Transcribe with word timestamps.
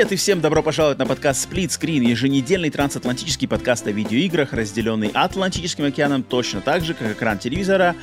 Привет 0.00 0.12
и 0.12 0.16
всем 0.16 0.40
добро 0.40 0.62
пожаловать 0.62 0.96
на 0.96 1.04
подкаст 1.04 1.46
Split 1.46 1.66
Screen, 1.66 2.02
еженедельный 2.08 2.70
трансатлантический 2.70 3.46
подкаст 3.46 3.86
о 3.86 3.90
видеоиграх, 3.90 4.54
разделенный 4.54 5.10
Атлантическим 5.12 5.84
океаном 5.84 6.22
точно 6.22 6.62
так 6.62 6.82
же, 6.82 6.94
как 6.94 7.12
экран 7.12 7.38
телевизора, 7.38 7.94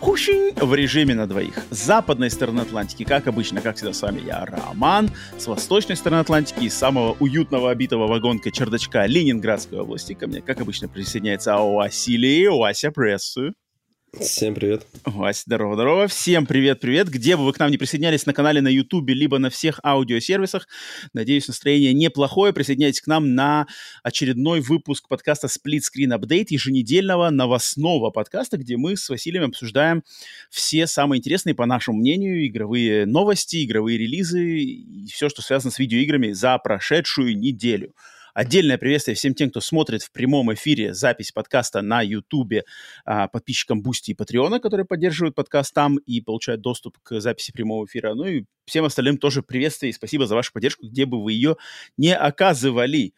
в 0.00 0.74
режиме 0.74 1.14
на 1.14 1.26
двоих. 1.26 1.52
С 1.68 1.84
западной 1.84 2.30
стороны 2.30 2.62
Атлантики, 2.62 3.04
как 3.04 3.26
обычно, 3.26 3.60
как 3.60 3.76
всегда 3.76 3.92
с 3.92 4.00
вами 4.00 4.22
я, 4.26 4.46
Роман. 4.46 5.10
С 5.36 5.46
восточной 5.46 5.96
стороны 5.96 6.20
Атлантики, 6.20 6.64
из 6.64 6.74
самого 6.74 7.18
уютного 7.20 7.70
обитого 7.70 8.06
вагонка 8.06 8.50
чердачка 8.50 9.06
Ленинградской 9.06 9.78
области, 9.78 10.14
ко 10.14 10.26
мне, 10.28 10.40
как 10.40 10.58
обычно, 10.62 10.88
присоединяется 10.88 11.54
Василий, 11.58 12.48
Вася, 12.48 12.90
прессу. 12.90 13.52
Всем 14.20 14.54
привет. 14.54 14.86
Вася, 15.06 15.44
здорово, 15.46 15.74
здорово. 15.74 16.06
Всем 16.06 16.44
привет-привет. 16.44 17.08
Где 17.08 17.34
бы 17.34 17.46
вы 17.46 17.54
к 17.54 17.58
нам 17.58 17.70
не 17.70 17.78
присоединялись 17.78 18.26
на 18.26 18.34
канале 18.34 18.60
на 18.60 18.68
Ютубе, 18.68 19.14
либо 19.14 19.38
на 19.38 19.48
всех 19.48 19.80
аудиосервисах, 19.82 20.68
надеюсь, 21.14 21.48
настроение 21.48 21.94
неплохое. 21.94 22.52
Присоединяйтесь 22.52 23.00
к 23.00 23.06
нам 23.06 23.34
на 23.34 23.66
очередной 24.02 24.60
выпуск 24.60 25.08
подкаста 25.08 25.46
Split 25.46 25.80
Screen 25.80 26.14
Update, 26.14 26.48
еженедельного 26.50 27.30
новостного 27.30 28.10
подкаста, 28.10 28.58
где 28.58 28.76
мы 28.76 28.98
с 28.98 29.08
Василием 29.08 29.44
обсуждаем 29.44 30.02
все 30.50 30.86
самые 30.86 31.18
интересные, 31.18 31.54
по 31.54 31.64
нашему 31.64 31.96
мнению, 31.96 32.46
игровые 32.46 33.06
новости, 33.06 33.64
игровые 33.64 33.96
релизы 33.96 34.58
и 34.58 35.06
все, 35.06 35.30
что 35.30 35.40
связано 35.40 35.70
с 35.72 35.78
видеоиграми 35.78 36.32
за 36.32 36.58
прошедшую 36.58 37.38
неделю. 37.38 37.94
Отдельное 38.34 38.78
приветствие 38.78 39.14
всем 39.14 39.34
тем, 39.34 39.50
кто 39.50 39.60
смотрит 39.60 40.02
в 40.02 40.10
прямом 40.10 40.54
эфире 40.54 40.94
запись 40.94 41.32
подкаста 41.32 41.82
на 41.82 42.00
Ютубе, 42.00 42.64
а, 43.04 43.28
подписчикам 43.28 43.82
Бусти 43.82 44.12
и 44.12 44.14
Патреона, 44.14 44.58
которые 44.58 44.86
поддерживают 44.86 45.34
подкаст 45.34 45.74
там 45.74 45.98
и 45.98 46.22
получают 46.22 46.62
доступ 46.62 46.98
к 47.02 47.20
записи 47.20 47.52
прямого 47.52 47.84
эфира. 47.84 48.14
Ну 48.14 48.24
и 48.24 48.44
всем 48.64 48.86
остальным 48.86 49.18
тоже 49.18 49.42
приветствие 49.42 49.90
и 49.90 49.92
спасибо 49.92 50.26
за 50.26 50.34
вашу 50.34 50.50
поддержку, 50.52 50.86
где 50.86 51.04
бы 51.04 51.22
вы 51.22 51.32
ее 51.34 51.56
не 51.98 52.16
оказывали. 52.16 53.12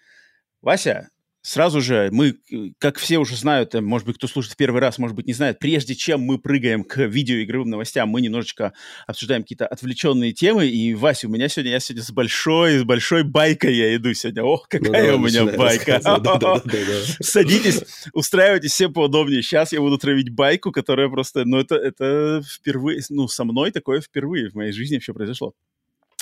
Вася, 0.63 1.11
Сразу 1.47 1.83
же 1.83 2.09
мы, 2.11 2.39
как 2.79 2.97
все 2.97 3.19
уже 3.19 3.37
знают, 3.37 3.75
э, 3.75 3.83
может 3.83 4.07
быть, 4.07 4.17
кто 4.17 4.27
слушает 4.27 4.55
в 4.55 4.57
первый 4.57 4.81
раз, 4.81 4.97
может 4.97 5.15
быть, 5.15 5.27
не 5.27 5.35
знает, 5.35 5.59
прежде 5.59 5.95
чем 5.95 6.23
мы 6.23 6.39
прыгаем 6.39 6.85
к 6.85 6.97
видеоигровым 7.05 7.69
новостям, 7.69 8.09
мы 8.09 8.23
немножечко 8.23 8.73
обсуждаем 9.07 9.43
какие-то 9.43 9.67
отвлеченные 9.67 10.33
темы. 10.33 10.67
И, 10.69 10.95
Вася, 10.95 11.29
у 11.29 11.31
меня 11.31 11.51
сегодня, 11.51 11.73
я 11.73 11.81
сегодня 11.81 12.03
с 12.03 12.11
большой, 12.13 12.79
с 12.79 12.85
большой 12.85 13.25
байкой 13.25 13.75
я 13.75 13.95
иду 13.95 14.15
сегодня. 14.15 14.43
Ох, 14.43 14.67
ну 14.73 14.79
какая 14.79 15.13
ну, 15.13 15.19
у 15.19 15.21
меня 15.21 15.45
байка. 15.45 16.01
Садитесь, 17.21 17.83
устраивайтесь 18.15 18.73
все 18.73 18.89
поудобнее. 18.89 19.43
Сейчас 19.43 19.73
я 19.75 19.81
буду 19.81 19.99
травить 19.99 20.31
байку, 20.31 20.73
которая 20.73 21.11
просто, 21.11 21.45
ну, 21.45 21.59
это, 21.59 21.75
это 21.75 22.43
впервые, 22.43 23.03
ну, 23.11 23.29
со 23.29 23.45
мной 23.45 23.71
такое 23.71 24.01
впервые 24.01 24.49
в 24.49 24.55
моей 24.55 24.73
жизни 24.73 24.95
вообще 24.95 25.13
произошло. 25.13 25.53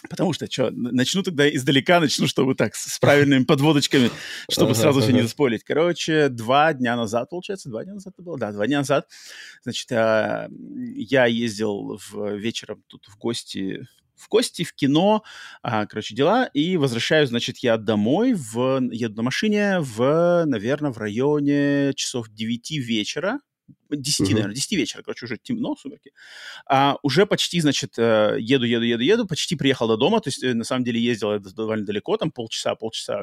Потому 0.08 0.33
что, 0.33 0.50
что, 0.50 0.70
начну 0.72 1.22
тогда 1.22 1.48
издалека, 1.48 2.00
начну, 2.00 2.27
чтобы 2.27 2.55
так, 2.55 2.75
с 2.75 2.98
правильными 2.98 3.45
подводочками, 3.45 4.11
чтобы 4.50 4.75
сразу 4.75 5.00
все 5.00 5.12
не 5.12 5.22
заспорить. 5.22 5.64
Короче, 5.64 6.28
два 6.28 6.72
дня 6.72 6.97
назад, 6.97 7.31
получается, 7.31 7.69
два 7.69 7.84
дня 7.84 7.94
назад 7.94 8.14
это 8.14 8.22
было? 8.22 8.39
Да, 8.39 8.53
два 8.53 8.67
дня 8.67 8.78
назад, 8.78 9.09
значит, 9.62 9.91
а, 9.92 10.48
я 10.94 11.27
ездил 11.27 11.98
в, 11.98 12.36
вечером 12.36 12.83
тут 12.89 13.06
в 13.06 13.17
гости 13.19 13.86
в 14.14 14.28
гости, 14.28 14.62
в 14.62 14.72
кино, 14.72 15.25
а, 15.62 15.84
короче, 15.86 16.14
дела, 16.14 16.44
и 16.44 16.76
возвращаюсь, 16.76 17.31
значит, 17.31 17.59
я 17.59 17.76
домой, 17.76 18.34
в, 18.34 18.81
еду 18.93 19.16
на 19.16 19.22
машине 19.22 19.81
в, 19.81 20.44
наверное, 20.47 20.93
в 20.93 20.99
районе 20.99 21.93
часов 21.94 22.28
9 22.31 22.71
вечера, 22.78 23.41
10, 23.91 24.21
uh-huh. 24.21 24.33
наверное, 24.33 24.55
10 24.55 24.72
вечера, 24.72 25.03
короче, 25.03 25.27
уже 25.27 25.37
темно, 25.37 25.77
сумерки. 25.77 26.12
А, 26.66 26.97
уже 27.03 27.27
почти, 27.27 27.60
значит, 27.60 27.99
э, 27.99 28.37
еду, 28.38 28.65
еду, 28.65 28.84
еду, 28.84 29.03
еду, 29.03 29.27
почти 29.27 29.56
приехал 29.56 29.88
до 29.88 29.97
дома, 29.97 30.21
то 30.21 30.28
есть, 30.28 30.43
э, 30.43 30.55
на 30.55 30.65
самом 30.65 30.84
деле, 30.84 31.00
ездил 31.00 31.38
довольно 31.38 31.84
далеко, 31.84 32.16
там 32.16 32.31
полчаса, 32.31 32.75
полчаса 32.75 33.22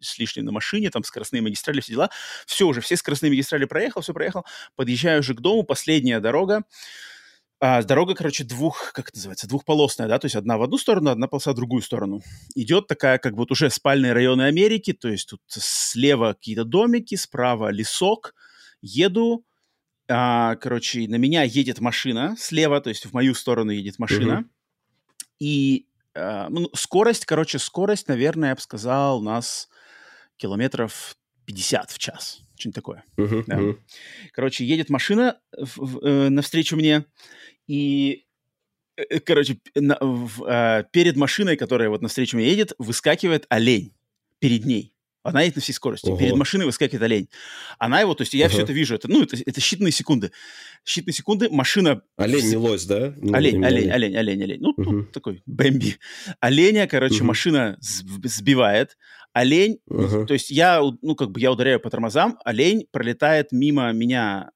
с 0.00 0.18
лишним 0.18 0.44
на 0.44 0.52
машине, 0.52 0.90
там 0.90 1.04
скоростные 1.04 1.42
магистрали, 1.42 1.80
все 1.80 1.92
дела. 1.92 2.10
Все 2.46 2.66
уже, 2.66 2.80
все 2.80 2.96
скоростные 2.96 3.30
магистрали 3.30 3.64
проехал, 3.64 4.02
все 4.02 4.12
проехал. 4.12 4.44
Подъезжаю 4.76 5.20
уже 5.20 5.34
к 5.34 5.40
дому, 5.40 5.62
последняя 5.62 6.20
дорога. 6.20 6.64
А, 7.60 7.82
дорога, 7.82 8.14
короче, 8.14 8.44
двух, 8.44 8.92
как 8.92 9.08
это 9.08 9.16
называется, 9.16 9.48
двухполосная, 9.48 10.06
да, 10.06 10.18
то 10.18 10.26
есть 10.26 10.36
одна 10.36 10.58
в 10.58 10.62
одну 10.62 10.76
сторону, 10.76 11.10
одна 11.10 11.28
полоса 11.28 11.52
в 11.52 11.54
другую 11.54 11.80
сторону. 11.82 12.20
Идет 12.54 12.88
такая, 12.88 13.18
как 13.18 13.34
вот 13.34 13.50
уже 13.50 13.70
спальные 13.70 14.12
районы 14.12 14.42
Америки, 14.42 14.92
то 14.92 15.08
есть 15.08 15.30
тут 15.30 15.40
слева 15.48 16.34
какие-то 16.34 16.64
домики, 16.64 17.14
справа 17.14 17.70
лесок. 17.70 18.34
Еду, 18.82 19.46
а, 20.08 20.56
короче, 20.56 21.08
на 21.08 21.16
меня 21.16 21.42
едет 21.42 21.80
машина 21.80 22.34
слева, 22.38 22.80
то 22.80 22.88
есть 22.88 23.06
в 23.06 23.12
мою 23.12 23.34
сторону 23.34 23.70
едет 23.70 23.98
машина. 23.98 24.44
И 25.38 25.86
а, 26.14 26.48
ну, 26.48 26.68
скорость, 26.74 27.26
короче, 27.26 27.58
скорость, 27.58 28.08
наверное, 28.08 28.50
я 28.50 28.54
бы 28.54 28.60
сказал, 28.60 29.18
у 29.18 29.22
нас 29.22 29.68
километров 30.36 31.16
50 31.46 31.90
в 31.90 31.98
час. 31.98 32.40
Что-нибудь 32.56 32.74
такое. 32.74 33.04
Да. 33.16 33.60
Короче, 34.32 34.64
едет 34.64 34.90
машина 34.90 35.40
в, 35.52 35.76
в, 35.76 36.06
э, 36.06 36.28
навстречу 36.28 36.76
мне, 36.76 37.04
и 37.66 38.26
э 38.96 39.18
короче, 39.20 39.58
на, 39.74 39.98
в, 40.00 40.44
э, 40.44 40.84
перед 40.92 41.16
машиной, 41.16 41.56
которая 41.56 41.88
вот 41.88 42.00
навстречу 42.00 42.36
мне 42.36 42.48
едет, 42.48 42.72
выскакивает 42.78 43.46
олень 43.48 43.92
перед 44.38 44.64
ней. 44.64 44.93
Она 45.24 45.40
едет 45.40 45.56
на 45.56 45.62
всей 45.62 45.72
скорости. 45.72 46.08
Ого. 46.08 46.18
Перед 46.18 46.36
машиной 46.36 46.66
выскакивает 46.66 47.02
олень. 47.02 47.28
Она 47.78 48.00
его, 48.00 48.14
то 48.14 48.22
есть 48.22 48.34
я 48.34 48.46
uh-huh. 48.46 48.50
все 48.50 48.62
это 48.62 48.72
вижу. 48.74 48.94
Это, 48.94 49.08
ну, 49.08 49.22
это, 49.22 49.36
это 49.36 49.58
считанные 49.58 49.90
секунды. 49.90 50.30
Считанные 50.86 51.12
секунды, 51.12 51.48
машина... 51.48 52.02
Олень 52.16 52.50
не 52.50 52.56
лось, 52.56 52.84
да? 52.84 53.14
Ну, 53.16 53.34
олень, 53.34 53.64
олень, 53.64 53.90
олень, 53.90 54.16
олень, 54.16 54.42
олень. 54.42 54.60
Ну, 54.60 54.74
uh-huh. 54.76 54.84
тут 54.84 55.12
такой 55.12 55.42
Бэмби. 55.46 55.96
Оленя, 56.40 56.86
короче, 56.86 57.22
uh-huh. 57.22 57.24
машина 57.24 57.78
сбивает. 57.80 58.98
Олень, 59.32 59.78
uh-huh. 59.90 60.26
то 60.26 60.34
есть 60.34 60.50
я, 60.50 60.80
ну, 61.00 61.16
как 61.16 61.30
бы 61.30 61.40
я 61.40 61.50
ударяю 61.50 61.80
по 61.80 61.88
тормозам, 61.88 62.38
олень 62.44 62.86
пролетает 62.92 63.50
мимо 63.50 63.90
меня 63.92 64.50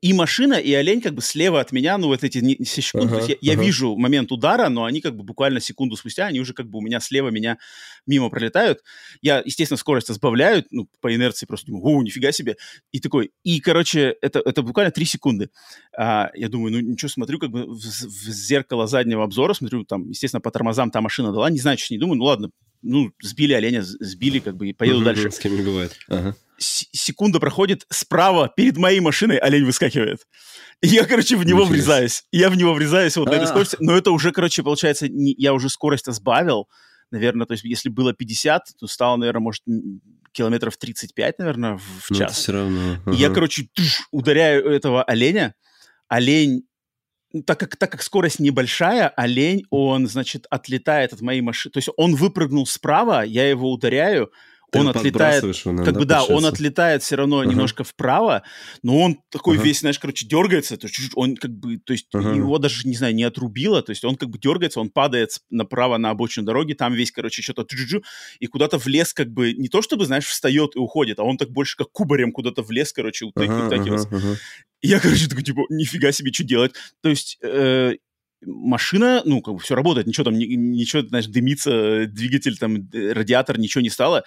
и 0.00 0.12
машина, 0.12 0.54
и 0.54 0.72
олень 0.72 1.00
как 1.00 1.14
бы 1.14 1.22
слева 1.22 1.60
от 1.60 1.72
меня, 1.72 1.98
ну, 1.98 2.08
вот 2.08 2.24
эти 2.24 2.38
секунды. 2.64 3.14
Uh-huh, 3.16 3.38
я, 3.40 3.54
uh-huh. 3.54 3.64
вижу 3.64 3.96
момент 3.96 4.32
удара, 4.32 4.68
но 4.68 4.84
они 4.84 5.00
как 5.00 5.16
бы 5.16 5.22
буквально 5.22 5.60
секунду 5.60 5.96
спустя, 5.96 6.26
они 6.26 6.40
уже 6.40 6.54
как 6.54 6.68
бы 6.68 6.78
у 6.78 6.82
меня 6.82 7.00
слева 7.00 7.28
меня 7.28 7.58
мимо 8.06 8.30
пролетают. 8.30 8.80
Я, 9.22 9.42
естественно, 9.44 9.78
скорость 9.78 10.12
сбавляю, 10.12 10.64
ну, 10.70 10.88
по 11.00 11.14
инерции 11.14 11.46
просто 11.46 11.66
думаю, 11.66 11.84
о, 11.84 12.02
нифига 12.02 12.32
себе. 12.32 12.56
И 12.92 13.00
такой, 13.00 13.32
и, 13.44 13.60
короче, 13.60 14.16
это, 14.20 14.40
это 14.44 14.62
буквально 14.62 14.90
три 14.90 15.04
секунды. 15.04 15.50
А, 15.96 16.30
я 16.34 16.48
думаю, 16.48 16.72
ну, 16.72 16.80
ничего, 16.80 17.08
смотрю 17.08 17.38
как 17.38 17.50
бы 17.50 17.66
в, 17.66 17.76
в 17.76 18.30
зеркало 18.30 18.86
заднего 18.86 19.24
обзора, 19.24 19.54
смотрю, 19.54 19.84
там, 19.84 20.08
естественно, 20.08 20.40
по 20.40 20.50
тормозам 20.50 20.90
та 20.90 21.00
машина 21.00 21.32
дала, 21.32 21.50
не 21.50 21.58
знаю, 21.58 21.78
что 21.78 21.94
не 21.94 21.98
думаю, 21.98 22.18
ну, 22.18 22.24
ладно, 22.24 22.50
ну, 22.86 23.12
сбили 23.22 23.52
оленя, 23.52 23.82
сбили, 23.82 24.38
как 24.38 24.56
бы, 24.56 24.68
и 24.68 24.72
поеду 24.72 25.02
дальше. 25.02 25.30
С 25.30 25.38
кем 25.38 25.56
не 25.56 25.62
бывает. 25.62 25.96
Ага 26.08 26.34
секунда 26.58 27.40
проходит, 27.40 27.86
справа 27.90 28.50
перед 28.54 28.76
моей 28.76 29.00
машиной 29.00 29.36
олень 29.38 29.64
выскакивает. 29.64 30.26
И 30.82 30.88
я, 30.88 31.04
короче, 31.04 31.36
в 31.36 31.44
него 31.44 31.60
Интересно. 31.60 31.74
врезаюсь. 31.74 32.24
Я 32.32 32.50
в 32.50 32.56
него 32.56 32.74
врезаюсь 32.74 33.16
вот 33.16 33.28
на 33.28 33.34
этой 33.34 33.46
скорости. 33.46 33.76
Но 33.80 33.96
это 33.96 34.10
уже, 34.10 34.32
короче, 34.32 34.62
получается, 34.62 35.08
не, 35.08 35.34
я 35.38 35.54
уже 35.54 35.68
скорость 35.68 36.12
сбавил. 36.12 36.68
Наверное, 37.10 37.46
то 37.46 37.52
есть 37.52 37.64
если 37.64 37.88
было 37.88 38.12
50, 38.12 38.62
то 38.78 38.86
стало, 38.86 39.16
наверное, 39.16 39.40
может, 39.40 39.62
километров 40.32 40.76
35, 40.76 41.38
наверное, 41.38 41.78
в, 41.78 42.10
в 42.10 42.16
час. 42.16 42.30
Ну, 42.30 42.34
все 42.34 42.52
равно. 42.52 42.96
Ага. 43.06 43.16
И 43.16 43.20
я, 43.20 43.30
короче, 43.30 43.68
туш, 43.72 44.08
ударяю 44.10 44.66
этого 44.66 45.02
оленя. 45.02 45.54
Олень 46.08 46.52
ну, 46.56 46.62
так 47.42 47.60
как, 47.60 47.76
так 47.76 47.90
как 47.92 48.02
скорость 48.02 48.40
небольшая, 48.40 49.08
олень, 49.08 49.64
он, 49.70 50.06
значит, 50.06 50.46
отлетает 50.50 51.12
от 51.12 51.20
моей 51.20 51.40
машины. 51.40 51.72
То 51.72 51.78
есть 51.78 51.88
он 51.96 52.14
выпрыгнул 52.14 52.66
справа, 52.66 53.24
я 53.24 53.48
его 53.48 53.70
ударяю, 53.70 54.30
он 54.72 54.88
отлетает, 54.88 55.44
его, 55.44 55.84
как 55.84 55.94
бы 55.94 56.04
да, 56.04 56.24
он 56.24 56.44
отлетает 56.44 57.02
все 57.02 57.16
равно 57.16 57.42
uh-huh. 57.42 57.48
немножко 57.48 57.84
вправо, 57.84 58.42
но 58.82 59.00
он 59.00 59.18
такой 59.30 59.56
uh-huh. 59.56 59.62
весь, 59.62 59.80
знаешь, 59.80 59.98
короче, 59.98 60.26
дергается, 60.26 60.76
то 60.76 60.86
есть 60.86 61.12
он 61.14 61.36
как 61.36 61.52
бы, 61.52 61.78
то 61.78 61.92
есть 61.92 62.08
uh-huh. 62.14 62.36
его 62.36 62.58
даже, 62.58 62.86
не 62.86 62.96
знаю, 62.96 63.14
не 63.14 63.24
отрубило, 63.24 63.82
то 63.82 63.90
есть 63.90 64.04
он 64.04 64.16
как 64.16 64.30
бы 64.30 64.38
дергается, 64.38 64.80
он 64.80 64.90
падает 64.90 65.30
направо 65.50 65.98
на 65.98 66.10
обочину 66.10 66.46
дороги, 66.46 66.72
там 66.72 66.92
весь, 66.94 67.12
короче, 67.12 67.42
что-то 67.42 67.64
и 68.40 68.46
куда-то 68.46 68.78
в 68.78 68.86
лес 68.86 69.12
как 69.12 69.28
бы, 69.28 69.52
не 69.52 69.68
то 69.68 69.82
чтобы, 69.82 70.06
знаешь, 70.06 70.26
встает 70.26 70.76
и 70.76 70.78
уходит, 70.78 71.18
а 71.18 71.24
он 71.24 71.36
так 71.36 71.50
больше 71.50 71.76
как 71.76 71.90
кубарем 71.92 72.32
куда-то 72.32 72.62
в 72.62 72.70
лес, 72.70 72.92
короче, 72.92 73.26
утакивается. 73.26 74.08
Uh-huh, 74.08 74.18
uh-huh. 74.18 74.36
И 74.82 74.88
я, 74.88 75.00
короче, 75.00 75.28
такой, 75.28 75.42
типа, 75.42 75.62
нифига 75.70 76.12
себе, 76.12 76.32
что 76.32 76.44
делать? 76.44 76.72
То 77.02 77.08
есть 77.08 77.38
э, 77.42 77.94
машина, 78.42 79.22
ну, 79.24 79.42
как 79.42 79.54
бы 79.54 79.60
все 79.60 79.74
работает, 79.74 80.06
ничего 80.06 80.24
там, 80.24 80.34
ничего, 80.34 81.02
знаешь, 81.02 81.26
дымится, 81.26 82.06
двигатель, 82.06 82.58
там, 82.58 82.88
радиатор, 82.92 83.58
ничего 83.58 83.82
не 83.82 83.90
стало. 83.90 84.24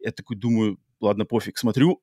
Я 0.00 0.12
такой 0.12 0.36
думаю, 0.36 0.78
ладно, 1.00 1.24
пофиг, 1.24 1.58
смотрю, 1.58 2.02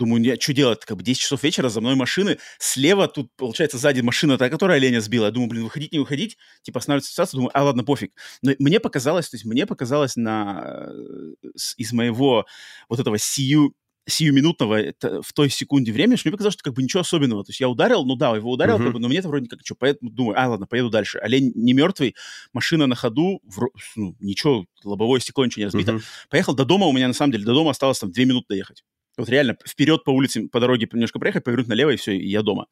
Думаю, 0.00 0.22
я, 0.22 0.36
что 0.36 0.54
делать? 0.54 0.84
Как 0.84 0.96
бы 0.96 1.02
10 1.02 1.20
часов 1.20 1.42
вечера, 1.42 1.68
за 1.68 1.80
мной 1.80 1.94
машины. 1.94 2.38
Слева 2.58 3.06
тут, 3.08 3.30
получается, 3.36 3.76
сзади 3.76 4.00
машина 4.00 4.38
та, 4.38 4.48
которая 4.48 4.78
оленя 4.78 5.00
сбила. 5.00 5.26
Я 5.26 5.30
думаю, 5.30 5.50
блин, 5.50 5.64
выходить, 5.64 5.92
не 5.92 5.98
выходить. 5.98 6.38
Типа 6.62 6.78
останавливается 6.78 7.10
ситуация. 7.10 7.36
Думаю, 7.38 7.50
а 7.52 7.64
ладно, 7.64 7.84
пофиг. 7.84 8.12
Но 8.40 8.52
мне 8.60 8.80
показалось, 8.80 9.28
то 9.28 9.34
есть 9.36 9.44
мне 9.44 9.66
показалось 9.66 10.16
на, 10.16 10.88
э, 10.90 11.48
из 11.76 11.92
моего 11.92 12.46
вот 12.88 13.00
этого 13.00 13.18
сию 13.18 13.74
сиюминутного 14.06 14.92
в 15.22 15.32
той 15.32 15.50
секунде 15.50 15.92
времени, 15.92 16.16
что 16.16 16.28
мне 16.28 16.32
показалось, 16.32 16.54
что 16.54 16.62
как 16.62 16.74
бы 16.74 16.82
ничего 16.82 17.00
особенного. 17.00 17.44
То 17.44 17.50
есть 17.50 17.60
я 17.60 17.68
ударил, 17.68 18.04
ну 18.04 18.16
да, 18.16 18.34
его 18.34 18.50
ударил, 18.50 18.76
uh-huh. 18.76 18.84
как 18.84 18.92
бы, 18.94 18.98
но 18.98 19.08
мне 19.08 19.18
это 19.18 19.28
вроде 19.28 19.48
как 19.48 19.60
что, 19.64 19.74
поэтому 19.74 20.10
думаю, 20.10 20.40
а, 20.40 20.48
ладно, 20.48 20.66
поеду 20.66 20.90
дальше. 20.90 21.18
Олень 21.18 21.52
не 21.54 21.72
мертвый, 21.72 22.14
машина 22.52 22.86
на 22.86 22.94
ходу, 22.94 23.40
в, 23.44 23.68
ну, 23.96 24.16
ничего, 24.20 24.66
лобовое 24.84 25.20
стекло 25.20 25.44
ничего 25.44 25.60
не 25.60 25.66
разбито. 25.66 25.92
Uh-huh. 25.92 26.02
Поехал 26.30 26.54
до 26.54 26.64
дома, 26.64 26.86
у 26.86 26.92
меня 26.92 27.08
на 27.08 27.14
самом 27.14 27.32
деле 27.32 27.44
до 27.44 27.54
дома 27.54 27.70
осталось 27.70 27.98
там 27.98 28.10
две 28.10 28.24
минуты 28.24 28.46
доехать. 28.48 28.84
Вот 29.16 29.28
реально 29.28 29.56
вперед 29.66 30.04
по 30.04 30.10
улице, 30.10 30.48
по 30.48 30.60
дороге 30.60 30.88
немножко 30.90 31.18
проехать, 31.18 31.44
повернуть 31.44 31.68
налево, 31.68 31.90
и 31.90 31.96
все, 31.96 32.16
и 32.16 32.28
я 32.28 32.42
дома. 32.42 32.66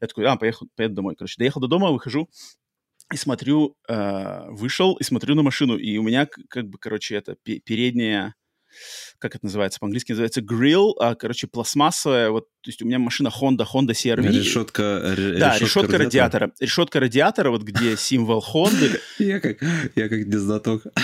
Я 0.00 0.06
такой, 0.06 0.26
а, 0.26 0.36
поехал, 0.36 0.68
поеду 0.76 0.94
домой. 0.94 1.16
Короче, 1.16 1.34
доехал 1.38 1.60
до 1.60 1.66
дома, 1.66 1.90
выхожу, 1.90 2.28
и 3.12 3.16
смотрю, 3.16 3.76
э, 3.88 4.50
вышел 4.50 4.94
и 4.96 5.02
смотрю 5.02 5.34
на 5.34 5.42
машину, 5.42 5.76
и 5.76 5.96
у 5.96 6.02
меня 6.02 6.26
как 6.26 6.68
бы, 6.68 6.78
короче, 6.78 7.16
это 7.16 7.36
передняя 7.42 8.34
как 9.18 9.34
это 9.34 9.44
называется, 9.44 9.80
по-английски 9.80 10.12
называется 10.12 10.40
grill, 10.40 10.92
а, 11.00 11.14
короче, 11.14 11.46
пластмассовая, 11.46 12.30
вот, 12.30 12.44
то 12.62 12.70
есть 12.70 12.82
у 12.82 12.86
меня 12.86 12.98
машина 12.98 13.28
Honda, 13.28 13.66
Honda 13.72 13.90
CRV. 13.90 14.28
Решетка, 14.30 14.82
р- 14.82 15.38
Да, 15.38 15.54
решетка, 15.54 15.64
решетка 15.64 15.98
радиатора. 15.98 16.52
Решетка 16.60 17.00
радиатора, 17.00 17.50
вот 17.50 17.62
где 17.62 17.96
символ 17.96 18.44
Honda. 18.54 18.98
Я 19.18 19.40
как, 19.40 19.58
я 19.94 20.08
как 20.08 20.26
незнаток. 20.26 20.84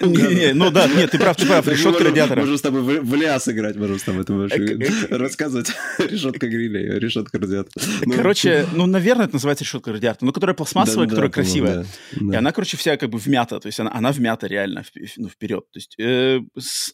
Ну 0.00 0.70
да, 0.70 0.88
нет, 0.88 1.10
ты 1.10 1.18
прав, 1.18 1.36
ты 1.36 1.46
прав, 1.46 1.66
решетка 1.68 2.04
радиатора. 2.04 2.40
Можем 2.40 2.58
с 2.58 2.62
тобой 2.62 3.00
в 3.00 3.14
ляс 3.14 3.48
играть, 3.48 3.76
можем 3.76 3.98
с 3.98 4.02
тобой 4.02 4.24
рассказывать. 5.10 5.70
Решетка 5.98 6.48
гриля, 6.48 6.98
решетка 6.98 7.38
радиатора. 7.38 7.84
Ну, 8.04 8.14
короче, 8.14 8.66
ну, 8.74 8.86
наверное, 8.86 9.26
это 9.26 9.34
называется 9.34 9.64
решетка 9.64 9.92
радиатора, 9.92 10.26
но 10.26 10.32
которая 10.32 10.54
пластмассовая, 10.54 11.08
которая 11.08 11.30
красивая. 11.30 11.86
И 12.20 12.34
она, 12.34 12.52
короче, 12.52 12.76
вся 12.76 12.96
как 12.96 13.10
бы 13.10 13.18
вмята, 13.18 13.60
то 13.60 13.66
есть 13.66 13.80
она 13.80 14.12
вмята 14.12 14.46
реально 14.46 14.84
ну, 15.16 15.28
вперед. 15.28 15.64
То 15.72 15.78
есть 15.78 15.94
э, 15.98 16.40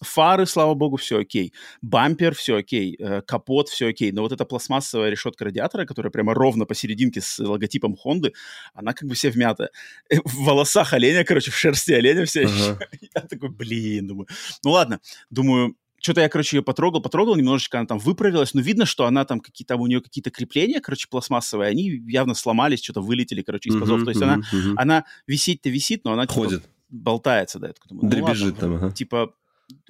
фары, 0.02 0.46
слава 0.46 0.63
слава 0.64 0.75
богу, 0.75 0.96
все 0.96 1.19
окей. 1.19 1.52
Бампер, 1.82 2.34
все 2.34 2.56
окей. 2.56 2.96
Э, 2.99 3.20
капот, 3.20 3.69
все 3.69 3.88
окей. 3.88 4.12
Но 4.12 4.22
вот 4.22 4.32
эта 4.32 4.44
пластмассовая 4.46 5.11
решетка 5.11 5.44
радиатора, 5.44 5.84
которая 5.84 6.11
прямо 6.11 6.32
ровно 6.32 6.64
посерединке 6.64 7.20
с 7.20 7.38
логотипом 7.38 7.96
Хонды, 7.96 8.32
она 8.72 8.94
как 8.94 9.08
бы 9.08 9.14
вся 9.14 9.31
вмята. 9.31 9.69
Э, 10.08 10.16
в 10.25 10.44
волосах 10.44 10.94
оленя, 10.94 11.25
короче, 11.25 11.50
в 11.50 11.56
шерсти 11.56 11.93
оленя 11.93 12.25
вся. 12.25 12.43
Ага. 12.43 12.78
Я 13.14 13.20
такой, 13.22 13.50
блин, 13.50 14.06
думаю. 14.06 14.26
Ну 14.64 14.70
ладно, 14.70 15.00
думаю, 15.31 15.76
что-то 16.00 16.20
я, 16.20 16.28
короче, 16.28 16.58
ее 16.58 16.62
потрогал, 16.62 17.00
потрогал, 17.00 17.34
немножечко 17.37 17.78
она 17.78 17.87
там 17.87 17.99
выправилась, 17.99 18.52
но 18.55 18.60
видно, 18.60 18.84
что 18.84 19.06
она 19.06 19.25
там 19.25 19.40
какие-то, 19.40 19.76
у 19.76 19.87
нее 19.87 20.02
какие-то 20.02 20.31
крепления, 20.31 20.81
короче, 20.81 21.08
пластмассовые, 21.08 21.70
они 21.70 22.02
явно 22.06 22.34
сломались, 22.34 22.82
что-то 22.82 23.00
вылетели, 23.00 23.40
короче, 23.40 23.70
из 23.70 23.78
пазов. 23.78 24.00
Uh-huh, 24.00 24.05
То 24.05 24.10
есть 24.10 24.20
uh-huh, 24.20 24.25
она, 24.25 24.43
uh-huh. 24.52 24.75
она 24.76 25.05
висит-то 25.26 25.70
висит, 25.70 26.05
но 26.05 26.12
она 26.12 26.26
типа, 26.26 26.34
Ходит. 26.34 26.62
Типа, 26.62 26.75
болтается, 26.90 27.58
да. 27.58 27.69
Я 27.69 27.72
такой 27.72 27.88
думаю, 27.88 28.05
ну, 28.05 28.10
Дребезжит 28.10 28.55
ладно, 28.55 28.60
там, 28.60 28.75
ага. 28.75 28.93
Типа, 28.93 29.34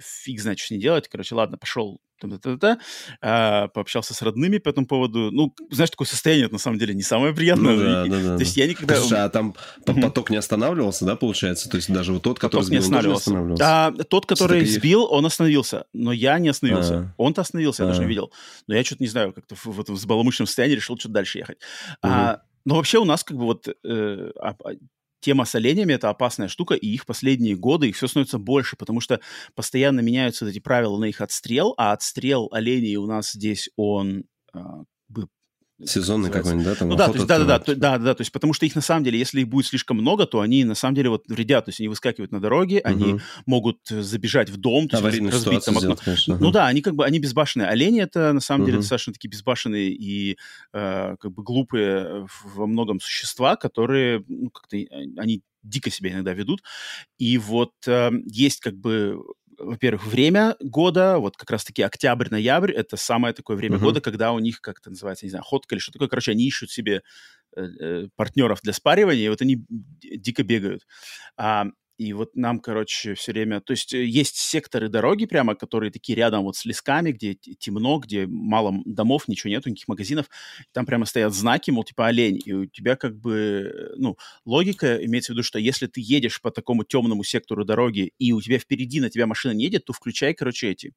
фиг 0.01 0.41
знает, 0.41 0.59
что 0.59 0.69
с 0.69 0.71
ней 0.71 0.81
делать. 0.81 1.09
Короче, 1.09 1.35
ладно, 1.35 1.59
пошел 1.59 2.01
а, 3.21 3.69
пообщался 3.69 4.15
с 4.15 4.23
родными 4.23 4.59
по 4.59 4.69
этому 4.69 4.87
поводу. 4.87 5.31
Ну, 5.31 5.55
знаешь, 5.71 5.91
такое 5.91 6.07
состояние, 6.07 6.49
на 6.49 6.59
самом 6.59 6.79
деле 6.79 6.95
не 6.95 7.03
самое 7.03 7.35
приятное. 7.35 7.75
Ну, 7.75 7.83
да, 7.83 8.05
да, 8.07 8.23
да. 8.23 8.37
То 8.37 8.43
есть 8.43 8.57
я 8.57 8.67
никогда... 8.67 8.97
Слушай, 8.97 9.25
а 9.25 9.29
там 9.29 9.55
поток 9.85 10.31
не 10.31 10.37
останавливался, 10.37 11.05
да, 11.05 11.17
получается? 11.17 11.69
То 11.69 11.77
есть 11.77 11.93
даже 11.93 12.13
вот 12.13 12.23
тот, 12.23 12.39
который 12.39 12.63
поток 12.63 12.67
сбил, 12.67 12.81
не 12.81 12.85
останавливался. 12.85 13.31
не 13.31 13.37
останавливался? 13.37 13.87
А, 13.87 14.05
тот, 14.05 14.27
который 14.27 14.65
Все 14.65 14.79
сбил, 14.79 15.05
он 15.05 15.27
остановился, 15.27 15.87
но 15.93 16.13
я 16.13 16.39
не 16.39 16.49
остановился. 16.49 16.95
А-а-а. 16.95 17.15
Он-то 17.17 17.41
остановился, 17.43 17.83
я 17.83 17.87
А-а-а. 17.87 17.95
даже 17.95 18.03
не 18.03 18.09
видел. 18.09 18.33
Но 18.67 18.75
я 18.75 18.85
что-то, 18.85 19.03
не 19.03 19.09
знаю, 19.09 19.33
как-то 19.33 19.55
в, 19.55 19.67
в 19.67 19.81
этом 19.81 19.95
взбаламученном 19.95 20.47
состоянии 20.47 20.77
решил 20.77 20.99
что-то 20.99 21.15
дальше 21.15 21.39
ехать. 21.39 21.59
Угу. 22.03 22.13
А, 22.13 22.43
но 22.65 22.77
вообще 22.77 22.99
у 22.99 23.05
нас 23.05 23.23
как 23.25 23.37
бы 23.37 23.45
вот 23.45 23.69
э, 23.69 24.31
а, 24.41 24.55
тема 25.25 25.47
с 25.47 25.55
оленями— 25.55 25.93
это 25.95 26.11
опасная 26.11 26.49
штука, 26.49 26.75
и 26.75 26.87
их 26.87 27.07
последние 27.07 27.57
годы, 27.57 27.89
их 27.89 27.97
все 27.97 28.07
становится 28.07 28.39
больше, 28.39 28.77
потому 28.77 29.01
что 29.01 29.21
постоянно 29.55 30.01
меняются 30.01 30.47
эти 30.47 30.59
правила 30.59 30.99
на 30.99 31.07
их 31.07 31.21
отстрел, 31.21 31.75
а 31.79 31.93
отстрел 31.93 32.49
оленей 32.53 32.97
у 32.97 33.07
нас 33.07 33.33
здесь, 33.33 33.71
он 33.77 34.25
а, 34.53 34.85
Сезонный 35.85 36.31
какой-нибудь, 36.31 36.65
да? 36.65 36.75
Там 36.77 36.89
ну 36.89 36.95
да, 36.95 37.09
то 37.09 37.15
есть, 37.15 37.27
да, 37.27 37.39
да, 37.39 37.59
да, 37.59 37.75
да, 37.75 37.99
да, 37.99 38.15
то 38.15 38.21
есть 38.21 38.31
потому 38.31 38.53
что 38.53 38.65
их 38.65 38.77
на 38.77 38.81
самом 38.81 39.03
деле, 39.03 39.19
если 39.19 39.41
их 39.41 39.49
будет 39.49 39.67
слишком 39.67 39.97
много, 39.97 40.25
то 40.25 40.41
они 40.41 40.63
на 40.65 40.77
самом 40.77 40.95
деле 40.95 41.11
вот 41.11 41.25
вредят, 41.27 41.65
то 41.65 41.71
есть 41.71 41.81
они 41.81 41.89
выскакивают 41.89 42.31
на 42.31 42.41
дороге, 42.41 42.79
угу. 42.79 42.89
они 42.89 43.21
могут 43.45 43.79
забежать 43.89 44.51
в 44.51 44.57
дом, 44.57 44.89
то 44.89 45.05
есть 45.05 45.33
разбить 45.33 45.65
там 45.65 45.77
окно. 45.77 45.97
Сделать, 45.97 46.41
Ну 46.41 46.53
да, 46.53 46.69
они 46.69 46.81
как 46.81 46.95
бы, 46.95 47.05
они 47.05 47.19
безбашенные. 47.19 47.67
Олени 47.67 48.03
это 48.03 48.33
на 48.33 48.41
самом 48.41 48.63
угу. 48.63 48.67
деле 48.67 48.79
достаточно 48.79 49.13
такие 49.13 49.29
безбашенные 49.31 49.91
и 49.91 50.39
э, 50.73 51.17
как 51.19 51.33
бы 51.33 51.43
глупые 51.43 52.29
во 52.45 52.67
многом 52.67 53.01
существа, 53.01 53.57
которые, 53.57 54.25
ну 54.29 54.51
как-то, 54.51 54.77
они 55.17 55.43
дико 55.65 55.91
себя 55.91 56.13
иногда 56.13 56.35
ведут. 56.35 56.63
И 57.19 57.37
вот 57.39 57.73
э, 57.87 58.11
есть 58.27 58.61
как 58.61 58.77
бы 58.77 59.19
во-первых, 59.59 60.07
время 60.07 60.57
года, 60.61 61.19
вот 61.19 61.37
как 61.37 61.51
раз-таки 61.51 61.83
октябрь-ноябрь, 61.83 62.73
это 62.73 62.97
самое 62.97 63.35
такое 63.35 63.57
время 63.57 63.77
uh-huh. 63.77 63.83
года, 63.83 64.01
когда 64.01 64.33
у 64.33 64.39
них, 64.39 64.61
как 64.61 64.81
это 64.81 64.91
называется, 64.91 65.27
не 65.27 65.31
знаю, 65.31 65.45
ходка 65.45 65.75
или 65.75 65.81
что 65.81 65.93
такое, 65.93 66.09
короче, 66.09 66.33
они 66.33 66.47
ищут 66.47 66.71
себе 66.71 67.03
э, 67.57 67.63
э, 67.63 68.09
партнеров 68.17 68.61
для 68.63 68.73
спаривания, 68.73 69.27
и 69.27 69.29
вот 69.29 69.43
они 69.43 69.65
дико 69.69 70.43
бегают. 70.43 70.83
А, 71.37 71.67
и 71.97 72.13
вот 72.13 72.35
нам, 72.35 72.59
короче, 72.59 73.15
все 73.15 73.33
время... 73.33 73.61
То 73.61 73.73
есть 73.73 73.95
э, 73.95 74.05
есть 74.05 74.37
секторы 74.37 74.89
дороги 74.89 75.27
прямо, 75.27 75.55
которые 75.55 75.93
такие 75.93 76.17
рядом 76.17 76.43
вот 76.43 76.57
с 76.57 76.65
лесками, 76.65 77.13
где 77.13 77.35
темно, 77.35 77.99
где 77.99 78.27
мало 78.27 78.75
домов, 78.85 79.29
ничего 79.29 79.51
нету, 79.51 79.69
никаких 79.69 79.87
магазинов. 79.87 80.27
Там 80.73 80.87
прямо 80.87 81.07
стоят 81.07 81.33
знаки, 81.33 81.71
мол, 81.71 81.85
типа 81.85 82.09
олень. 82.09 82.41
И 82.45 82.53
у 82.53 82.67
тебя 82.67 82.97
как 82.97 83.17
бы... 83.17 83.73
Э, 83.73 83.95
ну, 83.97 84.17
логика 84.45 85.05
имеется 85.05 85.33
в 85.33 85.35
виду, 85.35 85.45
что 85.45 85.61
если 85.61 85.87
ты 85.87 86.01
едешь 86.01 86.41
по 86.41 86.51
такому 86.51 86.83
темному 86.83 87.23
сектору 87.23 87.65
дороги, 87.65 88.13
и 88.19 88.33
у 88.33 88.41
тебя 88.41 88.59
впереди 88.59 89.01
на 89.01 89.09
тебя 89.09 89.27
машина 89.27 89.53
не 89.53 89.65
едет, 89.65 89.85
то 89.85 89.93
включай, 89.93 90.35
короче, 90.35 90.71
эти... 90.71 90.93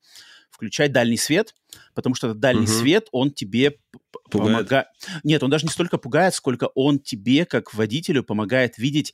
Включай 0.49 0.87
дальний 0.87 1.17
свет, 1.17 1.53
потому 1.93 2.15
что 2.15 2.27
этот 2.27 2.39
дальний 2.39 2.63
угу. 2.63 2.71
свет, 2.71 3.07
он 3.11 3.31
тебе 3.31 3.77
помогает... 4.31 4.87
Нет, 5.23 5.43
он 5.43 5.51
даже 5.51 5.65
не 5.65 5.71
столько 5.71 5.97
пугает, 5.97 6.33
сколько 6.33 6.69
он 6.73 6.99
тебе, 6.99 7.45
как 7.45 7.73
водителю, 7.73 8.23
помогает 8.23 8.77
видеть 8.77 9.13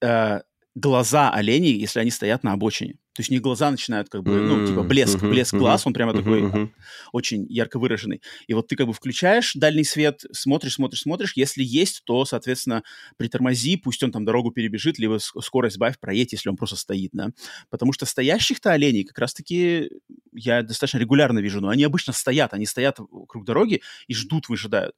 э, 0.00 0.40
глаза 0.74 1.30
оленей, 1.30 1.78
если 1.78 2.00
они 2.00 2.10
стоят 2.10 2.42
на 2.42 2.52
обочине. 2.52 2.94
То 3.14 3.20
есть 3.20 3.30
у 3.30 3.32
них 3.32 3.42
глаза 3.42 3.70
начинают 3.70 4.08
как 4.08 4.24
бы, 4.24 4.32
ну, 4.40 4.66
типа 4.66 4.82
блеск, 4.82 5.20
блеск 5.20 5.54
глаз, 5.54 5.86
он 5.86 5.92
прямо 5.92 6.12
такой 6.12 6.72
очень 7.12 7.46
ярко 7.48 7.78
выраженный. 7.78 8.20
И 8.48 8.54
вот 8.54 8.66
ты 8.66 8.74
как 8.74 8.88
бы 8.88 8.92
включаешь 8.92 9.52
дальний 9.54 9.84
свет, 9.84 10.22
смотришь, 10.32 10.74
смотришь, 10.74 11.02
смотришь. 11.02 11.34
Если 11.36 11.62
есть, 11.62 12.02
то, 12.04 12.24
соответственно, 12.24 12.82
притормози, 13.16 13.76
пусть 13.76 14.02
он 14.02 14.10
там 14.10 14.24
дорогу 14.24 14.50
перебежит, 14.50 14.98
либо 14.98 15.18
скорость 15.18 15.76
сбавь, 15.76 16.00
проедь, 16.00 16.32
если 16.32 16.48
он 16.48 16.56
просто 16.56 16.74
стоит, 16.74 17.10
да. 17.12 17.28
Потому 17.70 17.92
что 17.92 18.04
стоящих-то 18.04 18.72
оленей 18.72 19.04
как 19.04 19.18
раз-таки 19.18 19.90
я 20.32 20.62
достаточно 20.62 20.98
регулярно 20.98 21.38
вижу, 21.38 21.60
но 21.60 21.68
они 21.68 21.84
обычно 21.84 22.12
стоят, 22.12 22.52
они 22.52 22.66
стоят 22.66 22.96
вокруг 22.98 23.44
дороги 23.44 23.80
и 24.08 24.14
ждут, 24.14 24.48
выжидают. 24.48 24.96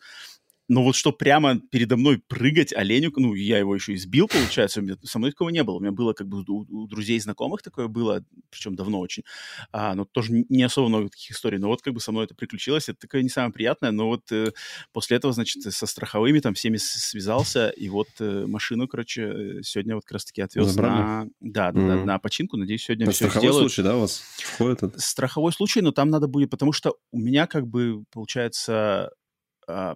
Но 0.68 0.82
вот 0.82 0.96
что 0.96 1.12
прямо 1.12 1.61
передо 1.70 1.96
мной 1.96 2.20
прыгать 2.26 2.73
оленю, 2.73 3.12
ну, 3.16 3.35
я 3.35 3.58
его 3.58 3.75
еще 3.75 3.94
избил, 3.94 4.28
получается, 4.28 4.80
у 4.80 4.82
меня, 4.82 4.96
со 5.02 5.18
мной 5.18 5.30
такого 5.30 5.50
не 5.50 5.62
было. 5.62 5.76
У 5.76 5.80
меня 5.80 5.92
было 5.92 6.12
как 6.12 6.26
бы 6.26 6.44
у, 6.46 6.66
у 6.68 6.87
друзей 6.88 7.20
знакомых 7.20 7.62
такое 7.62 7.87
было, 7.87 8.25
причем 8.50 8.75
давно 8.75 8.99
очень. 8.99 9.23
А, 9.73 9.94
но 9.94 10.04
тоже 10.04 10.44
не 10.49 10.62
особо 10.64 10.88
много 10.88 11.08
таких 11.08 11.30
историй. 11.30 11.58
Но 11.58 11.68
вот 11.68 11.82
как 11.82 11.94
бы 11.94 12.00
со 12.00 12.11
мной 12.11 12.25
это 12.25 12.35
приключилось, 12.35 12.88
это 12.88 12.99
такое 13.00 13.23
не 13.23 13.28
самое 13.28 13.52
приятное. 13.52 13.92
Но 13.92 14.08
вот 14.08 14.32
э, 14.32 14.52
после 14.92 15.16
этого, 15.16 15.32
значит, 15.32 15.62
со 15.62 15.87
страховыми 15.87 16.40
там 16.40 16.54
всеми 16.54 16.78
связался, 16.78 17.68
и 17.68 17.88
вот 17.88 18.08
э, 18.18 18.46
машину, 18.46 18.88
короче, 18.88 19.61
сегодня 19.62 19.94
вот 19.94 20.04
как 20.04 20.12
раз-таки 20.12 20.42
отвез 20.42 20.75
на... 20.76 21.28
Да, 21.40 21.70
mm-hmm. 21.70 21.80
на, 21.80 22.04
на 22.04 22.18
починку. 22.18 22.56
Надеюсь, 22.56 22.82
сегодня 22.82 23.04
это 23.04 23.12
все 23.12 23.26
страховой 23.26 23.49
сделают. 23.49 23.73
случай, 23.73 23.88
да, 23.88 23.96
у 23.96 24.00
вас 24.00 24.20
входит 24.37 24.82
это? 24.82 25.00
Страховой 25.00 25.52
случай, 25.52 25.80
но 25.80 25.92
там 25.92 26.11
надо 26.11 26.26
будет, 26.26 26.50
потому 26.50 26.73
что 26.73 26.96
у 27.12 27.18
меня 27.18 27.46
как 27.46 27.66
бы, 27.66 28.04
получается, 28.11 29.11
а, 29.68 29.94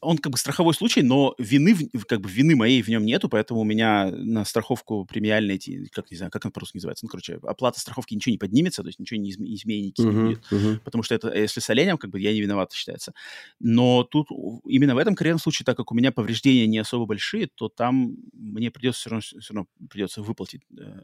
он 0.00 0.18
как 0.18 0.32
бы 0.32 0.38
страховой 0.38 0.74
случай, 0.74 1.02
но 1.02 1.34
вины, 1.38 1.76
как 2.08 2.20
бы 2.20 2.28
вины 2.28 2.56
моей 2.56 2.82
в 2.82 2.88
нем 2.88 3.04
нету, 3.04 3.28
поэтому 3.28 3.60
у 3.60 3.64
меня 3.64 4.10
на 4.10 4.44
страховку 4.44 5.04
премиальные 5.04 5.56
эти, 5.56 5.86
как 5.86 6.10
не 6.10 6.16
знаю, 6.16 6.30
как 6.30 6.44
он 6.44 6.52
по-русски 6.52 6.76
называется, 6.76 7.04
ну, 7.04 7.08
короче, 7.08 7.38
оплата 7.42 7.80
страховки 7.80 8.14
ничего 8.14 8.32
не 8.32 8.38
поднимется, 8.38 8.82
то 8.82 8.88
есть 8.88 8.98
ничего 8.98 9.20
не 9.20 9.32
изме- 9.32 9.94
uh-huh, 9.98 10.04
не 10.04 10.12
будет, 10.12 10.44
uh-huh. 10.50 10.78
потому 10.80 11.02
что 11.02 11.14
это, 11.14 11.32
если 11.32 11.60
с 11.60 11.70
оленем, 11.70 11.98
как 11.98 12.10
бы 12.10 12.20
я 12.20 12.32
не 12.32 12.40
виноват, 12.40 12.72
считается. 12.72 13.12
Но 13.60 14.04
тут 14.04 14.28
именно 14.64 14.94
в 14.94 14.98
этом 14.98 15.14
конкретном 15.14 15.40
случае, 15.40 15.64
так 15.64 15.76
как 15.76 15.92
у 15.92 15.94
меня 15.94 16.12
повреждения 16.12 16.66
не 16.66 16.78
особо 16.78 17.06
большие, 17.06 17.48
то 17.54 17.68
там 17.68 18.16
мне 18.32 18.70
придется 18.70 19.00
все 19.00 19.10
равно, 19.10 19.20
все 19.20 19.54
равно 19.54 19.68
придется 19.90 20.22
выплатить 20.22 20.62
э, 20.78 21.00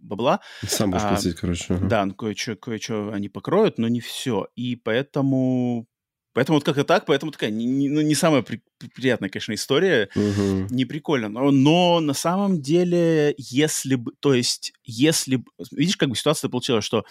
бабла. 0.00 0.40
Сам 0.62 0.90
будешь 0.90 1.04
а, 1.04 1.08
платить, 1.08 1.34
короче. 1.36 1.74
Uh-huh. 1.74 1.88
Да, 1.88 2.04
ну, 2.04 2.14
кое-что, 2.14 2.56
кое-что 2.56 3.10
они 3.12 3.28
покроют, 3.28 3.78
но 3.78 3.88
не 3.88 4.00
все. 4.00 4.48
И 4.56 4.76
поэтому 4.76 5.86
Поэтому 6.34 6.56
вот 6.56 6.64
как-то 6.64 6.84
так, 6.84 7.04
поэтому 7.04 7.32
такая 7.32 7.50
не, 7.50 7.88
ну, 7.88 8.00
не 8.00 8.14
самая 8.14 8.42
при, 8.42 8.62
приятная, 8.94 9.28
конечно, 9.28 9.52
история, 9.52 10.08
угу. 10.14 10.66
не 10.70 10.84
прикольно. 10.84 11.28
Но, 11.28 11.50
но 11.50 12.00
на 12.00 12.14
самом 12.14 12.62
деле, 12.62 13.34
если 13.36 13.96
бы, 13.96 14.12
то 14.20 14.32
есть, 14.32 14.72
если 14.84 15.36
бы, 15.36 15.44
видишь, 15.72 15.96
как 15.96 16.08
бы 16.08 16.16
ситуация 16.16 16.48
получилась, 16.48 16.84
что 16.84 17.04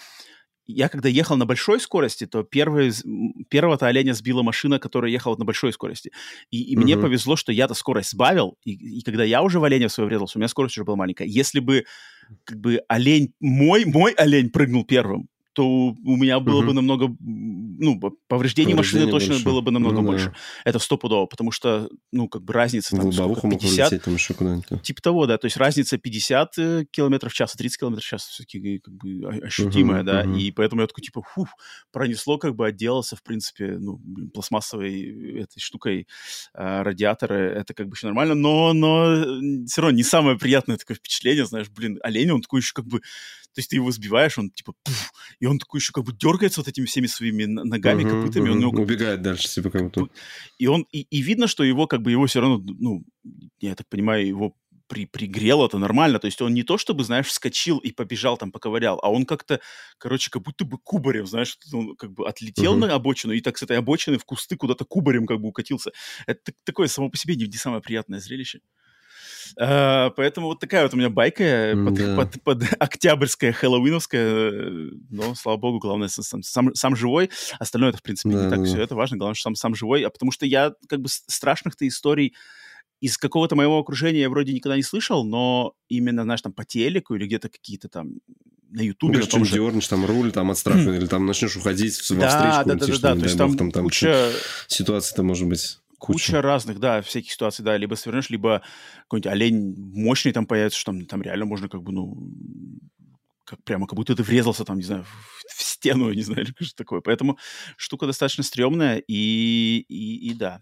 я 0.66 0.88
когда 0.88 1.08
ехал 1.08 1.36
на 1.36 1.46
большой 1.46 1.80
скорости, 1.80 2.26
то 2.26 2.42
первый, 2.42 2.92
первого-то 3.48 3.86
оленя 3.86 4.14
сбила 4.14 4.42
машина, 4.42 4.78
которая 4.78 5.10
ехала 5.10 5.36
на 5.36 5.44
большой 5.44 5.72
скорости. 5.72 6.12
И, 6.50 6.72
и 6.72 6.76
угу. 6.76 6.84
мне 6.84 6.96
повезло, 6.96 7.36
что 7.36 7.52
я-то 7.52 7.74
скорость 7.74 8.10
сбавил, 8.10 8.56
и, 8.64 8.98
и 8.98 9.02
когда 9.02 9.24
я 9.24 9.42
уже 9.42 9.58
в 9.58 9.64
оленя 9.64 9.88
свое 9.88 10.08
врезался, 10.08 10.38
у 10.38 10.40
меня 10.40 10.48
скорость 10.48 10.76
уже 10.76 10.84
была 10.84 10.96
маленькая. 10.96 11.26
Если 11.26 11.60
бы 11.60 11.84
как 12.44 12.60
бы 12.60 12.80
олень, 12.88 13.34
мой, 13.40 13.84
мой 13.84 14.12
олень 14.12 14.50
прыгнул 14.50 14.84
первым, 14.84 15.28
то 15.52 15.66
у 15.66 16.16
меня 16.16 16.40
было 16.40 16.58
угу. 16.58 16.68
бы 16.68 16.72
намного, 16.74 17.16
ну, 17.20 18.00
повреждений 18.28 18.74
машины 18.74 19.10
точно 19.10 19.34
больше. 19.34 19.44
было 19.44 19.60
бы 19.60 19.70
намного 19.70 19.96
ну, 19.96 20.02
больше. 20.02 20.26
Да. 20.26 20.34
Это 20.64 20.78
стопудово, 20.78 21.26
потому 21.26 21.50
что, 21.50 21.88
ну, 22.10 22.28
как 22.28 22.42
бы 22.42 22.52
разница 22.52 22.96
там 22.96 23.12
сколько, 23.12 23.48
50... 23.48 24.02
там 24.02 24.14
еще 24.14 24.34
куда-нибудь. 24.34 24.82
Типа 24.82 25.02
того, 25.02 25.26
да, 25.26 25.36
то 25.38 25.46
есть 25.46 25.56
разница 25.56 25.98
50 25.98 26.58
э, 26.58 26.84
километров 26.90 27.32
в 27.32 27.34
час, 27.34 27.52
30 27.52 27.78
километров 27.78 28.04
в 28.04 28.08
час 28.08 28.24
все-таки 28.24 28.78
как 28.78 28.94
бы 28.94 29.26
ощутимая, 29.42 30.00
угу, 30.00 30.06
да, 30.06 30.22
угу. 30.22 30.36
и 30.36 30.50
поэтому 30.50 30.82
я 30.82 30.86
такой, 30.86 31.02
типа, 31.02 31.22
фух, 31.22 31.48
пронесло, 31.92 32.38
как 32.38 32.54
бы 32.54 32.66
отделался, 32.66 33.16
в 33.16 33.22
принципе, 33.22 33.76
ну, 33.78 34.00
пластмассовой 34.32 35.40
этой 35.40 35.60
штукой 35.60 36.06
э, 36.54 36.82
радиаторы, 36.82 37.50
это 37.50 37.74
как 37.74 37.88
бы 37.88 37.96
все 37.96 38.06
нормально, 38.06 38.34
но, 38.34 38.72
но 38.72 39.24
все 39.66 39.82
равно 39.82 39.96
не 39.96 40.02
самое 40.02 40.38
приятное 40.38 40.76
такое 40.76 40.96
впечатление, 40.96 41.44
знаешь, 41.44 41.68
блин, 41.68 41.98
олень, 42.02 42.30
он 42.30 42.40
такой 42.40 42.60
еще 42.60 42.72
как 42.74 42.86
бы 42.86 43.02
то 43.54 43.58
есть 43.58 43.70
ты 43.70 43.76
его 43.76 43.90
сбиваешь, 43.90 44.38
он 44.38 44.50
типа 44.50 44.72
пуф, 44.82 45.12
и 45.38 45.46
он 45.46 45.58
такой 45.58 45.78
еще 45.78 45.92
как 45.92 46.04
бы 46.04 46.12
дергается 46.12 46.60
вот 46.60 46.68
этими 46.68 46.86
всеми 46.86 47.06
своими 47.06 47.44
ногами, 47.44 48.02
uh-huh, 48.02 48.22
копытами. 48.22 48.48
Uh-huh. 48.48 48.52
Он 48.52 48.60
его, 48.60 48.82
Убегает 48.82 49.22
дальше 49.22 49.48
себе 49.48 49.70
как 49.70 49.82
будто. 49.84 50.08
И 50.58 50.66
он, 50.66 50.86
и, 50.90 51.02
и 51.02 51.20
видно, 51.20 51.46
что 51.46 51.62
его 51.62 51.86
как 51.86 52.02
бы 52.02 52.10
его 52.10 52.26
все 52.26 52.40
равно, 52.40 52.62
ну, 52.78 53.04
я 53.60 53.74
так 53.74 53.88
понимаю, 53.88 54.26
его 54.26 54.54
при, 54.88 55.06
пригрел 55.06 55.64
это 55.64 55.78
нормально. 55.78 56.18
То 56.18 56.26
есть 56.26 56.40
он 56.42 56.54
не 56.54 56.62
то 56.62 56.78
чтобы, 56.78 57.04
знаешь, 57.04 57.26
вскочил 57.26 57.78
и 57.78 57.92
побежал 57.92 58.36
там, 58.36 58.52
поковырял, 58.52 58.98
а 59.02 59.10
он 59.10 59.24
как-то, 59.24 59.60
короче, 59.98 60.30
как 60.30 60.42
будто 60.42 60.64
бы 60.64 60.78
кубарем, 60.78 61.26
знаешь, 61.26 61.56
он 61.72 61.96
как 61.96 62.12
бы 62.12 62.28
отлетел 62.28 62.74
uh-huh. 62.74 62.86
на 62.88 62.94
обочину 62.94 63.32
и 63.32 63.40
так 63.40 63.58
с 63.58 63.62
этой 63.62 63.78
обочины 63.78 64.18
в 64.18 64.24
кусты 64.24 64.56
куда-то 64.56 64.84
кубарем 64.84 65.26
как 65.26 65.40
бы 65.40 65.48
укатился. 65.48 65.92
Это 66.26 66.52
такое 66.64 66.88
само 66.88 67.10
по 67.10 67.16
себе 67.16 67.36
не, 67.36 67.46
не 67.46 67.56
самое 67.56 67.82
приятное 67.82 68.20
зрелище. 68.20 68.60
Uh, 69.60 70.10
поэтому 70.16 70.46
вот 70.48 70.60
такая 70.60 70.84
вот 70.84 70.94
у 70.94 70.96
меня 70.96 71.10
байка 71.10 71.74
под, 71.74 71.94
да. 71.94 72.16
под, 72.16 72.42
под 72.42 72.62
октябрьская, 72.78 73.52
хэллоуиновская. 73.52 74.52
Но, 75.10 75.34
слава 75.34 75.56
богу, 75.56 75.78
главное, 75.78 76.08
сам, 76.08 76.42
сам, 76.42 76.74
сам 76.74 76.96
живой. 76.96 77.30
Остальное 77.58 77.90
это, 77.90 77.98
в 77.98 78.02
принципе, 78.02 78.34
да, 78.34 78.44
не 78.44 78.50
так 78.50 78.60
да. 78.60 78.64
все 78.64 78.80
это 78.80 78.94
важно. 78.94 79.18
Главное, 79.18 79.34
что 79.34 79.44
сам, 79.44 79.54
сам 79.54 79.74
живой. 79.74 80.02
А 80.02 80.10
потому 80.10 80.32
что 80.32 80.46
я 80.46 80.72
как 80.88 81.00
бы 81.00 81.08
страшных-то 81.08 81.86
историй 81.86 82.34
из 83.00 83.18
какого-то 83.18 83.56
моего 83.56 83.78
окружения 83.78 84.20
я 84.20 84.30
вроде 84.30 84.52
никогда 84.52 84.76
не 84.76 84.84
слышал, 84.84 85.24
но 85.24 85.74
именно, 85.88 86.22
знаешь, 86.22 86.40
там 86.40 86.52
по 86.52 86.64
телеку 86.64 87.16
или 87.16 87.26
где-то 87.26 87.48
какие-то 87.48 87.88
там 87.88 88.20
на 88.70 88.80
Ютубе. 88.80 89.18
Ну, 89.18 89.26
чем 89.26 89.44
же... 89.44 89.54
дернешь, 89.54 89.88
там 89.88 90.06
руль, 90.06 90.32
там 90.32 90.50
от 90.50 90.58
страха, 90.58 90.90
или 90.96 91.06
там 91.06 91.26
начнешь 91.26 91.56
уходить 91.56 91.98
во 92.10 92.16
да, 92.16 92.28
встречку, 92.28 92.68
да, 92.68 92.74
да, 92.74 92.86
да, 92.86 93.14
да, 93.14 93.20
то 93.20 93.24
есть 93.24 93.38
там, 93.38 93.70
там 93.70 93.84
куча... 93.84 94.30
Ситуация-то 94.68 95.22
может 95.22 95.48
быть 95.48 95.78
куча. 96.02 96.26
куча 96.26 96.42
разных, 96.42 96.78
да, 96.80 97.00
всяких 97.00 97.32
ситуаций, 97.32 97.64
да, 97.64 97.76
либо 97.76 97.94
свернешь, 97.94 98.30
либо 98.30 98.62
какой-нибудь 99.02 99.32
олень 99.32 99.74
мощный 99.76 100.32
там 100.32 100.46
появится, 100.46 100.78
что 100.78 100.92
там, 100.92 101.06
там 101.06 101.22
реально 101.22 101.44
можно 101.44 101.68
как 101.68 101.82
бы, 101.82 101.92
ну, 101.92 102.16
как 103.44 103.62
прямо 103.64 103.86
как 103.86 103.96
будто 103.96 104.16
ты 104.16 104.22
врезался 104.22 104.64
там, 104.64 104.78
не 104.78 104.84
знаю, 104.84 105.04
в, 105.04 105.58
в 105.58 105.62
стену, 105.62 106.12
не 106.12 106.22
знаю, 106.22 106.42
или 106.46 106.54
что 106.60 106.76
такое. 106.76 107.00
Поэтому 107.00 107.38
штука 107.76 108.06
достаточно 108.06 108.42
стрёмная, 108.42 109.02
и, 109.06 109.84
и, 109.88 110.30
и 110.30 110.34
да. 110.34 110.60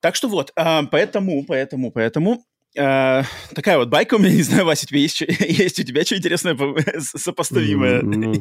Так 0.00 0.16
что 0.16 0.28
вот, 0.28 0.52
а, 0.56 0.84
поэтому, 0.84 1.44
поэтому, 1.44 1.92
поэтому 1.92 2.44
Uh, 2.74 3.22
такая 3.54 3.76
вот 3.76 3.90
байка 3.90 4.14
у 4.14 4.18
меня, 4.18 4.30
не 4.34 4.40
знаю, 4.40 4.64
Вася, 4.64 4.86
тебе 4.86 5.02
есть, 5.02 5.20
есть 5.40 5.78
у 5.78 5.82
тебя 5.82 6.06
что 6.06 6.16
интересное 6.16 6.56
сопоставимое? 7.00 8.00
Ну, 8.00 8.32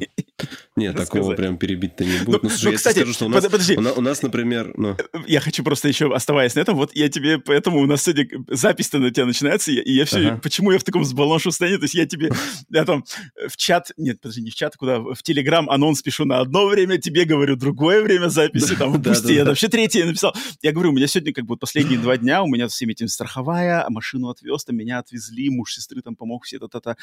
нет, 0.76 0.96
такого 0.96 1.36
прям 1.36 1.58
перебить-то 1.58 2.06
не 2.06 2.18
будет. 2.20 2.28
Ну, 2.28 2.40
ну, 2.44 2.50
слушай, 2.50 2.72
ну, 2.72 2.78
кстати, 2.78 2.98
скажу, 2.98 3.14
что 3.14 3.26
у 3.26 3.30
нас, 3.30 3.44
подожди. 3.44 3.76
У, 3.76 3.82
у 3.82 4.02
нас, 4.02 4.22
например... 4.22 4.74
Ну... 4.78 4.98
Я 5.28 5.40
хочу 5.40 5.64
просто 5.64 5.88
еще, 5.88 6.14
оставаясь 6.14 6.56
на 6.56 6.62
этом, 6.62 6.76
вот 6.76 6.96
я 6.96 7.10
тебе, 7.10 7.40
поэтому 7.40 7.80
у 7.80 7.86
нас 7.86 8.04
сегодня 8.04 8.28
запись-то 8.48 9.00
на 9.00 9.12
тебя 9.12 9.26
начинается, 9.26 9.72
и 9.72 9.92
я 9.92 10.06
все... 10.06 10.20
Ага. 10.20 10.40
Почему 10.42 10.72
я 10.72 10.80
в 10.80 10.84
таком 10.84 11.04
сбаланшем 11.06 11.52
состоянии? 11.52 11.78
То 11.78 11.84
есть 11.84 11.96
я 11.96 12.06
тебе, 12.06 12.32
я 12.70 12.86
там 12.86 13.04
в 13.48 13.58
чат... 13.58 13.92
Нет, 13.98 14.22
подожди, 14.22 14.42
не 14.42 14.52
в 14.52 14.56
чат, 14.56 14.76
куда? 14.78 15.00
В 15.00 15.22
Телеграм 15.24 15.70
анонс 15.70 16.02
пишу 16.02 16.26
на 16.26 16.40
одно 16.40 16.68
время, 16.68 16.98
тебе 16.98 17.26
говорю 17.26 17.56
другое 17.56 18.02
время 18.02 18.30
записи, 18.30 18.76
там, 18.76 18.92
выпусти. 18.92 19.32
Я 19.34 19.46
вообще 19.46 19.68
третье 19.68 20.06
написал. 20.06 20.34
Я 20.62 20.72
говорю, 20.72 20.90
у 20.90 20.94
меня 20.94 21.08
сегодня 21.08 21.34
как 21.34 21.46
бы 21.46 21.58
последние 21.58 22.00
два 22.00 22.18
дня, 22.18 22.44
у 22.44 22.48
меня 22.48 22.68
всеми 22.68 22.92
этим 22.92 23.08
страховая, 23.08 23.86
машину 23.90 24.30
отвез, 24.30 24.64
там 24.64 24.76
меня 24.76 25.00
отвезли, 25.00 25.50
муж 25.50 25.74
сестры 25.74 26.02
там 26.02 26.16
помог, 26.16 26.46
все 26.46 26.58
это-то-то. 26.58 26.98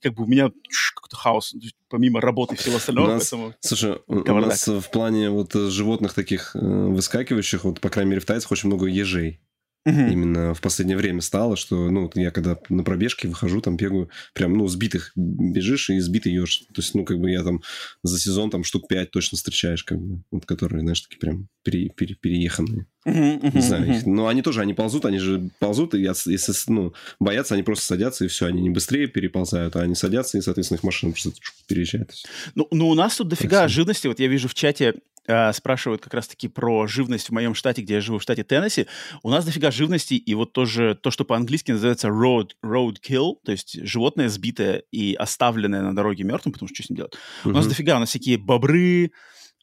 Как 0.00 0.14
бы 0.14 0.24
у 0.24 0.26
меня 0.26 0.50
какой-то 0.94 1.16
хаос, 1.16 1.54
помимо 1.88 2.20
работы 2.20 2.54
и 2.54 2.58
всего 2.78 2.78
остального 2.78 3.06
нас, 3.14 3.30
поэтому... 3.30 3.54
Слушай, 3.60 3.98
у, 4.06 4.14
у 4.14 4.40
нас 4.40 4.68
в 4.68 4.90
плане 4.90 5.30
вот 5.30 5.54
э, 5.54 5.70
животных 5.70 6.14
таких 6.14 6.54
э, 6.54 6.58
выскакивающих, 6.58 7.64
вот, 7.64 7.80
по 7.80 7.88
крайней 7.88 8.10
мере, 8.10 8.20
в 8.20 8.26
Тайцах 8.26 8.52
очень 8.52 8.68
много 8.68 8.86
ежей. 8.86 9.40
Угу. 9.86 10.00
Именно 10.00 10.54
в 10.54 10.62
последнее 10.62 10.96
время 10.96 11.20
стало, 11.20 11.56
что, 11.56 11.90
ну, 11.90 12.10
я 12.14 12.30
когда 12.30 12.58
на 12.70 12.84
пробежке 12.84 13.28
выхожу, 13.28 13.60
там 13.60 13.76
бегаю, 13.76 14.08
прям, 14.32 14.56
ну, 14.56 14.66
сбитых 14.66 15.12
бежишь 15.14 15.90
и 15.90 16.00
сбитый 16.00 16.32
еж. 16.32 16.60
То 16.72 16.80
есть, 16.80 16.94
ну, 16.94 17.04
как 17.04 17.18
бы 17.18 17.30
я 17.30 17.42
там 17.42 17.62
за 18.02 18.18
сезон 18.18 18.50
там 18.50 18.64
штук 18.64 18.88
пять 18.88 19.10
точно 19.10 19.36
встречаешь, 19.36 19.84
как 19.84 20.00
бы, 20.00 20.22
вот, 20.30 20.46
которые, 20.46 20.80
знаешь, 20.80 21.02
такие 21.02 21.18
прям 21.18 21.48
пере, 21.62 21.90
пере, 21.90 22.14
перееханные. 22.14 22.86
Uh-huh, 23.06 23.54
Не 23.54 23.60
знаю, 23.60 23.94
их, 23.94 24.06
но 24.06 24.28
они 24.28 24.40
тоже, 24.40 24.62
они 24.62 24.72
ползут, 24.72 25.04
они 25.04 25.18
же 25.18 25.50
ползут, 25.58 25.94
и 25.94 26.00
если, 26.00 26.38
ну, 26.68 26.94
боятся, 27.20 27.52
они 27.52 27.62
просто 27.62 27.84
садятся, 27.84 28.24
и 28.24 28.28
все, 28.28 28.46
они 28.46 28.62
не 28.62 28.70
быстрее 28.70 29.06
переползают, 29.06 29.76
а 29.76 29.82
они 29.82 29.94
садятся, 29.94 30.38
и, 30.38 30.40
соответственно, 30.40 30.78
их 30.78 30.84
машина 30.84 31.12
просто 31.12 31.32
переезжает. 31.66 32.14
Ну, 32.54 32.66
ну, 32.70 32.88
у 32.88 32.94
нас 32.94 33.16
тут 33.16 33.28
дофига 33.28 33.68
живности, 33.68 34.06
вот 34.06 34.20
я 34.20 34.28
вижу 34.28 34.48
в 34.48 34.54
чате 34.54 34.94
э, 35.26 35.52
спрашивают 35.52 36.02
как 36.02 36.14
раз-таки 36.14 36.48
про 36.48 36.86
живность 36.86 37.28
в 37.28 37.32
моем 37.32 37.54
штате, 37.54 37.82
где 37.82 37.94
я 37.94 38.00
живу, 38.00 38.18
в 38.18 38.22
штате 38.22 38.44
Теннесси. 38.44 38.86
У 39.22 39.30
нас 39.30 39.44
дофига 39.44 39.70
живности, 39.70 40.14
и 40.14 40.34
вот 40.34 40.52
тоже 40.52 40.98
то, 41.00 41.10
что 41.10 41.24
по-английски 41.24 41.72
называется 41.72 42.08
road, 42.08 42.50
road 42.64 42.96
kill, 43.06 43.34
то 43.44 43.52
есть 43.52 43.78
животное 43.86 44.28
сбитое 44.28 44.82
и 44.90 45.14
оставленное 45.14 45.82
на 45.82 45.94
дороге 45.94 46.24
мертвым, 46.24 46.52
потому 46.52 46.68
что 46.68 46.74
что 46.74 46.84
с 46.84 46.90
ним 46.90 46.96
делать? 46.96 47.14
Mm-hmm. 47.14 47.50
У 47.50 47.54
нас 47.54 47.66
дофига, 47.66 47.96
у 47.96 48.00
нас 48.00 48.08
всякие 48.10 48.38
бобры, 48.38 49.12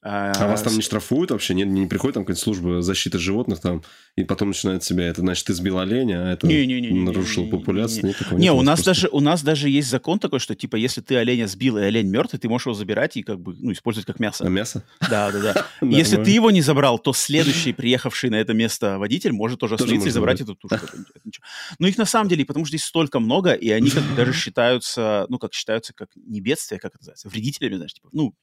а, 0.03 0.31
а 0.31 0.47
вас 0.47 0.63
там 0.63 0.73
не 0.73 0.81
штрафуют 0.81 1.29
вообще? 1.29 1.53
Не, 1.53 1.63
не 1.63 1.85
приходит 1.85 2.15
там 2.15 2.23
какая-то 2.23 2.41
служба 2.41 2.81
защиты 2.81 3.19
животных 3.19 3.59
там, 3.59 3.83
и 4.15 4.23
потом 4.23 4.47
начинает 4.47 4.83
себя, 4.83 5.05
это 5.05 5.21
значит, 5.21 5.45
ты 5.45 5.53
сбил 5.53 5.77
оленя, 5.77 6.27
а 6.27 6.33
это 6.33 6.47
не, 6.47 6.65
не, 6.65 6.81
не, 6.81 6.99
нарушил 7.01 7.43
не, 7.43 7.51
популяцию? 7.51 8.05
Не, 8.05 8.15
не, 8.31 8.41
не 8.41 8.51
у, 8.51 8.63
нас 8.63 8.83
даже, 8.83 9.09
у 9.09 9.19
нас 9.19 9.43
даже 9.43 9.69
есть 9.69 9.89
закон 9.89 10.17
такой, 10.17 10.39
что, 10.39 10.55
типа, 10.55 10.75
если 10.75 11.01
ты 11.01 11.17
оленя 11.17 11.47
сбил, 11.47 11.77
и 11.77 11.81
олень 11.81 12.07
мертвый, 12.07 12.39
ты 12.39 12.49
можешь 12.49 12.65
его 12.65 12.73
забирать 12.73 13.15
и, 13.15 13.21
как 13.21 13.39
бы, 13.39 13.55
ну, 13.59 13.71
использовать 13.73 14.07
как 14.07 14.19
мясо. 14.19 14.43
А 14.43 14.49
мясо? 14.49 14.83
Да, 15.07 15.31
да, 15.31 15.39
да. 15.39 15.67
Если 15.85 16.21
ты 16.23 16.31
его 16.31 16.49
не 16.49 16.61
забрал, 16.61 16.97
то 16.97 17.13
следующий 17.13 17.71
приехавший 17.71 18.31
на 18.31 18.35
это 18.35 18.53
место 18.53 18.97
водитель 18.97 19.33
может 19.33 19.59
тоже 19.59 19.75
остановиться 19.75 20.09
и 20.09 20.11
забрать 20.11 20.41
эту 20.41 20.55
тушу. 20.55 20.79
Но 21.77 21.87
их 21.87 21.99
на 21.99 22.05
самом 22.05 22.27
деле, 22.27 22.43
потому 22.43 22.65
что 22.65 22.75
здесь 22.75 22.87
столько 22.87 23.19
много, 23.19 23.53
и 23.53 23.69
они 23.69 23.91
как 23.91 24.03
даже 24.15 24.33
считаются, 24.33 25.27
ну, 25.29 25.37
как 25.37 25.53
считаются, 25.53 25.93
как 25.93 26.09
не 26.15 26.41
бедствие, 26.41 26.79
как 26.79 26.95
это 26.95 27.01
называется, 27.01 27.29
вредителями, 27.29 27.75
знаешь, 27.75 27.93
типа, 27.93 28.09
ну, 28.11 28.33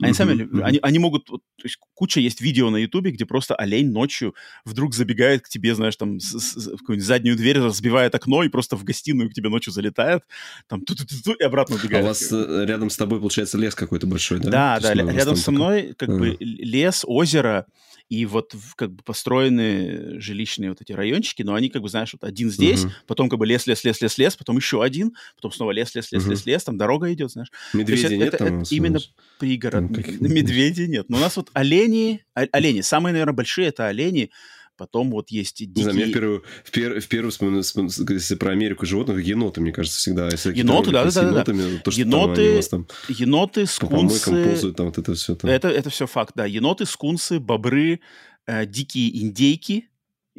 они 0.00 0.12
сами, 0.12 0.48
они, 0.82 0.97
они 0.98 1.02
могут, 1.02 1.26
то 1.26 1.40
есть 1.62 1.78
куча 1.94 2.20
есть 2.20 2.40
видео 2.40 2.70
на 2.70 2.76
Ютубе, 2.76 3.10
где 3.10 3.24
просто 3.24 3.54
олень 3.54 3.90
ночью 3.90 4.34
вдруг 4.64 4.94
забегает 4.94 5.42
к 5.42 5.48
тебе, 5.48 5.74
знаешь, 5.74 5.96
там, 5.96 6.20
с, 6.20 6.38
с, 6.38 6.66
в 6.66 6.78
какую-нибудь 6.78 7.06
заднюю 7.06 7.36
дверь, 7.36 7.58
разбивает 7.60 8.14
окно 8.14 8.42
и 8.42 8.48
просто 8.48 8.76
в 8.76 8.84
гостиную 8.84 9.30
к 9.30 9.34
тебе 9.34 9.48
ночью 9.48 9.72
залетает, 9.72 10.22
там, 10.66 10.82
ту 10.82 10.94
-ту 10.94 11.04
-ту 11.06 11.32
-ту, 11.32 11.34
и 11.38 11.44
обратно 11.44 11.76
убегает. 11.76 12.02
А 12.02 12.06
у 12.06 12.08
вас 12.08 12.32
э, 12.32 12.64
рядом 12.66 12.90
с 12.90 12.96
тобой, 12.96 13.20
получается, 13.20 13.58
лес 13.58 13.74
какой-то 13.74 14.06
большой, 14.06 14.40
да? 14.40 14.50
Да, 14.50 14.80
да, 14.80 14.94
рядом 14.94 15.36
со 15.36 15.50
мной 15.50 15.94
как 15.96 16.08
бы 16.08 16.36
лес, 16.40 17.04
озеро, 17.06 17.66
и 18.08 18.24
вот 18.24 18.54
как 18.76 18.92
бы 18.92 19.02
построены 19.02 20.18
жилищные 20.20 20.70
вот 20.70 20.80
эти 20.80 20.92
райончики, 20.92 21.42
но 21.42 21.54
они 21.54 21.68
как 21.68 21.82
бы, 21.82 21.88
знаешь, 21.88 22.14
вот 22.14 22.24
один 22.24 22.50
здесь, 22.50 22.84
uh-huh. 22.84 22.90
потом 23.06 23.28
как 23.28 23.38
бы 23.38 23.46
лес, 23.46 23.66
лес, 23.66 23.84
лес, 23.84 24.00
лес, 24.00 24.16
лес, 24.16 24.36
потом 24.36 24.56
еще 24.56 24.82
один, 24.82 25.14
потом 25.36 25.52
снова 25.52 25.72
лес, 25.72 25.94
лес, 25.94 26.10
лес, 26.10 26.24
uh-huh. 26.24 26.30
лес, 26.30 26.46
лес, 26.46 26.64
там 26.64 26.78
дорога 26.78 27.12
идет, 27.12 27.30
знаешь. 27.32 27.50
Медведей 27.74 28.16
нет 28.16 28.28
это, 28.28 28.38
там? 28.38 28.60
Это 28.62 28.74
именно 28.74 28.98
пригород. 29.38 29.90
Медведей 30.20 30.87
нет. 30.88 31.08
Но 31.08 31.18
у 31.18 31.20
нас 31.20 31.36
вот 31.36 31.50
олени, 31.52 32.24
олени, 32.34 32.80
самые, 32.80 33.12
наверное, 33.12 33.34
большие 33.34 33.68
это 33.68 33.86
олени, 33.86 34.30
Потом 34.78 35.10
вот 35.10 35.30
есть 35.30 35.58
дикие... 35.58 35.74
Не 35.74 35.82
знаю, 35.82 35.96
мне 35.96 36.06
в 36.06 36.12
первую, 36.12 36.44
в 36.62 36.70
пер, 36.70 37.00
в 37.00 37.08
первую 37.08 37.32
вспомню, 37.32 37.62
если 38.10 38.34
про 38.36 38.52
Америку 38.52 38.86
животных, 38.86 39.24
еноты, 39.24 39.60
мне 39.60 39.72
кажется, 39.72 39.98
всегда. 39.98 40.28
Если 40.28 40.56
еноты, 40.56 40.92
да, 40.92 41.04
да, 41.04 41.10
да. 41.10 41.28
Енотами, 41.28 41.78
то, 41.78 41.90
еноты, 41.90 42.62
там, 42.62 42.86
еноты, 43.08 43.66
скунсы... 43.66 44.24
По 44.24 44.48
ползают, 44.48 44.76
там 44.76 44.86
вот 44.86 44.98
это 44.98 45.14
все. 45.14 45.34
Там. 45.34 45.50
Это, 45.50 45.68
это 45.68 45.90
все 45.90 46.06
факт, 46.06 46.34
да. 46.36 46.46
Еноты, 46.46 46.86
скунсы, 46.86 47.40
бобры, 47.40 47.98
э, 48.46 48.66
дикие 48.66 49.20
индейки, 49.20 49.88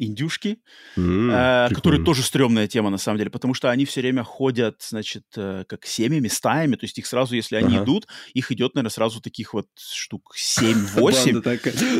индюшки, 0.00 0.58
mm, 0.96 1.68
э, 1.68 1.74
которые 1.74 2.04
тоже 2.04 2.22
стрёмная 2.22 2.66
тема, 2.66 2.90
на 2.90 2.98
самом 2.98 3.18
деле, 3.18 3.30
потому 3.30 3.54
что 3.54 3.70
они 3.70 3.84
все 3.84 4.00
время 4.00 4.24
ходят, 4.24 4.80
значит, 4.80 5.24
э, 5.36 5.64
как 5.68 5.86
семьями, 5.86 6.28
стаями, 6.28 6.76
то 6.76 6.84
есть 6.84 6.98
их 6.98 7.06
сразу, 7.06 7.36
если 7.36 7.56
они 7.56 7.76
ага. 7.76 7.84
идут, 7.84 8.06
их 8.32 8.50
идет, 8.50 8.74
наверное, 8.74 8.90
сразу 8.90 9.20
таких 9.20 9.54
вот 9.54 9.66
штук 9.76 10.34
7-8. 10.58 11.42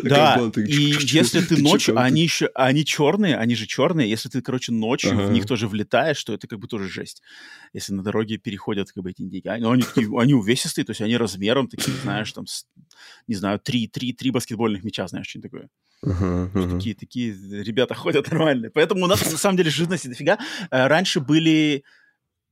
Да, 0.02 0.40
и 0.56 0.96
если 1.00 1.40
ты 1.40 1.56
ночью, 1.62 1.98
они 1.98 2.22
еще, 2.22 2.50
они 2.54 2.84
черные, 2.84 3.36
они 3.36 3.54
же 3.54 3.66
черные, 3.66 4.08
если 4.08 4.28
ты, 4.28 4.40
короче, 4.42 4.72
ночью 4.72 5.16
в 5.16 5.30
них 5.30 5.46
тоже 5.46 5.68
влетаешь, 5.68 6.22
то 6.24 6.32
это 6.32 6.46
как 6.46 6.58
бы 6.58 6.68
тоже 6.68 6.88
жесть. 6.88 7.22
Если 7.72 7.92
на 7.92 8.02
дороге 8.02 8.38
переходят 8.38 8.90
как 8.92 9.02
бы 9.04 9.10
эти 9.10 9.22
индейки. 9.22 9.48
Но 9.60 9.70
они, 9.70 9.84
они 10.18 10.34
увесистые, 10.34 10.84
то 10.84 10.90
есть 10.90 11.00
они 11.00 11.16
размером 11.16 11.68
такие, 11.68 11.96
знаешь, 12.02 12.32
там, 12.32 12.46
не 13.26 13.34
знаю, 13.34 13.58
три, 13.58 13.86
три, 13.86 14.12
три 14.12 14.30
баскетбольных 14.30 14.84
мяча, 14.84 15.06
знаешь, 15.08 15.28
что 15.28 15.40
такое. 15.40 15.68
Uh-huh, 16.04 16.50
uh-huh. 16.52 16.76
Такие, 16.76 16.94
такие 16.94 17.62
ребята 17.62 17.94
ходят 17.94 18.30
нормальные. 18.30 18.70
Поэтому 18.70 19.04
у 19.04 19.06
нас 19.06 19.20
на 19.30 19.38
самом 19.38 19.56
деле 19.56 19.70
живности 19.70 20.08
дофига. 20.08 20.38
Э, 20.70 20.86
раньше 20.86 21.20
были 21.20 21.84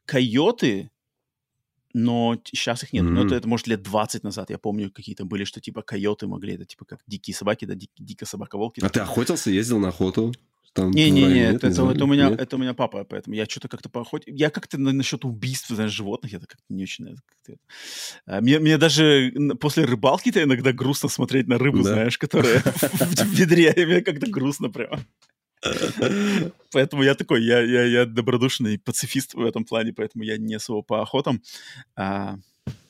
койоты, 0.05 0.91
но 1.95 2.37
сейчас 2.45 2.83
их 2.83 2.93
нет. 2.93 3.05
Mm-hmm. 3.05 3.09
Ну, 3.09 3.27
это, 3.27 3.35
это, 3.35 3.49
может, 3.49 3.67
лет 3.67 3.83
20 3.83 4.23
назад. 4.23 4.51
Я 4.51 4.59
помню, 4.59 4.91
какие-то 4.91 5.25
были, 5.25 5.45
что 5.45 5.61
типа 5.61 5.83
койоты 5.83 6.27
могли, 6.27 6.55
это 6.55 6.65
типа 6.65 6.85
как 6.85 7.01
дикие 7.07 7.35
собаки, 7.35 7.65
да, 7.65 7.75
дик, 7.75 7.91
дикая 7.99 8.27
собака-волки. 8.27 8.81
А 8.85 8.89
ты 8.89 9.01
охотился, 9.01 9.51
ездил 9.51 9.79
на 9.79 9.89
охоту? 9.89 10.35
Не-не-не, 10.77 11.41
это, 11.41 11.69
это, 11.69 11.91
это, 11.91 12.05
у 12.05 12.07
меня, 12.07 12.29
это 12.31 12.57
у 12.57 12.59
меня 12.59 12.75
папа, 12.75 13.05
поэтому 13.05 13.35
я 13.35 13.47
что-то 13.47 13.69
как-то 13.69 13.89
поохотил. 13.89 14.35
Я 14.35 14.51
как-то 14.51 14.79
на, 14.79 14.93
насчет 14.93 15.25
убийств 15.25 15.69
знаешь, 15.69 15.93
животных, 15.93 16.33
я 16.33 16.39
как-то 16.39 16.63
не 16.69 16.83
очень... 16.83 17.09
Это, 17.09 17.57
а, 18.27 18.41
мне, 18.41 18.59
мне 18.59 18.79
даже 18.79 19.33
после 19.61 19.85
рыбалки-то 19.85 20.43
иногда 20.43 20.73
грустно 20.73 21.09
смотреть 21.09 21.49
на 21.49 21.59
рыбу, 21.59 21.79
да. 21.79 21.93
знаешь, 21.95 22.19
которая 22.19 22.61
в 22.61 23.33
ведре, 23.33 23.75
мне 23.77 24.01
как-то 24.03 24.31
грустно 24.31 24.71
прямо. 24.71 25.01
Поэтому 26.73 27.03
я 27.03 27.15
такой, 27.15 27.43
я, 27.43 27.61
я, 27.61 27.85
я 27.85 28.07
добродушный 28.07 28.79
пацифист 28.79 29.35
в 29.35 29.43
этом 29.43 29.65
плане, 29.65 29.93
поэтому 29.93 30.25
я 30.25 30.37
не 30.37 30.55
особо 30.55 30.83
по 30.83 31.03
охотам. 31.03 31.43
А, 31.97 32.37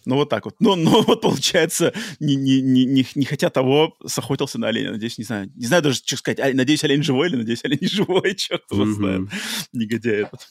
ну, 0.04 0.14
вот 0.16 0.30
так 0.30 0.47
вот. 0.47 0.54
Но, 0.58 0.75
но 0.75 1.02
вот, 1.06 1.20
получается, 1.20 1.92
не, 2.18 2.35
не, 2.35 2.62
не, 2.62 2.87
не, 2.87 3.06
не 3.14 3.25
хотя 3.26 3.50
того, 3.50 3.94
сохотился 4.06 4.58
на 4.58 4.68
оленя. 4.68 4.92
Надеюсь, 4.92 5.18
не 5.18 5.25
знаю. 5.25 5.50
Не 5.54 5.66
знаю 5.66 5.82
даже, 5.82 5.99
что 5.99 6.16
сказать. 6.16 6.40
А, 6.40 6.50
надеюсь, 6.54 6.82
олень 6.85 7.02
живой 7.02 7.28
или 7.28 7.37
надеюсь, 7.37 7.61
олень 7.64 7.78
не 7.80 7.88
живой. 7.88 8.35
Черт 8.35 8.62
его 8.70 8.85
mm-hmm. 8.85 8.92
знает. 8.92 9.28
Негодяй 9.73 10.23
этот. 10.23 10.49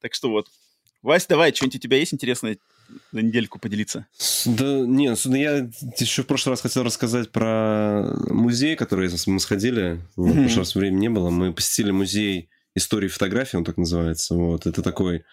Так 0.00 0.14
что 0.14 0.30
вот. 0.30 0.46
Вась, 1.02 1.26
давай, 1.26 1.52
что-нибудь 1.52 1.76
у 1.76 1.78
тебя 1.80 1.96
есть 1.96 2.14
интересное 2.14 2.58
за 3.10 3.22
недельку 3.22 3.58
поделиться? 3.58 4.06
Да 4.44 4.80
нет, 4.80 5.18
ну, 5.24 5.34
я 5.34 5.70
еще 5.98 6.22
в 6.22 6.26
прошлый 6.26 6.52
раз 6.52 6.60
хотел 6.60 6.82
рассказать 6.82 7.30
про 7.30 8.14
музей, 8.28 8.76
который 8.76 9.10
мы 9.26 9.40
сходили. 9.40 10.02
Mm-hmm. 10.16 10.30
В 10.30 10.34
прошлый 10.34 10.58
раз 10.58 10.74
времени 10.74 11.00
не 11.00 11.10
было. 11.10 11.30
Мы 11.30 11.52
посетили 11.52 11.90
музей 11.90 12.50
истории 12.74 13.08
фотографии, 13.08 13.56
он 13.56 13.64
так 13.64 13.76
называется. 13.76 14.34
Вот. 14.34 14.66
Это 14.66 14.82
такой 14.82 15.24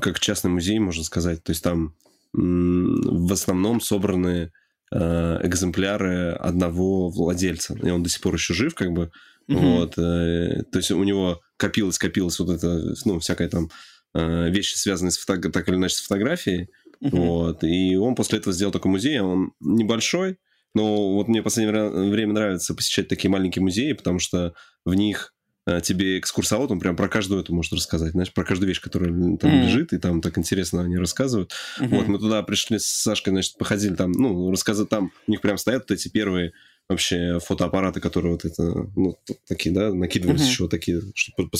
как 0.00 0.18
частный 0.18 0.50
музей, 0.50 0.78
можно 0.78 1.04
сказать. 1.04 1.42
То 1.44 1.50
есть 1.50 1.62
там 1.62 1.94
в 2.32 3.32
основном 3.32 3.80
собраны 3.80 4.52
э, 4.92 5.40
экземпляры 5.42 6.32
одного 6.32 7.08
владельца. 7.08 7.74
И 7.82 7.90
он 7.90 8.02
до 8.02 8.08
сих 8.08 8.20
пор 8.20 8.34
еще 8.34 8.54
жив, 8.54 8.74
как 8.74 8.92
бы. 8.92 9.10
Mm-hmm. 9.48 9.56
Вот. 9.56 9.98
Э, 9.98 10.62
то 10.70 10.78
есть 10.78 10.90
у 10.90 11.02
него 11.04 11.40
копилось, 11.56 11.98
копилось 11.98 12.38
вот 12.38 12.50
это, 12.50 12.94
ну, 13.04 13.18
всякая 13.18 13.48
там 13.48 13.70
э, 14.14 14.50
вещи, 14.50 14.76
связанные 14.76 15.12
с 15.12 15.18
фото... 15.18 15.50
так 15.50 15.68
или 15.68 15.76
иначе 15.76 15.96
с 15.96 16.02
фотографией. 16.02 16.68
Mm-hmm. 17.02 17.10
Вот. 17.10 17.64
И 17.64 17.96
он 17.96 18.14
после 18.14 18.38
этого 18.38 18.52
сделал 18.52 18.72
такой 18.72 18.90
музей. 18.90 19.20
Он 19.20 19.52
небольшой, 19.60 20.38
но 20.74 21.14
вот 21.14 21.28
мне 21.28 21.40
в 21.40 21.44
последнее 21.44 22.10
время 22.10 22.34
нравится 22.34 22.74
посещать 22.74 23.08
такие 23.08 23.30
маленькие 23.30 23.62
музеи, 23.62 23.92
потому 23.92 24.18
что 24.18 24.54
в 24.84 24.94
них 24.94 25.34
тебе 25.82 26.18
экскурсовод, 26.18 26.70
он 26.70 26.80
прям 26.80 26.96
про 26.96 27.08
каждую 27.08 27.42
эту 27.42 27.54
может 27.54 27.72
рассказать, 27.72 28.12
знаешь, 28.12 28.32
про 28.32 28.44
каждую 28.44 28.68
вещь, 28.68 28.80
которая 28.80 29.10
там 29.10 29.50
mm-hmm. 29.50 29.64
лежит, 29.64 29.92
и 29.92 29.98
там 29.98 30.20
так 30.20 30.38
интересно 30.38 30.82
они 30.82 30.96
рассказывают. 30.96 31.52
Mm-hmm. 31.80 31.88
Вот, 31.88 32.08
мы 32.08 32.18
туда 32.18 32.42
пришли 32.42 32.78
с 32.78 32.86
Сашкой, 32.86 33.30
значит, 33.30 33.56
походили 33.58 33.94
там, 33.94 34.12
ну, 34.12 34.50
рассказать 34.50 34.88
там, 34.88 35.12
у 35.26 35.30
них 35.30 35.40
прям 35.40 35.58
стоят 35.58 35.84
вот 35.88 35.90
эти 35.90 36.08
первые 36.08 36.52
вообще 36.88 37.38
фотоаппараты, 37.44 38.00
которые 38.00 38.32
вот 38.32 38.44
это, 38.44 38.62
ну, 38.96 39.18
такие, 39.46 39.74
да, 39.74 39.92
накидывались 39.92 40.40
uh-huh. 40.40 40.46
еще 40.46 40.68
такие, 40.68 41.02
чтобы 41.14 41.50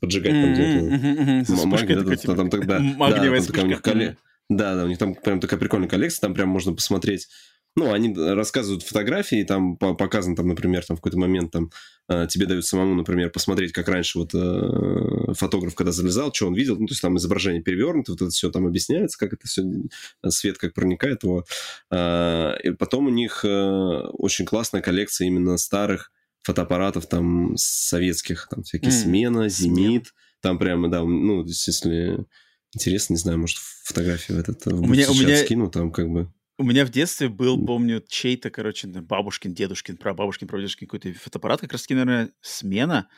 поджигать 0.00 0.32
там 0.32 0.54
где-то. 0.54 1.66
Магния, 1.66 2.00
да, 2.00 2.16
типа 2.16 2.34
там 2.34 2.48
тогда, 2.48 2.78
да, 2.78 3.42
там 3.52 3.64
у 3.64 3.66
них 3.66 3.82
коле... 3.82 4.16
Да, 4.48 4.74
да, 4.74 4.84
у 4.84 4.88
них 4.88 4.98
там 4.98 5.14
прям 5.14 5.38
такая 5.38 5.60
прикольная 5.60 5.88
коллекция, 5.88 6.22
там 6.22 6.34
прям 6.34 6.48
можно 6.48 6.72
посмотреть 6.72 7.28
ну, 7.76 7.92
они 7.92 8.14
рассказывают 8.14 8.82
фотографии, 8.82 9.44
там 9.44 9.76
показано, 9.76 10.36
там, 10.36 10.48
например, 10.48 10.84
там 10.84 10.96
в 10.96 11.00
какой-то 11.00 11.18
момент 11.18 11.52
там 11.52 11.70
э, 12.08 12.26
тебе 12.28 12.46
дают 12.46 12.66
самому, 12.66 12.94
например, 12.94 13.30
посмотреть, 13.30 13.72
как 13.72 13.88
раньше 13.88 14.18
вот 14.18 14.34
э, 14.34 15.34
фотограф, 15.34 15.74
когда 15.74 15.92
залезал, 15.92 16.32
что 16.34 16.48
он 16.48 16.54
видел, 16.54 16.76
ну, 16.78 16.86
то 16.86 16.92
есть 16.92 17.02
там 17.02 17.16
изображение 17.16 17.62
перевернуто, 17.62 18.12
вот 18.12 18.22
это 18.22 18.30
все 18.30 18.50
там 18.50 18.66
объясняется, 18.66 19.18
как 19.18 19.34
это 19.34 19.46
все, 19.46 19.62
свет 20.28 20.58
как 20.58 20.74
проникает 20.74 21.22
его. 21.22 21.44
Э, 21.90 22.54
и 22.62 22.70
потом 22.72 23.06
у 23.06 23.10
них 23.10 23.44
очень 23.44 24.46
классная 24.46 24.82
коллекция 24.82 25.28
именно 25.28 25.56
старых 25.56 26.12
фотоаппаратов 26.42 27.06
там 27.06 27.56
советских, 27.56 28.48
там 28.50 28.62
всякие 28.62 28.90
mm. 28.90 29.02
смена, 29.02 29.48
зенит, 29.48 30.14
там 30.40 30.58
прямо, 30.58 30.90
да, 30.90 31.04
ну, 31.04 31.44
если 31.44 32.26
интересно, 32.72 33.14
не 33.14 33.18
знаю, 33.18 33.38
может, 33.38 33.58
фотографию 33.58 34.38
в 34.38 34.40
этот 34.40 34.66
в 34.66 34.82
у 34.82 34.86
меня, 34.86 35.10
у 35.10 35.14
меня... 35.14 35.36
скину, 35.36 35.70
там 35.70 35.92
как 35.92 36.08
бы... 36.08 36.32
У 36.60 36.62
меня 36.62 36.84
в 36.84 36.90
детстве 36.90 37.30
был, 37.30 37.64
помню, 37.64 38.04
чей-то, 38.06 38.50
короче, 38.50 38.86
бабушкин, 38.86 39.54
дедушкин, 39.54 39.96
прабабушкин, 39.96 40.46
прадедушкин 40.46 40.88
какой-то 40.88 41.18
фотоаппарат, 41.18 41.62
как 41.62 41.72
раз-таки, 41.72 41.94
наверное, 41.94 42.32
смена. 42.42 43.08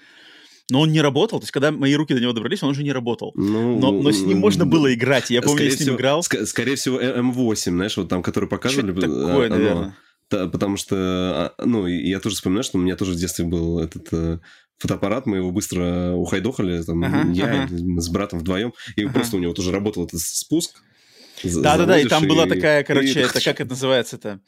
Но 0.71 0.79
он 0.83 0.93
не 0.93 1.01
работал. 1.01 1.41
То 1.41 1.43
есть, 1.43 1.51
когда 1.51 1.73
мои 1.73 1.93
руки 1.95 2.15
до 2.15 2.21
него 2.21 2.33
добрались, 2.33 2.63
он 2.63 2.71
уже 2.71 2.85
не 2.85 2.93
работал. 2.93 3.33
Ну, 3.35 3.81
но, 3.81 3.91
но 3.91 4.13
с 4.13 4.21
ним 4.21 4.39
можно 4.39 4.65
было 4.65 4.95
играть. 4.95 5.29
Я 5.29 5.43
помню, 5.43 5.65
я 5.65 5.71
с 5.73 5.75
ним 5.75 5.87
всего, 5.87 5.97
играл. 5.97 6.21
Ск- 6.21 6.47
скорее 6.47 6.77
всего, 6.77 7.01
М8, 7.01 7.71
знаешь, 7.71 7.97
вот 7.97 8.09
там, 8.09 8.23
который 8.23 8.49
показывали. 8.49 8.93
Что 8.93 9.01
такое, 9.01 9.47
оно, 9.47 9.57
наверное. 9.57 9.97
Да, 10.31 10.47
потому 10.47 10.77
что, 10.77 10.97
а, 10.97 11.55
ну, 11.65 11.89
я 11.89 12.21
тоже 12.21 12.37
вспоминаю, 12.37 12.63
что 12.63 12.79
у 12.79 12.81
меня 12.81 12.95
тоже 12.95 13.11
в 13.11 13.17
детстве 13.17 13.45
был 13.45 13.81
этот 13.81 14.07
э, 14.13 14.39
фотоаппарат, 14.79 15.27
мы 15.27 15.39
его 15.39 15.51
быстро 15.51 16.13
ухайдохали, 16.13 16.81
там, 16.83 17.03
ага, 17.05 17.29
я 17.33 17.65
ага. 17.65 18.01
с 18.01 18.09
братом 18.09 18.39
вдвоем, 18.39 18.73
и 18.97 19.03
ага. 19.03 19.13
просто 19.13 19.37
у 19.37 19.41
него 19.41 19.53
тоже 19.53 19.73
работал 19.73 20.07
этот 20.07 20.21
спуск, 20.21 20.81
да-да-да, 21.43 21.99
и 21.99 22.07
там 22.07 22.27
была 22.27 22.47
такая, 22.47 22.85
короче, 22.85 23.21
это 23.21 23.41
как 23.41 23.61
это 23.61 23.71
называется 23.71 24.17
это? 24.17 24.41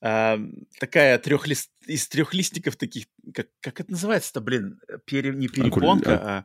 А, 0.00 0.38
такая 0.78 1.18
трехлист 1.18 1.70
из 1.86 2.06
трех 2.08 2.34
листиков 2.34 2.76
таких, 2.76 3.06
как, 3.34 3.48
как 3.60 3.80
это 3.80 3.90
называется-то, 3.92 4.40
блин, 4.40 4.80
Пере... 5.04 5.32
не 5.32 5.48
перепонка, 5.48 6.18
а, 6.18 6.38
а 6.38 6.44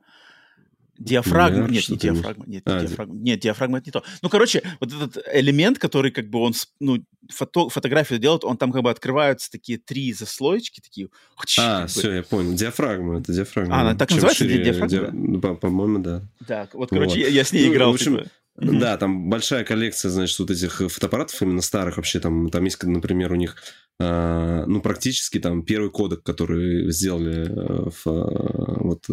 диафрагма, 1.01 1.67
нет, 1.67 1.89
не 1.89 1.97
диафрагма, 1.97 2.45
нет, 2.47 2.65
не 2.65 2.73
а, 2.73 2.79
диафрагма, 2.79 3.15
нет, 3.15 3.39
диафрагма 3.39 3.77
это 3.79 3.87
не 3.87 3.91
то. 3.91 4.03
Ну, 4.21 4.29
короче, 4.29 4.61
вот 4.79 4.93
этот 4.93 5.23
элемент, 5.33 5.79
который 5.79 6.11
как 6.11 6.29
бы 6.29 6.39
он, 6.39 6.53
ну, 6.79 7.03
фото, 7.29 7.69
фотографию 7.69 8.19
делает, 8.19 8.43
он 8.43 8.57
там 8.57 8.71
как 8.71 8.83
бы 8.83 8.91
открываются 8.91 9.51
такие 9.51 9.77
три 9.77 10.13
заслоечки, 10.13 10.81
такие. 10.81 11.09
А, 11.57 11.87
все, 11.87 12.11
я 12.13 12.23
понял, 12.23 12.53
диафрагма, 12.53 13.19
это 13.19 13.33
диафрагма. 13.33 13.91
А, 13.91 13.95
так 13.95 14.09
Чем 14.09 14.17
называется 14.17 14.43
шире, 14.43 14.63
диафрагма? 14.63 14.89
Ди... 14.89 15.17
Ну, 15.17 15.55
по-моему, 15.55 15.99
да. 15.99 16.21
Так, 16.47 16.73
вот, 16.75 16.89
короче. 16.89 17.19
Я, 17.19 17.27
я 17.27 17.43
с 17.43 17.51
ней 17.51 17.67
ну, 17.67 17.73
играл. 17.73 17.91
В 17.91 17.95
общем, 17.95 18.17
типа. 18.19 18.29
Mm-hmm. 18.59 18.79
Да, 18.79 18.97
там 18.97 19.29
большая 19.29 19.63
коллекция, 19.63 20.09
значит, 20.09 20.37
вот 20.37 20.51
этих 20.51 20.81
фотоаппаратов 20.91 21.41
именно 21.41 21.61
старых 21.61 21.97
вообще. 21.97 22.19
Там, 22.19 22.49
там 22.49 22.63
есть, 22.65 22.83
например, 22.83 23.31
у 23.31 23.35
них, 23.35 23.55
э, 23.99 24.65
ну, 24.67 24.81
практически 24.81 25.39
там 25.39 25.63
первый 25.63 25.89
кодек, 25.89 26.21
который 26.21 26.91
сделали, 26.91 27.47
э, 27.47 27.89
в, 27.89 28.07
э, 28.07 28.83
вот 28.83 29.05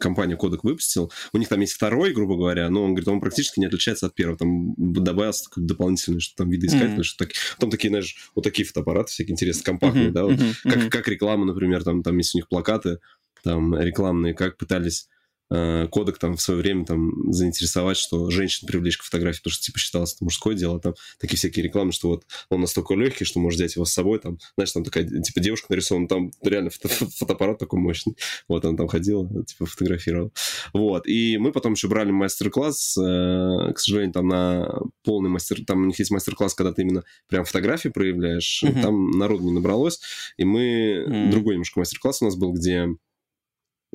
компания 0.00 0.36
Кодек 0.36 0.64
выпустил. 0.64 1.10
У 1.32 1.38
них 1.38 1.48
там 1.48 1.60
есть 1.60 1.74
второй, 1.74 2.12
грубо 2.12 2.36
говоря, 2.36 2.68
но 2.68 2.82
он 2.82 2.90
говорит, 2.90 3.08
он 3.08 3.20
практически 3.20 3.60
не 3.60 3.66
отличается 3.66 4.06
от 4.06 4.14
первого. 4.14 4.36
Там 4.36 4.74
добавился 4.76 5.44
такой 5.44 5.66
дополнительный, 5.66 6.20
что 6.20 6.34
там 6.36 6.50
видоискательный, 6.50 6.98
mm-hmm. 6.98 7.02
что 7.04 7.24
так, 7.26 7.34
там 7.58 7.70
такие, 7.70 7.90
знаешь, 7.90 8.30
вот 8.34 8.42
такие 8.42 8.66
фотоаппараты 8.66 9.12
всякие 9.12 9.34
интересные, 9.34 9.64
компактные, 9.64 10.08
mm-hmm. 10.08 10.12
да, 10.12 10.24
вот, 10.24 10.32
mm-hmm. 10.34 10.54
как, 10.64 10.90
как 10.90 11.08
реклама, 11.08 11.44
например, 11.44 11.84
там, 11.84 12.02
там 12.02 12.18
есть 12.18 12.34
у 12.34 12.38
них 12.38 12.48
плакаты, 12.48 12.98
там 13.44 13.78
рекламные, 13.78 14.34
как 14.34 14.56
пытались 14.56 15.06
Э, 15.06 15.19
кодек 15.50 16.18
там 16.18 16.36
в 16.36 16.42
свое 16.42 16.60
время 16.60 16.84
там 16.84 17.32
заинтересовать, 17.32 17.96
что 17.96 18.30
женщин 18.30 18.68
привлечь 18.68 18.98
к 18.98 19.02
фотографии, 19.02 19.40
потому 19.40 19.52
что 19.52 19.64
типа 19.64 19.78
считалось 19.78 20.14
это 20.14 20.24
мужское 20.24 20.54
дело, 20.54 20.80
там 20.80 20.94
такие 21.18 21.36
всякие 21.36 21.64
рекламы, 21.64 21.92
что 21.92 22.08
вот 22.08 22.24
он 22.50 22.60
настолько 22.60 22.94
легкий, 22.94 23.24
что 23.24 23.40
можешь 23.40 23.58
взять 23.58 23.74
его 23.74 23.84
с 23.84 23.92
собой, 23.92 24.20
там, 24.20 24.38
знаешь, 24.56 24.72
там 24.72 24.84
такая 24.84 25.04
типа 25.04 25.40
девушка 25.40 25.66
нарисована, 25.70 26.08
там 26.08 26.30
реально 26.42 26.70
фото 26.70 26.88
фотоаппарат 26.88 27.58
такой 27.58 27.80
мощный, 27.80 28.16
вот 28.48 28.64
он 28.64 28.76
там 28.76 28.86
ходил, 28.86 29.28
типа 29.44 29.66
фотографировал, 29.66 30.32
вот, 30.72 31.06
и 31.06 31.36
мы 31.38 31.52
потом 31.52 31.72
еще 31.72 31.88
брали 31.88 32.10
мастер-класс, 32.10 32.96
э, 32.98 33.72
к 33.72 33.78
сожалению, 33.78 34.12
там 34.12 34.28
на 34.28 34.80
полный 35.02 35.30
мастер, 35.30 35.64
там 35.64 35.82
у 35.82 35.86
них 35.86 35.98
есть 35.98 36.10
мастер-класс, 36.10 36.54
когда 36.54 36.72
ты 36.72 36.82
именно 36.82 37.02
прям 37.28 37.44
фотографии 37.44 37.88
проявляешь, 37.88 38.62
mm-hmm. 38.62 38.82
там 38.82 39.10
народу 39.10 39.44
не 39.44 39.52
набралось, 39.52 40.00
и 40.36 40.44
мы, 40.44 41.04
mm-hmm. 41.06 41.30
другой 41.30 41.54
немножко 41.54 41.80
мастер-класс 41.80 42.22
у 42.22 42.26
нас 42.26 42.36
был, 42.36 42.52
где 42.52 42.88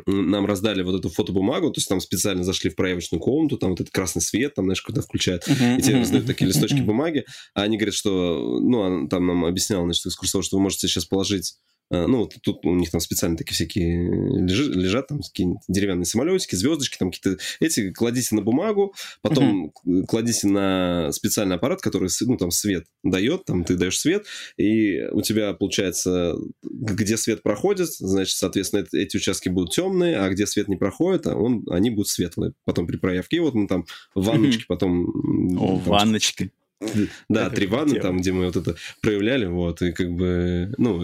нам 0.06 0.46
раздали 0.46 0.84
вот 0.84 1.00
эту 1.00 1.10
фотобумагу, 1.10 1.72
то 1.72 1.80
есть 1.80 1.88
там 1.88 2.00
специально 2.00 2.44
зашли 2.44 2.70
в 2.70 2.76
проявочную 2.76 3.22
комнату, 3.22 3.58
там 3.58 3.72
вот 3.72 3.82
этот 3.82 3.94
красный 3.94 4.22
свет, 4.22 4.54
там, 4.54 4.66
знаешь, 4.66 4.82
когда 4.82 5.02
включают, 5.02 5.48
uh-huh, 5.48 5.78
и 5.78 5.82
тебе 5.82 5.96
uh-huh, 5.96 6.00
раздают 6.02 6.28
такие 6.28 6.48
листочки 6.48 6.82
бумаги, 6.82 7.26
а 7.54 7.64
они 7.64 7.78
говорят, 7.78 7.96
что, 7.96 8.60
ну, 8.60 9.08
там 9.08 9.26
нам 9.26 9.46
объяснял, 9.46 9.84
значит, 9.84 10.06
экскурсовод, 10.06 10.46
что 10.46 10.58
вы 10.58 10.64
можете 10.64 10.88
сейчас 10.88 11.06
положить 11.06 11.56
ну, 11.90 12.28
тут 12.42 12.66
у 12.66 12.76
них 12.76 12.90
там 12.90 13.00
специально 13.00 13.38
такие 13.38 13.54
всякие 13.54 14.10
лежат, 14.44 14.76
лежат 14.76 15.08
там 15.08 15.22
какие-нибудь 15.22 15.62
деревянные 15.68 16.06
самолетики, 16.06 16.56
звездочки, 16.56 16.98
там 16.98 17.12
какие-то 17.12 17.42
эти, 17.60 17.92
кладите 17.92 18.36
на 18.36 18.42
бумагу, 18.42 18.96
потом 19.22 19.72
uh-huh. 19.86 20.06
кладите 20.08 20.48
на 20.48 21.12
специальный 21.12 21.58
аппарат, 21.58 21.82
который, 21.82 22.10
ну, 22.22 22.38
там 22.38 22.52
свет 22.52 22.86
дает, 23.04 23.46
там 23.46 23.64
ты 23.64 23.76
даешь 23.76 24.00
свет, 24.00 24.26
и 24.58 25.04
у 25.12 25.22
тебя 25.22 25.54
получается, 25.54 26.36
где 26.64 27.18
свет 27.18 27.44
проходит, 27.44 27.90
значит, 27.90 28.36
соответственно, 28.36 28.86
эти 28.94 29.18
участки 29.18 29.50
будут 29.50 29.72
темные, 29.72 30.18
а 30.18 30.30
где 30.30 30.48
свет 30.48 30.68
не 30.68 30.76
проходит, 30.78 31.28
а 31.28 31.36
он, 31.36 31.66
они 31.70 31.92
будут 31.92 32.08
светлые. 32.08 32.54
Потом 32.66 32.88
при 32.88 32.98
проявке, 32.98 33.42
вот 33.42 33.54
мы 33.54 33.68
там 33.68 33.86
в 34.16 34.26
ванночке, 34.26 34.64
uh-huh. 34.64 34.68
потом... 34.68 35.58
О, 35.58 35.80
там, 35.80 35.80
ванночки. 35.82 36.52
Да, 37.30 37.50
три 37.50 37.68
ванны 37.68 38.00
там, 38.00 38.20
где 38.20 38.32
мы 38.32 38.46
вот 38.46 38.56
это 38.56 38.76
проявляли, 39.02 39.46
вот, 39.46 39.82
и 39.82 39.92
как 39.92 40.12
бы, 40.12 40.74
ну, 40.78 41.00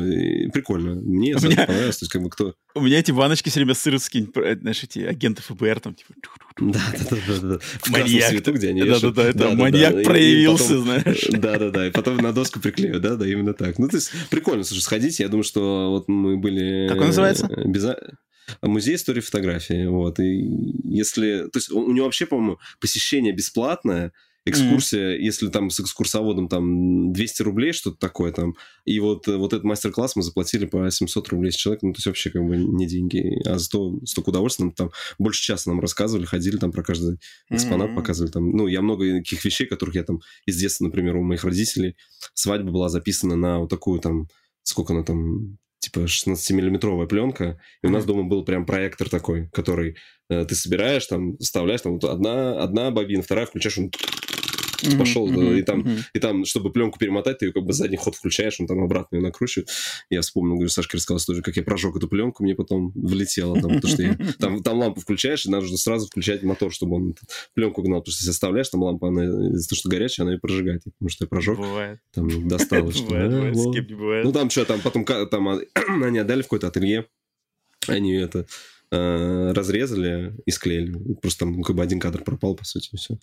прикольно. 0.51 0.95
Мне 0.95 1.35
понравилось, 1.35 1.97
то 1.97 2.03
есть 2.03 2.11
как 2.11 2.21
бы 2.21 2.29
кто... 2.29 2.55
У 2.75 2.81
меня 2.81 2.99
эти 2.99 3.11
ванночки 3.11 3.49
все 3.49 3.59
время 3.59 3.73
сырят 3.73 4.01
знаешь, 4.01 4.83
эти 4.83 4.99
агенты 4.99 5.41
ФБР 5.41 5.79
там, 5.79 5.95
типа... 5.95 6.13
Да, 6.59 6.81
да, 7.09 7.17
да, 7.27 7.39
да. 7.39 7.59
В 7.59 7.89
маньяк. 7.89 8.29
Свету, 8.29 8.53
где 8.53 8.69
они 8.69 8.83
Да, 8.83 8.99
да, 8.99 9.11
да, 9.11 9.29
это 9.29 9.55
маньяк 9.55 10.03
проявился, 10.03 10.79
знаешь. 10.79 11.27
Да, 11.41 11.57
да, 11.57 11.69
да, 11.71 11.87
и 11.87 11.91
потом 11.91 12.17
на 12.17 12.33
доску 12.33 12.59
приклею, 12.59 12.99
да, 12.99 13.15
да, 13.15 13.27
именно 13.27 13.53
так. 13.53 13.79
Ну, 13.79 13.87
то 13.87 13.97
есть 13.97 14.11
прикольно, 14.29 14.63
слушай, 14.63 14.81
сходите, 14.81 15.23
я 15.23 15.29
думаю, 15.29 15.43
что 15.43 15.91
вот 15.91 16.07
мы 16.07 16.37
были... 16.37 16.87
Как 16.87 16.99
он 16.99 17.07
называется? 17.07 17.47
Без 17.65 17.85
музей 18.61 18.95
истории 18.95 19.21
фотографии, 19.21 19.85
вот, 19.85 20.19
и 20.19 20.41
если, 20.83 21.47
то 21.51 21.57
есть 21.57 21.71
у 21.71 21.91
него 21.91 22.05
вообще, 22.05 22.25
по-моему, 22.25 22.59
посещение 22.79 23.33
бесплатное, 23.33 24.11
экскурсия, 24.45 25.15
mm-hmm. 25.15 25.19
если 25.19 25.47
там 25.49 25.69
с 25.69 25.79
экскурсоводом 25.79 26.47
там 26.47 27.13
200 27.13 27.41
рублей, 27.43 27.73
что-то 27.73 27.97
такое 27.97 28.31
там, 28.31 28.55
и 28.85 28.99
вот, 28.99 29.27
э, 29.27 29.37
вот 29.37 29.53
этот 29.53 29.63
мастер-класс 29.63 30.15
мы 30.15 30.23
заплатили 30.23 30.65
по 30.65 30.89
700 30.89 31.29
рублей 31.29 31.51
с 31.51 31.55
человека, 31.55 31.85
ну, 31.85 31.93
то 31.93 31.97
есть 31.97 32.07
вообще 32.07 32.31
как 32.31 32.43
бы 32.43 32.57
не 32.57 32.87
деньги, 32.87 33.39
а 33.47 33.59
зато 33.59 33.99
столько 34.05 34.29
удовольствия, 34.29 34.65
нам 34.65 34.73
там 34.73 34.91
больше 35.19 35.43
часа 35.43 35.69
нам 35.69 35.79
рассказывали, 35.79 36.25
ходили 36.25 36.57
там 36.57 36.71
про 36.71 36.83
каждый 36.83 37.19
экспонат, 37.49 37.91
mm-hmm. 37.91 37.95
показывали 37.95 38.31
там, 38.31 38.49
ну, 38.49 38.67
я 38.67 38.81
много 38.81 39.19
таких 39.19 39.45
вещей, 39.45 39.67
которых 39.67 39.95
я 39.95 40.03
там 40.03 40.21
из 40.45 40.57
детства, 40.57 40.85
например, 40.85 41.17
у 41.17 41.23
моих 41.23 41.43
родителей 41.43 41.95
свадьба 42.33 42.71
была 42.71 42.89
записана 42.89 43.35
на 43.35 43.59
вот 43.59 43.69
такую 43.69 43.99
там, 43.99 44.27
сколько 44.63 44.93
она 44.93 45.03
там, 45.03 45.57
типа 45.81 46.01
16-миллиметровая 46.01 47.07
пленка, 47.07 47.59
и 47.83 47.87
у 47.87 47.89
нас 47.89 48.05
дома 48.05 48.23
был 48.23 48.45
прям 48.45 48.65
проектор 48.65 49.09
такой, 49.09 49.49
который 49.49 49.97
э, 50.29 50.45
ты 50.45 50.55
собираешь, 50.55 51.05
там, 51.07 51.37
вставляешь, 51.37 51.81
там, 51.81 51.93
вот 51.93 52.03
одна, 52.03 52.61
одна 52.61 52.91
бобина, 52.91 53.23
вторая 53.23 53.47
включаешь, 53.47 53.79
он 53.79 53.91
mm-hmm, 54.81 54.97
пошел, 54.97 55.29
mm-hmm, 55.29 55.59
и, 55.59 55.63
там, 55.63 55.81
mm-hmm. 55.81 56.03
и 56.13 56.19
там, 56.19 56.45
чтобы 56.45 56.71
пленку 56.71 56.99
перемотать, 56.99 57.39
ты 57.39 57.45
ее 57.45 57.53
как 57.53 57.63
бы 57.63 57.73
задний 57.73 57.97
ход 57.97 58.15
включаешь, 58.15 58.59
он 58.59 58.67
там 58.67 58.83
обратно 58.83 59.17
ее 59.17 59.21
накручивает. 59.21 59.69
Я 60.09 60.21
вспомнил, 60.21 60.55
говорю, 60.55 60.69
Сашка 60.69 60.97
рассказал 60.97 61.17
историю, 61.17 61.43
как 61.43 61.57
я 61.57 61.63
прожег 61.63 61.95
эту 61.95 62.07
пленку, 62.07 62.43
мне 62.43 62.55
потом 62.55 62.91
влетело, 62.95 63.59
там, 63.59 63.75
потому 63.75 63.93
что 63.93 64.03
я, 64.03 64.17
там, 64.39 64.63
там 64.63 64.79
лампу 64.79 65.01
включаешь, 65.01 65.45
и 65.45 65.49
нужно 65.49 65.77
сразу 65.77 66.07
включать 66.07 66.43
мотор, 66.43 66.73
чтобы 66.73 66.95
он 66.95 67.15
пленку 67.53 67.81
гнал, 67.81 68.01
потому 68.01 68.13
что 68.13 68.21
если 68.21 68.31
оставляешь, 68.31 68.69
там 68.69 68.83
лампа, 68.83 69.07
она 69.07 69.25
из-за 69.25 69.69
того, 69.69 69.77
что 69.77 69.89
горячая, 69.89 70.25
она 70.25 70.33
ее 70.33 70.39
прожигает, 70.39 70.83
потому 70.83 71.09
что 71.09 71.25
я 71.25 71.27
прожег. 71.27 71.57
Бывает. 71.57 71.99
Там 72.13 72.47
достало, 72.47 72.91
что... 72.91 73.05
Бывает, 73.05 73.87
бывает, 73.89 74.25
Ну, 74.25 74.31
там 74.31 74.49
что, 74.49 74.65
там 74.65 74.81
потом 74.81 75.05
там 75.05 75.47
они 76.03 76.19
отдали 76.19 76.41
в 76.41 76.45
какое-то 76.45 76.67
ателье, 76.67 77.07
они 77.87 78.13
это 78.13 78.45
э, 78.91 79.51
разрезали 79.53 80.35
и 80.45 80.51
склеили. 80.51 80.97
Просто 81.21 81.45
там 81.45 81.63
как 81.63 81.75
бы 81.75 81.83
один 81.83 81.99
кадр 81.99 82.23
пропал, 82.23 82.55
по 82.55 82.65
сути, 82.65 82.89
и 82.93 82.97
все. 82.97 83.17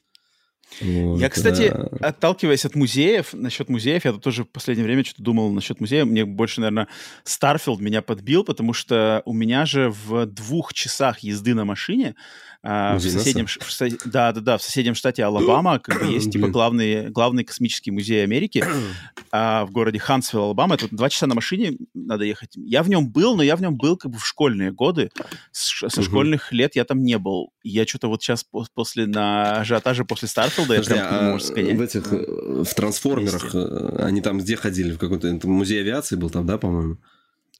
Вот, 0.80 1.20
я, 1.20 1.28
кстати, 1.28 1.68
да. 1.70 2.08
отталкиваясь 2.08 2.64
от 2.64 2.74
музеев, 2.74 3.32
насчет 3.32 3.68
музеев, 3.68 4.04
я 4.04 4.12
тут 4.12 4.22
тоже 4.22 4.44
в 4.44 4.48
последнее 4.48 4.84
время 4.84 5.04
что-то 5.04 5.22
думал 5.22 5.50
насчет 5.52 5.80
музея. 5.80 6.04
Мне 6.04 6.24
больше, 6.24 6.60
наверное, 6.60 6.88
Starfield 7.24 7.80
меня 7.80 8.02
подбил, 8.02 8.44
потому 8.44 8.72
что 8.72 9.22
у 9.24 9.32
меня 9.32 9.66
же 9.66 9.90
в 9.90 10.26
двух 10.26 10.72
часах 10.74 11.20
езды 11.20 11.54
на 11.54 11.64
машине 11.64 12.14
а, 12.60 12.96
в 12.96 13.00
соседнем, 13.00 13.46
в, 13.46 14.08
да, 14.10 14.32
да, 14.32 14.40
да, 14.40 14.58
в 14.58 14.62
соседнем 14.62 14.96
штате 14.96 15.24
Алабама 15.24 15.78
как 15.82 16.00
бы 16.00 16.12
есть 16.12 16.32
типа 16.32 16.48
главный, 16.48 17.08
главный 17.08 17.44
космический 17.44 17.92
музей 17.92 18.24
Америки 18.24 18.64
а, 19.30 19.64
в 19.64 19.70
городе 19.70 19.98
Хантсвилл, 20.00 20.44
Алабама. 20.44 20.74
Это 20.74 20.88
два 20.90 21.08
часа 21.08 21.26
на 21.26 21.34
машине 21.34 21.78
надо 21.94 22.24
ехать. 22.24 22.50
Я 22.56 22.82
в 22.82 22.88
нем 22.88 23.08
был, 23.08 23.36
но 23.36 23.42
я 23.42 23.54
в 23.54 23.60
нем 23.60 23.76
был 23.76 23.96
как 23.96 24.10
бы 24.10 24.18
в 24.18 24.26
школьные 24.26 24.72
годы. 24.72 25.10
С, 25.52 25.88
со 25.88 26.02
школьных 26.02 26.52
лет 26.52 26.74
я 26.74 26.84
там 26.84 27.02
не 27.02 27.16
был. 27.18 27.52
Я 27.62 27.86
что-то 27.86 28.08
вот 28.08 28.22
сейчас 28.22 28.44
после 28.74 29.06
на 29.06 29.60
ажиотаже 29.60 30.04
после 30.04 30.26
Старфилда 30.26 30.57
я 30.74 30.82
прям, 30.82 30.98
а, 31.00 31.30
может 31.32 31.48
сказать. 31.48 31.76
В 31.76 31.80
этих 31.80 32.12
э, 32.12 32.62
в 32.64 32.74
трансформерах 32.74 33.54
э, 33.54 33.96
они 33.98 34.20
там 34.20 34.38
где 34.38 34.56
ходили 34.56 34.92
в 34.92 34.98
какой-то 34.98 35.38
музей 35.46 35.80
авиации 35.80 36.16
был 36.16 36.30
там, 36.30 36.46
да, 36.46 36.58
по-моему. 36.58 36.98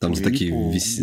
Там 0.01 0.15
за 0.15 0.23
такие 0.23 0.51
вис... 0.73 1.01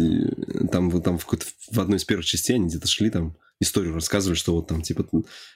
там 0.72 1.02
там 1.02 1.18
в, 1.18 1.26
в 1.26 1.80
одной 1.80 1.98
из 1.98 2.06
первых 2.06 2.26
частей 2.26 2.56
они 2.56 2.68
где-то 2.68 2.88
шли 2.88 3.10
там 3.10 3.36
историю 3.60 3.94
рассказывали, 3.94 4.38
что 4.38 4.54
вот 4.56 4.68
там, 4.68 4.82
типа, 4.82 5.08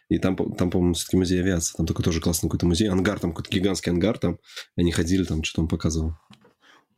и 0.10 0.18
там, 0.20 0.36
там 0.36 0.72
по-моему, 0.72 0.94
все-таки 0.94 1.18
музей 1.18 1.42
авиации, 1.42 1.76
там 1.76 1.86
такой 1.86 2.04
тоже 2.04 2.22
классный 2.22 2.48
какой-то 2.48 2.66
музей, 2.66 2.90
ангар, 2.90 3.20
там 3.20 3.32
какой-то 3.32 3.52
гигантский 3.52 3.92
ангар, 3.92 4.18
там, 4.18 4.40
они 4.76 4.92
ходили, 4.92 5.24
там, 5.24 5.44
что-то 5.44 5.62
он 5.62 5.68
показывал. 5.68 6.14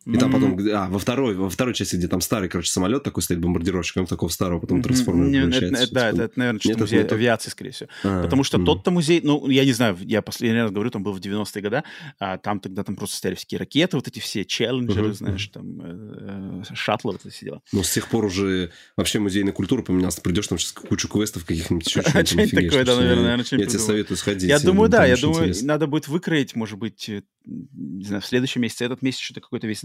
И 0.05 0.17
там 0.17 0.31
потом, 0.31 0.57
а, 0.73 0.89
во 0.89 0.97
второй, 0.97 1.35
во 1.35 1.49
второй 1.49 1.75
части, 1.75 1.95
где 1.95 2.07
там 2.07 2.21
старый, 2.21 2.49
короче, 2.49 2.71
самолет 2.71 3.03
такой 3.03 3.21
стоит, 3.21 3.39
бомбардировщик, 3.39 3.97
он 3.97 4.07
такого 4.07 4.29
старого 4.29 4.59
потом 4.59 4.81
трансформер 4.81 5.27
mm-hmm. 5.27 5.31
превращается. 5.31 5.83
Это, 5.83 5.93
да, 5.93 6.09
это, 6.09 6.23
это, 6.23 6.39
наверное, 6.39 6.59
что-то 6.59 6.79
музей 6.79 6.99
это... 6.99 7.15
авиации, 7.15 7.49
скорее 7.51 7.71
всего. 7.71 7.89
А, 8.03 8.23
Потому 8.23 8.43
что 8.43 8.57
mm. 8.57 8.65
тот-то 8.65 8.89
музей, 8.89 9.21
ну, 9.23 9.47
я 9.47 9.63
не 9.63 9.73
знаю, 9.73 9.97
я 10.01 10.23
последний 10.23 10.59
раз 10.59 10.71
говорю, 10.71 10.89
там 10.89 11.03
был 11.03 11.13
в 11.13 11.19
90-е 11.19 11.61
годы, 11.61 11.83
а 12.19 12.37
там 12.39 12.59
тогда 12.59 12.83
там 12.83 12.95
просто 12.95 13.17
стояли 13.17 13.35
всякие 13.35 13.59
ракеты, 13.59 13.95
вот 13.95 14.07
эти 14.07 14.17
все 14.19 14.43
челленджеры, 14.43 15.09
uh-huh. 15.09 15.13
знаешь, 15.13 15.47
там, 15.47 15.81
э, 15.81 16.63
э, 16.69 16.73
шаттлы, 16.73 17.11
вот 17.11 17.21
это 17.21 17.29
все 17.29 17.45
дела. 17.45 17.61
Ну, 17.71 17.83
с 17.83 17.91
тех 17.91 18.07
пор 18.07 18.25
уже 18.25 18.71
вообще 18.97 19.19
музейная 19.19 19.53
культура 19.53 19.83
поменялась. 19.83 20.15
Ты 20.15 20.21
придешь 20.23 20.47
там 20.47 20.57
сейчас 20.57 20.71
кучу 20.71 21.07
квестов 21.07 21.45
каких-нибудь 21.45 21.87
еще. 21.87 22.01
А 22.13 22.25
что-нибудь 22.25 22.51
такое, 22.51 22.85
да, 22.85 22.95
наверное, 22.95 23.37
наверное, 23.37 23.59
Я 23.59 23.65
тебе 23.65 23.79
советую 23.79 24.17
сходить. 24.17 24.49
Я 24.49 24.59
думаю, 24.59 24.89
да, 24.89 25.05
я 25.05 25.15
думаю, 25.15 25.53
надо 25.61 25.85
будет 25.85 26.07
выкроить, 26.07 26.55
может 26.55 26.79
быть, 26.79 27.09
не 27.45 28.05
знаю, 28.05 28.21
в 28.21 28.25
следующем 28.25 28.61
месяце, 28.61 28.85
этот 28.85 29.01
месяц 29.01 29.19
что-то 29.19 29.41
какой-то 29.41 29.67
весь 29.67 29.83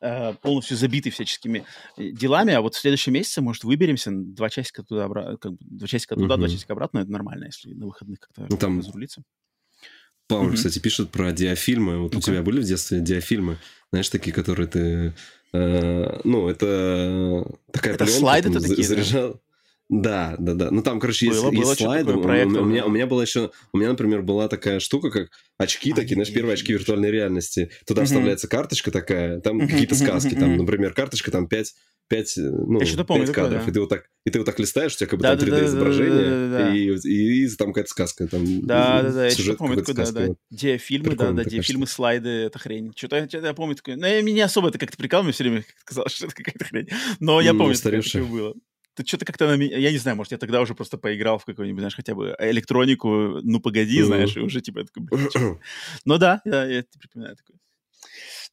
э, 0.00 0.34
полностью 0.42 0.76
забитый 0.76 1.12
всяческими 1.12 1.64
э, 1.96 2.10
делами, 2.10 2.52
а 2.54 2.60
вот 2.60 2.74
в 2.74 2.78
следующем 2.78 3.12
месяце, 3.12 3.40
может, 3.40 3.64
выберемся 3.64 4.10
два 4.12 4.50
часика 4.50 4.82
туда, 4.82 5.08
как 5.36 5.52
бы, 5.52 5.58
два 5.60 5.86
часика 5.86 6.14
туда, 6.14 6.34
uh-huh. 6.34 6.38
два 6.38 6.48
часика 6.48 6.72
обратно, 6.72 7.00
это 7.00 7.10
нормально, 7.10 7.46
если 7.46 7.72
на 7.72 7.86
выходных 7.86 8.20
как-то 8.20 8.46
ну, 8.48 8.56
там... 8.56 8.78
разрулиться. 8.78 9.22
Пауэр, 10.28 10.50
uh-huh. 10.50 10.54
кстати, 10.56 10.78
пишет 10.80 11.10
про 11.10 11.32
диафильмы. 11.32 11.98
Вот 11.98 12.12
ну 12.12 12.18
у 12.18 12.22
тебя 12.22 12.42
были 12.42 12.60
в 12.60 12.64
детстве 12.64 13.00
диафильмы? 13.00 13.58
Знаешь, 13.92 14.08
такие, 14.08 14.32
которые 14.32 14.66
ты... 14.66 15.14
Э, 15.52 16.20
ну, 16.24 16.48
это 16.48 17.46
такая 17.70 17.94
это 17.94 18.04
пленка, 18.04 18.20
слайды-то 18.20 18.60
такие, 18.60 18.86
заряжал. 18.86 19.34
Да? 19.34 19.40
Да, 19.88 20.34
да, 20.38 20.54
да. 20.54 20.70
Ну 20.70 20.82
там, 20.82 20.98
короче, 20.98 21.26
было, 21.26 21.34
есть, 21.34 21.44
было 21.44 21.70
есть 21.70 21.80
слайды. 21.80 22.12
У, 22.12 22.18
у, 22.18 22.22
у, 22.22 22.64
меня, 22.64 22.86
у 22.86 22.90
меня 22.90 23.06
была 23.06 23.22
еще, 23.22 23.52
у 23.72 23.78
меня, 23.78 23.90
например, 23.90 24.22
была 24.22 24.48
такая 24.48 24.80
штука, 24.80 25.10
как 25.10 25.28
очки 25.58 25.92
такие, 25.92 26.14
знаешь, 26.14 26.32
первые 26.32 26.54
очки 26.54 26.72
виртуальной 26.72 27.10
реальности. 27.10 27.70
Туда 27.86 28.02
угу. 28.02 28.06
вставляется 28.06 28.48
карточка 28.48 28.90
такая, 28.90 29.40
там 29.40 29.58
угу, 29.58 29.68
какие-то 29.68 29.94
сказки, 29.94 30.32
угу, 30.32 30.40
там, 30.40 30.56
например, 30.56 30.92
карточка 30.92 31.30
там 31.30 31.46
5 31.46 31.74
5, 32.08 32.34
ну, 32.36 32.80
Я 32.80 32.86
5 32.86 33.06
помню, 33.06 33.26
кадров, 33.32 33.34
такое, 33.34 33.64
да. 33.64 33.70
и, 33.70 33.72
ты 33.72 33.80
вот 33.80 33.88
так, 33.88 34.04
и 34.24 34.30
ты 34.30 34.38
вот 34.38 34.44
так 34.44 34.58
листаешь, 34.60 34.94
у 34.94 34.96
тебя 34.96 35.08
как 35.08 35.18
бы 35.18 35.22
да, 35.24 35.36
там 35.36 35.48
3D-изображение, 35.48 36.30
да, 36.30 36.58
да, 36.58 36.64
да, 36.66 36.76
и, 36.76 36.96
и, 37.04 37.44
и 37.44 37.48
там 37.56 37.68
какая-то 37.72 37.90
сказка. 37.90 38.28
Там, 38.28 38.44
да, 38.64 39.02
да, 39.02 39.10
да, 39.10 39.24
я 39.24 39.30
что 39.32 39.54
помню, 39.54 39.82
такое, 39.82 40.06
да, 40.06 40.12
да. 40.12 40.28
Диафильмы, 40.50 41.16
да, 41.16 41.32
да, 41.32 41.44
диафильмы, 41.44 41.88
слайды, 41.88 42.28
это 42.28 42.58
хрень. 42.60 42.92
Что-то, 42.94 43.26
что 43.28 43.38
я 43.38 43.54
помню 43.54 43.74
такое. 43.74 43.96
Ну, 43.96 44.06
я, 44.06 44.22
меня 44.22 44.44
особо 44.44 44.68
это 44.68 44.78
как-то 44.78 44.96
прикал, 44.96 45.24
мне 45.24 45.32
все 45.32 45.42
время 45.42 45.64
казалось, 45.84 46.12
что 46.12 46.26
это 46.26 46.34
какая-то 46.36 46.64
хрень. 46.64 46.88
Но 47.18 47.40
я 47.40 47.54
помню, 47.54 47.74
что 47.74 47.90
такое 47.90 48.24
было 48.24 48.54
ты 48.96 49.06
что-то 49.06 49.26
как-то 49.26 49.46
на 49.46 49.56
меня... 49.56 49.76
Я 49.76 49.92
не 49.92 49.98
знаю, 49.98 50.16
может, 50.16 50.32
я 50.32 50.38
тогда 50.38 50.60
уже 50.60 50.74
просто 50.74 50.96
поиграл 50.96 51.38
в 51.38 51.44
какую-нибудь, 51.44 51.80
знаешь, 51.80 51.94
хотя 51.94 52.14
бы 52.14 52.34
электронику, 52.38 53.40
ну, 53.42 53.60
погоди, 53.60 54.02
знаешь, 54.02 54.36
и 54.36 54.40
уже 54.40 54.62
типа... 54.62 54.86
Ну 56.04 56.18
да, 56.18 56.40
я, 56.44 56.64
я 56.64 56.84
припоминаю 56.98 57.36
такое. 57.36 57.58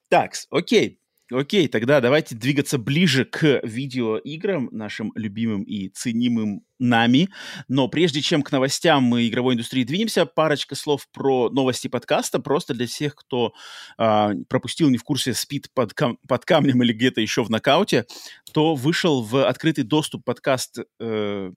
Так, 0.09 0.33
окей. 0.49 0.99
Окей, 1.33 1.67
тогда 1.67 1.99
давайте 1.99 2.35
двигаться 2.35 2.77
ближе 2.77 3.25
к 3.25 3.59
видеоиграм, 3.63 4.69
нашим 4.71 5.11
любимым 5.15 5.63
и 5.63 5.89
ценимым 5.89 6.63
нами. 6.79 7.29
Но 7.67 7.87
прежде 7.87 8.21
чем 8.21 8.43
к 8.43 8.51
новостям 8.51 9.03
мы 9.03 9.27
игровой 9.27 9.55
индустрии 9.55 9.83
двинемся, 9.83 10.25
парочка 10.25 10.75
слов 10.75 11.07
про 11.11 11.49
новости 11.49 11.87
подкаста, 11.87 12.39
просто 12.39 12.73
для 12.73 12.85
всех, 12.85 13.15
кто 13.15 13.53
э, 13.97 14.33
пропустил, 14.47 14.89
не 14.89 14.97
в 14.97 15.03
курсе, 15.03 15.33
спит 15.33 15.69
под, 15.73 15.93
кам- 15.93 16.17
под 16.27 16.45
камнем 16.45 16.83
или 16.83 16.93
где-то 16.93 17.21
еще 17.21 17.43
в 17.43 17.49
нокауте, 17.49 18.05
то 18.51 18.75
вышел 18.75 19.23
в 19.23 19.47
открытый 19.47 19.83
доступ 19.83 20.23
подкаст 20.25 20.79
э, 20.99 21.51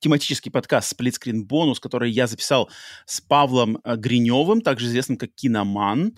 тематический 0.00 0.50
подкаст 0.50 0.90
«Сплитскрин 0.90 1.44
бонус», 1.44 1.80
который 1.80 2.10
я 2.10 2.26
записал 2.26 2.70
с 3.06 3.20
Павлом 3.20 3.78
э, 3.84 3.96
Гриневым, 3.96 4.60
также 4.60 4.86
известным 4.86 5.18
как 5.18 5.34
Киноман, 5.34 6.16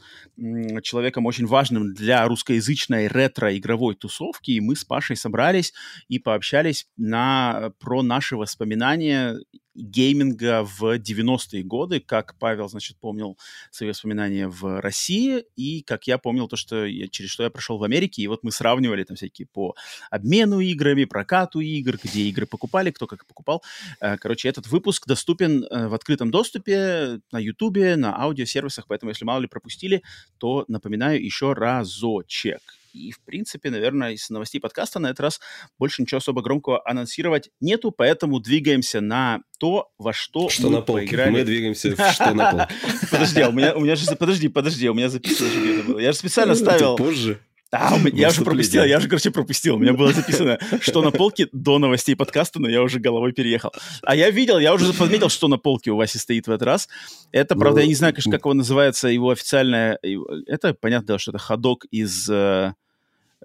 человеком 0.83 1.27
очень 1.27 1.47
важным 1.47 1.95
для 1.95 2.27
русскоязычной 2.27 3.09
ретро-игровой 3.09 3.95
тусовки. 3.95 4.53
И 4.53 4.61
мы 4.61 4.77
с 4.77 4.85
Пашей 4.85 5.17
собрались 5.17 5.73
и 6.09 6.19
пообщались 6.19 6.87
на, 6.97 7.73
про 7.79 8.03
наши 8.03 8.37
воспоминания 8.37 9.37
гейминга 9.75 10.65
в 10.65 10.99
90-е 10.99 11.63
годы, 11.63 12.01
как 12.01 12.35
Павел, 12.39 12.69
значит, 12.69 12.97
помнил 12.99 13.39
свои 13.71 13.91
воспоминания 13.91 14.49
в 14.49 14.81
России, 14.81 15.45
и 15.57 15.83
как 15.83 16.07
я 16.07 16.19
помнил 16.19 16.49
то, 16.49 16.57
что 16.57 16.85
я, 16.85 17.09
через 17.09 17.31
что 17.31 17.43
я 17.43 17.51
прошел 17.51 17.79
в 17.79 17.85
Америке, 17.85 18.23
и 18.23 18.27
вот 18.27 18.43
мы 18.43 18.53
сравнивали 18.53 19.05
там 19.05 19.17
всякие 19.17 19.47
по 19.47 19.75
обмену 20.11 20.61
играми, 20.61 21.05
прокату 21.05 21.61
игр, 21.61 21.99
где 22.03 22.23
игры 22.23 22.47
покупали, 22.47 22.91
кто 22.91 23.07
как 23.07 23.27
покупал. 23.27 23.63
Э, 24.01 24.17
короче, 24.17 24.49
этот 24.49 24.67
выпуск 24.67 25.07
доступен 25.07 25.65
э, 25.65 25.89
в 25.89 25.95
открытом 25.95 26.31
доступе 26.31 27.21
на 27.33 27.39
Ютубе, 27.39 27.97
на 27.97 28.21
аудиосервисах, 28.21 28.87
поэтому 28.87 29.11
если 29.11 29.25
мало 29.25 29.41
ли 29.41 29.47
пропустили, 29.47 30.03
то 30.39 30.65
напоминаю 30.69 31.25
еще 31.25 31.53
разочек. 31.53 32.80
И, 32.93 33.11
в 33.13 33.21
принципе, 33.25 33.71
наверное, 33.71 34.13
из 34.13 34.29
новостей 34.31 34.61
подкаста 34.61 34.99
на 34.99 35.09
этот 35.09 35.21
раз 35.21 35.41
больше 35.79 36.03
ничего 36.03 36.19
особо 36.19 36.43
громкого 36.43 36.83
анонсировать 36.85 37.51
нету, 37.61 37.91
поэтому 37.91 38.41
двигаемся 38.41 39.01
на 39.01 39.41
то, 39.59 39.91
во 39.99 40.13
что, 40.13 40.49
что 40.49 40.69
мы 40.69 40.77
на 40.77 40.83
полке. 40.83 41.07
поиграли. 41.07 41.31
Мы 41.31 41.45
двигаемся 41.45 41.95
в 41.95 42.13
что 42.13 42.35
на 42.35 42.51
полке. 42.51 42.75
Подожди, 43.11 43.41
а 43.41 43.49
у 43.49 43.53
меня, 43.53 43.75
у 43.75 43.81
меня 43.81 43.97
же, 43.97 44.17
подожди, 44.17 44.49
подожди, 44.49 44.89
у 44.89 44.95
меня 44.95 45.09
записано 45.09 45.49
где-то 45.49 45.87
было. 45.87 45.99
Я 45.99 46.13
же 46.13 46.19
специально 46.19 46.55
ставил... 46.55 46.97
позже. 46.97 47.41
А, 47.73 47.97
я 48.13 48.29
уже 48.29 48.43
пропустил, 48.43 48.85
я 48.85 48.99
уже, 48.99 49.09
короче, 49.09 49.31
пропустил. 49.31 49.77
У 49.77 49.79
меня 49.79 49.93
было 49.93 50.13
записано, 50.13 50.59
что 50.81 51.03
на 51.03 51.13
полке 51.13 51.49
до 51.53 51.79
новостей 51.79 52.17
подкаста, 52.17 52.59
но 52.61 52.69
я 52.69 52.83
уже 52.83 52.99
головой 52.99 53.33
переехал. 53.33 53.73
А 54.03 54.17
я 54.17 54.31
видел, 54.31 54.59
я 54.59 54.75
уже 54.75 54.93
подметил, 54.93 55.29
что 55.29 55.47
на 55.47 55.57
полке 55.57 55.93
у 55.93 55.97
Васи 55.97 56.19
стоит 56.19 56.49
в 56.49 56.51
этот 56.51 56.67
раз. 56.67 56.89
Это, 57.31 57.55
правда, 57.55 57.81
я 57.81 57.87
не 57.87 57.95
знаю, 57.95 58.13
конечно, 58.13 58.33
как 58.33 58.41
его 58.41 58.55
называется, 58.55 59.09
его 59.09 59.31
официальное... 59.31 59.99
Это, 60.47 60.75
понятно, 60.75 61.19
что 61.19 61.31
это 61.31 61.39
ходок 61.39 61.85
из 61.93 62.29
э, 62.29 62.75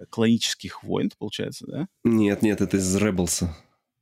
клонических 0.10 0.84
войн, 0.84 1.12
получается, 1.18 1.66
да? 1.68 1.88
Нет, 2.04 2.42
нет, 2.42 2.62
это 2.62 2.78
из 2.78 2.96
Rebels. 2.98 3.48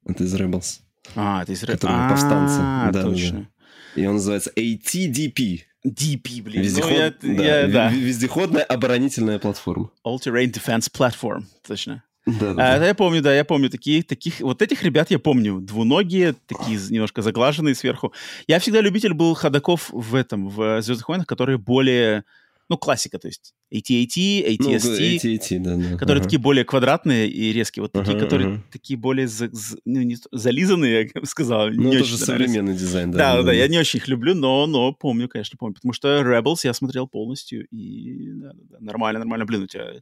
Это 0.06 0.24
из 0.24 0.34
Rebels. 0.34 0.80
А, 1.16 1.44
это 1.44 1.52
из 1.52 1.64
Rebels. 1.64 1.72
Которые 1.74 2.10
повстанцы. 2.10 2.60
А, 2.62 2.92
точно. 2.94 3.50
И 3.96 4.06
он 4.06 4.16
называется 4.16 4.52
ATDP. 4.56 5.62
DP, 5.86 6.42
блин. 6.42 6.62
Вездеход... 6.64 7.16
Ну, 7.22 7.34
я, 7.34 7.38
да. 7.38 7.44
Я, 7.44 7.68
да. 7.68 7.90
Вездеходная 7.90 8.64
оборонительная 8.64 9.40
платформа. 9.40 9.92
All-Terrain 10.06 10.52
Defense 10.52 10.92
Platform, 10.92 11.44
точно. 11.66 12.04
Да, 12.26 12.54
да, 12.54 12.76
а, 12.76 12.80
да. 12.80 12.88
Я 12.88 12.96
помню, 12.96 13.22
да, 13.22 13.36
я 13.36 13.44
помню 13.44 13.70
такие, 13.70 14.02
таких, 14.02 14.40
вот 14.40 14.62
этих 14.62 14.84
ребят 14.84 15.12
я 15.12 15.20
помню, 15.20 15.60
двуногие, 15.60 16.36
такие 16.48 16.80
немножко 16.90 17.22
заглаженные 17.22 17.76
сверху. 17.76 18.14
Я 18.48 18.60
всегда 18.60 18.80
любитель 18.80 19.14
был 19.14 19.34
ходаков 19.34 19.90
в 19.92 20.16
этом, 20.16 20.48
в 20.48 20.82
Звездных 20.82 21.10
войнах, 21.10 21.28
которые 21.28 21.58
более 21.58 22.24
ну, 22.70 22.78
классика, 22.78 23.20
то 23.20 23.28
есть 23.28 23.54
AT-AT, 23.74 24.58
AT-ST, 24.58 25.60
ну, 25.60 25.64
да, 25.64 25.76
да. 25.76 25.98
которые 25.98 26.22
ага. 26.22 26.24
такие 26.24 26.40
более 26.40 26.64
квадратные 26.64 27.28
и 27.28 27.52
резкие, 27.52 27.82
вот 27.84 27.92
такие, 27.92 28.16
ага, 28.16 28.26
которые 28.26 28.50
ага. 28.50 28.64
такие 28.72 28.98
более 28.98 29.28
за, 29.28 29.50
за, 29.52 29.78
ну, 29.86 30.02
не, 30.02 30.18
зализанные, 30.32 31.10
я 31.14 31.22
бы 31.22 31.28
сказал. 31.28 31.70
Ну, 31.70 31.94
это 31.94 32.04
же 32.04 32.18
современный 32.18 32.74
дизайн, 32.74 33.12
да. 33.12 33.18
Да, 33.18 33.36
да, 33.38 33.44
да, 33.44 33.54
я 33.54 33.68
не 33.68 33.78
очень 33.78 33.98
их 33.98 34.08
люблю, 34.08 34.34
но, 34.34 34.66
но 34.68 34.94
помню, 34.94 35.28
конечно, 35.28 35.58
помню, 35.58 35.76
потому 35.76 35.94
что 35.94 36.22
Rebels 36.22 36.60
я 36.64 36.74
смотрел 36.74 37.08
полностью, 37.08 37.66
и 37.68 38.32
да, 38.34 38.52
да, 38.54 38.64
да, 38.70 38.78
нормально, 38.80 39.20
нормально, 39.20 39.46
блин, 39.46 39.64
у 39.64 39.68
тебя 39.68 39.94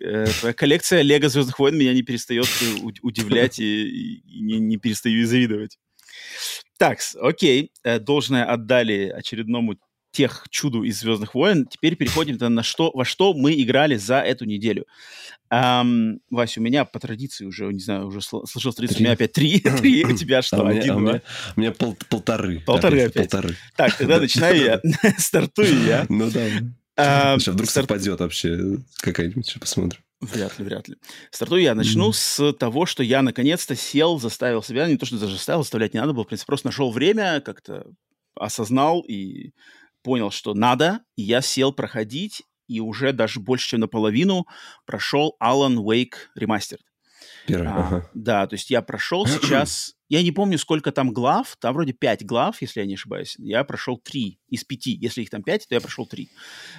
э, 0.00 0.26
твоя 0.40 0.54
коллекция 0.54 1.02
Лего 1.02 1.28
Звездных 1.28 1.58
войн 1.58 1.76
меня 1.76 1.92
не 1.92 2.02
перестает 2.02 2.46
удивлять 3.02 3.58
и, 3.58 4.16
и 4.16 4.40
не, 4.40 4.58
не 4.60 4.76
перестаю 4.76 5.20
и 5.22 5.24
завидовать. 5.24 5.78
Так, 6.78 6.98
окей, 7.20 7.72
э, 7.84 7.98
должное 7.98 8.44
отдали 8.44 9.08
очередному 9.08 9.76
тех 10.12 10.46
чуду 10.50 10.84
из 10.84 11.00
Звездных 11.00 11.34
войн. 11.34 11.66
Теперь 11.66 11.96
переходим 11.96 12.36
на 12.54 12.62
что, 12.62 12.90
во 12.94 13.04
что 13.04 13.34
мы 13.34 13.60
играли 13.60 13.96
за 13.96 14.20
эту 14.20 14.44
неделю. 14.44 14.86
Um, 15.52 16.20
Вася, 16.30 16.60
у 16.60 16.62
меня 16.62 16.86
по 16.86 16.98
традиции 16.98 17.44
уже, 17.44 17.70
не 17.72 17.80
знаю, 17.80 18.06
уже 18.06 18.22
сложилась 18.22 18.74
традиция, 18.74 19.00
у 19.00 19.02
меня 19.02 19.12
опять 19.12 19.32
три, 19.32 19.60
три, 19.60 20.02
у 20.04 20.16
тебя 20.16 20.40
что, 20.40 20.64
а 20.64 20.70
один, 20.70 20.94
у 20.94 20.98
меня, 21.00 21.22
у 21.56 21.60
меня 21.60 21.72
пол, 21.72 21.94
полторы. 22.08 22.60
Полторы 22.60 23.02
опять. 23.02 23.30
Полторы. 23.30 23.56
Так, 23.76 23.94
тогда 23.98 24.18
начинаю 24.18 24.56
я, 24.56 24.80
стартую 25.18 25.84
я. 25.84 26.06
Ну 26.08 26.30
да. 26.30 27.36
Сейчас 27.38 27.54
вдруг 27.54 27.68
совпадет 27.68 28.20
вообще 28.20 28.78
какая-нибудь, 29.02 29.46
сейчас 29.46 29.60
посмотрим. 29.60 30.00
Вряд 30.22 30.58
ли, 30.58 30.64
вряд 30.64 30.88
ли. 30.88 30.96
Стартую 31.32 31.62
я. 31.62 31.74
Начну 31.74 32.10
mm-hmm. 32.10 32.52
с 32.52 32.52
того, 32.54 32.86
что 32.86 33.02
я 33.02 33.22
наконец-то 33.22 33.74
сел, 33.74 34.20
заставил 34.20 34.62
себя, 34.62 34.86
не 34.86 34.96
то, 34.96 35.04
что 35.04 35.18
даже 35.18 35.34
заставил, 35.34 35.62
заставлять 35.62 35.94
не 35.94 36.00
надо 36.00 36.12
было, 36.12 36.24
в 36.24 36.28
принципе, 36.28 36.46
просто 36.46 36.68
нашел 36.68 36.92
время, 36.92 37.40
как-то 37.40 37.86
осознал 38.36 39.00
и 39.00 39.50
понял, 40.02 40.30
что 40.30 40.54
надо, 40.54 41.00
и 41.16 41.22
я 41.22 41.40
сел 41.40 41.72
проходить, 41.72 42.42
и 42.68 42.80
уже 42.80 43.12
даже 43.12 43.40
больше, 43.40 43.70
чем 43.70 43.80
наполовину 43.80 44.46
прошел 44.86 45.36
Alan 45.42 45.76
Wake 45.76 46.14
Remastered. 46.38 46.80
Первый, 47.46 47.68
а, 47.68 47.86
ага. 47.86 48.10
Да, 48.14 48.46
то 48.46 48.54
есть 48.54 48.70
я 48.70 48.82
прошел 48.82 49.26
сейчас, 49.26 49.94
я 50.08 50.22
не 50.22 50.32
помню, 50.32 50.58
сколько 50.58 50.92
там 50.92 51.12
глав, 51.12 51.56
там 51.60 51.74
вроде 51.74 51.92
5 51.92 52.24
глав, 52.24 52.60
если 52.62 52.80
я 52.80 52.86
не 52.86 52.94
ошибаюсь. 52.94 53.34
Я 53.38 53.64
прошел 53.64 53.98
3 53.98 54.38
из 54.48 54.64
5. 54.64 54.86
Если 54.86 55.22
их 55.22 55.30
там 55.30 55.42
5, 55.42 55.68
то 55.68 55.74
я 55.74 55.80
прошел 55.80 56.06
3. 56.06 56.28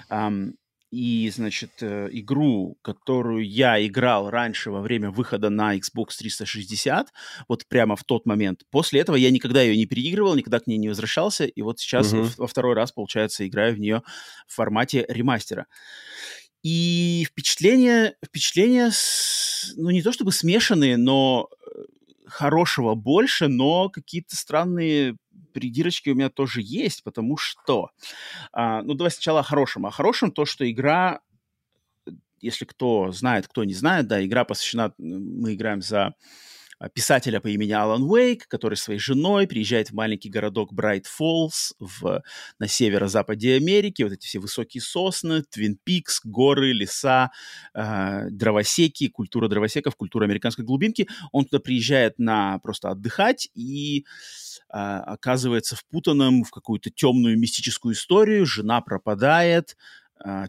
Um, 0.10 0.54
и, 0.94 1.28
значит, 1.32 1.72
э, 1.82 2.08
игру, 2.12 2.78
которую 2.84 3.44
я 3.50 3.84
играл 3.84 4.30
раньше 4.30 4.70
во 4.70 4.80
время 4.80 5.10
выхода 5.10 5.50
на 5.50 5.76
Xbox 5.76 6.18
360, 6.20 7.12
вот 7.48 7.66
прямо 7.68 7.96
в 7.96 8.04
тот 8.04 8.28
момент, 8.28 8.62
после 8.70 9.02
этого 9.02 9.16
я 9.16 9.32
никогда 9.32 9.64
ее 9.64 9.76
не 9.76 9.88
переигрывал, 9.88 10.36
никогда 10.36 10.60
к 10.60 10.68
ней 10.68 10.78
не 10.78 10.90
возвращался, 10.90 11.46
и 11.46 11.62
вот 11.64 11.80
сейчас 11.80 12.14
uh-huh. 12.14 12.30
во 12.38 12.46
второй 12.46 12.76
раз, 12.76 12.92
получается, 12.92 13.48
играю 13.48 13.74
в 13.74 13.80
нее 13.80 14.04
в 14.48 14.54
формате 14.54 15.06
ремастера. 15.10 15.66
И 16.62 17.26
впечатления, 17.28 18.16
впечатления, 18.24 18.92
ну, 19.76 19.90
не 19.90 20.04
то 20.04 20.12
чтобы 20.12 20.32
смешанные, 20.32 20.98
но 20.98 21.50
э, 21.50 21.82
хорошего 22.28 22.94
больше, 22.94 23.48
но 23.48 23.90
какие-то 23.90 24.36
странные 24.36 25.18
придирочки 25.54 26.10
у 26.10 26.16
меня 26.16 26.30
тоже 26.30 26.62
есть, 26.62 27.04
потому 27.04 27.38
что... 27.38 27.92
А, 28.52 28.82
ну, 28.82 28.94
давай 28.94 29.12
сначала 29.12 29.42
о 29.42 29.44
хорошем. 29.44 29.86
О 29.86 29.92
хорошем 29.92 30.32
то, 30.32 30.46
что 30.46 30.70
игра, 30.70 31.22
если 32.40 32.66
кто 32.66 33.12
знает, 33.12 33.48
кто 33.48 33.64
не 33.64 33.74
знает, 33.74 34.08
да, 34.08 34.24
игра 34.26 34.44
посвящена... 34.44 34.94
Мы 34.98 35.54
играем 35.54 35.82
за 35.82 36.16
писателя 36.90 37.40
по 37.40 37.48
имени 37.48 37.72
Алан 37.72 38.04
Уэйк, 38.04 38.48
который 38.48 38.76
своей 38.76 39.00
женой 39.00 39.48
приезжает 39.48 39.90
в 39.90 39.94
маленький 39.94 40.30
городок 40.30 40.74
Брайт 40.74 41.08
Фоллс 41.08 41.74
в, 41.80 42.24
на 42.60 42.68
северо-западе 42.68 43.56
Америки. 43.56 44.04
Вот 44.04 44.14
эти 44.14 44.26
все 44.26 44.40
высокие 44.40 44.82
сосны, 44.82 45.44
Твин 45.44 45.78
Пикс, 45.84 46.22
горы, 46.24 46.74
леса, 46.74 47.32
э, 47.74 48.30
дровосеки, 48.30 49.08
культура 49.08 49.48
дровосеков, 49.48 49.96
культура 49.96 50.26
американской 50.26 50.66
глубинки. 50.66 51.08
Он 51.32 51.46
туда 51.46 51.60
приезжает 51.60 52.20
на 52.20 52.60
просто 52.60 52.90
отдыхать 52.90 53.50
и 53.54 54.00
э, 54.00 54.04
оказывается 54.72 55.76
впутанным 55.76 56.44
в 56.44 56.52
какую-то 56.52 56.90
темную 56.90 57.40
мистическую 57.40 57.94
историю. 57.94 58.46
Жена 58.46 58.82
пропадает, 58.82 59.76
а, 59.76 60.03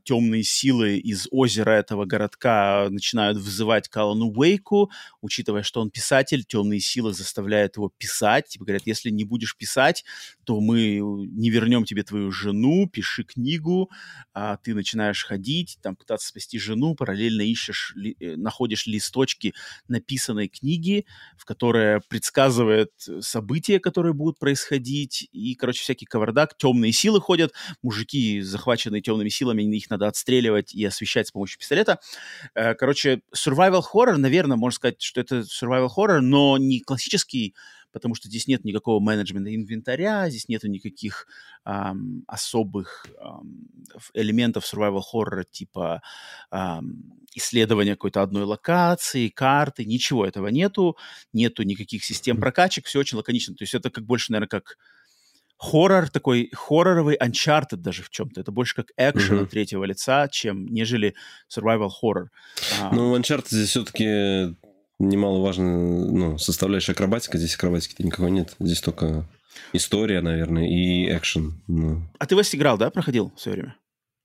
темные 0.05 0.45
силы 0.45 0.99
из 0.99 1.27
озера 1.31 1.73
этого 1.73 2.05
городка 2.05 2.87
начинают 2.91 3.39
вызывать 3.39 3.89
Калану 3.89 4.31
Уэйку, 4.31 4.91
учитывая, 5.21 5.63
что 5.63 5.81
он 5.81 5.91
писатель, 5.91 6.45
темные 6.45 6.81
силы 6.81 7.13
заставляют 7.13 7.77
его 7.77 7.91
писать. 7.99 8.49
Типа 8.49 8.65
говорят, 8.65 8.87
если 8.87 9.11
не 9.11 9.25
будешь 9.25 9.57
писать, 9.57 10.05
то 10.45 10.61
мы 10.61 11.01
не 11.01 11.51
вернем 11.51 11.85
тебе 11.85 12.05
твою 12.05 12.31
жену, 12.31 12.89
пиши 12.89 13.25
книгу, 13.25 13.91
а 14.33 14.57
ты 14.59 14.75
начинаешь 14.75 15.25
ходить, 15.25 15.79
там 15.83 15.97
пытаться 15.97 16.29
спасти 16.29 16.59
жену, 16.59 16.95
параллельно 16.95 17.43
ищешь, 17.43 17.95
э, 17.97 18.37
находишь 18.37 18.87
листочки 18.87 19.55
написанной 19.89 20.49
книги, 20.49 21.05
в 21.37 21.45
которой 21.45 22.01
предсказывает 22.09 22.93
события, 23.21 23.81
которые 23.81 24.15
будут 24.15 24.39
происходить, 24.39 25.29
и, 25.33 25.55
короче, 25.57 25.83
всякий 25.83 26.07
кавардак, 26.07 26.57
темные 26.57 26.93
силы 26.93 27.21
ходят, 27.21 27.53
мужики, 27.83 28.41
захваченные 28.41 29.03
темными 29.03 29.29
силами, 29.29 29.64
их 29.73 29.91
надо 29.91 30.07
отстреливать 30.09 30.75
и 30.75 30.85
освещать 30.85 31.29
с 31.29 31.33
помощью 31.33 31.59
пистолета. 31.59 31.99
Э, 32.55 32.75
короче, 32.75 33.23
survival 33.35 33.83
horror, 33.93 34.17
наверное, 34.17 34.57
можно 34.57 34.77
сказать, 34.77 35.03
что 35.03 35.21
это 35.21 35.41
survival 35.41 35.89
horror, 35.97 36.21
но 36.21 36.59
не 36.59 36.81
классический, 36.81 37.55
потому 37.95 38.15
что 38.17 38.29
здесь 38.29 38.49
нет 38.49 38.65
никакого 38.65 39.01
менеджмента 39.01 39.55
инвентаря, 39.55 40.29
здесь 40.29 40.49
нету 40.49 40.69
никаких 40.69 41.27
эм, 41.65 42.25
особых 42.27 43.07
эм, 43.21 43.69
элементов 44.15 44.65
survival 44.65 45.01
horror 45.15 45.45
типа 45.51 46.03
эм, 46.51 47.15
исследования 47.35 47.93
какой-то 47.93 48.23
одной 48.23 48.45
локации, 48.45 49.29
карты, 49.29 49.85
ничего 49.85 50.27
этого 50.27 50.49
нету, 50.49 50.97
нету 51.33 51.63
никаких 51.63 52.05
систем 52.05 52.39
прокачек, 52.39 52.87
все 52.87 52.99
очень 52.99 53.17
лаконично. 53.17 53.55
То 53.55 53.63
есть 53.63 53.75
это 53.75 53.91
как 53.91 54.05
больше, 54.05 54.33
наверное, 54.33 54.49
как 54.49 54.77
хоррор 55.65 56.11
такой, 56.11 56.51
хорроровый 56.53 57.17
Uncharted 57.17 57.77
даже 57.77 58.03
в 58.03 58.11
чем-то. 58.11 58.41
Это 58.41 58.53
больше 58.53 58.75
как 58.75 58.87
экшен 58.97 59.39
uh-huh. 59.39 59.43
от 59.45 59.51
третьего 59.51 59.85
лица, 59.85 60.29
чем 60.29 60.67
нежели 60.67 61.15
survival 61.55 61.89
horror. 62.03 62.27
А, 62.81 62.95
ну, 62.95 63.17
Uncharted 63.17 63.47
здесь 63.49 63.71
все-таки 63.71 64.55
немаловажная 64.99 65.77
ну, 65.77 66.39
составляющая 66.39 66.93
акробатика. 66.93 67.39
Здесь 67.39 67.55
акробатики-то 67.55 68.05
никакой 68.05 68.31
нет. 68.31 68.55
Здесь 68.61 68.81
только 68.81 69.27
история, 69.73 70.21
наверное, 70.21 70.69
и 70.69 71.09
экшен. 71.17 71.63
Ну. 71.67 72.03
А 72.19 72.27
ты 72.27 72.37
вас 72.37 72.55
играл, 72.55 72.79
да, 72.79 72.91
проходил 72.91 73.33
все 73.37 73.51
время? 73.51 73.77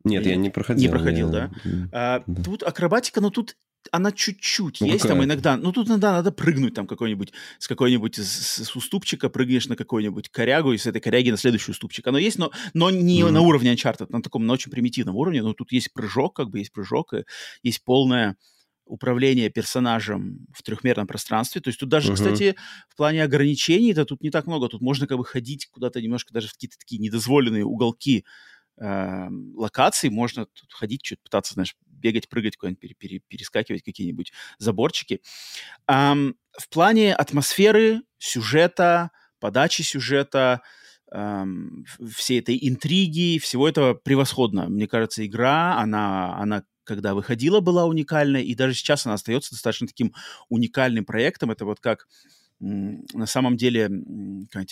Нет, 0.04 0.24
Или... 0.24 0.30
я 0.30 0.36
не 0.36 0.50
проходил. 0.50 0.84
Не 0.84 0.90
проходил, 0.90 1.34
я... 1.34 1.34
да? 1.34 1.52
А, 1.92 2.24
да. 2.26 2.44
Тут 2.44 2.64
акробатика, 2.64 3.22
но 3.22 3.30
тут 3.30 3.56
она 3.92 4.12
чуть-чуть 4.12 4.82
ну, 4.82 4.88
есть 4.88 5.08
там 5.08 5.24
иногда. 5.24 5.58
Ну, 5.58 5.72
тут 5.72 5.88
иногда 5.88 6.12
надо 6.12 6.32
прыгнуть 6.32 6.74
там 6.74 6.88
какой-нибудь, 6.88 7.32
с 7.60 7.68
какой-нибудь, 7.68 8.18
с, 8.18 8.64
с 8.64 8.76
уступчика 8.76 9.30
прыгнешь 9.30 9.68
на 9.68 9.76
какой-нибудь 9.76 10.30
корягу, 10.30 10.74
и 10.74 10.78
с 10.78 10.86
этой 10.86 11.02
коряги 11.02 11.32
на 11.32 11.38
следующий 11.38 11.72
уступчик. 11.72 12.06
Оно 12.08 12.18
есть, 12.18 12.38
но, 12.38 12.52
но 12.74 12.90
не 12.90 13.22
mm-hmm. 13.22 13.32
на 13.32 13.42
уровне 13.42 13.74
Uncharted, 13.74 14.08
на 14.10 14.22
таком, 14.22 14.46
на 14.46 14.54
очень 14.54 14.72
примитивном 14.72 15.16
уровне. 15.16 15.42
Но 15.42 15.54
тут 15.54 15.72
есть 15.72 15.94
прыжок, 15.94 16.36
как 16.36 16.50
бы 16.50 16.60
есть 16.60 16.72
прыжок, 16.72 17.14
и 17.14 17.24
есть 17.64 17.84
полное 17.84 18.38
управление 18.86 19.50
персонажем 19.50 20.48
в 20.52 20.64
трехмерном 20.64 21.08
пространстве. 21.08 21.62
То 21.62 21.70
есть 21.70 21.80
тут 21.80 21.90
даже, 21.90 22.12
uh-huh. 22.12 22.16
кстати, 22.16 22.56
в 22.90 22.96
плане 22.96 23.24
ограничений, 23.24 23.92
это 23.92 24.04
тут 24.06 24.22
не 24.22 24.32
так 24.32 24.48
много. 24.48 24.68
Тут 24.68 24.82
можно 24.82 25.08
как 25.08 25.18
бы 25.18 25.26
ходить 25.26 25.68
куда-то 25.68 26.02
немножко 26.02 26.34
даже 26.34 26.48
в 26.48 26.54
какие-то 26.54 26.78
такие 26.78 27.00
недозволенные 27.00 27.66
уголки 27.66 28.26
э, 28.82 29.28
локаций. 29.56 30.10
Можно 30.10 30.48
тут 30.48 30.74
ходить, 30.74 31.06
что-то 31.06 31.22
пытаться, 31.24 31.54
знаешь, 31.54 31.76
бегать, 32.00 32.30
прыгать, 32.30 32.58
перескакивать 32.58 33.84
какие-нибудь 33.84 34.32
заборчики. 34.58 35.22
Um, 35.90 36.36
в 36.58 36.70
плане 36.70 37.14
атмосферы, 37.14 38.02
сюжета, 38.18 39.12
подачи 39.40 39.82
сюжета, 39.82 40.62
um, 41.14 41.86
всей 42.16 42.40
этой 42.40 42.58
интриги, 42.62 43.40
всего 43.40 43.68
этого 43.68 43.94
превосходно. 43.94 44.70
Мне 44.70 44.88
кажется, 44.88 45.26
игра, 45.26 45.78
она, 45.78 46.36
она 46.38 46.64
когда 46.84 47.14
выходила, 47.14 47.60
была 47.60 47.86
уникальной, 47.86 48.44
и 48.44 48.56
даже 48.56 48.74
сейчас 48.74 49.06
она 49.06 49.14
остается 49.16 49.52
достаточно 49.52 49.88
таким 49.88 50.14
уникальным 50.50 51.06
проектом. 51.06 51.52
Это 51.52 51.66
вот 51.66 51.80
как 51.80 52.08
на 52.60 53.26
самом 53.26 53.56
деле 53.56 53.90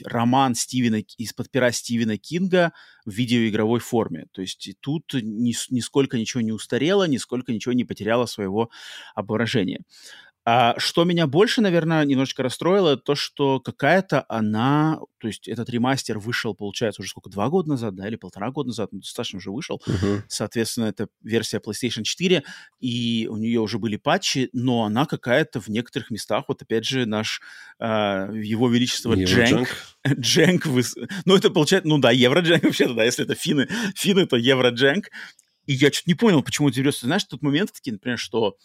роман 0.04 0.56
Стивена 0.56 1.00
из-под 1.18 1.50
пера 1.50 1.72
Стивена 1.72 2.18
Кинга 2.18 2.74
в 3.06 3.12
видеоигровой 3.12 3.80
форме. 3.80 4.26
То 4.34 4.42
есть 4.42 4.70
тут 4.82 5.14
ни, 5.14 5.54
нисколько 5.74 6.18
ничего 6.18 6.42
не 6.42 6.52
устарело, 6.52 7.08
нисколько 7.08 7.54
ничего 7.54 7.74
не 7.74 7.86
потеряло 7.86 8.26
своего 8.26 8.70
оборожения. 9.16 9.82
А 10.50 10.76
что 10.80 11.04
меня 11.04 11.28
больше, 11.28 11.60
наверное, 11.60 12.06
немножечко 12.06 12.42
расстроило, 12.42 12.96
то, 12.96 13.16
что 13.16 13.60
какая-то 13.60 14.24
она, 14.30 14.98
то 15.18 15.28
есть 15.28 15.50
этот 15.50 15.70
ремастер 15.70 16.20
вышел, 16.20 16.56
получается, 16.56 17.02
уже 17.02 17.10
сколько, 17.10 17.30
два 17.30 17.50
года 17.50 17.72
назад, 17.72 17.96
да, 17.96 18.08
или 18.08 18.16
полтора 18.16 18.50
года 18.52 18.68
назад, 18.68 18.94
ну, 18.94 19.00
достаточно 19.00 19.40
уже 19.40 19.52
вышел. 19.52 19.82
Uh-huh. 19.86 20.22
Соответственно, 20.30 20.86
это 20.86 21.10
версия 21.22 21.58
PlayStation 21.58 22.04
4, 22.04 22.46
и 22.80 23.28
у 23.30 23.36
нее 23.36 23.60
уже 23.60 23.78
были 23.78 23.98
патчи, 23.98 24.50
но 24.54 24.86
она 24.86 25.06
какая-то 25.06 25.60
в 25.60 25.68
некоторых 25.68 26.12
местах, 26.12 26.46
вот 26.48 26.62
опять 26.62 26.86
же, 26.86 27.06
наш, 27.06 27.42
э, 27.82 27.86
его 27.86 28.70
величество 28.70 29.16
Дженк, 29.16 29.68
Дженк, 30.08 30.66
выс... 30.66 30.96
ну 31.26 31.36
это 31.36 31.50
получается, 31.50 31.90
ну 31.90 31.98
да, 31.98 32.12
Евродженк 32.12 32.64
вообще-то, 32.64 32.94
да, 32.94 33.04
если 33.04 33.26
это 33.26 33.36
финны, 33.36 33.68
финны, 33.98 34.26
то 34.26 34.38
Евродженк. 34.38 35.10
И 35.66 35.74
я 35.74 35.92
что-то 35.92 36.10
не 36.10 36.16
понял, 36.16 36.42
почему 36.42 36.70
берется. 36.70 37.06
Знаешь, 37.06 37.26
тот 37.26 37.42
момент 37.42 37.74
такие, 37.74 37.92
например, 37.92 38.18
что 38.18 38.56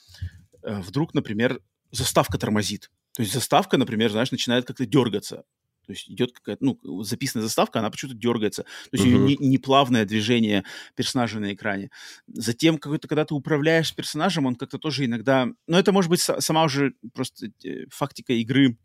э, 0.63 0.81
вдруг, 0.81 1.15
например, 1.15 1.59
заставка 1.93 2.39
тормозит. 2.39 2.91
То 3.15 3.23
есть 3.23 3.33
заставка, 3.33 3.79
например, 3.79 4.11
знаешь, 4.11 4.33
начинает 4.33 4.67
как-то 4.67 4.87
дергаться. 4.87 5.45
То 5.87 5.93
есть 5.93 6.09
идет 6.11 6.33
какая-то, 6.33 6.65
ну, 6.65 7.03
записанная 7.03 7.45
заставка, 7.45 7.81
она 7.81 7.91
почему-то 7.91 8.17
дергается. 8.17 8.63
То 8.63 8.97
есть 8.97 9.05
uh-huh. 9.05 9.19
не, 9.19 9.37
не 9.37 10.05
движение 10.07 10.65
персонажа 10.95 11.41
на 11.41 11.53
экране. 11.53 11.91
Затем, 12.29 12.79
какой-то, 12.79 13.09
когда 13.09 13.25
ты 13.25 13.35
управляешь 13.35 13.95
персонажем, 13.95 14.47
он 14.47 14.55
как-то 14.55 14.79
тоже 14.79 15.05
иногда... 15.05 15.49
Ну, 15.67 15.77
это 15.77 15.93
может 15.93 16.09
быть 16.09 16.21
сама 16.21 16.65
уже 16.65 16.95
просто 17.13 17.49
э, 17.65 17.87
фактика 17.91 18.33
игры 18.33 18.79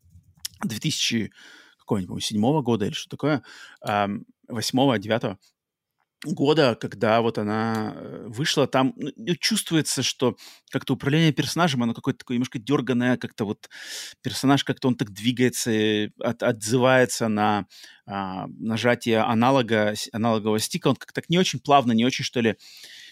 2000 0.63 1.31
какого-нибудь 1.79 2.23
седьмого 2.23 2.61
года 2.61 2.85
или 2.85 2.93
что 2.93 3.09
такое, 3.09 3.43
восьмого, 4.49 4.97
девятого 4.97 5.37
года, 6.25 6.75
когда 6.79 7.21
вот 7.21 7.37
она 7.37 7.93
э, 7.95 8.25
вышла, 8.27 8.67
там 8.67 8.93
ну, 8.97 9.11
ну, 9.15 9.35
чувствуется, 9.35 10.03
что 10.03 10.35
как-то 10.71 10.93
управление 10.93 11.31
персонажем, 11.31 11.83
оно 11.83 11.93
какое-то 11.93 12.19
такое 12.19 12.35
немножко 12.35 12.59
дерганное, 12.59 13.17
как-то 13.17 13.45
вот 13.45 13.69
персонаж 14.21 14.63
как-то 14.63 14.87
он 14.87 14.95
так 14.95 15.11
двигается, 15.11 16.09
от, 16.19 16.43
отзывается 16.43 17.27
на 17.27 17.67
а, 18.05 18.47
нажатие 18.59 19.19
аналога, 19.19 19.93
аналогового 20.11 20.59
стика, 20.59 20.87
он 20.87 20.95
как-то 20.95 21.13
так 21.13 21.29
не 21.29 21.37
очень 21.37 21.59
плавно, 21.59 21.91
не 21.91 22.05
очень, 22.05 22.25
что 22.25 22.41
ли, 22.41 22.57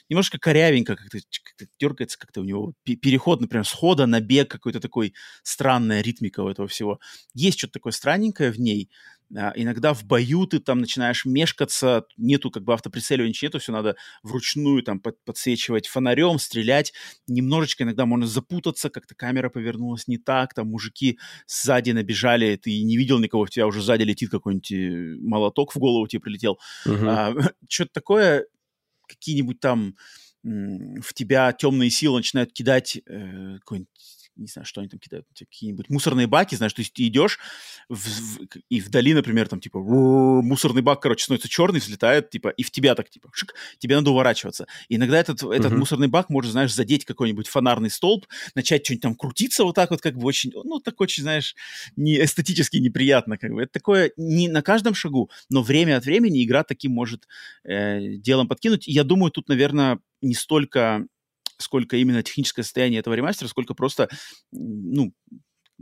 немножко 0.09 0.37
корявенько 0.39 0.95
как-то, 0.95 1.19
как 1.57 1.69
дергается, 1.79 2.17
как-то 2.17 2.41
у 2.41 2.43
него 2.43 2.73
переход, 2.83 3.41
например, 3.41 3.65
с 3.65 3.71
хода 3.71 4.05
на 4.05 4.19
бег, 4.21 4.49
какой-то 4.49 4.79
такой 4.79 5.13
странная 5.43 6.01
ритмика 6.01 6.41
у 6.41 6.49
этого 6.49 6.67
всего. 6.67 6.99
Есть 7.33 7.57
что-то 7.59 7.73
такое 7.73 7.93
странненькое 7.93 8.51
в 8.51 8.59
ней, 8.59 8.89
иногда 9.55 9.93
в 9.93 10.03
бою 10.05 10.45
ты 10.47 10.59
там 10.59 10.79
начинаешь 10.79 11.25
мешкаться, 11.25 12.05
нету 12.17 12.51
как 12.51 12.63
бы 12.63 12.73
автоприцеливания, 12.73 13.35
нету, 13.41 13.59
все 13.59 13.71
надо 13.71 13.95
вручную 14.23 14.81
там 14.83 14.99
под, 14.99 15.23
подсвечивать 15.23 15.87
фонарем, 15.87 16.39
стрелять. 16.39 16.93
Немножечко 17.27 17.83
иногда 17.83 18.05
можно 18.05 18.27
запутаться, 18.27 18.89
как-то 18.89 19.15
камера 19.15 19.49
повернулась 19.49 20.07
не 20.07 20.17
так, 20.17 20.53
там 20.53 20.69
мужики 20.69 21.19
сзади 21.47 21.91
набежали, 21.91 22.55
ты 22.55 22.81
не 22.81 22.97
видел 22.97 23.19
никого, 23.19 23.43
у 23.43 23.47
тебя 23.47 23.67
уже 23.67 23.81
сзади 23.81 24.03
летит 24.03 24.29
какой-нибудь 24.29 24.71
э, 24.71 25.17
молоток 25.21 25.75
в 25.75 25.79
голову 25.79 26.07
тебе 26.07 26.21
прилетел. 26.21 26.59
Uh-huh. 26.85 27.07
А, 27.07 27.33
что-то 27.69 27.91
такое, 27.93 28.45
какие-нибудь 29.07 29.59
там 29.59 29.95
в 30.45 31.13
тебя 31.15 31.51
темные 31.53 31.89
силы 31.89 32.19
начинают 32.19 32.53
кидать 32.53 32.97
э, 32.97 33.57
какой-нибудь 33.59 33.89
не 34.35 34.47
знаю, 34.47 34.65
что 34.65 34.81
они 34.81 34.89
там 34.89 34.99
кидают, 34.99 35.25
какие-нибудь 35.37 35.89
мусорные 35.89 36.27
баки, 36.27 36.55
знаешь, 36.55 36.73
то 36.73 36.81
есть 36.81 36.93
ты 36.93 37.07
идешь 37.07 37.39
в, 37.89 37.95
в, 37.95 38.39
и 38.69 38.81
вдали, 38.81 39.13
например, 39.13 39.47
там, 39.47 39.59
типа, 39.59 39.79
мусорный 39.79 40.81
бак, 40.81 41.01
короче, 41.01 41.23
становится 41.23 41.49
черный, 41.49 41.79
взлетает, 41.79 42.29
типа, 42.29 42.49
и 42.49 42.63
в 42.63 42.71
тебя 42.71 42.95
так, 42.95 43.09
типа, 43.09 43.29
шик, 43.33 43.53
тебе 43.79 43.95
надо 43.95 44.11
уворачиваться. 44.11 44.67
И 44.89 44.95
иногда 44.95 45.19
этот, 45.19 45.43
этот 45.43 45.71
uh-huh. 45.71 45.77
мусорный 45.77 46.07
бак 46.07 46.29
может, 46.29 46.51
знаешь, 46.51 46.73
задеть 46.73 47.05
какой-нибудь 47.05 47.47
фонарный 47.47 47.89
столб, 47.89 48.27
начать 48.55 48.85
что-нибудь 48.85 49.03
там 49.03 49.15
крутиться 49.15 49.63
вот 49.63 49.75
так 49.75 49.91
вот, 49.91 50.01
как 50.01 50.17
бы 50.17 50.25
очень, 50.25 50.51
ну, 50.53 50.79
так 50.79 50.99
очень, 51.01 51.23
знаешь, 51.23 51.55
не 51.95 52.23
эстетически 52.23 52.77
неприятно, 52.77 53.37
как 53.37 53.51
бы. 53.51 53.63
Это 53.63 53.71
такое 53.71 54.11
не 54.17 54.47
на 54.47 54.61
каждом 54.61 54.93
шагу, 54.93 55.29
но 55.49 55.61
время 55.61 55.97
от 55.97 56.05
времени 56.05 56.43
игра 56.43 56.63
таким 56.63 56.91
может 56.91 57.27
э, 57.63 58.15
делом 58.17 58.47
подкинуть. 58.47 58.87
И 58.87 58.91
я 58.91 59.03
думаю, 59.03 59.31
тут, 59.31 59.47
наверное, 59.49 59.99
не 60.21 60.33
столько 60.33 61.07
сколько 61.57 61.97
именно 61.97 62.23
техническое 62.23 62.63
состояние 62.63 62.99
этого 62.99 63.13
ремастера, 63.13 63.47
сколько 63.47 63.73
просто, 63.73 64.09
ну, 64.51 65.13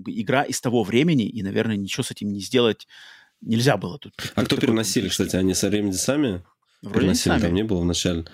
игра 0.05 0.43
из 0.43 0.59
того 0.62 0.83
времени, 0.83 1.27
и, 1.27 1.43
наверное, 1.43 1.75
ничего 1.75 2.03
с 2.03 2.12
этим 2.12 2.31
не 2.31 2.39
сделать 2.39 2.88
нельзя 3.41 3.77
было 3.77 3.99
тут. 3.99 4.13
А 4.36 4.45
кто 4.45 4.57
переносили, 4.57 5.09
кстати, 5.09 5.36
они 5.36 5.53
со 5.53 5.69
временем 5.69 5.93
сами? 5.93 6.43
Вроде 6.81 6.99
переносили, 6.99 7.33
сами. 7.33 7.41
там 7.41 7.53
не 7.53 7.63
было 7.63 7.81
вначале 7.81 8.25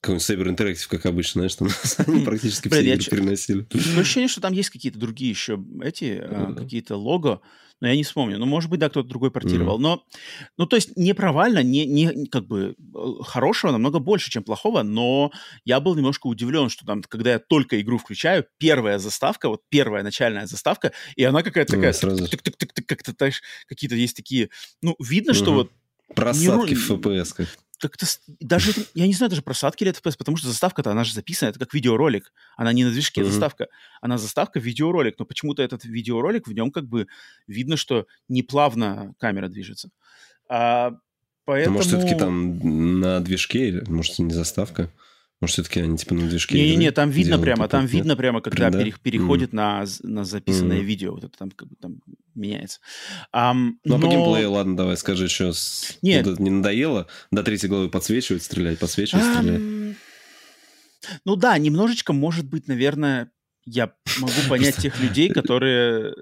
какой-нибудь 0.00 0.28
Saber 0.28 0.54
Interactive, 0.54 0.88
как 0.88 1.06
обычно, 1.06 1.40
знаешь, 1.40 1.54
там 1.56 1.68
они 2.06 2.24
практически 2.24 2.68
все 2.68 2.82
игры 2.82 3.04
переносили. 3.04 3.62
Такое 3.62 4.00
ощущение, 4.00 4.28
что 4.28 4.40
там 4.40 4.52
есть 4.52 4.70
какие-то 4.70 4.98
другие 4.98 5.30
еще 5.30 5.62
эти, 5.82 6.20
а, 6.22 6.54
какие-то 6.54 6.96
лого, 6.96 7.40
но 7.80 7.88
я 7.88 7.96
не 7.96 8.04
вспомню. 8.04 8.38
Ну, 8.38 8.46
может 8.46 8.70
быть, 8.70 8.80
да, 8.80 8.88
кто-то 8.88 9.08
другой 9.08 9.30
портировал. 9.30 9.78
Но, 9.78 10.02
ну, 10.56 10.66
то 10.66 10.76
есть 10.76 10.96
не 10.96 11.12
провально, 11.14 11.62
не, 11.62 11.84
не 11.84 12.26
как 12.26 12.46
бы 12.46 12.74
э, 12.78 13.22
хорошего 13.22 13.72
намного 13.72 13.98
больше, 13.98 14.30
чем 14.30 14.44
плохого, 14.44 14.82
но 14.82 15.30
я 15.64 15.80
был 15.80 15.94
немножко 15.94 16.26
удивлен, 16.26 16.70
что 16.70 16.86
там, 16.86 17.02
когда 17.02 17.32
я 17.32 17.38
только 17.38 17.80
игру 17.80 17.98
включаю, 17.98 18.46
первая 18.58 18.98
заставка, 18.98 19.50
вот 19.50 19.62
первая 19.68 20.02
начальная 20.02 20.46
заставка, 20.46 20.92
и 21.16 21.24
она 21.24 21.42
какая-то 21.42 21.74
такая, 21.74 21.92
как-то, 22.86 23.30
какие-то 23.66 23.96
есть 23.96 24.16
такие, 24.16 24.48
ну, 24.80 24.96
видно, 24.98 25.34
что 25.34 25.52
вот 25.52 25.70
Просадки 26.14 26.74
в 26.74 26.90
FPS 26.90 27.34
как-то 27.78 28.06
даже 28.40 28.72
я 28.94 29.06
не 29.06 29.14
знаю 29.14 29.30
даже 29.30 29.42
просадки 29.42 29.84
или 29.84 29.92
FPS, 29.92 30.16
потому 30.16 30.36
что 30.36 30.48
заставка-то 30.48 30.90
она 30.90 31.04
же 31.04 31.12
записана, 31.12 31.50
это 31.50 31.58
как 31.58 31.74
видеоролик, 31.74 32.32
она 32.56 32.72
не 32.72 32.84
на 32.84 32.90
движке, 32.90 33.20
mm-hmm. 33.20 33.24
заставка, 33.24 33.68
она 34.00 34.18
заставка 34.18 34.58
видеоролик, 34.58 35.18
но 35.18 35.24
почему-то 35.24 35.62
этот 35.62 35.84
видеоролик 35.84 36.46
в 36.46 36.52
нем 36.52 36.70
как 36.70 36.86
бы 36.86 37.06
видно, 37.46 37.76
что 37.76 38.06
неплавно 38.28 39.14
камера 39.18 39.48
движется. 39.48 39.90
А, 40.48 40.92
поэтому... 41.44 41.76
может 41.76 41.92
все-таки 41.92 42.14
там 42.14 43.00
на 43.00 43.20
движке, 43.20 43.82
может 43.86 44.18
не 44.18 44.32
заставка? 44.32 44.90
Может, 45.40 45.54
все-таки 45.54 45.80
они 45.80 45.98
типа 45.98 46.14
на 46.14 46.28
движке 46.28 46.54
Не-не-не, 46.54 46.92
там 46.92 47.10
видно 47.10 47.38
прямо, 47.38 47.68
там 47.68 47.82
нет? 47.82 47.92
видно 47.92 48.16
прямо, 48.16 48.40
когда 48.40 48.70
пере, 48.70 48.94
переходит 49.02 49.50
mm. 49.50 49.54
на, 49.54 49.84
на 50.02 50.24
записанное 50.24 50.78
mm. 50.78 50.84
видео, 50.84 51.12
вот 51.12 51.24
это 51.24 51.36
там 51.36 51.50
как 51.50 51.68
бы 51.68 51.76
там 51.76 52.00
меняется. 52.34 52.80
Um, 53.34 53.72
ну, 53.84 53.96
но... 53.96 53.96
а 53.96 54.00
по 54.00 54.06
геймплею, 54.06 54.50
ладно, 54.52 54.76
давай, 54.76 54.96
скажи, 54.96 55.28
с... 55.28 55.98
Нет. 56.00 56.26
Вот 56.26 56.38
не 56.38 56.48
надоело 56.48 57.06
до 57.30 57.42
третьей 57.42 57.68
главы 57.68 57.90
подсвечивать, 57.90 58.44
стрелять, 58.44 58.78
подсвечивать, 58.78 59.24
um... 59.24 59.34
стрелять? 59.34 59.96
Ну 61.24 61.36
да, 61.36 61.58
немножечко, 61.58 62.14
может 62.14 62.48
быть, 62.48 62.66
наверное, 62.66 63.30
я 63.66 63.92
могу 64.18 64.32
понять 64.48 64.76
тех 64.76 64.98
людей, 65.00 65.28
которые, 65.28 66.14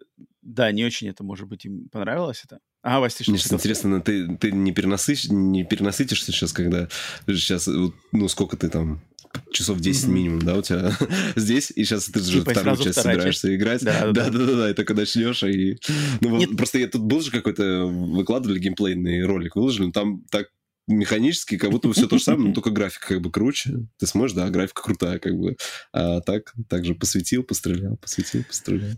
да, 0.43 0.73
не 0.73 0.85
очень 0.85 1.09
это, 1.09 1.23
может 1.23 1.47
быть, 1.47 1.65
им 1.67 1.89
понравилось 1.89 2.43
это. 2.45 2.59
А, 2.85 3.01
Вася, 3.01 3.25
ты 3.25 3.31
Мне 3.31 3.39
сейчас 3.39 3.55
интересно, 3.55 4.03
ты, 4.03 4.37
ты 4.37 4.53
не, 4.53 4.71
перенасыщ, 4.71 5.29
не 5.31 5.65
перенасытишься 5.65 6.33
сейчас, 6.33 6.53
когда 6.53 6.87
сейчас, 7.27 7.67
ну, 7.67 8.29
сколько 8.29 8.59
ты 8.59 8.69
там, 8.69 9.01
часов 9.51 9.81
10 9.81 10.05
mm-hmm. 10.05 10.13
минимум, 10.13 10.43
да, 10.43 10.59
у 10.59 10.61
тебя 10.61 10.95
здесь, 11.35 11.73
и 11.75 11.83
сейчас 11.85 12.05
ты 12.05 12.21
же 12.21 12.41
типа 12.41 12.51
вторую 12.51 12.77
часть 12.77 13.01
собираешься 13.01 13.49
часть. 13.49 13.57
играть. 13.59 13.83
Да, 13.83 14.13
да, 14.13 14.29
да, 14.29 14.39
да, 14.39 14.57
да, 14.57 14.71
и 14.71 14.75
только 14.75 14.93
начнешь, 14.93 15.43
и... 15.45 15.79
Ну, 16.21 16.37
Нет. 16.37 16.55
просто 16.59 16.79
я 16.79 16.87
тут 16.87 17.01
был 17.01 17.23
же 17.23 17.31
какой-то, 17.31 17.87
выкладывали 17.87 18.59
геймплейный 18.59 19.25
ролик, 19.25 19.57
выложили, 19.57 19.87
но 19.87 19.93
там 19.93 20.23
так 20.31 20.49
механически, 20.87 21.57
как 21.57 21.71
будто 21.71 21.89
бы 21.89 21.95
все 21.95 22.07
то 22.07 22.19
же 22.19 22.25
самое, 22.25 22.49
но 22.49 22.55
только 22.55 22.69
графика 22.69 23.09
как 23.09 23.23
бы 23.23 23.31
круче. 23.31 23.87
Ты 23.97 24.07
сможешь, 24.07 24.37
да, 24.37 24.51
графика 24.51 24.83
крутая, 24.83 25.19
как 25.19 25.35
бы. 25.39 25.57
А 25.95 26.21
так, 26.21 26.53
так 26.69 26.85
же 26.85 26.95
посветил, 26.95 27.45
пострелял, 27.45 27.97
посветил, 27.97 28.45
пострелял. 28.45 28.91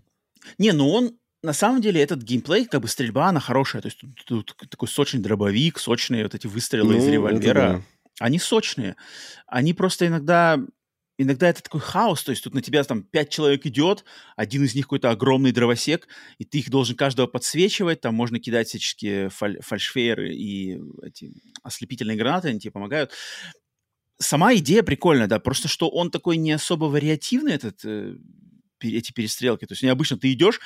Не, 0.58 0.72
ну 0.72 0.88
он, 0.88 1.12
на 1.42 1.52
самом 1.52 1.80
деле, 1.80 2.02
этот 2.02 2.22
геймплей, 2.22 2.66
как 2.66 2.82
бы 2.82 2.88
стрельба, 2.88 3.28
она 3.28 3.40
хорошая. 3.40 3.82
То 3.82 3.86
есть 3.86 4.00
тут, 4.00 4.46
тут 4.56 4.70
такой 4.70 4.88
сочный 4.88 5.20
дробовик, 5.20 5.78
сочные 5.78 6.24
вот 6.24 6.34
эти 6.34 6.46
выстрелы 6.46 6.94
ну, 6.94 6.98
из 6.98 7.06
револьвера. 7.06 7.82
Да. 8.18 8.24
Они 8.24 8.38
сочные. 8.38 8.96
Они 9.46 9.74
просто 9.74 10.06
иногда 10.06 10.58
иногда 11.18 11.48
это 11.48 11.62
такой 11.62 11.80
хаос, 11.80 12.22
то 12.24 12.30
есть 12.30 12.44
тут 12.44 12.54
на 12.54 12.62
тебя 12.62 12.82
там 12.84 13.02
пять 13.02 13.30
человек 13.30 13.64
идет, 13.66 14.04
один 14.36 14.64
из 14.64 14.74
них 14.74 14.84
какой-то 14.84 15.10
огромный 15.10 15.52
дровосек, 15.52 16.08
и 16.38 16.44
ты 16.44 16.58
их 16.58 16.70
должен 16.70 16.96
каждого 16.96 17.26
подсвечивать, 17.26 18.00
там 18.02 18.14
можно 18.14 18.38
кидать 18.38 18.68
всяческие 18.68 19.30
фаль 19.30 19.58
фальшфейеры 19.62 20.34
и 20.34 20.78
эти 21.02 21.32
ослепительные 21.62 22.16
гранаты, 22.16 22.48
они 22.48 22.60
тебе 22.60 22.72
помогают. 22.72 23.12
Сама 24.18 24.54
идея 24.56 24.82
прикольная, 24.82 25.26
да, 25.26 25.38
просто 25.38 25.68
что 25.68 25.88
он 25.88 26.10
такой 26.10 26.36
не 26.36 26.52
особо 26.52 26.86
вариативный, 26.86 27.52
этот, 27.52 27.84
э, 27.84 28.16
эти 28.80 29.12
перестрелки. 29.12 29.66
То 29.66 29.72
есть 29.72 29.82
необычно 29.82 30.18
ты 30.18 30.32
идешь, 30.32 30.60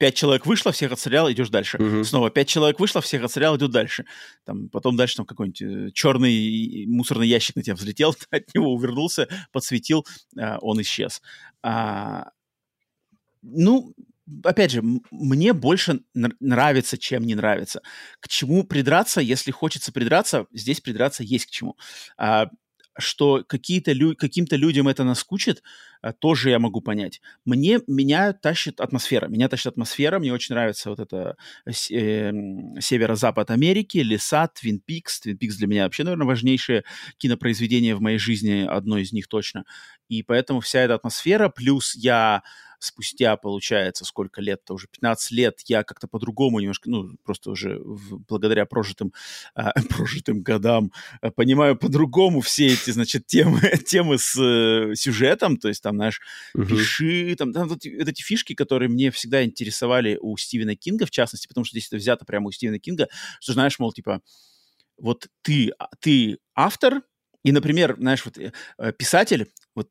пять 0.00 0.14
человек 0.14 0.46
вышло, 0.46 0.72
всех 0.72 0.92
отстрелял, 0.92 1.30
идешь 1.30 1.50
дальше. 1.50 1.76
Uh-huh. 1.76 2.02
Снова 2.04 2.30
пять 2.30 2.48
человек 2.48 2.80
вышло, 2.80 3.02
всех 3.02 3.22
отстрелял, 3.22 3.58
идет 3.58 3.70
дальше. 3.70 4.06
Там, 4.44 4.70
потом 4.70 4.96
дальше 4.96 5.16
там 5.16 5.26
какой-нибудь 5.26 5.60
э, 5.60 5.90
черный 5.92 6.86
мусорный 6.86 7.28
ящик 7.28 7.56
на 7.56 7.62
тебя 7.62 7.74
взлетел, 7.74 8.16
от 8.30 8.54
него 8.54 8.72
увернулся, 8.72 9.28
подсветил, 9.52 10.06
а, 10.38 10.56
он 10.62 10.80
исчез. 10.80 11.20
А, 11.62 12.30
ну, 13.42 13.92
опять 14.42 14.70
же, 14.70 14.82
мне 15.10 15.52
больше 15.52 16.00
нравится, 16.14 16.96
чем 16.96 17.24
не 17.24 17.34
нравится. 17.34 17.82
К 18.20 18.28
чему 18.28 18.64
придраться, 18.64 19.20
если 19.20 19.50
хочется 19.50 19.92
придраться, 19.92 20.46
здесь 20.50 20.80
придраться 20.80 21.22
есть 21.24 21.44
к 21.44 21.50
чему. 21.50 21.76
А, 22.16 22.48
что 22.98 23.44
какие-то 23.46 23.92
лю- 23.92 24.16
каким-то 24.16 24.56
людям 24.56 24.88
это 24.88 25.04
наскучит, 25.04 25.62
тоже 26.18 26.50
я 26.50 26.58
могу 26.58 26.80
понять. 26.80 27.20
Мне, 27.44 27.80
меня 27.86 28.32
тащит 28.32 28.80
атмосфера. 28.80 29.28
Меня 29.28 29.48
тащит 29.48 29.66
атмосфера. 29.66 30.18
Мне 30.18 30.32
очень 30.32 30.54
нравится 30.54 30.90
вот 30.90 31.00
это 31.00 31.36
э, 31.66 31.72
северо-запад 32.80 33.50
Америки, 33.50 33.98
леса, 33.98 34.48
Твин 34.48 34.80
Пикс. 34.80 35.20
Твин 35.20 35.36
Пикс 35.36 35.56
для 35.56 35.66
меня 35.66 35.84
вообще, 35.84 36.04
наверное, 36.04 36.26
важнейшее 36.26 36.84
кинопроизведение 37.18 37.94
в 37.94 38.00
моей 38.00 38.18
жизни, 38.18 38.66
одно 38.68 38.98
из 38.98 39.12
них 39.12 39.28
точно. 39.28 39.64
И 40.08 40.22
поэтому 40.22 40.60
вся 40.60 40.80
эта 40.80 40.94
атмосфера, 40.94 41.48
плюс 41.48 41.94
я 41.94 42.42
спустя, 42.80 43.36
получается, 43.36 44.04
сколько 44.04 44.40
лет-то 44.40 44.74
уже, 44.74 44.88
15 44.88 45.30
лет, 45.32 45.60
я 45.66 45.84
как-то 45.84 46.08
по-другому 46.08 46.60
немножко, 46.60 46.90
ну, 46.90 47.16
просто 47.24 47.50
уже 47.50 47.78
в, 47.78 48.18
благодаря 48.26 48.66
прожитым, 48.66 49.12
э, 49.54 49.70
прожитым 49.88 50.42
годам 50.42 50.92
э, 51.22 51.30
понимаю 51.30 51.76
по-другому 51.76 52.40
все 52.40 52.68
эти, 52.68 52.90
значит, 52.90 53.26
темы, 53.26 53.60
темы 53.86 54.18
с 54.18 54.36
э, 54.40 54.94
сюжетом, 54.94 55.58
то 55.58 55.68
есть 55.68 55.82
там, 55.82 55.96
знаешь, 55.96 56.20
uh-huh. 56.56 56.66
пиши, 56.66 57.36
там, 57.36 57.52
там 57.52 57.68
вот, 57.68 57.84
эти 57.84 58.22
фишки, 58.22 58.54
которые 58.54 58.88
мне 58.88 59.10
всегда 59.10 59.44
интересовали 59.44 60.18
у 60.20 60.36
Стивена 60.36 60.74
Кинга, 60.74 61.06
в 61.06 61.10
частности, 61.10 61.46
потому 61.46 61.64
что 61.64 61.72
здесь 61.78 61.88
это 61.88 61.96
взято 61.96 62.24
прямо 62.24 62.48
у 62.48 62.50
Стивена 62.50 62.78
Кинга, 62.78 63.08
что, 63.40 63.52
знаешь, 63.52 63.78
мол, 63.78 63.92
типа, 63.92 64.22
вот 64.96 65.28
ты, 65.42 65.70
а, 65.78 65.88
ты 66.00 66.38
автор, 66.54 67.02
и, 67.42 67.52
например, 67.52 67.96
знаешь, 67.98 68.24
вот 68.24 68.38
э, 68.38 68.52
писатель, 68.92 69.50
вот 69.74 69.88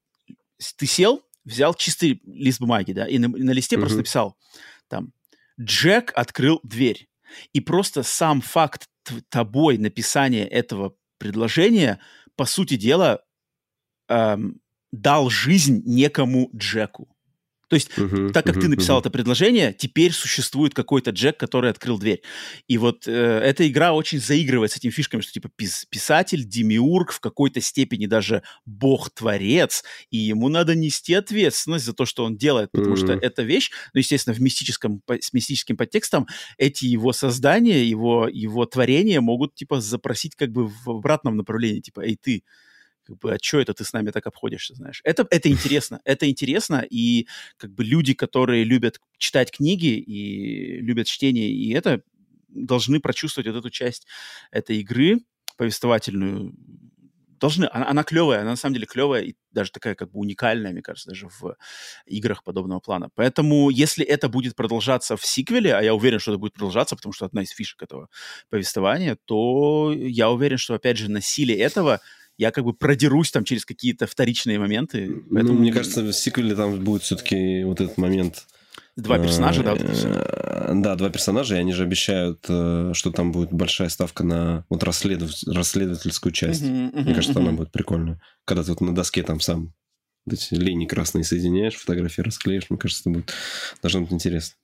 ты 0.77 0.85
сел, 0.85 1.23
взял 1.49 1.73
чистый 1.73 2.21
лист 2.25 2.59
бумаги, 2.59 2.93
да, 2.93 3.07
и 3.07 3.17
на, 3.17 3.27
на 3.27 3.51
листе 3.51 3.75
uh-huh. 3.75 3.79
просто 3.79 3.97
написал 3.97 4.37
там 4.87 5.13
«Джек 5.59 6.11
открыл 6.15 6.59
дверь». 6.63 7.09
И 7.53 7.59
просто 7.59 8.01
сам 8.01 8.41
факт 8.41 8.89
тобой 9.29 9.77
написания 9.77 10.47
этого 10.47 10.95
предложения, 11.19 11.99
по 12.35 12.45
сути 12.45 12.75
дела, 12.75 13.23
эм, 14.07 14.61
дал 14.91 15.29
жизнь 15.29 15.83
некому 15.85 16.49
Джеку. 16.55 17.15
То 17.70 17.76
есть, 17.76 17.91
uh-huh, 17.95 18.32
так 18.32 18.45
как 18.45 18.57
uh-huh, 18.57 18.61
ты 18.61 18.67
написал 18.67 18.97
uh-huh. 18.97 19.01
это 19.01 19.09
предложение, 19.11 19.74
теперь 19.74 20.11
существует 20.11 20.74
какой-то 20.74 21.11
Джек, 21.11 21.38
который 21.38 21.70
открыл 21.70 21.99
дверь. 21.99 22.22
И 22.67 22.78
вот 22.80 23.07
э, 23.07 23.11
эта 23.11 23.67
игра 23.70 23.93
очень 23.93 24.20
заигрывает 24.20 24.72
с 24.72 24.78
этими 24.78 24.91
фишками, 24.91 25.22
что 25.22 25.32
типа 25.32 25.49
пис- 25.55 25.86
писатель, 25.89 26.43
демиург, 26.43 27.11
в 27.11 27.20
какой-то 27.20 27.61
степени 27.61 28.07
даже 28.07 28.41
бог-творец, 28.65 29.84
и 30.09 30.17
ему 30.17 30.49
надо 30.49 30.74
нести 30.76 31.13
ответственность 31.13 31.86
за 31.86 31.93
то, 31.93 32.05
что 32.05 32.26
он 32.26 32.38
делает, 32.38 32.72
потому 32.72 32.95
uh-huh. 32.95 32.97
что 32.97 33.13
эта 33.13 33.43
вещь, 33.43 33.70
ну, 33.93 33.99
естественно, 33.99 34.34
в 34.34 34.41
мистическом, 34.41 35.01
с 35.07 35.32
мистическим 35.32 35.78
подтекстом, 35.78 36.28
эти 36.57 36.86
его 36.86 37.13
создания, 37.13 37.86
его, 37.86 38.28
его 38.28 38.65
творения 38.65 39.22
могут, 39.22 39.53
типа, 39.53 39.80
запросить 39.80 40.36
как 40.36 40.51
бы 40.51 40.67
в 40.67 40.89
обратном 40.89 41.38
направлении, 41.38 41.82
типа, 41.82 42.01
эй, 42.01 42.17
ты, 42.20 42.43
как 43.10 43.18
бы, 43.20 43.34
а 43.34 43.38
что 43.41 43.60
это 43.60 43.74
ты 43.74 43.84
с 43.84 43.93
нами 43.93 44.12
так 44.12 44.28
обходишься, 44.28 44.76
знаешь? 44.76 45.01
Это, 45.03 45.28
это 45.30 45.49
интересно, 45.49 45.99
это 46.05 46.30
интересно, 46.30 46.86
и 46.89 47.28
как 47.57 47.74
бы 47.74 47.84
люди, 47.84 48.14
которые 48.14 48.64
любят 48.64 48.99
читать 49.18 49.51
книги 49.51 49.97
и 49.97 50.80
любят 50.82 51.07
чтение, 51.07 51.49
и 51.49 51.74
это 51.74 52.01
должны 52.47 52.99
прочувствовать 52.99 53.47
вот 53.47 53.57
эту 53.57 53.70
часть 53.70 54.07
этой 54.51 54.78
игры 54.78 55.20
повествовательную, 55.57 56.53
должны, 57.39 57.68
она, 57.72 57.89
она 57.89 58.03
клевая, 58.03 58.41
она 58.41 58.51
на 58.51 58.55
самом 58.55 58.76
деле 58.76 58.86
клевая 58.86 59.24
и 59.24 59.36
даже 59.51 59.72
такая 59.72 59.95
как 59.95 60.12
бы 60.12 60.20
уникальная, 60.20 60.72
мне 60.72 60.82
кажется, 60.82 61.10
даже 61.10 61.28
в 61.28 61.55
играх 62.05 62.43
подобного 62.43 62.80
плана. 62.80 63.10
Поэтому, 63.16 63.70
если 63.70 64.05
это 64.05 64.30
будет 64.30 64.55
продолжаться 64.55 65.18
в 65.18 65.26
сиквеле, 65.26 65.74
а 65.74 65.82
я 65.82 65.93
уверен, 65.93 66.20
что 66.20 66.32
это 66.32 66.39
будет 66.39 66.53
продолжаться, 66.53 66.95
потому 66.95 67.14
что 67.14 67.26
одна 67.26 67.41
из 67.41 67.49
фишек 67.49 67.82
этого 67.82 68.10
повествования, 68.49 69.18
то 69.26 69.93
я 69.95 70.30
уверен, 70.30 70.57
что, 70.57 70.76
опять 70.76 70.97
же, 70.97 71.10
на 71.10 71.22
силе 71.22 71.55
этого 71.55 72.01
я 72.39 72.51
как 72.51 72.63
бы 72.63 72.73
продерусь 72.73 73.31
там 73.31 73.43
через 73.43 73.65
какие-то 73.65 74.07
вторичные 74.07 74.57
моменты. 74.59 75.07
Ну, 75.07 75.23
поэтому... 75.29 75.55
Ну, 75.55 75.59
мне 75.59 75.73
кажется, 75.73 76.01
в 76.01 76.13
сиквеле 76.13 76.55
там 76.55 76.81
будет 76.81 77.03
все-таки 77.03 77.65
вот 77.65 77.81
этот 77.81 77.97
момент. 77.97 78.47
Два 78.95 79.19
персонажа, 79.19 79.61
да? 79.61 79.73
Вот 79.73 79.81
э, 79.81 80.71
да, 80.75 80.95
два 80.95 81.09
персонажа, 81.09 81.57
и 81.57 81.59
они 81.59 81.73
же 81.73 81.83
обещают, 81.83 82.45
э, 82.47 82.91
что 82.93 83.11
там 83.11 83.33
будет 83.33 83.51
большая 83.51 83.89
ставка 83.89 84.23
на 84.23 84.65
вот 84.69 84.83
расследов... 84.83 85.31
расследовательскую 85.47 86.31
часть. 86.31 86.63
Uh-huh, 86.63 86.93
uh-huh, 86.93 87.01
Мне 87.03 87.13
кажется, 87.13 87.37
uh-huh. 87.37 87.43
она 87.43 87.51
будет 87.51 87.73
прикольная. 87.73 88.21
Когда 88.45 88.63
ты 88.63 88.71
вот 88.71 88.79
на 88.79 88.95
доске 88.95 89.21
там 89.23 89.41
сам 89.41 89.73
эти 90.25 90.53
линии 90.53 90.85
красные 90.85 91.25
соединяешь, 91.25 91.75
фотографии 91.75 92.21
расклеишь, 92.21 92.69
мне 92.69 92.79
кажется, 92.79 93.01
это 93.03 93.19
будет, 93.19 93.33
должно 93.81 94.01
быть 94.01 94.13
интересно. 94.13 94.55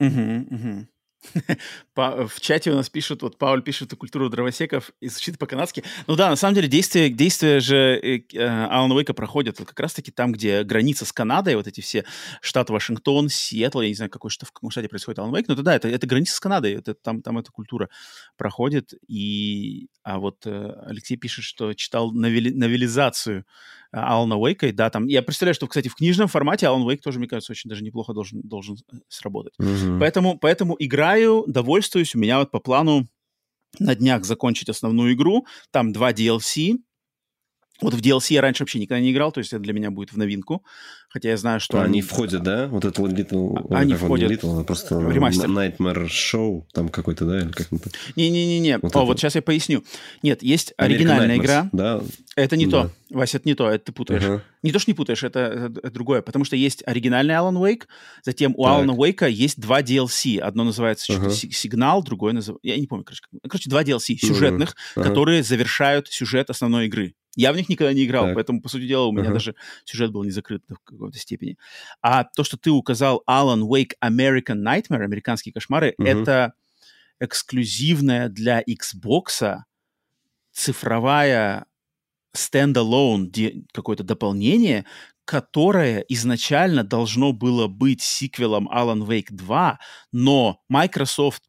Uh-huh, 0.00 0.48
uh-huh. 0.48 0.86
В 1.96 2.40
чате 2.40 2.70
у 2.70 2.74
нас 2.74 2.90
пишут, 2.90 3.22
вот 3.22 3.38
Пауль 3.38 3.62
пишет 3.62 3.88
эту 3.88 3.96
культуру 3.96 4.28
дровосеков 4.28 4.90
и 5.00 5.08
звучит 5.08 5.38
по-канадски. 5.38 5.84
Ну 6.06 6.16
да, 6.16 6.30
на 6.30 6.36
самом 6.36 6.54
деле 6.54 6.68
действия, 6.68 7.08
действия 7.08 7.60
же 7.60 7.76
э, 7.76 8.22
э, 8.32 8.66
Алана 8.66 8.94
Уэйка 8.94 9.14
проходят 9.14 9.58
вот 9.58 9.68
как 9.68 9.78
раз-таки 9.80 10.10
там, 10.10 10.32
где 10.32 10.64
граница 10.64 11.04
с 11.04 11.12
Канадой, 11.12 11.56
вот 11.56 11.66
эти 11.66 11.80
все 11.80 12.04
штаты 12.40 12.72
Вашингтон, 12.72 13.28
Сиэтл, 13.28 13.80
я 13.80 13.88
не 13.88 13.94
знаю, 13.94 14.10
какой, 14.10 14.30
что, 14.30 14.46
в 14.46 14.52
каком 14.52 14.70
штате 14.70 14.88
происходит 14.88 15.18
Алан 15.18 15.32
Уэйк, 15.32 15.48
но 15.48 15.54
это 15.54 15.62
да, 15.62 15.74
это, 15.74 15.88
это 15.88 16.06
граница 16.06 16.34
с 16.34 16.40
Канадой, 16.40 16.72
это, 16.74 16.94
там, 16.94 17.22
там 17.22 17.38
эта 17.38 17.50
культура 17.52 17.88
проходит. 18.36 18.92
И, 19.06 19.88
а 20.02 20.18
вот 20.18 20.46
э, 20.46 20.72
Алексей 20.86 21.16
пишет, 21.16 21.44
что 21.44 21.74
читал 21.74 22.10
новели, 22.12 22.50
новелизацию 22.50 23.44
Алана 23.92 24.36
Уэйка, 24.36 24.68
и 24.68 24.72
да, 24.72 24.88
там, 24.90 25.06
я 25.06 25.22
представляю, 25.22 25.54
что, 25.54 25.66
кстати, 25.66 25.88
в 25.88 25.94
книжном 25.94 26.28
формате 26.28 26.66
Алан 26.66 26.82
Уэйк 26.82 27.02
тоже, 27.02 27.18
мне 27.18 27.28
кажется, 27.28 27.52
очень 27.52 27.68
даже 27.68 27.84
неплохо 27.84 28.14
должен, 28.14 28.40
должен 28.40 28.76
сработать. 29.08 29.52
Mm-hmm. 29.60 29.98
Поэтому, 29.98 30.38
поэтому 30.38 30.76
играю, 30.78 31.44
довольствуюсь, 31.46 32.14
у 32.14 32.18
меня 32.18 32.38
вот 32.38 32.50
по 32.50 32.58
плану 32.58 33.06
на 33.78 33.94
днях 33.94 34.24
закончить 34.24 34.68
основную 34.68 35.12
игру, 35.12 35.46
там 35.70 35.92
два 35.92 36.12
DLC, 36.12 36.78
вот 37.82 37.94
в 37.94 38.00
DLC 38.00 38.34
я 38.34 38.40
раньше 38.40 38.62
вообще 38.62 38.78
никогда 38.78 39.00
не 39.00 39.12
играл, 39.12 39.32
то 39.32 39.38
есть 39.38 39.52
это 39.52 39.62
для 39.62 39.72
меня 39.72 39.90
будет 39.90 40.12
в 40.12 40.16
новинку. 40.16 40.64
Хотя 41.12 41.28
я 41.28 41.36
знаю, 41.36 41.60
что... 41.60 41.78
А, 41.78 41.82
они, 41.82 41.98
они 41.98 42.02
входят, 42.02 42.42
да? 42.42 42.68
Вот 42.68 42.86
это 42.86 43.02
Little... 43.02 43.66
А, 43.70 43.80
они 43.80 43.92
входят. 43.92 44.30
Little, 44.30 44.64
просто 44.64 44.98
ремастер. 44.98 45.50
Nightmare 45.50 46.06
Show 46.06 46.62
там 46.72 46.88
какой-то, 46.88 47.26
да? 47.26 47.40
Или 47.40 47.50
как-то... 47.50 47.76
Не-не-не. 48.16 48.78
Вот 48.78 48.96
О, 48.96 49.00
это... 49.00 49.06
вот 49.06 49.18
сейчас 49.18 49.34
я 49.34 49.42
поясню. 49.42 49.84
Нет, 50.22 50.42
есть 50.42 50.72
оригинальная 50.78 51.36
игра. 51.36 51.68
Да? 51.72 52.00
Это 52.34 52.56
не 52.56 52.64
да. 52.64 52.84
то. 52.84 52.90
Вася, 53.10 53.36
это 53.36 53.48
не 53.48 53.54
то, 53.54 53.68
это 53.68 53.84
ты 53.86 53.92
путаешь. 53.92 54.22
Uh-huh. 54.22 54.40
Не 54.62 54.72
то, 54.72 54.78
что 54.78 54.90
не 54.90 54.94
путаешь, 54.94 55.22
это, 55.22 55.70
это, 55.76 55.90
другое. 55.90 56.22
Потому 56.22 56.46
что 56.46 56.56
есть 56.56 56.82
оригинальный 56.86 57.34
Alan 57.34 57.56
Wake, 57.56 57.82
затем 58.22 58.54
у 58.56 58.64
Алана 58.64 58.94
Уэйка 58.94 59.26
есть 59.26 59.60
два 59.60 59.82
DLC. 59.82 60.38
Одно 60.38 60.64
называется 60.64 61.12
uh-huh. 61.12 61.30
Сигнал, 61.30 62.02
другое 62.02 62.32
называется... 62.32 62.66
Я 62.66 62.78
не 62.78 62.86
помню, 62.86 63.04
короче. 63.04 63.22
Короче, 63.46 63.68
два 63.68 63.82
DLC 63.82 64.16
сюжетных, 64.16 64.74
uh-huh. 64.96 65.02
которые 65.02 65.42
завершают 65.42 66.08
сюжет 66.08 66.48
основной 66.48 66.86
игры. 66.86 67.14
Я 67.34 67.52
в 67.52 67.56
них 67.56 67.68
никогда 67.68 67.92
не 67.94 68.04
играл, 68.04 68.26
так. 68.26 68.34
поэтому, 68.34 68.60
по 68.60 68.68
сути 68.68 68.86
дела, 68.86 69.06
у 69.06 69.12
меня 69.12 69.30
uh-huh. 69.30 69.34
даже 69.34 69.54
сюжет 69.84 70.12
был 70.12 70.22
не 70.24 70.30
закрыт 70.30 70.62
в 70.68 70.78
какой-то 70.84 71.18
степени. 71.18 71.56
А 72.02 72.24
то, 72.24 72.44
что 72.44 72.58
ты 72.58 72.70
указал 72.70 73.22
Alan 73.28 73.62
Wake 73.62 73.92
American 74.04 74.62
Nightmare, 74.62 75.02
американские 75.02 75.52
кошмары, 75.52 75.94
uh-huh. 75.98 76.06
это 76.06 76.52
эксклюзивная 77.20 78.28
для 78.28 78.62
Xbox 78.62 79.62
цифровая 80.52 81.66
стендалone 82.36 83.64
какое-то 83.72 84.04
дополнение, 84.04 84.84
которое 85.24 86.00
изначально 86.08 86.84
должно 86.84 87.32
было 87.32 87.68
быть 87.68 88.02
сиквелом 88.02 88.68
Alan 88.68 89.06
Wake 89.06 89.30
2, 89.30 89.78
но 90.12 90.60
Microsoft 90.68 91.42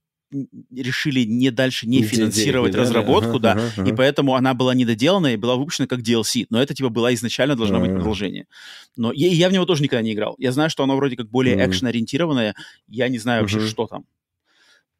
решили 0.71 1.23
не 1.23 1.51
дальше 1.51 1.87
не 1.87 2.01
финансировать 2.03 2.75
разработку, 2.75 3.39
да, 3.39 3.53
ага, 3.53 3.71
ага. 3.77 3.89
и 3.89 3.93
поэтому 3.93 4.35
она 4.35 4.53
была 4.53 4.73
недоделана 4.73 5.33
и 5.33 5.37
была 5.37 5.55
выпущена 5.55 5.87
как 5.87 5.99
DLC. 5.99 6.45
Но 6.49 6.61
это, 6.61 6.73
типа, 6.73 6.89
была 6.89 7.13
изначально 7.13 7.55
должна 7.55 7.79
быть 7.79 7.91
продолжение. 7.91 8.47
Но 8.95 9.11
я, 9.11 9.27
я 9.27 9.49
в 9.49 9.53
него 9.53 9.65
тоже 9.65 9.83
никогда 9.83 10.01
не 10.01 10.13
играл. 10.13 10.35
Я 10.37 10.51
знаю, 10.51 10.69
что 10.69 10.83
оно 10.83 10.95
вроде 10.95 11.15
как 11.15 11.29
более 11.29 11.55
mm. 11.55 11.69
экшен-ориентированное. 11.69 12.55
Я 12.87 13.09
не 13.09 13.17
знаю 13.17 13.41
вообще, 13.41 13.59
что 13.67 13.87
там. 13.87 14.05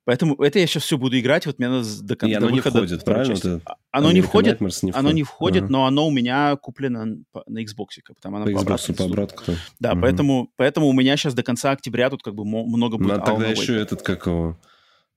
Поэтому 0.06 0.36
это 0.36 0.60
я 0.60 0.68
сейчас 0.68 0.84
все 0.84 0.98
буду 0.98 1.18
играть, 1.18 1.46
вот 1.46 1.60
мне 1.60 1.70
надо 1.70 1.88
до 2.02 2.16
конца. 2.18 2.34
И 2.34 2.36
оно 2.36 2.50
не 2.50 2.60
входит, 2.60 3.06
правильно? 3.06 3.34
Это 3.34 3.62
оно 3.92 4.12
не 4.12 4.22
входит, 4.22 4.60
не 4.60 4.68
входит, 4.70 4.96
оно 4.96 5.12
не 5.12 5.24
входит, 5.24 5.64
ага. 5.64 5.72
но 5.72 5.86
оно 5.86 6.08
у 6.08 6.12
меня 6.12 6.58
куплено 6.58 7.06
на 7.48 7.64
Xbox, 7.64 7.88
потому 8.14 8.38
оно 8.38 8.46
по, 8.46 8.66
по 8.66 8.74
Xbox 8.74 8.94
по 8.96 9.06
обратку. 9.06 9.44
Да, 9.80 9.94
угу. 9.94 10.02
поэтому, 10.02 10.50
поэтому 10.58 10.88
у 10.88 10.94
меня 10.94 11.16
сейчас 11.16 11.34
до 11.34 11.44
конца 11.44 11.72
октября 11.72 12.10
тут 12.10 12.22
как 12.22 12.36
бы 12.36 12.44
много 12.44 12.98
будет. 12.98 13.08
Надо 13.08 13.26
тогда 13.26 13.48
еще 13.48 13.80
этот, 13.80 14.02
как 14.02 14.26
его, 14.26 14.58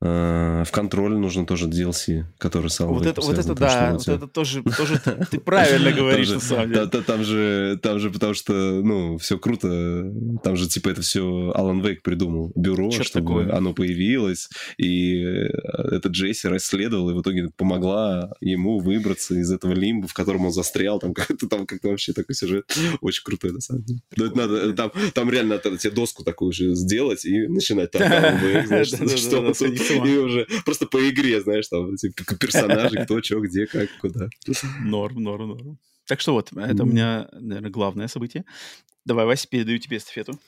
в 0.01 0.69
контроле 0.73 1.17
нужно 1.17 1.47
тоже 1.47 1.69
DLC, 1.69 2.25
который 2.37 2.69
сам 2.69 2.89
Вот 2.89 3.07
это, 3.07 3.21
вот 3.23 3.39
это 3.39 3.55
да, 3.55 3.93
вот 3.95 4.07
это 4.07 4.27
тоже, 4.27 4.63
тоже 4.63 5.01
ты 5.31 5.41
правильно 5.41 5.91
говоришь, 5.91 6.31
на 6.31 6.41
самом 6.41 6.73
деле. 6.73 6.87
Там 6.87 7.25
же, 7.25 7.79
там 7.83 7.99
же, 7.99 8.11
потому 8.11 8.35
что, 8.35 8.53
ну, 8.53 9.17
все 9.17 9.39
круто, 9.39 10.13
там 10.45 10.57
же, 10.57 10.69
типа, 10.69 10.91
это 10.91 11.01
все 11.01 11.51
Алан 11.55 11.81
Вейк 11.81 12.03
придумал, 12.03 12.53
бюро, 12.55 12.91
чтобы 12.91 13.51
оно 13.51 13.73
появилось, 13.73 14.51
и 14.77 15.23
э, 15.23 15.47
этот 15.93 16.13
Джесси 16.13 16.49
расследовал, 16.49 17.11
и 17.11 17.15
в 17.15 17.23
итоге 17.23 17.49
помогла 17.57 18.33
ему 18.41 18.81
выбраться 18.81 19.35
из 19.35 19.51
этого 19.51 19.73
лимба, 19.73 20.09
в 20.09 20.15
котором 20.15 20.45
он 20.45 20.53
застрял, 20.53 20.99
там 20.99 21.15
как-то 21.15 21.49
там 21.49 21.67
как-то 21.67 21.89
вообще 21.89 22.13
такой 22.13 22.35
сюжет 22.35 22.65
очень 23.01 23.25
крутой, 23.25 23.53
на 23.53 23.61
самом 23.61 23.85
деле. 23.85 24.01
Но 24.17 24.27
это 24.27 24.37
надо, 24.37 24.73
там, 24.75 24.93
там 25.15 25.31
реально 25.31 25.59
надо 25.65 25.79
тебе 25.79 25.93
доску 25.93 26.23
такую 26.23 26.53
же 26.53 26.75
сделать 26.75 27.25
и 27.25 27.47
начинать 27.47 27.93
там, 27.93 28.03
что 28.85 29.55
и 29.95 30.19
уже 30.19 30.47
просто 30.65 30.87
по 30.87 30.99
игре, 31.09 31.41
знаешь, 31.41 31.69
там, 31.69 31.97
типа, 31.97 32.37
персонажи, 32.37 33.05
кто, 33.05 33.23
что, 33.23 33.41
где, 33.41 33.67
как, 33.67 33.89
куда. 34.01 34.29
Норм, 34.81 35.23
норм, 35.23 35.49
норм. 35.49 35.79
Так 36.07 36.21
что 36.21 36.33
вот, 36.33 36.53
это 36.53 36.85
у 36.85 36.87
меня, 36.87 37.29
наверное, 37.33 37.71
главное 37.71 38.09
событие. 38.09 38.45
Давай, 39.05 39.25
Вася, 39.27 39.49
передаю 39.49 39.79
тебе 39.79 39.97
эстафету. 39.97 40.39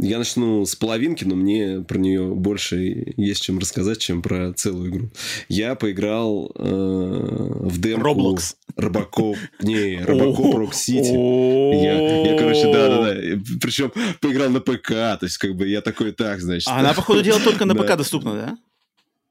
Я 0.00 0.18
начну 0.18 0.64
с 0.64 0.76
половинки, 0.76 1.24
но 1.24 1.34
мне 1.34 1.80
про 1.80 1.98
нее 1.98 2.34
больше 2.34 3.14
есть 3.16 3.42
чем 3.42 3.58
рассказать, 3.58 3.98
чем 3.98 4.22
про 4.22 4.52
целую 4.52 4.90
игру. 4.90 5.10
Я 5.48 5.74
поиграл 5.74 6.52
э, 6.54 6.62
в 6.64 7.80
демку 7.80 8.08
Roblox. 8.08 8.54
Робокоп. 8.76 9.36
Не, 9.62 9.98
Робокоп 10.04 10.54
Рок 10.54 10.74
Сити. 10.74 11.12
Я, 11.12 12.30
я, 12.30 12.38
короче, 12.38 12.72
да-да-да. 12.72 13.40
Причем 13.60 13.92
поиграл 14.20 14.50
на 14.50 14.60
ПК, 14.60 14.88
то 14.88 15.20
есть 15.22 15.38
как 15.38 15.56
бы 15.56 15.66
я 15.66 15.80
такой, 15.80 16.12
так, 16.12 16.40
значит. 16.40 16.68
А 16.68 16.78
она, 16.78 16.94
походу, 16.94 17.20
дела 17.22 17.40
только 17.40 17.64
на 17.64 17.74
ПК 17.76 17.96
доступна, 17.96 18.34
да? 18.34 18.58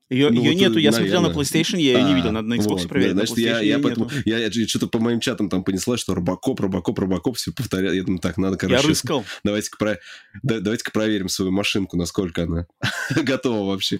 Ее, 0.09 0.29
ну, 0.29 0.41
ее 0.41 0.51
вот, 0.51 0.59
нету, 0.61 0.79
я 0.79 0.91
наверное. 0.91 1.19
смотрел 1.19 1.21
на 1.21 1.35
PlayStation, 1.37 1.81
я 1.81 1.91
ее 1.91 2.05
а, 2.05 2.07
не 2.07 2.15
видел, 2.15 2.31
надо 2.31 2.47
на 2.47 2.53
Xbox 2.53 2.79
вот, 2.79 2.87
проверить. 2.87 3.13
Значит, 3.13 3.37
я, 3.39 3.59
я, 3.59 3.77
поэтому, 3.79 4.09
я, 4.23 4.37
я, 4.37 4.67
что-то 4.67 4.87
по 4.87 4.99
моим 4.99 5.19
чатам 5.19 5.49
там 5.49 5.65
понесла, 5.65 5.97
что 5.97 6.15
Робокоп, 6.15 6.61
Робокоп, 6.61 6.97
Робокоп, 6.97 7.35
все 7.35 7.51
повторяют. 7.51 7.95
Я 7.95 8.03
думаю, 8.03 8.19
так, 8.19 8.37
надо, 8.37 8.55
короче... 8.55 8.81
Я 8.81 8.87
рыскал. 8.87 9.25
Давайте-ка 9.43 9.77
про, 9.77 9.99
да, 10.43 10.61
давайте 10.61 10.89
проверим 10.93 11.27
свою 11.27 11.51
машинку, 11.51 11.97
насколько 11.97 12.43
она 12.43 12.67
готова 13.21 13.67
вообще. 13.67 13.99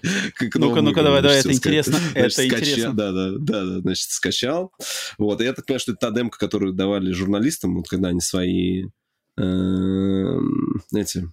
Ну-ка, 0.54 0.80
ну-ка, 0.80 1.02
давай, 1.02 1.20
давай, 1.20 1.40
это 1.40 1.52
интересно, 1.52 1.98
это 2.14 2.46
интересно. 2.46 2.94
Да, 2.94 3.12
да, 3.12 3.32
да, 3.38 3.64
да, 3.64 3.80
значит, 3.80 4.08
скачал. 4.10 4.72
Вот, 5.18 5.42
и 5.42 5.44
я 5.44 5.52
так 5.52 5.66
понимаю, 5.66 5.80
что 5.80 5.92
это 5.92 6.00
та 6.00 6.10
демка, 6.10 6.38
которую 6.38 6.72
давали 6.72 7.12
журналистам, 7.12 7.76
вот 7.76 7.86
когда 7.86 8.08
они 8.08 8.20
свои 8.20 8.86
эм, 9.36 10.82
эти 10.94 11.28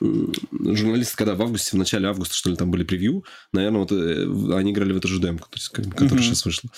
журналисты, 0.00 1.16
когда 1.16 1.34
в 1.34 1.42
августе, 1.42 1.70
в 1.72 1.78
начале 1.78 2.08
августа, 2.08 2.34
что 2.34 2.50
ли, 2.50 2.56
там 2.56 2.70
были 2.70 2.84
превью, 2.84 3.24
наверное, 3.52 3.80
вот 3.80 3.92
э, 3.92 4.56
они 4.56 4.72
играли 4.72 4.92
в 4.92 4.96
эту 4.96 5.08
же 5.08 5.20
демку, 5.20 5.48
то 5.48 5.56
есть, 5.56 5.68
которая 5.68 6.08
mm-hmm. 6.08 6.18
сейчас 6.22 6.44
вышла. 6.44 6.70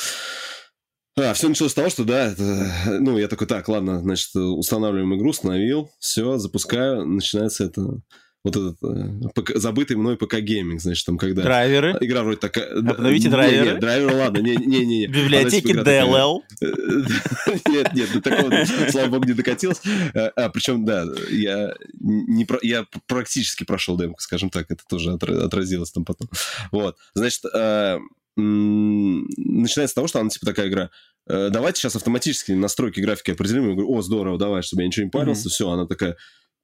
А, 1.17 1.35
все 1.35 1.49
началось 1.49 1.73
с 1.73 1.75
того, 1.75 1.89
что, 1.89 2.05
да, 2.05 2.27
это, 2.27 2.73
ну, 3.01 3.19
я 3.19 3.27
такой, 3.29 3.47
так, 3.47 3.69
ладно, 3.69 4.01
значит, 4.01 4.35
устанавливаем 4.35 5.17
игру, 5.17 5.31
установил, 5.31 5.91
все, 5.99 6.39
запускаю, 6.39 7.05
начинается 7.07 7.65
это 7.65 8.01
вот 8.45 8.57
этот 8.57 8.77
э, 8.83 9.29
ПК, 9.35 9.57
забытый 9.57 9.97
мной 9.97 10.17
ПК-гейминг, 10.17 10.79
значит, 10.79 11.05
там 11.05 11.19
когда... 11.19 11.43
Драйверы. 11.43 11.97
Игра 12.01 12.23
вроде 12.23 12.39
такая... 12.39 12.79
Обновите 12.79 13.29
драйверы. 13.29 13.67
Не, 13.67 13.73
не, 13.75 13.81
драйверы, 13.81 14.15
ладно, 14.15 14.39
не-не-не. 14.39 15.07
Библиотеки 15.07 15.73
DLL. 15.73 16.41
Нет, 17.69 17.95
нет, 17.95 18.13
до 18.13 18.21
такого, 18.21 18.65
слава 18.91 19.09
богу, 19.09 19.25
не 19.25 19.33
докатился. 19.33 19.81
А, 20.15 20.31
а 20.37 20.49
причем, 20.51 20.85
да, 20.85 21.05
я, 21.31 21.75
не, 22.01 22.47
я 22.63 22.87
практически 23.07 23.65
прошел 23.65 23.97
демку, 23.97 24.21
скажем 24.21 24.51
так, 24.51 24.71
это 24.71 24.83
тоже 24.89 25.13
отразилось 25.13 25.91
там 25.91 26.05
потом. 26.05 26.29
Вот, 26.71 26.97
значит, 27.15 27.45
а, 27.53 27.99
начинается 28.37 29.93
с 29.93 29.95
того, 29.95 30.07
что 30.07 30.21
она 30.21 30.31
типа 30.31 30.47
такая 30.47 30.69
игра, 30.69 30.91
«Э, 31.29 31.51
давайте 31.51 31.81
сейчас 31.81 31.97
автоматически 31.97 32.53
настройки 32.53 33.01
графики 33.01 33.33
определим. 33.33 33.69
Я 33.69 33.75
говорю, 33.75 33.93
о, 33.93 34.01
здорово, 34.03 34.39
давай, 34.39 34.63
чтобы 34.63 34.83
я 34.83 34.89
ничего 34.89 35.05
не 35.05 35.11
парился. 35.11 35.49
Все, 35.49 35.69
она 35.69 35.87
такая, 35.87 36.17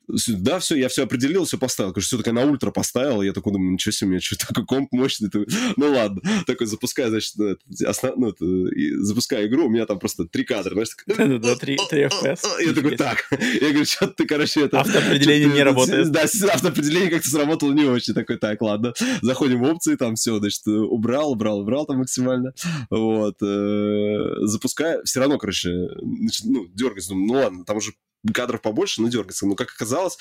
да, 0.08 0.58
все, 0.58 0.76
я 0.76 0.88
все 0.88 1.04
определил, 1.04 1.44
все 1.44 1.58
поставил. 1.58 1.92
Короче, 1.92 2.06
все 2.06 2.18
такая 2.18 2.34
на 2.34 2.42
ультра 2.42 2.70
поставил. 2.70 3.22
Я 3.22 3.32
такой 3.32 3.52
думаю, 3.52 3.72
ничего 3.72 3.92
себе, 3.92 4.08
у 4.08 4.10
меня 4.10 4.20
что 4.20 4.36
такой 4.48 4.66
комп 4.66 4.92
мощный. 4.92 5.30
Ну 5.76 5.92
ладно. 5.92 6.20
Такой 6.46 6.66
запускаю, 6.66 7.10
значит, 7.10 7.34
ну, 7.36 7.56
основ... 7.86 8.16
ну, 8.16 8.28
это, 8.28 8.44
запускаю 9.04 9.48
игру, 9.48 9.66
у 9.66 9.70
меня 9.70 9.86
там 9.86 9.98
просто 9.98 10.26
три 10.26 10.44
кадра, 10.44 10.72
знаешь. 10.74 11.40
Да, 11.40 11.56
три 11.56 11.76
FPS. 11.76 12.40
Я 12.60 12.72
такой, 12.72 12.96
так. 12.96 13.24
Я 13.30 13.68
говорю, 13.70 13.84
что 13.84 14.08
ты, 14.08 14.26
короче, 14.26 14.62
это... 14.62 14.80
Автоопределение 14.80 15.48
не 15.48 15.62
работает. 15.62 16.10
Да, 16.10 16.22
автоопределение 16.22 17.10
как-то 17.10 17.28
сработало 17.28 17.72
не 17.72 17.84
очень. 17.84 18.14
Такой, 18.14 18.36
так, 18.36 18.60
ладно. 18.62 18.92
Заходим 19.22 19.60
в 19.60 19.64
опции, 19.64 19.96
там 19.96 20.14
все, 20.16 20.38
значит, 20.38 20.66
убрал, 20.66 21.32
убрал, 21.32 21.60
убрал 21.60 21.86
там 21.86 21.98
максимально. 21.98 22.52
Вот. 22.90 23.36
Э, 23.42 24.46
запускаю. 24.46 25.02
Все 25.04 25.20
равно, 25.20 25.38
короче, 25.38 25.70
ну, 26.44 26.66
дергаюсь. 26.74 27.08
Думаю, 27.08 27.26
ну 27.26 27.34
ладно, 27.34 27.64
там 27.64 27.78
уже 27.78 27.92
кадров 28.32 28.62
побольше, 28.62 29.02
но 29.02 29.08
дергаться. 29.08 29.46
Но, 29.46 29.54
как 29.54 29.70
оказалось, 29.70 30.18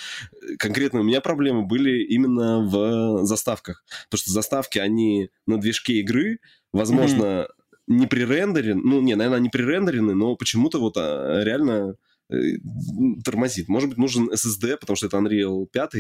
конкретно 0.60 1.00
у 1.00 1.04
меня 1.04 1.22
проблемы 1.22 1.64
были 1.64 2.04
именно 2.04 2.60
в 2.60 3.26
заставках. 3.26 3.84
Потому 4.10 4.20
что 4.20 4.32
заставки, 4.32 4.80
они 4.80 5.30
на 5.46 5.60
движке 5.60 6.00
игры, 6.00 6.40
возможно, 6.72 7.24
mm-hmm. 7.24 7.48
не 7.88 8.08
пререндерены, 8.08 8.82
ну, 8.84 9.02
не, 9.02 9.16
наверное, 9.16 9.40
не 9.40 9.50
пререндерены, 9.50 10.14
но 10.16 10.36
почему-то 10.36 10.80
вот 10.80 10.96
а, 10.98 11.44
реально 11.44 11.96
э, 12.30 12.36
тормозит. 13.24 13.68
Может 13.70 13.90
быть, 13.90 13.98
нужен 13.98 14.30
SSD, 14.30 14.78
потому 14.78 14.96
что 14.96 15.08
это 15.08 15.18
Unreal 15.18 15.68
5, 15.72 15.94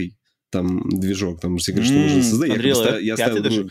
там 0.50 0.88
движок, 0.90 1.40
там 1.40 1.58
все 1.58 1.72
говорят, 1.72 1.92
что 1.92 2.00
нужен 2.00 2.20
SSD. 2.20 2.48
Я, 2.48 2.56
Unreal, 2.56 2.76
ставил, 2.76 3.00
я 3.00 3.18
ставил 3.18 3.48
игру, 3.48 3.70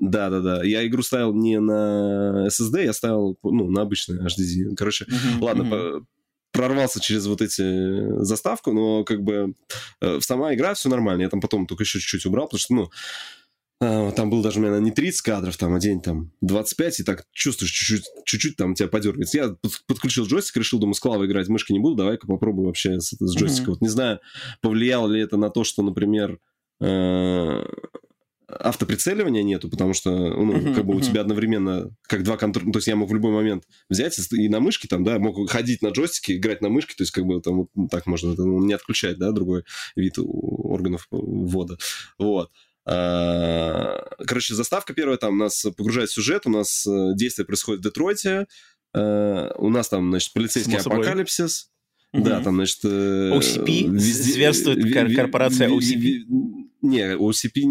да, 0.00 0.30
да, 0.30 0.40
да. 0.40 0.64
Я 0.64 0.86
игру 0.86 1.02
ставил 1.02 1.34
не 1.34 1.58
на 1.60 2.48
SSD, 2.48 2.84
я 2.84 2.92
ставил 2.92 3.38
ну 3.42 3.70
на 3.70 3.82
обычный 3.82 4.18
HDD. 4.18 4.74
Короче, 4.76 5.06
uh-huh, 5.06 5.40
ладно, 5.40 5.62
uh-huh 5.62 6.04
прорвался 6.52 7.00
через 7.00 7.26
вот 7.26 7.42
эти 7.42 7.62
э, 7.62 8.24
заставку, 8.24 8.72
но 8.72 9.04
как 9.04 9.22
бы 9.22 9.54
э, 10.00 10.18
сама 10.20 10.54
игра 10.54 10.74
все 10.74 10.88
нормально. 10.88 11.22
Я 11.22 11.28
там 11.28 11.40
потом 11.40 11.66
только 11.66 11.84
еще 11.84 11.98
чуть-чуть 12.00 12.26
убрал, 12.26 12.46
потому 12.46 12.58
что, 12.58 12.74
ну, 12.74 12.90
э, 13.80 14.12
там 14.12 14.30
был 14.30 14.42
даже 14.42 14.60
меня 14.60 14.78
не 14.78 14.90
30 14.90 15.22
кадров, 15.22 15.56
там, 15.56 15.74
а 15.74 15.80
день 15.80 16.00
там 16.00 16.32
25, 16.40 17.00
и 17.00 17.04
так 17.04 17.24
чувствуешь 17.32 17.70
чуть-чуть, 17.70 18.04
чуть-чуть 18.24 18.56
там 18.56 18.74
тебя 18.74 18.88
подергивается. 18.88 19.38
Я 19.38 19.56
подключил 19.86 20.26
джойстик, 20.26 20.56
решил, 20.56 20.78
думаю, 20.78 20.94
с 20.94 21.00
клавой 21.00 21.26
играть 21.26 21.48
мышкой 21.48 21.74
не 21.74 21.80
буду, 21.80 21.96
давай-ка 21.96 22.26
попробую 22.26 22.66
вообще 22.66 23.00
с, 23.00 23.14
с 23.18 23.36
джойстика. 23.36 23.68
Mm-hmm. 23.68 23.70
Вот 23.70 23.80
не 23.80 23.88
знаю, 23.88 24.20
повлияло 24.60 25.08
ли 25.08 25.20
это 25.20 25.36
на 25.36 25.50
то, 25.50 25.64
что, 25.64 25.82
например, 25.82 26.38
автоприцеливания 28.58 29.42
нету, 29.42 29.68
потому 29.68 29.94
что, 29.94 30.10
ну, 30.10 30.52
uh-huh, 30.52 30.74
как 30.74 30.84
бы 30.84 30.94
uh-huh. 30.94 30.98
у 30.98 31.00
тебя 31.00 31.20
одновременно 31.20 31.90
как 32.02 32.22
два 32.22 32.36
контроля, 32.36 32.66
ну, 32.66 32.72
то 32.72 32.78
есть 32.78 32.88
я 32.88 32.96
мог 32.96 33.10
в 33.10 33.14
любой 33.14 33.32
момент 33.32 33.64
взять 33.88 34.18
и 34.32 34.48
на 34.48 34.60
мышке 34.60 34.88
там, 34.88 35.04
да, 35.04 35.18
мог 35.18 35.48
ходить 35.50 35.82
на 35.82 35.88
джойстике, 35.88 36.36
играть 36.36 36.60
на 36.60 36.68
мышке, 36.68 36.94
то 36.96 37.02
есть 37.02 37.12
как 37.12 37.24
бы 37.24 37.40
там 37.40 37.58
вот 37.58 37.68
ну, 37.74 37.88
так 37.88 38.06
можно, 38.06 38.32
это, 38.32 38.44
ну, 38.44 38.64
не 38.64 38.72
отключать, 38.72 39.18
да, 39.18 39.32
другой 39.32 39.64
вид 39.96 40.14
органов 40.18 41.06
ввода, 41.10 41.76
вот. 42.18 42.50
А, 42.86 44.04
короче, 44.26 44.54
заставка 44.54 44.94
первая 44.94 45.18
там 45.18 45.38
нас 45.38 45.64
погружает 45.76 46.08
в 46.10 46.14
сюжет, 46.14 46.46
у 46.46 46.50
нас 46.50 46.86
э, 46.86 47.14
действие 47.14 47.46
происходит 47.46 47.80
в 47.80 47.84
Детройте, 47.84 48.46
а, 48.94 49.52
у 49.58 49.68
нас 49.68 49.88
там, 49.88 50.10
значит, 50.10 50.32
полицейский 50.32 50.78
апокалипсис. 50.78 51.70
Да, 52.12 52.40
там, 52.40 52.56
значит... 52.56 52.84
OCP? 52.84 53.86
Э, 53.86 53.90
везде, 53.90 54.32
зверствует 54.32 55.14
корпорация 55.14 55.68
OCP? 55.68 56.24
Не, 56.82 57.16
OCP, 57.16 57.62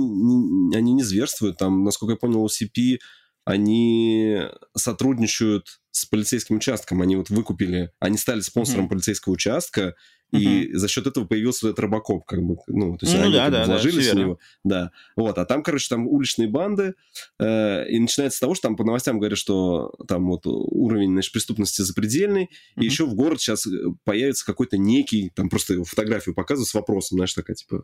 они 0.76 0.94
не 0.94 1.04
зверствуют. 1.04 1.58
Там, 1.58 1.84
насколько 1.84 2.14
я 2.14 2.18
понял, 2.18 2.46
OCP, 2.46 3.00
они 3.46 4.42
сотрудничают 4.76 5.82
с 5.92 6.06
полицейским 6.06 6.58
участком. 6.58 7.02
Они 7.02 7.16
вот 7.16 7.30
выкупили, 7.30 7.92
они 8.00 8.18
стали 8.18 8.42
спонсором 8.42 8.86
mm 8.86 8.90
полицейского 8.90 9.34
участка, 9.34 9.96
и 10.32 10.74
за 10.74 10.88
счет 10.88 11.08
этого 11.08 11.26
появился 11.26 11.68
этот 11.68 11.80
робокоп, 11.80 12.26
как 12.26 12.42
бы, 12.44 12.58
ну, 12.68 12.98
то 12.98 13.06
есть 13.06 13.18
ну, 13.18 13.24
они 13.24 13.34
да, 13.34 13.50
да, 13.50 13.66
вложились 13.66 14.08
да, 14.08 14.14
в 14.14 14.16
него. 14.16 14.40
Да. 14.64 14.92
Вот, 15.16 15.38
а 15.38 15.46
там, 15.46 15.64
короче, 15.64 15.88
там 15.90 16.08
уличные 16.08 16.48
банды, 16.48 16.94
э, 17.40 17.90
и 17.90 18.00
начинается 18.00 18.38
с 18.38 18.40
того, 18.40 18.54
что 18.54 18.68
там 18.68 18.76
по 18.76 18.84
новостям 18.84 19.18
говорят, 19.18 19.40
что 19.40 19.92
там 20.08 20.28
вот 20.28 20.42
уровень, 20.46 21.14
значит, 21.14 21.34
преступности 21.34 21.82
запредельный, 21.82 22.44
mm-hmm. 22.44 22.82
и 22.82 22.86
еще 22.86 23.06
в 23.06 23.16
город 23.16 23.42
сейчас 23.42 23.66
э, 23.66 23.72
появится 24.04 24.46
какой-то 24.46 24.78
некий, 24.78 25.32
там 25.36 25.50
просто 25.50 25.84
фотографию 25.84 26.36
показывают 26.36 26.70
с 26.70 26.74
вопросом, 26.76 27.18
знаешь, 27.18 27.34
такая, 27.34 27.56
типа, 27.56 27.84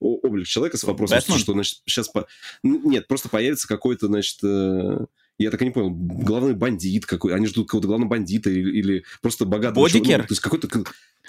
облик 0.00 0.46
человека 0.46 0.76
с 0.76 0.84
вопросом, 0.84 1.18
Бэтмен? 1.18 1.38
что, 1.38 1.52
значит, 1.52 1.80
сейчас... 1.86 2.08
По... 2.08 2.26
Нет, 2.62 3.06
просто 3.08 3.28
появится 3.28 3.68
какой-то, 3.68 4.06
значит, 4.06 4.38
э, 4.42 5.06
я 5.38 5.50
так 5.50 5.62
и 5.62 5.64
не 5.66 5.70
понял, 5.70 5.90
главный 5.90 6.54
бандит 6.54 7.06
какой, 7.06 7.34
они 7.34 7.46
ждут 7.46 7.66
какого-то 7.66 7.88
главного 7.88 8.10
бандита 8.10 8.50
или, 8.50 8.78
или 8.78 9.04
просто 9.22 9.44
богатого... 9.44 9.84
Бодикер? 9.84 10.18
Ну, 10.18 10.24
то 10.24 10.32
есть 10.32 10.40
какой-то 10.40 10.68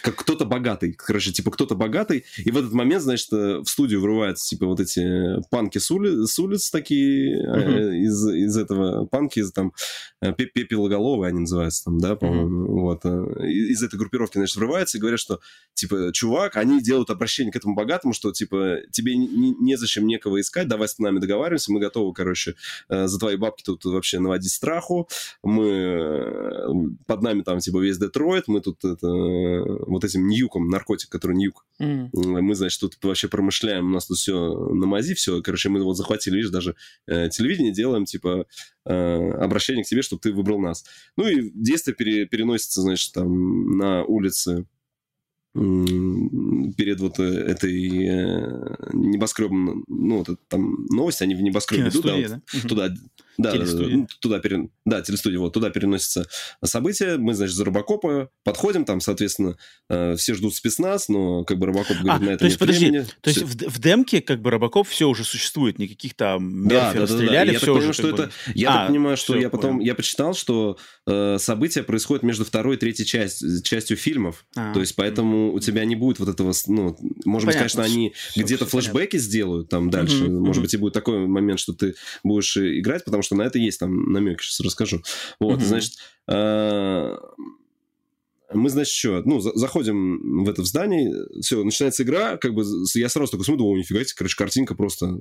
как 0.01 0.15
кто-то 0.15 0.45
богатый, 0.45 0.93
короче, 0.93 1.31
типа 1.31 1.51
кто-то 1.51 1.75
богатый, 1.75 2.25
и 2.37 2.51
в 2.51 2.57
этот 2.57 2.71
момент, 2.73 3.03
значит, 3.03 3.31
э, 3.33 3.59
в 3.59 3.67
студию 3.67 4.01
врываются, 4.01 4.47
типа, 4.47 4.65
вот 4.65 4.79
эти 4.79 5.41
панки 5.49 5.79
с, 5.79 5.89
ули, 5.89 6.25
с 6.25 6.37
улиц 6.39 6.69
такие, 6.69 7.43
uh-huh. 7.43 7.95
из, 7.95 8.27
из 8.27 8.57
этого, 8.57 9.05
панки, 9.05 9.39
из 9.39 9.51
там, 9.51 9.73
э, 10.21 10.33
пепелоголовые 10.33 11.29
они 11.29 11.39
называются 11.39 11.85
там, 11.85 11.99
да, 11.99 12.15
по-моему, 12.15 12.65
uh-huh. 12.65 12.81
вот, 12.81 13.05
из 13.43 13.81
этой 13.81 13.97
группировки, 13.97 14.37
значит, 14.37 14.55
врываются 14.55 14.97
и 14.97 15.01
говорят, 15.01 15.19
что, 15.19 15.39
типа, 15.73 16.11
чувак, 16.13 16.57
они 16.57 16.81
делают 16.81 17.09
обращение 17.09 17.51
к 17.51 17.55
этому 17.55 17.75
богатому, 17.75 18.13
что, 18.13 18.31
типа, 18.31 18.77
тебе 18.91 19.15
не, 19.17 19.55
незачем 19.59 20.05
некого 20.05 20.39
искать, 20.39 20.67
давай 20.67 20.87
с 20.87 20.99
нами 20.99 21.19
договариваемся, 21.19 21.71
мы 21.71 21.79
готовы, 21.79 22.13
короче, 22.13 22.55
за 22.89 23.19
твои 23.19 23.35
бабки 23.35 23.63
тут 23.63 23.83
вообще 23.97 24.19
наводить 24.19 24.51
страху, 24.51 25.07
мы, 25.43 26.95
под 27.05 27.21
нами 27.21 27.41
там, 27.41 27.59
типа, 27.59 27.79
весь 27.79 27.97
Детройт, 27.97 28.47
мы 28.47 28.61
тут 28.61 28.83
это 28.85 29.07
вот 29.07 30.03
этим 30.03 30.27
ньюком, 30.27 30.69
наркотик, 30.69 31.09
который 31.09 31.35
ньюк. 31.35 31.65
Mm. 31.81 32.09
Мы, 32.13 32.55
значит, 32.55 32.79
тут 32.79 32.97
вообще 33.03 33.27
промышляем, 33.27 33.87
у 33.87 33.93
нас 33.93 34.07
тут 34.07 34.17
все 34.17 34.53
на 34.73 34.85
мази, 34.85 35.13
все. 35.13 35.41
Короче, 35.41 35.69
мы 35.69 35.83
вот 35.83 35.95
захватили, 35.95 36.37
видишь, 36.37 36.51
даже 36.51 36.75
э, 37.07 37.29
телевидение 37.29 37.73
делаем, 37.73 38.05
типа, 38.05 38.45
э, 38.85 39.31
обращение 39.31 39.83
к 39.83 39.87
тебе, 39.87 40.01
чтобы 40.01 40.21
ты 40.21 40.31
выбрал 40.31 40.59
нас. 40.59 40.85
Ну 41.17 41.27
и 41.27 41.51
действие 41.53 41.95
пере, 41.95 42.25
переносится, 42.25 42.81
значит, 42.81 43.13
там 43.13 43.77
на 43.77 44.03
улице 44.03 44.65
перед 45.57 46.99
вот 46.99 47.19
э, 47.19 47.23
этой 47.23 48.05
э, 48.05 48.75
небоскребом, 48.93 49.83
ну, 49.87 50.23
вот 50.23 50.39
там 50.47 50.85
новости, 50.89 51.23
они 51.23 51.35
в 51.35 51.41
небоскребе 51.41 51.89
идут, 51.89 52.05
да, 52.05 52.15
вот, 52.15 52.29
да? 52.29 52.69
туда, 52.69 52.89
да, 53.37 53.53
ну, 53.53 54.07
туда, 54.19 54.39
пере... 54.39 54.69
да, 54.85 55.01
телестудия, 55.01 55.37
вот, 55.37 55.53
туда 55.53 55.69
переносятся 55.69 56.27
события, 56.63 57.17
мы, 57.17 57.35
значит, 57.35 57.55
за 57.55 57.65
Робокопа 57.65 58.29
подходим, 58.43 58.83
там, 58.83 58.99
соответственно, 58.99 59.57
э, 59.89 60.15
все 60.15 60.33
ждут 60.33 60.55
спецназ, 60.55 61.07
но, 61.07 61.43
как 61.43 61.59
бы, 61.59 61.67
Робокоп 61.67 61.97
говорит, 61.97 62.21
а, 62.21 62.25
на 62.25 62.29
это 62.31 62.39
то 62.39 62.45
есть, 62.45 62.57
подожди, 62.57 62.87
времени. 62.87 63.07
то 63.21 63.29
есть 63.29 63.41
в, 63.43 63.69
в 63.69 63.79
демке, 63.79 64.21
как 64.21 64.41
бы, 64.41 64.49
Робокоп 64.49 64.87
все 64.87 65.07
уже 65.07 65.23
существует, 65.23 65.77
никаких 65.77 66.15
там 66.15 66.67
да, 66.67 66.93
да, 66.93 67.01
да, 67.01 67.07
стреляли, 67.07 67.53
да. 67.53 67.57
все 67.59 67.73
я 67.73 67.79
уже, 67.79 67.93
что 67.93 68.03
бы... 68.03 68.09
это, 68.09 68.31
Я 68.55 68.69
а, 68.69 68.73
так 68.73 68.87
понимаю, 68.87 69.17
что 69.17 69.37
я 69.37 69.49
потом, 69.49 69.77
понял. 69.77 69.85
я 69.85 69.95
почитал, 69.95 70.33
что 70.33 70.77
э, 71.05 71.37
события 71.39 71.83
происходят 71.83 72.23
между 72.23 72.43
второй 72.43 72.75
и 72.75 72.79
третьей 72.79 73.05
часть, 73.05 73.63
частью 73.63 73.97
фильмов, 73.97 74.45
а, 74.55 74.73
то 74.73 74.79
есть, 74.79 74.95
поэтому 74.95 75.46
у 75.53 75.59
тебя 75.59 75.85
не 75.85 75.95
будет 75.95 76.19
вот 76.19 76.29
этого, 76.29 76.53
ну, 76.67 76.97
может 77.25 77.47
быть, 77.47 77.55
конечно, 77.55 77.83
они 77.83 78.13
где-то 78.35 78.65
флешбеки 78.65 79.17
сделают 79.17 79.69
там 79.69 79.89
дальше, 79.89 80.25
mm-hmm, 80.25 80.39
может 80.39 80.59
mm-hmm. 80.59 80.65
быть, 80.65 80.73
и 80.73 80.77
будет 80.77 80.93
такой 80.93 81.27
момент, 81.27 81.59
что 81.59 81.73
ты 81.73 81.95
будешь 82.23 82.57
играть, 82.57 83.05
потому 83.05 83.23
что 83.23 83.35
на 83.35 83.43
это 83.43 83.59
есть 83.59 83.79
там 83.79 84.11
намек, 84.11 84.41
сейчас 84.41 84.59
расскажу. 84.59 85.01
Вот, 85.39 85.59
mm-hmm. 85.59 85.65
значит, 85.65 85.93
э, 86.27 87.15
мы, 88.53 88.69
значит, 88.69 88.93
что, 88.93 89.21
ну, 89.25 89.39
заходим 89.39 90.43
в 90.43 90.49
это 90.49 90.61
в 90.61 90.65
здание, 90.65 91.13
все, 91.41 91.63
начинается 91.63 92.03
игра, 92.03 92.37
как 92.37 92.53
бы, 92.53 92.63
я 92.95 93.09
сразу 93.09 93.31
такой 93.31 93.45
смотрю, 93.45 93.67
о, 93.67 93.77
нифига 93.77 94.03
себе, 94.03 94.15
короче, 94.17 94.37
картинка 94.37 94.75
просто 94.75 95.19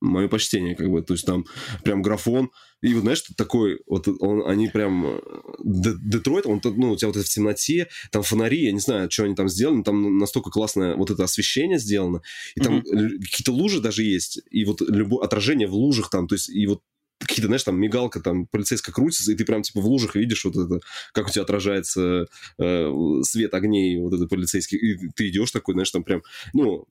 мое 0.00 0.28
почтение, 0.28 0.74
как 0.74 0.90
бы, 0.90 1.02
то 1.02 1.14
есть 1.14 1.26
там 1.26 1.46
прям 1.82 2.02
графон, 2.02 2.50
и 2.82 2.92
вот, 2.94 3.02
знаешь, 3.02 3.22
такой, 3.36 3.80
вот 3.86 4.06
он, 4.20 4.46
они 4.46 4.68
прям, 4.68 5.06
э, 5.06 5.20
Детройт, 5.64 6.46
он, 6.46 6.60
ну, 6.62 6.92
у 6.92 6.96
тебя 6.96 7.08
вот 7.08 7.16
это 7.16 7.24
в 7.24 7.28
темноте, 7.28 7.88
там 8.10 8.22
фонари, 8.22 8.64
я 8.64 8.72
не 8.72 8.80
знаю, 8.80 9.10
что 9.10 9.24
они 9.24 9.34
там 9.34 9.48
сделали, 9.48 9.76
но 9.76 9.82
там 9.82 10.18
настолько 10.18 10.50
классное 10.50 10.94
вот 10.94 11.10
это 11.10 11.24
освещение 11.24 11.78
сделано, 11.78 12.20
и 12.54 12.60
там 12.60 12.78
mm-hmm. 12.78 13.18
какие-то 13.20 13.52
лужи 13.52 13.80
даже 13.80 14.02
есть, 14.02 14.40
и 14.50 14.64
вот 14.64 14.80
любое 14.82 15.24
отражение 15.24 15.66
в 15.66 15.74
лужах 15.74 16.10
там, 16.10 16.28
то 16.28 16.34
есть, 16.34 16.50
и 16.50 16.66
вот 16.66 16.82
какие-то, 17.18 17.46
знаешь, 17.46 17.62
там 17.62 17.80
мигалка 17.80 18.20
там 18.20 18.46
полицейская 18.46 18.92
крутится, 18.92 19.32
и 19.32 19.34
ты 19.34 19.44
прям 19.44 19.62
типа 19.62 19.80
в 19.80 19.86
лужах 19.86 20.14
видишь 20.14 20.44
вот 20.44 20.56
это, 20.56 20.80
как 21.12 21.28
у 21.28 21.30
тебя 21.30 21.42
отражается 21.42 22.26
э, 22.58 22.92
свет 23.22 23.54
огней 23.54 23.98
вот 23.98 24.12
это 24.12 24.26
полицейский, 24.26 24.78
и 24.78 25.08
ты 25.14 25.28
идешь 25.28 25.50
такой, 25.50 25.74
знаешь, 25.74 25.90
там 25.90 26.04
прям, 26.04 26.22
ну, 26.52 26.86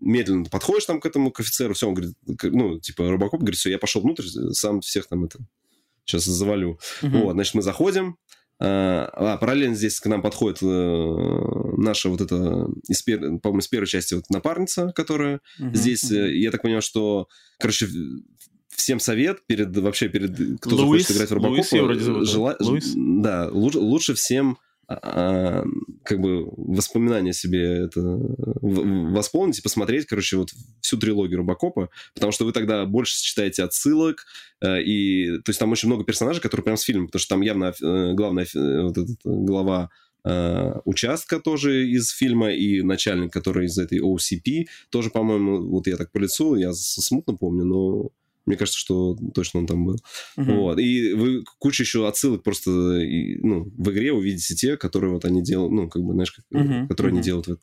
медленно 0.00 0.44
подходишь 0.44 0.84
там 0.84 1.00
к 1.00 1.06
этому 1.06 1.30
к 1.30 1.40
офицеру, 1.40 1.74
все, 1.74 1.88
он 1.88 1.94
говорит, 1.94 2.16
ну, 2.42 2.78
типа, 2.78 3.10
Робокоп 3.10 3.40
говорит, 3.40 3.58
все, 3.58 3.70
я 3.70 3.78
пошел 3.78 4.02
внутрь, 4.02 4.24
сам 4.52 4.80
всех 4.80 5.06
там 5.06 5.24
это 5.24 5.38
сейчас 6.04 6.24
завалю. 6.24 6.78
Uh-huh. 7.02 7.22
Вот, 7.22 7.32
значит, 7.32 7.54
мы 7.54 7.62
заходим, 7.62 8.16
а, 8.58 9.10
а, 9.12 9.36
параллельно 9.36 9.74
здесь 9.74 10.00
к 10.00 10.06
нам 10.06 10.22
подходит 10.22 10.62
э, 10.62 10.66
наша 11.76 12.08
вот 12.08 12.20
эта, 12.20 12.68
из, 12.88 13.02
по-моему, 13.02 13.58
из 13.58 13.68
первой 13.68 13.86
части 13.86 14.14
вот 14.14 14.30
напарница, 14.30 14.92
которая 14.94 15.40
uh-huh, 15.60 15.74
здесь, 15.74 16.10
uh-huh. 16.10 16.30
я 16.30 16.50
так 16.50 16.62
понимаю, 16.62 16.82
что, 16.82 17.28
короче, 17.58 17.88
всем 18.68 19.00
совет 19.00 19.44
перед, 19.46 19.76
вообще 19.76 20.08
перед, 20.08 20.60
кто 20.60 20.76
Луис, 20.76 21.08
захочет 21.08 21.10
играть 21.10 21.30
в 21.30 21.34
Робокопа, 21.34 22.24
жела... 22.24 22.56
Луис? 22.60 22.92
да, 22.94 23.48
лучше, 23.50 23.78
лучше 23.78 24.14
всем 24.14 24.58
а, 24.88 25.64
как 26.04 26.20
бы 26.20 26.44
воспоминания 26.56 27.32
себе 27.32 27.86
это 27.86 28.00
восполнить 28.00 29.58
и 29.58 29.62
посмотреть, 29.62 30.06
короче, 30.06 30.36
вот 30.36 30.50
всю 30.80 30.96
трилогию 30.96 31.38
Робокопа, 31.38 31.90
потому 32.14 32.30
что 32.30 32.44
вы 32.44 32.52
тогда 32.52 32.84
больше 32.86 33.20
читаете 33.20 33.64
отсылок, 33.64 34.24
э, 34.60 34.82
и, 34.82 35.38
то 35.38 35.50
есть 35.50 35.58
там 35.58 35.72
очень 35.72 35.88
много 35.88 36.04
персонажей, 36.04 36.40
которые 36.40 36.64
прям 36.64 36.76
с 36.76 36.82
фильма, 36.82 37.06
потому 37.06 37.20
что 37.20 37.34
там 37.34 37.40
явно 37.40 37.74
э, 37.80 38.12
главная 38.14 38.46
э, 38.54 38.82
вот 38.82 38.98
эта 38.98 39.12
глава 39.24 39.90
участка 40.84 41.38
тоже 41.38 41.86
из 41.86 42.10
фильма, 42.10 42.50
и 42.50 42.82
начальник, 42.82 43.32
который 43.32 43.66
из 43.66 43.78
этой 43.78 44.00
OCP, 44.00 44.66
тоже, 44.90 45.10
по-моему, 45.10 45.68
вот 45.68 45.86
я 45.86 45.96
так 45.96 46.10
по 46.10 46.18
лицу, 46.18 46.56
я 46.56 46.72
смутно 46.72 47.36
помню, 47.36 47.64
но 47.64 48.10
мне 48.46 48.56
кажется, 48.56 48.78
что 48.78 49.16
точно 49.34 49.60
он 49.60 49.66
там 49.66 49.84
был. 49.84 49.96
Uh-huh. 50.38 50.56
Вот. 50.56 50.78
И 50.78 51.12
вы 51.12 51.44
куча 51.58 51.82
еще 51.82 52.08
отсылок 52.08 52.42
просто 52.42 52.70
ну, 52.70 53.64
в 53.76 53.90
игре 53.90 54.12
увидите 54.12 54.54
те, 54.54 54.76
которые 54.76 55.12
вот 55.12 55.24
они 55.24 55.42
делают, 55.42 55.72
ну, 55.72 55.88
как 55.88 56.02
бы, 56.02 56.12
знаешь, 56.14 56.32
как, 56.32 56.44
uh-huh. 56.52 56.88
которые 56.88 57.12
uh-huh. 57.12 57.16
они 57.16 57.22
делают. 57.22 57.46
Вот. 57.48 57.60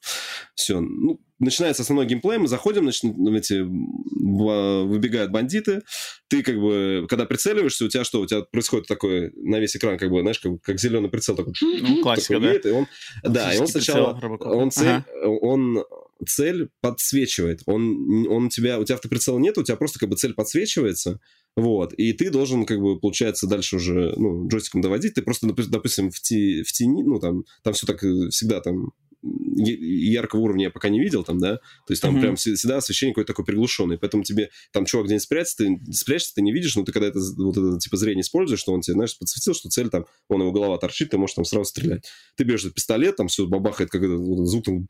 Все. 0.55 0.81
Ну, 0.81 1.21
начинается 1.39 1.83
основной 1.83 2.05
геймплей, 2.05 2.37
мы 2.37 2.47
заходим, 2.47 2.83
значит, 2.83 3.03
эти, 3.05 3.61
выбегают 3.61 5.31
бандиты, 5.31 5.81
ты 6.27 6.43
как 6.43 6.59
бы, 6.59 7.05
когда 7.09 7.25
прицеливаешься, 7.25 7.85
у 7.85 7.89
тебя 7.89 8.03
что, 8.03 8.21
у 8.21 8.25
тебя 8.25 8.41
происходит 8.41 8.87
такое 8.87 9.31
на 9.35 9.59
весь 9.59 9.75
экран, 9.75 9.97
как 9.97 10.09
бы, 10.09 10.21
знаешь, 10.21 10.39
как, 10.39 10.61
как 10.61 10.79
зеленый 10.79 11.09
прицел 11.09 11.35
такой. 11.35 11.53
Ну, 11.61 12.01
классика, 12.03 12.39
такой, 12.39 12.59
да? 12.61 12.69
И 12.69 12.71
он, 12.71 12.87
да, 13.23 13.53
и 13.53 13.57
он 13.57 13.67
сначала, 13.67 14.19
он, 14.39 14.71
цель, 14.71 14.87
ага. 14.87 15.27
он 15.27 15.83
цель 16.27 16.69
подсвечивает. 16.81 17.61
Он, 17.65 18.27
он 18.27 18.45
у 18.45 18.49
тебя, 18.49 18.79
у 18.79 18.85
тебя 18.85 18.95
автоприцела 18.95 19.39
нет, 19.39 19.57
у 19.57 19.63
тебя 19.63 19.77
просто 19.77 19.99
как 19.99 20.09
бы 20.09 20.15
цель 20.15 20.33
подсвечивается, 20.33 21.19
вот, 21.55 21.93
и 21.93 22.13
ты 22.13 22.31
должен, 22.31 22.65
как 22.65 22.79
бы, 22.79 22.99
получается, 22.99 23.47
дальше 23.47 23.75
уже, 23.75 24.13
ну, 24.17 24.47
джойстиком 24.47 24.81
доводить, 24.81 25.13
ты 25.13 25.21
просто, 25.21 25.47
допустим, 25.47 26.09
в, 26.09 26.19
ти, 26.19 26.63
в 26.63 26.71
тени, 26.71 27.03
ну, 27.03 27.19
там, 27.19 27.43
там 27.61 27.73
все 27.73 27.85
так 27.85 28.03
э, 28.03 28.29
всегда 28.29 28.59
там 28.59 28.91
яркого 29.23 30.41
уровня 30.41 30.65
я 30.65 30.71
пока 30.71 30.89
не 30.89 30.99
видел 30.99 31.23
там, 31.23 31.39
да, 31.39 31.57
то 31.57 31.91
есть 31.91 32.01
там 32.01 32.17
mm-hmm. 32.17 32.21
прям 32.21 32.35
всегда 32.35 32.77
освещение 32.77 33.13
какое-то 33.13 33.33
такое 33.33 33.45
приглушенное, 33.45 33.97
поэтому 33.97 34.23
тебе 34.23 34.49
там 34.71 34.85
чувак 34.85 35.05
где-нибудь 35.05 35.23
спрячется, 35.23 35.57
ты 35.57 35.93
спрячешься, 35.93 36.35
ты 36.35 36.41
не 36.41 36.51
видишь, 36.51 36.75
но 36.75 36.83
ты 36.83 36.91
когда 36.91 37.07
это 37.07 37.19
вот 37.37 37.57
это 37.57 37.79
типа 37.79 37.97
зрение 37.97 38.21
используешь, 38.21 38.59
что 38.59 38.73
он 38.73 38.81
тебе, 38.81 38.93
знаешь, 38.93 39.17
подсветил, 39.17 39.53
что 39.53 39.69
цель 39.69 39.89
там, 39.89 40.05
он 40.27 40.41
его 40.41 40.51
голова 40.51 40.77
торчит, 40.77 41.09
ты 41.09 41.17
можешь 41.17 41.35
там 41.35 41.45
сразу 41.45 41.65
стрелять. 41.65 42.05
Ты 42.35 42.43
берешь 42.43 42.63
пистолет, 42.73 43.15
там 43.15 43.27
все 43.27 43.45
бабахает, 43.45 43.89
как 43.89 44.03
это, 44.03 44.15
вот, 44.15 44.47
звук 44.47 44.65
там, 44.65 44.87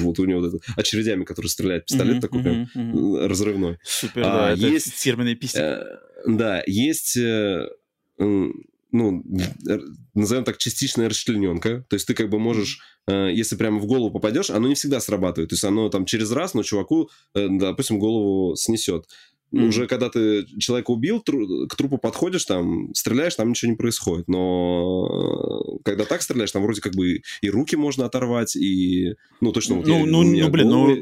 вот 0.00 0.18
у 0.18 0.24
него 0.24 0.40
вот 0.40 0.54
это, 0.54 0.72
очередями, 0.76 1.24
который 1.24 1.48
стреляет, 1.48 1.86
пистолет 1.86 2.16
mm-hmm, 2.16 2.20
такой 2.20 2.42
прям 2.42 2.68
mm-hmm. 2.74 3.26
разрывной. 3.26 3.78
Супер, 3.82 4.22
а, 4.24 4.56
да, 4.56 4.68
есть, 4.68 4.94
фирменный 4.94 5.34
пистолет. 5.34 5.82
Э, 5.82 5.98
да, 6.26 6.62
есть 6.66 7.16
э, 7.16 7.66
ну, 8.92 9.24
назовем 10.14 10.44
так, 10.44 10.58
частичная 10.58 11.08
расчлененка. 11.08 11.84
То 11.88 11.94
есть 11.94 12.06
ты 12.06 12.14
как 12.14 12.28
бы 12.28 12.38
можешь, 12.38 12.80
э, 13.06 13.30
если 13.32 13.56
прямо 13.56 13.80
в 13.80 13.86
голову 13.86 14.10
попадешь, 14.10 14.50
оно 14.50 14.68
не 14.68 14.74
всегда 14.74 15.00
срабатывает. 15.00 15.48
То 15.50 15.54
есть 15.54 15.64
оно 15.64 15.88
там 15.88 16.04
через 16.04 16.30
раз, 16.30 16.54
но 16.54 16.62
чуваку, 16.62 17.10
э, 17.34 17.48
допустим, 17.50 17.98
голову 17.98 18.54
снесет. 18.54 19.06
Mm. 19.52 19.68
Уже 19.68 19.86
когда 19.86 20.08
ты 20.08 20.46
человека 20.58 20.90
убил, 20.90 21.20
тру- 21.20 21.66
к 21.68 21.76
трупу 21.76 21.98
подходишь, 21.98 22.44
там, 22.44 22.94
стреляешь, 22.94 23.34
там 23.34 23.50
ничего 23.50 23.70
не 23.70 23.76
происходит. 23.76 24.28
Но 24.28 25.78
когда 25.84 26.04
так 26.04 26.22
стреляешь, 26.22 26.52
там 26.52 26.62
вроде 26.62 26.80
как 26.80 26.94
бы 26.94 27.20
и 27.40 27.50
руки 27.50 27.76
можно 27.76 28.06
оторвать, 28.06 28.56
и... 28.56 29.14
Ну, 29.40 29.52
точно... 29.52 29.76
Вот 29.76 29.86
ну, 29.86 29.98
я, 29.98 30.06
ну, 30.06 30.22
ну, 30.22 30.48
блин, 30.48 30.68
ну 30.68 30.96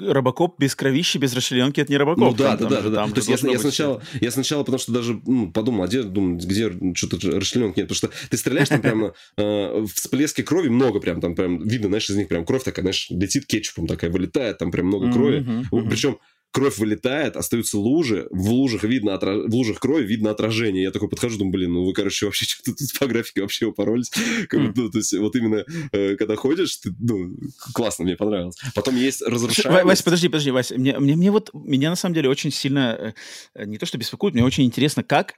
Робокоп 0.00 0.58
без 0.58 0.74
кровищи, 0.74 1.18
без 1.18 1.34
расчлененки 1.34 1.80
это 1.80 1.90
не 1.92 1.98
Робокоп. 1.98 2.18
Ну 2.18 2.34
да, 2.34 2.56
там, 2.56 2.68
да, 2.68 2.80
да, 2.82 2.90
да. 2.90 3.06
То 3.08 3.16
есть 3.16 3.28
я, 3.28 3.50
я, 3.50 3.58
сначала, 3.58 4.02
я 4.20 4.30
сначала, 4.30 4.62
потому 4.62 4.78
что 4.78 4.92
даже 4.92 5.20
ну, 5.26 5.50
подумал, 5.50 5.84
а 5.84 5.86
где, 5.86 6.02
думаю, 6.02 6.36
где 6.38 6.70
что-то 6.94 7.30
расчлененки 7.38 7.78
нет, 7.78 7.88
потому 7.88 7.96
что 7.96 8.10
ты 8.28 8.36
стреляешь 8.36 8.68
там 8.68 8.80
прямо 8.80 9.14
э, 9.36 9.84
всплески 9.94 10.42
крови 10.42 10.68
много 10.68 11.00
прям, 11.00 11.20
там 11.20 11.34
прям 11.34 11.62
видно, 11.66 11.88
знаешь, 11.88 12.08
из 12.08 12.16
них 12.16 12.28
прям 12.28 12.44
кровь 12.44 12.64
такая, 12.64 12.82
знаешь, 12.82 13.08
летит 13.10 13.46
кетчупом 13.46 13.86
такая, 13.86 14.10
вылетает, 14.10 14.58
там 14.58 14.70
прям 14.70 14.86
много 14.86 15.12
крови. 15.12 15.46
Причем 15.88 16.18
кровь 16.56 16.78
вылетает, 16.78 17.36
остаются 17.36 17.76
лужи, 17.76 18.28
в 18.30 18.50
лужах 18.50 18.82
видно, 18.84 19.12
отра... 19.12 19.46
в 19.46 19.54
лужах 19.54 19.78
крови 19.78 20.06
видно 20.06 20.30
отражение. 20.30 20.84
Я 20.84 20.90
такой 20.90 21.10
подхожу, 21.10 21.36
думаю, 21.36 21.52
блин, 21.52 21.72
ну 21.74 21.84
вы, 21.84 21.92
короче, 21.92 22.24
вообще 22.24 22.46
что-то 22.46 22.74
тут 22.74 22.98
по 22.98 23.06
графике 23.06 23.42
вообще 23.42 23.66
упоролись. 23.66 24.10
Mm. 24.50 24.72
Ну, 24.74 24.90
то 24.90 24.96
есть 24.96 25.12
вот 25.12 25.36
именно, 25.36 25.66
э, 25.92 26.16
когда 26.16 26.34
ходишь, 26.36 26.78
ты, 26.78 26.94
ну, 26.98 27.36
классно, 27.74 28.06
мне 28.06 28.16
понравилось. 28.16 28.56
Потом 28.74 28.96
есть 28.96 29.20
разрушаемость. 29.20 29.84
Вася, 29.84 30.04
подожди, 30.04 30.28
подожди, 30.28 30.50
Вася, 30.50 30.74
мне, 30.76 30.98
мне, 30.98 31.14
мне 31.14 31.30
вот, 31.30 31.50
меня 31.52 31.90
на 31.90 31.96
самом 31.96 32.14
деле 32.14 32.30
очень 32.30 32.50
сильно, 32.50 33.14
э, 33.54 33.64
не 33.66 33.76
то 33.76 33.84
что 33.84 33.98
беспокоит, 33.98 34.32
мне 34.32 34.42
очень 34.42 34.64
интересно, 34.64 35.04
как, 35.04 35.34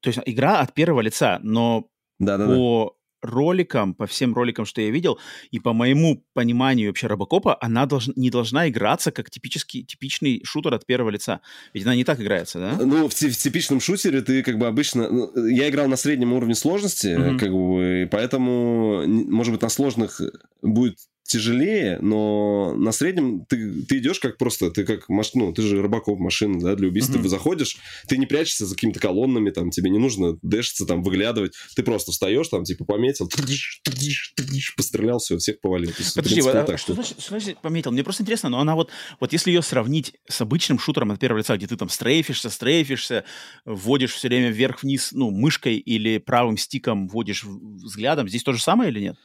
то 0.00 0.08
есть 0.08 0.18
игра 0.24 0.60
от 0.60 0.72
первого 0.72 1.02
лица, 1.02 1.40
но 1.42 1.88
да, 2.18 2.38
да, 2.38 2.46
по 2.46 2.96
роликам, 3.24 3.94
по 3.94 4.06
всем 4.06 4.34
роликам, 4.34 4.64
что 4.64 4.80
я 4.80 4.90
видел, 4.90 5.18
и 5.50 5.58
по 5.58 5.72
моему 5.72 6.24
пониманию 6.34 6.90
вообще 6.90 7.06
Робокопа, 7.06 7.56
она 7.60 7.86
долж, 7.86 8.10
не 8.16 8.30
должна 8.30 8.68
играться 8.68 9.10
как 9.10 9.30
типический, 9.30 9.82
типичный 9.82 10.42
шутер 10.44 10.74
от 10.74 10.86
первого 10.86 11.10
лица. 11.10 11.40
Ведь 11.72 11.84
она 11.84 11.96
не 11.96 12.04
так 12.04 12.20
играется, 12.20 12.58
да? 12.58 12.76
Ну, 12.84 13.08
в, 13.08 13.12
в 13.12 13.36
типичном 13.36 13.80
шутере 13.80 14.20
ты 14.20 14.42
как 14.42 14.58
бы 14.58 14.66
обычно... 14.66 15.08
Ну, 15.10 15.46
я 15.48 15.68
играл 15.68 15.88
на 15.88 15.96
среднем 15.96 16.32
уровне 16.32 16.54
сложности, 16.54 17.08
mm-hmm. 17.08 17.38
как 17.38 17.50
бы, 17.50 18.08
поэтому, 18.10 19.06
может 19.06 19.52
быть, 19.52 19.62
на 19.62 19.68
сложных 19.68 20.20
будет 20.62 20.98
тяжелее, 21.24 21.98
но 22.00 22.74
на 22.76 22.92
среднем 22.92 23.46
ты, 23.46 23.82
ты 23.82 23.98
идешь 23.98 24.20
как 24.20 24.36
просто, 24.36 24.70
ты 24.70 24.84
как, 24.84 25.08
ну, 25.08 25.52
ты 25.52 25.62
же 25.62 25.80
рыбаков 25.80 26.18
машина, 26.18 26.60
да, 26.60 26.74
для 26.74 26.88
убийства, 26.88 27.14
mm-hmm. 27.14 27.22
ты 27.22 27.28
заходишь, 27.28 27.78
ты 28.06 28.18
не 28.18 28.26
прячешься 28.26 28.66
за 28.66 28.74
какими-то 28.74 29.00
колоннами, 29.00 29.50
там, 29.50 29.70
тебе 29.70 29.90
не 29.90 29.98
нужно 29.98 30.38
дэшиться, 30.42 30.84
там, 30.84 31.02
выглядывать, 31.02 31.54
ты 31.74 31.82
просто 31.82 32.12
встаешь, 32.12 32.48
там, 32.48 32.64
типа, 32.64 32.84
пометил, 32.84 33.28
пострелял, 34.76 35.18
все, 35.18 35.38
всех 35.38 35.60
повалил. 35.60 35.92
Есть, 35.98 36.14
Подожди, 36.14 36.36
принципе, 36.36 36.58
а, 36.58 36.64
так, 36.64 36.78
что, 36.78 36.92
значит, 36.92 37.20
что 37.20 37.30
значит 37.30 37.58
пометил? 37.60 37.90
Мне 37.90 38.04
просто 38.04 38.22
интересно, 38.22 38.50
но 38.50 38.60
она 38.60 38.74
вот, 38.74 38.90
вот 39.18 39.32
если 39.32 39.50
ее 39.50 39.62
сравнить 39.62 40.14
с 40.28 40.42
обычным 40.42 40.78
шутером 40.78 41.10
от 41.10 41.20
первого 41.20 41.38
лица, 41.38 41.56
где 41.56 41.66
ты 41.66 41.76
там 41.76 41.88
стрейфишься, 41.88 42.50
стрейфишься, 42.50 43.24
вводишь 43.64 44.12
все 44.12 44.28
время 44.28 44.50
вверх-вниз, 44.50 45.12
ну, 45.12 45.30
мышкой 45.30 45.76
или 45.78 46.18
правым 46.18 46.58
стиком 46.58 47.08
вводишь 47.08 47.44
взглядом, 47.44 48.28
здесь 48.28 48.42
то 48.42 48.52
же 48.52 48.60
самое 48.60 48.90
или 48.90 49.00
нет? 49.00 49.16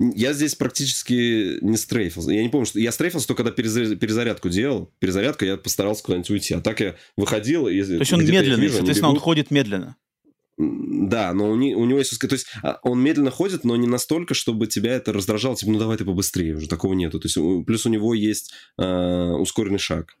Я 0.00 0.32
здесь 0.32 0.54
практически 0.54 1.58
не 1.60 1.76
стрейфился. 1.76 2.30
Я 2.30 2.42
не 2.42 2.48
помню, 2.48 2.66
что... 2.66 2.78
Я 2.78 2.92
стрейфился 2.92 3.26
только 3.26 3.42
когда 3.42 3.54
перезарядку 3.96 4.48
делал. 4.48 4.92
Перезарядка, 5.00 5.44
я 5.44 5.56
постарался 5.56 6.04
куда-нибудь 6.04 6.30
уйти. 6.30 6.54
А 6.54 6.60
так 6.60 6.80
я 6.80 6.94
выходил... 7.16 7.66
Если... 7.66 7.94
То 7.94 8.02
есть 8.02 8.12
он 8.12 8.24
медленный, 8.24 8.62
вижу, 8.62 8.76
соответственно, 8.76 9.10
он 9.10 9.18
ходит 9.18 9.50
медленно. 9.50 9.96
Да, 10.56 11.32
но 11.34 11.50
у, 11.50 11.56
не, 11.56 11.74
у 11.74 11.84
него 11.84 11.98
есть... 11.98 12.16
То 12.16 12.32
есть 12.32 12.46
а, 12.62 12.78
он 12.82 13.00
медленно 13.00 13.32
ходит, 13.32 13.64
но 13.64 13.74
не 13.74 13.88
настолько, 13.88 14.34
чтобы 14.34 14.68
тебя 14.68 14.92
это 14.92 15.12
раздражало. 15.12 15.56
Типа, 15.56 15.72
ну 15.72 15.78
давай 15.80 15.96
ты 15.96 16.04
побыстрее 16.04 16.54
уже. 16.54 16.68
Такого 16.68 16.94
нету. 16.94 17.18
То 17.18 17.26
есть 17.26 17.66
плюс 17.66 17.84
у 17.84 17.88
него 17.88 18.14
есть 18.14 18.52
э, 18.78 18.84
ускоренный 18.84 19.78
шаг. 19.78 20.16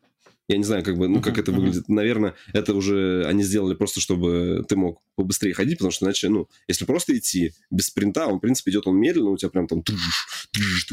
Я 0.48 0.56
не 0.56 0.64
знаю, 0.64 0.82
как 0.82 0.96
бы, 0.96 1.08
ну, 1.08 1.20
как 1.20 1.36
uh-huh, 1.36 1.40
это 1.42 1.52
выглядит. 1.52 1.88
Наверное, 1.90 2.34
это 2.54 2.74
уже 2.74 3.22
они 3.26 3.42
сделали 3.42 3.74
просто, 3.74 4.00
чтобы 4.00 4.64
ты 4.66 4.76
мог 4.76 5.02
побыстрее 5.14 5.52
ходить, 5.52 5.76
потому 5.76 5.92
что 5.92 6.06
иначе, 6.06 6.30
ну, 6.30 6.48
если 6.66 6.86
просто 6.86 7.16
идти 7.16 7.52
без 7.70 7.86
спринта, 7.86 8.26
он, 8.26 8.38
в 8.38 8.40
принципе, 8.40 8.70
идет 8.70 8.86
он 8.86 8.96
медленно, 8.96 9.28
у 9.28 9.36
тебя 9.36 9.50
прям 9.50 9.68
там 9.68 9.82
ты 9.82 9.92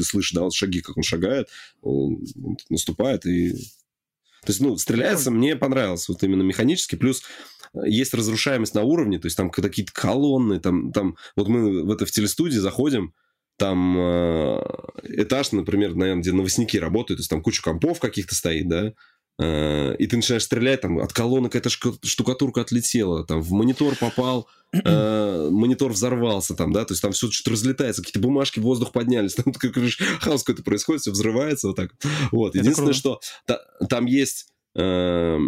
слышишь, 0.04 0.32
да, 0.32 0.42
вот 0.42 0.54
шаги, 0.54 0.82
как 0.82 0.98
он 0.98 1.02
шагает, 1.02 1.48
он, 1.80 2.26
он 2.42 2.58
наступает 2.68 3.24
и... 3.24 3.52
То 4.42 4.52
есть, 4.52 4.60
ну, 4.60 4.76
стреляется, 4.76 5.30
мне 5.30 5.56
понравилось 5.56 6.08
вот 6.08 6.22
именно 6.22 6.42
механически, 6.42 6.94
плюс 6.94 7.22
э, 7.74 7.88
есть 7.88 8.12
разрушаемость 8.12 8.74
на 8.74 8.82
уровне, 8.82 9.18
то 9.18 9.26
есть 9.26 9.38
там 9.38 9.50
какие-то 9.50 9.92
колонны, 9.92 10.60
там, 10.60 10.92
там, 10.92 11.16
вот 11.34 11.48
мы 11.48 11.82
в 11.82 11.90
это 11.90 12.04
в 12.04 12.10
телестудии 12.10 12.58
заходим, 12.58 13.14
там 13.56 13.98
э, 13.98 14.62
этаж, 15.04 15.52
например, 15.52 15.94
наверное, 15.94 16.20
где 16.20 16.32
новостники 16.32 16.76
работают, 16.76 17.18
то 17.18 17.20
есть 17.22 17.30
там 17.30 17.42
куча 17.42 17.62
компов 17.62 18.00
каких-то 18.00 18.34
стоит, 18.34 18.68
да, 18.68 18.92
и 19.38 20.06
ты 20.06 20.16
начинаешь 20.16 20.44
стрелять, 20.44 20.80
там 20.80 20.98
от 20.98 21.12
колонок 21.12 21.54
эта 21.54 21.68
штукатурка 21.68 22.62
отлетела, 22.62 23.24
там 23.26 23.42
в 23.42 23.50
монитор 23.52 23.94
попал, 23.96 24.48
э, 24.72 25.48
монитор 25.50 25.92
взорвался, 25.92 26.54
там, 26.54 26.72
да, 26.72 26.86
то 26.86 26.92
есть 26.92 27.02
там 27.02 27.12
все 27.12 27.30
что-то 27.30 27.50
разлетается, 27.50 28.02
какие-то 28.02 28.20
бумажки 28.20 28.60
в 28.60 28.62
воздух 28.62 28.92
поднялись, 28.92 29.34
там 29.34 29.52
как, 29.52 29.74
хаос 30.20 30.42
какой-то 30.42 30.62
происходит, 30.62 31.02
все 31.02 31.10
взрывается 31.10 31.68
вот 31.68 31.76
так. 31.76 31.90
Вот, 32.32 32.54
единственное, 32.54 32.94
что 32.94 33.20
та, 33.44 33.60
там 33.90 34.06
есть 34.06 34.48
э, 34.74 35.38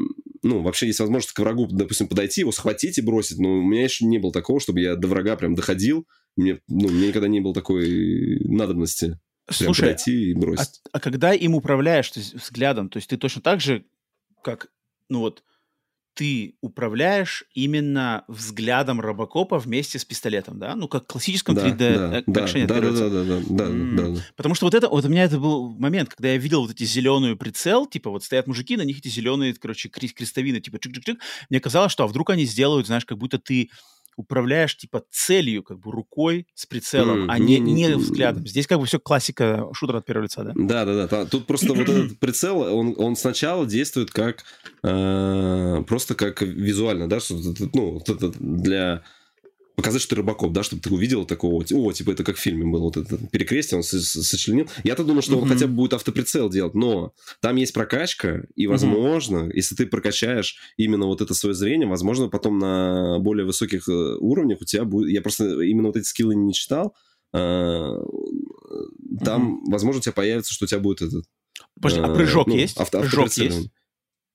ну, 0.42 0.62
вообще 0.62 0.86
есть 0.86 1.00
возможность 1.00 1.32
к 1.32 1.38
врагу, 1.38 1.66
допустим, 1.70 2.08
подойти, 2.08 2.42
его 2.42 2.52
схватить 2.52 2.98
и 2.98 3.02
бросить, 3.02 3.38
но 3.38 3.58
у 3.58 3.62
меня 3.62 3.84
еще 3.84 4.04
не 4.04 4.18
было 4.18 4.32
такого, 4.32 4.60
чтобы 4.60 4.80
я 4.80 4.96
до 4.96 5.08
врага 5.08 5.36
прям 5.36 5.54
доходил, 5.54 6.06
мне, 6.36 6.60
ну, 6.68 6.88
мне 6.88 7.08
никогда 7.08 7.28
не 7.28 7.40
было 7.40 7.54
такой 7.54 8.38
надобности. 8.44 9.18
Слушай, 9.50 9.96
и 10.06 10.34
а 10.34 10.38
бросить. 10.38 10.80
А, 10.92 10.98
а 10.98 11.00
когда 11.00 11.32
им 11.32 11.54
управляешь 11.54 12.10
то 12.10 12.20
есть, 12.20 12.34
взглядом, 12.34 12.88
то 12.88 12.98
есть 12.98 13.08
ты 13.08 13.16
точно 13.16 13.42
так 13.42 13.60
же, 13.60 13.84
как, 14.42 14.68
ну 15.08 15.20
вот, 15.20 15.42
ты 16.18 16.56
управляешь 16.62 17.44
именно 17.54 18.24
взглядом 18.26 19.00
робокопа 19.00 19.56
вместе 19.60 20.00
с 20.00 20.04
пистолетом, 20.04 20.58
да? 20.58 20.74
Ну, 20.74 20.88
как 20.88 21.04
в 21.04 21.06
классическом 21.06 21.56
3D 21.56 21.80
э, 21.80 22.22
да, 22.26 22.44
экшене. 22.44 22.66
Да, 22.66 22.80
да, 22.80 22.90
да, 22.90 23.08
да, 23.08 23.24
да, 23.24 23.40
да, 23.48 24.08
да. 24.08 24.20
Потому 24.34 24.56
что 24.56 24.66
вот 24.66 24.74
это, 24.74 24.88
вот 24.88 25.04
у 25.04 25.08
меня 25.08 25.22
это 25.22 25.38
был 25.38 25.70
момент, 25.70 26.08
когда 26.08 26.30
я 26.30 26.36
видел 26.36 26.62
вот 26.62 26.72
эти 26.72 26.82
зеленые 26.82 27.36
прицел, 27.36 27.86
типа 27.86 28.10
вот 28.10 28.24
стоят 28.24 28.48
мужики, 28.48 28.76
на 28.76 28.82
них 28.82 28.98
эти 28.98 29.06
зеленые, 29.06 29.54
короче, 29.54 29.88
крестовины, 29.88 30.60
типа 30.60 30.78
чик-чик-чик. 30.78 31.18
Мне 31.50 31.60
казалось, 31.60 31.92
что 31.92 32.02
а 32.02 32.08
вдруг 32.08 32.30
они 32.30 32.46
сделают, 32.46 32.88
знаешь, 32.88 33.04
как 33.04 33.16
будто 33.16 33.38
ты 33.38 33.70
управляешь 34.18 34.76
типа 34.76 35.04
целью, 35.10 35.62
как 35.62 35.78
бы 35.78 35.92
рукой 35.92 36.46
с 36.54 36.66
прицелом, 36.66 37.24
mm, 37.24 37.26
а 37.28 37.38
не, 37.38 37.58
не, 37.60 37.72
не 37.72 37.96
взглядом. 37.96 38.46
Здесь 38.46 38.66
как 38.66 38.80
бы 38.80 38.86
все 38.86 38.98
классика 38.98 39.68
шутера 39.72 39.98
от 39.98 40.04
первого 40.04 40.24
лица, 40.24 40.42
да? 40.42 40.52
Да, 40.56 40.84
да, 40.84 41.06
да. 41.06 41.24
Тут 41.24 41.46
просто 41.46 41.72
вот 41.72 41.88
этот 41.88 42.18
прицел, 42.20 42.60
он, 42.60 42.94
он 42.98 43.14
сначала 43.16 43.64
действует 43.64 44.10
как 44.10 44.44
э, 44.82 45.84
просто 45.86 46.14
как 46.16 46.42
визуально, 46.42 47.08
да, 47.08 47.20
что 47.20 47.36
ну, 47.72 48.02
для 48.40 49.02
показать, 49.78 50.02
что 50.02 50.10
ты 50.10 50.16
рыбаков, 50.16 50.52
да, 50.52 50.64
чтобы 50.64 50.82
ты 50.82 50.92
увидел 50.92 51.24
такого, 51.24 51.64
о, 51.72 51.92
типа 51.92 52.10
это 52.10 52.24
как 52.24 52.36
в 52.36 52.40
фильме 52.40 52.66
было, 52.66 52.82
вот 52.82 52.96
это 52.96 53.16
перекрестие, 53.28 53.78
он 53.78 53.84
сочленил. 53.84 54.68
Я-то 54.82 55.04
думал, 55.04 55.22
что 55.22 55.34
mm-hmm. 55.34 55.42
он 55.42 55.48
хотя 55.48 55.66
бы 55.68 55.74
будет 55.74 55.94
автоприцел 55.94 56.50
делать, 56.50 56.74
но 56.74 57.12
там 57.40 57.54
есть 57.54 57.72
прокачка, 57.72 58.42
и, 58.56 58.66
возможно, 58.66 59.36
mm-hmm. 59.36 59.52
если 59.54 59.76
ты 59.76 59.86
прокачаешь 59.86 60.56
именно 60.76 61.06
вот 61.06 61.20
это 61.20 61.32
свое 61.32 61.54
зрение, 61.54 61.88
возможно, 61.88 62.28
потом 62.28 62.58
на 62.58 63.20
более 63.20 63.46
высоких 63.46 63.88
э, 63.88 64.16
уровнях 64.18 64.60
у 64.60 64.64
тебя 64.64 64.84
будет... 64.84 65.10
Я 65.10 65.22
просто 65.22 65.60
именно 65.62 65.86
вот 65.86 65.96
эти 65.96 66.06
скиллы 66.06 66.34
не 66.34 66.52
читал, 66.52 66.96
а, 67.32 68.00
там, 69.24 69.60
mm-hmm. 69.62 69.70
возможно, 69.70 70.00
у 70.00 70.02
тебя 70.02 70.12
появится, 70.12 70.52
что 70.52 70.64
у 70.64 70.68
тебя 70.68 70.80
будет 70.80 71.02
этот... 71.02 71.24
Подожди, 71.80 72.00
а 72.00 72.12
прыжок 72.12 72.48
ну, 72.48 72.56
есть? 72.56 72.76
Авто, 72.78 73.00
прыжок 73.00 73.32
есть? 73.34 73.70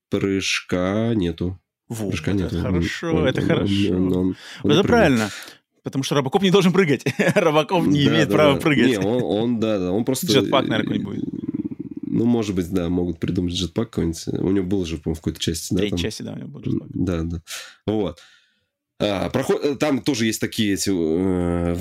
Прыжка 0.09 1.13
нету. 1.15 1.59
Вот, 1.93 2.13
это 2.13 2.61
хорошо, 2.61 3.15
он, 3.15 3.25
это 3.27 3.41
он, 3.41 3.47
хорошо. 3.47 3.95
Он, 3.95 4.13
он, 4.13 4.35
он, 4.63 4.71
это 4.71 4.83
правильно. 4.83 5.29
Потому 5.83 6.03
что 6.03 6.15
Робокоп 6.15 6.41
не 6.41 6.51
должен 6.51 6.71
прыгать. 6.71 7.03
Робокоп 7.35 7.85
не 7.85 8.05
да, 8.05 8.11
имеет 8.11 8.29
да, 8.29 8.35
права 8.35 8.53
да. 8.55 8.59
прыгать. 8.61 8.87
Не, 8.87 8.97
он, 8.97 9.21
он, 9.23 9.59
да, 9.59 9.79
да, 9.79 9.91
он 9.91 10.05
просто... 10.05 10.27
Джетпак, 10.27 10.67
наверное, 10.67 10.97
какой-нибудь 10.97 11.23
будет. 11.23 11.43
Ну, 12.05 12.25
может 12.25 12.55
быть, 12.55 12.69
да, 12.69 12.89
могут 12.89 13.19
придумать 13.19 13.53
джетпак 13.53 13.89
какой-нибудь. 13.89 14.27
У 14.27 14.51
него 14.51 14.65
был 14.65 14.85
же, 14.85 14.97
по-моему, 14.97 15.15
в 15.15 15.19
какой-то 15.19 15.39
части, 15.39 15.73
да? 15.73 15.79
Третьей 15.79 15.97
части, 15.97 16.21
да, 16.21 16.33
у 16.33 16.37
него 16.37 16.47
был 16.47 16.61
джетпак. 16.61 16.87
Да, 16.93 17.21
да. 17.23 17.41
Вот. 17.85 18.19
А, 18.99 19.29
проход... 19.29 19.63
Э, 19.63 19.75
там 19.75 20.01
тоже 20.01 20.25
есть 20.25 20.39
такие 20.39 20.73
эти, 20.73 20.89
э, 20.89 21.75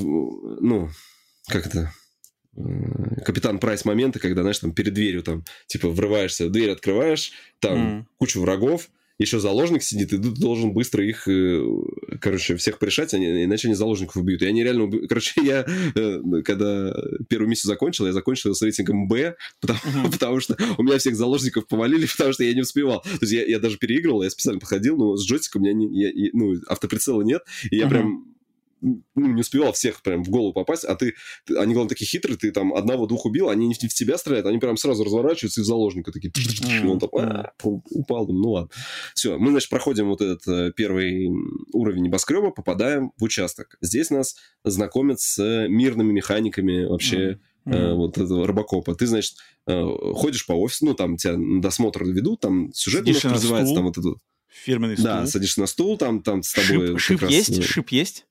ну, 0.60 0.90
как 1.46 1.66
это, 1.66 1.92
э, 2.56 3.20
капитан 3.24 3.58
Прайс 3.58 3.84
моменты, 3.84 4.18
когда, 4.18 4.42
знаешь, 4.42 4.58
там 4.58 4.72
перед 4.72 4.94
дверью 4.94 5.22
там, 5.22 5.44
типа, 5.66 5.88
врываешься, 5.90 6.48
дверь 6.48 6.70
открываешь, 6.70 7.32
там 7.60 7.78
mm. 7.78 8.04
куча 8.18 8.40
врагов, 8.40 8.88
еще 9.18 9.38
заложник 9.40 9.82
сидит, 9.82 10.12
и 10.12 10.18
ты 10.18 10.30
должен 10.30 10.72
быстро 10.72 11.04
их, 11.04 11.28
э, 11.28 11.62
короче, 12.20 12.56
всех 12.56 12.78
порешать, 12.78 13.14
они, 13.14 13.44
иначе 13.44 13.68
они 13.68 13.74
заложников 13.74 14.16
убьют. 14.16 14.42
И 14.42 14.46
они 14.46 14.62
реально 14.62 14.84
убьют. 14.84 15.08
Короче, 15.08 15.40
я, 15.42 15.64
э, 15.94 16.20
когда 16.44 16.94
первую 17.28 17.48
миссию 17.48 17.68
закончил, 17.68 18.06
я 18.06 18.12
закончил 18.12 18.54
с 18.54 18.62
рейтингом 18.62 19.08
Б, 19.08 19.36
потому, 19.60 19.80
uh-huh. 19.80 20.12
потому 20.12 20.40
что 20.40 20.56
у 20.78 20.82
меня 20.82 20.98
всех 20.98 21.16
заложников 21.16 21.66
повалили, 21.66 22.06
потому 22.16 22.32
что 22.32 22.44
я 22.44 22.54
не 22.54 22.62
успевал. 22.62 23.02
То 23.02 23.18
есть 23.22 23.32
я, 23.32 23.44
я 23.44 23.58
даже 23.58 23.78
переигрывал, 23.78 24.22
я 24.22 24.30
специально 24.30 24.60
подходил, 24.60 24.96
но 24.96 25.16
с 25.16 25.26
джойстиком 25.26 25.62
у 25.62 25.64
меня 25.64 25.74
не, 25.74 26.02
я, 26.02 26.30
ну, 26.32 26.54
автоприцела 26.66 27.22
нет, 27.22 27.42
и 27.70 27.76
я 27.76 27.86
uh-huh. 27.86 27.90
прям 27.90 28.31
ну, 28.82 29.02
не 29.14 29.40
успевал 29.40 29.72
всех 29.72 30.02
прям 30.02 30.24
в 30.24 30.28
голову 30.28 30.52
попасть, 30.52 30.84
а 30.84 30.94
ты, 30.96 31.14
ты 31.46 31.56
они, 31.56 31.72
главное, 31.72 31.90
такие 31.90 32.06
хитрые, 32.06 32.36
ты 32.36 32.50
там 32.50 32.74
одного-двух 32.74 33.26
убил, 33.26 33.48
они 33.48 33.68
не 33.68 33.74
в, 33.74 33.78
в 33.78 33.94
тебя 33.94 34.18
стреляют, 34.18 34.46
они 34.46 34.58
прям 34.58 34.76
сразу 34.76 35.04
разворачиваются 35.04 35.60
и 35.60 35.64
в 35.64 35.66
заложника 35.66 36.12
такие, 36.12 36.32
и 36.34 36.86
он 36.86 36.98
там 36.98 37.08
а, 37.16 37.52
упал, 37.62 38.26
ну 38.26 38.50
ладно. 38.50 38.70
Все, 39.14 39.38
мы, 39.38 39.50
значит, 39.52 39.70
проходим 39.70 40.08
вот 40.08 40.20
этот 40.20 40.46
э, 40.48 40.72
первый 40.74 41.28
уровень 41.72 42.02
небоскреба, 42.02 42.50
попадаем 42.50 43.12
в 43.16 43.24
участок. 43.24 43.76
Здесь 43.80 44.10
нас 44.10 44.36
знакомят 44.64 45.20
с 45.20 45.38
мирными 45.68 46.12
механиками 46.12 46.84
вообще 46.84 47.38
mm-hmm. 47.66 47.94
вот 47.94 48.18
этого 48.18 48.46
рыбакопа. 48.46 48.94
Ты, 48.94 49.06
значит, 49.06 49.34
э, 49.66 49.82
ходишь 50.14 50.46
по 50.46 50.52
офису, 50.52 50.86
ну, 50.86 50.94
там 50.94 51.16
тебя 51.16 51.34
досмотр 51.60 52.04
ведут, 52.04 52.40
там 52.40 52.72
сюжет 52.72 53.04
немножко 53.04 53.30
развивается, 53.30 53.74
там 53.74 53.84
вот 53.84 53.98
этот... 53.98 54.16
Фирменный 54.64 54.96
стул. 54.96 55.06
Да, 55.06 55.26
садишься 55.26 55.60
на 55.60 55.66
стул, 55.66 55.96
там, 55.96 56.22
там 56.22 56.42
с 56.42 56.52
тобой... 56.52 56.98
Шип, 56.98 57.00
шип 57.00 57.22
раз... 57.22 57.30
есть? 57.30 57.64
Шип 57.64 57.88
есть? 57.90 58.26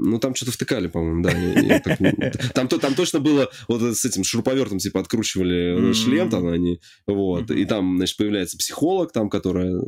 Ну, 0.00 0.20
там 0.20 0.34
что-то 0.36 0.52
втыкали, 0.52 0.86
по-моему, 0.86 1.22
да. 1.22 2.32
Там, 2.54 2.68
там 2.68 2.94
точно 2.94 3.18
было, 3.18 3.50
вот 3.66 3.82
с 3.82 4.04
этим 4.04 4.22
шуруповертом, 4.22 4.78
типа, 4.78 5.00
откручивали 5.00 5.92
шлем 5.92 6.30
там 6.30 6.46
они, 6.46 6.80
вот, 7.06 7.50
и 7.50 7.64
там, 7.64 7.96
значит, 7.96 8.16
появляется 8.16 8.56
психолог 8.56 9.12
там, 9.12 9.28
которая... 9.28 9.82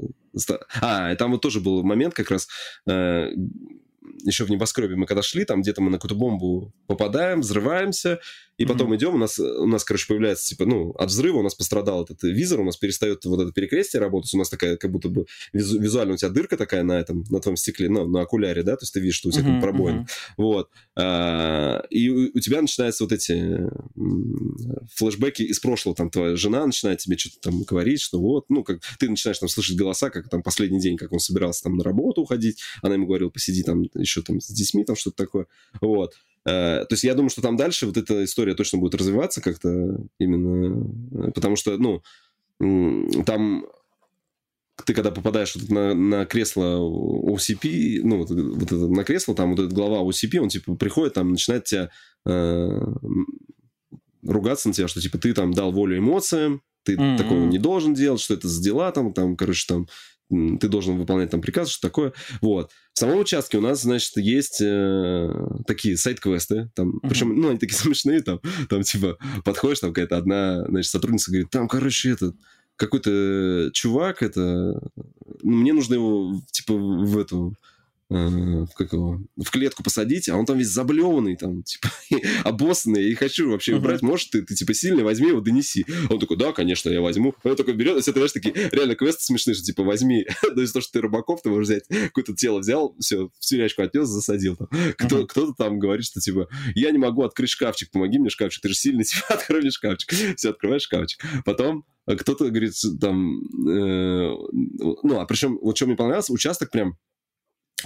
А, 0.80 1.12
и 1.12 1.16
там 1.16 1.30
вот 1.30 1.40
тоже 1.40 1.60
был 1.60 1.82
момент 1.84 2.14
как 2.14 2.30
раз, 2.30 2.48
э, 2.88 3.30
еще 4.24 4.44
в 4.44 4.50
небоскребе 4.50 4.96
мы 4.96 5.06
когда 5.06 5.22
шли, 5.22 5.44
там 5.44 5.62
где-то 5.62 5.80
мы 5.82 5.90
на 5.90 5.98
какую-то 5.98 6.14
бомбу 6.14 6.72
попадаем, 6.86 7.40
взрываемся, 7.40 8.20
и 8.60 8.66
потом 8.66 8.92
mm-hmm. 8.92 8.96
идем, 8.96 9.14
у 9.14 9.18
нас, 9.18 9.38
у 9.38 9.66
нас, 9.66 9.84
короче, 9.84 10.06
появляется, 10.06 10.46
типа, 10.50 10.66
ну, 10.66 10.90
от 10.90 11.08
взрыва 11.08 11.38
у 11.38 11.42
нас 11.42 11.54
пострадал 11.54 12.04
этот 12.04 12.22
визор, 12.22 12.60
у 12.60 12.64
нас 12.64 12.76
перестает 12.76 13.24
вот 13.24 13.40
это 13.40 13.52
перекрестие 13.52 14.00
работать, 14.00 14.34
у 14.34 14.36
нас 14.36 14.50
такая, 14.50 14.76
как 14.76 14.92
будто 14.92 15.08
бы 15.08 15.24
визу, 15.54 15.80
визуально 15.80 16.12
у 16.12 16.16
тебя 16.18 16.28
дырка 16.28 16.58
такая 16.58 16.82
на 16.82 17.00
этом, 17.00 17.24
на 17.30 17.40
твоем 17.40 17.56
стекле, 17.56 17.88
ну, 17.88 18.06
на 18.06 18.20
окуляре, 18.20 18.62
да, 18.62 18.76
то 18.76 18.82
есть 18.82 18.92
ты 18.92 19.00
видишь, 19.00 19.14
что 19.14 19.30
у 19.30 19.32
тебя 19.32 19.44
mm-hmm. 19.44 19.46
там 19.46 19.60
пробоин. 19.62 19.96
Mm-hmm. 20.00 20.34
Вот. 20.36 20.68
А, 20.94 21.82
и 21.88 22.10
у, 22.10 22.30
у 22.34 22.38
тебя 22.40 22.60
начинаются 22.60 23.02
вот 23.04 23.12
эти 23.14 23.66
флешбеки 24.94 25.42
из 25.42 25.58
прошлого, 25.58 25.96
там, 25.96 26.10
твоя 26.10 26.36
жена 26.36 26.66
начинает 26.66 26.98
тебе 26.98 27.16
что-то 27.16 27.40
там 27.40 27.62
говорить, 27.62 28.02
что 28.02 28.20
вот, 28.20 28.50
ну, 28.50 28.62
как 28.62 28.80
ты 28.98 29.08
начинаешь 29.08 29.38
там 29.38 29.48
слышать 29.48 29.78
голоса, 29.78 30.10
как 30.10 30.28
там 30.28 30.42
последний 30.42 30.80
день, 30.80 30.98
как 30.98 31.12
он 31.12 31.18
собирался 31.18 31.62
там 31.62 31.78
на 31.78 31.84
работу 31.84 32.20
уходить, 32.20 32.60
она 32.82 32.92
ему 32.92 33.06
говорила, 33.06 33.30
посиди 33.30 33.62
там 33.62 33.84
еще 34.00 34.22
там 34.22 34.40
с 34.40 34.48
детьми, 34.48 34.84
там 34.84 34.96
что-то 34.96 35.16
такое, 35.16 35.46
вот. 35.80 36.14
Э, 36.46 36.84
то 36.88 36.92
есть 36.92 37.04
я 37.04 37.14
думаю, 37.14 37.30
что 37.30 37.42
там 37.42 37.56
дальше 37.56 37.86
вот 37.86 37.96
эта 37.96 38.24
история 38.24 38.54
точно 38.54 38.78
будет 38.78 38.94
развиваться 38.94 39.40
как-то 39.40 39.68
именно, 40.18 40.86
э, 41.12 41.32
потому 41.32 41.56
что, 41.56 41.76
ну, 41.76 42.02
там 43.24 43.66
ты 44.84 44.94
когда 44.94 45.10
попадаешь 45.10 45.54
вот 45.56 45.68
на, 45.70 45.94
на 45.94 46.26
кресло 46.26 46.78
OCP, 46.78 48.00
ну, 48.02 48.18
вот, 48.18 48.30
вот 48.30 48.62
это, 48.62 48.88
на 48.88 49.04
кресло, 49.04 49.34
там 49.34 49.50
вот 49.50 49.60
этот 49.60 49.72
глава 49.72 49.98
OCP, 49.98 50.38
он, 50.38 50.48
типа, 50.48 50.74
приходит, 50.74 51.14
там, 51.14 51.30
начинает 51.30 51.64
тебя 51.64 51.90
э, 52.26 52.80
ругаться 54.22 54.68
на 54.68 54.74
тебя, 54.74 54.88
что, 54.88 55.00
типа, 55.00 55.18
ты 55.18 55.34
там 55.34 55.52
дал 55.52 55.72
волю 55.72 55.98
эмоциям, 55.98 56.62
ты 56.84 56.94
mm-hmm. 56.94 57.18
такого 57.18 57.44
не 57.44 57.58
должен 57.58 57.94
делать, 57.94 58.20
что 58.20 58.34
это 58.34 58.48
за 58.48 58.62
дела, 58.62 58.90
там, 58.92 59.12
там, 59.12 59.36
короче, 59.36 59.66
там, 59.68 59.86
ты 60.30 60.68
должен 60.68 60.96
выполнять 60.96 61.30
там 61.30 61.40
приказ, 61.40 61.70
что 61.70 61.88
такое. 61.88 62.12
Вот. 62.40 62.70
В 63.00 63.02
самом 63.02 63.20
участке 63.20 63.56
у 63.56 63.62
нас, 63.62 63.80
значит, 63.80 64.14
есть 64.18 64.60
э, 64.60 65.30
такие 65.66 65.96
сайт-квесты, 65.96 66.70
там, 66.74 66.98
uh-huh. 66.98 67.08
причем, 67.08 67.34
ну, 67.34 67.48
они 67.48 67.58
такие 67.58 67.74
смешные, 67.78 68.20
там, 68.20 68.40
там, 68.68 68.82
типа, 68.82 69.16
подходишь, 69.42 69.80
там 69.80 69.94
какая-то 69.94 70.18
одна, 70.18 70.66
значит, 70.66 70.90
сотрудница 70.90 71.30
говорит, 71.30 71.48
там, 71.48 71.66
короче, 71.66 72.10
этот, 72.10 72.36
какой-то 72.76 73.70
чувак, 73.72 74.22
это, 74.22 74.42
ну, 75.42 75.56
мне 75.56 75.72
нужно 75.72 75.94
его, 75.94 76.42
типа, 76.52 76.74
в 76.74 77.16
эту, 77.16 77.54
Э, 78.12 78.66
как 78.74 78.92
его, 78.92 79.20
в 79.36 79.50
клетку 79.52 79.84
посадить, 79.84 80.28
а 80.28 80.36
он 80.36 80.44
там 80.44 80.58
весь 80.58 80.68
заблеванный, 80.68 81.36
там, 81.36 81.62
типа, 81.62 81.90
обоссанный, 82.42 83.08
и 83.08 83.14
хочу 83.14 83.50
вообще 83.50 83.72
uh-huh. 83.72 83.80
брать, 83.80 84.02
может, 84.02 84.30
ты, 84.30 84.42
ты, 84.42 84.56
типа, 84.56 84.74
сильный, 84.74 85.04
возьми 85.04 85.28
его, 85.28 85.40
донеси. 85.40 85.86
Он 86.08 86.18
такой, 86.18 86.36
да, 86.36 86.52
конечно, 86.52 86.90
я 86.90 87.00
возьму. 87.00 87.34
Он 87.44 87.54
такой 87.54 87.74
берет, 87.74 88.02
все, 88.02 88.12
ты 88.12 88.18
знаешь, 88.18 88.32
такие 88.32 88.52
реально 88.72 88.96
квесты 88.96 89.22
смешные, 89.22 89.54
что, 89.54 89.64
типа, 89.64 89.84
возьми, 89.84 90.26
то 90.42 90.60
есть 90.60 90.72
то, 90.72 90.80
что 90.80 90.94
ты 90.94 91.02
рыбаков, 91.02 91.42
ты 91.42 91.50
можешь 91.50 91.68
взять, 91.68 91.84
какое-то 91.86 92.34
тело 92.34 92.58
взял, 92.58 92.96
все, 92.98 93.28
в 93.28 93.40
тюрячку 93.40 93.82
отнес, 93.82 94.08
засадил. 94.08 94.56
Там. 94.56 94.68
Кто. 94.98 95.26
Кто-то 95.28 95.52
там 95.52 95.78
говорит, 95.78 96.04
что, 96.04 96.18
типа, 96.20 96.48
я 96.74 96.90
не 96.90 96.98
могу 96.98 97.22
открыть 97.22 97.50
шкафчик, 97.50 97.92
помоги 97.92 98.18
мне 98.18 98.30
шкафчик, 98.30 98.60
ты 98.60 98.70
же 98.70 98.74
сильный, 98.74 99.04
типа, 99.04 99.26
открой 99.28 99.60
мне 99.60 99.70
шкафчик. 99.70 100.12
Все, 100.36 100.50
открываешь 100.50 100.82
шкафчик. 100.82 101.24
Потом 101.44 101.84
э, 102.08 102.16
кто-то 102.16 102.48
говорит, 102.48 102.74
там, 103.00 103.40
э, 103.68 104.34
ну, 105.04 105.20
а 105.20 105.26
причем, 105.26 105.60
вот 105.62 105.76
что 105.76 105.86
мне 105.86 105.94
понравилось, 105.94 106.30
участок 106.30 106.72
прям 106.72 106.96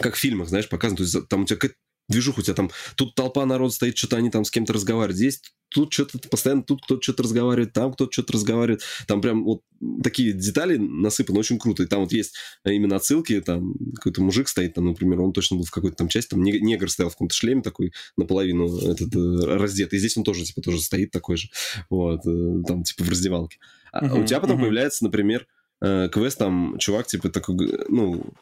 как 0.01 0.14
в 0.14 0.18
фильмах, 0.18 0.49
знаешь, 0.49 0.68
показано, 0.68 0.99
то 0.99 1.03
есть 1.03 1.28
там 1.28 1.42
у 1.42 1.47
тебя 1.47 1.57
какая-то 1.57 1.78
движуха, 2.09 2.40
у 2.40 2.42
тебя 2.42 2.55
там, 2.55 2.70
тут 2.97 3.14
толпа 3.14 3.45
народ 3.47 3.72
стоит, 3.72 3.97
что-то 3.97 4.16
они 4.16 4.30
там 4.30 4.45
с 4.45 4.51
кем-то 4.51 4.72
разговаривают, 4.72 5.16
здесь 5.16 5.40
тут 5.70 5.92
что-то 5.92 6.18
постоянно, 6.28 6.62
тут 6.62 6.82
кто-то 6.84 7.03
что-то 7.03 7.24
разговаривает, 7.24 7.72
там 7.72 7.92
кто-то 7.92 8.12
что-то 8.12 8.34
разговаривает, 8.34 8.82
там 9.09 9.20
прям 9.20 9.45
вот 9.45 9.62
такие 10.03 10.32
детали 10.32 10.76
насыпаны, 10.76 11.38
очень 11.38 11.59
круто, 11.59 11.82
и 11.82 11.86
там 11.86 12.01
вот 12.01 12.12
есть 12.12 12.36
именно 12.64 12.97
отсылки, 12.97 13.40
там 13.40 13.74
какой-то 13.97 14.22
мужик 14.22 14.49
стоит, 14.49 14.74
там, 14.74 14.86
например, 14.86 15.20
он 15.20 15.32
точно 15.32 15.57
был 15.57 15.64
в 15.64 15.70
какой-то 15.70 15.97
там 15.97 16.09
части, 16.09 16.30
там 16.30 16.42
негр 16.42 16.90
стоял 16.90 17.11
в 17.11 17.14
каком-то 17.14 17.34
шлеме 17.34 17.62
такой 17.62 17.92
наполовину 18.16 18.78
этот 18.88 19.14
э, 19.14 19.57
раздетый, 19.57 19.97
и 19.97 20.01
здесь 20.01 20.16
он 20.16 20.24
тоже, 20.24 20.45
типа, 20.45 20.61
тоже 20.62 20.80
стоит 20.80 21.11
такой 21.11 21.36
же, 21.36 21.49
вот, 21.90 22.20
э, 22.24 22.62
там, 22.66 22.84
типа, 22.84 23.05
в 23.05 23.09
раздевалке. 23.09 23.59
А 23.92 24.05
uh-huh, 24.05 24.22
у 24.22 24.26
тебя 24.26 24.40
потом 24.40 24.59
uh-huh. 24.59 24.62
появляется, 24.62 25.05
например, 25.05 25.47
э, 25.80 26.09
квест, 26.12 26.38
там, 26.38 26.78
чувак, 26.78 27.07
типа, 27.07 27.30
такой, 27.30 27.57
ну, 27.88 28.32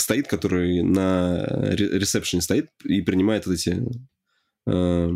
стоит, 0.00 0.28
который 0.28 0.82
на 0.82 1.44
ресепшене 1.72 2.42
стоит 2.42 2.70
и 2.84 3.00
принимает 3.02 3.46
вот 3.46 3.54
эти 3.54 3.82
э, 4.66 5.10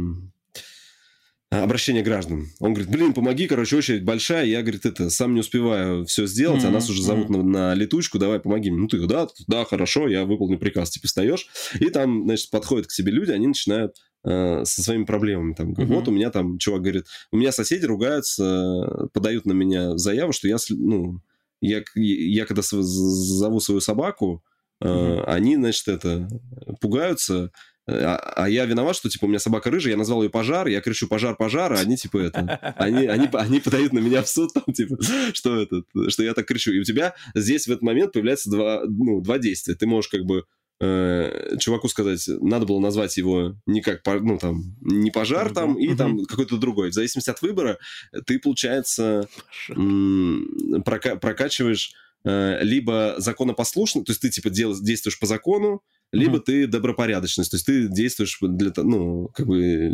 обращения 1.50 2.02
граждан. 2.02 2.48
Он 2.60 2.74
говорит, 2.74 2.90
блин, 2.90 3.14
помоги, 3.14 3.46
короче, 3.46 3.76
очередь 3.76 4.04
большая, 4.04 4.44
я, 4.46 4.62
говорит, 4.62 4.86
это, 4.86 5.10
сам 5.10 5.34
не 5.34 5.40
успеваю 5.40 6.04
все 6.06 6.26
сделать, 6.26 6.62
mm-hmm. 6.62 6.68
а 6.68 6.72
нас 6.72 6.88
уже 6.90 7.02
зовут 7.02 7.28
mm-hmm. 7.28 7.42
на, 7.42 7.70
на 7.70 7.74
летучку, 7.74 8.18
давай 8.18 8.40
помоги 8.40 8.70
мне. 8.70 8.80
Ну, 8.80 8.88
ты, 8.88 9.04
да, 9.06 9.28
да, 9.46 9.64
хорошо, 9.64 10.08
я 10.08 10.24
выполню 10.24 10.58
приказ, 10.58 10.90
типа, 10.90 11.06
встаешь, 11.06 11.46
и 11.78 11.90
там, 11.90 12.24
значит, 12.24 12.50
подходят 12.50 12.86
к 12.86 12.92
тебе 12.92 13.12
люди, 13.12 13.30
они 13.30 13.46
начинают 13.46 13.96
э, 14.24 14.64
со 14.64 14.82
своими 14.82 15.04
проблемами. 15.04 15.54
Там, 15.54 15.72
uh-huh. 15.72 15.86
Вот 15.86 16.08
у 16.08 16.12
меня 16.12 16.30
там, 16.30 16.58
чувак 16.58 16.82
говорит, 16.82 17.06
у 17.30 17.36
меня 17.36 17.52
соседи 17.52 17.84
ругаются, 17.84 19.08
подают 19.12 19.46
на 19.46 19.52
меня 19.52 19.96
заяву, 19.96 20.32
что 20.32 20.48
я, 20.48 20.56
ну, 20.70 21.20
я, 21.60 21.82
я 21.94 22.46
когда 22.46 22.62
зову 22.62 23.60
свою 23.60 23.80
собаку, 23.80 24.42
Uh-huh. 24.84 25.24
Они, 25.24 25.56
значит, 25.56 25.88
это 25.88 26.28
пугаются, 26.80 27.50
а, 27.86 28.16
а 28.16 28.48
я 28.48 28.64
виноват, 28.64 28.96
что, 28.96 29.08
типа, 29.08 29.26
у 29.26 29.28
меня 29.28 29.38
собака 29.38 29.70
рыжая, 29.70 29.92
я 29.92 29.98
назвал 29.98 30.22
ее 30.22 30.30
пожар, 30.30 30.66
я 30.68 30.80
кричу 30.80 31.06
пожар, 31.06 31.36
пожар, 31.36 31.72
а 31.72 31.78
они, 31.78 31.96
типа, 31.96 32.18
это, 32.18 32.74
они, 32.78 33.06
они, 33.06 33.28
они 33.32 33.60
подают 33.60 33.92
на 33.92 33.98
меня 33.98 34.22
в 34.22 34.28
суд, 34.28 34.52
там, 34.54 34.64
типа, 34.72 34.96
что 35.34 35.60
это, 35.60 35.82
что 36.08 36.22
я 36.22 36.32
так 36.32 36.46
кричу. 36.46 36.72
И 36.72 36.80
у 36.80 36.84
тебя 36.84 37.14
здесь 37.34 37.66
в 37.66 37.70
этот 37.70 37.82
момент 37.82 38.12
появляется 38.12 38.50
два, 38.50 38.82
ну, 38.86 39.20
два 39.20 39.38
действия. 39.38 39.74
Ты 39.74 39.86
можешь, 39.86 40.08
как 40.08 40.24
бы, 40.24 40.44
э, 40.80 41.56
чуваку 41.60 41.88
сказать, 41.88 42.26
надо 42.40 42.64
было 42.64 42.80
назвать 42.80 43.16
его 43.18 43.54
не 43.66 43.82
как, 43.82 44.00
ну, 44.22 44.38
там, 44.38 44.62
не 44.80 45.10
пожар 45.10 45.52
там, 45.52 45.78
и 45.78 45.94
там 45.94 46.24
какой-то 46.24 46.56
другой. 46.56 46.90
В 46.90 46.94
зависимости 46.94 47.30
от 47.30 47.42
выбора 47.42 47.78
ты, 48.26 48.38
получается, 48.38 49.28
м- 49.68 50.82
прока- 50.84 51.16
прокачиваешь 51.16 51.94
Э, 51.94 52.03
либо 52.24 53.16
законопослушный, 53.18 54.02
то 54.02 54.12
есть 54.12 54.22
ты 54.22 54.30
типа 54.30 54.48
дел, 54.48 54.74
действуешь 54.80 55.18
по 55.18 55.26
закону, 55.26 55.82
либо 56.14 56.38
mm-hmm. 56.38 56.42
ты 56.44 56.66
добропорядочность, 56.66 57.50
то 57.50 57.56
есть 57.56 57.66
ты 57.66 57.88
действуешь 57.88 58.38
для, 58.40 58.72
ну, 58.76 59.28
как 59.34 59.46
бы 59.46 59.90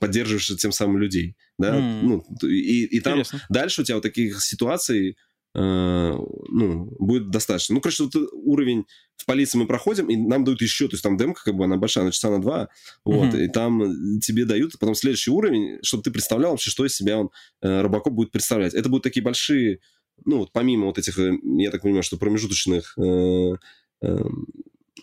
поддерживаешь 0.00 0.46
тем 0.58 0.72
самым 0.72 0.98
людей, 0.98 1.36
да, 1.58 1.76
mm-hmm. 1.76 2.00
ну, 2.02 2.24
и, 2.48 2.84
и 2.84 3.00
там 3.00 3.20
Интересно. 3.20 3.42
дальше 3.50 3.82
у 3.82 3.84
тебя 3.84 3.96
вот 3.96 4.02
таких 4.02 4.42
ситуаций, 4.42 5.16
э, 5.54 5.58
ну, 5.60 6.96
будет 6.98 7.30
достаточно. 7.30 7.74
Ну, 7.74 7.80
короче, 7.80 8.04
вот 8.04 8.14
уровень 8.32 8.86
в 9.16 9.26
полиции 9.26 9.58
мы 9.58 9.66
проходим, 9.66 10.08
и 10.08 10.16
нам 10.16 10.44
дают 10.44 10.62
еще, 10.62 10.88
то 10.88 10.94
есть 10.94 11.02
там 11.02 11.16
демка, 11.16 11.42
как 11.44 11.54
бы, 11.54 11.64
она 11.64 11.76
большая, 11.76 12.04
она 12.04 12.12
часа 12.12 12.30
на 12.30 12.40
два, 12.40 12.68
вот, 13.04 13.34
mm-hmm. 13.34 13.44
и 13.44 13.48
там 13.48 14.20
тебе 14.20 14.46
дают 14.46 14.78
потом 14.78 14.94
следующий 14.94 15.30
уровень, 15.30 15.78
чтобы 15.82 16.02
ты 16.02 16.10
представлял 16.10 16.52
вообще, 16.52 16.70
что 16.70 16.86
из 16.86 16.96
себя 16.96 17.18
он, 17.18 17.30
э, 17.60 17.82
Робокоп 17.82 18.14
будет 18.14 18.32
представлять. 18.32 18.74
Это 18.74 18.88
будут 18.88 19.04
такие 19.04 19.22
большие 19.22 19.80
ну, 20.24 20.38
вот 20.38 20.52
помимо 20.52 20.86
вот 20.86 20.98
этих, 20.98 21.18
э, 21.18 21.32
я 21.42 21.70
так 21.70 21.82
понимаю, 21.82 22.02
что 22.02 22.16
промежуточных 22.16 22.96
э, 22.98 23.54
э, 24.02 24.18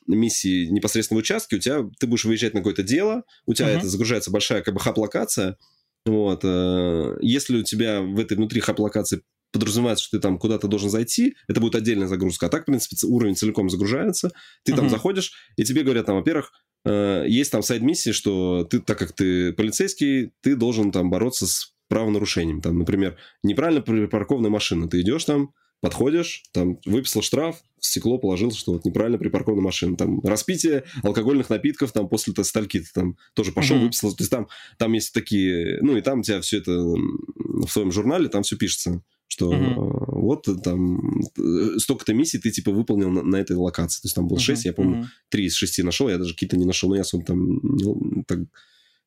миссий 0.08 0.70
непосредственно 0.70 1.20
в 1.20 1.24
участке, 1.24 1.56
у 1.56 1.60
тебя, 1.60 1.90
ты 2.00 2.08
будешь 2.08 2.26
выезжать 2.26 2.54
на 2.54 2.60
какое-то 2.60 2.84
дело, 2.84 3.24
у 3.46 3.54
тебя 3.54 3.70
uh-huh. 3.70 3.78
это 3.78 3.88
загружается 3.88 4.32
большая 4.32 4.62
как 4.62 4.74
бы 4.74 4.80
хаб-локация, 4.80 5.58
вот, 6.06 6.42
э, 6.44 7.18
если 7.22 7.58
у 7.58 7.64
тебя 7.64 8.02
в 8.02 8.20
этой 8.20 8.38
внутри 8.38 8.62
хаб-локации 8.62 9.24
подразумевается, 9.52 10.04
что 10.04 10.18
ты 10.18 10.22
там 10.22 10.38
куда-то 10.38 10.68
должен 10.68 10.90
зайти, 10.90 11.36
это 11.48 11.62
будет 11.62 11.76
отдельная 11.76 12.08
загрузка. 12.08 12.48
А 12.48 12.50
так, 12.50 12.64
в 12.64 12.66
принципе, 12.66 12.96
уровень 13.08 13.36
целиком 13.36 13.70
загружается, 13.70 14.32
ты 14.64 14.72
uh-huh. 14.72 14.76
там 14.76 14.90
заходишь, 14.90 15.34
и 15.56 15.64
тебе 15.64 15.84
говорят 15.84 16.06
там, 16.06 16.18
во-первых, 16.18 16.52
э, 16.86 17.26
есть 17.28 17.52
там 17.52 17.64
сайт-миссии, 17.64 18.12
что 18.12 18.66
ты, 18.66 18.80
так 18.80 19.00
как 19.00 19.14
ты 19.14 19.54
полицейский, 19.54 20.32
ты 20.42 20.56
должен 20.56 20.92
там 20.92 21.10
бороться 21.10 21.48
с 21.48 21.75
правонарушением. 21.88 22.62
Там, 22.62 22.80
например, 22.80 23.18
неправильно 23.44 23.82
припаркованная 23.82 24.50
машина. 24.50 24.88
Ты 24.88 25.02
идешь 25.02 25.26
там, 25.26 25.54
подходишь, 25.82 26.44
там 26.52 26.80
выписал 26.86 27.22
штраф, 27.22 27.62
стекло 27.80 28.18
положил, 28.18 28.52
что 28.52 28.74
вот 28.74 28.86
неправильно 28.86 29.18
припаркована 29.18 29.62
машина. 29.62 29.96
Там 29.96 30.20
распитие 30.22 30.84
алкогольных 31.04 31.50
напитков 31.50 31.92
там 31.92 32.10
после 32.10 32.34
стальки 32.44 32.80
ты 32.80 32.88
там 32.94 33.18
тоже 33.34 33.52
пошел, 33.52 33.78
mm-hmm. 33.78 33.84
выписал. 33.84 34.12
То 34.12 34.22
есть 34.22 34.32
там, 34.32 34.48
там 34.78 34.94
есть 34.94 35.14
такие... 35.14 35.80
Ну, 35.82 35.96
и 35.96 36.02
там 36.02 36.20
у 36.20 36.24
тебя 36.24 36.42
все 36.42 36.58
это 36.58 36.72
в 36.72 37.68
своем 37.68 37.92
журнале, 37.92 38.30
там 38.30 38.44
все 38.44 38.58
пишется 38.58 39.02
что 39.28 39.52
mm-hmm. 39.52 40.22
вот 40.22 40.48
там 40.64 41.20
э, 41.38 41.78
столько-то 41.80 42.14
миссий 42.14 42.38
ты 42.38 42.52
типа 42.52 42.72
выполнил 42.72 43.10
на, 43.10 43.22
на 43.22 43.36
этой 43.36 43.56
локации. 43.58 44.02
То 44.02 44.06
есть 44.06 44.16
там 44.16 44.28
было 44.28 44.38
mm-hmm. 44.38 44.42
6, 44.42 44.66
я 44.66 44.74
помню, 44.74 45.02
mm-hmm. 45.02 45.30
3 45.30 45.46
из 45.46 45.56
6 45.56 45.84
нашел, 45.84 46.08
я 46.08 46.18
даже 46.18 46.34
какие-то 46.34 46.56
не 46.58 46.66
нашел, 46.66 46.90
но 46.90 46.96
я 46.96 47.02
особо 47.02 47.26
там 47.26 47.60
не, 47.62 48.24
так 48.24 48.40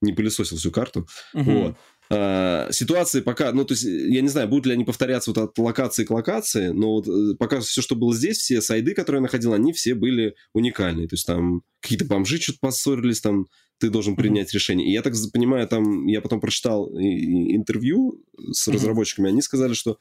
не 0.00 0.12
пылесосил 0.12 0.56
всю 0.56 0.70
карту. 0.70 1.06
Угу. 1.34 1.50
Вот. 1.50 1.76
А, 2.10 2.68
ситуации 2.72 3.20
пока, 3.20 3.52
ну, 3.52 3.64
то 3.64 3.72
есть, 3.72 3.84
я 3.84 4.20
не 4.22 4.28
знаю, 4.28 4.48
будут 4.48 4.66
ли 4.66 4.72
они 4.72 4.84
повторяться 4.84 5.30
вот 5.30 5.38
от 5.38 5.58
локации 5.58 6.04
к 6.04 6.10
локации, 6.10 6.68
но 6.68 6.94
вот 6.94 7.08
э, 7.08 7.36
пока 7.38 7.60
все, 7.60 7.82
что 7.82 7.96
было 7.96 8.14
здесь, 8.14 8.38
все 8.38 8.62
сайды, 8.62 8.94
которые 8.94 9.18
я 9.18 9.22
находил, 9.22 9.52
они 9.52 9.72
все 9.72 9.94
были 9.94 10.34
уникальные. 10.54 11.08
То 11.08 11.14
есть 11.14 11.26
там 11.26 11.62
какие-то 11.80 12.06
бомжи 12.06 12.40
что-то 12.40 12.58
поссорились, 12.60 13.20
там 13.20 13.46
ты 13.78 13.90
должен 13.90 14.16
принять 14.16 14.48
mm-hmm. 14.48 14.54
решение. 14.54 14.88
И 14.88 14.92
я 14.92 15.02
так 15.02 15.14
понимаю, 15.32 15.68
там, 15.68 16.06
я 16.06 16.20
потом 16.20 16.40
прочитал 16.40 16.88
интервью 16.98 18.24
с 18.36 18.66
mm-hmm. 18.66 18.72
разработчиками, 18.72 19.28
они 19.28 19.42
сказали, 19.42 19.74
что, 19.74 19.98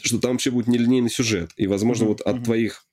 что 0.00 0.18
там 0.18 0.32
вообще 0.32 0.50
будет 0.50 0.66
нелинейный 0.66 1.10
сюжет. 1.10 1.50
И, 1.56 1.66
возможно, 1.66 2.04
mm-hmm. 2.04 2.08
вот 2.08 2.20
от 2.22 2.36
mm-hmm. 2.36 2.44
твоих 2.44 2.87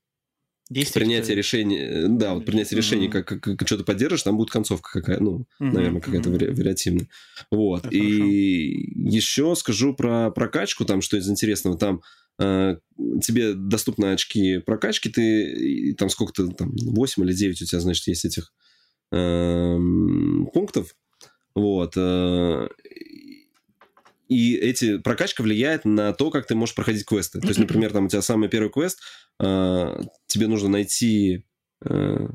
Действие 0.67 1.05
принятие 1.05 1.35
решения, 1.35 1.79
э, 1.79 2.07
да, 2.07 2.33
вот 2.33 2.45
принятие 2.45 2.77
решения, 2.77 3.07
как, 3.07 3.27
как, 3.27 3.41
как 3.41 3.67
что-то 3.67 3.83
поддержишь, 3.83 4.23
там 4.23 4.35
будет 4.35 4.49
концовка 4.49 4.99
какая, 4.99 5.19
ну, 5.19 5.45
mm-hmm. 5.61 5.71
наверное, 5.71 6.01
какая-то 6.01 6.29
mm-hmm. 6.29 6.53
вариативная. 6.53 7.07
Вот. 7.51 7.85
Это 7.85 7.95
и 7.95 8.91
хорошо. 8.93 9.15
еще 9.15 9.55
скажу 9.55 9.93
про 9.93 10.31
прокачку, 10.31 10.83
там, 10.85 11.01
что 11.01 11.17
из 11.17 11.29
интересного, 11.29 11.77
там 11.77 12.01
э, 12.39 12.77
тебе 13.21 13.53
доступны 13.53 14.07
очки 14.07 14.57
прокачки, 14.57 15.09
ты 15.09 15.93
там 15.99 16.09
сколько-то, 16.09 16.47
там, 16.47 16.73
8 16.75 17.23
или 17.23 17.33
9 17.33 17.61
у 17.61 17.65
тебя, 17.65 17.79
значит, 17.79 18.07
есть 18.07 18.25
этих 18.25 18.51
э, 19.11 19.77
пунктов. 20.51 20.95
Вот. 21.53 21.93
Э, 21.95 22.69
и 24.27 24.55
эти 24.55 24.97
прокачка 24.97 25.43
влияет 25.43 25.85
на 25.85 26.11
то, 26.13 26.31
как 26.31 26.47
ты 26.47 26.55
можешь 26.55 26.73
проходить 26.73 27.05
квесты. 27.05 27.39
То 27.39 27.47
есть, 27.47 27.59
например, 27.59 27.91
там 27.91 28.05
у 28.05 28.09
тебя 28.09 28.21
самый 28.21 28.49
первый 28.49 28.69
квест, 28.71 28.99
тебе 29.39 30.47
нужно 30.47 30.69
найти 30.69 31.45
э, 31.83 32.27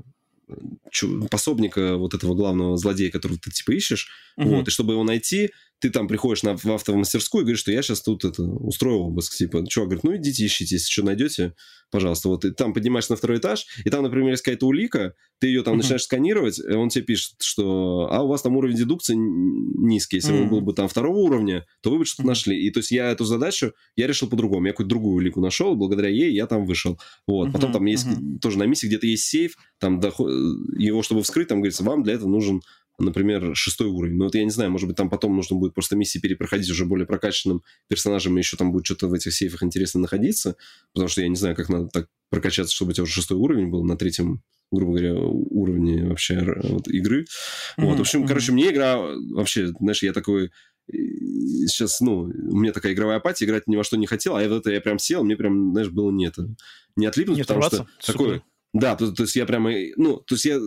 пособника 1.31 1.97
вот 1.97 2.15
этого 2.15 2.35
главного 2.35 2.77
злодея, 2.77 3.11
которого 3.11 3.39
ты 3.39 3.51
типа 3.51 3.73
ищешь, 3.73 4.09
uh-huh. 4.39 4.45
вот, 4.45 4.69
и 4.69 4.71
чтобы 4.71 4.93
его 4.95 5.05
найти, 5.05 5.51
ты 5.81 5.91
там 5.91 6.09
приходишь 6.09 6.43
на, 6.43 6.57
в 6.57 6.66
автомастерскую 6.66 7.43
и 7.43 7.45
говоришь, 7.45 7.61
что 7.61 7.72
я 7.72 7.83
сейчас 7.83 8.03
тут 8.03 8.24
это, 8.24 8.43
устрою 8.43 8.99
обыск. 8.99 9.35
Типа, 9.35 9.66
чувак 9.66 9.89
говорит, 9.89 10.05
ну 10.05 10.16
идите 10.16 10.47
ищите, 10.47 10.76
если 10.76 10.91
что 10.91 11.03
найдете, 11.03 11.55
пожалуйста. 11.91 12.28
Вот 12.28 12.45
и 12.45 12.51
там 12.51 12.72
поднимаешься 12.74 13.12
на 13.12 13.16
второй 13.16 13.39
этаж, 13.39 13.66
и 13.85 13.91
там, 13.91 14.03
например, 14.03 14.31
есть 14.31 14.43
какая-то 14.43 14.66
улика, 14.66 15.14
ты 15.39 15.47
ее 15.47 15.62
там 15.62 15.74
uh-huh. 15.74 15.78
начинаешь 15.78 16.03
сканировать, 16.03 16.59
и 16.59 16.72
он 16.72 16.91
тебе 16.91 17.05
пишет, 17.05 17.37
что 17.41 18.09
а 18.11 18.22
у 18.22 18.28
вас 18.28 18.43
там 18.43 18.57
уровень 18.57 18.76
дедукции 18.76 19.14
низкий. 19.16 20.16
Если 20.16 20.35
uh-huh. 20.35 20.43
он 20.43 20.49
был 20.51 20.61
бы 20.61 20.74
там 20.74 20.87
второго 20.87 21.16
уровня, 21.16 21.66
то 21.81 21.91
вы 21.91 21.99
бы 21.99 22.05
что-то 22.05 22.24
uh-huh. 22.24 22.26
нашли. 22.26 22.62
И 22.62 22.70
то 22.70 22.81
есть 22.81 22.91
я 22.91 23.11
эту 23.11 23.24
задачу, 23.24 23.72
я 23.97 24.07
решил 24.07 24.28
по-другому. 24.28 24.66
Я 24.66 24.72
какую-то 24.72 24.91
другую 24.91 25.14
улику 25.14 25.41
нашел, 25.41 25.74
благодаря 25.76 26.11
ей 26.11 26.35
я 26.35 26.47
там 26.47 26.66
вышел. 26.66 27.01
Вот. 27.26 27.49
Uh-huh. 27.49 27.53
Потом 27.53 27.72
там 27.72 27.87
есть 27.87 28.07
uh-huh. 28.07 28.39
тоже 28.41 28.59
на 28.59 28.64
миссии 28.64 28.87
где-то 28.87 29.07
есть 29.07 29.24
сейф, 29.24 29.57
там 29.78 29.99
доход... 29.99 30.31
его, 30.76 31.03
чтобы 31.03 31.22
вскрыть, 31.22 31.49
там 31.49 31.61
говорится, 31.61 31.85
вам 31.85 32.03
для 32.03 32.14
этого 32.14 32.28
нужен 32.28 32.61
например, 33.05 33.55
шестой 33.55 33.89
уровень. 33.89 34.17
Но 34.17 34.25
вот 34.25 34.35
я 34.35 34.45
не 34.45 34.51
знаю, 34.51 34.71
может 34.71 34.87
быть, 34.89 34.97
там 34.97 35.11
потом 35.11 35.37
нужно 35.37 35.57
будет 35.57 35.75
просто 35.75 35.97
миссии 35.97 36.19
перепроходить 36.19 36.71
уже 36.71 36.85
более 36.85 37.07
прокачанным 37.07 37.63
персонажем, 37.89 38.37
и 38.37 38.41
еще 38.41 38.57
там 38.57 38.73
будет 38.73 38.87
что-то 38.87 39.09
в 39.09 39.15
этих 39.15 39.33
сейфах 39.33 39.63
интересно 39.63 40.01
находиться, 40.01 40.57
потому 40.93 41.09
что 41.09 41.23
я 41.23 41.29
не 41.29 41.37
знаю, 41.37 41.57
как 41.57 41.69
надо 41.69 41.89
так 41.89 42.09
прокачаться, 42.31 42.75
чтобы 42.75 42.91
у 42.91 42.95
тебя 42.95 43.05
уже 43.05 43.13
шестой 43.13 43.39
уровень 43.39 43.69
был 43.69 43.85
на 43.85 43.97
третьем 43.97 44.43
грубо 44.73 44.93
говоря, 44.93 45.15
уровне 45.17 46.07
вообще 46.07 46.41
вот, 46.63 46.87
игры. 46.87 47.23
Mm-hmm. 47.23 47.85
Вот, 47.85 47.99
в 47.99 48.01
общем, 48.03 48.23
mm-hmm. 48.23 48.29
короче, 48.29 48.53
мне 48.53 48.71
игра 48.71 48.99
вообще, 48.99 49.67
знаешь, 49.67 50.01
я 50.05 50.13
такой 50.13 50.53
сейчас, 50.89 52.01
ну, 52.01 52.23
у 52.23 52.57
меня 52.57 52.73
такая 52.73 52.93
игровая 52.93 53.17
апатия, 53.19 53.45
играть 53.45 53.67
ни 53.67 53.77
во 53.77 53.85
что 53.85 53.97
не 53.97 54.07
хотел, 54.07 54.37
а 54.37 54.49
вот 54.49 54.61
это 54.61 54.71
я 54.71 54.81
прям 54.81 54.99
сел, 54.99 55.25
мне 55.25 55.37
прям, 55.37 55.73
знаешь, 55.73 55.91
было 55.91 56.11
не 56.11 56.27
это, 56.27 56.49
не 56.97 57.07
отлипнуть, 57.07 57.37
не 57.37 57.43
потому 57.43 57.63
что 57.63 57.87
такое 58.05 58.43
да, 58.73 58.95
то, 58.95 59.11
то 59.11 59.25
есть 59.25 59.35
я 59.35 59.47
прямо, 59.47 59.73
ну, 59.97 60.18
то 60.18 60.35
есть 60.37 60.45
я 60.45 60.61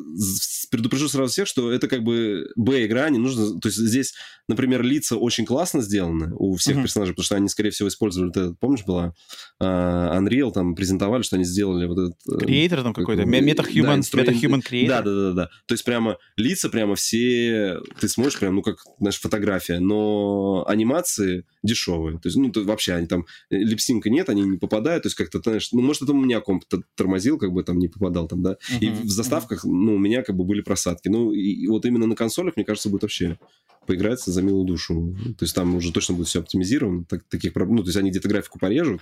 предупрежу 0.72 1.08
сразу 1.08 1.32
всех, 1.32 1.48
что 1.48 1.72
это 1.72 1.88
как 1.88 2.04
бы 2.04 2.50
Б-игра, 2.58 3.10
не 3.10 3.18
нужно, 3.18 3.60
то 3.60 3.70
есть 3.70 3.78
здесь, 3.78 4.14
например, 4.50 4.82
лица 4.84 5.16
очень 5.16 5.46
классно 5.46 5.82
сделаны 5.82 6.34
у 6.36 6.56
всех 6.56 6.78
uh-huh. 6.78 6.82
персонажей, 6.82 7.14
потому 7.14 7.24
что 7.26 7.36
они, 7.38 7.48
скорее 7.48 7.70
всего, 7.70 7.88
использовали, 7.88 8.32
это, 8.32 8.56
помнишь, 8.60 8.84
была 8.84 9.14
uh, 9.62 10.20
Unreal, 10.20 10.52
там 10.52 10.76
презентовали, 10.76 11.22
что 11.22 11.38
они 11.38 11.46
сделали 11.46 11.86
вот 11.86 11.98
этот... 11.98 12.42
Креатор 12.42 12.80
э, 12.80 12.84
там 12.84 12.94
какой-то, 12.94 13.22
MetaHuman, 13.24 13.84
да, 13.84 13.96
инстру... 13.96 14.22
MetaHuman 14.22 14.62
Creator. 14.62 14.88
Да, 14.88 15.02
да, 15.02 15.16
да, 15.16 15.32
да, 15.32 15.50
то 15.66 15.74
есть 15.74 15.86
прямо 15.86 16.18
лица 16.36 16.70
прямо 16.70 16.96
все, 16.96 17.80
ты 18.02 18.10
смотришь 18.10 18.38
прям, 18.38 18.56
ну, 18.56 18.64
как, 18.64 18.80
знаешь, 19.00 19.20
фотография, 19.20 19.80
но 19.80 20.66
анимации 20.68 21.46
дешевые, 21.64 22.20
то 22.20 22.28
есть, 22.28 22.36
ну, 22.36 22.52
то, 22.52 22.64
вообще 22.64 22.96
они 22.96 23.08
там, 23.08 23.26
э, 23.50 23.56
липсинка 23.56 24.10
нет, 24.10 24.28
они 24.28 24.42
не 24.42 24.58
попадают, 24.58 25.04
то 25.04 25.08
есть 25.08 25.16
как-то, 25.16 25.40
знаешь, 25.40 25.72
ну, 25.72 25.82
может, 25.82 26.02
это 26.02 26.12
у 26.12 26.22
меня 26.22 26.42
комп 26.42 26.66
тормозил, 26.96 27.38
как 27.38 27.54
бы 27.54 27.64
там 27.64 27.80
не 27.80 27.93
попадал 27.94 28.28
там, 28.28 28.42
да, 28.42 28.52
uh-huh, 28.54 28.80
и 28.80 28.90
в 28.90 29.10
заставках, 29.10 29.66
uh-huh. 29.66 29.72
ну, 29.72 29.96
у 29.96 30.00
меня 30.00 30.24
как 30.24 30.36
бы 30.36 30.44
были 30.44 30.62
просадки. 30.62 31.08
Ну, 31.08 31.32
и, 31.32 31.40
и 31.40 31.68
вот 31.68 31.86
именно 31.86 32.08
на 32.08 32.16
консолях, 32.16 32.56
мне 32.56 32.66
кажется, 32.66 32.90
будет 32.90 33.04
вообще 33.04 33.38
поиграться 33.86 34.32
за 34.32 34.42
милую 34.42 34.66
душу. 34.66 35.16
То 35.38 35.46
есть 35.46 35.56
там 35.56 35.76
уже 35.76 35.92
точно 35.92 36.16
будет 36.16 36.28
все 36.28 36.40
оптимизировано, 36.40 37.06
так, 37.06 37.24
таких 37.24 37.54
проблем, 37.54 37.78
ну, 37.78 37.84
то 37.84 37.90
есть 37.90 37.98
они 37.98 38.10
где-то 38.10 38.30
графику 38.30 38.60
порежут, 38.60 39.02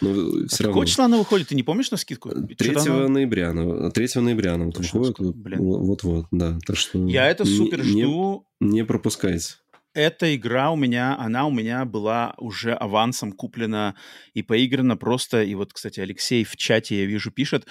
но 0.00 0.12
все 0.12 0.18
а 0.20 0.62
равно. 0.64 0.68
Какого 0.68 0.86
числа 0.86 1.04
она 1.06 1.18
выходит, 1.18 1.48
ты 1.48 1.54
не 1.54 1.62
помнишь 1.62 1.90
на 1.90 1.96
скидку? 1.96 2.30
3 2.30 2.74
она... 2.74 3.08
ноября, 3.08 3.52
3 3.90 4.08
ноября 4.16 4.54
она 4.54 4.66
вот 4.66 4.78
выходит. 4.78 5.16
Вот-вот, 5.18 6.26
да. 6.30 6.58
Так 6.66 6.76
что 6.76 7.06
Я 7.06 7.28
это 7.28 7.44
супер 7.44 7.84
не, 7.84 8.02
жду. 8.02 8.44
Не, 8.60 8.68
не 8.68 8.84
пропускайте 8.84 9.54
эта 9.98 10.34
игра 10.36 10.70
у 10.70 10.76
меня, 10.76 11.16
она 11.18 11.46
у 11.46 11.50
меня 11.50 11.84
была 11.84 12.34
уже 12.38 12.72
авансом 12.72 13.32
куплена 13.32 13.96
и 14.32 14.42
поиграна 14.42 14.96
просто. 14.96 15.42
И 15.42 15.54
вот, 15.54 15.72
кстати, 15.72 15.98
Алексей 15.98 16.44
в 16.44 16.56
чате, 16.56 17.00
я 17.00 17.06
вижу, 17.06 17.32
пишет, 17.32 17.66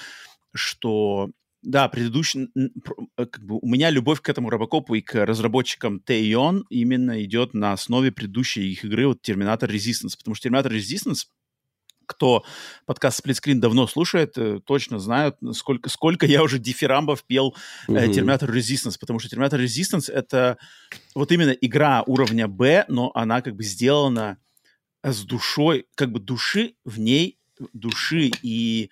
что 0.58 1.30
да, 1.64 1.90
предыдущий, 1.90 2.50
э, 2.56 3.26
как 3.26 3.44
бы 3.44 3.60
у 3.60 3.68
меня 3.68 3.90
любовь 3.90 4.22
к 4.22 4.30
этому 4.30 4.50
Робокопу 4.50 4.96
и 4.96 5.02
к 5.02 5.26
разработчикам 5.26 6.00
Тейон 6.00 6.66
именно 6.70 7.24
идет 7.24 7.54
на 7.54 7.74
основе 7.74 8.12
предыдущей 8.12 8.72
их 8.72 8.86
игры, 8.86 9.08
вот 9.08 9.20
Terminator 9.28 9.68
Resistance, 9.68 10.18
потому 10.18 10.36
что 10.36 10.50
Terminator 10.50 10.72
Resistance 10.72 11.26
кто 12.08 12.46
подкаст 12.86 13.18
Сплитскрин 13.18 13.60
давно 13.60 13.86
слушает, 13.86 14.38
э, 14.38 14.60
точно 14.66 14.98
знают, 14.98 15.38
сколько, 15.54 15.90
сколько 15.90 16.26
я 16.26 16.42
уже 16.42 16.58
дифирамбов 16.58 17.24
пел 17.26 17.54
э, 17.90 18.08
Terminator 18.08 18.50
Resistance, 18.50 18.98
потому 18.98 19.20
что 19.20 19.36
Terminator 19.36 19.62
Resistance— 19.62 20.10
это 20.14 20.58
вот 21.14 21.32
именно 21.32 21.52
игра 21.52 22.04
уровня 22.08 22.48
B, 22.48 22.86
но 22.88 23.12
она 23.14 23.42
как 23.42 23.56
бы 23.56 23.64
сделана 23.64 24.38
с 25.04 25.24
душой, 25.26 25.86
как 25.96 26.12
бы 26.12 26.20
души 26.20 26.76
в 26.86 26.98
ней, 26.98 27.38
души 27.74 28.32
и 28.42 28.90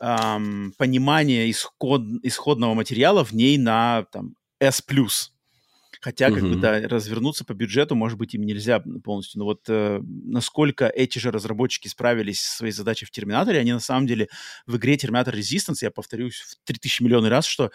эм, 0.00 0.72
понимание 0.76 1.50
исход, 1.50 2.02
исходного 2.22 2.74
материала 2.74 3.24
в 3.24 3.32
ней 3.32 3.58
на 3.58 4.04
там, 4.12 4.34
S+. 4.60 4.82
Хотя, 6.00 6.30
как 6.30 6.42
бы, 6.42 6.56
да, 6.56 6.80
развернуться 6.86 7.44
по 7.44 7.54
бюджету, 7.54 7.94
может 7.94 8.18
быть, 8.18 8.34
им 8.34 8.42
нельзя 8.42 8.80
полностью. 9.02 9.40
Но 9.40 9.44
вот 9.46 9.62
э, 9.68 10.00
насколько 10.02 10.86
эти 10.86 11.18
же 11.18 11.30
разработчики 11.30 11.88
справились 11.88 12.40
со 12.40 12.58
своей 12.58 12.72
задачей 12.72 13.06
в 13.06 13.10
Терминаторе, 13.10 13.58
они 13.58 13.72
на 13.72 13.80
самом 13.80 14.06
деле 14.06 14.28
в 14.66 14.76
игре 14.76 14.96
Терминатор 14.96 15.34
Resistance, 15.34 15.78
я 15.80 15.90
повторюсь 15.90 16.36
в 16.40 16.64
3000 16.64 17.02
миллионов 17.02 17.30
раз, 17.30 17.46
что 17.46 17.72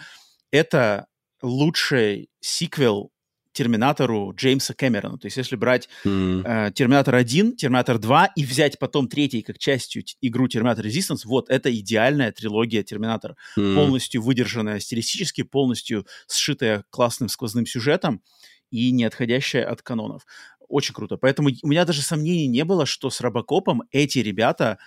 это 0.52 1.08
лучший 1.42 2.30
сиквел 2.40 3.12
Терминатору 3.54 4.34
Джеймса 4.36 4.74
Кэмерона. 4.74 5.18
То 5.18 5.28
есть 5.28 5.38
если 5.38 5.56
брать 5.56 5.90
mm-hmm. 6.06 6.44
э, 6.46 6.72
Терминатор 6.72 7.16
1, 7.16 7.56
Терминатор 7.56 7.98
2 8.00 8.32
и 8.36 8.46
взять 8.46 8.80
потом 8.80 9.08
третий 9.08 9.42
как 9.42 9.58
частью 9.58 10.04
игру 10.22 10.48
Терминатор 10.48 10.86
Resistance, 10.86 11.22
вот 11.26 11.50
это 11.50 11.74
идеальная 11.76 12.32
трилогия 12.32 12.84
Терминатора. 12.84 13.36
Mm-hmm. 13.58 13.76
Полностью 13.76 14.22
выдержанная 14.22 14.80
стилистически, 14.80 15.44
полностью 15.44 16.06
сшитая 16.28 16.84
классным 16.90 17.30
сквозным 17.30 17.66
сюжетом 17.66 18.22
и 18.70 18.92
не 18.92 19.04
отходящая 19.04 19.70
от 19.70 19.82
канонов. 19.82 20.26
Очень 20.68 20.94
круто. 20.94 21.18
Поэтому 21.18 21.50
у 21.64 21.68
меня 21.68 21.84
даже 21.84 22.02
сомнений 22.02 22.48
не 22.48 22.64
было, 22.64 22.86
что 22.86 23.10
с 23.10 23.20
Робокопом 23.20 23.84
эти 23.92 24.20
ребята 24.20 24.78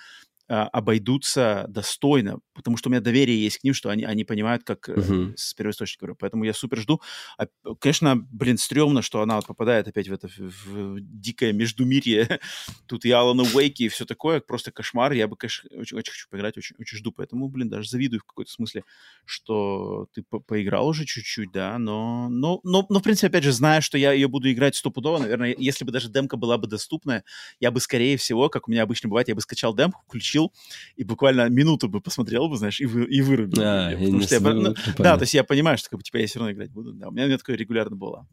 обойдутся 0.46 1.66
достойно, 1.68 2.38
потому 2.54 2.76
что 2.76 2.88
у 2.88 2.92
меня 2.92 3.00
доверие 3.00 3.42
есть 3.42 3.58
к 3.58 3.64
ним, 3.64 3.74
что 3.74 3.88
они, 3.90 4.04
они 4.04 4.24
понимают, 4.24 4.64
как 4.64 4.88
uh-huh. 4.88 5.32
с 5.36 5.54
первоисточника 5.54 6.06
говорю. 6.06 6.16
Поэтому 6.20 6.44
я 6.44 6.52
супер 6.52 6.78
жду. 6.78 7.00
А, 7.38 7.46
конечно, 7.80 8.16
блин, 8.16 8.58
стрёмно, 8.58 9.02
что 9.02 9.22
она 9.22 9.36
вот 9.36 9.46
попадает 9.46 9.88
опять 9.88 10.08
в 10.08 10.12
это 10.12 10.28
в, 10.28 10.38
в 10.38 11.00
дикое 11.00 11.52
междумирье. 11.52 12.40
Тут 12.86 13.04
и 13.04 13.10
Алана 13.10 13.42
Уэйки 13.42 13.84
и 13.84 13.88
все 13.88 14.04
такое, 14.04 14.40
просто 14.40 14.70
кошмар. 14.70 15.12
Я 15.12 15.28
бы, 15.28 15.36
конечно, 15.36 15.68
очень, 15.78 15.96
очень 15.96 16.12
хочу 16.12 16.28
поиграть, 16.28 16.58
очень, 16.58 16.76
очень 16.78 16.98
жду. 16.98 17.12
Поэтому, 17.12 17.48
блин, 17.48 17.68
даже 17.70 17.88
завидую 17.88 18.20
в 18.20 18.24
какой-то 18.24 18.50
смысле, 18.50 18.84
что 19.24 20.08
ты 20.12 20.22
по 20.22 20.40
поиграл 20.40 20.86
уже 20.88 21.04
чуть-чуть, 21.04 21.52
да, 21.52 21.78
но, 21.78 22.28
но, 22.28 22.60
но, 22.62 22.86
но, 22.88 23.00
в 23.00 23.02
принципе, 23.02 23.28
опять 23.28 23.44
же, 23.44 23.52
зная, 23.52 23.80
что 23.80 23.98
я 23.98 24.12
ее 24.12 24.28
буду 24.28 24.50
играть 24.52 24.76
стопудово, 24.76 25.18
наверное, 25.18 25.54
если 25.56 25.84
бы 25.84 25.92
даже 25.92 26.10
демка 26.10 26.36
была 26.36 26.58
бы 26.58 26.66
доступная, 26.66 27.24
я 27.60 27.70
бы, 27.70 27.80
скорее 27.80 28.16
всего, 28.16 28.48
как 28.48 28.68
у 28.68 28.70
меня 28.70 28.82
обычно 28.82 29.08
бывает, 29.08 29.28
я 29.28 29.34
бы 29.34 29.40
скачал 29.40 29.74
демку, 29.74 30.02
включил 30.06 30.43
включил 30.44 30.52
и 30.96 31.04
буквально 31.04 31.48
минуту 31.48 31.88
бы 31.88 32.00
посмотрел 32.00 32.48
бы, 32.48 32.56
знаешь, 32.56 32.80
и, 32.80 32.86
вы, 32.86 33.04
и 33.04 33.22
вырубил. 33.22 33.62
А, 33.62 33.90
я 33.90 34.10
не 34.10 34.22
что 34.22 34.34
я, 34.34 34.40
ну, 34.40 34.74
да, 34.98 35.16
то 35.16 35.22
есть 35.22 35.34
я 35.34 35.44
понимаю, 35.44 35.78
что 35.78 35.90
как 35.90 35.98
бы, 35.98 36.02
типа, 36.02 36.18
я 36.18 36.26
все 36.26 36.38
равно 36.38 36.52
играть 36.52 36.70
буду. 36.70 36.92
Да, 36.92 37.08
у 37.08 37.10
меня, 37.10 37.24
у 37.24 37.26
меня 37.26 37.38
такое 37.38 37.56
регулярно 37.56 37.96
было. 37.96 38.26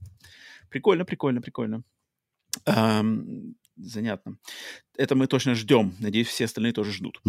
Прикольно, 0.69 1.05
прикольно, 1.05 1.41
прикольно. 1.41 1.83
Um, 2.65 3.53
занятно. 3.77 4.37
Это 4.97 5.15
мы 5.15 5.27
точно 5.27 5.55
ждем. 5.55 5.93
Надеюсь, 5.99 6.27
все 6.27 6.45
остальные 6.45 6.73
тоже 6.73 6.91
ждут. 6.91 7.21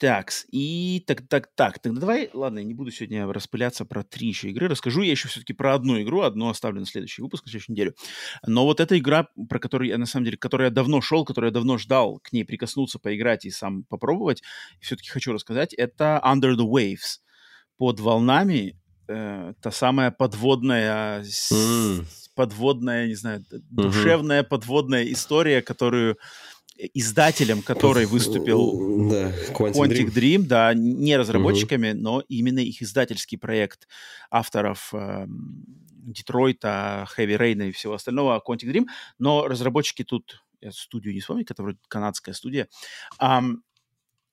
Так, 0.00 0.32
и 0.50 1.04
так, 1.06 1.28
так, 1.28 1.50
так, 1.54 1.78
тогда 1.78 2.00
давай, 2.00 2.30
ладно, 2.32 2.60
я 2.60 2.64
не 2.64 2.72
буду 2.72 2.90
сегодня 2.90 3.30
распыляться 3.30 3.84
про 3.84 4.02
три 4.02 4.28
еще 4.28 4.48
игры, 4.48 4.66
расскажу 4.66 5.02
я 5.02 5.10
еще 5.10 5.28
все-таки 5.28 5.52
про 5.52 5.74
одну 5.74 6.00
игру, 6.00 6.22
одну 6.22 6.48
оставлю 6.48 6.80
на 6.80 6.86
следующий 6.86 7.20
выпуск, 7.20 7.44
на 7.44 7.50
следующую 7.50 7.74
неделю. 7.74 7.94
Но 8.46 8.64
вот 8.64 8.80
эта 8.80 8.98
игра, 8.98 9.28
про 9.50 9.58
которую 9.58 9.88
я, 9.88 9.98
на 9.98 10.06
самом 10.06 10.24
деле, 10.24 10.38
которую 10.38 10.68
я 10.68 10.70
давно 10.70 11.02
шел, 11.02 11.26
которую 11.26 11.50
я 11.50 11.52
давно 11.52 11.76
ждал 11.76 12.18
к 12.20 12.32
ней 12.32 12.44
прикоснуться, 12.44 12.98
поиграть 12.98 13.44
и 13.44 13.50
сам 13.50 13.84
попробовать, 13.84 14.42
все-таки 14.80 15.10
хочу 15.10 15.34
рассказать, 15.34 15.74
это 15.74 16.18
Under 16.24 16.54
the 16.56 16.66
Waves. 16.66 17.20
Под 17.76 18.00
волнами, 18.00 18.80
э, 19.06 19.52
та 19.60 19.70
самая 19.70 20.10
подводная, 20.10 21.20
mm. 21.20 22.06
подводная, 22.34 23.06
не 23.06 23.16
знаю, 23.16 23.44
душевная 23.50 24.44
mm-hmm. 24.44 24.48
подводная 24.48 25.04
история, 25.12 25.60
которую 25.60 26.16
издателем 26.94 27.62
которой 27.62 28.06
выступил 28.06 29.08
да, 29.10 29.30
Quantic, 29.52 29.74
Quantic 29.74 30.06
Dream. 30.06 30.14
Dream, 30.14 30.42
да, 30.42 30.74
не 30.74 31.16
разработчиками, 31.16 31.92
угу. 31.92 32.00
но 32.00 32.20
именно 32.28 32.60
их 32.60 32.82
издательский 32.82 33.38
проект 33.38 33.86
авторов 34.30 34.90
э, 34.94 35.26
Детройта, 35.28 37.06
Heavy 37.16 37.38
Rain 37.38 37.68
и 37.68 37.72
всего 37.72 37.94
остального 37.94 38.42
Quantic 38.46 38.72
Dream, 38.72 38.86
но 39.18 39.46
разработчики 39.46 40.04
тут, 40.04 40.42
я 40.60 40.72
студию 40.72 41.14
не 41.14 41.20
вспомню, 41.20 41.44
это 41.48 41.62
вроде 41.62 41.78
канадская 41.88 42.34
студия, 42.34 42.68
um, 43.20 43.56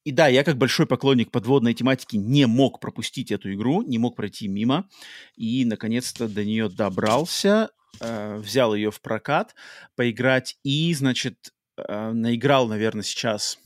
и 0.08 0.12
да, 0.12 0.28
я 0.28 0.46
как 0.46 0.58
большой 0.58 0.88
поклонник 0.88 1.32
подводной 1.32 1.74
тематики 1.74 2.16
не 2.16 2.48
мог 2.48 2.80
пропустить 2.80 3.30
эту 3.30 3.54
игру, 3.54 3.82
не 3.82 3.98
мог 3.98 4.16
пройти 4.16 4.48
мимо, 4.48 4.88
и 5.36 5.66
наконец-то 5.66 6.30
до 6.30 6.46
нее 6.46 6.70
добрался, 6.70 7.72
э, 8.00 8.38
взял 8.38 8.74
ее 8.74 8.90
в 8.90 9.02
прокат, 9.02 9.54
поиграть, 9.98 10.58
и, 10.64 10.94
значит, 10.94 11.52
э, 11.78 12.12
наиграл, 12.12 12.68
наверное, 12.68 13.04
сейчас, 13.04 13.60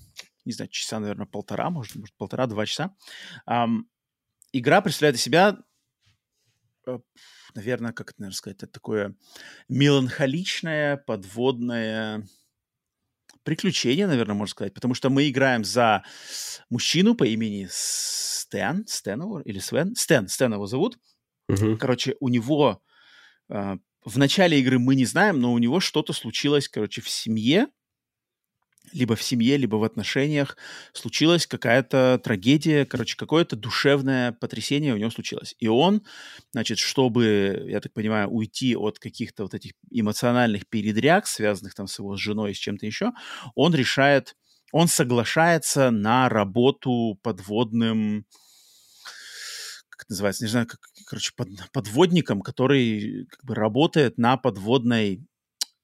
не 0.45 0.53
знаю, 0.53 0.70
часа, 0.70 0.99
наверное, 0.99 1.26
полтора, 1.26 1.70
может, 1.70 1.95
может 1.95 2.16
полтора-два 2.16 2.66
часа. 2.66 2.95
Эм, 3.47 3.89
игра 4.51 4.82
представляет 4.82 5.18
из 5.18 5.22
себя, 5.22 5.57
э, 6.88 6.99
наверное, 7.55 7.93
как 7.93 8.12
это, 8.12 8.22
наверное, 8.22 8.38
сказать, 8.38 8.64
это 8.64 8.72
такое 8.72 9.16
меланхоличное, 9.70 10.97
подводное 10.97 12.28
приключение, 13.43 14.07
наверное, 14.07 14.36
можно 14.36 14.51
сказать, 14.51 14.74
потому 14.74 14.93
что 14.93 15.09
мы 15.09 15.28
играем 15.30 15.64
за 15.64 16.03
мужчину 16.70 17.16
по 17.16 17.24
имени 17.24 17.68
Стэн, 17.72 18.86
Стэн 18.88 19.22
его, 19.22 19.41
или 19.41 19.59
Свен, 19.59 19.95
Стэн, 19.95 20.28
Стэн 20.28 20.53
его 20.53 20.68
зовут. 20.68 20.99
Uh-huh. 21.49 21.78
Короче, 21.78 22.16
у 22.20 22.30
него 22.30 22.84
э, 23.49 23.78
в 24.03 24.18
начале 24.18 24.59
игры 24.59 24.80
мы 24.80 24.95
не 24.95 25.05
знаем, 25.05 25.39
но 25.39 25.53
у 25.53 25.57
него 25.57 25.80
что-то 25.80 26.14
случилось, 26.14 26.70
короче, 26.70 27.01
в 27.01 27.09
семье, 27.09 27.68
либо 28.93 29.15
в 29.15 29.23
семье, 29.23 29.57
либо 29.57 29.75
в 29.75 29.83
отношениях 29.83 30.57
случилась 30.93 31.47
какая-то 31.47 32.19
трагедия, 32.23 32.85
короче, 32.85 33.15
какое-то 33.15 33.55
душевное 33.55 34.31
потрясение 34.33 34.93
у 34.93 34.97
него 34.97 35.09
случилось. 35.09 35.55
И 35.59 35.67
он, 35.67 36.03
значит, 36.51 36.77
чтобы, 36.77 37.65
я 37.67 37.79
так 37.79 37.93
понимаю, 37.93 38.29
уйти 38.29 38.75
от 38.75 38.99
каких-то 38.99 39.43
вот 39.43 39.53
этих 39.53 39.71
эмоциональных 39.89 40.67
передряг, 40.67 41.27
связанных 41.27 41.73
там 41.73 41.87
с 41.87 41.99
его 41.99 42.15
женой 42.15 42.51
и 42.51 42.53
с 42.53 42.57
чем-то 42.57 42.85
еще, 42.85 43.11
он 43.55 43.73
решает, 43.73 44.35
он 44.71 44.87
соглашается 44.87 45.91
на 45.91 46.29
работу 46.29 47.19
подводным, 47.21 48.25
как 49.89 50.09
называется, 50.09 50.45
не 50.45 50.49
знаю, 50.49 50.67
как, 50.67 50.79
короче, 51.05 51.31
под, 51.35 51.49
подводником, 51.71 52.41
который 52.41 53.25
как 53.29 53.43
бы 53.45 53.55
работает 53.55 54.17
на 54.17 54.37
подводной 54.37 55.25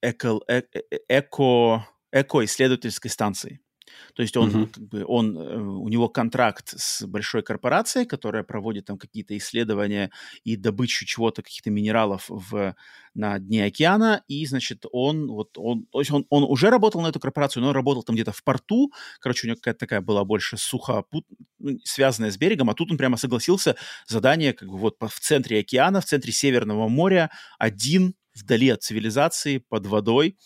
эко, 0.02 0.40
э, 0.48 0.62
э, 0.72 0.98
эко 1.08 1.86
эко-исследовательской 2.12 3.10
станции. 3.10 3.60
То 4.14 4.22
есть 4.22 4.36
он, 4.36 4.50
uh-huh. 4.50 4.66
как 4.66 4.88
бы, 4.88 5.04
он, 5.06 5.36
э, 5.36 5.58
у 5.58 5.88
него 5.88 6.08
контракт 6.08 6.74
с 6.76 7.06
большой 7.06 7.42
корпорацией, 7.42 8.06
которая 8.06 8.42
проводит 8.42 8.86
там 8.86 8.98
какие-то 8.98 9.36
исследования 9.36 10.10
и 10.44 10.56
добычу 10.56 11.06
чего-то, 11.06 11.42
каких-то 11.42 11.70
минералов 11.70 12.26
в, 12.28 12.74
на 13.14 13.38
дне 13.38 13.64
океана, 13.64 14.22
и, 14.28 14.44
значит, 14.46 14.84
он, 14.92 15.28
вот, 15.28 15.56
он, 15.56 15.86
то 15.86 16.00
есть 16.00 16.10
он, 16.10 16.26
он 16.30 16.44
уже 16.44 16.70
работал 16.70 17.00
на 17.00 17.08
эту 17.08 17.20
корпорацию, 17.20 17.62
но 17.62 17.68
он 17.68 17.74
работал 17.74 18.02
там 18.02 18.14
где-то 18.14 18.32
в 18.32 18.42
порту, 18.44 18.92
короче, 19.20 19.46
у 19.46 19.48
него 19.48 19.56
какая-то 19.56 19.80
такая 19.80 20.00
была 20.00 20.24
больше 20.24 20.56
сухопут, 20.56 21.26
ну, 21.58 21.78
связанная 21.84 22.30
с 22.30 22.36
берегом, 22.36 22.70
а 22.70 22.74
тут 22.74 22.90
он 22.90 22.98
прямо 22.98 23.16
согласился 23.16 23.76
задание, 24.06 24.52
как 24.52 24.68
бы, 24.68 24.78
вот 24.78 24.96
в 25.00 25.20
центре 25.20 25.60
океана, 25.60 26.00
в 26.00 26.04
центре 26.04 26.32
Северного 26.32 26.88
моря, 26.88 27.30
один 27.58 28.14
вдали 28.38 28.70
от 28.70 28.82
цивилизации, 28.82 29.58
под 29.58 29.86
водой. 29.86 30.36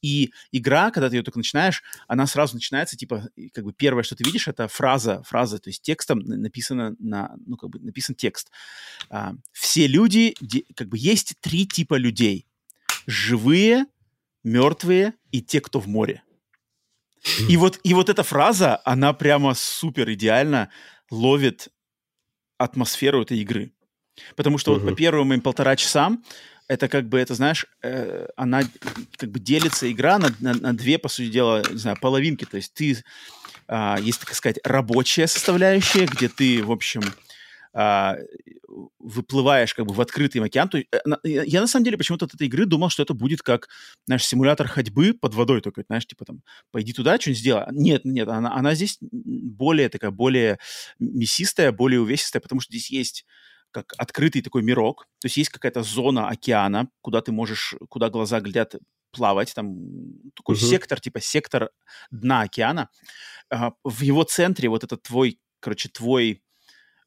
И 0.00 0.32
игра, 0.50 0.90
когда 0.90 1.10
ты 1.10 1.16
ее 1.16 1.22
только 1.22 1.38
начинаешь, 1.38 1.82
она 2.08 2.26
сразу 2.26 2.54
начинается, 2.54 2.96
типа, 2.96 3.28
как 3.52 3.64
бы 3.64 3.72
первое, 3.72 4.02
что 4.02 4.16
ты 4.16 4.24
видишь, 4.24 4.48
это 4.48 4.68
фраза, 4.68 5.22
фраза, 5.22 5.58
то 5.58 5.70
есть 5.70 5.82
текстом 5.82 6.20
написано 6.20 6.96
на, 6.98 7.34
ну, 7.46 7.56
как 7.56 7.70
бы 7.70 7.78
написан 7.80 8.14
текст. 8.14 8.50
А, 9.10 9.34
все 9.52 9.86
люди, 9.86 10.34
как 10.74 10.88
бы 10.88 10.98
есть 10.98 11.34
три 11.40 11.66
типа 11.66 11.94
людей. 11.94 12.46
Живые, 13.06 13.86
мертвые 14.44 15.14
и 15.30 15.42
те, 15.42 15.60
кто 15.60 15.80
в 15.80 15.86
море. 15.86 16.22
И 17.48 17.56
вот, 17.56 17.78
и 17.84 17.94
вот 17.94 18.08
эта 18.08 18.22
фраза, 18.22 18.80
она 18.84 19.12
прямо 19.12 19.54
супер 19.54 20.10
идеально 20.12 20.70
ловит 21.10 21.68
атмосферу 22.58 23.22
этой 23.22 23.38
игры. 23.38 23.72
Потому 24.36 24.58
что 24.58 24.72
uh-huh. 24.72 24.80
вот 24.80 24.90
по 24.90 24.94
первым 24.94 25.28
моим 25.28 25.40
полтора 25.40 25.76
часам 25.76 26.24
это 26.72 26.88
как 26.88 27.08
бы, 27.08 27.18
это, 27.18 27.34
знаешь, 27.34 27.66
э, 27.82 28.26
она 28.34 28.62
как 29.18 29.30
бы 29.30 29.38
делится 29.38 29.90
игра 29.92 30.18
на, 30.18 30.30
на, 30.40 30.54
на 30.54 30.72
две, 30.72 30.98
по 30.98 31.08
сути 31.08 31.28
дела, 31.28 31.62
не 31.70 31.76
знаю, 31.76 31.98
половинки. 32.00 32.46
То 32.46 32.56
есть 32.56 32.72
ты, 32.72 32.96
э, 33.68 33.96
есть, 34.00 34.20
так 34.20 34.34
сказать, 34.34 34.58
рабочая 34.64 35.26
составляющая, 35.26 36.06
где 36.06 36.28
ты, 36.30 36.62
в 36.62 36.72
общем, 36.72 37.02
э, 37.74 38.14
выплываешь 38.98 39.74
как 39.74 39.84
бы 39.84 39.92
в 39.92 40.00
открытый 40.00 40.42
океан. 40.42 40.70
То 40.70 40.78
есть, 40.78 40.88
э, 40.92 40.98
я, 41.24 41.42
я 41.42 41.60
на 41.60 41.66
самом 41.66 41.84
деле 41.84 41.98
почему-то 41.98 42.24
от 42.24 42.34
этой 42.34 42.46
игры 42.46 42.64
думал, 42.64 42.88
что 42.88 43.02
это 43.02 43.12
будет 43.12 43.42
как 43.42 43.68
наш 44.06 44.24
симулятор 44.24 44.66
ходьбы 44.66 45.12
под 45.12 45.34
водой, 45.34 45.60
только, 45.60 45.84
знаешь, 45.86 46.06
типа 46.06 46.24
там, 46.24 46.40
пойди 46.70 46.94
туда, 46.94 47.20
что-нибудь 47.20 47.40
сделай. 47.40 47.66
Нет, 47.72 48.06
нет, 48.06 48.28
она, 48.28 48.54
она 48.54 48.74
здесь 48.74 48.96
более 49.00 49.90
такая, 49.90 50.10
более 50.10 50.58
мясистая, 50.98 51.70
более 51.70 52.00
увесистая, 52.00 52.40
потому 52.40 52.62
что 52.62 52.72
здесь 52.72 52.90
есть 52.90 53.26
как 53.72 53.94
открытый 53.98 54.42
такой 54.42 54.62
мирок, 54.62 55.06
то 55.20 55.26
есть 55.26 55.36
есть 55.36 55.50
какая-то 55.50 55.82
зона 55.82 56.28
океана, 56.28 56.88
куда 57.00 57.20
ты 57.20 57.32
можешь, 57.32 57.74
куда 57.88 58.10
глаза 58.10 58.40
глядят 58.40 58.76
плавать, 59.10 59.54
там 59.54 59.76
такой 60.34 60.56
uh-huh. 60.56 60.70
сектор, 60.70 61.00
типа 61.00 61.20
сектор 61.20 61.70
дна 62.10 62.42
океана. 62.42 62.88
Uh, 63.52 63.72
в 63.84 64.00
его 64.02 64.22
центре 64.24 64.68
вот 64.68 64.84
этот 64.84 65.02
твой, 65.02 65.38
короче, 65.60 65.88
твой 65.88 66.42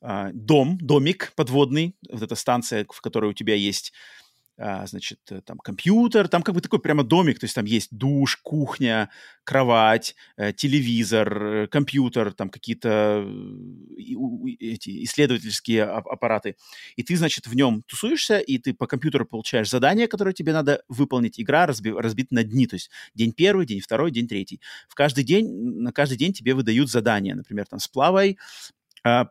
uh, 0.04 0.32
дом, 0.34 0.78
домик 0.80 1.34
подводный, 1.36 1.96
вот 2.10 2.22
эта 2.22 2.36
станция, 2.36 2.86
в 2.90 3.02
которой 3.02 3.32
у 3.32 3.34
тебя 3.34 3.56
есть 3.56 3.92
а, 3.92 4.25
значит, 4.58 5.20
э, 5.32 5.42
там 5.42 5.58
компьютер, 5.58 6.28
там 6.28 6.42
как 6.42 6.56
бы 6.56 6.62
такой 6.62 6.80
прямо 6.80 7.04
домик, 7.04 7.40
то 7.40 7.46
есть 7.46 7.56
там 7.56 7.66
есть 7.66 7.90
душ, 7.92 8.38
кухня, 8.38 9.10
кровать, 9.44 10.16
э, 10.38 10.54
телевизор, 10.54 11.44
э, 11.44 11.68
компьютер, 11.68 12.34
там 12.34 12.50
какие-то 12.50 13.26
эти 14.60 15.04
исследовательские 15.04 15.84
аппараты. 15.84 16.56
И 16.96 17.04
ты, 17.04 17.16
значит, 17.18 17.48
в 17.48 17.56
нем 17.56 17.84
тусуешься, 17.84 18.40
и 18.40 18.58
ты 18.58 18.74
по 18.74 18.88
компьютеру 18.88 19.26
получаешь 19.26 19.70
задание, 19.70 20.08
которое 20.08 20.34
тебе 20.34 20.54
надо 20.54 20.84
выполнить. 20.88 21.40
Игра 21.40 21.66
разби 21.66 21.92
разбита 21.92 22.34
на 22.34 22.44
дни, 22.44 22.68
то 22.68 22.76
есть 22.76 22.90
день 23.14 23.34
первый, 23.34 23.66
день 23.66 23.82
второй, 23.82 24.12
день 24.12 24.28
третий. 24.28 24.62
В 24.88 24.96
каждый 24.96 25.24
день, 25.24 25.48
на 25.82 25.92
каждый 25.92 26.18
день 26.18 26.34
тебе 26.34 26.54
выдают 26.54 26.90
задание, 26.90 27.36
например, 27.36 27.66
там, 27.68 27.80
сплавай 27.80 28.38
а, 28.74 28.75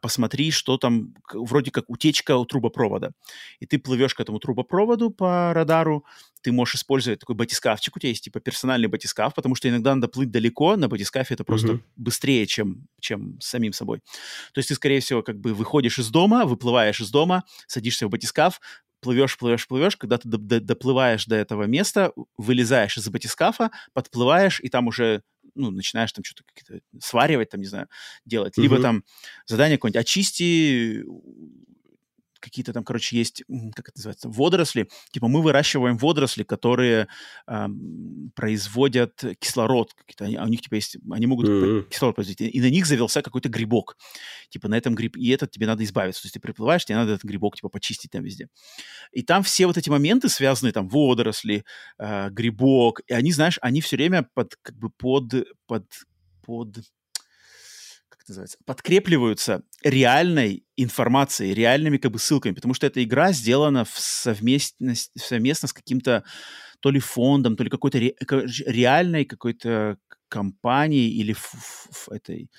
посмотри, 0.01 0.53
что 0.53 0.79
там, 0.79 1.14
вроде 1.33 1.72
как 1.72 1.91
утечка 1.91 2.37
у 2.37 2.45
трубопровода. 2.45 3.12
И 3.59 3.66
ты 3.66 3.79
плывешь 3.79 4.14
к 4.14 4.20
этому 4.20 4.39
трубопроводу 4.39 5.11
по 5.11 5.53
радару, 5.53 6.05
ты 6.43 6.53
можешь 6.53 6.77
использовать 6.77 7.18
такой 7.18 7.35
батискафчик, 7.35 7.97
у 7.97 7.99
тебя 7.99 8.11
есть 8.11 8.22
типа 8.22 8.39
персональный 8.39 8.87
батискаф, 8.87 9.35
потому 9.35 9.57
что 9.57 9.68
иногда 9.68 9.95
надо 9.95 10.07
плыть 10.07 10.31
далеко, 10.31 10.77
на 10.77 10.89
батискафе 10.89 11.35
это 11.35 11.43
просто 11.43 11.72
mm-hmm. 11.72 11.83
быстрее, 11.97 12.47
чем, 12.47 12.87
чем 13.01 13.41
самим 13.41 13.72
собой. 13.72 14.01
То 14.53 14.59
есть 14.59 14.68
ты, 14.68 14.75
скорее 14.77 15.01
всего, 15.01 15.22
как 15.22 15.41
бы 15.41 15.55
выходишь 15.55 15.99
из 15.99 16.09
дома, 16.09 16.45
выплываешь 16.45 17.01
из 17.01 17.11
дома, 17.11 17.43
садишься 17.66 18.07
в 18.07 18.11
батискаф, 18.11 18.61
плывешь, 19.01 19.37
плывешь, 19.37 19.66
плывешь, 19.66 19.97
когда 19.97 20.18
ты 20.18 20.29
доплываешь 20.29 21.27
до 21.27 21.35
этого 21.35 21.64
места, 21.64 22.12
вылезаешь 22.39 22.97
из 22.97 23.09
батискафа, 23.09 23.70
подплываешь, 23.93 24.61
и 24.61 24.68
там 24.68 24.87
уже 24.87 25.22
ну, 25.55 25.71
начинаешь 25.71 26.13
там 26.13 26.25
что-то 26.25 26.45
сваривать, 27.01 27.51
там, 27.51 27.61
не 27.61 27.67
знаю, 27.67 27.89
делать. 28.25 28.57
Либо 28.57 28.77
mm-hmm. 28.77 28.83
там 28.83 29.05
задание 29.47 29.79
какое-нибудь 29.79 30.01
очисти 30.01 31.05
какие-то 32.45 32.73
там, 32.73 32.85
короче, 32.85 33.17
есть, 33.17 33.43
как 33.75 33.89
это 33.89 33.99
называется, 33.99 34.29
водоросли. 34.29 34.89
Типа 35.11 35.29
мы 35.29 35.43
выращиваем 35.43 35.97
водоросли, 35.97 36.43
которые 36.43 37.09
э, 37.47 37.67
производят 38.35 39.25
кислород. 39.39 39.93
Они, 40.21 40.37
а 40.37 40.45
у 40.45 40.49
них 40.49 40.61
типа 40.61 40.75
есть, 40.75 40.99
они 41.11 41.27
могут 41.27 41.49
mm-hmm. 41.49 41.89
кислород 41.89 42.15
производить. 42.15 42.55
И 42.55 42.61
на 42.61 42.71
них 42.71 42.87
завелся 42.87 43.23
какой-то 43.23 43.49
грибок. 43.49 43.97
Типа 44.51 44.69
на 44.69 44.77
этом 44.77 44.95
гриб, 44.95 45.17
и 45.17 45.31
этот 45.31 45.51
тебе 45.51 45.67
надо 45.67 45.83
избавиться. 45.85 46.23
То 46.23 46.27
есть 46.27 46.35
ты 46.35 46.41
приплываешь, 46.41 46.85
тебе 46.85 46.97
надо 46.97 47.13
этот 47.13 47.25
грибок 47.25 47.57
типа 47.57 47.69
почистить 47.69 48.11
там 48.11 48.23
везде. 48.23 48.49
И 49.13 49.23
там 49.23 49.43
все 49.43 49.67
вот 49.67 49.77
эти 49.77 49.89
моменты 49.89 50.29
связанные, 50.29 50.73
там 50.73 50.89
водоросли, 50.89 51.65
э, 51.99 52.31
грибок, 52.31 53.01
и 53.07 53.15
они, 53.15 53.33
знаешь, 53.33 53.59
они 53.63 53.81
все 53.81 53.97
время 53.97 54.29
под, 54.35 54.57
как 54.63 54.77
бы 54.77 54.91
под, 54.91 55.47
под, 55.66 55.87
под 56.43 56.77
как 58.25 58.31
называется, 58.31 58.59
подкрепливаются 58.65 59.63
реальной 59.83 60.65
информацией, 60.77 61.53
реальными 61.53 61.99
как 61.99 62.11
бы 62.11 62.19
ссылками, 62.19 62.55
потому 62.55 62.73
что 62.73 62.87
эта 62.87 63.05
игра 63.05 63.33
сделана 63.33 63.85
в 63.85 63.99
совместно, 63.99 64.95
совместно 65.15 65.69
с 65.69 65.75
каким-то 65.75 66.25
то 66.81 66.91
ли 66.91 67.01
фондом, 67.01 67.57
то 67.57 67.65
ли 67.65 67.71
какой-то 67.71 67.99
ре, 67.99 68.15
реальной 68.67 69.27
какой-то 69.27 69.99
компанией 70.29 71.11
или 71.11 71.33
ф, 71.33 71.55
ф, 71.91 72.09
этой 72.11 72.51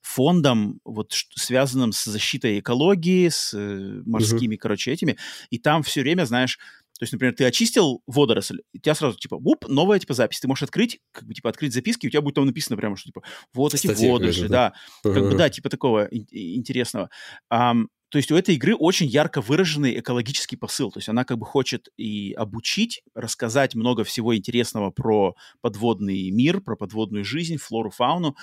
фондом, 0.00 0.80
вот 0.84 1.12
связанным 1.36 1.92
с 1.92 2.04
защитой 2.04 2.58
экологии, 2.58 3.28
с 3.28 3.52
э, 3.54 4.02
морскими, 4.06 4.54
uh-huh. 4.54 4.58
короче, 4.58 4.90
этими. 4.90 5.16
И 5.50 5.58
там 5.58 5.82
все 5.82 6.00
время, 6.00 6.24
знаешь, 6.24 6.58
то 7.00 7.04
есть, 7.04 7.14
например, 7.14 7.34
ты 7.34 7.46
очистил 7.46 8.02
водоросль, 8.06 8.58
и 8.74 8.78
у 8.78 8.80
тебя 8.82 8.94
сразу, 8.94 9.16
типа, 9.16 9.36
уп, 9.36 9.66
новая, 9.68 9.98
типа, 9.98 10.12
запись. 10.12 10.38
Ты 10.38 10.48
можешь 10.48 10.64
открыть, 10.64 11.00
как 11.12 11.26
бы, 11.26 11.32
типа, 11.32 11.48
открыть 11.48 11.72
записки, 11.72 12.04
и 12.04 12.08
у 12.08 12.10
тебя 12.10 12.20
будет 12.20 12.34
там 12.34 12.44
написано 12.44 12.76
прямо, 12.76 12.94
что, 12.98 13.06
типа, 13.06 13.22
вот 13.54 13.72
эти 13.72 13.86
Статья 13.86 14.12
водоросли, 14.12 14.48
да. 14.48 14.74
да. 15.02 15.14
Как 15.14 15.22
бы, 15.22 15.34
да, 15.34 15.48
типа 15.48 15.70
такого 15.70 16.08
интересного. 16.10 17.08
Um, 17.50 17.86
то 18.10 18.18
есть 18.18 18.30
у 18.30 18.36
этой 18.36 18.56
игры 18.56 18.74
очень 18.74 19.06
ярко 19.06 19.40
выраженный 19.40 19.98
экологический 19.98 20.56
посыл. 20.56 20.90
То 20.90 20.98
есть 20.98 21.08
она 21.08 21.24
как 21.24 21.38
бы 21.38 21.46
хочет 21.46 21.88
и 21.96 22.32
обучить, 22.32 23.02
рассказать 23.14 23.74
много 23.74 24.04
всего 24.04 24.36
интересного 24.36 24.90
про 24.90 25.36
подводный 25.62 26.30
мир, 26.30 26.60
про 26.60 26.76
подводную 26.76 27.24
жизнь, 27.24 27.56
флору, 27.56 27.90
фауну. 27.90 28.36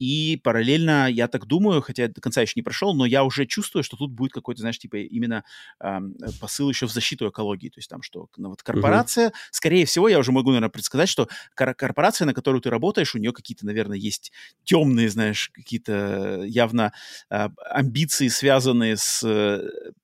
И 0.00 0.40
параллельно, 0.42 1.08
я 1.10 1.28
так 1.28 1.46
думаю, 1.46 1.82
хотя 1.82 2.08
до 2.08 2.22
конца 2.22 2.40
еще 2.40 2.54
не 2.56 2.62
прошел, 2.62 2.94
но 2.94 3.04
я 3.04 3.22
уже 3.22 3.44
чувствую, 3.44 3.84
что 3.84 3.98
тут 3.98 4.10
будет 4.10 4.32
какой-то, 4.32 4.62
знаешь, 4.62 4.78
типа 4.78 4.96
именно 4.96 5.44
э, 5.78 5.98
посыл 6.40 6.70
еще 6.70 6.86
в 6.86 6.90
защиту 6.90 7.28
экологии. 7.28 7.68
То 7.68 7.78
есть 7.78 7.90
там, 7.90 8.00
что 8.00 8.28
ну, 8.38 8.48
вот 8.48 8.62
корпорация, 8.62 9.28
uh-huh. 9.28 9.34
скорее 9.50 9.84
всего, 9.84 10.08
я 10.08 10.18
уже 10.18 10.32
могу, 10.32 10.50
наверное, 10.50 10.70
предсказать, 10.70 11.10
что 11.10 11.28
кор- 11.54 11.74
корпорация, 11.74 12.24
на 12.24 12.32
которую 12.32 12.62
ты 12.62 12.70
работаешь, 12.70 13.14
у 13.14 13.18
нее 13.18 13.32
какие-то, 13.32 13.66
наверное, 13.66 13.98
есть 13.98 14.32
темные, 14.64 15.10
знаешь, 15.10 15.50
какие-то 15.52 16.44
явно 16.46 16.94
э, 17.28 17.48
амбиции, 17.70 18.28
связанные 18.28 18.96
с 18.96 19.22
э, 19.22 19.60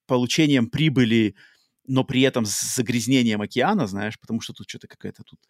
получением 0.06 0.68
прибыли 0.68 1.35
но 1.89 2.05
при 2.05 2.23
этом 2.23 2.44
с 2.44 2.74
загрязнением 2.74 3.43
океана, 3.43 3.86
знаешь, 3.86 4.18
потому 4.18 4.40
что 4.40 4.52
тут 4.52 4.68
что-то 4.68 4.89
какая-то 4.89 5.23
тут 5.23 5.40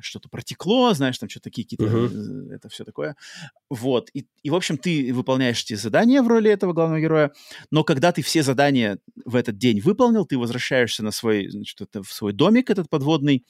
что-то 0.00 0.28
протекло, 0.28 0.92
знаешь, 0.94 1.18
там 1.18 1.28
что-то 1.28 1.50
какие-то, 1.50 1.84
uh-huh. 1.84 2.52
это 2.52 2.68
все 2.68 2.84
такое. 2.84 3.16
Вот, 3.70 4.10
и, 4.12 4.26
и, 4.42 4.50
в 4.50 4.54
общем, 4.54 4.78
ты 4.78 5.12
выполняешь 5.14 5.62
эти 5.62 5.74
задания 5.74 6.22
в 6.22 6.28
роли 6.28 6.50
этого 6.50 6.72
главного 6.72 7.00
героя, 7.00 7.32
но 7.70 7.84
когда 7.84 8.12
ты 8.12 8.22
все 8.22 8.42
задания 8.42 8.98
в 9.24 9.36
этот 9.36 9.56
день 9.56 9.80
выполнил, 9.80 10.26
ты 10.26 10.38
возвращаешься 10.38 11.02
на 11.04 11.12
свой, 11.12 11.48
значит, 11.48 11.80
это, 11.80 12.02
в 12.02 12.12
свой 12.12 12.32
домик 12.32 12.70
этот 12.70 12.90
подводный, 12.90 13.44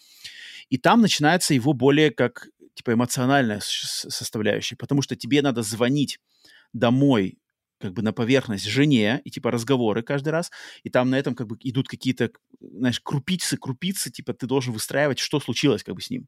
и 0.69 0.79
там 0.79 1.01
начинается 1.01 1.55
его 1.55 1.73
более 1.73 2.11
как, 2.11 2.49
типа, 2.75 2.93
эмоциональная 2.93 3.61
составляющая, 3.61 4.77
потому 4.77 5.03
что 5.03 5.17
тебе 5.17 5.43
надо 5.43 5.63
звонить 5.63 6.19
домой 6.73 7.39
как 7.85 7.93
бы 7.93 8.01
на 8.01 8.15
поверхность 8.15 8.65
жене, 8.65 9.21
и 9.25 9.31
типа 9.31 9.51
разговоры 9.51 10.03
каждый 10.03 10.31
раз, 10.31 10.51
и 10.85 10.89
там 10.89 11.11
на 11.11 11.19
этом 11.19 11.35
как 11.35 11.49
бы 11.49 11.59
идут 11.61 11.87
какие-то, 11.87 12.31
знаешь, 12.59 12.99
крупицы, 12.99 13.59
крупицы, 13.59 14.11
типа 14.11 14.33
ты 14.33 14.47
должен 14.47 14.73
выстраивать, 14.73 15.19
что 15.19 15.39
случилось 15.39 15.85
как 15.85 15.95
бы 15.95 16.01
с 16.01 16.09
ним. 16.09 16.27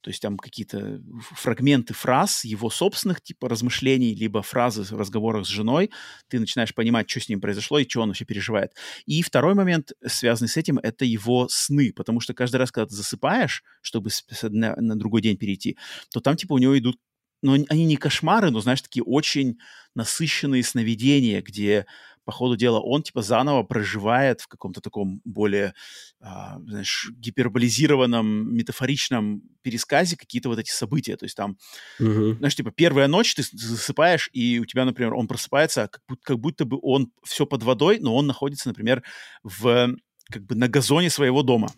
То 0.00 0.10
есть 0.10 0.20
там 0.20 0.38
какие-то 0.38 1.00
фрагменты 1.20 1.94
фраз, 1.94 2.44
его 2.44 2.68
собственных 2.68 3.20
типа 3.20 3.48
размышлений, 3.48 4.12
либо 4.12 4.42
фразы 4.42 4.82
в 4.82 4.98
разговорах 4.98 5.46
с 5.46 5.48
женой, 5.48 5.92
ты 6.26 6.40
начинаешь 6.40 6.74
понимать, 6.74 7.08
что 7.08 7.20
с 7.20 7.28
ним 7.28 7.40
произошло 7.40 7.78
и 7.78 7.88
что 7.88 8.02
он 8.02 8.08
вообще 8.08 8.24
переживает. 8.24 8.72
И 9.04 9.22
второй 9.22 9.54
момент, 9.54 9.92
связанный 10.04 10.48
с 10.48 10.56
этим, 10.56 10.78
это 10.78 11.04
его 11.04 11.46
сны, 11.48 11.92
потому 11.92 12.18
что 12.18 12.34
каждый 12.34 12.56
раз, 12.56 12.72
когда 12.72 12.86
ты 12.86 12.96
засыпаешь, 12.96 13.62
чтобы 13.82 14.10
на, 14.42 14.74
на 14.74 14.98
другой 14.98 15.22
день 15.22 15.36
перейти, 15.36 15.78
то 16.12 16.20
там 16.20 16.36
типа 16.36 16.54
у 16.54 16.58
него 16.58 16.76
идут 16.76 16.98
но 17.42 17.52
они 17.68 17.84
не 17.84 17.96
кошмары, 17.96 18.50
но, 18.50 18.60
знаешь, 18.60 18.82
такие 18.82 19.02
очень 19.04 19.58
насыщенные 19.94 20.62
сновидения, 20.62 21.42
где, 21.42 21.86
по 22.24 22.32
ходу 22.32 22.56
дела, 22.56 22.80
он, 22.80 23.02
типа, 23.02 23.22
заново 23.22 23.62
проживает 23.62 24.40
в 24.40 24.48
каком-то 24.48 24.80
таком 24.80 25.20
более, 25.24 25.74
а, 26.20 26.58
знаешь, 26.58 27.08
гиперболизированном, 27.16 28.54
метафоричном 28.54 29.42
пересказе 29.62 30.16
какие-то 30.16 30.48
вот 30.48 30.58
эти 30.58 30.70
события. 30.70 31.16
То 31.16 31.24
есть 31.24 31.36
там, 31.36 31.56
uh-huh. 32.00 32.36
знаешь, 32.38 32.56
типа, 32.56 32.72
первая 32.72 33.06
ночь 33.06 33.34
ты 33.34 33.42
засыпаешь, 33.42 34.28
и 34.32 34.58
у 34.58 34.64
тебя, 34.64 34.84
например, 34.84 35.14
он 35.14 35.28
просыпается, 35.28 35.88
как, 35.88 36.02
будто, 36.08 36.22
как 36.24 36.38
будто 36.38 36.64
бы 36.64 36.78
он 36.82 37.12
все 37.24 37.46
под 37.46 37.62
водой, 37.62 37.98
но 38.00 38.14
он 38.14 38.26
находится, 38.26 38.68
например, 38.68 39.02
в 39.44 39.96
как 40.30 40.44
бы 40.44 40.56
на 40.56 40.68
газоне 40.68 41.10
своего 41.10 41.42
дома. 41.42 41.68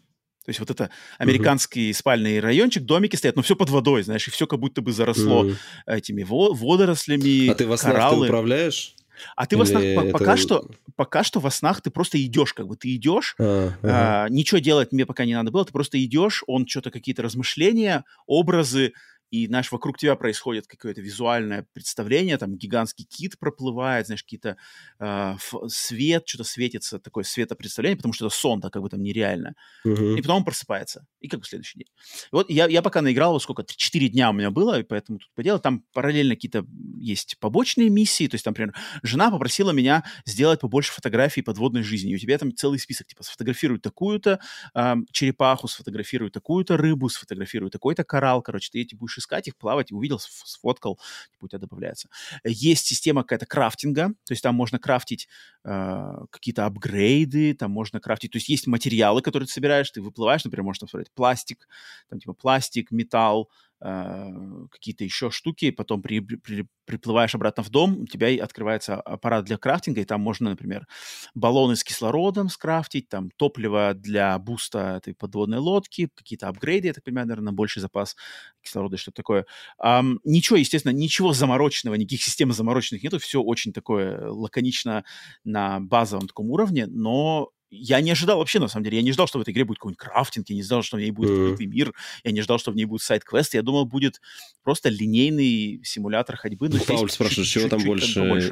То 0.48 0.50
есть 0.50 0.60
вот 0.60 0.70
это 0.70 0.88
американский 1.18 1.90
uh-huh. 1.90 1.94
спальный 1.94 2.40
райончик, 2.40 2.82
домики 2.84 3.16
стоят, 3.16 3.36
но 3.36 3.42
все 3.42 3.54
под 3.54 3.68
водой, 3.68 4.02
знаешь, 4.02 4.26
и 4.28 4.30
все 4.30 4.46
как 4.46 4.58
будто 4.58 4.80
бы 4.80 4.92
заросло 4.92 5.44
uh-huh. 5.44 5.56
этими 5.86 6.22
водорослями, 6.26 7.48
А 7.48 7.54
ты 7.54 7.66
во 7.66 7.76
снах 7.76 7.92
кораллы. 7.92 8.28
ты 8.28 8.32
управляешь? 8.32 8.94
А 9.36 9.44
ты 9.44 9.56
Или 9.56 9.60
во 9.60 9.66
снах 9.66 9.82
это... 9.82 10.10
пока 10.10 10.38
что 10.38 10.66
пока 10.96 11.22
что 11.22 11.40
во 11.40 11.50
снах 11.50 11.82
ты 11.82 11.90
просто 11.90 12.18
идешь, 12.24 12.54
как 12.54 12.66
бы 12.66 12.76
ты 12.76 12.94
идешь, 12.94 13.34
а, 13.38 13.74
ага. 13.82 14.24
а, 14.24 14.28
ничего 14.30 14.58
делать 14.58 14.90
мне 14.90 15.04
пока 15.04 15.26
не 15.26 15.34
надо 15.34 15.50
было, 15.50 15.66
ты 15.66 15.72
просто 15.72 16.02
идешь, 16.02 16.42
он 16.46 16.66
что-то 16.66 16.90
какие-то 16.90 17.20
размышления, 17.20 18.06
образы 18.26 18.94
и, 19.30 19.46
знаешь, 19.46 19.70
вокруг 19.70 19.98
тебя 19.98 20.16
происходит 20.16 20.66
какое-то 20.66 21.00
визуальное 21.00 21.66
представление, 21.72 22.38
там 22.38 22.56
гигантский 22.56 23.05
кит 23.05 23.38
проплывает, 23.38 24.06
знаешь, 24.06 24.22
какие-то 24.22 24.56
э, 24.98 25.34
свет, 25.68 26.22
что-то 26.26 26.44
светится, 26.44 26.98
такое 26.98 27.24
светопредставление, 27.24 27.96
потому 27.96 28.14
что 28.14 28.26
это 28.26 28.34
сон, 28.34 28.60
так 28.60 28.72
как 28.72 28.82
бы 28.82 28.88
там 28.88 29.02
нереально. 29.02 29.55
Uh-huh. 29.86 30.18
И 30.18 30.22
потом 30.22 30.38
он 30.38 30.44
просыпается, 30.44 31.06
и 31.20 31.28
как 31.28 31.40
бы 31.40 31.46
следующий 31.46 31.80
день. 31.80 31.88
И 32.24 32.28
вот 32.32 32.50
я, 32.50 32.66
я 32.66 32.80
пока 32.80 33.02
наиграл, 33.02 33.32
вот 33.32 33.42
сколько, 33.42 33.64
4 33.64 34.09
дня 34.09 34.30
у 34.30 34.32
меня 34.32 34.50
было, 34.50 34.80
и 34.80 34.82
поэтому 34.82 35.18
тут 35.18 35.30
поделал, 35.34 35.60
там 35.60 35.84
параллельно 35.92 36.34
какие-то 36.34 36.64
есть 36.98 37.36
побочные 37.38 37.90
миссии, 37.90 38.28
то 38.28 38.34
есть 38.34 38.44
там, 38.44 38.52
например, 38.52 38.74
жена 39.02 39.30
попросила 39.30 39.72
меня 39.72 40.05
сделать 40.24 40.60
побольше 40.60 40.92
фотографий 40.92 41.42
подводной 41.42 41.82
жизни, 41.82 42.12
и 42.12 42.14
у 42.14 42.18
тебя 42.18 42.38
там 42.38 42.55
целый 42.55 42.78
список, 42.78 43.06
типа, 43.06 43.22
сфотографируй 43.22 43.78
такую-то 43.78 44.40
э, 44.74 44.94
черепаху, 45.12 45.68
сфотографируй 45.68 46.30
такую-то 46.30 46.76
рыбу, 46.78 47.09
сфотографируй 47.09 47.70
такой-то 47.70 48.05
коралл, 48.05 48.42
короче, 48.42 48.70
ты 48.72 48.80
эти 48.80 48.94
будешь 48.94 49.17
искать 49.18 49.48
их, 49.48 49.56
плавать, 49.56 49.92
увидел, 49.92 50.18
сфоткал, 50.18 50.98
типа, 51.32 51.44
у 51.44 51.48
тебя 51.48 51.58
добавляется. 51.58 52.08
Есть 52.44 52.86
система 52.86 53.22
какая-то 53.22 53.46
крафтинга, 53.46 54.08
то 54.24 54.32
есть 54.32 54.42
там 54.42 54.54
можно 54.54 54.78
крафтить 54.78 55.28
э, 55.64 56.12
какие-то 56.30 56.66
апгрейды, 56.66 57.54
там 57.54 57.70
можно 57.70 58.00
крафтить, 58.00 58.32
то 58.32 58.36
есть 58.36 58.48
есть 58.48 58.66
материалы, 58.66 59.22
которые 59.22 59.46
ты 59.46 59.52
собираешь, 59.52 59.90
ты 59.90 60.00
выплываешь, 60.00 60.44
например, 60.44 60.64
можно 60.64 60.86
там 60.86 61.02
пластик, 61.14 61.68
там 62.08 62.18
типа 62.18 62.32
пластик, 62.32 62.90
металл, 62.90 63.50
какие-то 63.80 65.05
еще 65.05 65.30
штуки, 65.30 65.70
потом 65.70 66.02
при, 66.02 66.20
при, 66.20 66.66
приплываешь 66.84 67.34
обратно 67.34 67.62
в 67.62 67.70
дом, 67.70 68.00
у 68.00 68.06
тебя 68.06 68.28
открывается 68.42 69.00
аппарат 69.00 69.44
для 69.44 69.56
крафтинга, 69.56 70.00
и 70.00 70.05
там 70.05 70.20
можно, 70.20 70.50
например, 70.50 70.86
баллоны 71.34 71.76
с 71.76 71.84
кислородом 71.84 72.48
скрафтить, 72.48 73.09
там 73.09 73.30
топливо 73.36 73.94
для 73.94 74.38
буста 74.38 74.96
этой 74.96 75.14
подводной 75.14 75.59
лодки, 75.59 76.09
какие-то 76.14 76.48
апгрейды, 76.48 76.88
я 76.88 76.94
так 76.94 77.05
понимаю, 77.05 77.28
наверное, 77.28 77.52
больший 77.52 77.80
запас 77.80 78.16
кислорода 78.62 78.96
что-то 78.96 79.16
такое. 79.16 79.46
Um, 79.82 80.18
ничего, 80.24 80.56
естественно, 80.56 80.92
ничего 80.92 81.32
замороченного, 81.32 81.94
никаких 81.94 82.24
систем 82.24 82.52
замороченных 82.52 83.02
нету, 83.02 83.18
все 83.18 83.40
очень 83.40 83.72
такое 83.72 84.28
лаконично 84.28 85.05
на 85.44 85.80
базовом 85.80 86.26
таком 86.26 86.50
уровне, 86.50 86.86
но 86.86 87.50
я 87.70 88.00
не 88.00 88.10
ожидал 88.10 88.38
вообще, 88.38 88.58
на 88.58 88.68
самом 88.68 88.84
деле, 88.84 88.98
я 88.98 89.02
не 89.02 89.12
ждал, 89.12 89.26
что 89.26 89.38
в 89.38 89.42
этой 89.42 89.50
игре 89.50 89.64
будет 89.64 89.78
какой-нибудь 89.78 89.98
крафтинг, 89.98 90.48
я 90.48 90.56
не 90.56 90.62
ждал, 90.62 90.82
что 90.82 90.96
в 90.96 91.00
ней 91.00 91.10
будет 91.10 91.30
mm-hmm. 91.30 91.42
открытый 91.52 91.66
мир, 91.66 91.94
я 92.24 92.32
не 92.32 92.40
ждал, 92.40 92.58
что 92.58 92.70
в 92.70 92.76
ней 92.76 92.84
будет 92.84 93.02
сайт-квест, 93.02 93.54
я 93.54 93.62
думал, 93.62 93.84
будет 93.84 94.20
просто 94.62 94.88
линейный 94.88 95.80
симулятор 95.84 96.36
ходьбы. 96.36 96.68
Но 96.68 96.78
Пауль 96.80 97.10
спрашивает, 97.10 97.48
чего 97.48 97.68
там 97.68 97.82
больше... 97.84 98.50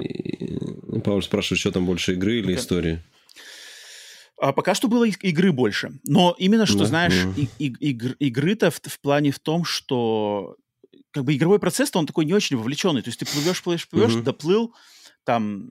Пауль 1.04 1.22
спрашивает, 1.22 1.60
что 1.60 1.72
там 1.72 1.86
больше 1.86 2.14
игры 2.14 2.38
или 2.38 2.54
okay. 2.54 2.58
истории? 2.58 3.02
А 4.38 4.52
пока 4.52 4.74
что 4.74 4.88
было 4.88 5.04
игры 5.04 5.52
больше. 5.52 5.92
Но 6.04 6.34
именно 6.38 6.66
что, 6.66 6.80
да, 6.80 6.84
знаешь, 6.84 7.24
да. 7.24 7.42
И, 7.58 7.66
и, 7.66 7.90
игр, 7.90 8.12
игры-то 8.18 8.70
в, 8.70 8.80
в 8.82 9.00
плане 9.00 9.30
в 9.30 9.38
том, 9.38 9.64
что 9.64 10.56
как 11.10 11.24
бы 11.24 11.34
игровой 11.34 11.58
процесс-то 11.58 11.98
он 11.98 12.06
такой 12.06 12.26
не 12.26 12.34
очень 12.34 12.56
вовлеченный. 12.56 13.00
То 13.00 13.08
есть 13.08 13.18
ты 13.18 13.24
плывешь, 13.24 13.62
плывешь, 13.62 13.88
плывешь, 13.88 14.12
mm-hmm. 14.12 14.22
доплыл, 14.22 14.74
там, 15.24 15.70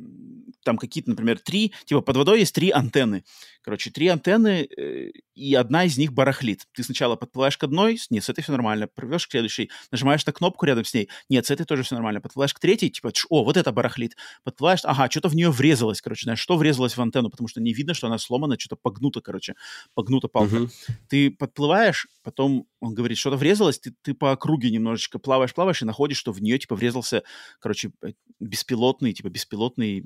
там 0.66 0.78
какие-то, 0.78 1.12
например, 1.12 1.40
три, 1.40 1.74
типа 1.86 2.02
под 2.02 2.18
водой 2.18 2.40
есть 2.40 2.54
три 2.54 2.72
антенны. 2.72 3.24
Короче, 3.62 3.90
три 3.90 4.08
антенны, 4.08 4.68
э, 4.78 5.10
и 5.34 5.56
одна 5.56 5.86
из 5.86 5.98
них 5.98 6.14
барахлит. 6.14 6.68
Ты 6.74 6.84
сначала 6.84 7.16
подплываешь 7.16 7.58
к 7.58 7.64
одной, 7.64 8.00
нет, 8.10 8.24
с 8.24 8.30
этой 8.30 8.42
все 8.42 8.52
нормально, 8.52 8.88
прыгаешь 8.88 9.26
к 9.26 9.32
следующей, 9.32 9.72
нажимаешь 9.92 10.26
на 10.26 10.34
кнопку 10.34 10.66
рядом 10.66 10.86
с 10.86 10.94
ней, 10.94 11.10
нет, 11.30 11.46
с 11.48 11.52
этой 11.52 11.66
тоже 11.66 11.82
все 11.82 11.96
нормально, 11.96 12.22
подплываешь 12.22 12.54
к 12.54 12.60
третьей, 12.60 12.92
типа, 12.92 13.12
о, 13.30 13.44
вот 13.44 13.58
это 13.58 13.72
барахлит. 13.72 14.16
Подплываешь, 14.44 14.82
ага, 14.84 15.10
что-то 15.10 15.30
в 15.30 15.36
нее 15.36 15.50
врезалось, 15.50 16.02
короче, 16.02 16.26
знаешь, 16.26 16.40
что 16.40 16.58
врезалось 16.58 16.96
в 16.96 17.02
антенну, 17.02 17.30
потому 17.30 17.48
что 17.48 17.62
не 17.62 17.74
видно, 17.74 17.94
что 17.94 18.08
она 18.08 18.18
сломана, 18.18 18.60
что-то 18.60 18.76
погнуто, 18.76 19.22
короче, 19.22 19.56
погнута 19.94 20.28
палка. 20.28 20.56
Uh-huh. 20.56 20.72
Ты 21.10 21.32
подплываешь, 21.32 22.08
потом 22.24 22.68
он 22.80 22.94
говорит, 22.94 23.18
что-то 23.18 23.38
врезалось, 23.38 23.80
ты, 23.80 23.94
ты 24.04 24.14
по 24.14 24.32
округе 24.32 24.70
немножечко 24.70 25.18
плаваешь, 25.18 25.54
плаваешь 25.54 25.82
и 25.82 25.86
находишь, 25.86 26.18
что 26.18 26.32
в 26.32 26.42
нее, 26.42 26.60
типа, 26.60 26.76
врезался, 26.76 27.24
короче, 27.60 27.92
беспилотный, 28.40 29.14
типа, 29.14 29.30
беспилотный 29.30 30.04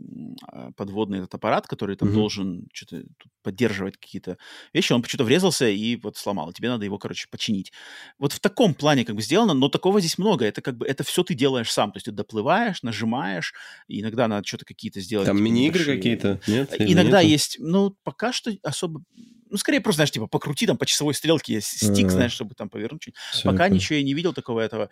подводный 0.76 1.20
этот 1.20 1.36
аппарат, 1.36 1.68
который 1.68 1.96
там 1.96 2.10
mm-hmm. 2.10 2.14
должен 2.14 2.68
что-то 2.74 3.04
поддерживать 3.44 3.98
какие-то 3.98 4.38
вещи, 4.74 4.94
он 4.94 5.02
почему-то 5.02 5.24
врезался 5.24 5.68
и 5.68 5.96
вот 5.98 6.18
сломал. 6.18 6.52
Тебе 6.54 6.70
надо 6.70 6.86
его, 6.86 6.98
короче, 6.98 7.28
починить. 7.30 7.72
Вот 8.18 8.34
в 8.34 8.40
таком 8.40 8.74
плане 8.74 9.06
как 9.06 9.16
бы 9.16 9.22
сделано, 9.22 9.54
но 9.54 9.70
такого 9.70 10.00
здесь 10.00 10.18
много. 10.18 10.46
Это 10.46 10.62
как 10.62 10.78
бы, 10.78 10.86
это 10.86 11.04
все 11.04 11.24
ты 11.24 11.34
делаешь 11.34 11.72
сам. 11.72 11.92
То 11.92 11.98
есть 11.98 12.06
ты 12.06 12.12
доплываешь, 12.12 12.84
нажимаешь, 12.84 13.54
иногда 13.88 14.28
надо 14.28 14.48
что-то 14.48 14.66
какие-то 14.66 15.02
сделать. 15.02 15.28
Там 15.28 15.38
типа, 15.38 15.46
мини-игры 15.46 15.86
какие-то? 15.86 16.40
Нет? 16.48 16.74
Иногда 16.80 17.22
нету? 17.22 17.32
есть, 17.32 17.58
ну, 17.60 17.96
пока 18.04 18.32
что 18.32 18.52
особо 18.64 19.04
ну, 19.50 19.58
скорее 19.58 19.82
просто, 19.82 19.98
знаешь, 19.98 20.12
типа, 20.12 20.28
покрути 20.28 20.68
там 20.68 20.78
по 20.78 20.86
часовой 20.86 21.14
стрелке, 21.14 21.56
есть 21.56 21.78
стик, 21.78 22.06
А-а-а. 22.06 22.10
знаешь, 22.10 22.32
чтобы 22.32 22.54
там 22.54 22.70
повернуть. 22.70 23.10
Все, 23.32 23.50
Пока 23.50 23.66
это... 23.66 23.76
ничего 23.76 23.98
я 23.98 24.04
не 24.04 24.14
видел 24.14 24.34
такого 24.34 24.60
этого. 24.60 24.90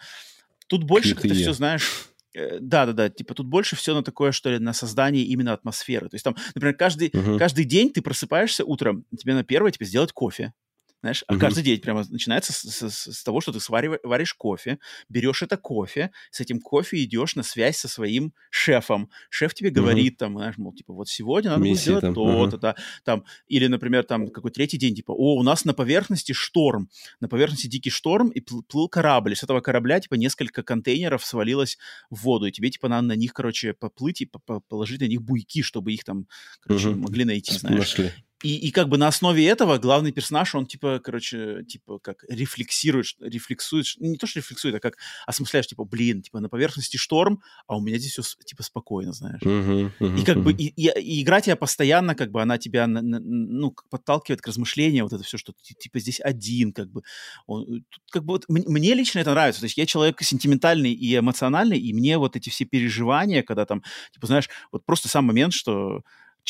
Тут 0.68 0.84
больше 0.84 1.16
как-то 1.16 1.34
все, 1.34 1.54
знаешь, 1.54 1.84
э, 1.86 2.17
да-да-да, 2.34 3.10
типа 3.10 3.34
тут 3.34 3.48
больше 3.48 3.76
все 3.76 3.94
на 3.94 4.04
такое, 4.04 4.32
что 4.32 4.50
ли, 4.50 4.60
на 4.60 4.74
создание 4.74 5.24
именно 5.24 5.54
атмосферы. 5.54 6.10
То 6.10 6.16
есть 6.16 6.24
там, 6.24 6.36
например, 6.56 6.76
каждый, 6.76 7.10
uh-huh. 7.10 7.38
каждый 7.38 7.66
день 7.66 7.92
ты 7.92 8.02
просыпаешься 8.02 8.64
утром, 8.66 9.06
тебе 9.18 9.34
на 9.34 9.44
первое 9.44 9.72
тебе 9.72 9.86
сделать 9.86 10.12
кофе, 10.12 10.54
знаешь, 11.02 11.24
а 11.28 11.34
угу. 11.34 11.42
каждый 11.42 11.64
день 11.64 11.80
прямо 11.80 12.04
начинается 12.10 12.54
с, 12.54 12.64
с, 12.64 13.14
с 13.14 13.24
того, 13.24 13.40
что 13.40 13.52
ты 13.52 13.60
сварив, 13.60 14.00
варишь 14.04 14.34
кофе, 14.34 14.80
берешь 15.10 15.44
это 15.44 15.56
кофе, 15.58 16.12
с 16.32 16.40
этим 16.40 16.60
кофе 16.60 17.04
идешь 17.04 17.36
на 17.36 17.44
связь 17.44 17.78
со 17.78 17.88
своим 17.88 18.34
шефом. 18.50 19.10
Шеф 19.30 19.54
тебе 19.54 19.70
говорит, 19.70 20.14
угу. 20.14 20.18
там, 20.18 20.34
знаешь, 20.38 20.58
мол, 20.58 20.74
типа, 20.74 20.94
вот 20.94 21.08
сегодня 21.08 21.52
надо 21.52 21.64
будет 21.64 21.80
сделать 21.80 22.14
то-то, 22.14 22.58
да, 22.58 22.76
там, 23.04 23.24
или, 23.48 23.68
например, 23.68 24.04
там, 24.04 24.30
какой 24.30 24.52
третий 24.52 24.78
день, 24.78 24.96
типа, 24.96 25.12
о, 25.12 25.36
у 25.38 25.44
нас 25.44 25.66
на 25.66 25.74
поверхности 25.74 26.32
шторм, 26.32 26.90
на 27.20 27.28
поверхности 27.28 27.68
дикий 27.68 27.92
шторм, 27.92 28.30
и 28.30 28.40
пл- 28.40 28.64
плыл 28.68 28.90
корабль, 28.90 29.34
и 29.34 29.36
с 29.36 29.44
этого 29.44 29.62
корабля, 29.62 30.00
типа, 30.00 30.16
несколько 30.16 30.64
контейнеров 30.64 31.24
свалилось 31.24 31.78
в 32.10 32.24
воду, 32.24 32.48
и 32.48 32.52
тебе, 32.52 32.72
типа, 32.72 32.88
надо 32.88 33.08
на 33.08 33.16
них, 33.16 33.34
короче, 33.34 33.74
поплыть 33.74 34.22
и 34.22 34.32
положить 34.68 35.02
на 35.02 35.08
них 35.08 35.22
буйки, 35.22 35.62
чтобы 35.62 35.94
их 35.94 36.04
там, 36.04 36.28
короче, 36.60 36.90
угу. 36.90 37.02
могли 37.02 37.24
найти, 37.24 37.54
знаешь. 37.54 37.78
Нашли. 37.78 38.12
И, 38.44 38.56
и 38.56 38.72
как 38.72 38.88
бы 38.88 38.98
на 38.98 39.08
основе 39.08 39.48
этого 39.48 39.80
главный 39.80 40.12
персонаж, 40.12 40.54
он 40.54 40.68
типа, 40.68 41.00
короче, 41.04 41.64
типа 41.68 41.98
как 41.98 42.24
рефлексирует, 42.30 43.08
рефлексует, 43.20 43.88
не 43.98 44.18
то, 44.18 44.28
что 44.28 44.40
рефлексует, 44.40 44.76
а 44.76 44.80
как 44.80 44.98
осмысляешь, 45.26 45.66
типа, 45.66 45.86
блин, 45.86 46.22
типа 46.22 46.40
на 46.40 46.48
поверхности 46.48 46.98
шторм, 46.98 47.42
а 47.66 47.78
у 47.78 47.82
меня 47.82 47.98
здесь 47.98 48.12
все 48.12 48.22
типа 48.46 48.62
спокойно, 48.62 49.12
знаешь. 49.12 49.42
Uh-huh, 49.42 49.92
uh-huh, 50.00 50.22
и 50.22 50.24
как 50.24 50.38
uh-huh. 50.38 50.42
бы 50.44 50.54
и, 50.54 50.68
и, 50.68 50.88
и 51.00 51.24
игра 51.24 51.42
тебя 51.42 51.56
постоянно, 51.56 52.14
как 52.14 52.32
бы 52.32 52.40
она 52.40 52.60
тебя, 52.60 52.86
ну, 52.86 53.76
подталкивает 53.90 54.42
к 54.42 54.48
размышлению, 54.48 55.06
вот 55.06 55.14
это 55.14 55.24
все, 55.24 55.38
что 55.38 55.54
ты 55.54 55.74
типа 55.74 56.00
здесь 56.00 56.20
один, 56.22 56.74
как 56.74 56.92
бы. 56.92 57.02
Он, 57.48 57.66
тут, 57.90 58.04
как 58.12 58.24
бы 58.24 58.34
вот, 58.34 58.46
мне 58.50 58.94
лично 58.94 59.20
это 59.20 59.32
нравится, 59.32 59.62
то 59.62 59.66
есть 59.66 59.78
я 59.78 59.88
человек 59.88 60.22
сентиментальный 60.22 60.92
и 60.92 61.18
эмоциональный, 61.18 61.80
и 61.80 61.92
мне 61.92 62.20
вот 62.20 62.36
эти 62.36 62.52
все 62.52 62.66
переживания, 62.66 63.42
когда 63.42 63.66
там, 63.66 63.82
типа, 64.14 64.28
знаешь, 64.28 64.48
вот 64.72 64.86
просто 64.86 65.10
сам 65.10 65.26
момент, 65.26 65.54
что 65.54 66.04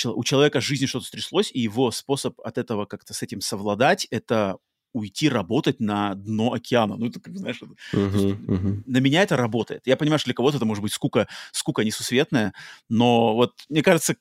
у 0.05 0.23
человека 0.23 0.59
в 0.59 0.63
жизни 0.63 0.85
что-то 0.85 1.05
стряслось, 1.05 1.51
и 1.53 1.59
его 1.59 1.91
способ 1.91 2.39
от 2.41 2.57
этого 2.57 2.85
как-то 2.85 3.13
с 3.13 3.23
этим 3.23 3.41
совладать— 3.41 4.05
это 4.11 4.57
уйти 4.93 5.29
работать 5.29 5.79
на 5.79 6.15
дно 6.15 6.53
океана. 6.53 6.95
Ну, 6.95 7.07
это, 7.07 7.19
как 7.19 7.37
знаешь, 7.37 7.61
uh-huh, 7.61 7.75
uh-huh. 7.93 8.83
на 8.85 8.97
меня 8.97 9.21
это 9.21 9.37
работает. 9.37 9.81
Я 9.85 9.97
понимаю, 9.97 10.19
что 10.19 10.27
для 10.27 10.33
кого-то 10.33 10.57
это 10.57 10.65
может 10.65 10.81
быть 10.81 10.93
скука, 10.93 11.27
скука 11.51 11.83
несусветная, 11.83 12.53
но 12.89 13.35
вот, 13.35 13.53
мне 13.69 13.83
кажется, 13.83 14.15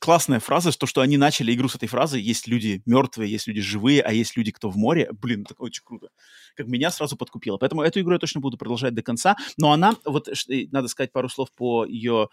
классная 0.00 0.40
фраза, 0.40 0.72
то, 0.72 0.86
что 0.86 1.02
они 1.02 1.18
начали 1.18 1.54
игру 1.54 1.68
с 1.68 1.76
этой 1.76 1.86
фразы. 1.86 2.18
Есть 2.18 2.48
люди 2.48 2.82
мертвые, 2.86 3.30
есть 3.30 3.46
люди 3.46 3.60
живые, 3.60 4.00
а 4.00 4.12
есть 4.12 4.36
люди, 4.36 4.50
кто 4.50 4.70
в 4.70 4.76
море. 4.76 5.10
Блин, 5.12 5.42
это 5.42 5.54
очень 5.58 5.84
круто. 5.84 6.08
Как 6.56 6.66
меня 6.66 6.90
сразу 6.90 7.16
подкупило. 7.16 7.58
Поэтому 7.58 7.82
эту 7.82 8.00
игру 8.00 8.14
я 8.14 8.18
точно 8.18 8.40
буду 8.40 8.56
продолжать 8.56 8.94
до 8.94 9.02
конца. 9.02 9.36
Но 9.58 9.72
она, 9.72 9.94
вот 10.06 10.28
надо 10.46 10.88
сказать 10.88 11.12
пару 11.12 11.28
слов 11.28 11.52
по 11.52 11.84
ее 11.84 12.30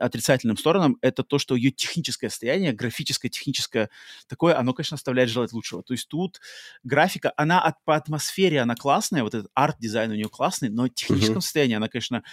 отрицательным 0.00 0.56
сторонам, 0.56 0.98
это 1.00 1.22
то, 1.22 1.38
что 1.38 1.54
ее 1.54 1.70
техническое 1.70 2.28
состояние, 2.30 2.72
графическое, 2.72 3.30
техническое 3.30 3.88
такое, 4.26 4.58
оно, 4.58 4.74
конечно, 4.74 4.96
оставляет 4.96 5.30
желать 5.30 5.52
лучшего. 5.52 5.84
То 5.84 5.94
есть 5.94 6.08
тут 6.08 6.40
графика, 6.82 7.32
она 7.36 7.62
от, 7.62 7.82
по 7.84 7.94
атмосфере, 7.94 8.60
она 8.60 8.74
классная, 8.74 9.22
вот 9.22 9.34
этот 9.34 9.50
арт-дизайн 9.54 10.10
у 10.10 10.14
нее 10.14 10.28
классный, 10.28 10.68
но 10.68 10.86
в 10.86 10.90
техническом 10.90 11.38
uh-huh. 11.38 11.42
состоянии 11.42 11.76
она, 11.76 11.88
конечно, 11.88 12.24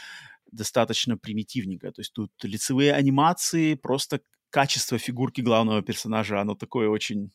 достаточно 0.51 1.17
примитивненькая. 1.17 1.91
То 1.91 2.01
есть 2.01 2.13
тут 2.13 2.31
лицевые 2.43 2.93
анимации, 2.93 3.75
просто 3.75 4.21
качество 4.49 4.97
фигурки 4.97 5.41
главного 5.41 5.81
персонажа, 5.81 6.41
оно 6.41 6.55
такое 6.55 6.89
очень... 6.89 7.31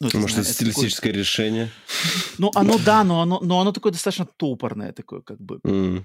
Ну, 0.00 0.08
это, 0.08 0.18
Может, 0.18 0.34
знаю, 0.34 0.46
это 0.46 0.54
стилистическое 0.54 1.12
такое... 1.12 1.20
решение? 1.20 1.70
Ну, 2.38 2.50
оно, 2.54 2.78
да, 2.78 3.04
но 3.04 3.20
оно, 3.20 3.40
но 3.40 3.60
оно 3.60 3.72
такое 3.72 3.92
достаточно 3.92 4.26
топорное, 4.26 4.92
такое 4.92 5.20
как 5.20 5.40
бы... 5.40 5.60
М. 5.64 6.04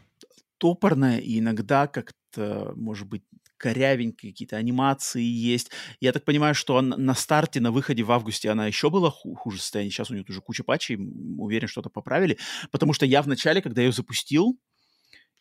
Топорное, 0.57 1.19
и 1.19 1.39
иногда 1.39 1.87
как-то, 1.87 2.73
может 2.75 3.07
быть, 3.07 3.23
корявенькие 3.57 4.31
какие-то 4.31 4.57
анимации 4.57 5.23
есть. 5.23 5.71
Я 5.99 6.13
так 6.13 6.23
понимаю, 6.23 6.55
что 6.55 6.75
он 6.75 6.89
на 6.89 7.15
старте, 7.15 7.59
на 7.59 7.71
выходе 7.71 8.03
в 8.03 8.11
августе 8.11 8.49
она 8.49 8.67
еще 8.67 8.89
была 8.89 9.09
ху- 9.09 9.35
хуже 9.35 9.59
состояния. 9.59 9.91
Сейчас 9.91 10.09
у 10.09 10.13
нее 10.13 10.25
уже 10.27 10.41
куча 10.41 10.63
патчей, 10.63 10.97
уверен, 11.37 11.67
что-то 11.67 11.89
поправили. 11.89 12.37
Потому 12.71 12.93
что 12.93 13.05
я 13.05 13.21
вначале, 13.21 13.61
когда 13.61 13.81
ее 13.81 13.91
запустил, 13.91 14.59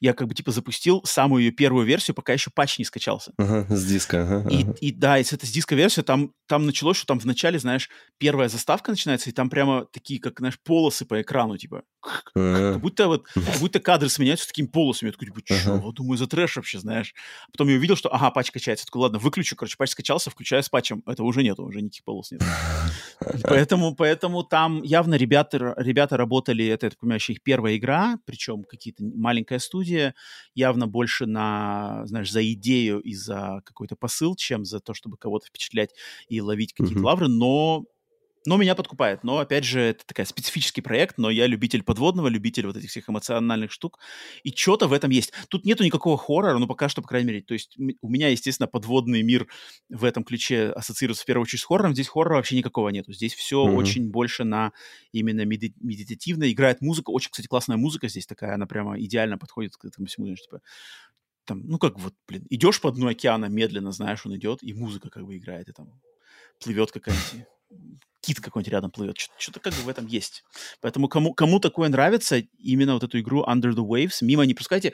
я 0.01 0.13
как 0.13 0.29
бы 0.29 0.35
типа 0.35 0.51
запустил 0.51 1.03
самую 1.05 1.45
ее 1.45 1.51
первую 1.51 1.87
версию, 1.87 2.15
пока 2.15 2.33
еще 2.33 2.51
патч 2.55 2.79
не 2.79 2.85
скачался. 2.85 3.33
Ага, 3.39 3.67
с 3.75 3.85
диска, 3.85 4.23
ага. 4.23 4.49
И, 4.51 4.89
и 4.89 4.93
да, 4.93 5.19
и 5.19 5.25
с 5.25 5.33
этой 5.33 5.47
с 5.47 5.51
диска 5.51 5.75
версия, 5.75 6.03
там, 6.03 6.33
там 6.47 6.67
началось, 6.67 6.97
что 6.97 7.07
там 7.07 7.19
вначале, 7.19 7.59
знаешь, 7.59 7.89
первая 8.19 8.49
заставка 8.49 8.91
начинается, 8.91 9.31
и 9.31 9.33
там 9.33 9.51
прямо 9.51 9.87
такие, 9.87 10.21
как, 10.21 10.39
знаешь, 10.39 10.59
полосы 10.63 11.05
по 11.05 11.21
экрану, 11.21 11.57
типа, 11.57 11.77
ага. 11.77 11.85
Как 12.35 12.81
будто 12.81 13.09
вот, 13.09 13.27
как 13.27 13.59
будто 13.61 13.81
кадры 13.81 14.09
сменяются 14.09 14.47
такими 14.47 14.67
полосами. 14.67 15.09
Я 15.09 15.13
такой, 15.13 15.27
типа, 15.27 15.41
что? 15.45 15.75
Ага. 15.75 15.93
Думаю, 15.93 16.19
за 16.19 16.27
трэш 16.27 16.57
вообще, 16.57 16.79
знаешь. 16.79 17.15
Потом 17.53 17.69
я 17.69 17.77
увидел, 17.77 17.97
что, 17.97 18.13
ага, 18.13 18.31
патч 18.31 18.51
качается. 18.51 18.85
Я 18.85 18.87
такой, 18.87 19.03
ладно, 19.03 19.19
выключу, 19.19 19.57
короче, 19.57 19.77
патч 19.77 19.91
скачался, 19.91 20.31
включаю 20.31 20.63
с 20.63 20.69
патчем. 20.69 21.03
Этого 21.07 21.27
уже 21.27 21.43
нету, 21.43 21.65
уже 21.65 21.81
никаких 21.81 22.05
полос 22.05 22.31
нет. 22.31 22.43
Поэтому, 23.43 23.95
поэтому 23.95 24.43
там 24.43 24.83
явно 24.83 25.15
ребята, 25.15 25.75
ребята 25.77 26.17
работали, 26.17 26.67
это, 26.67 26.87
я 26.87 26.91
так 26.91 26.99
понимаю, 26.99 27.19
еще 27.19 27.33
их 27.33 27.43
первая 27.43 27.77
игра, 27.77 28.19
причем 28.25 28.65
какие-то 28.65 29.03
маленькая 29.05 29.59
студия, 29.59 30.15
явно 30.55 30.87
больше 30.87 31.27
на, 31.27 32.03
знаешь, 32.07 32.31
за 32.31 32.45
идею 32.53 33.01
и 33.01 33.15
за 33.15 33.63
какой-то 33.65 33.97
посыл, 33.97 34.37
чем 34.37 34.65
за 34.65 34.81
то, 34.81 34.95
чтобы 34.95 35.17
кого-то 35.17 35.47
впечатлять 35.47 35.91
и 36.29 36.41
ловить 36.41 36.73
какие-то 36.73 37.01
mm-hmm. 37.01 37.05
лавры, 37.05 37.29
но 37.29 37.85
но 38.47 38.57
меня 38.57 38.75
подкупает. 38.75 39.25
Но, 39.25 39.39
опять 39.39 39.65
же, 39.65 39.81
это 39.81 40.07
такой 40.07 40.27
специфический 40.27 40.81
проект, 40.81 41.19
но 41.19 41.31
я 41.31 41.47
любитель 41.47 41.83
подводного, 41.83 42.29
любитель 42.29 42.67
вот 42.67 42.77
этих 42.77 42.91
всех 42.91 43.09
эмоциональных 43.09 43.71
штук. 43.73 43.99
И 44.43 44.51
что-то 44.51 44.89
в 44.89 44.93
этом 44.93 45.11
есть. 45.11 45.33
Тут 45.49 45.65
нету 45.65 45.85
никакого 45.85 46.17
хоррора, 46.17 46.59
ну, 46.59 46.67
пока 46.67 46.89
что, 46.89 47.03
по 47.03 47.09
крайней 47.09 47.29
мере. 47.29 47.43
То 47.43 47.55
есть 47.55 47.77
у 47.79 48.09
меня, 48.09 48.29
естественно, 48.29 48.67
подводный 48.67 49.23
мир 49.23 49.47
в 49.89 50.05
этом 50.05 50.25
ключе 50.25 50.71
ассоциируется 50.71 51.25
в 51.25 51.27
первую 51.27 51.43
очередь 51.43 51.61
с 51.61 51.65
хоррором. 51.65 51.93
Здесь 51.93 52.09
хоррора 52.09 52.37
вообще 52.37 52.57
никакого 52.57 52.89
нету. 52.91 53.13
Здесь 53.13 53.35
все 53.35 53.67
mm-hmm. 53.67 53.75
очень 53.75 54.11
больше 54.11 54.45
на 54.45 54.73
именно 55.13 55.45
меди- 55.45 55.75
медитативно. 55.81 56.51
Играет 56.51 56.81
музыка. 56.81 57.11
Очень, 57.11 57.31
кстати, 57.31 57.47
классная 57.47 57.77
музыка 57.77 58.09
здесь 58.09 58.27
такая. 58.27 58.55
Она 58.55 58.67
прямо 58.67 58.99
идеально 59.01 59.39
подходит 59.39 59.77
к 59.77 59.85
этому 59.85 60.07
всему. 60.07 60.27
Типа, 60.35 60.61
там, 61.47 61.63
ну, 61.65 61.79
как 61.79 61.99
вот, 61.99 62.15
блин, 62.29 62.47
идешь 62.51 62.81
по 62.81 62.91
дну 62.91 63.09
океана 63.09 63.47
медленно, 63.47 63.93
знаешь, 63.93 64.27
он 64.27 64.37
идет, 64.37 64.63
и 64.63 64.75
музыка 64.75 65.09
как 65.11 65.25
бы 65.25 65.37
играет, 65.37 65.69
и 65.69 65.73
там 65.73 66.01
плывет 66.63 66.93
какая-нибудь 66.93 67.47
кит 68.27 68.41
какой-нибудь 68.41 68.73
рядом 68.73 68.91
плывет. 68.91 69.17
Что-то 69.39 69.61
как 69.61 69.73
бы 69.75 69.83
в 69.83 69.89
этом 69.89 70.07
есть. 70.07 70.43
Поэтому 70.81 71.09
кому, 71.09 71.33
кому 71.33 71.61
такое 71.61 71.89
нравится, 71.89 72.43
именно 72.59 72.95
вот 72.95 73.05
эту 73.05 73.21
игру 73.21 73.45
Under 73.45 73.71
the 73.71 73.87
Waves, 73.87 74.17
мимо 74.21 74.45
не 74.45 74.55
пускайте. 74.55 74.93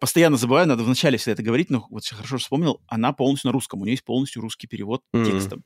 Постоянно 0.00 0.36
забываю, 0.36 0.66
надо 0.66 0.82
вначале 0.82 1.16
всегда 1.16 1.32
это 1.32 1.42
говорить, 1.42 1.70
но 1.70 1.86
вот 1.88 2.04
хорошо 2.04 2.38
вспомнил, 2.38 2.82
она 2.88 3.12
полностью 3.12 3.48
на 3.48 3.52
русском. 3.52 3.80
У 3.80 3.84
нее 3.84 3.92
есть 3.92 4.04
полностью 4.04 4.42
русский 4.42 4.66
перевод 4.66 5.02
mm-hmm. 5.14 5.24
текстом. 5.24 5.64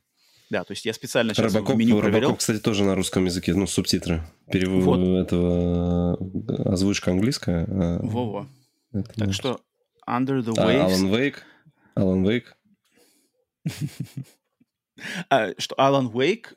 Да, 0.50 0.64
то 0.64 0.72
есть 0.72 0.84
я 0.84 0.94
специально 0.94 1.34
сейчас 1.34 1.52
Робокоп, 1.52 1.76
меню 1.76 1.98
проверял. 1.98 2.20
Робокоп, 2.20 2.38
кстати, 2.38 2.58
тоже 2.58 2.84
на 2.84 2.94
русском 2.94 3.24
языке, 3.24 3.54
ну, 3.54 3.66
субтитры. 3.66 4.22
Перевод 4.50 4.98
вот. 4.98 5.26
этого 5.26 6.72
озвучка 6.72 7.10
английская. 7.10 7.66
А 7.68 8.00
Во-во. 8.02 8.48
Это 8.92 9.12
так 9.14 9.32
что 9.32 9.60
Under 10.08 10.40
the 10.40 10.54
Waves... 10.54 10.58
А, 10.58 10.88
Alan 10.88 11.10
Wake. 11.10 11.36
Alan 11.96 12.22
Wake. 12.22 12.46
а, 15.30 15.52
что 15.58 15.74
Alan 15.76 16.12
Wake 16.12 16.54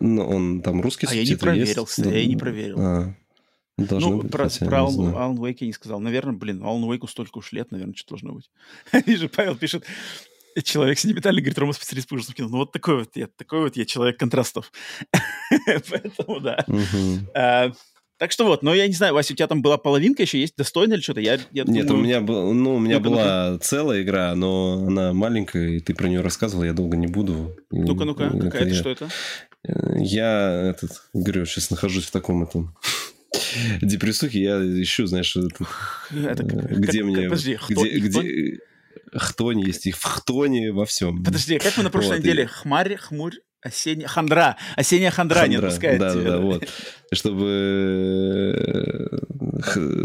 ну, 0.00 0.28
он 0.28 0.62
там 0.62 0.80
русский 0.80 1.06
А 1.08 1.14
я 1.14 1.24
не 1.24 1.36
проверил, 1.36 1.84
есть? 1.84 1.98
я 1.98 2.26
не 2.26 2.36
проверил. 2.36 2.76
А, 2.80 3.14
ну, 3.76 4.22
быть, 4.22 4.32
про, 4.32 4.44
хотя, 4.44 4.66
про 4.66 4.78
Alan, 4.78 5.14
Alan 5.14 5.36
Wake 5.36 5.58
я 5.60 5.66
не 5.68 5.72
сказал. 5.72 6.00
Наверное, 6.00 6.34
блин, 6.34 6.62
Alan 6.62 6.84
Wake 6.84 7.06
столько 7.08 7.38
уж 7.38 7.52
лет, 7.52 7.70
наверное, 7.70 7.94
что 7.94 8.10
должно 8.10 8.34
быть. 8.34 8.50
Вижу, 9.06 9.28
Павел 9.28 9.56
пишет, 9.56 9.84
человек 10.64 10.98
сентиментальный, 10.98 11.42
говорит, 11.42 11.58
Рома 11.58 11.72
специалист 11.72 12.08
по 12.08 12.14
ужасам 12.14 12.34
кино. 12.34 12.48
Ну, 12.48 12.56
вот 12.58 12.72
такой 12.72 12.98
вот 13.00 13.10
я, 13.14 13.28
такой 13.28 13.60
вот 13.60 13.76
я 13.76 13.84
человек 13.84 14.18
контрастов. 14.18 14.72
Поэтому, 15.66 16.40
да. 16.40 17.72
Так 18.18 18.32
что 18.32 18.44
вот, 18.44 18.64
но 18.64 18.74
я 18.74 18.88
не 18.88 18.94
знаю, 18.94 19.14
Вася, 19.14 19.32
у 19.32 19.36
тебя 19.36 19.46
там 19.46 19.62
была 19.62 19.78
половинка 19.78 20.22
еще, 20.22 20.40
есть 20.40 20.56
достойно 20.56 20.94
или 20.94 21.00
что-то? 21.00 21.20
Я, 21.20 21.38
я 21.52 21.62
Нет, 21.64 21.86
думаю... 21.86 22.02
у 22.02 22.04
меня, 22.04 22.20
был, 22.20 22.52
ну, 22.52 22.74
у 22.74 22.78
меня 22.80 22.98
была 22.98 23.50
ну 23.52 23.58
целая 23.58 24.02
игра, 24.02 24.34
но 24.34 24.84
она 24.88 25.12
маленькая, 25.12 25.68
и 25.68 25.80
ты 25.80 25.94
про 25.94 26.08
нее 26.08 26.20
рассказывал, 26.20 26.64
я 26.64 26.72
долго 26.72 26.96
не 26.96 27.06
буду. 27.06 27.56
Ну-ка, 27.70 28.04
ну-ка, 28.04 28.30
какая 28.30 28.66
это, 28.66 28.74
что 28.74 28.90
это? 28.90 29.08
Я, 29.96 30.50
этот, 30.70 30.90
говорю, 31.12 31.46
сейчас 31.46 31.70
нахожусь 31.70 32.06
в 32.06 32.10
таком 32.10 32.42
этом 32.42 32.76
депрессухе, 33.82 34.42
я 34.42 34.82
ищу, 34.82 35.06
знаешь, 35.06 35.36
это, 36.10 36.42
э, 36.42 36.74
где 36.74 36.98
как, 36.98 37.06
мне... 37.06 37.22
Подожди, 37.28 37.58
где, 37.68 37.74
кто, 37.74 38.20
где, 38.20 38.58
хтонь 39.14 39.60
есть, 39.60 39.86
и 39.86 39.92
в 39.92 40.02
хтоне 40.02 40.72
во 40.72 40.84
всем. 40.84 41.22
Подожди, 41.22 41.58
как 41.58 41.76
мы 41.76 41.84
на 41.84 41.90
прошлой 41.90 42.16
вот, 42.16 42.18
неделе? 42.18 42.44
И... 42.44 42.46
Хмарь, 42.46 42.96
хмурь, 42.96 43.36
осенняя 43.62 44.08
хандра. 44.08 44.56
Осенняя 44.76 45.10
хандра, 45.10 45.40
хандра 45.40 45.50
не 45.50 45.56
отпускает 45.56 46.00
да, 46.00 46.12
тебя. 46.12 46.22
Да, 46.22 46.30
да, 46.30 46.38
вот. 46.38 46.68
Чтобы, 47.12 47.46
э, 48.56 49.18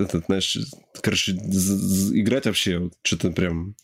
этот, 0.03 0.25
знаешь, 0.25 0.57
короче, 1.01 1.33
играть 1.33 2.45
вообще, 2.45 2.89
что-то 3.03 3.31
прям 3.31 3.75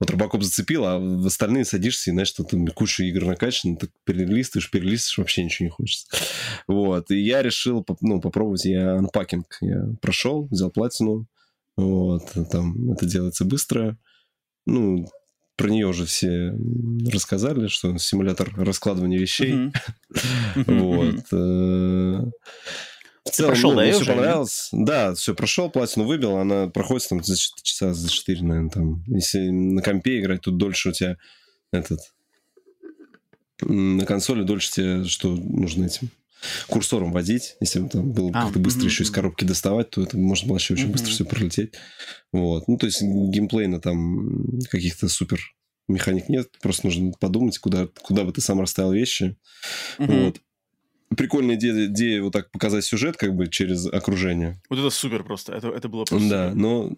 вот 0.00 0.10
Робокоп 0.10 0.42
зацепил, 0.44 0.84
а 0.84 0.98
в 0.98 1.26
остальные 1.26 1.64
садишься 1.64 2.10
и, 2.10 2.12
знаешь, 2.12 2.28
что 2.28 2.44
там 2.44 2.66
куча 2.68 3.02
игр 3.04 3.24
накачано, 3.24 3.76
ты 3.76 3.88
перелистываешь, 4.04 4.70
перелистываешь, 4.70 5.18
вообще 5.18 5.44
ничего 5.44 5.64
не 5.66 5.70
хочется. 5.70 6.06
Вот, 6.68 7.10
и 7.10 7.18
я 7.18 7.42
решил, 7.42 7.84
ну, 8.00 8.20
попробовать, 8.20 8.64
я 8.64 8.94
анпакинг, 8.94 9.58
я 9.60 9.88
прошел, 10.00 10.46
взял 10.50 10.70
платину, 10.70 11.26
вот, 11.76 12.30
там 12.50 12.92
это 12.92 13.06
делается 13.06 13.44
быстро, 13.44 13.98
ну, 14.66 15.08
про 15.58 15.68
нее 15.68 15.88
уже 15.88 16.06
все 16.06 16.54
рассказали, 17.10 17.66
что 17.66 17.98
симулятор 17.98 18.50
раскладывания 18.56 19.18
вещей. 19.18 19.72
Вот. 20.66 21.24
Э, 21.32 22.24
в 23.24 23.30
целом, 23.30 23.50
прошел, 23.50 23.70
ну, 23.72 23.76
да, 23.76 23.82
мне 23.82 23.92
все 23.92 24.06
понравилось. 24.06 24.68
Нет? 24.72 24.86
Да, 24.86 25.14
все 25.14 25.34
прошел, 25.34 25.70
платину 25.70 26.06
выбил, 26.06 26.36
она 26.36 26.68
проходит 26.68 27.08
там 27.08 27.22
за 27.22 27.36
часа 27.36 27.92
за 27.92 28.08
4, 28.08 28.42
наверное, 28.42 28.70
там. 28.70 29.04
Если 29.06 29.50
на 29.50 29.82
компе 29.82 30.20
играть, 30.20 30.40
тут 30.42 30.56
дольше 30.56 30.90
у 30.90 30.92
тебя 30.92 31.16
этот... 31.72 32.00
На 33.60 34.06
консоли 34.06 34.44
дольше 34.44 34.70
тебе 34.70 35.04
что 35.04 35.34
нужно 35.34 35.86
этим 35.86 36.10
курсором 36.66 37.12
водить. 37.12 37.56
Если 37.60 37.80
бы 37.80 37.88
там 37.88 38.12
было 38.12 38.30
а, 38.30 38.44
как-то 38.44 38.58
быстро 38.58 38.82
mm-hmm. 38.82 38.86
еще 38.86 39.02
из 39.04 39.10
коробки 39.10 39.44
доставать, 39.44 39.90
то 39.90 40.02
это 40.02 40.16
можно 40.18 40.48
было 40.48 40.58
еще 40.58 40.74
очень 40.74 40.86
mm-hmm. 40.86 40.92
быстро 40.92 41.10
все 41.10 41.24
пролететь. 41.24 41.74
Вот. 42.32 42.68
Ну, 42.68 42.76
то 42.76 42.86
есть 42.86 43.02
геймплейно 43.02 43.80
там 43.80 44.60
каких-то 44.70 45.08
супер 45.08 45.40
механик 45.88 46.28
нет, 46.28 46.50
просто 46.60 46.86
нужно 46.86 47.12
подумать, 47.18 47.58
куда, 47.58 47.88
куда 48.02 48.24
бы 48.24 48.32
ты 48.32 48.40
сам 48.40 48.60
расставил 48.60 48.92
вещи. 48.92 49.36
Mm-hmm. 49.98 50.24
Вот 50.24 50.40
прикольная 51.16 51.56
идея, 51.56 51.86
идея 51.86 52.22
вот 52.22 52.32
так 52.32 52.50
показать 52.50 52.84
сюжет 52.84 53.16
как 53.16 53.34
бы 53.34 53.48
через 53.48 53.86
окружение. 53.86 54.60
Вот 54.68 54.78
это 54.78 54.90
супер 54.90 55.24
просто, 55.24 55.54
это, 55.54 55.68
это 55.68 55.88
было 55.88 56.04
просто 56.04 56.28
Да, 56.28 56.48
супер. 56.48 56.60
но 56.60 56.96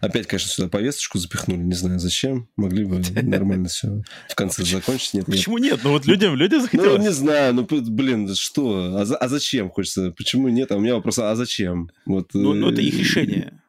опять, 0.00 0.26
конечно, 0.26 0.50
сюда 0.50 0.68
повесточку 0.68 1.18
запихнули, 1.18 1.58
не 1.58 1.74
знаю 1.74 1.98
зачем, 1.98 2.48
могли 2.56 2.84
бы 2.84 3.02
нормально 3.22 3.68
все 3.68 4.02
в 4.28 4.34
конце 4.34 4.64
закончить. 4.64 5.14
Нет, 5.14 5.26
Почему 5.26 5.58
нет? 5.58 5.80
Ну 5.82 5.90
вот 5.90 6.06
людям, 6.06 6.34
людям 6.34 6.60
захотелось. 6.60 6.98
Ну, 6.98 7.02
не 7.02 7.12
знаю, 7.12 7.54
ну, 7.54 7.66
блин, 7.70 8.34
что? 8.34 8.96
А, 8.98 9.02
а 9.02 9.28
зачем 9.28 9.70
хочется? 9.70 10.12
Почему 10.12 10.48
нет? 10.48 10.70
А 10.72 10.76
у 10.76 10.80
меня 10.80 10.94
вопрос, 10.94 11.18
а 11.18 11.34
зачем? 11.34 11.90
Вот, 12.04 12.30
ну, 12.34 12.52
ну, 12.52 12.70
это 12.70 12.80
их 12.80 12.94
э, 12.94 12.98
решение. 12.98 13.62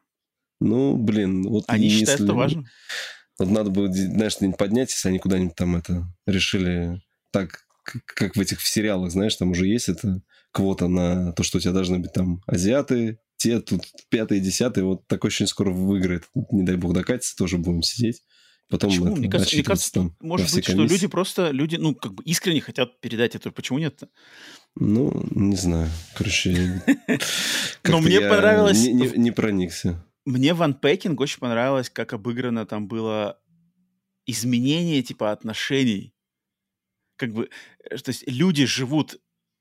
Ну, 0.60 0.96
блин, 0.96 1.44
вот 1.44 1.64
Они 1.68 1.88
считают 1.88 2.22
это 2.22 2.34
важно. 2.34 2.64
Вот 3.38 3.50
надо 3.50 3.70
было, 3.70 3.92
знаешь, 3.92 4.36
поднять, 4.56 4.90
если 4.90 5.08
они 5.08 5.18
куда-нибудь 5.18 5.54
там 5.54 5.76
это 5.76 6.04
решили 6.26 7.00
так 7.30 7.67
как 8.04 8.36
в 8.36 8.40
этих 8.40 8.60
в 8.60 8.68
сериалах, 8.68 9.10
знаешь, 9.10 9.36
там 9.36 9.50
уже 9.50 9.66
есть 9.66 9.88
эта 9.88 10.22
квота 10.52 10.88
на 10.88 11.32
то, 11.32 11.42
что 11.42 11.58
у 11.58 11.60
тебя 11.60 11.72
должны 11.72 11.98
быть 11.98 12.12
там 12.12 12.42
азиаты, 12.46 13.18
те 13.36 13.60
тут 13.60 13.82
пятые, 14.08 14.40
десятые, 14.40 14.84
вот 14.84 15.06
такой 15.06 15.28
очень 15.28 15.46
скоро 15.46 15.70
выиграет. 15.70 16.28
Не 16.50 16.64
дай 16.64 16.76
бог 16.76 16.92
докатится, 16.92 17.36
тоже 17.36 17.58
будем 17.58 17.82
сидеть. 17.82 18.22
Потом 18.68 18.90
Почему? 18.90 19.16
Мне 19.16 19.30
кажется, 19.30 19.56
мне 19.56 19.64
кажется 19.64 19.92
там, 19.92 20.16
может 20.20 20.52
быть, 20.52 20.66
комиссии. 20.66 20.86
что 20.86 20.94
люди 20.94 21.06
просто, 21.06 21.50
люди, 21.50 21.76
ну, 21.76 21.94
как 21.94 22.14
бы 22.14 22.22
искренне 22.24 22.60
хотят 22.60 23.00
передать 23.00 23.34
это. 23.34 23.50
Почему 23.50 23.78
нет 23.78 24.02
Ну, 24.74 25.26
не 25.30 25.56
знаю. 25.56 25.88
Короче, 26.14 26.82
Но 27.84 28.00
мне 28.00 28.20
понравилось... 28.20 28.78
Не, 28.78 28.92
не, 28.92 29.08
не 29.16 29.30
проникся. 29.30 30.04
Мне 30.26 30.52
в 30.52 30.60
Unpacking 30.60 31.16
очень 31.16 31.38
понравилось, 31.38 31.88
как 31.88 32.12
обыграно 32.12 32.66
там 32.66 32.88
было 32.88 33.38
изменение 34.26 35.02
типа 35.02 35.32
отношений 35.32 36.12
как 37.18 37.32
бы, 37.32 37.50
э, 37.84 37.96
то 37.96 38.10
есть 38.10 38.24
люди 38.26 38.64
живут 38.64 39.16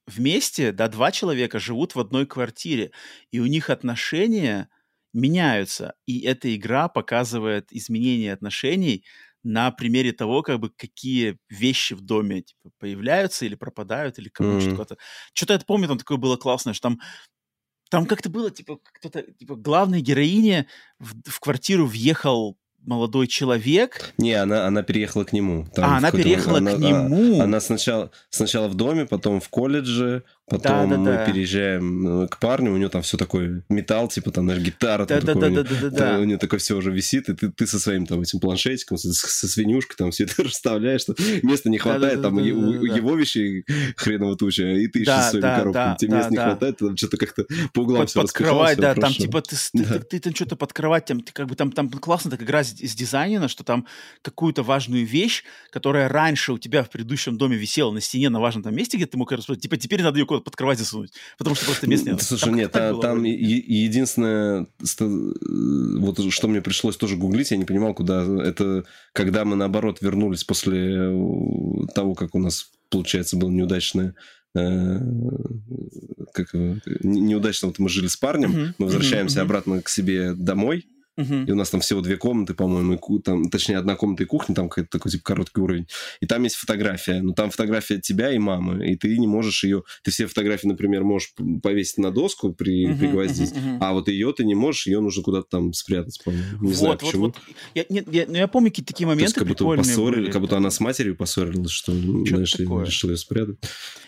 вместе, 0.05 0.71
да, 0.71 0.87
два 0.87 1.11
человека 1.11 1.59
живут 1.59 1.95
в 1.95 1.99
одной 1.99 2.25
квартире, 2.25 2.91
и 3.31 3.39
у 3.39 3.45
них 3.45 3.69
отношения 3.69 4.69
меняются, 5.13 5.95
и 6.05 6.21
эта 6.21 6.55
игра 6.55 6.87
показывает 6.87 7.67
изменение 7.71 8.33
отношений 8.33 9.03
на 9.43 9.71
примере 9.71 10.13
того, 10.13 10.43
как 10.43 10.59
бы 10.59 10.69
какие 10.69 11.37
вещи 11.49 11.93
в 11.93 12.01
доме 12.01 12.43
типа, 12.43 12.69
появляются 12.79 13.45
или 13.45 13.55
пропадают, 13.55 14.19
или 14.19 14.29
кому 14.29 14.57
mm-hmm. 14.57 14.73
что-то. 14.73 14.97
Что-то 15.33 15.53
я 15.53 15.59
помню, 15.59 15.87
там 15.87 15.97
такое 15.97 16.17
было 16.17 16.37
классное, 16.37 16.73
что 16.73 16.89
там 16.89 16.99
там 17.89 18.05
как-то 18.05 18.29
было, 18.29 18.51
типа, 18.51 18.79
кто-то, 18.83 19.21
типа, 19.21 19.55
главной 19.55 20.01
героине 20.01 20.67
в, 20.99 21.13
в 21.29 21.39
квартиру 21.39 21.85
въехал 21.85 22.57
молодой 22.85 23.27
человек. 23.27 24.13
Не, 24.17 24.33
она, 24.33 24.65
она 24.65 24.83
переехала 24.83 25.23
к 25.23 25.33
нему. 25.33 25.65
Там 25.73 25.85
а, 25.85 25.97
она 25.97 26.11
переехала 26.11 26.57
она, 26.57 26.73
к 26.73 26.77
нему. 26.77 27.35
Она, 27.35 27.43
она 27.43 27.59
сначала, 27.59 28.11
сначала 28.29 28.67
в 28.67 28.75
доме, 28.75 29.05
потом 29.05 29.39
в 29.41 29.49
колледже, 29.49 30.23
Потом 30.49 30.89
да, 30.89 30.95
да, 30.95 30.97
мы 30.97 31.05
да. 31.05 31.25
переезжаем 31.25 32.23
э, 32.23 32.27
к 32.29 32.39
парню, 32.39 32.71
у 32.71 32.77
него 32.77 32.87
там 32.87 33.01
все 33.01 33.17
такое 33.17 33.63
металл, 33.67 34.07
типа 34.07 34.31
там, 34.31 34.45
знаешь, 34.45 34.61
гитара, 34.61 35.05
да, 35.05 35.19
там 35.19 35.25
да, 35.25 35.33
такое, 35.33 35.41
да, 35.41 35.47
у, 35.47 35.51
него, 35.51 35.63
да, 35.63 35.89
да, 35.89 36.11
да. 36.11 36.19
у 36.19 36.23
него 36.23 36.39
такое 36.39 36.59
все 36.61 36.77
уже 36.77 36.89
висит, 36.89 37.27
и 37.27 37.33
ты, 37.33 37.51
ты 37.51 37.67
со 37.67 37.77
своим 37.79 38.05
там 38.05 38.21
этим 38.21 38.39
планшетиком, 38.39 38.97
со, 38.97 39.11
со 39.11 39.45
свинюшкой 39.45 39.97
там 39.97 40.11
все 40.11 40.23
это 40.23 40.41
расставляешь, 40.43 41.01
что 41.01 41.15
места 41.43 41.69
не 41.69 41.77
хватает, 41.77 42.21
да, 42.21 42.29
да, 42.29 42.29
там 42.29 42.37
да, 42.37 42.43
да, 42.43 42.49
у, 42.49 42.87
да, 42.87 42.95
его 42.95 43.15
вещи 43.15 43.65
хреново 43.97 44.37
туча, 44.37 44.63
и 44.63 44.87
ты 44.87 45.03
да, 45.03 45.15
еще 45.15 45.23
со 45.23 45.29
своими 45.31 45.41
да, 45.41 45.57
коробками, 45.57 45.85
да, 45.85 45.95
тебе 45.95 46.11
да, 46.11 46.17
места 46.17 46.29
да. 46.29 46.35
не 46.35 46.49
хватает, 46.49 46.77
там 46.77 46.97
что-то 46.97 47.17
как-то 47.17 47.45
по 47.73 47.79
углам 47.81 47.99
под, 48.03 48.09
все 48.09 48.21
под 48.21 48.31
кровать, 48.31 48.77
да, 48.77 48.95
там 48.95 49.11
типа 49.11 49.41
ты, 49.41 49.57
да. 49.73 49.83
ты, 49.83 49.99
ты, 49.99 50.05
ты, 50.05 50.19
там 50.21 50.33
что-то 50.35 50.55
под 50.55 50.71
кровать, 50.71 51.05
там, 51.07 51.19
ты, 51.19 51.33
как 51.33 51.47
бы 51.47 51.55
там, 51.55 51.73
там 51.73 51.89
классно 51.89 52.31
так 52.31 52.41
игра 52.41 52.63
сдизайнена, 52.63 53.49
что 53.49 53.65
там 53.65 53.85
какую-то 54.21 54.63
важную 54.63 55.05
вещь, 55.05 55.43
которая 55.71 56.07
раньше 56.07 56.53
у 56.53 56.57
тебя 56.57 56.83
в 56.83 56.89
предыдущем 56.89 57.37
доме 57.37 57.57
висела 57.57 57.91
на 57.91 57.99
стене 57.99 58.29
на 58.29 58.39
важном 58.39 58.63
там 58.63 58.73
месте, 58.73 58.95
где 58.95 59.07
ты 59.07 59.17
мог 59.17 59.27
типа 59.27 59.75
теперь 59.75 60.03
надо 60.03 60.19
ее 60.19 60.36
куда-то 60.37 60.43
под 60.43 60.55
кровать 60.55 60.79
засунуть 60.79 61.11
потому 61.37 61.55
что 61.55 61.65
просто 61.65 61.87
мест 61.87 62.05
нет. 62.05 62.21
Слушай, 62.21 62.45
там 62.45 62.55
нет, 62.55 62.75
а, 62.75 62.99
там 62.99 63.23
единственное, 63.23 64.67
вот 65.99 66.33
что 66.33 66.47
мне 66.47 66.61
пришлось 66.61 66.97
тоже 66.97 67.15
гуглить, 67.15 67.51
я 67.51 67.57
не 67.57 67.65
понимал, 67.65 67.93
куда 67.93 68.23
это, 68.43 68.85
когда 69.13 69.45
мы 69.45 69.55
наоборот 69.55 69.99
вернулись 70.01 70.43
после 70.43 70.95
э, 70.95 71.87
того, 71.93 72.15
как 72.15 72.35
у 72.35 72.39
нас, 72.39 72.71
получается, 72.89 73.37
было 73.37 73.49
неудачное 73.49 74.15
э, 74.55 74.99
как 76.33 76.53
неудачно 77.03 77.67
вот 77.67 77.79
мы 77.79 77.89
жили 77.89 78.07
с 78.07 78.17
парнем, 78.17 78.73
мы 78.77 78.85
возвращаемся 78.85 79.41
обратно 79.41 79.81
к 79.81 79.89
себе 79.89 80.33
домой, 80.33 80.87
Uh-huh. 81.17 81.45
И 81.47 81.51
у 81.51 81.55
нас 81.55 81.69
там 81.69 81.81
всего 81.81 82.01
две 82.01 82.17
комнаты, 82.17 82.53
по-моему, 82.53 82.93
и, 82.93 83.21
там, 83.21 83.49
точнее, 83.49 83.77
одна 83.77 83.95
комната 83.95 84.23
и 84.23 84.25
кухня, 84.25 84.55
там 84.55 84.69
какой-то 84.69 84.89
такой, 84.89 85.11
типа, 85.11 85.23
короткий 85.23 85.61
уровень. 85.61 85.87
И 86.21 86.25
там 86.25 86.43
есть 86.43 86.55
фотография. 86.55 87.21
Но 87.21 87.33
там 87.33 87.49
фотография 87.49 87.99
тебя 87.99 88.31
и 88.31 88.37
мамы. 88.37 88.87
И 88.87 88.95
ты 88.95 89.17
не 89.17 89.27
можешь 89.27 89.63
ее... 89.63 89.83
Ты 90.03 90.11
все 90.11 90.27
фотографии, 90.27 90.67
например, 90.67 91.03
можешь 91.03 91.33
повесить 91.61 91.97
на 91.97 92.11
доску, 92.11 92.53
при, 92.53 92.87
uh-huh, 92.87 92.99
пригвоздить, 92.99 93.51
uh-huh, 93.51 93.77
uh-huh. 93.77 93.77
а 93.81 93.93
вот 93.93 94.07
ее 94.07 94.33
ты 94.33 94.45
не 94.45 94.55
можешь, 94.55 94.87
ее 94.87 94.99
нужно 94.99 95.23
куда-то 95.23 95.47
там 95.49 95.73
спрятать, 95.73 96.21
по-моему. 96.23 96.61
Не 96.61 96.67
вот, 96.67 96.75
знаю, 96.75 96.93
вот, 96.93 97.01
почему. 97.01 97.25
Вот. 97.25 97.35
Я, 97.73 97.85
нет, 97.89 98.07
я, 98.13 98.25
ну, 98.27 98.35
я 98.35 98.47
помню 98.47 98.69
какие-то 98.69 98.93
такие 98.93 99.07
моменты 99.07 99.33
То 99.33 99.39
есть, 99.41 99.57
как 99.57 99.65
будто 99.65 99.77
поссорили, 99.77 100.21
были. 100.21 100.31
как 100.31 100.41
будто 100.41 100.57
она 100.57 100.69
с 100.69 100.79
матерью 100.79 101.15
поссорилась, 101.15 101.71
что, 101.71 101.93
Что-то 101.93 102.25
знаешь, 102.27 102.51
такое. 102.51 102.85
решил 102.85 103.09
ее 103.09 103.17
спрятать. 103.17 103.57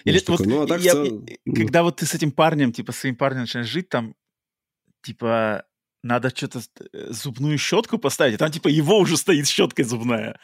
Или 0.05 0.21
вот, 0.27 0.45
ну, 0.45 0.61
а 0.61 0.67
так 0.67 0.81
я, 0.81 0.91
целом, 0.91 1.25
когда 1.45 1.83
вот 1.83 1.97
ты 1.97 2.05
с 2.05 2.13
этим 2.13 2.31
парнем, 2.31 2.71
типа, 2.71 2.91
своим 2.91 3.15
парнем 3.15 3.41
начинаешь 3.41 3.67
жить, 3.67 3.89
там, 3.89 4.15
типа, 5.03 5.65
надо 6.03 6.29
что-то 6.29 6.61
э, 6.93 7.11
зубную 7.11 7.57
щетку 7.57 7.97
поставить, 7.97 8.39
там 8.39 8.51
типа 8.51 8.67
его 8.67 8.97
уже 8.97 9.17
стоит 9.17 9.47
щеткой 9.47 9.85
зубная. 9.85 10.39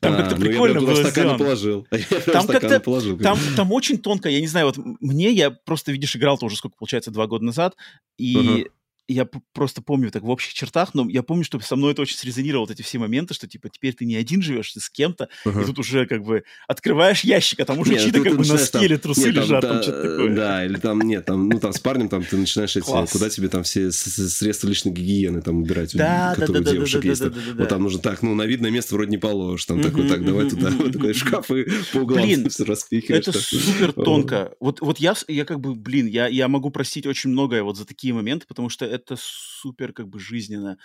Там 0.00 0.14
а, 0.14 0.16
как-то 0.16 0.36
ну 0.36 0.42
прикольно 0.42 0.80
я 0.80 0.86
было 0.86 1.10
сделано. 1.10 1.38
положил. 1.38 1.86
там 2.32 2.46
как-то 2.46 2.80
положил, 2.80 3.18
там, 3.18 3.38
там 3.56 3.72
очень 3.72 3.98
тонко, 3.98 4.28
я 4.28 4.40
не 4.40 4.46
знаю, 4.46 4.66
вот 4.66 4.78
мне, 5.00 5.30
я 5.30 5.50
просто, 5.50 5.92
видишь, 5.92 6.14
играл 6.16 6.38
тоже 6.38 6.56
сколько, 6.56 6.76
получается, 6.76 7.10
два 7.10 7.26
года 7.26 7.44
назад, 7.44 7.76
и 8.18 8.36
uh-huh 8.36 8.70
я 9.08 9.26
просто 9.54 9.80
помню 9.80 10.10
так 10.10 10.22
в 10.22 10.28
общих 10.28 10.52
чертах, 10.52 10.94
но 10.94 11.08
я 11.08 11.22
помню, 11.22 11.42
что 11.42 11.58
со 11.60 11.76
мной 11.76 11.92
это 11.92 12.02
очень 12.02 12.16
срезонировало, 12.16 12.66
вот 12.66 12.72
эти 12.72 12.82
все 12.82 12.98
моменты, 12.98 13.32
что, 13.32 13.48
типа, 13.48 13.70
теперь 13.70 13.94
ты 13.94 14.04
не 14.04 14.16
один 14.16 14.42
живешь, 14.42 14.72
ты 14.72 14.80
с 14.80 14.90
кем-то, 14.90 15.28
uh-huh. 15.46 15.62
и 15.62 15.66
тут 15.66 15.78
уже, 15.78 16.06
как 16.06 16.22
бы, 16.22 16.44
открываешь 16.66 17.22
ящик, 17.24 17.60
а 17.60 17.64
там 17.64 17.78
уже 17.78 17.98
чьи-то, 17.98 18.22
как 18.22 18.36
бы, 18.36 18.46
носки 18.46 18.84
или 18.84 18.96
трусы 18.96 19.26
нет, 19.26 19.36
лежат, 19.36 19.62
там, 19.62 19.72
там 19.72 19.82
что-то 19.82 20.02
такое. 20.02 20.34
Да, 20.34 20.64
или 20.64 20.76
там, 20.76 21.00
нет, 21.00 21.24
там, 21.24 21.48
ну, 21.48 21.58
там, 21.58 21.72
с 21.72 21.80
парнем, 21.80 22.10
там, 22.10 22.22
ты 22.22 22.36
начинаешь 22.36 22.76
эти, 22.76 22.84
куда 22.84 23.30
тебе 23.30 23.48
там 23.48 23.62
все 23.62 23.90
средства 23.90 24.68
личной 24.68 24.92
гигиены 24.92 25.40
там 25.40 25.62
убирать, 25.62 25.96
да, 25.96 26.34
которые 26.34 26.62
да, 26.62 26.64
да, 26.64 26.70
у 26.70 26.74
девушек 26.74 27.02
да, 27.02 27.08
есть. 27.08 27.22
Да, 27.22 27.30
да, 27.30 27.40
да, 27.46 27.54
вот 27.60 27.68
там 27.68 27.82
нужно 27.82 28.00
так, 28.00 28.22
ну, 28.22 28.34
на 28.34 28.44
видное 28.44 28.70
место 28.70 28.94
вроде 28.94 29.10
не 29.10 29.18
положишь, 29.18 29.64
там, 29.64 29.82
такой, 29.82 30.06
так, 30.06 30.22
давай 30.22 30.50
туда, 30.50 30.70
вот 30.70 30.92
такой 30.92 31.14
шкаф 31.14 31.50
и 31.50 31.64
по 31.92 31.98
углам 31.98 32.48
все 32.50 32.64
распихиваешь. 32.64 33.26
это 33.26 33.38
супер 33.38 33.92
тонко. 33.92 34.52
Вот, 34.60 34.82
вот 34.82 34.98
я, 34.98 35.14
я 35.28 35.46
как 35.46 35.60
бы, 35.60 35.74
блин, 35.74 36.06
я, 36.06 36.26
я 36.26 36.48
могу 36.48 36.70
простить 36.70 37.06
очень 37.06 37.30
многое 37.30 37.62
вот 37.62 37.78
за 37.78 37.86
такие 37.86 38.12
моменты, 38.12 38.46
потому 38.46 38.68
что 38.68 38.97
это 38.98 39.16
супер 39.18 39.92
как 39.92 40.08
бы 40.08 40.18
жизненно. 40.20 40.78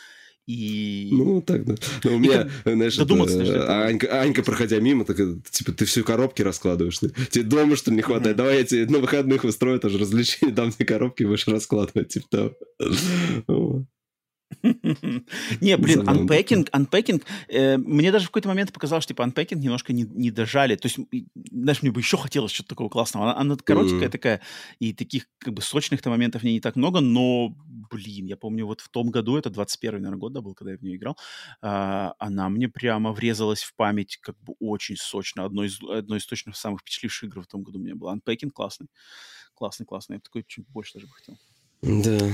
И... 0.45 1.09
Ну, 1.13 1.41
так, 1.41 1.63
да. 1.65 1.75
Но 2.03 2.15
у 2.15 2.19
меня, 2.19 2.49
как... 2.63 2.73
знаешь, 2.73 2.97
это, 2.99 3.13
это... 3.13 3.85
Анька, 3.85 4.21
Анька, 4.21 4.43
проходя 4.43 4.79
мимо, 4.79 5.05
так, 5.05 5.17
типа, 5.49 5.71
ты 5.71 5.85
всю 5.85 6.03
коробки 6.03 6.41
раскладываешь. 6.41 6.99
Ты, 6.99 7.09
тебе 7.29 7.45
дома, 7.45 7.77
что 7.77 7.91
ли, 7.91 7.97
не 7.97 8.01
хватает? 8.01 8.35
Mm-hmm. 8.35 8.37
Давай 8.37 8.57
я 8.57 8.63
тебе 8.65 8.85
на 8.87 8.99
выходных 8.99 9.45
устрою 9.45 9.79
тоже 9.79 9.97
развлечение, 9.97 10.53
дам 10.55 10.73
мне 10.77 10.85
коробки, 10.85 11.23
будешь 11.23 11.47
раскладывать, 11.47 12.09
типа 12.09 12.55
того. 13.47 13.85
Не, 14.61 15.77
блин, 15.77 16.01
unpacking, 16.01 16.69
unpacking, 16.71 17.23
э, 17.47 17.77
мне 17.77 18.11
даже 18.11 18.25
в 18.25 18.29
какой-то 18.29 18.47
момент 18.47 18.73
показалось, 18.73 19.03
что 19.03 19.13
типа 19.13 19.23
unpacking 19.23 19.57
немножко 19.57 19.93
не, 19.93 20.31
дожали. 20.31 20.75
То 20.75 20.87
есть, 20.87 20.99
знаешь, 21.51 21.81
мне 21.81 21.91
бы 21.91 21.99
еще 21.99 22.17
хотелось 22.17 22.51
что-то 22.51 22.69
такого 22.69 22.89
классного. 22.89 23.37
Она, 23.37 23.55
коротенькая 23.55 24.09
такая, 24.09 24.41
и 24.79 24.93
таких 24.93 25.27
как 25.39 25.53
бы 25.53 25.61
сочных-то 25.61 26.09
моментов 26.09 26.41
в 26.41 26.45
ней 26.45 26.53
не 26.53 26.61
так 26.61 26.75
много, 26.75 26.99
но, 26.99 27.55
блин, 27.91 28.25
я 28.25 28.37
помню, 28.37 28.65
вот 28.65 28.81
в 28.81 28.89
том 28.89 29.09
году, 29.09 29.37
это 29.37 29.49
21 29.49 30.01
наверное, 30.01 30.19
год, 30.19 30.33
да, 30.33 30.41
был, 30.41 30.53
когда 30.53 30.71
я 30.71 30.77
в 30.77 30.81
нее 30.81 30.95
играл, 30.97 31.17
а, 31.61 32.13
она 32.19 32.49
мне 32.49 32.67
прямо 32.69 33.11
врезалась 33.11 33.63
в 33.63 33.75
память 33.75 34.17
как 34.17 34.35
бы 34.41 34.55
очень 34.59 34.97
сочно. 34.97 35.45
Одно 35.45 35.63
из, 35.63 35.79
одно 35.81 36.15
из 36.15 36.25
точно 36.25 36.53
самых 36.53 36.81
впечатливших 36.81 37.29
игр 37.29 37.41
в 37.41 37.47
том 37.47 37.63
году 37.63 37.79
у 37.79 37.81
меня 37.81 37.95
было. 37.95 38.15
Unpacking 38.15 38.51
классный. 38.51 38.87
Классный, 39.53 39.85
классный. 39.85 40.15
Я 40.15 40.19
такой 40.19 40.43
чуть 40.47 40.67
больше 40.67 40.95
даже 40.95 41.07
бы 41.07 41.13
хотел. 41.13 41.37
Да. 41.81 42.31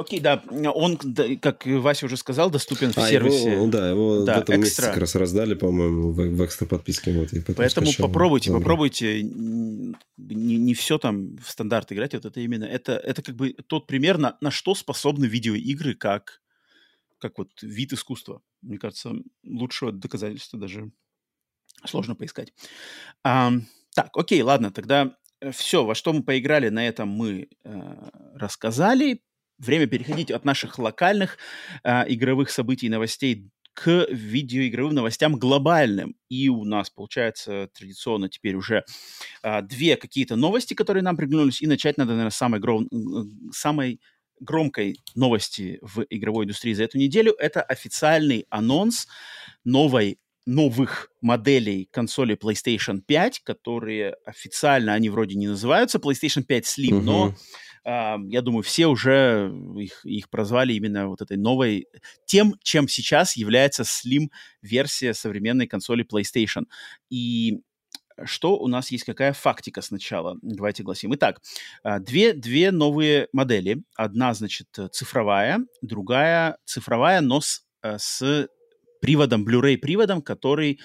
Окей, 0.00 0.18
да, 0.18 0.42
он, 0.74 0.96
как 1.42 1.66
Вася 1.66 2.06
уже 2.06 2.16
сказал, 2.16 2.50
доступен 2.50 2.90
в 2.90 2.98
а, 2.98 3.06
сервисе. 3.06 3.52
Его, 3.52 3.66
да, 3.66 3.90
его 3.90 4.24
да, 4.24 4.38
в 4.38 4.42
этом 4.42 4.62
экстра. 4.62 4.62
месяце 4.62 4.82
как 4.82 4.96
раз 4.96 5.14
раздали, 5.14 5.52
по-моему, 5.52 6.10
в, 6.12 6.16
в 6.16 6.44
экстра 6.46 6.64
подписке. 6.64 7.12
Вот, 7.12 7.28
поэтому 7.54 7.88
скачал. 7.88 8.06
попробуйте, 8.06 8.48
Добрый. 8.48 8.62
попробуйте. 8.62 9.22
Не, 9.22 10.56
не 10.56 10.72
все 10.72 10.96
там 10.96 11.36
в 11.36 11.50
стандарт 11.50 11.92
играть, 11.92 12.14
вот 12.14 12.24
это 12.24 12.40
именно, 12.40 12.64
это, 12.64 12.92
это 12.92 13.22
как 13.22 13.36
бы 13.36 13.52
тот 13.66 13.86
пример, 13.86 14.16
на, 14.16 14.38
на 14.40 14.50
что 14.50 14.74
способны 14.74 15.26
видеоигры 15.26 15.94
как, 15.94 16.40
как 17.18 17.36
вот 17.36 17.50
вид 17.60 17.92
искусства. 17.92 18.40
Мне 18.62 18.78
кажется, 18.78 19.12
лучшего 19.44 19.92
доказательства 19.92 20.58
даже 20.58 20.92
сложно 21.84 22.14
поискать. 22.14 22.54
А, 23.22 23.52
так, 23.94 24.16
окей, 24.16 24.40
ладно, 24.40 24.70
тогда 24.70 25.14
э, 25.42 25.50
все, 25.50 25.84
во 25.84 25.94
что 25.94 26.14
мы 26.14 26.22
поиграли, 26.22 26.70
на 26.70 26.88
этом 26.88 27.10
мы 27.10 27.48
э, 27.64 28.10
рассказали 28.34 29.22
время 29.60 29.86
переходить 29.86 30.30
от 30.30 30.44
наших 30.44 30.78
локальных 30.78 31.38
э, 31.84 32.04
игровых 32.12 32.50
событий 32.50 32.86
и 32.86 32.90
новостей 32.90 33.48
к 33.74 34.06
видеоигровым 34.10 34.94
новостям 34.94 35.36
глобальным. 35.36 36.16
И 36.28 36.48
у 36.48 36.64
нас, 36.64 36.90
получается, 36.90 37.70
традиционно 37.72 38.28
теперь 38.28 38.56
уже 38.56 38.84
э, 39.42 39.62
две 39.62 39.96
какие-то 39.96 40.36
новости, 40.36 40.74
которые 40.74 41.02
нам 41.02 41.16
приглянулись. 41.16 41.62
И 41.62 41.66
начать 41.66 41.96
надо, 41.96 42.10
наверное, 42.10 42.30
с 42.30 42.36
самой, 42.36 42.60
гром... 42.60 42.88
самой 43.52 44.00
громкой 44.40 44.98
новости 45.14 45.78
в 45.82 46.04
игровой 46.10 46.44
индустрии 46.44 46.72
за 46.72 46.84
эту 46.84 46.98
неделю. 46.98 47.34
Это 47.38 47.62
официальный 47.62 48.46
анонс 48.50 49.06
новой 49.64 50.18
новых 50.46 51.10
моделей 51.20 51.88
консоли 51.92 52.36
PlayStation 52.36 53.02
5, 53.06 53.40
которые 53.40 54.16
официально, 54.24 54.94
они 54.94 55.10
вроде 55.10 55.36
не 55.36 55.46
называются 55.46 55.98
PlayStation 55.98 56.42
5 56.42 56.64
Slim, 56.64 56.90
uh-huh. 56.90 57.00
но 57.02 57.34
я 57.84 58.42
думаю, 58.42 58.62
все 58.62 58.86
уже 58.86 59.52
их, 59.76 60.04
их 60.04 60.28
прозвали 60.28 60.74
именно 60.74 61.08
вот 61.08 61.22
этой 61.22 61.36
новой, 61.36 61.86
тем, 62.26 62.54
чем 62.62 62.88
сейчас 62.88 63.36
является 63.36 63.84
Slim-версия 63.84 65.14
современной 65.14 65.66
консоли 65.66 66.04
PlayStation. 66.04 66.64
И 67.08 67.60
что 68.24 68.58
у 68.58 68.66
нас 68.68 68.90
есть, 68.90 69.04
какая 69.04 69.32
фактика 69.32 69.82
сначала? 69.82 70.36
Давайте 70.42 70.82
гласим. 70.82 71.14
Итак, 71.14 71.40
а, 71.82 71.98
две, 71.98 72.32
две 72.32 72.70
новые 72.70 73.28
модели. 73.32 73.82
Одна, 73.96 74.34
значит, 74.34 74.68
цифровая, 74.92 75.60
другая 75.82 76.58
цифровая, 76.64 77.20
но 77.20 77.40
с, 77.40 77.64
э, 77.82 77.96
с 77.98 78.48
приводом, 79.00 79.46
Blu-ray 79.46 79.76
приводом, 79.78 80.22
который 80.22 80.80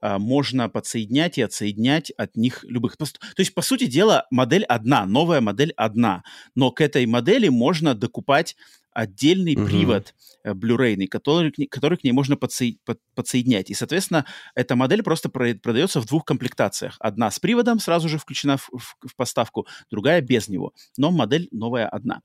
а, 0.00 0.18
можно 0.18 0.68
подсоединять 0.68 1.38
и 1.38 1.42
отсоединять 1.42 2.10
от 2.10 2.36
них 2.36 2.64
любых. 2.64 2.96
То 2.96 3.06
есть, 3.38 3.54
по 3.54 3.62
сути 3.62 3.86
дела, 3.86 4.26
модель 4.30 4.64
одна, 4.64 5.06
новая 5.06 5.40
модель 5.40 5.72
одна, 5.76 6.22
но 6.54 6.70
к 6.70 6.80
этой 6.80 7.06
модели 7.06 7.48
можно 7.48 7.94
докупать 7.94 8.56
отдельный 8.92 9.56
угу. 9.56 9.66
привод 9.66 10.14
э, 10.44 10.52
Blu-ray, 10.52 11.06
который, 11.06 11.52
который 11.68 11.98
к 11.98 12.04
ней 12.04 12.12
можно 12.12 12.36
подсо... 12.36 12.64
под, 12.84 13.00
подсоединять. 13.14 13.70
И, 13.70 13.74
соответственно, 13.74 14.26
эта 14.54 14.76
модель 14.76 15.02
просто 15.02 15.28
про... 15.28 15.54
продается 15.54 16.00
в 16.00 16.06
двух 16.06 16.24
комплектациях. 16.24 16.96
Одна 17.00 17.30
с 17.30 17.38
приводом 17.38 17.78
сразу 17.78 18.08
же 18.08 18.18
включена 18.18 18.56
в, 18.56 18.70
в, 18.72 18.96
в 19.08 19.16
поставку, 19.16 19.66
другая 19.90 20.20
без 20.20 20.48
него. 20.48 20.72
Но 20.96 21.10
модель 21.10 21.48
новая 21.50 21.88
одна. 21.88 22.22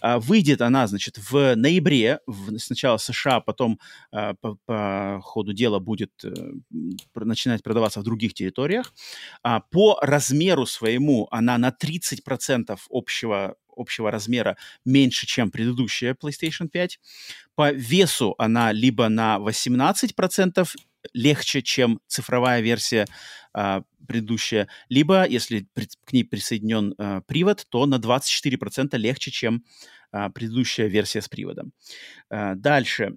А, 0.00 0.18
выйдет 0.18 0.62
она, 0.62 0.86
значит, 0.86 1.18
в 1.18 1.54
ноябре, 1.56 2.20
в, 2.26 2.58
сначала 2.58 2.96
США, 2.98 3.40
потом 3.40 3.78
а, 4.12 4.34
по, 4.34 4.56
по 4.66 5.20
ходу 5.22 5.52
дела 5.52 5.78
будет 5.78 6.12
а, 6.24 6.30
начинать 7.14 7.62
продаваться 7.62 8.00
в 8.00 8.04
других 8.04 8.34
территориях. 8.34 8.92
А, 9.42 9.60
по 9.60 9.98
размеру 10.00 10.66
своему 10.66 11.28
она 11.30 11.58
на 11.58 11.70
30% 11.70 12.78
общего 12.90 13.56
общего 13.78 14.10
размера 14.10 14.56
меньше, 14.84 15.26
чем 15.26 15.50
предыдущая 15.50 16.14
PlayStation 16.14 16.68
5. 16.68 17.00
По 17.54 17.72
весу 17.72 18.34
она 18.38 18.72
либо 18.72 19.08
на 19.08 19.38
18% 19.38 20.68
легче, 21.14 21.62
чем 21.62 22.00
цифровая 22.06 22.60
версия 22.60 23.06
а, 23.52 23.82
предыдущая, 24.06 24.68
либо, 24.88 25.26
если 25.26 25.66
при, 25.74 25.86
к 26.04 26.12
ней 26.12 26.24
присоединен 26.24 26.94
а, 26.98 27.20
привод, 27.22 27.66
то 27.68 27.86
на 27.86 27.96
24% 27.96 28.96
легче, 28.96 29.30
чем 29.30 29.64
а, 30.10 30.30
предыдущая 30.30 30.86
версия 30.86 31.22
с 31.22 31.28
приводом. 31.28 31.72
А, 32.30 32.54
дальше. 32.54 33.16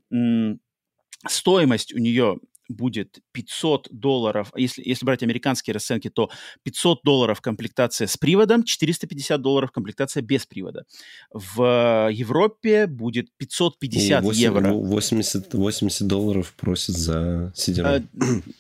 Стоимость 1.27 1.93
у 1.93 1.99
нее 1.99 2.39
будет 2.73 3.19
500 3.31 3.87
долларов, 3.91 4.51
если, 4.55 4.81
если 4.85 5.05
брать 5.05 5.23
американские 5.23 5.73
расценки, 5.73 6.09
то 6.09 6.29
500 6.63 7.01
долларов 7.03 7.41
комплектация 7.41 8.07
с 8.07 8.17
приводом, 8.17 8.63
450 8.63 9.41
долларов 9.41 9.71
комплектация 9.71 10.21
без 10.21 10.45
привода. 10.45 10.85
В 11.31 12.09
Европе 12.11 12.87
будет 12.87 13.27
550 13.37 14.23
8, 14.23 14.41
евро. 14.41 14.73
80, 14.73 15.53
80 15.53 16.07
долларов 16.07 16.53
просят 16.57 16.95
за 16.95 17.53
CD 17.55 17.81
а, 17.83 18.03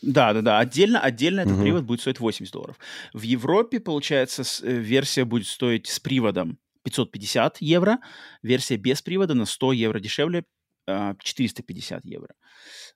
Да, 0.01 0.33
да, 0.33 0.41
да. 0.41 0.59
Отдельно, 0.59 0.99
отдельно 0.99 1.41
этот 1.41 1.53
угу. 1.53 1.63
привод 1.63 1.83
будет 1.83 2.01
стоить 2.01 2.19
80 2.19 2.53
долларов. 2.53 2.77
В 3.13 3.21
Европе, 3.21 3.79
получается, 3.79 4.43
э, 4.63 4.71
версия 4.71 5.25
будет 5.25 5.47
стоить 5.47 5.87
с 5.87 5.99
приводом 5.99 6.57
550 6.83 7.61
евро, 7.61 7.99
версия 8.41 8.77
без 8.77 9.01
привода 9.01 9.33
на 9.33 9.45
100 9.45 9.73
евро 9.73 9.99
дешевле, 9.99 10.43
450 10.87 12.03
а, 12.03 12.07
евро. 12.07 12.33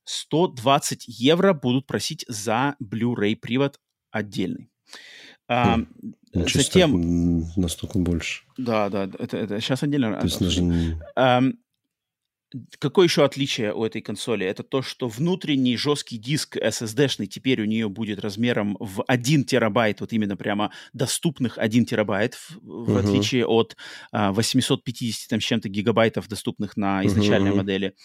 120 0.06 1.06
евро 1.07 1.53
будут 1.53 1.88
просить 1.88 2.26
за 2.27 2.76
Blu-ray 2.82 3.36
привод 3.36 3.80
отдельный. 4.11 4.69
А, 5.48 5.77
хм. 5.77 5.88
Затем... 6.34 7.45
Настолько 7.56 7.99
больше. 7.99 8.44
Да, 8.57 8.90
да, 8.90 9.03
это, 9.19 9.38
это 9.38 9.61
сейчас 9.61 9.84
отдельно. 9.84 10.18
То 10.18 10.26
есть 10.26 10.40
даже... 10.40 10.98
А, 11.15 11.41
какое 12.80 13.07
еще 13.07 13.23
отличие 13.23 13.73
у 13.73 13.84
этой 13.84 14.02
консоли? 14.02 14.45
Это 14.45 14.64
то, 14.64 14.82
что 14.82 15.07
внутренний 15.07 15.77
жесткий 15.77 16.18
диск 16.18 16.57
SSD-шный 16.57 17.27
теперь 17.27 17.61
у 17.61 17.65
нее 17.65 17.90
будет 17.90 18.19
размером 18.19 18.77
в 18.80 19.03
1 19.03 19.45
терабайт, 19.45 20.02
вот 20.02 20.14
именно 20.14 20.38
прямо 20.38 20.72
доступных 20.94 21.57
1 21.57 21.86
терабайт, 21.86 22.36
в, 22.36 22.57
uh-huh. 22.57 22.94
в 22.94 22.98
отличие 22.98 23.45
от 23.45 23.76
а, 24.11 24.32
850 24.32 25.30
там, 25.30 25.41
с 25.41 25.44
чем-то 25.44 25.69
гигабайтов, 25.69 26.27
доступных 26.27 26.77
на 26.77 27.06
изначальной 27.06 27.52
uh-huh. 27.52 27.56
модели. 27.56 27.95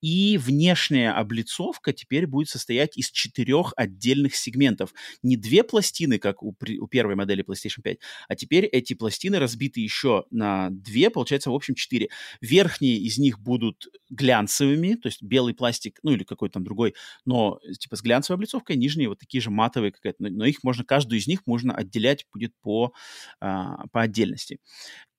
И 0.00 0.38
внешняя 0.38 1.12
облицовка 1.12 1.92
теперь 1.92 2.26
будет 2.26 2.48
состоять 2.48 2.96
из 2.96 3.10
четырех 3.10 3.72
отдельных 3.76 4.34
сегментов. 4.34 4.92
Не 5.22 5.36
две 5.36 5.62
пластины, 5.62 6.18
как 6.18 6.42
у, 6.42 6.56
у 6.80 6.86
первой 6.88 7.14
модели 7.14 7.44
PlayStation 7.44 7.82
5, 7.82 7.98
а 8.28 8.36
теперь 8.36 8.64
эти 8.64 8.94
пластины 8.94 9.38
разбиты 9.38 9.80
еще 9.80 10.24
на 10.30 10.70
две, 10.70 11.10
получается, 11.10 11.50
в 11.50 11.54
общем, 11.54 11.74
четыре. 11.74 12.08
Верхние 12.40 12.96
из 12.96 13.18
них 13.18 13.38
будут 13.38 13.86
глянцевыми, 14.08 14.94
то 14.94 15.08
есть 15.08 15.22
белый 15.22 15.54
пластик, 15.54 16.00
ну 16.02 16.12
или 16.12 16.24
какой-то 16.24 16.54
там 16.54 16.64
другой, 16.64 16.94
но 17.24 17.60
э, 17.64 17.72
типа 17.74 17.96
с 17.96 18.02
глянцевой 18.02 18.36
облицовкой, 18.36 18.76
нижние 18.76 19.08
вот 19.08 19.18
такие 19.18 19.40
же 19.40 19.50
матовые 19.50 19.92
какая-то, 19.92 20.22
но, 20.22 20.28
но 20.30 20.44
их 20.46 20.62
можно, 20.62 20.84
каждую 20.84 21.20
из 21.20 21.26
них 21.26 21.46
можно 21.46 21.74
отделять 21.74 22.26
будет 22.32 22.52
по, 22.60 22.92
а, 23.40 23.86
по 23.92 24.02
отдельности. 24.02 24.58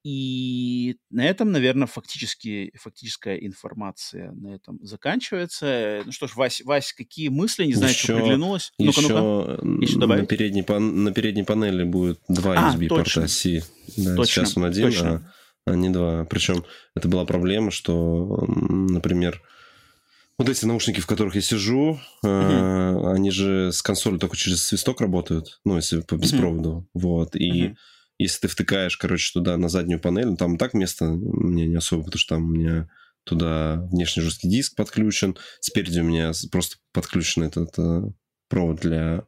И 0.04 0.98
на 1.12 1.24
этом, 1.26 1.52
наверное, 1.52 1.86
фактически, 1.86 2.72
фактическая 2.76 3.36
информация 3.38 4.32
на 4.32 4.56
этом 4.56 4.80
заканчивается. 4.82 6.02
Ну 6.06 6.12
что 6.12 6.28
ж, 6.28 6.36
Вась, 6.36 6.62
Вась 6.62 6.92
какие 6.92 7.30
мысли, 7.30 7.66
не 7.66 7.76
знаю, 7.76 7.94
еще, 7.94 8.06
что 8.06 8.16
приглянулось? 8.18 8.74
Ну-ка, 8.80 9.02
ну-ка. 9.02 9.84
Еще 9.84 10.00
на 10.00 10.26
передней, 10.26 10.66
на 10.68 11.14
передней 11.14 11.44
панели 11.44 11.84
будет 11.84 12.20
два 12.28 12.72
USB-порта 12.72 13.28
C. 13.28 13.62
Да, 13.96 14.16
точно, 14.16 14.26
сейчас 14.26 14.58
он 14.58 14.66
один, 14.66 14.86
точно. 14.86 15.10
а 15.10 15.41
а 15.66 15.76
не 15.76 15.90
два. 15.90 16.26
Причем 16.26 16.64
это 16.96 17.08
была 17.08 17.26
проблема, 17.26 17.72
что, 17.72 18.46
например, 18.48 19.42
вот 20.38 20.50
эти 20.50 20.66
наушники, 20.66 21.00
в 21.00 21.08
которых 21.08 21.36
я 21.36 21.42
сижу, 21.42 22.00
mm-hmm. 22.26 22.28
э, 22.28 23.14
они 23.14 23.32
же 23.32 23.72
с 23.72 23.82
консолью 23.82 24.20
только 24.20 24.36
через 24.36 24.64
свисток 24.64 25.02
работают, 25.02 25.60
ну, 25.66 25.76
если 25.76 26.02
по 26.02 26.16
беспроводу. 26.16 26.88
Mm-hmm. 26.96 27.02
Вот. 27.02 27.36
И 27.36 27.52
mm-hmm. 27.52 27.76
если 28.18 28.40
ты 28.42 28.48
втыкаешь, 28.48 28.98
короче, 28.98 29.32
туда 29.34 29.58
на 29.58 29.70
заднюю 29.70 30.00
панель, 30.00 30.28
ну, 30.28 30.38
там 30.38 30.58
так 30.58 30.74
место 30.74 31.06
мне 31.06 31.68
не 31.68 31.76
особо, 31.76 32.06
потому 32.06 32.20
что 32.20 32.36
там 32.36 32.46
у 32.46 32.54
меня 32.54 32.90
туда 33.24 33.88
внешний 33.92 34.24
жесткий 34.24 34.50
диск 34.50 34.76
подключен, 34.76 35.38
спереди 35.60 36.00
у 36.00 36.06
меня 36.06 36.32
просто 36.52 36.78
подключен 36.92 37.44
этот 37.44 37.78
э, 37.78 38.02
провод 38.50 38.80
для 38.80 39.26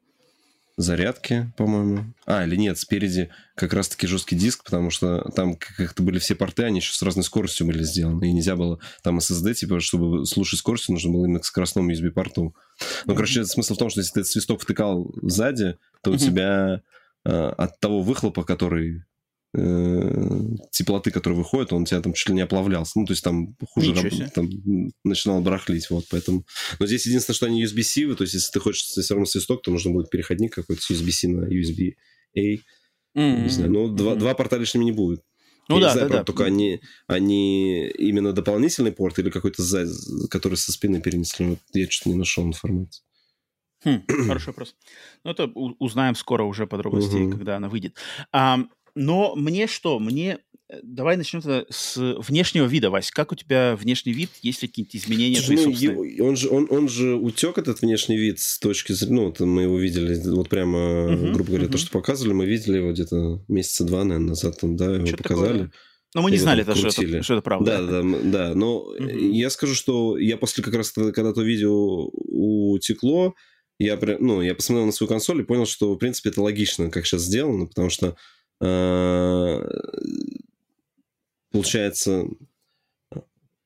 зарядки, 0.75 1.51
по-моему. 1.57 2.13
А, 2.25 2.45
или 2.45 2.55
нет, 2.55 2.77
спереди 2.79 3.29
как 3.55 3.73
раз-таки 3.73 4.07
жесткий 4.07 4.35
диск, 4.35 4.63
потому 4.63 4.89
что 4.89 5.29
там 5.35 5.55
как-то 5.55 6.01
были 6.01 6.19
все 6.19 6.35
порты, 6.35 6.63
они 6.63 6.79
еще 6.79 6.93
с 6.93 7.01
разной 7.01 7.23
скоростью 7.23 7.67
были 7.67 7.83
сделаны, 7.83 8.29
и 8.29 8.33
нельзя 8.33 8.55
было 8.55 8.79
там 9.03 9.19
SSD, 9.19 9.53
типа, 9.53 9.79
чтобы 9.79 10.25
слушать 10.25 10.59
скоростью, 10.59 10.93
нужно 10.93 11.11
было 11.11 11.25
именно 11.25 11.39
к 11.39 11.45
скоростному 11.45 11.91
USB-порту. 11.91 12.55
Ну, 13.05 13.15
короче, 13.15 13.45
смысл 13.45 13.75
в 13.75 13.77
том, 13.77 13.89
что 13.89 13.99
если 13.99 14.13
ты 14.13 14.19
этот 14.21 14.31
свисток 14.31 14.61
втыкал 14.61 15.13
сзади, 15.21 15.77
то 16.01 16.11
у 16.11 16.17
тебя 16.17 16.81
э, 17.25 17.29
от 17.29 17.79
того 17.79 18.01
выхлопа, 18.01 18.43
который 18.43 19.03
теплоты, 19.53 21.11
которая 21.11 21.37
выходит, 21.37 21.73
он 21.73 21.85
тебя 21.85 22.01
там 22.01 22.13
чуть 22.13 22.29
ли 22.29 22.35
не 22.35 22.41
оплавлялся. 22.41 22.99
Ну, 22.99 23.05
то 23.05 23.13
есть 23.13 23.23
там 23.23 23.55
хуже 23.69 23.93
раб- 23.93 24.33
там, 24.33 24.49
начинал 25.03 25.41
барахлить, 25.41 25.89
вот, 25.91 26.05
поэтому... 26.09 26.43
Но 26.79 26.87
здесь 26.87 27.05
единственное, 27.05 27.35
что 27.35 27.45
они 27.45 27.63
USB-C, 27.63 28.15
то 28.15 28.23
есть 28.23 28.33
если 28.33 28.51
ты 28.51 28.59
хочешь 28.59 28.83
все 28.83 29.13
равно 29.13 29.25
свисток, 29.25 29.61
то 29.61 29.69
нужно 29.69 29.91
будет 29.91 30.09
переходник 30.09 30.55
какой-то 30.55 30.81
с 30.81 30.89
USB-C 30.89 31.27
на 31.27 31.45
USB-A. 31.45 32.57
Mm-hmm. 33.15 33.43
Не 33.43 33.49
знаю, 33.49 33.71
но 33.71 33.85
mm-hmm. 33.85 33.95
два, 33.95 34.15
два 34.15 34.33
порта 34.33 34.57
лишними 34.57 34.85
не 34.85 34.91
будет. 34.91 35.21
Ну, 35.69 35.77
Я 35.77 35.81
да, 35.81 35.87
не 35.87 35.93
знаю, 35.93 36.07
да, 36.09 36.13
правда, 36.13 36.17
да. 36.17 36.23
только 36.25 36.45
они, 36.45 36.81
они 37.07 37.87
именно 37.89 38.33
дополнительный 38.33 38.91
порт 38.91 39.19
или 39.19 39.29
какой-то, 39.29 39.63
который 40.29 40.55
со 40.55 40.71
спины 40.71 40.99
перенесли. 40.99 41.45
Вот 41.45 41.59
я 41.73 41.87
что-то 41.89 42.09
не 42.09 42.15
нашел 42.15 42.43
информации. 42.43 43.03
Хм, 43.85 44.01
хороший 44.07 44.47
вопрос. 44.47 44.75
Ну, 45.23 45.31
это 45.31 45.45
узнаем 45.53 46.15
скоро 46.15 46.43
уже 46.43 46.67
подробности, 46.67 47.15
угу. 47.15 47.31
когда 47.31 47.57
она 47.57 47.69
выйдет. 47.69 47.97
А, 48.31 48.59
но 48.95 49.35
мне 49.35 49.67
что? 49.67 49.99
Мне... 49.99 50.39
Э, 50.69 50.79
давай 50.83 51.17
начнем 51.17 51.41
тогда 51.41 51.65
с 51.69 51.97
внешнего 52.19 52.65
вида, 52.65 52.89
Вась. 52.89 53.11
Как 53.11 53.31
у 53.31 53.35
тебя 53.35 53.75
внешний 53.75 54.13
вид? 54.13 54.29
Есть 54.41 54.61
ли 54.61 54.67
какие-то 54.67 54.97
изменения 54.97 55.37
Слушай, 55.37 56.17
ну, 56.17 56.25
он, 56.25 56.35
же, 56.35 56.49
он, 56.49 56.67
он 56.69 56.89
же 56.89 57.15
утек, 57.15 57.57
этот 57.57 57.81
внешний 57.81 58.17
вид, 58.17 58.39
с 58.39 58.59
точки 58.59 58.91
зрения... 58.93 59.15
Ну, 59.15 59.25
вот 59.25 59.39
мы 59.39 59.63
его 59.63 59.77
видели, 59.79 60.19
вот 60.29 60.49
прямо, 60.49 60.77
uh-huh, 60.77 61.31
грубо 61.31 61.49
говоря, 61.49 61.65
uh-huh. 61.67 61.71
то, 61.71 61.77
что 61.77 61.91
показывали, 61.91 62.33
мы 62.33 62.45
видели 62.45 62.77
его 62.77 62.91
где-то 62.91 63.43
месяца 63.47 63.83
два, 63.83 64.03
наверное, 64.03 64.29
назад, 64.29 64.59
там, 64.59 64.75
да, 64.75 64.95
его 64.95 65.05
Что-то 65.05 65.23
показали. 65.23 65.53
Такое? 65.53 65.71
Но 66.15 66.21
мы 66.21 66.29
не 66.29 66.37
знали, 66.37 66.61
это, 66.61 66.75
что, 66.75 66.89
это, 66.89 67.23
что 67.23 67.33
это 67.33 67.41
правда. 67.41 67.79
Да, 67.79 68.01
да, 68.03 68.19
да. 68.23 68.55
Но 68.55 68.93
uh-huh. 68.97 69.31
я 69.31 69.49
скажу, 69.49 69.73
что 69.73 70.17
я 70.17 70.37
после 70.37 70.63
как 70.63 70.75
раз, 70.75 70.91
когда 70.91 71.33
то 71.33 71.41
видео 71.41 72.07
утекло, 72.07 73.33
я, 73.79 73.99
ну, 74.19 74.41
я 74.41 74.53
посмотрел 74.53 74.85
на 74.85 74.91
свою 74.91 75.09
консоль 75.09 75.41
и 75.41 75.43
понял, 75.43 75.65
что, 75.65 75.93
в 75.93 75.97
принципе, 75.97 76.29
это 76.29 76.41
логично, 76.41 76.91
как 76.91 77.05
сейчас 77.05 77.23
сделано, 77.23 77.65
потому 77.65 77.89
что 77.89 78.15
получается, 81.51 82.25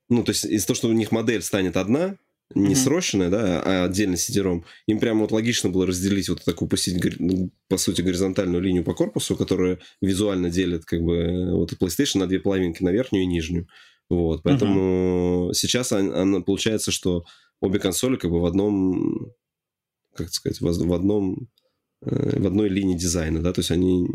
ну, 0.09 0.23
то 0.23 0.31
есть 0.31 0.45
из-за 0.45 0.67
того, 0.67 0.75
что 0.75 0.89
у 0.89 0.93
них 0.93 1.11
модель 1.11 1.41
станет 1.41 1.77
одна, 1.77 2.17
не 2.55 2.73
mm-hmm. 2.73 2.75
срощенная, 2.75 3.29
да, 3.29 3.61
а 3.61 3.85
отдельно 3.85 4.15
сидером, 4.15 4.63
им 4.85 4.99
прямо 4.99 5.21
вот 5.21 5.31
логично 5.31 5.69
было 5.69 5.85
разделить 5.85 6.29
вот 6.29 6.43
такую, 6.45 6.69
пустить, 6.69 6.97
ну, 7.19 7.51
по 7.67 7.77
сути, 7.77 8.01
горизонтальную 8.01 8.61
линию 8.61 8.85
по 8.85 8.93
корпусу, 8.93 9.35
которая 9.35 9.79
визуально 10.01 10.49
делит 10.49 10.85
как 10.85 11.01
бы 11.01 11.51
вот 11.51 11.73
PlayStation 11.73 12.19
на 12.19 12.27
две 12.27 12.39
половинки, 12.39 12.83
на 12.83 12.89
верхнюю 12.89 13.23
и 13.23 13.27
нижнюю. 13.27 13.67
Вот, 14.09 14.43
поэтому 14.43 15.49
mm-hmm. 15.49 15.53
сейчас 15.53 15.91
она, 15.91 16.21
она, 16.21 16.39
получается, 16.39 16.91
что 16.91 17.25
обе 17.59 17.79
консоли 17.79 18.15
как 18.15 18.31
бы 18.31 18.39
в 18.39 18.45
одном, 18.45 19.33
как 20.15 20.29
сказать, 20.29 20.61
в 20.61 20.93
одном 20.93 21.49
Э, 22.01 22.39
в 22.39 22.45
одной 22.45 22.69
линии 22.69 22.95
дизайна, 22.95 23.41
да, 23.41 23.53
то 23.53 23.61
есть 23.61 23.71
они 23.71 24.07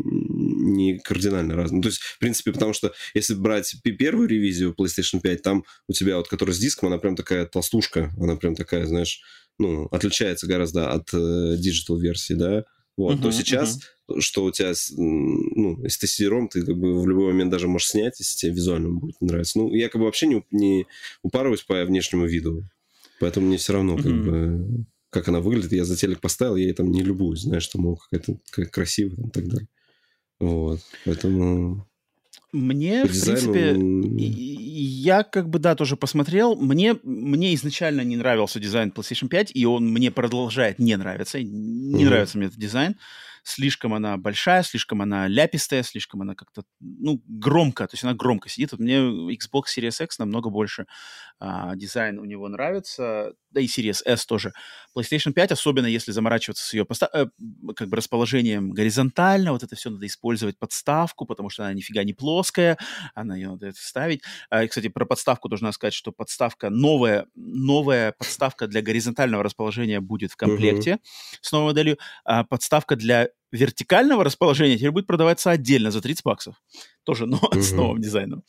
не 0.63 0.99
кардинально 0.99 1.55
разные. 1.55 1.81
То 1.81 1.89
есть, 1.89 2.01
в 2.01 2.19
принципе, 2.19 2.51
потому 2.51 2.73
что 2.73 2.93
если 3.13 3.33
брать 3.33 3.75
первую 3.83 4.27
ревизию 4.27 4.75
PlayStation 4.77 5.19
5, 5.21 5.41
там 5.41 5.63
у 5.87 5.93
тебя 5.93 6.17
вот, 6.17 6.27
которая 6.27 6.55
с 6.55 6.59
диском, 6.59 6.87
она 6.87 6.97
прям 6.97 7.15
такая 7.15 7.45
толстушка, 7.45 8.13
она 8.19 8.35
прям 8.35 8.55
такая, 8.55 8.85
знаешь, 8.85 9.21
ну, 9.59 9.85
отличается 9.91 10.47
гораздо 10.47 10.91
от 10.91 11.13
э, 11.13 11.55
digital 11.57 11.93
-версии, 11.93 12.33
да, 12.33 12.65
вот, 12.95 13.17
uh-huh, 13.17 13.21
то 13.23 13.31
сейчас, 13.31 13.79
uh-huh. 14.07 14.19
что 14.19 14.43
у 14.45 14.51
тебя, 14.51 14.73
ну, 14.97 15.83
если 15.83 16.05
ты 16.05 16.07
cd 16.07 16.47
ты 16.49 16.63
как 16.63 16.77
бы 16.77 17.01
в 17.01 17.07
любой 17.07 17.33
момент 17.33 17.51
даже 17.51 17.67
можешь 17.67 17.89
снять, 17.89 18.19
если 18.19 18.37
тебе 18.37 18.53
визуально 18.53 18.89
будет 18.89 19.19
нравиться. 19.19 19.57
Ну, 19.57 19.73
я 19.73 19.89
как 19.89 19.99
бы 19.99 20.05
вообще 20.05 20.27
не, 20.27 20.45
не 20.51 20.85
упарываюсь 21.23 21.63
по 21.63 21.83
внешнему 21.85 22.27
виду, 22.27 22.63
поэтому 23.19 23.47
мне 23.47 23.57
все 23.57 23.73
равно, 23.73 23.97
как 23.97 24.05
uh-huh. 24.05 24.23
бы 24.23 24.85
как 25.13 25.27
она 25.27 25.39
выглядит. 25.39 25.71
Я 25.71 25.85
за 25.85 25.95
телек 25.95 26.19
поставил, 26.19 26.55
я 26.55 26.65
ей 26.65 26.73
там 26.73 26.91
не 26.91 27.03
любуюсь, 27.03 27.41
знаешь, 27.41 27.67
там, 27.67 27.85
о, 27.85 27.95
какая-то 27.95 28.39
как 28.49 28.71
красивая 28.71 29.27
и 29.27 29.29
так 29.29 29.47
далее. 29.47 29.67
Вот, 30.43 30.79
поэтому... 31.05 31.85
Мне, 32.51 33.05
в 33.05 33.09
принципе, 33.09 33.75
я 33.75 35.23
как 35.23 35.49
бы, 35.49 35.57
да, 35.57 35.73
тоже 35.75 35.97
посмотрел. 35.97 36.55
Мне, 36.55 36.97
мне 37.03 37.55
изначально 37.55 38.01
не 38.01 38.15
нравился 38.15 38.59
дизайн 38.59 38.93
PlayStation 38.95 39.27
5, 39.27 39.51
и 39.55 39.65
он 39.65 39.91
мне 39.91 40.11
продолжает 40.11 40.77
не 40.77 40.95
нравиться. 40.95 41.41
Не 41.41 41.47
mm-hmm. 41.49 42.05
нравится 42.05 42.37
мне 42.37 42.47
этот 42.47 42.59
дизайн 42.59 42.95
слишком 43.43 43.93
она 43.93 44.17
большая, 44.17 44.63
слишком 44.63 45.01
она 45.01 45.27
ляпистая, 45.27 45.83
слишком 45.83 46.21
она 46.21 46.33
как-то, 46.33 46.63
ну, 46.79 47.21
громко, 47.27 47.85
то 47.85 47.93
есть 47.93 48.03
она 48.03 48.13
громко 48.13 48.49
сидит. 48.49 48.71
Вот 48.71 48.79
мне 48.79 48.97
Xbox 49.35 49.63
Series 49.77 50.03
X 50.03 50.17
намного 50.17 50.49
больше 50.49 50.87
а, 51.45 51.75
дизайн 51.75 52.19
у 52.19 52.23
него 52.23 52.47
нравится, 52.47 53.33
да 53.51 53.59
и 53.59 53.65
Series 53.65 54.01
S 54.05 54.25
тоже. 54.25 54.53
PlayStation 54.97 55.33
5, 55.33 55.51
особенно 55.51 55.87
если 55.87 56.13
заморачиваться 56.13 56.65
с 56.65 56.73
ее 56.73 56.85
поста- 56.85 57.09
э, 57.13 57.25
как 57.75 57.89
бы 57.89 57.97
расположением 57.97 58.71
горизонтально, 58.71 59.51
вот 59.51 59.61
это 59.61 59.75
все 59.75 59.89
надо 59.89 60.05
использовать 60.05 60.57
подставку, 60.57 61.25
потому 61.25 61.49
что 61.49 61.63
она 61.63 61.73
нифига 61.73 62.05
не 62.05 62.13
плоская, 62.13 62.77
она 63.13 63.35
ее 63.35 63.49
надо 63.49 63.73
ставить. 63.75 64.21
А, 64.49 64.65
кстати, 64.65 64.87
про 64.87 65.05
подставку 65.05 65.49
должна 65.49 65.73
сказать, 65.73 65.93
что 65.93 66.13
подставка 66.13 66.69
новая, 66.69 67.25
новая 67.35 68.13
подставка 68.13 68.67
для 68.67 68.81
горизонтального 68.81 69.43
расположения 69.43 69.99
будет 69.99 70.31
в 70.31 70.37
комплекте 70.37 70.91
uh-huh. 70.91 71.39
с 71.41 71.51
новой 71.51 71.65
моделью, 71.71 71.97
а 72.23 72.45
подставка 72.45 72.95
для 72.95 73.27
вертикального 73.53 74.23
расположения 74.23 74.77
теперь 74.77 74.91
будет 74.91 75.07
продаваться 75.07 75.51
отдельно 75.51 75.91
за 75.91 76.01
30 76.01 76.23
баксов. 76.23 76.55
Тоже 77.05 77.25
но, 77.25 77.37
угу. 77.37 77.53
с 77.61 77.71
новым 77.71 78.01
дизайном. 78.01 78.43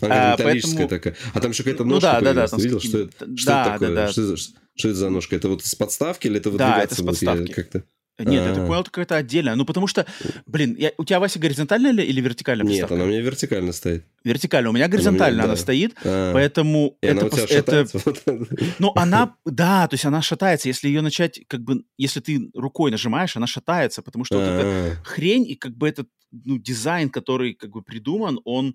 Она 0.00 0.34
а, 0.34 0.36
поэтому... 0.36 0.88
такая. 0.88 1.16
А 1.32 1.40
там 1.40 1.52
еще 1.52 1.62
какая-то 1.62 1.84
ну 1.84 1.94
ножка 1.94 2.18
ну, 2.18 2.24
да, 2.24 2.34
да, 2.34 2.42
да, 2.42 2.48
там... 2.48 2.60
Видел, 2.60 2.80
что, 2.80 2.98
это, 2.98 3.36
что 3.36 3.46
да, 3.46 3.62
это 3.62 3.72
такое? 3.72 3.88
Да, 3.88 4.06
да. 4.06 4.12
Что, 4.12 4.36
что 4.36 4.88
это 4.88 4.94
за 4.94 5.10
ножка? 5.10 5.36
Это 5.36 5.48
вот 5.48 5.64
с 5.64 5.74
подставки 5.74 6.26
или 6.26 6.38
это 6.38 6.50
выдвигаться 6.50 6.76
да, 6.76 6.82
это 6.82 6.94
с 6.94 7.02
подставки. 7.02 7.52
как-то? 7.52 7.84
Нет, 8.18 8.46
я 8.46 8.54
так 8.54 8.66
понял, 8.66 8.82
какая-то 8.82 9.16
отдельная. 9.16 9.54
Ну, 9.54 9.64
потому 9.64 9.86
что, 9.86 10.04
блин, 10.46 10.74
я, 10.78 10.92
у 10.98 11.04
тебя, 11.04 11.20
Вася, 11.20 11.38
горизонтальная 11.38 11.92
или, 11.92 12.02
или 12.02 12.20
вертикальная 12.20 12.66
Нет, 12.66 12.90
она 12.90 13.04
у 13.04 13.06
меня 13.06 13.20
вертикально 13.20 13.72
стоит. 13.72 14.04
Вертикально. 14.24 14.70
У 14.70 14.72
меня 14.72 14.88
горизонтально 14.88 15.26
она, 15.26 15.34
меня, 15.34 15.44
она 15.44 15.54
да. 15.54 15.60
стоит, 15.60 15.94
а, 16.04 16.32
поэтому 16.32 16.96
и 17.00 17.06
это... 17.06 17.20
Она 17.20 17.26
у 17.26 17.30
тебя 17.30 17.58
это... 17.58 17.86
Ну, 18.80 18.92
она, 18.96 19.36
да, 19.44 19.86
то 19.86 19.94
есть 19.94 20.04
она 20.04 20.20
шатается. 20.20 20.68
Если 20.68 20.88
ее 20.88 21.00
начать, 21.00 21.40
как 21.46 21.62
бы, 21.62 21.84
если 21.96 22.20
ты 22.20 22.50
рукой 22.54 22.90
нажимаешь, 22.90 23.36
она 23.36 23.46
шатается, 23.46 24.02
потому 24.02 24.24
что 24.24 24.38
вот 24.38 24.48
эта 24.48 24.96
хрень 25.04 25.46
и 25.46 25.54
как 25.54 25.76
бы 25.76 25.88
этот 25.88 26.08
ну, 26.32 26.58
дизайн, 26.58 27.10
который 27.10 27.54
как 27.54 27.70
бы 27.70 27.82
придуман, 27.82 28.40
он 28.44 28.74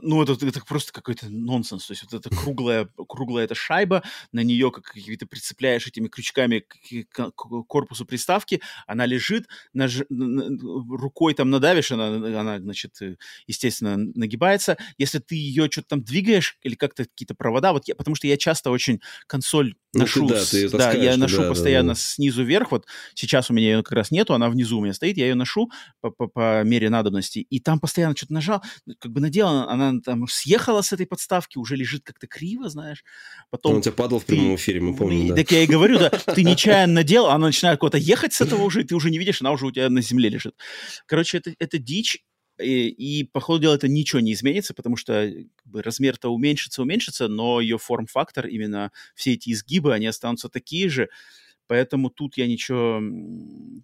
ну, 0.00 0.22
это, 0.22 0.32
это 0.46 0.64
просто 0.64 0.92
какой-то 0.92 1.28
нонсенс. 1.28 1.86
То 1.86 1.92
есть 1.92 2.04
вот 2.04 2.14
эта 2.14 2.34
круглая, 2.34 2.88
круглая 3.08 3.44
эта 3.44 3.54
шайба, 3.54 4.02
на 4.32 4.40
нее 4.40 4.70
как 4.70 4.84
какие-то 4.84 5.26
прицепляешь 5.26 5.86
этими 5.86 6.08
крючками 6.08 6.60
к, 6.60 7.30
корпусу 7.68 8.06
приставки, 8.06 8.62
она 8.86 9.06
лежит, 9.06 9.46
наж... 9.72 10.02
рукой 10.08 11.34
там 11.34 11.50
надавишь, 11.50 11.92
она, 11.92 12.06
она, 12.40 12.58
значит, 12.58 13.00
э, 13.02 13.16
естественно, 13.46 13.96
нагибается. 13.96 14.78
Если 14.98 15.18
ты 15.18 15.34
ее 15.34 15.68
что-то 15.70 15.88
там 15.88 16.02
двигаешь 16.02 16.58
или 16.62 16.74
как-то 16.74 17.04
какие-то 17.04 17.34
провода, 17.34 17.72
вот 17.72 17.88
я, 17.88 17.94
потому 17.94 18.14
что 18.14 18.26
я 18.26 18.36
часто 18.36 18.70
очень 18.70 19.00
консоль 19.26 19.74
ну, 19.94 20.00
ношу, 20.00 20.26
ты, 20.26 20.34
да, 20.34 20.44
ты 20.44 20.68
да, 20.70 20.92
я 20.92 21.16
ношу 21.18 21.42
да, 21.42 21.48
постоянно 21.50 21.88
да, 21.88 21.94
да. 21.94 22.00
снизу 22.00 22.44
вверх, 22.44 22.72
вот 22.72 22.86
сейчас 23.14 23.50
у 23.50 23.54
меня 23.54 23.72
ее 23.72 23.82
как 23.82 23.92
раз 23.92 24.10
нету, 24.10 24.32
она 24.32 24.48
внизу 24.48 24.78
у 24.78 24.82
меня 24.82 24.94
стоит, 24.94 25.18
я 25.18 25.26
ее 25.26 25.34
ношу 25.34 25.70
по, 26.00 26.10
по, 26.10 26.28
по 26.28 26.62
мере 26.62 26.88
надобности, 26.88 27.40
и 27.40 27.60
там 27.60 27.78
постоянно 27.78 28.16
что-то 28.16 28.32
нажал, 28.32 28.62
как 28.98 29.12
бы 29.12 29.20
надела, 29.20 29.70
она 29.70 29.81
она 29.88 30.00
там 30.00 30.26
съехала 30.28 30.82
с 30.82 30.92
этой 30.92 31.06
подставки, 31.06 31.58
уже 31.58 31.76
лежит 31.76 32.02
как-то 32.04 32.26
криво, 32.26 32.68
знаешь. 32.68 33.04
Потом 33.50 33.72
он 33.72 33.78
у 33.78 33.82
тебя 33.82 33.92
падал 33.92 34.18
в 34.18 34.24
прямом 34.24 34.54
эфире, 34.56 34.80
мы 34.80 34.96
помним, 34.96 35.28
да. 35.28 35.36
Так 35.36 35.50
я 35.50 35.62
и 35.62 35.66
говорю, 35.66 35.98
да, 35.98 36.10
ты 36.34 36.42
нечаянно 36.42 37.04
делал, 37.04 37.30
она 37.30 37.46
начинает 37.46 37.78
куда-то 37.78 37.98
ехать 37.98 38.32
с 38.32 38.40
этого 38.40 38.62
уже, 38.62 38.82
и 38.82 38.84
ты 38.84 38.94
уже 38.94 39.10
не 39.10 39.18
видишь, 39.18 39.40
она 39.40 39.52
уже 39.52 39.66
у 39.66 39.70
тебя 39.70 39.88
на 39.88 40.02
земле 40.02 40.28
лежит. 40.28 40.54
Короче, 41.06 41.38
это, 41.38 41.54
это 41.58 41.78
дичь, 41.78 42.24
и, 42.60 42.88
и 42.88 43.24
по 43.24 43.40
ходу 43.40 43.62
дела 43.62 43.74
это 43.74 43.88
ничего 43.88 44.20
не 44.20 44.32
изменится, 44.32 44.74
потому 44.74 44.96
что 44.96 45.30
как 45.56 45.72
бы, 45.72 45.82
размер-то 45.82 46.28
уменьшится, 46.28 46.82
уменьшится, 46.82 47.28
но 47.28 47.60
ее 47.60 47.78
форм-фактор, 47.78 48.46
именно 48.46 48.92
все 49.14 49.32
эти 49.32 49.50
изгибы, 49.50 49.94
они 49.94 50.06
останутся 50.06 50.48
такие 50.48 50.88
же, 50.88 51.08
поэтому 51.66 52.10
тут 52.10 52.36
я 52.36 52.46
ничего 52.46 53.02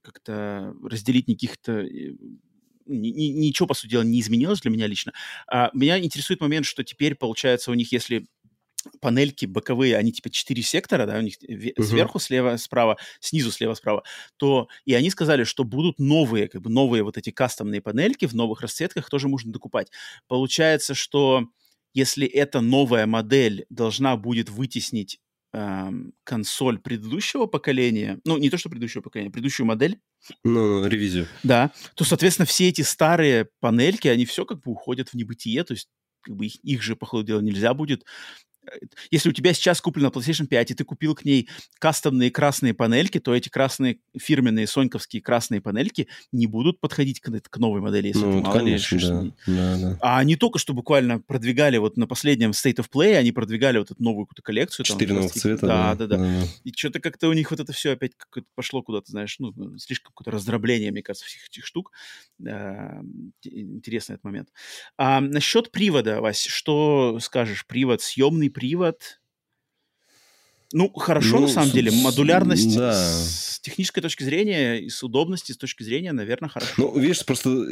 как-то 0.02 0.74
разделить 0.82 1.28
никаких-то 1.28 1.86
э, 2.88 2.92
ничего, 2.92 3.66
по 3.66 3.74
сути 3.74 3.90
дела, 3.90 4.02
не 4.02 4.20
изменилось 4.20 4.60
для 4.60 4.70
меня 4.70 4.86
лично. 4.86 5.12
А, 5.46 5.70
меня 5.74 5.98
интересует 5.98 6.40
момент, 6.40 6.66
что 6.66 6.84
теперь, 6.84 7.14
получается, 7.14 7.70
у 7.70 7.74
них, 7.74 7.92
если 7.92 8.26
панельки 9.00 9.46
боковые, 9.46 9.96
они 9.96 10.12
типа 10.12 10.30
четыре 10.30 10.62
сектора, 10.62 11.06
да, 11.06 11.18
у 11.18 11.20
них 11.20 11.34
uh-huh. 11.42 11.82
сверху, 11.82 12.18
слева, 12.18 12.56
справа, 12.56 12.96
снизу, 13.20 13.50
слева, 13.50 13.74
справа, 13.74 14.02
то 14.36 14.68
и 14.84 14.94
они 14.94 15.10
сказали, 15.10 15.44
что 15.44 15.64
будут 15.64 15.98
новые, 15.98 16.48
как 16.48 16.62
бы 16.62 16.70
новые 16.70 17.02
вот 17.02 17.16
эти 17.16 17.30
кастомные 17.30 17.80
панельки 17.80 18.26
в 18.26 18.34
новых 18.34 18.60
расцветках 18.60 19.10
тоже 19.10 19.28
можно 19.28 19.52
докупать. 19.52 19.90
Получается, 20.26 20.94
что 20.94 21.44
если 21.94 22.26
эта 22.26 22.60
новая 22.60 23.06
модель 23.06 23.66
должна 23.70 24.16
будет 24.16 24.48
вытеснить 24.48 25.20
эм, 25.52 26.12
консоль 26.24 26.78
предыдущего 26.78 27.46
поколения, 27.46 28.20
ну, 28.24 28.38
не 28.38 28.50
то, 28.50 28.58
что 28.58 28.68
предыдущего 28.68 29.02
поколения, 29.02 29.30
предыдущую 29.30 29.66
модель. 29.66 30.00
Ну, 30.44 30.86
ревизию. 30.86 31.26
Да, 31.42 31.72
то, 31.94 32.04
соответственно, 32.04 32.46
все 32.46 32.68
эти 32.68 32.82
старые 32.82 33.48
панельки, 33.60 34.08
они 34.08 34.26
все 34.26 34.44
как 34.44 34.60
бы 34.60 34.72
уходят 34.72 35.10
в 35.10 35.14
небытие, 35.14 35.64
то 35.64 35.74
есть 35.74 35.88
как 36.20 36.36
бы 36.36 36.46
их, 36.46 36.56
их 36.56 36.82
же, 36.82 36.96
по 36.96 37.06
ходу 37.06 37.24
дела, 37.24 37.40
нельзя 37.40 37.74
будет 37.74 38.04
если 39.10 39.30
у 39.30 39.32
тебя 39.32 39.52
сейчас 39.52 39.80
куплена 39.80 40.08
PlayStation 40.08 40.46
5, 40.46 40.70
и 40.70 40.74
ты 40.74 40.84
купил 40.84 41.14
к 41.14 41.24
ней 41.24 41.48
кастомные 41.78 42.30
красные 42.30 42.74
панельки, 42.74 43.18
то 43.18 43.34
эти 43.34 43.48
красные 43.48 43.98
фирменные 44.18 44.66
соньковские 44.66 45.22
красные 45.22 45.60
панельки 45.60 46.08
не 46.32 46.46
будут 46.46 46.80
подходить 46.80 47.20
к, 47.20 47.30
к 47.30 47.56
новой 47.58 47.80
модели. 47.80 48.08
Если 48.08 48.20
ну, 48.20 48.42
вот, 48.42 48.52
конечно, 48.52 49.32
да. 49.46 49.76
Да, 49.76 49.78
да. 49.78 49.98
А 50.00 50.18
они 50.18 50.36
только 50.36 50.58
что 50.58 50.74
буквально 50.74 51.20
продвигали 51.20 51.78
вот 51.78 51.96
на 51.96 52.06
последнем 52.06 52.50
State 52.50 52.76
of 52.76 52.86
Play, 52.92 53.14
они 53.14 53.32
продвигали 53.32 53.78
вот 53.78 53.90
эту 53.90 54.02
новую 54.02 54.26
какую-то 54.26 54.42
коллекцию. 54.42 54.84
Четыре 54.84 55.14
новых 55.14 55.32
цвета. 55.32 55.66
Да, 55.66 55.94
да, 55.94 56.06
да, 56.06 56.16
да. 56.16 56.42
И 56.64 56.72
что-то 56.72 57.00
как-то 57.00 57.28
у 57.28 57.32
них 57.32 57.50
вот 57.50 57.60
это 57.60 57.72
все 57.72 57.92
опять 57.92 58.12
пошло 58.54 58.82
куда-то, 58.82 59.10
знаешь, 59.10 59.36
ну, 59.38 59.78
слишком 59.78 60.12
какое-то 60.12 60.30
раздробление, 60.30 60.90
мне 60.90 61.02
кажется, 61.02 61.26
всех 61.26 61.46
этих 61.46 61.64
штук. 61.64 61.92
Интересный 63.42 64.14
этот 64.14 64.24
момент. 64.24 64.48
А 64.96 65.20
насчет 65.20 65.70
привода, 65.70 66.20
Вась, 66.20 66.44
что 66.44 67.18
скажешь? 67.20 67.66
Привод, 67.66 68.02
съемный 68.02 68.50
привод. 68.58 69.20
Ну, 70.72 70.90
хорошо, 70.90 71.36
ну, 71.36 71.42
на 71.42 71.48
самом 71.48 71.70
с, 71.70 71.72
деле. 71.72 71.90
Модулярность 71.90 72.76
да. 72.76 72.92
с 72.92 73.60
технической 73.60 74.02
точки 74.02 74.24
зрения 74.24 74.76
и 74.80 74.90
с 74.90 75.02
удобности 75.02 75.52
с 75.52 75.56
точки 75.56 75.82
зрения, 75.82 76.12
наверное, 76.12 76.50
хорошо. 76.50 76.72
Ну, 76.76 76.98
видишь, 76.98 77.24
просто 77.24 77.66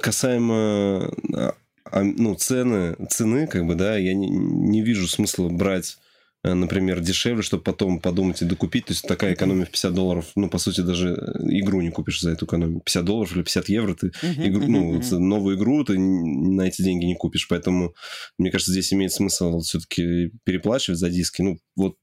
касаемо 0.00 1.12
а, 1.34 1.54
а, 1.84 2.02
ну, 2.02 2.34
цены, 2.34 2.96
цены, 3.08 3.46
как 3.46 3.66
бы, 3.66 3.74
да, 3.74 3.96
я 3.96 4.14
не, 4.14 4.28
не 4.28 4.82
вижу 4.82 5.06
смысла 5.06 5.48
брать 5.48 5.98
Э, 5.98 6.07
например, 6.54 7.00
дешевле, 7.00 7.42
чтобы 7.42 7.62
потом 7.62 8.00
подумать 8.00 8.42
и 8.42 8.44
докупить. 8.44 8.86
То 8.86 8.92
есть 8.92 9.06
такая 9.06 9.34
экономия 9.34 9.64
в 9.64 9.70
50 9.70 9.94
долларов, 9.94 10.26
ну, 10.36 10.48
по 10.48 10.58
сути, 10.58 10.80
даже 10.80 11.08
игру 11.50 11.80
не 11.80 11.90
купишь 11.90 12.20
за 12.20 12.30
эту 12.30 12.46
экономию. 12.46 12.80
50 12.80 13.04
долларов 13.04 13.34
или 13.34 13.42
50 13.42 13.68
евро 13.68 13.94
ты 13.94 14.08
uh-huh, 14.08 14.48
игру, 14.48 14.62
uh-huh, 14.62 14.68
ну, 14.68 14.98
uh-huh. 14.98 15.18
новую 15.18 15.56
игру 15.56 15.84
ты 15.84 15.98
на 15.98 16.62
эти 16.62 16.82
деньги 16.82 17.04
не 17.04 17.14
купишь. 17.14 17.48
Поэтому, 17.48 17.94
мне 18.38 18.50
кажется, 18.50 18.72
здесь 18.72 18.92
имеет 18.92 19.12
смысл 19.12 19.60
все-таки 19.60 20.30
переплачивать 20.44 20.98
за 20.98 21.10
диски. 21.10 21.42
Ну, 21.42 21.58
вот 21.76 21.96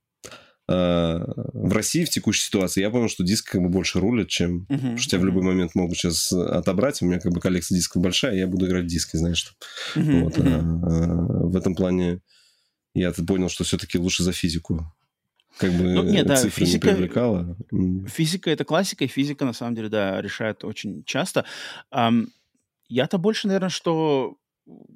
э, 0.69 0.73
в 0.73 1.73
России 1.73 2.05
в 2.05 2.09
текущей 2.09 2.45
ситуации 2.45 2.81
я 2.81 2.89
понял, 2.89 3.09
что 3.09 3.23
диск 3.23 3.51
как 3.51 3.61
бы 3.61 3.69
больше 3.69 3.99
рулит, 3.99 4.29
чем 4.29 4.65
uh-huh, 4.69 4.97
что 4.97 5.09
тебя 5.11 5.19
uh-huh. 5.19 5.21
в 5.21 5.25
любой 5.25 5.43
момент 5.43 5.75
могут 5.75 5.97
сейчас 5.97 6.31
отобрать. 6.31 7.01
У 7.01 7.05
меня 7.05 7.19
как 7.19 7.31
бы 7.31 7.39
коллекция 7.39 7.75
дисков 7.75 8.01
большая, 8.01 8.35
я 8.35 8.47
буду 8.47 8.67
играть 8.67 8.85
в 8.85 8.87
диски, 8.87 9.17
знаешь. 9.17 9.55
Uh-huh, 9.95 10.23
вот, 10.23 10.37
uh-huh. 10.37 10.53
А, 10.53 11.03
а, 11.03 11.47
в 11.47 11.55
этом 11.55 11.75
плане 11.75 12.21
я 12.95 13.11
понял, 13.11 13.49
что 13.49 13.63
все-таки 13.63 13.97
лучше 13.97 14.23
за 14.23 14.31
физику. 14.31 14.91
Как 15.57 15.71
бы 15.71 15.83
ну, 15.83 16.03
нет, 16.03 16.25
да, 16.27 16.35
цифры 16.35 16.65
физика, 16.65 16.87
не 16.87 16.93
привлекала. 16.93 17.57
Физика— 18.07 18.49
это 18.51 18.65
классика, 18.65 19.05
и 19.05 19.07
физика, 19.07 19.45
на 19.45 19.53
самом 19.53 19.75
деле, 19.75 19.89
да, 19.89 20.21
решает 20.21 20.63
очень 20.63 21.03
часто. 21.05 21.45
Um, 21.93 22.27
я-то 22.89 23.17
больше, 23.17 23.47
наверное, 23.47 23.69
что 23.69 24.37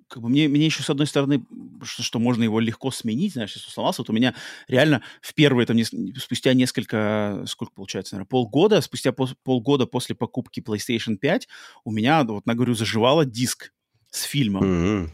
как 0.07 0.23
бы 0.23 0.29
мне, 0.29 0.47
мне 0.47 0.65
еще 0.65 0.81
с 0.81 0.89
одной 0.89 1.05
стороны, 1.05 1.45
что, 1.83 2.01
что 2.01 2.19
можно 2.19 2.43
его 2.43 2.59
легко 2.59 2.89
сменить, 2.89 3.33
знаешь, 3.33 3.53
если 3.55 3.69
сломался, 3.69 4.01
вот 4.01 4.09
у 4.09 4.13
меня 4.13 4.33
реально 4.67 5.03
в 5.21 5.33
первые, 5.33 5.67
там, 5.67 5.77
неск- 5.77 6.19
спустя 6.19 6.53
несколько, 6.53 7.43
сколько 7.47 7.73
получается, 7.73 8.15
наверное, 8.15 8.29
полгода, 8.29 8.81
спустя 8.81 9.11
пол, 9.11 9.29
полгода 9.43 9.85
после 9.85 10.15
покупки 10.15 10.59
PlayStation 10.59 11.17
5 11.17 11.47
у 11.83 11.91
меня, 11.91 12.23
вот, 12.23 12.45
на 12.45 12.55
говорю, 12.55 12.73
заживала 12.73 13.25
диск 13.25 13.71
с 14.09 14.23
фильмом. 14.23 14.63
Mm-hmm 14.63 15.09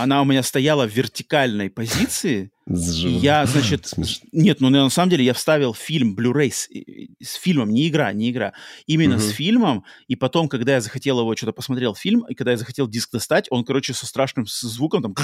она 0.00 0.22
у 0.22 0.24
меня 0.24 0.42
стояла 0.42 0.86
в 0.86 0.92
вертикальной 0.92 1.70
позиции. 1.70 2.50
Я, 2.66 3.46
значит, 3.46 3.92
нет, 4.32 4.60
ну 4.60 4.68
на 4.68 4.90
самом 4.90 5.10
деле 5.10 5.24
я 5.24 5.32
вставил 5.32 5.72
фильм 5.74 6.14
Blu-ray 6.14 6.50
с, 6.50 6.68
с 7.26 7.34
фильмом, 7.34 7.70
не 7.70 7.88
игра, 7.88 8.12
не 8.12 8.30
игра, 8.30 8.52
именно 8.86 9.16
угу. 9.16 9.22
с 9.22 9.30
фильмом, 9.30 9.84
и 10.06 10.16
потом, 10.16 10.48
когда 10.48 10.74
я 10.74 10.80
захотел 10.80 11.18
его, 11.20 11.34
что-то 11.34 11.52
посмотрел 11.52 11.94
фильм, 11.94 12.26
и 12.28 12.34
когда 12.34 12.50
я 12.50 12.56
захотел 12.58 12.86
диск 12.86 13.10
достать, 13.12 13.46
он, 13.50 13.64
короче, 13.64 13.94
со 13.94 14.06
страшным 14.06 14.46
звуком 14.46 15.02
там 15.02 15.14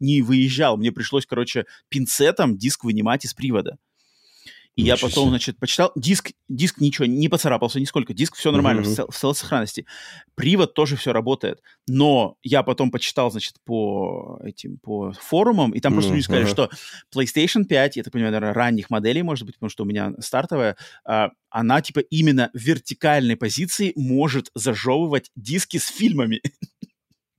не 0.00 0.22
выезжал, 0.22 0.76
мне 0.76 0.90
пришлось, 0.90 1.26
короче, 1.26 1.66
пинцетом 1.88 2.56
диск 2.56 2.82
вынимать 2.82 3.24
из 3.24 3.32
привода. 3.32 3.78
И 4.76 4.82
я 4.82 4.98
потом, 4.98 5.30
значит, 5.30 5.58
почитал. 5.58 5.90
Диск, 5.96 6.32
диск 6.48 6.80
ничего, 6.80 7.06
не 7.06 7.28
поцарапался 7.28 7.80
нисколько. 7.80 8.12
Диск 8.12 8.36
все 8.36 8.52
нормально, 8.52 8.82
mm-hmm. 8.82 9.10
в, 9.10 9.16
цел, 9.16 9.32
в 9.32 9.38
сохранности. 9.38 9.86
Привод 10.34 10.74
тоже 10.74 10.96
все 10.96 11.14
работает. 11.14 11.62
Но 11.88 12.36
я 12.42 12.62
потом 12.62 12.90
почитал, 12.90 13.30
значит, 13.30 13.54
по 13.64 14.38
этим, 14.44 14.76
по 14.78 15.12
форумам, 15.12 15.72
и 15.72 15.80
там 15.80 15.92
mm-hmm. 15.92 15.94
просто 15.94 16.12
люди 16.12 16.24
сказали, 16.24 16.44
что 16.44 16.70
PlayStation 17.14 17.64
5, 17.64 17.96
я 17.96 18.02
так 18.02 18.12
понимаю, 18.12 18.32
наверное, 18.32 18.52
ранних 18.52 18.90
моделей, 18.90 19.22
может 19.22 19.46
быть, 19.46 19.54
потому 19.54 19.70
что 19.70 19.84
у 19.84 19.86
меня 19.86 20.12
стартовая, 20.20 20.76
а, 21.06 21.30
она, 21.48 21.80
типа, 21.80 22.00
именно 22.00 22.50
в 22.52 22.58
вертикальной 22.58 23.36
позиции 23.36 23.94
может 23.96 24.50
зажевывать 24.54 25.30
диски 25.36 25.78
с 25.78 25.86
фильмами. 25.86 26.42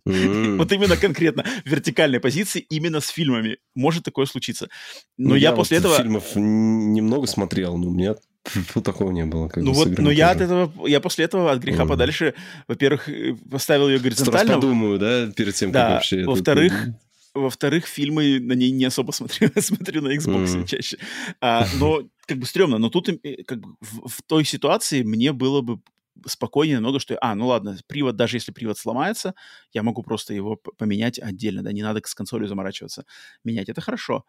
Mm. 0.08 0.58
Вот 0.58 0.72
именно 0.72 0.98
конкретно 0.98 1.46
вертикальной 1.66 2.20
позиции, 2.20 2.66
именно 2.70 3.00
с 3.00 3.10
фильмами. 3.10 3.58
Может 3.76 4.04
такое 4.04 4.26
случиться. 4.26 4.70
Но 5.18 5.30
ну, 5.30 5.36
я, 5.36 5.50
я 5.50 5.56
после 5.56 5.80
вот 5.80 5.86
этого... 5.86 5.98
фильмов 5.98 6.36
немного 6.36 7.28
смотрел, 7.28 7.78
но 7.78 7.88
у 7.88 7.94
меня 7.94 8.16
Фу, 8.48 8.82
такого 8.82 9.12
не 9.12 9.26
было. 9.26 9.48
Как 9.48 9.64
ну 9.64 9.74
вот, 9.74 9.98
но 9.98 10.12
я 10.12 10.32
от 10.32 10.42
этого, 10.42 10.88
я 10.88 11.00
после 11.00 11.26
этого 11.26 11.52
от 11.52 11.60
греха 11.60 11.84
mm. 11.84 11.88
подальше, 11.88 12.34
во-первых, 12.68 13.10
э, 13.10 13.36
поставил 13.50 13.90
ее 13.90 14.00
горизонтально. 14.00 14.40
Сразу 14.40 14.62
подумаю, 14.62 15.00
да, 15.00 15.32
перед 15.32 15.56
тем, 15.56 15.72
да, 15.72 15.84
как 15.84 15.92
вообще... 15.96 16.24
Во-вторых, 16.24 16.74
это... 16.74 17.00
во-вторых, 17.34 17.86
фильмы 17.86 18.40
на 18.40 18.54
ней 18.54 18.72
не 18.72 18.86
особо 18.86 19.12
смотрю, 19.14 19.50
смотрю 19.60 20.02
на 20.02 20.16
Xbox 20.16 20.46
mm. 20.46 20.66
чаще. 20.68 20.98
А, 21.42 21.68
но 21.80 22.04
как 22.26 22.38
бы 22.38 22.46
стрёмно, 22.46 22.78
но 22.78 22.90
тут 22.90 23.10
э, 23.10 23.44
как 23.44 23.60
бы 23.60 23.76
в, 23.82 24.08
в 24.08 24.22
той 24.26 24.46
ситуации 24.46 25.04
мне 25.04 25.34
было 25.34 25.62
бы 25.62 25.80
спокойнее 26.26 26.78
намного, 26.78 27.00
что, 27.00 27.18
а, 27.22 27.36
ну 27.36 27.48
ладно, 27.48 27.78
привод, 27.88 28.16
даже 28.16 28.38
если 28.38 28.52
привод 28.52 28.78
сломается, 28.78 29.34
я 29.74 29.84
могу 29.84 30.04
просто 30.04 30.34
его 30.34 30.56
поменять 30.56 31.20
отдельно, 31.20 31.64
да, 31.64 31.72
не 31.72 31.84
надо 31.84 32.02
с 32.06 32.16
консолью 32.16 32.48
заморачиваться, 32.48 33.06
менять, 33.44 33.70
это 33.70 33.82
хорошо. 33.82 34.26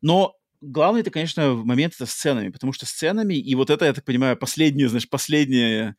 Но 0.00 0.34
главное, 0.60 1.00
это, 1.00 1.10
конечно, 1.10 1.54
момент 1.54 1.94
это 1.94 2.06
с 2.06 2.12
ценами, 2.12 2.50
потому 2.50 2.72
что 2.72 2.86
с 2.86 2.92
ценами, 2.92 3.34
и 3.34 3.54
вот 3.54 3.70
это, 3.70 3.84
я 3.84 3.92
так 3.92 4.04
понимаю, 4.04 4.36
последнее, 4.36 4.88
знаешь, 4.88 5.08
последнее 5.08 5.96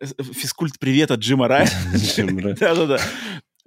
э, 0.00 0.06
физкульт 0.32 0.78
привет 0.78 1.10
от 1.10 1.20
Джима 1.20 1.48
Рая. 1.48 1.68
Да-да-да 2.60 3.00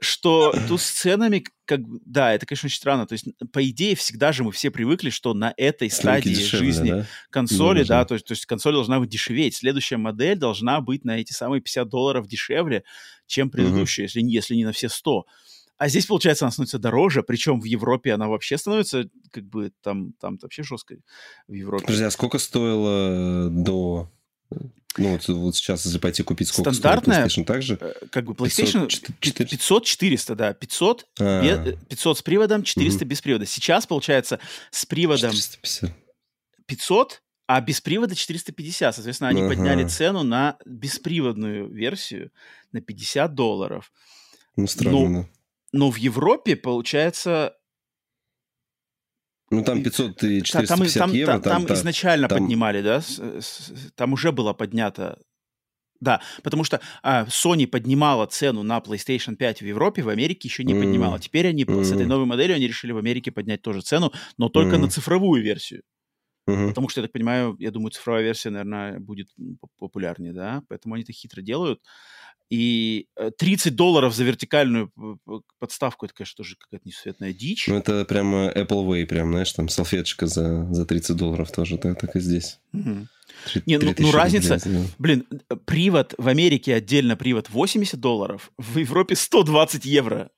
что 0.01 0.53
тут 0.67 0.81
с 0.81 0.89
ценами, 0.89 1.43
как 1.65 1.81
да, 2.05 2.33
это, 2.33 2.45
конечно, 2.45 2.67
очень 2.67 2.77
странно. 2.77 3.05
То 3.05 3.13
есть, 3.13 3.25
по 3.51 3.67
идее, 3.67 3.95
всегда 3.95 4.31
же 4.31 4.43
мы 4.43 4.51
все 4.51 4.71
привыкли, 4.71 5.09
что 5.09 5.33
на 5.33 5.53
этой 5.57 5.89
стадии 5.89 6.29
дешевле, 6.29 6.65
жизни 6.65 6.91
да? 6.91 7.05
консоли, 7.29 7.83
да, 7.83 8.05
то 8.05 8.15
есть, 8.15 8.25
то 8.25 8.33
есть 8.33 8.45
консоль 8.45 8.73
должна 8.73 8.99
быть 8.99 9.09
дешеветь. 9.09 9.55
Следующая 9.55 9.97
модель 9.97 10.37
должна 10.37 10.81
быть 10.81 11.05
на 11.05 11.19
эти 11.19 11.33
самые 11.33 11.61
50 11.61 11.87
долларов 11.89 12.27
дешевле, 12.27 12.83
чем 13.27 13.49
предыдущая, 13.49 14.05
угу. 14.05 14.07
если, 14.07 14.21
если 14.21 14.55
не 14.55 14.65
на 14.65 14.71
все 14.71 14.89
100. 14.89 15.25
А 15.77 15.87
здесь, 15.87 16.05
получается, 16.07 16.45
она 16.45 16.51
становится 16.51 16.77
дороже, 16.77 17.23
причем 17.23 17.61
в 17.61 17.63
Европе 17.63 18.13
она 18.13 18.27
вообще 18.27 18.57
становится, 18.57 19.05
как 19.31 19.45
бы, 19.45 19.71
там, 19.81 20.11
там 20.19 20.37
вообще 20.41 20.61
жестко 20.61 20.97
в 21.47 21.53
Европе. 21.53 21.85
Подожди, 21.85 22.03
а 22.03 22.11
сколько 22.11 22.37
стоило 22.37 23.49
до 23.49 24.11
ну, 24.97 25.11
вот, 25.11 25.27
вот 25.27 25.55
сейчас, 25.55 25.85
если 25.85 25.99
пойти 25.99 26.23
купить, 26.23 26.47
сколько 26.47 26.71
Стандартная, 26.73 27.25
PlayStation 27.25 27.45
также? 27.45 27.77
Э, 27.79 27.93
как 28.11 28.25
бы 28.25 28.33
PlayStation 28.33 28.87
500-400, 28.87 30.35
да. 30.35 30.53
500, 30.53 31.07
а 31.19 31.73
500 31.89 32.17
с 32.17 32.21
приводом, 32.21 32.63
400 32.63 32.97
угу. 32.97 33.09
без 33.09 33.21
привода. 33.21 33.45
Сейчас, 33.45 33.85
получается, 33.85 34.39
с 34.71 34.85
приводом 34.85 35.31
450. 35.31 35.91
500, 36.65 37.21
а 37.47 37.61
без 37.61 37.81
привода 37.81 38.15
450. 38.15 38.95
Соответственно, 38.95 39.29
они 39.29 39.41
ага. 39.41 39.49
подняли 39.49 39.87
цену 39.87 40.23
на 40.23 40.57
бесприводную 40.65 41.69
версию 41.69 42.31
на 42.71 42.81
50 42.81 43.33
долларов. 43.35 43.91
Ну, 44.55 44.67
странно. 44.67 45.09
Но, 45.09 45.29
но 45.71 45.91
в 45.91 45.97
Европе, 45.97 46.55
получается, 46.55 47.53
ну, 49.51 49.63
там 49.63 49.83
500 49.83 50.23
и 50.23 50.43
450 50.43 50.99
там, 50.99 51.09
там, 51.09 51.17
евро. 51.17 51.31
Там, 51.33 51.41
там, 51.41 51.65
там 51.65 51.75
изначально 51.75 52.27
там... 52.27 52.39
поднимали, 52.39 52.81
да? 52.81 53.01
Там 53.95 54.13
уже 54.13 54.31
было 54.31 54.53
поднято 54.53 55.17
да, 56.01 56.21
потому 56.43 56.63
что 56.63 56.79
а, 57.03 57.25
Sony 57.25 57.67
поднимала 57.67 58.25
цену 58.25 58.63
на 58.63 58.79
PlayStation 58.79 59.35
5 59.35 59.61
в 59.61 59.65
Европе, 59.65 60.01
в 60.01 60.09
Америке 60.09 60.47
еще 60.47 60.63
не 60.63 60.73
mm. 60.73 60.79
поднимала. 60.79 61.19
Теперь 61.19 61.47
они 61.47 61.65
mm. 61.65 61.83
с 61.83 61.91
этой 61.91 62.05
новой 62.05 62.25
моделью 62.25 62.55
они 62.55 62.67
решили 62.67 62.93
в 62.93 62.97
Америке 62.97 63.31
поднять 63.31 63.61
тоже 63.61 63.81
цену, 63.81 64.13
но 64.37 64.49
только 64.49 64.77
mm. 64.77 64.79
на 64.79 64.89
цифровую 64.89 65.43
версию. 65.43 65.83
Mm-hmm. 66.49 66.69
Потому 66.69 66.89
что, 66.89 67.01
я 67.01 67.07
так 67.07 67.11
понимаю, 67.11 67.55
я 67.59 67.69
думаю, 67.69 67.91
цифровая 67.91 68.23
версия, 68.23 68.49
наверное, 68.49 68.99
будет 68.99 69.27
популярнее, 69.77 70.33
да, 70.33 70.63
поэтому 70.67 70.95
они 70.95 71.03
это 71.03 71.13
хитро 71.13 71.41
делают. 71.41 71.81
И 72.49 73.07
30 73.37 73.67
э, 73.67 73.75
долларов 73.75 74.15
за 74.15 74.23
вертикальную 74.23 74.91
подставку, 75.59 76.07
это, 76.07 76.15
конечно, 76.15 76.37
тоже 76.37 76.55
какая-то 76.57 76.87
несусветная 76.87 77.31
дичь. 77.31 77.67
Ну, 77.67 77.77
это 77.77 78.05
прямо 78.05 78.49
Apple 78.49 78.87
Way, 78.87 79.05
прям, 79.05 79.31
знаешь, 79.31 79.51
там 79.51 79.69
салфеточка 79.69 80.25
за, 80.25 80.67
за 80.73 80.85
30 80.85 81.15
долларов 81.15 81.51
тоже, 81.51 81.77
так, 81.77 81.99
так 81.99 82.15
и 82.15 82.19
здесь. 82.19 82.59
Угу. 82.73 83.07
3, 83.53 83.63
Не, 83.67 83.77
ну, 83.77 83.93
ну 83.97 84.11
разница, 84.11 84.55
рублей, 84.55 84.87
блин, 84.97 85.25
э, 85.29 85.55
привод 85.65 86.15
в 86.17 86.27
Америке 86.27 86.73
отдельно 86.73 87.15
привод 87.15 87.49
80 87.49 87.99
долларов, 87.99 88.51
в 88.57 88.77
Европе 88.77 89.15
120 89.15 89.85
евро. 89.85 90.31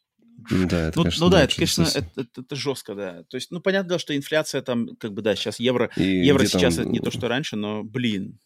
Да, 0.49 0.87
это, 0.87 0.97
ну, 0.97 1.03
конечно, 1.03 1.25
ну 1.25 1.31
да, 1.31 1.37
да, 1.37 1.43
это, 1.43 1.55
конечно, 1.55 1.83
это, 1.83 2.09
это, 2.15 2.41
это 2.41 2.55
жестко, 2.55 2.95
да. 2.95 3.23
То 3.29 3.37
есть, 3.37 3.51
ну, 3.51 3.61
понятно, 3.61 3.99
что 3.99 4.15
инфляция 4.15 4.61
там, 4.61 4.95
как 4.97 5.13
бы, 5.13 5.21
да, 5.21 5.35
сейчас 5.35 5.59
евро, 5.59 5.91
И 5.95 6.03
евро 6.03 6.45
сейчас 6.45 6.75
там, 6.75 6.85
это 6.85 6.91
не 6.91 6.99
то, 6.99 7.11
что 7.11 7.27
раньше, 7.27 7.55
но, 7.55 7.83
блин. 7.83 8.39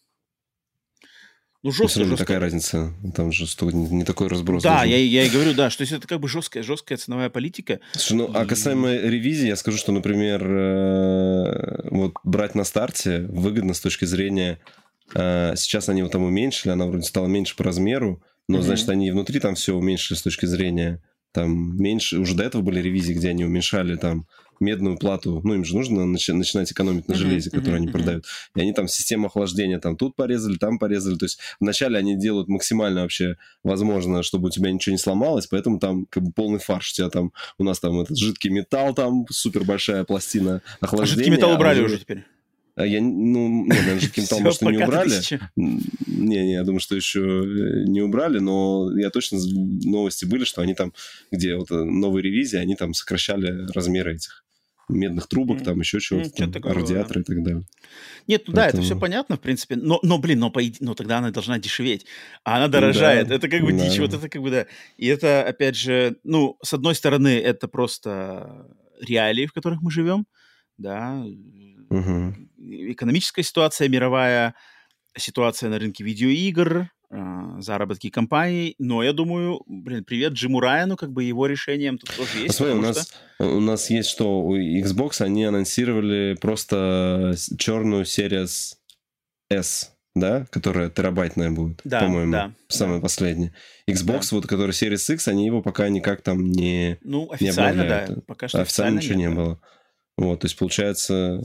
Ну, 1.62 1.72
жестко, 1.72 2.00
жестко. 2.04 2.16
такая 2.16 2.38
разница. 2.38 2.92
Там 3.14 3.32
же 3.32 3.46
сто- 3.46 3.70
не 3.70 3.88
не 3.88 4.04
такой 4.04 4.28
разброс. 4.28 4.62
Да, 4.62 4.74
должен 4.74 4.90
я, 4.90 4.96
я 4.98 5.24
и 5.24 5.28
говорю, 5.30 5.52
да, 5.54 5.68
что 5.70 5.82
есть 5.82 5.92
это 5.92 6.06
как 6.06 6.20
бы 6.20 6.28
жесткая, 6.28 6.62
жесткая 6.62 6.96
ценовая 6.98 7.28
политика. 7.30 7.80
Слушай, 7.92 8.12
ну, 8.18 8.30
а 8.34 8.44
И- 8.44 8.46
касаемо 8.46 8.92
ревизии, 8.94 9.48
я 9.48 9.56
скажу, 9.56 9.78
что, 9.78 9.90
например, 9.92 10.42
э, 10.90 11.88
вот 11.90 12.14
брать 12.24 12.54
на 12.54 12.64
старте 12.64 13.20
выгодно 13.28 13.74
с 13.74 13.80
точки 13.80 14.04
зрения... 14.04 14.58
э, 15.14 15.54
Сейчас 15.56 15.88
они 15.88 16.00
его 16.00 16.08
там 16.08 16.22
уменьшили, 16.22 16.72
она 16.72 16.86
вроде 16.86 17.04
стала 17.04 17.26
меньше 17.26 17.56
по 17.56 17.64
размеру, 17.64 18.22
но, 18.48 18.58
Мгм. 18.58 18.64
значит, 18.66 18.88
они 18.88 19.10
внутри 19.10 19.40
там 19.40 19.54
все 19.54 19.74
уменьшили 19.74 20.16
с 20.16 20.22
точки 20.22 20.46
зрения... 20.46 21.02
Там 21.32 21.76
меньше... 21.76 22.18
Уже 22.18 22.34
до 22.34 22.44
этого 22.44 22.62
были 22.62 22.80
ревизии, 22.80 23.12
где 23.12 23.28
они 23.30 23.44
уменьшали 23.44 23.96
там 23.96 24.26
медную 24.60 24.96
плату. 24.98 25.40
Ну, 25.44 25.54
им 25.54 25.64
же 25.64 25.74
нужно 25.76 26.04
начи- 26.06 26.32
начинать 26.32 26.70
экономить 26.72 27.08
на 27.08 27.14
железе, 27.14 27.50
которое 27.50 27.76
они 27.76 27.88
продают. 27.88 28.24
И 28.54 28.60
они 28.60 28.72
там 28.72 28.88
систему 28.88 29.26
охлаждения 29.26 29.78
там 29.78 29.96
тут 29.96 30.16
порезали, 30.16 30.56
там 30.56 30.78
порезали. 30.78 31.16
То 31.16 31.24
есть 31.26 31.38
вначале 31.60 31.98
они 31.98 32.16
делают 32.16 32.48
максимально 32.48 33.02
вообще 33.02 33.36
возможно, 33.64 34.22
чтобы 34.22 34.48
у 34.48 34.50
тебя 34.50 34.70
ничего 34.70 34.92
не 34.92 34.98
сломалось, 34.98 35.46
поэтому 35.46 35.78
там 35.78 36.06
как 36.06 36.22
бы 36.22 36.32
полный 36.32 36.58
фарш. 36.58 36.92
У 36.92 36.94
тебя 36.96 37.08
там, 37.10 37.32
у 37.58 37.64
нас 37.64 37.80
там 37.80 38.00
этот 38.00 38.16
жидкий 38.16 38.50
металл, 38.50 38.94
там 38.94 39.26
супер 39.30 39.64
большая 39.64 40.04
пластина 40.04 40.62
А 40.80 40.84
охлаждения. 40.86 41.16
жидкий 41.24 41.32
металл 41.36 41.50
а 41.52 41.54
убрали 41.56 41.82
уже 41.82 41.98
теперь. 41.98 42.24
а 42.76 42.84
я, 42.86 43.00
ну, 43.00 43.64
не, 43.64 43.68
наверное, 43.68 43.98
Всё, 44.00 44.38
может, 44.40 44.62
и 44.62 44.66
не 44.66 44.78
убрали. 44.78 45.08
2000. 45.08 45.40
М, 45.58 45.80
Не, 46.06 46.42
не, 46.44 46.52
я 46.52 46.62
думаю, 46.64 46.80
что 46.80 46.94
еще 46.96 47.20
э, 47.20 47.84
не 47.86 48.00
убрали, 48.02 48.38
но 48.38 48.90
я 48.98 49.10
точно 49.10 49.38
новости 49.84 50.24
были, 50.24 50.44
что 50.44 50.60
они 50.62 50.74
там, 50.74 50.92
где 51.30 51.56
вот 51.56 51.70
э, 51.70 51.74
новые 51.84 52.22
ревизии, 52.22 52.56
они 52.58 52.74
там 52.74 52.94
сокращали 52.94 53.66
размеры 53.74 54.14
этих 54.16 54.44
медных 54.88 55.26
трубок, 55.26 55.62
там 55.62 55.80
еще 55.80 56.00
чего-то, 56.00 56.30
там, 56.30 56.50
было, 56.50 56.74
радиаторы 56.74 57.22
и 57.22 57.24
так 57.24 57.42
далее. 57.42 57.64
Нет, 58.26 58.44
ну 58.46 58.54
да, 58.54 58.66
это 58.66 58.76
Поэтому- 58.76 58.82
все 58.84 58.98
понятно, 58.98 59.36
в 59.36 59.40
принципе. 59.40 59.76
Но, 59.76 59.98
но 60.02 60.18
блин, 60.18 60.38
но, 60.38 60.50
по 60.50 60.60
но 60.80 60.94
тогда 60.94 61.18
она 61.18 61.30
должна 61.30 61.58
дешеветь. 61.58 62.06
А 62.44 62.56
она 62.56 62.68
дорожает. 62.68 63.28
Да, 63.28 63.34
это 63.34 63.48
как 63.48 63.62
бы 63.62 63.72
да. 63.72 63.88
дичь. 63.88 63.98
Вот 63.98 64.14
это 64.14 64.28
как 64.28 64.42
бы, 64.42 64.50
да. 64.50 64.66
И 64.96 65.06
это, 65.06 65.42
опять 65.44 65.76
же, 65.76 66.16
ну, 66.24 66.56
с 66.62 66.72
одной 66.72 66.94
стороны, 66.94 67.38
это 67.38 67.68
просто 67.68 68.66
реалии, 69.00 69.46
в 69.46 69.52
которых 69.52 69.82
мы 69.82 69.90
живем. 69.90 70.26
Да. 70.78 71.24
Мгм. 71.90 72.50
Экономическая 72.58 73.42
ситуация 73.42 73.88
мировая, 73.88 74.54
ситуация 75.16 75.70
на 75.70 75.78
рынке 75.78 76.04
видеоигр, 76.04 76.90
заработки 77.10 78.10
компаний. 78.10 78.74
Но 78.78 79.02
я 79.02 79.12
думаю, 79.12 79.62
блин, 79.66 80.04
привет 80.04 80.32
Джиму 80.34 80.60
Райану, 80.60 80.96
как 80.96 81.12
бы 81.12 81.24
его 81.24 81.46
решением 81.46 81.98
тут 81.98 82.14
тоже 82.16 82.38
есть. 82.38 82.46
Посмотри, 82.48 82.74
у 82.74 82.80
нас, 82.80 83.12
у 83.38 83.60
нас 83.60 83.90
есть 83.90 84.08
что? 84.10 84.40
У 84.40 84.56
Xbox 84.56 85.20
они 85.22 85.44
анонсировали 85.44 86.36
просто 86.40 87.32
с- 87.36 87.54
черную 87.56 88.04
Series 88.04 88.74
S, 89.50 89.92
да? 90.14 90.46
Которая 90.50 90.90
терабайтная 90.90 91.50
будет, 91.50 91.80
Да, 91.84 92.00
по-моему. 92.00 92.32
да, 92.32 92.52
Самая 92.68 92.96
да. 92.98 93.02
последняя. 93.02 93.54
Xbox, 93.88 94.28
вот, 94.32 94.46
который 94.46 94.72
Series 94.72 95.12
X, 95.14 95.28
они 95.28 95.46
его 95.46 95.62
пока 95.62 95.88
никак 95.88 96.22
там 96.22 96.50
не... 96.50 96.98
Ну, 97.02 97.30
официально, 97.30 97.84
да. 97.84 97.98
обновляют. 98.00 98.26
Пока 98.26 98.48
что 98.48 98.60
Официально 98.62 98.98
ничего 98.98 99.14
нет, 99.14 99.30
не 99.30 99.34
да. 99.36 99.40
было. 99.42 99.60
Вот, 100.18 100.40
то 100.40 100.46
есть, 100.46 100.56
получается, 100.58 101.40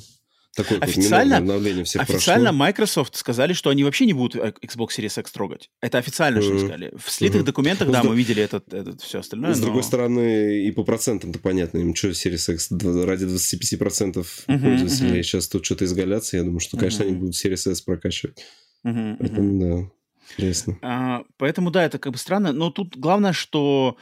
такое 0.56 0.80
Официально- 0.80 1.38
обновление 1.38 1.84
всех 1.86 2.02
Официально 2.02 2.50
прошло. 2.50 2.58
Microsoft 2.66 3.16
сказали, 3.16 3.54
что 3.54 3.70
они 3.70 3.84
вообще 3.84 4.06
не 4.06 4.14
будут 4.14 4.36
э, 4.36 4.54
Xbox 4.62 4.90
Series 4.98 5.20
X 5.20 5.32
трогать. 5.32 5.70
Это 5.82 5.98
официально, 5.98 6.42
что 6.42 6.52
они 6.52 6.60
Мгм. 6.60 6.68
сказали. 6.68 6.94
В 6.98 7.10
слитых 7.12 7.38
Мгм. 7.38 7.46
документах, 7.46 7.88
Ну, 7.88 7.94
да, 7.94 8.02
друг- 8.02 8.12
мы 8.14 8.18
видели 8.18 8.44
этот, 8.44 8.74
этот 8.74 9.02
все 9.02 9.20
остальное. 9.20 9.54
С 9.54 9.60
другой 9.60 9.82
но- 9.82 9.88
стороны, 9.88 10.66
и 10.66 10.72
по 10.72 10.84
процентам-то 10.84 11.40
понятно, 11.40 11.78
им 11.80 11.96
что, 11.96 12.10
Series 12.10 12.54
X 12.54 12.72
ради 13.06 13.26
25% 13.26 14.44
Мгм, 14.48 14.62
пользователей 14.62 15.12
мгм. 15.14 15.24
сейчас 15.24 15.48
тут 15.48 15.66
что-то 15.66 15.86
изгаляться, 15.86 16.38
я 16.38 16.44
думаю, 16.44 16.60
что, 16.60 16.78
конечно, 16.78 17.04
они 17.04 17.14
Мгм. 17.14 17.22
будут 17.22 17.36
Series 17.36 17.72
S 17.72 17.82
прокачивать. 17.82 18.44
Мгм. 18.84 19.18
Поэтому, 19.20 19.60
да, 19.62 19.92
интересно. 20.34 20.78
А, 20.82 21.24
поэтому, 21.38 21.72
да, 21.72 21.86
это 21.86 21.98
как 22.00 22.12
бы 22.14 22.18
странно. 22.20 22.52
Но 22.52 22.72
тут 22.72 22.98
главное, 22.98 23.32
что 23.34 23.96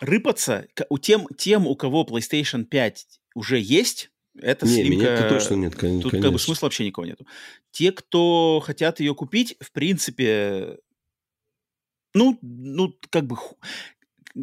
рыпаться 0.00 0.66
у 0.90 0.98
тем, 0.98 1.26
тем, 1.36 1.66
у 1.66 1.74
кого 1.76 2.04
PlayStation 2.04 2.64
5 2.64 3.06
уже 3.34 3.58
есть, 3.58 4.10
это 4.36 4.66
не, 4.66 4.74
слимка... 4.82 5.10
меня 5.10 5.28
точно 5.28 5.54
нет, 5.54 5.74
кон- 5.74 6.00
Тут 6.00 6.10
конечно. 6.10 6.28
как 6.28 6.32
бы 6.32 6.38
смысла 6.38 6.66
вообще 6.66 6.86
никого 6.86 7.06
нету. 7.06 7.26
Те, 7.70 7.92
кто 7.92 8.60
хотят 8.64 9.00
ее 9.00 9.14
купить, 9.14 9.56
в 9.60 9.72
принципе, 9.72 10.78
ну, 12.14 12.38
ну, 12.42 12.94
как 13.10 13.26
бы 13.26 13.36
ху- 13.36 13.58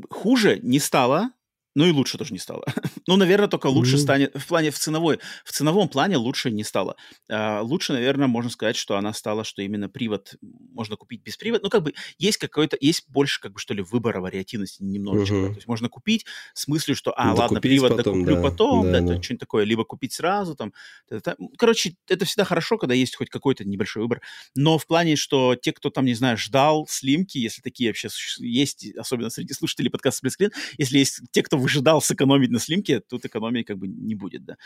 хуже 0.09 0.59
не 0.61 0.79
стало, 0.79 1.31
ну 1.75 1.85
и 1.85 1.91
лучше 1.91 2.17
тоже 2.17 2.33
не 2.33 2.39
стало. 2.39 2.65
ну, 3.07 3.15
наверное, 3.17 3.47
только 3.47 3.67
лучше 3.67 3.93
Ну. 3.93 3.97
станет 3.99 4.33
в 4.35 4.47
плане 4.47 4.71
в 4.71 4.79
ценовой, 4.79 5.19
в 5.43 5.51
ценовом 5.51 5.89
плане 5.89 6.17
лучше 6.17 6.49
не 6.51 6.63
стало. 6.63 6.95
А, 7.29 7.61
лучше, 7.61 7.93
наверное, 7.93 8.27
можно 8.27 8.49
сказать, 8.49 8.75
что 8.75 8.97
она 8.97 9.13
стала, 9.13 9.43
что 9.43 9.61
именно 9.61 9.89
привод 9.89 10.35
можно 10.41 10.95
купить 10.95 11.21
без 11.21 11.37
привода. 11.37 11.63
Ну, 11.63 11.69
как 11.69 11.83
бы 11.83 11.93
есть 12.17 12.37
какой-то, 12.37 12.77
есть 12.79 13.05
больше, 13.09 13.41
как 13.41 13.53
бы, 13.53 13.59
что 13.59 13.73
ли, 13.73 13.81
выбора, 13.81 14.21
вариативности 14.21 14.81
немножечко. 14.83 15.35
да. 15.35 15.41
Мгм. 15.41 15.53
То 15.53 15.57
есть 15.57 15.67
можно 15.67 15.89
купить 15.89 16.25
с 16.53 16.67
мыслью, 16.67 16.95
что, 16.95 17.11
а, 17.11 17.25
Докупить 17.25 17.39
ладно, 17.39 17.61
привод 17.61 17.97
потом, 17.97 18.13
докуплю 18.23 18.35
да, 18.35 18.41
потом, 18.41 18.83
да, 18.85 18.91
да, 18.91 18.99
да. 19.07 19.15
то 19.17 19.23
что-нибудь 19.23 19.39
такое, 19.41 19.63
либо 19.65 19.83
купить 19.83 20.13
сразу, 20.13 20.55
там, 20.55 20.73
та-та-та. 21.09 21.35
Короче, 21.57 21.95
это 22.07 22.25
всегда 22.25 22.45
хорошо, 22.45 22.77
когда 22.77 22.93
есть 22.93 23.15
хоть 23.15 23.29
какой-то 23.29 23.65
небольшой 23.65 24.03
выбор. 24.03 24.21
Но 24.55 24.77
в 24.77 24.87
плане, 24.87 25.15
что 25.17 25.55
те, 25.55 25.73
кто 25.73 25.89
там, 25.89 26.05
не 26.05 26.13
знаю, 26.13 26.37
ждал 26.37 26.87
слимки, 26.89 27.37
если 27.37 27.61
такие 27.61 27.89
вообще 27.89 28.07
есть, 28.39 28.95
особенно 28.97 29.29
среди 29.29 29.53
слушателей 29.53 29.89
подкаста 29.89 30.19
Сплитскрин, 30.19 30.51
если 30.77 30.99
есть 30.99 31.21
те, 31.31 31.43
кто 31.43 31.57
выжидал 31.65 31.99
сэкономить 31.99 32.51
на 32.51 32.59
слимке, 32.59 32.99
тут 32.99 33.25
экономии 33.25 33.63
как 33.63 33.79
бы 33.79 33.87
не 33.87 34.13
будет, 34.13 34.45
да. 34.45 34.57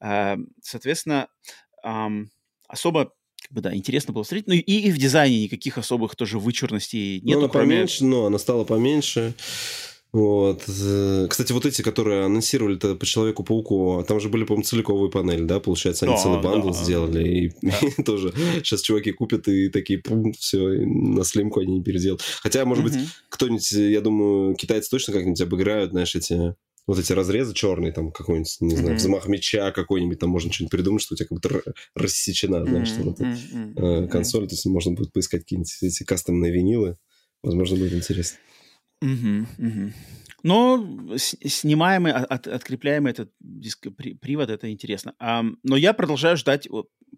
А, 0.00 0.38
Соответственно, 0.62 1.28
особо 2.66 3.12
как 3.42 3.52
бы, 3.52 3.60
да, 3.60 3.74
интересно 3.74 4.14
было 4.14 4.22
смотреть. 4.22 4.46
Ну 4.48 4.54
и, 4.54 4.60
и 4.60 4.90
в 4.90 4.96
дизайне 4.96 5.44
никаких 5.44 5.76
особых 5.76 6.16
тоже 6.16 6.38
вычурностей 6.38 7.20
Ну, 7.20 7.28
нету, 7.28 7.40
она 7.40 7.48
кроме... 7.48 7.74
поменьше, 7.76 8.04
но 8.04 8.26
она 8.26 8.38
стала 8.38 8.64
поменьше. 8.64 9.34
Вот. 10.12 10.62
Кстати, 10.62 11.52
вот 11.52 11.66
эти, 11.66 11.82
которые 11.82 12.24
анонсировали-то 12.24 12.94
по 12.94 13.04
Человеку-пауку, 13.04 14.04
там 14.08 14.18
же 14.20 14.28
были, 14.28 14.44
по-моему, 14.44 14.64
целиковые 14.64 15.10
панели, 15.10 15.44
да? 15.44 15.60
Получается, 15.60 16.06
они 16.06 16.14
Да, 16.14 16.20
целый 16.22 16.40
бандл 16.40 16.68
да. 16.68 16.74
сделали. 16.74 17.28
И, 17.28 17.52
Да. 17.62 17.78
и 17.98 18.02
тоже 18.04 18.32
сейчас 18.62 18.80
чуваки 18.82 19.12
купят 19.12 19.46
и 19.48 19.68
такие, 19.68 20.02
все, 20.38 20.58
на 20.86 21.24
слимку 21.24 21.60
они 21.60 21.78
не 21.78 21.82
переделают. 21.82 22.22
Хотя, 22.42 22.64
может 22.64 22.84
быть, 22.84 22.94
Мгм. 22.94 23.06
кто-нибудь, 23.28 23.72
я 23.72 24.00
думаю, 24.00 24.54
китайцы 24.54 24.90
точно 24.90 25.12
как-нибудь 25.12 25.40
обыграют, 25.40 25.90
знаешь, 25.90 26.14
эти 26.14 26.54
вот 26.86 27.00
эти 27.00 27.12
разрезы 27.12 27.52
черные, 27.52 27.92
там 27.92 28.12
какой-нибудь, 28.12 28.56
не 28.60 28.76
знаю, 28.76 28.90
Мгм. 28.90 28.96
взмах 28.96 29.26
меча 29.26 29.72
какой-нибудь, 29.72 30.20
там 30.20 30.30
можно 30.30 30.52
что-нибудь 30.52 30.70
придумать, 30.70 31.02
что 31.02 31.14
у 31.14 31.16
тебя 31.16 31.26
как 31.26 31.36
будто 31.36 31.62
рассечена, 31.96 32.64
знаешь, 32.64 32.92
там 32.92 33.08
эта 33.10 33.24
мгм, 33.24 33.72
мгм, 33.74 34.04
э, 34.04 34.08
консоль, 34.08 34.46
то 34.46 34.54
есть 34.54 34.64
можно 34.66 34.92
будет 34.92 35.12
поискать 35.12 35.42
какие-нибудь 35.42 35.76
эти 35.82 36.04
кастомные 36.04 36.52
винилы, 36.52 36.96
возможно, 37.42 37.76
будет 37.76 37.92
интересно. 37.92 38.38
Мгм, 39.00 39.46
мгм. 39.58 39.92
Но 40.42 41.16
снимаемый, 41.16 42.12
а- 42.12 42.24
от- 42.24 42.46
открепляемый 42.46 43.10
этот 43.12 43.30
диск, 43.40 43.88
при- 43.96 44.14
привод, 44.14 44.48
это 44.48 44.70
интересно. 44.70 45.14
Ам, 45.18 45.58
но 45.64 45.76
я 45.76 45.92
продолжаю 45.92 46.36
ждать 46.36 46.68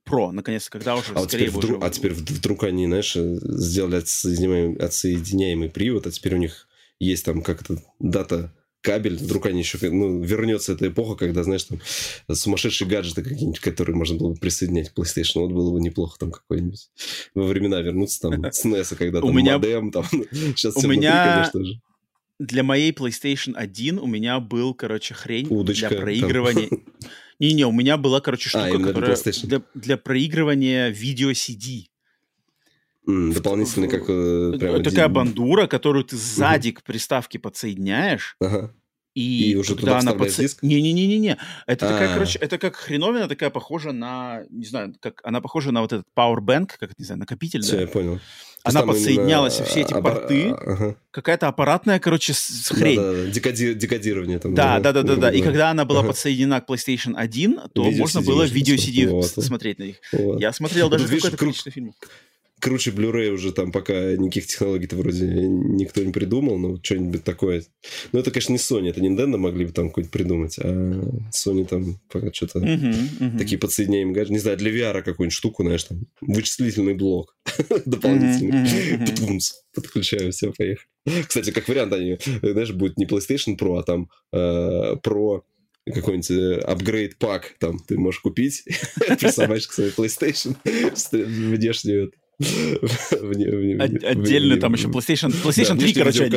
Pro, 0.09 0.30
наконец-то, 0.30 0.70
когда 0.70 0.96
уже 0.96 1.12
А, 1.12 1.20
вот 1.20 1.28
скорее 1.28 1.48
теперь 1.48 1.59
вдруг, 1.59 1.78
уже- 1.78 1.86
а 1.86 1.90
теперь 1.90 2.12
вд- 2.12 2.32
вдруг 2.32 2.64
они, 2.64 2.86
знаешь, 2.86 3.14
э, 3.16 3.36
сделали 3.42 3.96
отсоединяемый, 3.96 4.76
отсоединяемый 4.76 5.68
привод, 5.70 6.06
а 6.06 6.10
теперь 6.10 6.34
у 6.34 6.38
них 6.38 6.68
есть 7.00 7.24
там 7.24 7.42
как-то 7.42 7.76
дата 7.98 8.52
кабель, 8.80 9.16
вдруг 9.16 9.46
они 9.46 9.60
еще, 9.60 9.78
ну, 9.90 10.22
вернется 10.22 10.72
эта 10.72 10.88
эпоха, 10.88 11.16
когда, 11.16 11.42
знаешь, 11.42 11.64
там 11.64 11.80
сумасшедшие 12.32 12.88
гаджеты 12.88 13.22
какие-нибудь, 13.22 13.60
которые 13.60 13.96
можно 13.96 14.16
было 14.16 14.30
бы 14.30 14.36
присоединять 14.36 14.90
к 14.90 14.98
PlayStation, 14.98 15.40
вот 15.40 15.52
было 15.52 15.72
бы 15.72 15.80
неплохо 15.80 16.18
там 16.18 16.30
какой-нибудь 16.30 16.88
во 17.34 17.44
времена 17.44 17.80
вернуться 17.80 18.20
там 18.20 18.44
с 18.52 18.64
NES, 18.64 18.94
когда 18.96 19.18
У 19.20 19.26
там 19.26 19.36
меня- 19.36 19.59
модем, 19.59 19.90
там, 19.90 20.05
сейчас 20.32 20.76
у 20.76 20.78
все 20.78 20.88
внутри, 20.88 20.98
меня- 20.98 21.34
конечно 21.34 21.64
же. 21.64 21.80
Для 22.38 22.62
моей 22.62 22.92
PlayStation 22.92 23.55
1 23.56 23.98
у 23.98 24.06
меня 24.06 24.38
был, 24.38 24.72
короче, 24.72 25.12
хрень 25.12 25.48
Удочка 25.50 25.88
для 25.88 25.98
проигрывания. 25.98 26.68
Не-не, 27.40 27.66
у 27.66 27.72
меня 27.72 27.96
была, 27.96 28.20
короче, 28.20 28.48
штука, 28.48 28.68
именно 28.68 28.84
для 28.84 28.92
которая 28.92 29.16
PlayStation. 29.16 29.46
для, 29.46 29.62
для 29.74 29.96
проигрывания 29.96 30.88
видео 30.90 31.30
CD. 31.32 31.86
Дополнительно, 33.09 33.89
как 33.89 34.02
э, 34.09 34.52
прям 34.59 34.74
Это 34.76 34.90
такая 34.90 35.06
один- 35.06 35.14
бандура, 35.14 35.66
которую 35.66 36.05
ты 36.05 36.16
сзади 36.16 36.72
к 36.72 36.82
приставке 36.82 37.39
подсоединяешь, 37.39 38.36
Ага. 38.39 38.74
и, 39.14 39.52
И 39.52 39.56
уже 39.56 39.76
туда 39.76 39.98
она 39.98 40.12
подсо- 40.12 40.43
диск? 40.43 40.62
Не-не-не-не-не. 40.62 41.39
Это 41.66 41.89
такая, 41.89 42.10
А. 42.10 42.14
короче, 42.14 42.39
это 42.39 42.59
как 42.59 42.76
хреновина, 42.76 43.26
такая 43.26 43.48
похожа 43.48 43.93
на, 43.93 44.43
не 44.51 44.66
знаю, 44.66 44.94
как 45.01 45.20
она 45.24 45.40
похожа 45.40 45.72
на 45.72 45.80
вот 45.80 45.93
этот 45.94 46.05
Powerbank, 46.14 46.66
как 46.78 46.82
это, 46.90 46.94
не 46.98 47.05
знаю, 47.06 47.20
накопитель, 47.20 47.62
Все, 47.62 47.76
да? 47.76 47.80
я 47.82 47.86
понял. 47.86 48.20
Она 48.64 48.80
именно, 48.80 48.93
подсоединялась 48.93 49.59
во 49.60 49.64
все 49.64 49.80
эти 49.80 49.93
аппар- 49.94 50.14
порты. 50.16 50.48
Ага. 50.51 50.97
Какая-то 51.12 51.48
аппаратная, 51.48 51.98
короче, 52.01 52.35
с- 52.35 52.39
с 52.66 52.68
хрень. 52.68 52.97
Да-да-да, 52.97 53.30
декоди- 53.30 53.72
Декодирование 53.74 54.39
там. 54.39 54.55
Да, 54.55 54.80
да, 54.80 54.93
да, 54.93 55.02
да, 55.02 55.16
да. 55.16 55.30
И 55.32 55.40
когда 55.40 55.70
она 55.70 55.86
была 55.86 56.01
Ага. 56.01 56.09
подсоединена 56.09 56.60
к 56.60 56.68
PlayStation 56.68 57.14
1, 57.16 57.60
то 57.72 57.85
Видео 57.85 58.01
можно 58.01 58.18
CD 58.20 58.26
было 58.26 58.43
видео. 58.44 58.74
CD 58.74 59.22
смотреть 59.22 59.78
на 59.78 59.85
них. 59.85 59.97
Вот. 60.12 60.40
Я 60.40 60.52
смотрел 60.52 60.86
Ну, 60.90 60.98
даже 60.98 61.06
круг- 61.06 61.36
количество 61.36 61.72
фильмов. 61.72 61.94
Круче 62.60 62.90
Blu-ray 62.90 63.30
уже 63.30 63.52
там 63.52 63.72
пока 63.72 64.16
никаких 64.16 64.47
технологий-то 64.47 64.97
вроде 64.97 65.26
никто 65.26 66.02
не 66.02 66.12
придумал, 66.12 66.59
но 66.59 66.78
что-нибудь 66.82 67.24
такое. 67.24 67.64
Ну, 68.12 68.20
это, 68.20 68.30
конечно, 68.30 68.52
не 68.52 68.59
Sony, 68.59 68.90
это 68.90 69.01
Nintendo 69.01 69.36
могли 69.36 69.66
бы 69.66 69.72
там 69.72 69.89
какой-то 69.89 70.10
придумать, 70.10 70.59
а 70.59 70.68
Sony 71.32 71.66
там 71.66 72.01
пока 72.10 72.32
что-то 72.32 72.60
uh-huh, 72.60 72.94
uh-huh. 73.20 73.39
такие 73.39 73.59
подсоединяемые 73.59 74.14
гаджеты. 74.14 74.35
Не 74.35 74.39
знаю, 74.40 74.59
для 74.59 74.70
VR 74.70 75.02
какую-нибудь 75.02 75.36
штуку, 75.36 75.62
знаешь, 75.62 75.85
там, 75.85 76.06
вычислительный 76.20 76.94
блок 76.94 77.36
дополнительный. 77.86 78.68
Подключаю, 79.74 80.32
все, 80.32 80.52
поехали. 80.52 80.89
Кстати, 81.26 81.51
как 81.51 81.68
вариант, 81.68 81.93
они, 81.93 82.18
знаешь, 82.43 82.72
будет 82.72 82.98
не 82.98 83.06
PlayStation 83.06 83.56
Pro, 83.59 83.78
а 83.78 83.82
там 83.82 84.10
э, 84.32 84.97
Pro 85.02 85.43
какой-нибудь 85.93 86.30
э, 86.30 86.59
апгрейд 86.60 87.18
пак 87.18 87.55
там 87.59 87.78
ты 87.78 87.98
можешь 87.98 88.20
купить, 88.20 88.64
присобачишь 89.20 89.68
к 89.68 89.72
своей 89.72 89.90
PlayStation 89.90 90.56
внешнюю 91.56 92.12
Отдельно 92.40 94.59
там 94.59 94.74
еще 94.74 94.89
PlayStation, 94.89 95.35
PlayStation 95.43 95.78
3, 95.78 95.94
короче, 95.94 96.31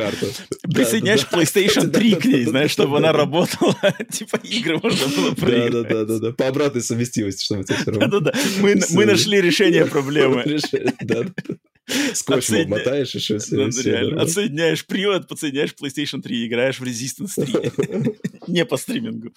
присоединяешь 0.74 1.28
PlayStation 1.32 1.90
3 1.90 2.16
к 2.16 2.26
ней, 2.26 2.46
знаешь, 2.46 2.72
чтобы 2.72 2.98
она 2.98 3.12
работала, 3.12 3.76
типа 4.12 4.38
игры 4.44 4.80
можно 4.82 5.08
было 5.08 5.36
проиграть. 5.36 5.90
Да-да-да, 5.90 6.32
по 6.32 6.48
обратной 6.48 6.82
совместимости, 6.82 7.44
чтобы 7.44 7.62
это 7.62 7.76
все 7.76 7.92
равно. 7.92 8.08
Да-да-да, 8.08 8.34
мы 8.62 9.06
нашли 9.06 9.42
решение 9.42 9.86
проблемы. 9.92 10.44
Да, 11.02 11.26
Скотчем 12.14 12.40
Отсоединя... 12.40 12.64
обмотаешь 12.64 13.16
еще 13.16 13.40
все. 13.40 13.58
Да, 13.58 13.70
все 13.70 13.92
реально. 13.92 14.22
Отсоединяешь 14.22 14.86
привод, 14.86 15.28
подсоединяешь 15.28 15.76
PlayStation 15.80 16.22
3, 16.22 16.48
играешь 16.48 16.80
в 16.80 16.84
Resistance 16.84 17.34
3. 17.36 18.16
Не 18.48 18.66
по 18.66 18.78
стримингу. 18.78 19.34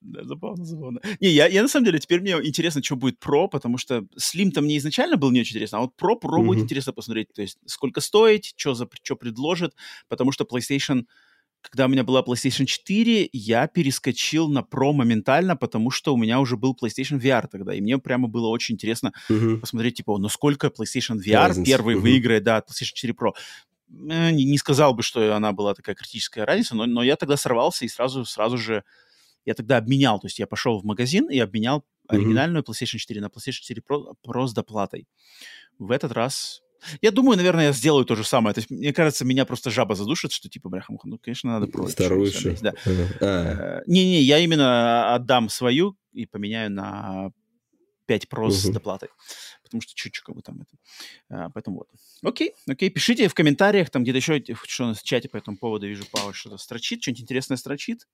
Да, 0.00 0.24
забавно, 0.24 0.64
забавно. 0.64 1.00
Не, 1.20 1.28
я, 1.28 1.46
я 1.46 1.62
на 1.62 1.68
самом 1.68 1.84
деле, 1.84 1.98
теперь 1.98 2.20
мне 2.20 2.32
интересно, 2.32 2.82
что 2.82 2.96
будет 2.96 3.22
Pro, 3.22 3.48
потому 3.48 3.76
что 3.76 4.06
Slim-то 4.18 4.62
мне 4.62 4.78
изначально 4.78 5.16
был 5.16 5.30
не 5.30 5.40
очень 5.40 5.52
интересно, 5.52 5.78
а 5.78 5.80
вот 5.82 5.92
Pro, 6.00 6.14
Pro 6.20 6.38
mm-hmm. 6.38 6.46
будет 6.46 6.60
интересно 6.60 6.92
посмотреть, 6.92 7.32
то 7.34 7.42
есть 7.42 7.58
сколько 7.66 8.00
стоит, 8.00 8.44
что, 8.56 8.74
за, 8.74 8.88
что 9.02 9.16
предложит, 9.16 9.74
потому 10.08 10.32
что 10.32 10.44
PlayStation, 10.44 11.04
когда 11.60 11.84
у 11.84 11.88
меня 11.88 12.02
была 12.02 12.22
PlayStation 12.22 12.64
4, 12.64 13.28
я 13.32 13.66
перескочил 13.66 14.48
на 14.48 14.60
Pro 14.60 14.92
моментально, 14.92 15.54
потому 15.54 15.90
что 15.90 16.14
у 16.14 16.16
меня 16.16 16.40
уже 16.40 16.56
был 16.56 16.74
PlayStation 16.82 17.20
VR 17.20 17.46
тогда, 17.50 17.74
и 17.74 17.82
мне 17.82 17.98
прямо 17.98 18.26
было 18.26 18.48
очень 18.48 18.76
интересно 18.76 19.12
mm-hmm. 19.28 19.58
посмотреть, 19.58 19.96
типа, 19.96 20.16
ну 20.16 20.30
сколько 20.30 20.68
PlayStation 20.68 21.18
VR 21.18 21.48
Разница. 21.48 21.70
первый 21.70 21.96
mm-hmm. 21.96 22.00
выиграет, 22.00 22.42
да, 22.42 22.60
PlayStation 22.60 22.94
4 22.94 23.12
Pro 23.12 23.32
не, 23.90 24.44
не 24.44 24.56
сказал 24.56 24.94
бы, 24.94 25.02
что 25.02 25.34
она 25.34 25.52
была 25.52 25.74
такая 25.74 25.94
критическая 25.94 26.44
разница, 26.44 26.76
но, 26.76 26.86
но 26.86 27.02
я 27.02 27.16
тогда 27.16 27.36
сорвался 27.36 27.84
и 27.84 27.88
сразу, 27.88 28.24
сразу 28.24 28.56
же 28.56 28.84
я 29.44 29.54
тогда 29.54 29.76
обменял, 29.78 30.18
то 30.18 30.26
есть 30.26 30.38
я 30.38 30.46
пошел 30.46 30.78
в 30.80 30.84
магазин 30.84 31.30
и 31.30 31.38
обменял 31.38 31.84
оригинальную 32.08 32.62
PlayStation 32.62 32.98
4 32.98 33.20
на 33.20 33.26
PlayStation 33.26 33.60
4 33.62 33.82
Pro, 33.88 34.14
Pro 34.26 34.46
с 34.46 34.52
доплатой. 34.52 35.06
В 35.78 35.90
этот 35.90 36.12
раз... 36.12 36.62
Я 37.02 37.10
думаю, 37.10 37.36
наверное, 37.36 37.66
я 37.66 37.72
сделаю 37.72 38.06
то 38.06 38.16
же 38.16 38.24
самое. 38.24 38.54
То 38.54 38.60
есть, 38.60 38.70
мне 38.70 38.94
кажется, 38.94 39.26
меня 39.26 39.44
просто 39.44 39.70
жаба 39.70 39.94
задушит, 39.94 40.32
что 40.32 40.48
типа, 40.48 40.70
бляха, 40.70 40.94
ну, 41.04 41.18
конечно, 41.18 41.50
надо 41.50 41.66
Pro. 41.66 41.86
Вторую 41.86 42.28
еще. 42.28 42.56
Да. 42.62 42.72
А. 43.20 43.80
Э, 43.80 43.82
не-не, 43.86 44.22
я 44.22 44.38
именно 44.38 45.14
отдам 45.14 45.50
свою 45.50 45.98
и 46.12 46.24
поменяю 46.24 46.70
на 46.70 47.32
5 48.06 48.26
Pro 48.32 48.50
с 48.50 48.68
доплатой. 48.70 49.10
Потому 49.62 49.82
что 49.82 49.94
чуть-чуть 49.94 50.24
как 50.24 50.34
бы 50.34 50.42
там 50.42 50.62
это. 50.62 50.76
А, 51.28 51.50
поэтому 51.50 51.78
вот. 51.78 51.88
Окей, 52.22 52.54
окей. 52.66 52.90
Пишите 52.90 53.28
в 53.28 53.34
комментариях, 53.34 53.90
там 53.90 54.02
где-то 54.02 54.16
еще, 54.16 54.42
что 54.64 54.86
на 54.86 54.94
чате 54.96 55.28
по 55.28 55.36
этому 55.36 55.58
поводу 55.58 55.86
вижу, 55.86 56.04
Павел 56.10 56.32
что-то 56.32 56.56
строчит, 56.56 57.02
что-нибудь 57.02 57.22
интересное 57.22 57.56
строчит. 57.56 58.08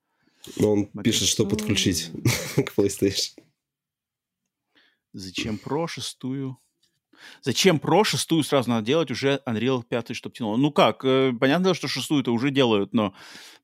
Но 0.56 0.73
он 0.73 0.89
Макет... 0.93 1.05
пишет, 1.05 1.28
что 1.28 1.47
подключить 1.47 2.10
к 2.56 2.73
PlayStation. 2.77 3.32
Зачем 5.12 5.59
Pro 5.62 5.86
шестую? 5.89 6.59
Зачем 7.43 7.77
Pro 7.77 8.05
шестую 8.05 8.43
сразу 8.44 8.70
надо 8.70 8.86
делать 8.86 9.10
уже 9.10 9.40
Unreal 9.47 9.82
5, 9.82 10.14
чтобы 10.14 10.35
тянуло? 10.35 10.56
Ну 10.56 10.70
как, 10.70 11.05
э, 11.05 11.32
понятно, 11.39 11.74
что 11.74 11.89
шестую-то 11.89 12.32
уже 12.32 12.51
делают, 12.51 12.93
но, 12.93 13.14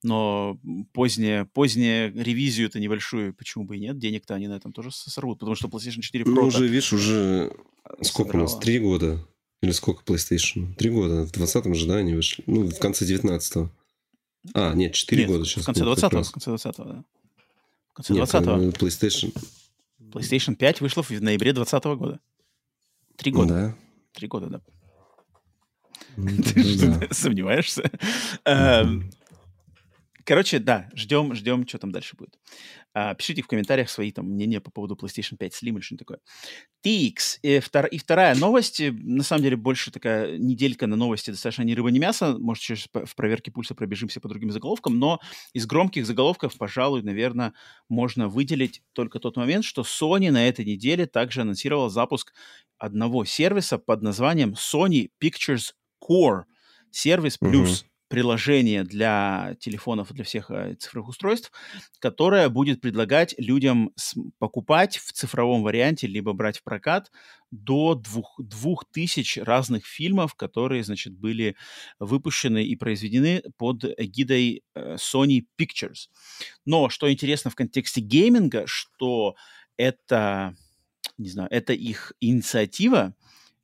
но 0.03 0.59
позднее, 0.93 1.45
позднее 1.45 2.11
ревизию-то 2.11 2.81
небольшую, 2.81 3.35
почему 3.35 3.65
бы 3.65 3.77
и 3.77 3.81
нет? 3.81 3.99
Денег-то 3.99 4.35
они 4.35 4.49
на 4.49 4.55
этом 4.55 4.73
тоже 4.73 4.91
сорвут, 4.91 5.39
потому 5.39 5.55
что 5.55 5.69
PlayStation 5.69 6.01
4 6.01 6.25
Pro... 6.25 6.31
Ну 6.31 6.43
уже, 6.47 6.67
видишь, 6.67 6.93
уже 6.93 7.55
сколько 8.01 8.37
у 8.37 8.41
нас? 8.41 8.57
Три 8.59 8.79
года? 8.79 9.27
Или 9.63 9.71
сколько 9.71 10.03
PlayStation? 10.03 10.75
Три 10.75 10.91
года. 10.91 11.25
В 11.25 11.33
20-м 11.33 11.75
же, 11.75 11.87
да, 11.87 11.97
они 11.97 12.15
вышли? 12.15 12.43
Ну, 12.47 12.69
в 12.69 12.79
конце 12.79 13.05
19-го. 13.05 13.71
А, 14.55 14.75
нет, 14.75 14.95
4 14.95 15.23
нет, 15.23 15.31
года 15.31 15.45
сейчас. 15.45 15.63
В 15.63 15.67
конце 15.67 15.85
20-го, 15.85 16.23
в 16.23 16.33
конце 16.33 16.51
20-го, 16.51 16.85
да. 16.85 17.05
В 17.91 17.95
конце 17.95 18.15
20-го. 18.15 18.71
PlayStation... 18.71 19.35
PlayStation 20.01 20.55
5 20.57 20.81
вышла 20.81 21.03
в 21.03 21.11
ноябре 21.11 21.53
2020 21.53 21.99
года. 21.99 22.21
Три 23.17 23.33
года. 23.33 23.55
Да. 23.55 23.77
Три 24.13 24.29
года, 24.29 24.47
да. 24.49 24.61
Ты 26.17 26.63
что, 26.65 27.09
сомневаешься? 27.15 27.91
Эм, 28.45 29.11
короче, 30.25 30.59
да, 30.59 30.91
ждем, 30.95 31.35
ждем, 31.35 31.67
что 31.67 31.79
там 31.79 31.93
дальше 31.93 32.17
будет. 32.17 32.39
А, 32.95 33.15
пишите 33.15 33.43
в 33.43 33.47
комментариях 33.47 33.89
свои 33.89 34.13
там 34.13 34.27
мнения 34.27 34.61
по 34.61 34.71
поводу 34.71 34.95
PlayStation 34.95 35.37
5 35.39 35.53
Slim 35.53 35.75
или 35.75 35.81
что-нибудь 35.81 35.99
такое. 35.99 36.19
TX. 36.85 37.39
И, 37.43 37.61
втор... 37.61 37.87
и 37.87 37.97
вторая 37.97 38.35
новость, 38.35 38.81
э, 38.81 38.93
на 38.93 39.23
самом 39.23 39.43
деле 39.43 39.57
больше 39.57 39.91
такая 39.91 40.37
неделька 40.37 40.87
на 40.87 40.97
новости, 40.97 41.31
достаточно 41.31 41.63
ни 41.63 41.73
рыба, 41.73 41.91
ни 41.91 41.99
мясо. 41.99 42.37
Может, 42.39 42.65
сейчас 42.65 42.89
в 42.93 43.15
проверке 43.15 43.51
пульса 43.51 43.75
пробежимся 43.75 44.21
по 44.21 44.29
другим 44.29 44.51
заголовкам, 44.51 44.99
но 44.99 45.21
из 45.55 45.67
громких 45.67 46.05
заголовков, 46.05 46.59
пожалуй, 46.59 47.03
наверное, 47.03 47.55
можно 47.89 48.29
выделить 48.29 48.83
только 48.93 49.21
тот 49.21 49.37
момент, 49.37 49.65
что 49.65 49.83
Sony 49.83 50.31
на 50.31 50.47
этой 50.47 50.67
неделе 50.67 51.07
также 51.07 51.43
анонсировала 51.43 51.89
запуск 51.89 52.35
одного 52.77 53.25
сервиса 53.25 53.79
под 53.79 54.03
названием 54.03 54.53
Sony 54.53 55.09
Pictures 55.23 55.73
Core. 56.03 56.43
Сервис 56.91 57.39
плюс. 57.39 57.87
Приложение 58.13 58.85
для 58.85 59.57
телефонов 59.59 60.13
для 60.13 60.23
всех 60.25 60.51
э, 60.51 60.75
цифровых 60.75 61.09
устройств, 61.09 61.51
которое 61.99 62.51
будет 62.51 62.83
предлагать 62.83 63.35
людям 63.39 63.91
покупать 64.39 64.99
в 64.99 65.13
цифровом 65.13 65.63
варианте, 65.63 66.07
либо 66.07 66.35
брать 66.35 66.59
в 66.59 66.63
прокат 66.63 67.11
до 67.51 67.95
двух, 67.95 68.39
двух 68.39 68.85
тысяч 68.85 69.39
разных 69.39 69.87
фильмов, 69.87 70.35
которые, 70.35 70.85
значит, 70.85 71.15
были 71.15 71.57
выпущены 71.99 72.63
и 72.63 72.77
произведены 72.77 73.45
под 73.57 73.87
эгидой 73.97 74.63
э, 74.75 74.97
Sony 74.97 75.47
Pictures. 75.59 76.11
Но 76.67 76.91
что 76.91 77.11
интересно 77.11 77.51
в 77.51 77.55
контексте 77.55 78.03
гейминга, 78.03 78.65
что 78.67 79.37
это, 79.79 80.55
не 81.17 81.31
знаю, 81.31 81.49
это 81.51 81.73
их 81.73 82.13
инициатива, 82.21 83.15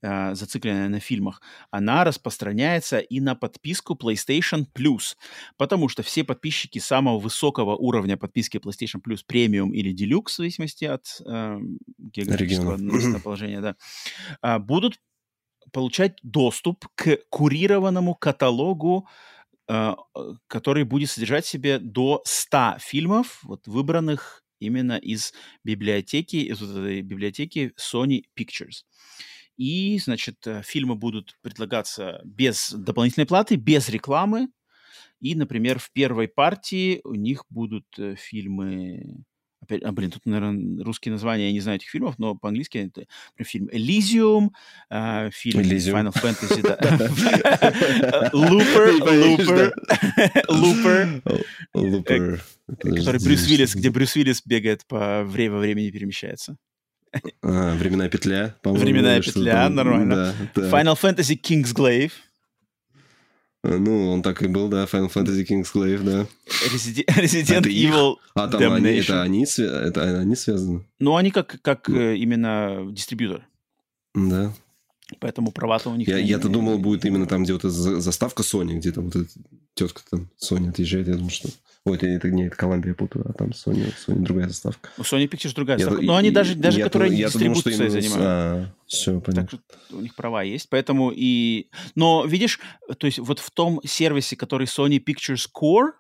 э, 0.03 0.35
зацикленная 0.35 0.89
на 0.89 1.01
фильмах, 1.01 1.43
она 1.71 2.05
распространяется 2.05 2.99
и 2.99 3.21
на 3.21 3.35
подписку 3.35 3.95
PlayStation 3.95 4.67
Plus, 4.75 5.17
потому 5.57 5.89
что 5.89 6.03
все 6.03 6.25
подписчики 6.25 6.79
самого 6.79 7.19
высокого 7.19 7.77
уровня 7.77 8.17
подписки 8.17 8.59
PlayStation 8.59 9.01
Plus 9.07 9.21
Premium 9.31 9.71
или 9.73 9.95
Deluxe, 9.95 10.33
в 10.33 10.37
зависимости 10.37 10.85
от 10.85 11.21
э, 11.27 11.59
географического 11.99 12.77
местоположения, 12.77 13.61
да, 13.61 13.77
э, 14.43 14.59
будут 14.59 15.01
получать 15.73 16.19
доступ 16.23 16.87
к 16.95 17.19
курированному 17.29 18.15
каталогу 18.15 19.09
который 20.47 20.85
будет 20.85 21.11
содержать 21.11 21.45
в 21.45 21.49
себе 21.49 21.79
до 21.79 22.23
100 22.25 22.77
фильмов, 22.81 23.41
вот, 23.43 23.67
выбранных 23.67 24.43
именно 24.61 24.97
из 24.97 25.33
библиотеки, 25.65 26.37
из 26.37 26.61
вот 26.61 26.71
этой 26.71 27.03
библиотеки 27.03 27.73
Sony 27.79 28.25
Pictures. 28.39 28.85
И, 29.59 29.99
значит, 29.99 30.47
э, 30.47 30.63
фильмы 30.65 30.95
будут 30.95 31.37
предлагаться 31.43 32.21
без 32.25 32.73
дополнительной 32.73 33.27
платы, 33.27 33.57
без 33.57 33.89
рекламы. 33.89 34.49
И, 35.21 35.35
например, 35.35 35.81
в 35.81 35.91
первой 35.91 36.29
партии 36.29 37.01
у 37.05 37.15
них 37.15 37.45
будут 37.51 37.85
э, 37.99 38.15
фильмы... 38.17 39.25
Опять, 39.61 39.83
а, 39.83 39.91
блин, 39.91 40.13
тут, 40.13 40.25
наверное, 40.25 40.85
русские 40.85 41.11
названия, 41.13 41.49
я 41.49 41.53
не 41.53 41.59
знаю 41.59 41.79
этих 41.79 41.91
фильмов, 41.91 42.21
но 42.21 42.37
по-английски 42.37 42.79
это 42.79 43.07
например, 43.37 43.45
фильм 43.45 43.69
Elysium, 43.73 44.51
э, 44.91 45.31
фильм 45.33 45.61
Elysium. 45.61 45.93
Final 45.93 46.15
Fantasy, 46.15 46.63
да. 46.63 46.77
Looper, 48.33 49.73
Looper, 50.49 51.21
Looper, 51.75 52.41
который 52.67 53.25
Брюс 53.25 53.49
Уиллис, 53.49 53.75
где 53.75 53.91
Брюс 53.91 54.15
Уиллис 54.15 54.41
бегает 54.47 54.87
по 54.87 55.25
время 55.25 55.59
времени 55.59 55.91
перемещается. 55.91 56.57
А, 57.43 57.75
временная 57.75 58.09
петля, 58.09 58.57
по-моему. 58.63 58.85
Временная 58.85 59.21
петля, 59.21 59.69
нормально. 59.69 60.35
Да, 60.55 60.63
да. 60.63 60.83
Final 60.83 60.99
Fantasy 61.01 61.41
Kingsglaive. 61.41 62.13
А, 63.65 63.77
ну, 63.79 64.11
он 64.11 64.23
так 64.23 64.43
и 64.43 64.47
был, 64.47 64.69
да, 64.69 64.85
Final 64.85 65.13
Fantasy 65.13 65.47
Kingsglaive, 65.47 66.03
да. 66.03 66.27
Resident, 66.73 67.07
Resident 67.17 67.59
это 67.59 67.69
Evil 67.69 68.17
А 68.35 68.49
там 68.49 68.73
они, 68.73 68.91
это, 68.91 69.23
они, 69.23 69.47
это 69.59 70.21
они 70.21 70.37
связаны? 70.37 70.85
Ну, 70.99 71.17
они 71.17 71.31
как, 71.31 71.61
как 71.63 71.89
mm. 71.89 72.17
именно 72.17 72.87
дистрибьютор. 72.93 73.47
Да. 74.15 74.53
Поэтому 75.21 75.53
права-то 75.53 75.91
у 75.91 75.97
них... 75.97 76.07
Я, 76.07 76.19
я-то 76.19 76.49
думал, 76.49 76.79
будет 76.79 77.05
именно 77.05 77.27
там, 77.27 77.45
где 77.45 77.55
вот 77.55 77.65
эта 77.65 77.71
заставка 77.71 78.43
Sony, 78.43 78.77
где 78.77 78.93
там 78.93 79.07
вот 79.07 79.17
эта 79.17 79.31
тетка 79.79 80.03
там 80.11 80.29
Sony 80.43 80.69
отъезжает. 80.71 81.09
Я 81.09 81.15
думаю, 81.15 81.31
что... 81.31 81.49
Ой, 81.85 81.97
это, 81.97 82.07
это 82.07 82.29
не 82.31 82.47
это 82.47 82.57
Колумбия 82.57 82.93
путаю, 82.93 83.25
а 83.29 83.33
там 83.33 83.51
Sony, 83.51 83.95
Sony 84.07 84.19
другая 84.19 84.49
заставка. 84.49 84.91
У 84.99 85.03
Sony 85.03 85.29
Pictures 85.29 85.55
другая 85.55 85.79
заставка. 85.79 86.05
Но 86.05 86.17
они 86.17 86.31
даже, 86.31 86.55
даже 86.55 86.79
я, 86.79 86.85
которые 86.85 87.17
я 87.17 87.29
дистрибуцией 87.29 87.77
думал, 87.77 87.91
что 87.91 88.01
занимаются. 88.01 88.29
А, 88.29 88.75
все, 88.87 89.21
понятно. 89.21 89.59
Так 89.59 89.79
что 89.87 89.97
у 89.97 90.01
них 90.01 90.15
права 90.15 90.43
есть, 90.43 90.69
поэтому 90.69 91.13
и... 91.15 91.71
Но, 91.95 92.27
видишь, 92.27 92.61
то 92.99 93.07
есть 93.07 93.21
вот 93.21 93.39
в 93.39 93.51
том 93.51 93.81
сервисе, 93.85 94.37
который 94.37 94.67
Sony 94.67 95.03
Pictures 95.03 95.49
Core, 95.55 95.93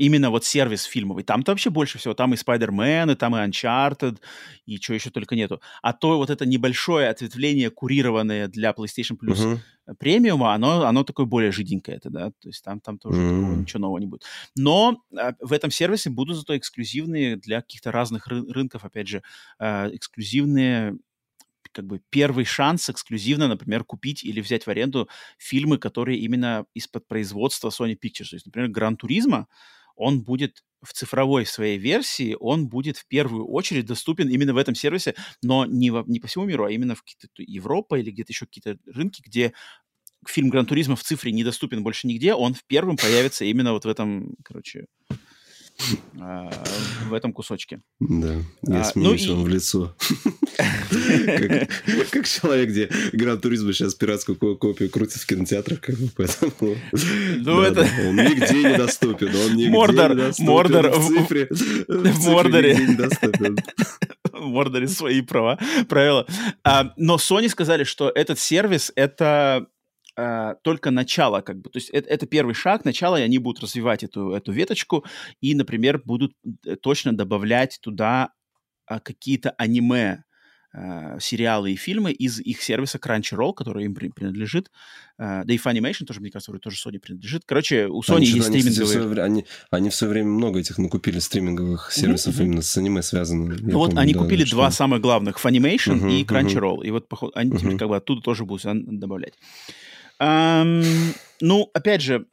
именно 0.00 0.30
вот 0.30 0.44
сервис 0.44 0.84
фильмовый. 0.84 1.24
Там-то 1.24 1.52
вообще 1.52 1.68
больше 1.68 1.98
всего. 1.98 2.14
Там 2.14 2.32
и 2.32 2.36
Spider-Man, 2.36 3.12
и 3.12 3.14
там 3.16 3.36
и 3.36 3.38
Uncharted, 3.38 4.18
и 4.64 4.80
чего 4.80 4.94
еще 4.94 5.10
только 5.10 5.36
нету. 5.36 5.60
А 5.82 5.92
то 5.92 6.16
вот 6.16 6.30
это 6.30 6.46
небольшое 6.46 7.08
ответвление, 7.08 7.70
курированное 7.70 8.48
для 8.48 8.70
PlayStation 8.70 9.18
Plus 9.22 9.36
uh-huh. 9.36 9.94
премиума, 9.98 10.54
оно, 10.54 10.86
оно 10.86 11.04
такое 11.04 11.26
более 11.26 11.52
жиденькое. 11.52 11.98
Это, 11.98 12.08
да? 12.08 12.30
То 12.30 12.48
есть 12.48 12.64
там, 12.64 12.80
там 12.80 12.98
тоже 12.98 13.20
uh-huh. 13.20 13.56
ничего 13.56 13.80
нового 13.80 13.98
не 13.98 14.06
будет. 14.06 14.24
Но 14.56 15.02
а, 15.14 15.34
в 15.38 15.52
этом 15.52 15.70
сервисе 15.70 16.08
будут 16.08 16.36
зато 16.36 16.56
эксклюзивные 16.56 17.36
для 17.36 17.60
каких-то 17.60 17.92
разных 17.92 18.26
ры- 18.26 18.50
рынков, 18.50 18.84
опять 18.84 19.08
же, 19.08 19.22
а, 19.58 19.90
эксклюзивные 19.92 20.96
как 21.72 21.86
бы 21.86 22.00
первый 22.10 22.44
шанс 22.44 22.90
эксклюзивно, 22.90 23.46
например, 23.46 23.84
купить 23.84 24.24
или 24.24 24.40
взять 24.40 24.66
в 24.66 24.68
аренду 24.70 25.08
фильмы, 25.38 25.78
которые 25.78 26.18
именно 26.18 26.64
из-под 26.74 27.06
производства 27.06 27.68
Sony 27.68 27.96
Pictures. 27.96 28.30
То 28.30 28.36
есть, 28.36 28.46
например, 28.46 28.70
Гран 28.70 28.96
Туризма, 28.96 29.46
он 30.00 30.22
будет 30.22 30.64
в 30.82 30.94
цифровой 30.94 31.44
своей 31.44 31.78
версии, 31.78 32.36
он 32.40 32.68
будет 32.68 32.96
в 32.96 33.06
первую 33.06 33.46
очередь 33.46 33.84
доступен 33.84 34.28
именно 34.30 34.54
в 34.54 34.56
этом 34.56 34.74
сервисе, 34.74 35.14
но 35.42 35.66
не, 35.66 35.90
в, 35.90 36.08
не 36.08 36.20
по 36.20 36.26
всему 36.26 36.46
миру, 36.46 36.64
а 36.64 36.70
именно 36.70 36.94
в 36.94 37.02
какие-то 37.02 37.28
Европа 37.36 37.98
или 37.98 38.10
где-то 38.10 38.32
еще 38.32 38.46
какие-то 38.46 38.78
рынки, 38.86 39.22
где 39.24 39.52
фильм 40.26 40.48
Gran 40.48 40.64
Turismo 40.66 40.96
в 40.96 41.02
цифре 41.02 41.32
недоступен 41.32 41.82
больше 41.82 42.06
нигде, 42.06 42.34
он 42.34 42.54
в 42.54 42.64
первым 42.64 42.96
появится 42.96 43.44
именно 43.44 43.72
вот 43.72 43.84
в 43.84 43.88
этом, 43.88 44.36
короче, 44.42 44.86
в 46.12 47.14
этом 47.14 47.32
кусочке. 47.32 47.80
Да, 48.00 48.34
я 48.62 48.80
а, 48.80 48.84
смеюсь 48.84 49.26
ну 49.26 49.34
вам 49.34 49.42
и... 49.42 49.44
в 49.46 49.48
лицо. 49.48 49.96
Как 52.10 52.26
человек, 52.26 52.70
где 52.70 52.90
Gran 53.12 53.40
Turismo 53.40 53.72
сейчас 53.72 53.94
пиратскую 53.94 54.36
копию 54.36 54.90
крутит 54.90 55.22
в 55.22 55.26
кинотеатрах, 55.26 55.80
как 55.80 55.96
бы, 55.96 56.08
поэтому... 56.16 56.76
Ну, 57.36 57.60
это... 57.62 57.80
Он 57.80 58.16
нигде 58.16 58.70
не 58.70 58.76
доступен, 58.76 59.28
он 59.34 59.56
нигде 59.56 59.70
Мордор, 59.70 60.10
не 60.10 60.16
доступен. 60.16 60.50
Мордор 60.50 60.90
в 60.90 61.06
цифре. 61.08 61.48
В 61.88 62.28
Мордоре. 62.28 62.76
В 64.32 64.46
Мордоре 64.46 64.88
свои 64.88 65.22
права, 65.22 65.58
правила. 65.88 66.26
А, 66.64 66.92
но 66.96 67.16
Sony 67.16 67.48
сказали, 67.48 67.84
что 67.84 68.10
этот 68.14 68.38
сервис— 68.38 68.92
это 68.96 69.66
э, 70.16 70.54
только 70.62 70.90
начало, 70.90 71.40
как 71.40 71.60
бы, 71.60 71.70
то 71.70 71.78
есть 71.78 71.90
это, 71.90 72.08
это 72.08 72.26
первый 72.26 72.54
шаг, 72.54 72.84
начало, 72.84 73.18
и 73.20 73.22
они 73.22 73.38
будут 73.38 73.62
развивать 73.62 74.04
эту, 74.04 74.32
эту 74.32 74.52
веточку, 74.52 75.04
и, 75.40 75.54
например, 75.54 76.02
будут 76.04 76.32
э, 76.66 76.76
точно 76.76 77.16
добавлять 77.16 77.78
туда 77.82 78.32
э, 78.88 79.00
какие-то 79.00 79.50
аниме, 79.50 80.24
э, 80.72 81.18
сериалы 81.20 81.72
и 81.72 81.76
фильмы 81.76 82.12
из 82.12 82.40
их 82.40 82.62
сервиса 82.62 82.98
Crunchyroll, 82.98 83.54
который 83.54 83.84
им 83.84 83.94
принадлежит. 83.94 84.70
Э, 85.18 85.42
да 85.44 85.52
и 85.52 85.56
Funimation 85.56 86.04
тоже, 86.04 86.20
мне 86.20 86.30
кажется, 86.30 86.52
тоже 86.58 86.76
Sony 86.76 86.98
принадлежит. 86.98 87.42
Короче, 87.44 87.86
у 87.86 88.00
Sony 88.02 88.16
они, 88.16 88.26
есть 88.26 88.48
они, 88.48 88.60
стриминговые... 88.60 89.02
Свое, 89.02 89.22
они, 89.22 89.46
они 89.70 89.90
в 89.90 89.94
свое 89.94 90.12
время 90.12 90.28
много 90.28 90.60
этих 90.60 90.78
накупили 90.78 91.18
стриминговых 91.18 91.90
сервисов 91.92 92.38
mm-hmm. 92.38 92.44
именно 92.44 92.62
с 92.62 92.76
аниме 92.76 93.02
связанных. 93.02 93.60
Ну, 93.60 93.78
вот 93.78 93.86
помню, 93.88 94.00
они 94.00 94.14
да, 94.14 94.20
купили 94.20 94.44
что... 94.44 94.56
два 94.56 94.70
самых 94.70 95.00
главных, 95.00 95.44
Funimation 95.44 96.00
mm-hmm, 96.00 96.20
и 96.20 96.24
Crunchyroll. 96.24 96.78
Mm-hmm. 96.78 96.86
И 96.86 96.90
вот 96.90 97.08
походу, 97.08 97.32
они 97.34 97.50
mm-hmm. 97.50 97.58
теперь 97.58 97.76
как 97.76 97.88
бы 97.88 97.96
оттуда 97.96 98.22
тоже 98.22 98.44
будут 98.44 98.62
добавлять. 98.64 99.34
Ну, 100.20 101.70
опять 101.72 102.02
же, 102.02 102.26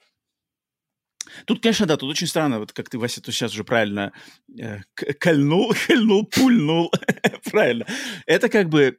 Тут, 1.46 1.62
конечно, 1.62 1.86
да, 1.86 1.98
тут 1.98 2.10
очень 2.10 2.28
странно, 2.28 2.60
вот 2.60 2.74
как 2.74 2.90
ты, 2.90 2.98
Вася, 2.98 3.22
тут 3.22 3.34
сейчас 3.34 3.54
уже 3.54 3.64
правильно 3.64 4.12
э, 4.60 4.80
кольнул, 5.20 5.74
кольнул, 5.88 6.26
пульнул, 6.26 6.92
правильно. 7.52 7.86
Это 8.26 8.50
как 8.50 8.70
бы... 8.70 8.98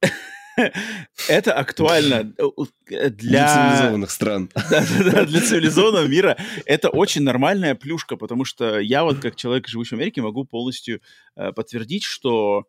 Это 1.28 1.52
актуально 1.52 2.34
э, 2.36 3.10
для... 3.10 3.10
Для 3.10 3.48
цивилизованных 3.48 4.10
стран. 4.10 4.50
Да, 4.54 4.84
да, 4.98 5.10
да, 5.10 5.24
для 5.24 5.40
цивилизованного 5.40 6.06
мира 6.06 6.36
это 6.66 6.88
очень 6.88 7.22
нормальная 7.22 7.76
плюшка, 7.76 8.16
потому 8.16 8.44
что 8.44 8.78
я 8.80 9.04
вот 9.04 9.20
как 9.20 9.36
человек, 9.36 9.68
живущий 9.68 9.94
в 9.94 9.98
Америке, 9.98 10.20
могу 10.20 10.44
полностью 10.44 11.00
э, 11.36 11.52
подтвердить, 11.52 12.02
что 12.02 12.64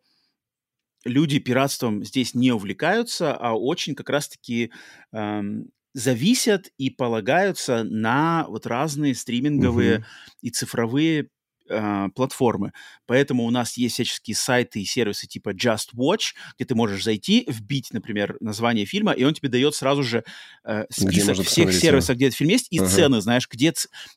люди 1.04 1.38
пиратством 1.38 2.04
здесь 2.04 2.34
не 2.34 2.52
увлекаются, 2.52 3.34
а 3.34 3.54
очень 3.54 3.94
как 3.94 4.10
раз-таки 4.10 4.70
эм, 5.12 5.70
зависят 5.94 6.68
и 6.78 6.90
полагаются 6.90 7.84
на 7.84 8.46
вот 8.48 8.66
разные 8.66 9.14
стриминговые 9.14 9.98
угу. 9.98 10.04
и 10.42 10.50
цифровые 10.50 11.28
э, 11.70 12.08
платформы. 12.14 12.72
Поэтому 13.06 13.44
у 13.44 13.50
нас 13.50 13.76
есть 13.76 13.94
всяческие 13.94 14.34
сайты 14.34 14.80
и 14.80 14.84
сервисы 14.84 15.26
типа 15.26 15.50
Just 15.50 15.94
Watch, 15.94 16.34
где 16.56 16.64
ты 16.66 16.74
можешь 16.74 17.02
зайти, 17.04 17.44
вбить, 17.48 17.92
например, 17.92 18.36
название 18.40 18.84
фильма, 18.84 19.12
и 19.12 19.24
он 19.24 19.34
тебе 19.34 19.48
дает 19.48 19.74
сразу 19.74 20.02
же 20.02 20.24
э, 20.64 20.84
список 20.90 21.46
всех 21.46 21.72
сервисов, 21.72 22.16
где 22.16 22.26
этот 22.26 22.36
фильм 22.36 22.50
есть, 22.50 22.66
и 22.70 22.78
ага. 22.78 22.88
цены, 22.88 23.20
знаешь, 23.20 23.48
где 23.50 23.72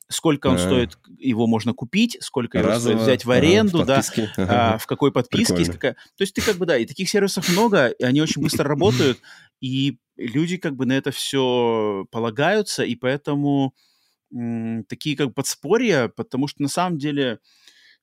сколько 0.08 0.48
он 0.48 0.56
ага. 0.56 0.64
стоит, 0.64 0.98
его 1.18 1.46
можно 1.46 1.72
купить, 1.72 2.16
сколько 2.20 2.58
его 2.58 2.68
Разово, 2.68 2.94
стоит 2.94 3.02
взять 3.02 3.24
в 3.24 3.30
аренду, 3.30 3.82
ага, 3.82 4.02
в 4.02 4.16
да, 4.16 4.24
ага. 4.36 4.74
а, 4.74 4.78
в 4.78 4.86
какой 4.86 5.12
подписке. 5.12 5.58
Есть 5.58 5.72
какая... 5.72 5.92
То 5.92 6.22
есть 6.22 6.34
ты 6.34 6.42
как 6.42 6.56
бы, 6.56 6.66
да, 6.66 6.76
и 6.76 6.84
таких 6.84 7.08
сервисов 7.08 7.48
много, 7.48 7.88
и 7.88 8.04
они 8.04 8.20
очень 8.20 8.42
быстро 8.42 8.68
работают, 8.68 9.20
и 9.60 9.98
люди 10.16 10.56
как 10.56 10.76
бы 10.76 10.86
на 10.86 10.92
это 10.92 11.10
все 11.10 12.06
полагаются, 12.10 12.82
и 12.84 12.94
поэтому 12.94 13.74
такие 14.88 15.16
как 15.16 15.34
подспорья, 15.34 16.08
потому 16.08 16.48
что 16.48 16.62
на 16.62 16.68
самом 16.68 16.98
деле 16.98 17.38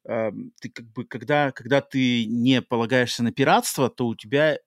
э, 0.08 0.32
ты 0.60 0.70
как 0.70 0.86
бы, 0.92 1.06
когда, 1.06 1.52
когда 1.52 1.82
ты 1.82 2.26
не 2.26 2.62
полагаешься 2.62 3.24
на 3.24 3.32
пиратство, 3.32 3.90
то 3.90 4.08
у 4.08 4.16
тебя 4.16 4.58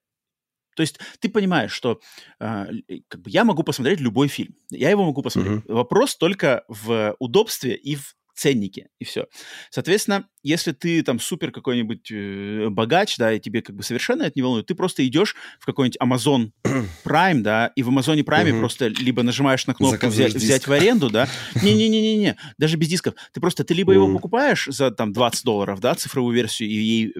то 0.77 0.83
есть 0.83 0.99
ты 1.21 1.29
понимаешь, 1.29 1.73
что 1.73 2.01
э, 2.41 2.67
как 3.09 3.21
бы 3.21 3.31
я 3.31 3.45
могу 3.45 3.63
посмотреть 3.63 4.01
любой 4.01 4.29
фильм, 4.29 4.57
я 4.71 4.91
его 4.91 5.05
могу 5.05 5.23
посмотреть. 5.23 5.65
Uh-huh. 5.65 5.73
Вопрос 5.73 6.17
только 6.17 6.65
в 6.69 7.15
удобстве 7.21 7.77
и 7.77 7.95
в 7.95 8.17
ценнике, 8.35 8.89
и 8.99 9.05
все. 9.05 9.27
Соответственно, 9.71 10.29
если 10.45 10.73
ты 10.73 11.03
там 11.03 11.19
супер 11.19 11.51
какой-нибудь 11.51 12.11
э, 12.13 12.69
богач, 12.69 13.17
да, 13.17 13.33
и 13.33 13.41
тебе 13.41 13.63
как 13.63 13.75
бы 13.75 13.83
совершенно 13.83 14.23
это 14.23 14.33
не 14.37 14.43
волнует, 14.43 14.67
ты 14.67 14.75
просто 14.75 15.05
идешь 15.07 15.35
в 15.59 15.67
какой-нибудь 15.67 15.99
Amazon 16.01 16.51
Prime, 17.05 17.41
да, 17.41 17.69
и 17.75 17.83
в 17.83 17.89
Amazon 17.89 18.23
Prime 18.23 18.53
угу. 18.53 18.61
просто 18.61 18.89
либо 18.89 19.23
нажимаешь 19.23 19.67
на 19.67 19.75
кнопку 19.75 20.07
взять, 20.07 20.35
взять 20.35 20.67
в 20.67 20.73
аренду, 20.73 21.11
да, 21.11 21.29
не-не-не-не, 21.63 22.37
даже 22.59 22.77
без 22.77 22.89
дисков, 22.89 23.15
ты 23.33 23.41
просто, 23.41 23.65
ты 23.65 23.75
либо 23.75 23.93
его 23.93 24.13
покупаешь 24.13 24.67
за 24.71 24.91
там 24.91 25.13
20 25.13 25.45
долларов, 25.45 25.81
да, 25.81 25.95
цифровую 25.95 26.35
версию, 26.35 26.69
и 26.69 26.75
ей 26.75 27.15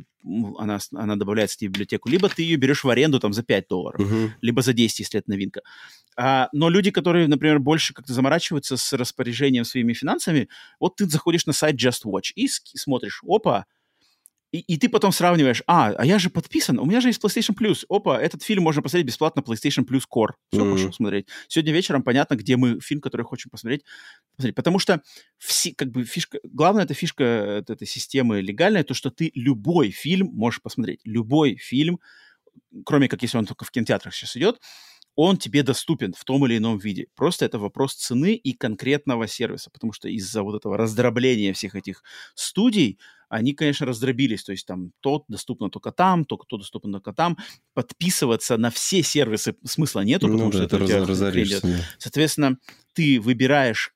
она, 0.59 0.79
она 0.95 1.17
добавляется 1.17 1.57
тебе 1.57 1.69
в 1.69 1.73
библиотеку, 1.73 2.09
либо 2.09 2.29
ты 2.29 2.43
ее 2.43 2.57
берешь 2.57 2.85
в 2.85 2.89
аренду 2.89 3.21
там 3.21 3.33
за 3.33 3.43
5 3.43 3.69
долларов, 3.69 4.01
угу. 4.01 4.31
либо 4.41 4.63
за 4.63 4.73
10, 4.73 5.01
если 5.01 5.19
это 5.19 5.31
новинка. 5.31 5.61
А, 6.17 6.49
но 6.53 6.69
люди, 6.69 6.91
которые, 6.91 7.29
например, 7.29 7.59
больше 7.59 7.93
как-то 7.93 8.13
заморачиваются 8.13 8.77
с 8.77 8.93
распоряжением 8.93 9.65
своими 9.65 9.93
финансами, 9.93 10.49
вот 10.79 10.97
ты 10.97 11.07
заходишь 11.07 11.47
на 11.47 11.53
сайт 11.53 11.77
Just 11.77 12.05
Watch 12.05 12.33
и 12.35 12.49
смотришь, 12.49 13.14
опа, 13.27 13.67
и, 14.55 14.61
и 14.61 14.77
ты 14.77 14.89
потом 14.89 15.11
сравниваешь, 15.11 15.65
а, 15.67 15.89
а 15.99 16.07
я 16.07 16.21
же 16.21 16.31
подписан, 16.31 16.79
у 16.79 16.85
меня 16.85 17.01
же 17.01 17.09
есть 17.09 17.21
PlayStation 17.21 17.57
Plus. 17.61 17.85
Опа, 17.89 18.21
этот 18.21 18.45
фильм 18.45 18.63
можно 18.63 18.83
посмотреть 18.83 19.09
бесплатно 19.09 19.41
PlayStation 19.41 19.85
Plus 19.85 20.03
Core. 20.09 20.35
Все, 20.53 20.63
mm-hmm. 20.63 20.69
можешь 20.69 20.95
смотреть. 20.95 21.27
Сегодня 21.49 21.73
вечером 21.73 22.05
понятно, 22.05 22.37
где 22.37 22.57
мы 22.57 22.79
фильм, 22.79 23.01
который 23.01 23.23
хочем 23.23 23.51
посмотреть, 23.51 23.83
посмотреть. 24.37 24.55
Потому 24.55 24.79
что 24.79 25.03
все, 25.39 25.75
как 25.75 25.91
бы 25.91 26.05
фишка, 26.05 26.39
главная 26.45 26.85
эта 26.85 26.95
фишка 26.95 27.25
этой 27.67 27.85
системы 27.89 28.41
легальная, 28.43 28.85
то, 28.85 28.95
что 28.95 29.11
ты 29.11 29.33
любой 29.35 29.91
фильм 29.91 30.29
можешь 30.29 30.63
посмотреть. 30.63 31.01
Любой 31.03 31.57
фильм, 31.57 31.99
кроме 32.85 33.09
как 33.09 33.23
если 33.23 33.39
он 33.39 33.47
только 33.47 33.65
в 33.65 33.73
кинотеатрах 33.73 34.15
сейчас 34.15 34.37
идет, 34.37 34.61
он 35.17 35.37
тебе 35.37 35.63
доступен 35.63 36.13
в 36.13 36.25
том 36.25 36.45
или 36.47 36.59
ином 36.59 36.79
виде. 36.79 37.07
Просто 37.15 37.45
это 37.45 37.59
вопрос 37.59 37.95
цены 37.95 38.35
и 38.35 38.53
конкретного 38.53 39.29
сервиса, 39.29 39.71
потому 39.71 39.93
что 39.93 40.09
из-за 40.09 40.43
вот 40.43 40.57
этого 40.57 40.77
раздробления 40.77 41.53
всех 41.53 41.75
этих 41.75 42.03
студий 42.35 42.99
они, 43.29 43.53
конечно, 43.53 43.87
раздробились. 43.87 44.45
То 44.45 44.53
есть 44.53 44.67
там 44.67 44.93
тот 45.01 45.25
доступно 45.29 45.71
только 45.71 45.93
там, 45.93 46.25
только 46.25 46.47
то 46.47 46.57
доступно 46.57 46.93
только 46.93 47.13
там. 47.13 47.37
Подписываться 47.75 48.57
на 48.57 48.71
все 48.71 49.03
сервисы 49.03 49.57
смысла 49.65 50.01
нету, 50.01 50.27
потому 50.27 50.47
ну, 50.47 50.53
что 50.53 50.61
да, 50.61 50.65
это, 50.65 50.77
это 50.77 51.07
раз, 51.07 51.07
Соответственно, 51.99 52.59
ты 52.93 53.21
выбираешь 53.21 53.95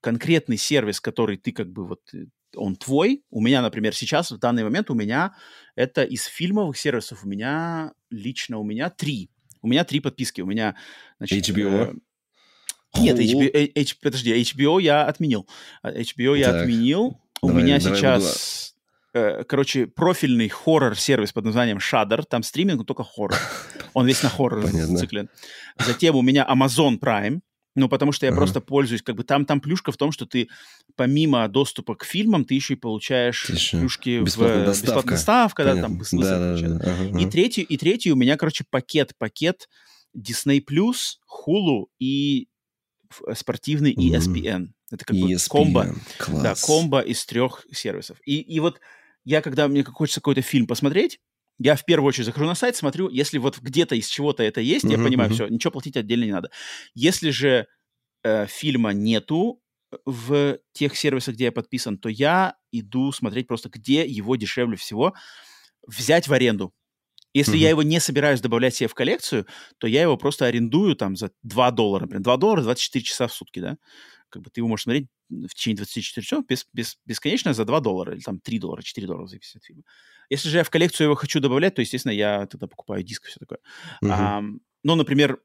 конкретный 0.00 0.56
сервис, 0.56 1.00
который 1.00 1.38
ты 1.38 1.52
как 1.52 1.70
бы 1.70 1.86
вот 1.86 2.00
э, 2.14 2.26
он 2.54 2.76
твой. 2.76 3.24
У 3.30 3.40
меня, 3.40 3.62
например, 3.62 3.94
сейчас, 3.94 4.30
в 4.30 4.38
данный 4.38 4.64
момент 4.64 4.90
у 4.90 4.94
меня 4.94 5.34
это 5.74 6.04
из 6.04 6.24
фильмовых 6.24 6.76
сервисов 6.76 7.24
у 7.24 7.28
меня, 7.28 7.92
лично 8.10 8.58
у 8.58 8.64
меня 8.64 8.90
три 8.90 9.30
у 9.62 9.68
меня 9.68 9.84
три 9.84 10.00
подписки. 10.00 10.40
У 10.40 10.46
меня, 10.46 10.74
значит... 11.18 11.48
HBO? 11.48 11.92
Э, 11.92 13.00
нет, 13.00 13.18
HBO, 13.18 13.50
э, 13.52 13.80
H, 13.80 13.96
подожди, 14.02 14.34
HBO 14.40 14.80
я 14.80 15.04
отменил. 15.04 15.46
HBO 15.84 16.36
я 16.36 16.52
так. 16.52 16.62
отменил. 16.62 17.20
У 17.40 17.48
давай, 17.48 17.62
меня 17.62 17.78
давай 17.78 17.96
сейчас... 17.96 18.74
э, 19.14 19.44
короче, 19.44 19.86
профильный 19.86 20.48
хоррор-сервис 20.48 21.32
под 21.32 21.44
названием 21.44 21.78
Shudder, 21.78 22.24
там 22.28 22.42
стриминг, 22.42 22.78
но 22.78 22.84
только 22.84 23.04
хоррор. 23.04 23.38
Он 23.94 24.06
весь 24.06 24.22
на 24.22 24.28
хоррор 24.28 24.66
зациклен. 24.66 25.28
Затем 25.78 26.16
у 26.16 26.22
меня 26.22 26.46
Amazon 26.50 26.98
Prime, 26.98 27.40
ну, 27.78 27.88
потому 27.88 28.12
что 28.12 28.26
я 28.26 28.32
uh-huh. 28.32 28.36
просто 28.36 28.60
пользуюсь, 28.60 29.02
как 29.02 29.16
бы 29.16 29.24
там, 29.24 29.44
там 29.46 29.60
плюшка 29.60 29.92
в 29.92 29.96
том, 29.96 30.12
что 30.12 30.26
ты 30.26 30.48
помимо 30.96 31.46
доступа 31.48 31.94
к 31.94 32.04
фильмам, 32.04 32.44
ты 32.44 32.54
еще 32.54 32.74
и 32.74 32.76
получаешь 32.76 33.48
еще 33.48 33.78
плюшки 33.78 34.20
бесплатная 34.22 34.62
в 34.62 34.66
доставка. 34.66 35.14
бесплатная 35.14 35.16
доставка, 35.16 35.64
да, 35.64 35.80
там 35.80 36.04
смысл 36.04 36.28
да, 36.28 36.56
да, 36.56 36.68
да. 36.68 36.84
Uh-huh. 36.84 37.22
И 37.22 37.30
третий, 37.30 37.62
и 37.62 37.76
третий 37.76 38.12
у 38.12 38.16
меня, 38.16 38.36
короче, 38.36 38.64
пакет, 38.68 39.12
пакет 39.18 39.68
Disney+, 40.16 40.62
Hulu 40.66 41.86
и 41.98 42.48
спортивный 43.34 43.94
ESPN. 43.94 44.68
Это 44.90 45.04
как 45.04 45.16
бы 45.16 45.32
ESPN. 45.32 45.48
комбо. 45.48 45.94
Класс. 46.18 46.42
Да, 46.42 46.54
комбо 46.54 47.00
из 47.00 47.24
трех 47.26 47.64
сервисов. 47.72 48.18
И, 48.24 48.40
и 48.40 48.60
вот 48.60 48.80
я, 49.24 49.42
когда 49.42 49.68
мне 49.68 49.84
хочется 49.84 50.20
какой-то 50.20 50.42
фильм 50.42 50.66
посмотреть, 50.66 51.20
я 51.58 51.74
в 51.74 51.84
первую 51.84 52.08
очередь 52.08 52.26
захожу 52.26 52.46
на 52.46 52.54
сайт, 52.54 52.76
смотрю, 52.76 53.08
если 53.08 53.38
вот 53.38 53.58
где-то 53.58 53.94
из 53.94 54.06
чего-то 54.06 54.42
это 54.42 54.60
есть, 54.60 54.84
uh-huh, 54.84 54.92
я 54.92 54.98
понимаю, 54.98 55.30
uh-huh. 55.30 55.34
все, 55.34 55.48
ничего 55.48 55.72
платить 55.72 55.96
отдельно 55.96 56.24
не 56.24 56.32
надо. 56.32 56.50
Если 56.94 57.30
же 57.30 57.66
э, 58.22 58.46
фильма 58.46 58.92
нету 58.92 59.60
в 60.04 60.58
тех 60.72 60.96
сервисах, 60.96 61.34
где 61.34 61.44
я 61.44 61.52
подписан, 61.52 61.98
то 61.98 62.08
я 62.08 62.54
иду 62.70 63.10
смотреть 63.12 63.48
просто, 63.48 63.68
где 63.70 64.06
его 64.06 64.36
дешевле 64.36 64.76
всего 64.76 65.14
взять 65.86 66.28
в 66.28 66.32
аренду. 66.32 66.72
Если 67.34 67.54
uh-huh. 67.54 67.62
я 67.62 67.70
его 67.70 67.82
не 67.82 68.00
собираюсь 68.00 68.40
добавлять 68.40 68.74
себе 68.74 68.88
в 68.88 68.94
коллекцию, 68.94 69.46
то 69.78 69.86
я 69.86 70.02
его 70.02 70.16
просто 70.16 70.46
арендую 70.46 70.96
там 70.96 71.16
за 71.16 71.30
2 71.42 71.70
доллара, 71.72 72.02
например. 72.02 72.22
2 72.22 72.36
доллара 72.36 72.62
24 72.62 73.04
часа 73.04 73.26
в 73.26 73.32
сутки, 73.32 73.60
да? 73.60 73.76
Как 74.30 74.42
бы 74.42 74.50
ты 74.50 74.60
его 74.60 74.68
можешь 74.68 74.84
смотреть 74.84 75.08
в 75.30 75.54
течение 75.54 75.76
24 75.76 76.24
часов 76.24 76.46
без, 76.46 76.66
без, 76.72 76.98
бесконечно 77.04 77.52
за 77.52 77.64
2 77.64 77.80
доллара 77.80 78.14
или 78.14 78.20
там 78.20 78.40
3 78.40 78.58
доллара, 78.58 78.82
4 78.82 79.06
доллара 79.06 79.26
зависит 79.26 79.56
от 79.56 79.64
фильма. 79.64 79.82
Если 80.30 80.48
же 80.48 80.58
я 80.58 80.64
в 80.64 80.70
коллекцию 80.70 81.06
его 81.06 81.14
хочу 81.14 81.40
добавлять, 81.40 81.74
то, 81.74 81.80
естественно, 81.80 82.12
я 82.12 82.46
тогда 82.46 82.66
покупаю 82.66 83.02
диск 83.02 83.26
и 83.26 83.28
все 83.28 83.40
такое. 83.40 83.58
Uh-huh. 84.02 84.10
А, 84.10 84.42
ну, 84.84 84.94
например, 84.94 85.40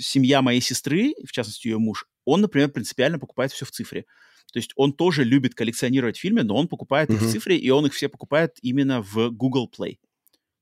семья 0.00 0.42
моей 0.42 0.60
сестры, 0.60 1.14
в 1.26 1.32
частности, 1.32 1.68
ее 1.68 1.78
муж, 1.78 2.06
он, 2.24 2.40
например, 2.40 2.70
принципиально 2.70 3.18
покупает 3.18 3.52
все 3.52 3.64
в 3.64 3.70
цифре. 3.70 4.04
То 4.52 4.58
есть 4.58 4.72
он 4.74 4.92
тоже 4.92 5.24
любит 5.24 5.54
коллекционировать 5.54 6.16
фильмы, 6.16 6.42
но 6.42 6.56
он 6.56 6.68
покупает 6.68 7.10
uh-huh. 7.10 7.14
их 7.14 7.22
в 7.22 7.30
цифре, 7.30 7.56
и 7.56 7.70
он 7.70 7.86
их 7.86 7.94
все 7.94 8.08
покупает 8.08 8.56
именно 8.62 9.00
в 9.02 9.30
Google 9.30 9.70
Play. 9.70 9.98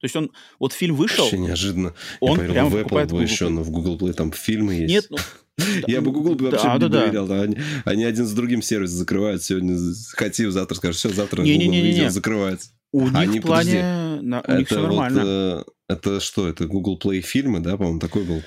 То 0.00 0.04
есть 0.04 0.14
он, 0.14 0.30
вот 0.58 0.72
фильм 0.72 0.94
вышел... 0.94 1.24
Вообще 1.24 1.38
неожиданно. 1.38 1.94
Он 2.20 2.30
Я 2.30 2.36
поверил, 2.36 2.52
прям 2.52 2.70
в 2.70 2.76
Apple 2.76 3.08
бы 3.10 3.22
еще, 3.22 3.48
но 3.48 3.62
в 3.62 3.70
Google 3.70 3.98
Play 3.98 4.12
там 4.12 4.32
фильмы 4.32 4.74
есть. 4.74 4.94
Нет, 4.94 5.06
ну, 5.10 5.18
Я 5.86 6.00
бы 6.00 6.12
Google 6.12 6.36
вообще 6.36 6.66
да, 6.66 6.74
не 6.74 6.80
да, 6.80 6.88
доверял. 6.88 7.26
Да. 7.26 7.42
Они, 7.42 7.56
они 7.84 8.04
один 8.04 8.26
с 8.26 8.32
другим 8.32 8.62
сервис 8.62 8.90
закрывают. 8.90 9.42
Сегодня 9.42 9.76
хотим, 10.12 10.52
завтра 10.52 10.76
скажут, 10.76 10.96
все, 10.96 11.08
завтра 11.08 11.42
не, 11.42 11.54
Google 11.54 11.72
не, 11.72 11.82
не, 11.82 12.00
не. 12.00 12.10
закрывается. 12.10 12.70
У 12.92 13.02
них 13.08 13.16
они, 13.16 13.40
в 13.40 13.42
плане... 13.42 14.20
На, 14.22 14.38
у 14.40 14.44
это 14.44 14.58
них 14.58 14.66
все 14.68 14.80
нормально. 14.80 15.20
Вот, 15.20 15.26
э, 15.28 15.94
это 15.94 16.20
что? 16.20 16.48
Это 16.48 16.66
Google 16.66 16.98
Play 17.02 17.20
фильмы, 17.20 17.60
да, 17.60 17.76
по-моему, 17.76 17.98
такой 17.98 18.24
был? 18.24 18.40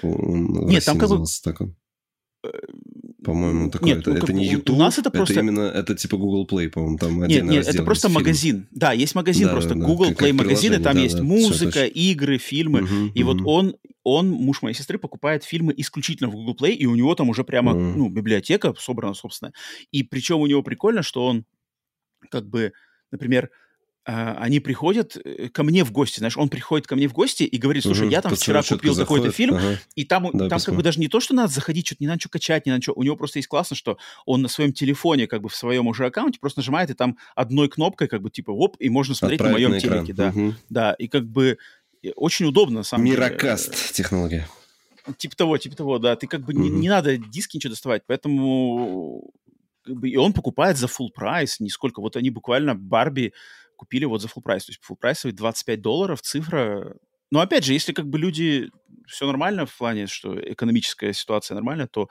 Нет, 0.68 0.86
там 0.86 0.98
как 0.98 1.10
бы... 1.10 1.26
По-моему, 3.24 3.70
такое. 3.70 3.90
Нет, 3.90 4.00
это, 4.00 4.10
ну, 4.10 4.18
это 4.18 4.34
не 4.34 4.46
YouTube. 4.48 4.76
У 4.76 4.80
нас 4.80 4.98
это 4.98 5.12
просто... 5.12 5.34
Это 5.34 5.44
именно, 5.44 5.62
это 5.62 5.96
типа 5.96 6.18
Google 6.18 6.48
Play, 6.48 6.70
по-моему, 6.70 6.98
там 6.98 7.24
Нет, 7.28 7.44
нет, 7.44 7.68
это 7.68 7.84
просто 7.84 8.10
магазин. 8.10 8.68
Да, 8.72 8.94
есть 8.94 9.14
магазин 9.14 9.48
да, 9.48 9.54
просто. 9.54 9.76
Да, 9.76 9.86
Google 9.86 10.12
Play 10.12 10.34
магазин, 10.34 10.74
и 10.74 10.78
там 10.78 10.96
да, 10.96 11.02
есть 11.02 11.18
да, 11.18 11.24
музыка, 11.24 11.86
игры, 11.86 12.40
фильмы. 12.40 12.82
Угу, 12.82 13.12
и 13.14 13.24
угу. 13.24 13.34
вот 13.34 13.42
он, 13.46 13.76
он, 14.04 14.30
муж 14.30 14.64
моей 14.64 14.74
сестры, 14.74 14.98
покупает 14.98 15.44
фильмы 15.44 15.74
исключительно 15.78 16.30
в 16.30 16.34
Google 16.34 16.56
Play, 16.56 16.72
и 16.72 16.88
у 16.88 16.96
него 16.96 17.14
там 17.14 17.30
уже 17.30 17.44
прямо, 17.44 17.74
угу. 17.74 18.00
ну, 18.00 18.10
библиотека 18.10 18.74
собрана, 18.80 19.14
собственно. 19.14 19.54
И 19.92 20.02
причем 20.02 20.40
у 20.40 20.48
него 20.48 20.64
прикольно, 20.64 21.04
что 21.04 21.28
он 21.28 21.46
как 22.30 22.50
бы, 22.50 22.74
например, 23.12 23.52
они 24.04 24.60
приходят 24.60 25.16
э, 25.16 25.50
ко 25.50 25.64
мне 25.64 25.84
в 25.84 25.92
гости, 25.92 26.20
знаешь, 26.20 26.36
он 26.36 26.50
приходит 26.50 26.88
ко 26.88 26.96
мне 26.96 27.08
в 27.08 27.14
гости 27.14 27.44
и 27.44 27.58
говорит, 27.58 27.84
слушай, 27.84 28.04
угу, 28.04 28.12
я 28.12 28.22
там 28.22 28.36
вчера 28.36 28.64
купил 28.64 28.96
такой-то 28.96 29.32
фильм, 29.32 29.56
ага. 29.56 29.80
и 29.96 30.06
там, 30.06 30.30
да, 30.34 30.50
там 30.50 30.60
как 30.60 30.76
бы 30.76 30.82
даже 30.82 31.00
не 31.00 31.08
то, 31.08 31.20
что 31.20 31.36
надо 31.36 31.54
заходить, 31.54 31.86
что-то 31.86 32.04
не 32.04 32.08
надо 32.08 32.20
что 32.20 32.30
качать, 32.30 32.66
не 32.66 32.72
надо 32.72 32.82
что, 32.82 32.94
у 32.94 33.04
него 33.04 33.16
просто 33.16 33.38
есть 33.38 33.48
классно, 33.48 33.76
что 33.76 33.98
он 34.26 34.42
на 34.42 34.48
своем 34.48 34.74
телефоне, 34.74 35.28
как 35.28 35.42
бы 35.42 35.50
в 35.50 35.56
своем 35.56 35.88
уже 35.88 36.08
аккаунте 36.08 36.40
просто 36.40 36.60
нажимает, 36.60 36.90
и 36.90 36.96
там 36.96 37.18
одной 37.36 37.70
кнопкой, 37.70 38.08
как 38.08 38.24
бы 38.24 38.32
типа, 38.32 38.50
оп, 38.50 38.76
и 38.80 38.90
можно 38.90 39.14
смотреть 39.14 39.40
Отправить 39.40 39.54
на 39.54 39.70
моем 39.70 39.72
на 39.72 39.80
телеке, 39.80 40.14
да, 40.14 40.30
угу. 40.30 40.56
да, 40.70 40.94
и 40.94 41.08
как 41.08 41.28
бы 41.28 41.60
очень 42.16 42.48
удобно, 42.48 42.80
на 42.80 42.84
самом 42.84 43.06
Мирокаст 43.06 43.66
деле. 43.66 43.76
Мирокаст 43.76 43.94
технология. 43.94 44.48
Типа 45.18 45.36
того, 45.36 45.58
типа 45.58 45.76
того, 45.76 46.00
да, 46.00 46.16
ты 46.16 46.26
как 46.26 46.42
бы 46.42 46.54
угу. 46.54 46.62
не, 46.64 46.70
не 46.70 46.90
надо 46.90 47.18
диски 47.18 47.58
ничего 47.58 47.72
доставать, 47.72 48.02
поэтому 48.08 49.32
и 50.04 50.16
он 50.16 50.34
покупает 50.34 50.78
за 50.78 50.88
full 50.88 51.10
прайс, 51.14 51.60
нисколько, 51.60 52.02
вот 52.02 52.16
они 52.16 52.30
буквально 52.30 52.76
Барби 52.76 53.34
купили 53.82 54.06
вот 54.06 54.22
за 54.22 54.28
full 54.28 54.44
прайс. 54.44 54.66
То 54.66 54.72
есть 54.72 54.82
full 54.88 54.96
прайсовый 54.96 55.34
25 55.34 55.82
долларов, 55.82 56.22
цифра... 56.22 56.96
Но 57.32 57.40
опять 57.40 57.64
же, 57.64 57.74
если 57.74 57.94
как 57.94 58.08
бы 58.08 58.20
люди... 58.20 58.70
Все 59.08 59.26
нормально 59.26 59.66
в 59.66 59.76
плане, 59.76 60.06
что 60.06 60.40
экономическая 60.40 61.12
ситуация 61.14 61.56
нормальная, 61.56 61.88
то 61.88 62.08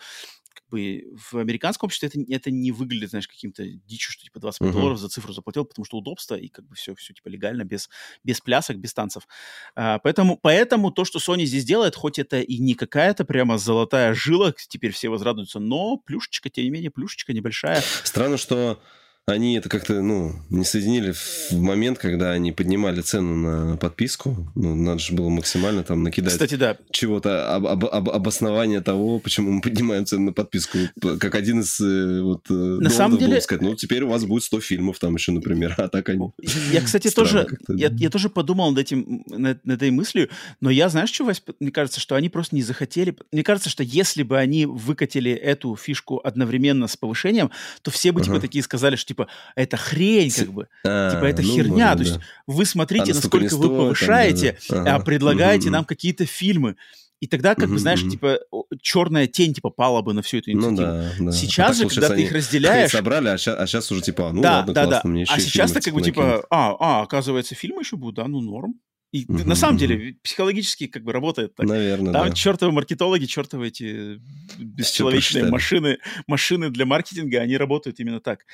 как 0.53 0.65
бы 0.69 1.05
в 1.31 1.39
американском 1.39 1.87
обществе 1.87 2.09
это, 2.09 2.21
это 2.29 2.51
не 2.51 2.73
выглядит, 2.73 3.11
знаешь, 3.11 3.29
каким-то 3.29 3.65
дичью, 3.65 4.11
что 4.13 4.25
типа 4.25 4.41
25 4.41 4.69
uh-huh. 4.69 4.73
долларов 4.73 4.99
за 4.99 5.09
цифру 5.09 5.33
заплатил, 5.33 5.65
потому 5.65 5.85
что 5.85 5.97
удобство 5.97 6.35
и 6.35 6.49
как 6.49 6.67
бы 6.67 6.75
все, 6.75 6.97
все 6.97 7.15
типа 7.15 7.29
легально, 7.29 7.65
без, 7.65 7.89
без 8.25 8.41
плясок, 8.41 8.79
без 8.79 8.93
танцев. 8.93 9.29
А, 9.77 10.01
поэтому, 10.01 10.37
поэтому 10.37 10.91
то, 10.91 11.05
что 11.05 11.21
Sony 11.21 11.45
здесь 11.45 11.65
делает, 11.65 11.95
хоть 11.95 12.19
это 12.19 12.41
и 12.41 12.59
не 12.59 12.75
какая-то 12.75 13.25
прямо 13.25 13.57
золотая 13.57 14.13
жила, 14.13 14.53
теперь 14.69 14.91
все 14.91 15.09
возрадуются, 15.09 15.61
но 15.61 15.97
плюшечка, 15.97 16.51
тем 16.51 16.65
не 16.65 16.71
менее, 16.71 16.91
плюшечка 16.91 17.33
небольшая. 17.33 17.81
Странно, 18.03 18.37
что 18.37 18.83
они 19.31 19.57
это 19.57 19.69
как-то, 19.69 20.01
ну, 20.03 20.35
не 20.51 20.65
соединили 20.65 21.13
в 21.13 21.53
момент, 21.53 21.99
когда 21.99 22.33
они 22.33 22.53
поднимали 22.53 23.01
цену 23.01 23.37
на 23.37 23.77
подписку. 23.77 24.51
Ну, 24.55 24.75
надо 24.75 24.99
же 24.99 25.15
было 25.15 25.29
максимально 25.29 25.83
там 25.83 26.03
накидать 26.03 26.33
Кстати, 26.33 26.55
да. 26.55 26.77
чего-то, 26.91 27.55
об, 27.55 27.67
об, 27.67 27.85
об, 27.87 28.11
обоснование 28.11 28.81
того, 28.81 29.19
почему 29.19 29.53
мы 29.53 29.61
поднимаем 29.61 30.07
цену 30.07 30.27
на 30.27 30.33
подписку. 30.33 30.79
Как 31.19 31.35
один 31.35 31.61
из 31.61 31.81
э, 31.81 32.23
вот, 32.23 32.51
э, 32.51 32.53
на 32.53 32.91
самом 32.91 33.19
деле... 33.19 33.35
был 33.35 33.43
сказать, 33.43 33.63
ну, 33.63 33.75
теперь 33.75 34.03
у 34.03 34.09
вас 34.09 34.25
будет 34.25 34.45
100 34.45 34.61
фильмов 34.61 34.99
там 34.99 35.15
еще, 35.15 35.33
например, 35.33 35.75
а 35.79 35.89
так 35.89 36.09
они... 36.09 36.31
Я, 36.73 36.83
кстати, 36.83 37.11
тоже, 37.11 37.47
я, 37.69 37.91
я 37.91 38.11
тоже 38.11 38.29
подумал 38.29 38.71
над, 38.71 38.81
этим, 38.81 39.25
над, 39.27 39.65
над 39.65 39.77
этой 39.77 39.91
мыслью, 39.91 40.29
но 40.61 40.71
я, 40.71 40.89
знаешь, 40.89 41.11
что, 41.11 41.25
Вась, 41.25 41.43
мне 41.59 41.71
кажется, 41.71 42.01
что 42.01 42.15
они 42.15 42.29
просто 42.29 42.55
не 42.55 42.63
захотели... 42.63 43.17
Мне 43.33 43.43
кажется, 43.43 43.71
что 43.71 43.83
если 43.83 44.23
бы 44.23 44.39
они 44.39 44.67
выкатили 44.67 45.33
эту 45.33 45.77
фишку 45.77 46.21
одновременно 46.23 46.87
с 46.87 46.97
повышением, 46.97 47.51
то 47.83 47.91
все 47.91 48.13
бы, 48.13 48.21
типа, 48.21 48.33
ага. 48.33 48.41
типа, 48.41 48.49
такие 48.49 48.63
сказали, 48.63 48.97
что, 48.97 49.09
типа, 49.09 49.20
это 49.55 49.77
хрень, 49.77 50.31
как 50.31 50.53
бы. 50.53 50.69
А, 50.85 51.11
типа, 51.11 51.25
это 51.25 51.43
ну, 51.43 51.49
херня. 51.49 51.95
То 51.95 52.03
есть 52.03 52.17
да. 52.17 52.23
вы 52.47 52.65
смотрите, 52.65 53.13
а 53.13 53.15
насколько 53.15 53.57
вы 53.57 53.69
повышаете, 53.69 54.59
там, 54.69 54.85
да, 54.85 54.85
да. 54.85 54.97
а 54.97 55.01
предлагаете 55.01 55.69
угу. 55.69 55.73
нам 55.73 55.85
какие-то 55.85 56.27
фильмы. 56.27 56.77
И 57.21 57.27
тогда, 57.27 57.55
как 57.55 57.65
угу, 57.65 57.75
бы, 57.75 57.79
знаешь, 57.79 58.03
угу. 58.03 58.11
типа, 58.11 58.39
черная 58.81 59.27
тень, 59.27 59.53
типа, 59.53 59.69
пала 59.69 60.01
бы 60.01 60.15
на 60.15 60.23
всю 60.23 60.39
эту 60.39 60.53
инициативу. 60.53 60.87
Ну, 60.87 60.87
да, 60.87 61.13
да. 61.19 61.33
Сейчас 61.33 61.71
а 61.73 61.83
же, 61.83 61.89
когда 61.89 62.09
ты 62.09 62.23
их 62.23 62.33
разделяешь... 62.33 62.91
собрали, 62.91 63.29
а 63.29 63.37
сейчас, 63.37 63.59
а 63.59 63.67
сейчас 63.67 63.93
уже, 63.93 64.01
типа, 64.01 64.31
ну, 64.33 64.41
да, 64.41 64.59
ладно, 64.59 64.73
да, 64.73 64.85
классно, 64.87 65.01
да. 65.03 65.09
мне 65.11 65.21
еще 65.23 65.35
А 65.35 65.39
сейчас-то, 65.39 65.81
как 65.81 65.93
бы, 65.93 66.01
типа, 66.01 66.47
а, 66.49 66.77
а, 66.81 67.03
оказывается, 67.03 67.55
фильмы 67.55 67.83
еще 67.83 67.97
будут, 67.97 68.17
да, 68.17 68.27
ну, 68.27 68.41
норм. 68.41 68.75
И 69.13 69.25
угу, 69.29 69.43
на 69.45 69.57
самом 69.57 69.75
угу. 69.75 69.81
деле 69.81 70.17
психологически 70.23 70.87
как 70.87 71.03
бы 71.03 71.13
работает 71.13 71.55
так. 71.57 71.67
Наверное, 71.67 72.13
Там 72.13 72.29
да. 72.29 72.35
чертовы 72.35 72.73
маркетологи, 72.73 73.25
чертовы 73.25 73.69
эти 73.69 74.21
бесчеловечные 74.59 75.47
машины, 75.47 75.99
машины 76.29 76.71
для 76.71 76.87
маркетинга, 76.87 77.41
они 77.41 77.57
работают 77.57 77.99
именно 77.99 78.21
так. 78.21 78.47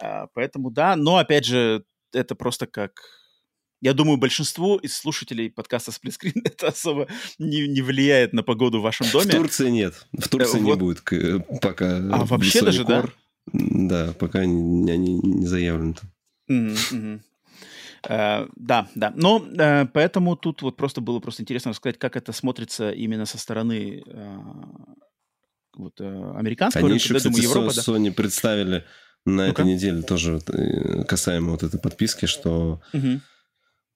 А, 0.00 0.28
поэтому 0.34 0.70
да, 0.70 0.94
но 0.94 1.16
опять 1.16 1.44
же, 1.44 1.84
это 2.12 2.34
просто 2.34 2.66
как... 2.66 3.00
Я 3.80 3.92
думаю, 3.92 4.16
большинству 4.16 4.76
из 4.76 4.96
слушателей 4.96 5.50
подкаста 5.50 5.90
Сплитскрин 5.90 6.34
это 6.44 6.68
особо 6.68 7.08
не, 7.38 7.66
не 7.66 7.82
влияет 7.82 8.32
на 8.32 8.44
погоду 8.44 8.78
в 8.78 8.82
вашем 8.82 9.08
доме. 9.10 9.26
В 9.26 9.30
Турции 9.32 9.68
нет. 9.68 10.06
В 10.12 10.28
Турции 10.28 10.58
вот. 10.58 10.74
не 10.74 10.80
будет 10.80 11.02
пока. 11.60 11.96
А 11.96 12.24
вообще 12.24 12.62
даже, 12.62 12.84
да? 12.84 13.04
Да, 13.52 14.14
пока 14.18 14.40
они, 14.40 14.90
они 14.90 15.14
не 15.14 15.46
заявлены. 15.46 15.96
Mm-hmm. 16.48 17.20
Э, 18.08 18.46
да, 18.56 18.88
да. 18.94 19.12
Но 19.16 19.44
э, 19.58 19.86
поэтому 19.92 20.36
тут 20.36 20.62
вот 20.62 20.76
просто 20.76 21.00
было 21.00 21.20
просто 21.20 21.42
интересно 21.42 21.70
рассказать, 21.70 21.98
как 21.98 22.16
это 22.16 22.32
смотрится 22.32 22.90
именно 22.90 23.26
со 23.26 23.38
стороны 23.38 24.02
э, 24.06 24.38
вот, 25.76 26.00
э, 26.00 26.32
американского 26.36 26.80
Они 26.80 26.90
рынка, 26.90 27.04
еще, 27.04 27.14
да, 27.14 27.18
кстати, 27.18 27.32
думаю, 27.32 27.48
Европа, 27.48 27.70
Sony 27.70 28.08
да? 28.08 28.14
представили 28.14 28.84
на 29.24 29.46
ну 29.46 29.52
этой 29.52 29.64
неделе 29.64 30.02
тоже 30.02 30.40
э, 30.48 31.04
касаемо 31.04 31.52
вот 31.52 31.62
этой 31.62 31.80
подписки, 31.80 32.26
что 32.26 32.82
угу. 32.92 33.20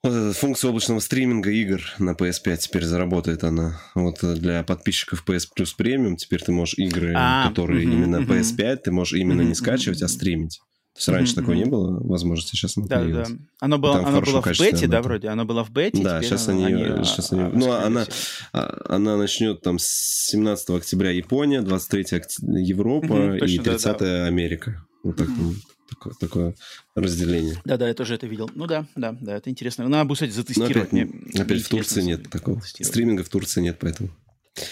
вот 0.02 0.12
эта 0.12 0.32
функция 0.32 0.70
облачного 0.70 1.00
стриминга 1.00 1.50
игр 1.50 1.82
на 1.98 2.12
PS5 2.12 2.56
теперь 2.56 2.84
заработает 2.84 3.44
она. 3.44 3.80
Вот 3.94 4.20
для 4.22 4.62
подписчиков 4.62 5.24
PS 5.26 5.48
Plus 5.56 5.70
Premium 5.78 6.16
теперь 6.16 6.42
ты 6.42 6.52
можешь 6.52 6.78
игры, 6.78 7.12
а, 7.14 7.48
которые 7.48 7.86
угу, 7.86 7.94
именно 7.94 8.20
угу. 8.20 8.32
PS5, 8.32 8.76
ты 8.76 8.90
можешь 8.90 9.14
именно 9.14 9.42
угу, 9.42 9.50
не 9.50 9.54
скачивать, 9.54 9.98
угу. 9.98 10.06
а 10.06 10.08
стримить. 10.08 10.60
То 10.98 11.00
есть 11.00 11.08
раньше 11.10 11.32
mm-hmm. 11.32 11.36
такого 11.36 11.54
не 11.54 11.64
было 11.64 12.00
возможности, 12.02 12.56
сейчас 12.56 12.76
оно 12.76 12.88
да, 12.88 12.98
появилось. 12.98 13.28
Да, 13.28 13.36
Оно 13.60 13.78
было, 13.78 14.04
оно 14.04 14.20
было 14.20 14.42
в 14.42 14.58
бете, 14.58 14.88
да, 14.88 15.00
вроде? 15.00 15.28
Оно 15.28 15.44
было 15.44 15.64
в 15.64 15.70
бете, 15.70 16.02
Да, 16.02 16.20
сейчас 16.22 16.48
они... 16.48 16.64
они 16.64 17.04
сейчас 17.04 17.32
они... 17.32 17.42
Ну, 17.52 17.70
она, 17.70 18.04
а, 18.52 18.82
она 18.88 19.16
начнет 19.16 19.62
там 19.62 19.78
с 19.78 20.26
17 20.30 20.70
октября 20.70 21.10
Япония, 21.12 21.62
23 21.62 22.20
Европа 22.64 23.06
mm-hmm, 23.06 23.38
точно, 23.38 23.54
и 23.54 23.58
30 23.58 23.84
да, 23.84 23.94
да. 23.94 24.26
Америка. 24.26 24.84
Вот 25.04 25.16
так. 25.16 25.28
Mm-hmm. 25.28 25.54
такое, 25.90 26.14
такое 26.18 26.54
разделение. 26.96 27.62
Да-да, 27.64 27.86
я 27.86 27.94
тоже 27.94 28.16
это 28.16 28.26
видел. 28.26 28.50
Ну 28.52 28.66
да, 28.66 28.84
да, 28.96 29.16
да, 29.20 29.36
это 29.36 29.50
интересно. 29.50 29.86
Надо 29.86 30.04
будет, 30.04 30.16
кстати, 30.16 30.32
затестировать. 30.32 30.92
Но 30.92 30.98
опять, 30.98 31.12
Мне, 31.14 31.42
опять 31.42 31.62
в 31.62 31.68
Турции 31.68 32.02
нет 32.02 32.28
такого. 32.28 32.60
Стриминга 32.60 33.22
в 33.22 33.28
Турции 33.28 33.60
нет, 33.60 33.78
поэтому 33.78 34.10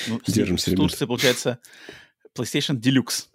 ну, 0.09 0.21
держимся, 0.27 0.73
В 0.73 0.75
Турции, 0.75 1.07
получается, 1.07 1.61
PlayStation 2.37 2.81
Deluxe. 2.81 3.27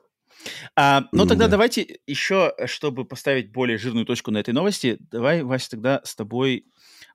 А, 0.75 1.05
ну, 1.11 1.25
тогда 1.25 1.45
да. 1.45 1.51
давайте 1.51 1.99
еще, 2.07 2.53
чтобы 2.65 3.05
поставить 3.05 3.51
более 3.51 3.77
жирную 3.77 4.05
точку 4.05 4.31
на 4.31 4.37
этой 4.39 4.53
новости, 4.53 4.97
давай, 4.99 5.43
Вася, 5.43 5.71
тогда 5.71 6.01
с 6.03 6.15
тобой 6.15 6.65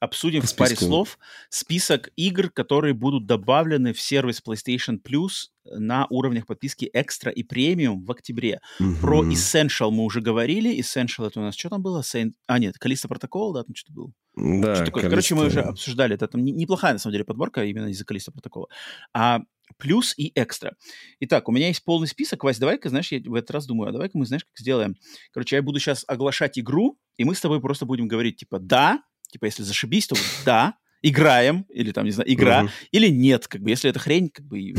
обсудим 0.00 0.42
По 0.42 0.46
в 0.46 0.56
паре 0.56 0.76
слов 0.76 1.18
список 1.48 2.10
игр, 2.16 2.50
которые 2.50 2.94
будут 2.94 3.26
добавлены 3.26 3.92
в 3.92 4.00
сервис 4.00 4.42
PlayStation 4.46 4.98
Plus 5.02 5.48
на 5.64 6.06
уровнях 6.10 6.46
подписки 6.46 6.90
Extra 6.94 7.32
и 7.32 7.42
Premium 7.42 8.04
в 8.04 8.10
октябре. 8.10 8.60
Угу. 8.80 8.96
Про 9.00 9.24
Essential 9.24 9.90
мы 9.90 10.04
уже 10.04 10.20
говорили. 10.20 10.78
Essential 10.78 11.26
это 11.26 11.40
у 11.40 11.42
нас 11.42 11.56
что 11.56 11.68
там 11.68 11.82
было? 11.82 12.00
Saint... 12.00 12.32
А, 12.46 12.58
нет, 12.58 12.78
Калиста 12.78 13.08
Протокол, 13.08 13.52
да, 13.52 13.64
там 13.64 13.74
что-то 13.74 13.92
было. 13.92 14.12
Да, 14.36 14.76
что 14.76 14.84
такое? 14.86 15.08
Короче, 15.08 15.34
мы 15.34 15.46
уже 15.46 15.60
обсуждали. 15.60 16.14
Это 16.14 16.28
там 16.28 16.44
неплохая, 16.44 16.92
на 16.92 16.98
самом 16.98 17.12
деле, 17.12 17.24
подборка 17.24 17.64
именно 17.64 17.86
из-за 17.86 18.04
Калиста 18.04 18.32
Протокола. 18.32 18.68
А 19.12 19.40
плюс 19.78 20.14
и 20.16 20.32
экстра. 20.34 20.76
Итак, 21.20 21.48
у 21.48 21.52
меня 21.52 21.68
есть 21.68 21.84
полный 21.84 22.06
список. 22.06 22.44
Вась, 22.44 22.58
давай-ка, 22.58 22.88
знаешь, 22.88 23.10
я 23.12 23.20
в 23.24 23.34
этот 23.34 23.50
раз 23.50 23.66
думаю, 23.66 23.88
а 23.88 23.92
давай-ка 23.92 24.16
мы, 24.16 24.26
знаешь, 24.26 24.44
как 24.44 24.58
сделаем? 24.58 24.96
Короче, 25.32 25.56
я 25.56 25.62
буду 25.62 25.80
сейчас 25.80 26.04
оглашать 26.06 26.58
игру, 26.58 26.98
и 27.16 27.24
мы 27.24 27.34
с 27.34 27.40
тобой 27.40 27.60
просто 27.60 27.86
будем 27.86 28.08
говорить, 28.08 28.36
типа, 28.36 28.58
да, 28.58 29.02
типа, 29.36 29.44
если 29.44 29.62
зашибись, 29.62 30.06
то 30.06 30.16
да, 30.46 30.76
играем, 31.02 31.66
или 31.68 31.92
там, 31.92 32.06
не 32.06 32.10
знаю, 32.10 32.32
игра, 32.32 32.70
или 32.90 33.08
нет, 33.08 33.46
как 33.46 33.60
бы, 33.60 33.68
если 33.68 33.90
это 33.90 33.98
хрень, 33.98 34.30
как 34.30 34.46
бы, 34.46 34.72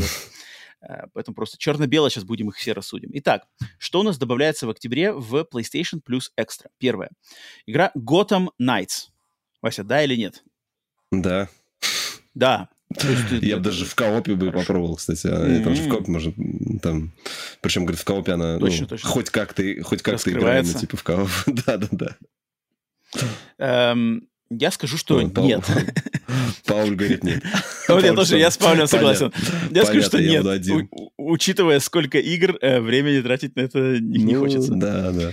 э, 0.80 1.02
Поэтому 1.12 1.36
просто 1.36 1.58
черно-бело 1.58 2.10
сейчас 2.10 2.24
будем 2.24 2.48
их 2.48 2.56
все 2.56 2.72
рассудим. 2.72 3.10
Итак, 3.14 3.44
что 3.78 4.00
у 4.00 4.02
нас 4.02 4.18
добавляется 4.18 4.66
в 4.66 4.70
октябре 4.70 5.12
в 5.12 5.46
PlayStation 5.52 6.00
Plus 6.04 6.30
Extra? 6.36 6.66
Первое. 6.78 7.10
Игра 7.66 7.92
Gotham 7.96 8.48
Knights. 8.60 9.10
Вася, 9.62 9.84
да 9.84 10.02
или 10.02 10.16
нет? 10.16 10.42
Да. 11.12 11.48
Да. 12.34 12.68
Я 13.40 13.58
бы 13.58 13.62
даже 13.62 13.84
в 13.84 13.94
коопе 13.94 14.34
бы 14.34 14.50
попробовал, 14.50 14.96
кстати. 14.96 15.26
Mm-hmm. 15.26 15.62
Там 15.62 15.74
же 15.74 15.82
в 15.82 15.88
коопе 15.88 16.10
может 16.10 16.34
там... 16.82 17.12
Причем, 17.60 17.84
говорит, 17.84 18.00
в 18.00 18.04
коопе 18.04 18.32
она 18.32 18.58
точно, 18.58 18.82
ну, 18.82 18.88
точно. 18.88 19.08
хоть 19.08 19.30
как-то 19.30 19.62
хоть 19.82 20.02
как-то 20.02 20.30
играем, 20.30 20.64
типа 20.64 20.96
в 20.96 21.02
кооп. 21.02 21.28
Да-да-да. 21.46 22.16
Эм, 23.58 24.27
я 24.50 24.70
скажу, 24.70 24.96
что 24.96 25.20
ну, 25.20 25.46
нет. 25.46 25.64
Пауль 26.66 26.94
говорит 26.94 27.22
нет. 27.24 27.42
Вот 27.88 28.04
я 28.04 28.14
тоже, 28.14 28.38
я 28.38 28.50
с 28.50 28.58
Паулем 28.58 28.86
согласен. 28.86 29.32
Я 29.70 29.84
скажу, 29.84 30.02
что 30.02 30.20
нет. 30.20 30.44
Учитывая, 31.16 31.80
сколько 31.80 32.18
игр, 32.18 32.56
э, 32.60 32.80
времени 32.80 33.20
тратить 33.20 33.56
на 33.56 33.60
это 33.62 33.98
не 34.00 34.34
ну, 34.34 34.40
хочется. 34.40 34.72
Да, 34.74 35.12
да. 35.12 35.32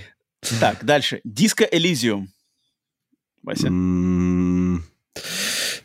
Так, 0.60 0.86
дальше. 0.86 1.22
Диско 1.24 1.64
Элизиум. 1.64 2.30
Вася? 3.44 3.70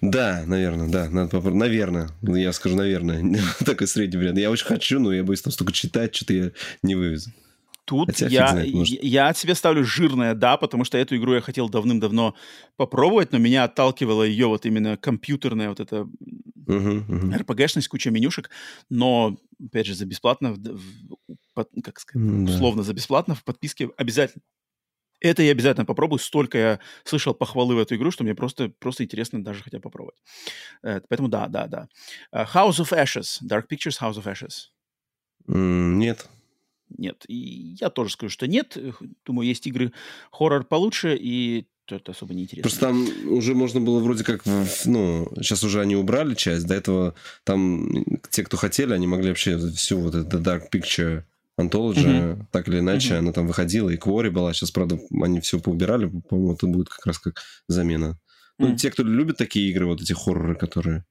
Да, 0.01 0.45
наверное, 0.47 0.89
да. 0.89 1.11
Надо 1.11 1.31
попробовать. 1.31 1.61
Наверное. 1.61 2.09
Я 2.23 2.53
скажу, 2.53 2.77
наверное. 2.77 3.39
Такой 3.65 3.87
средний 3.87 4.19
вариант. 4.19 4.39
Я 4.39 4.51
очень 4.51 4.67
хочу, 4.67 4.99
но 4.99 5.13
я 5.13 5.23
боюсь 5.23 5.43
там 5.43 5.53
столько 5.53 5.73
читать, 5.73 6.15
что-то 6.15 6.33
я 6.33 6.51
не 6.83 6.95
вывезу. 6.95 7.31
Тут 7.91 8.31
я, 8.31 8.49
знает, 8.49 8.69
я 8.73 9.29
от 9.29 9.37
себя 9.37 9.55
ставлю 9.55 9.85
жирное 9.85 10.35
«да», 10.35 10.57
потому 10.57 10.85
что 10.85 10.99
эту 10.99 11.17
игру 11.17 11.35
я 11.35 11.41
хотел 11.41 11.69
давным-давно 11.69 12.35
попробовать, 12.77 13.33
но 13.33 13.39
меня 13.39 13.65
отталкивала 13.65 14.23
ее 14.23 14.47
вот 14.47 14.67
именно 14.67 14.97
компьютерная 14.97 15.69
вот 15.69 15.81
эта 15.81 15.97
uh-huh, 15.97 17.07
uh-huh. 17.07 17.39
RPG-шность, 17.45 17.89
куча 17.89 18.11
менюшек, 18.11 18.51
но, 18.89 19.37
опять 19.63 19.87
же, 19.87 19.95
за 19.95 20.07
бесплатно, 20.07 20.57
как 21.83 22.01
сказать, 22.01 22.29
uh-huh. 22.29 22.45
условно 22.45 22.83
за 22.83 22.95
бесплатно 22.95 23.35
в 23.35 23.45
подписке 23.45 23.91
обязательно 23.97 24.43
это 25.21 25.43
я 25.43 25.53
обязательно 25.53 25.85
попробую. 25.85 26.19
Столько 26.19 26.59
я 26.59 26.81
слышал 27.05 27.35
похвалы 27.35 27.75
в 27.75 27.79
эту 27.79 27.95
игру, 27.97 28.11
что 28.11 28.25
мне 28.25 28.35
просто, 28.35 28.73
просто 28.79 29.05
интересно 29.05 29.45
даже 29.45 29.63
хотя 29.63 29.79
попробовать. 29.79 30.19
Поэтому 30.83 31.29
да, 31.29 31.47
да, 31.47 31.67
да. 31.67 31.89
Uh, 32.35 32.47
House 32.53 32.81
of 32.81 32.93
Ashes. 32.93 33.39
Dark 33.47 33.65
Pictures 33.71 34.01
House 34.01 34.17
of 34.17 34.25
Ashes. 34.25 34.71
Mm, 35.47 35.97
нет. 35.97 36.29
Нет. 36.97 37.25
И 37.29 37.77
я 37.81 37.91
тоже 37.91 38.13
скажу, 38.13 38.31
что 38.31 38.47
нет. 38.47 38.77
Думаю, 39.25 39.49
есть 39.49 39.67
игры 39.67 39.93
хоррор 40.31 40.65
получше, 40.65 41.17
и 41.19 41.67
это 41.89 42.13
особо 42.13 42.35
не 42.35 42.43
интересно. 42.43 42.63
Просто 42.63 42.81
там 42.81 43.33
уже 43.33 43.55
можно 43.55 43.81
было 43.81 44.01
вроде 44.01 44.23
как, 44.25 44.43
ну, 44.85 45.29
сейчас 45.37 45.65
уже 45.65 45.81
они 45.81 45.97
убрали 45.97 46.35
часть, 46.35 46.67
до 46.67 46.75
этого 46.75 47.15
там 47.45 48.05
те, 48.31 48.45
кто 48.45 48.57
хотели, 48.57 48.93
они 48.93 49.07
могли 49.07 49.29
вообще 49.29 49.59
всю 49.71 49.99
вот 50.01 50.15
эту 50.15 50.39
Dark 50.39 50.71
Picture 50.73 51.25
Антологи, 51.57 52.01
mm-hmm. 52.01 52.45
так 52.51 52.69
или 52.69 52.79
иначе, 52.79 53.15
mm-hmm. 53.15 53.19
она 53.19 53.33
там 53.33 53.47
выходила, 53.47 53.91
и 53.91 53.97
Квори 53.97 54.31
была. 54.31 54.53
Сейчас, 54.53 54.71
правда, 54.71 54.99
они 55.23 55.41
все 55.41 55.61
поубирали. 55.61 56.07
По-моему, 56.07 56.55
это 56.55 56.67
будет 56.67 56.89
как 56.89 57.07
раз 57.07 57.19
как 57.19 57.43
замена. 57.69 58.19
Mm-hmm. 58.59 58.67
Ну, 58.67 58.77
те, 58.77 58.91
кто 58.91 59.03
любит 59.03 59.37
такие 59.37 59.69
игры, 59.71 59.87
вот 59.87 60.01
эти 60.01 60.13
хорроры, 60.13 60.55
которые... 60.55 61.05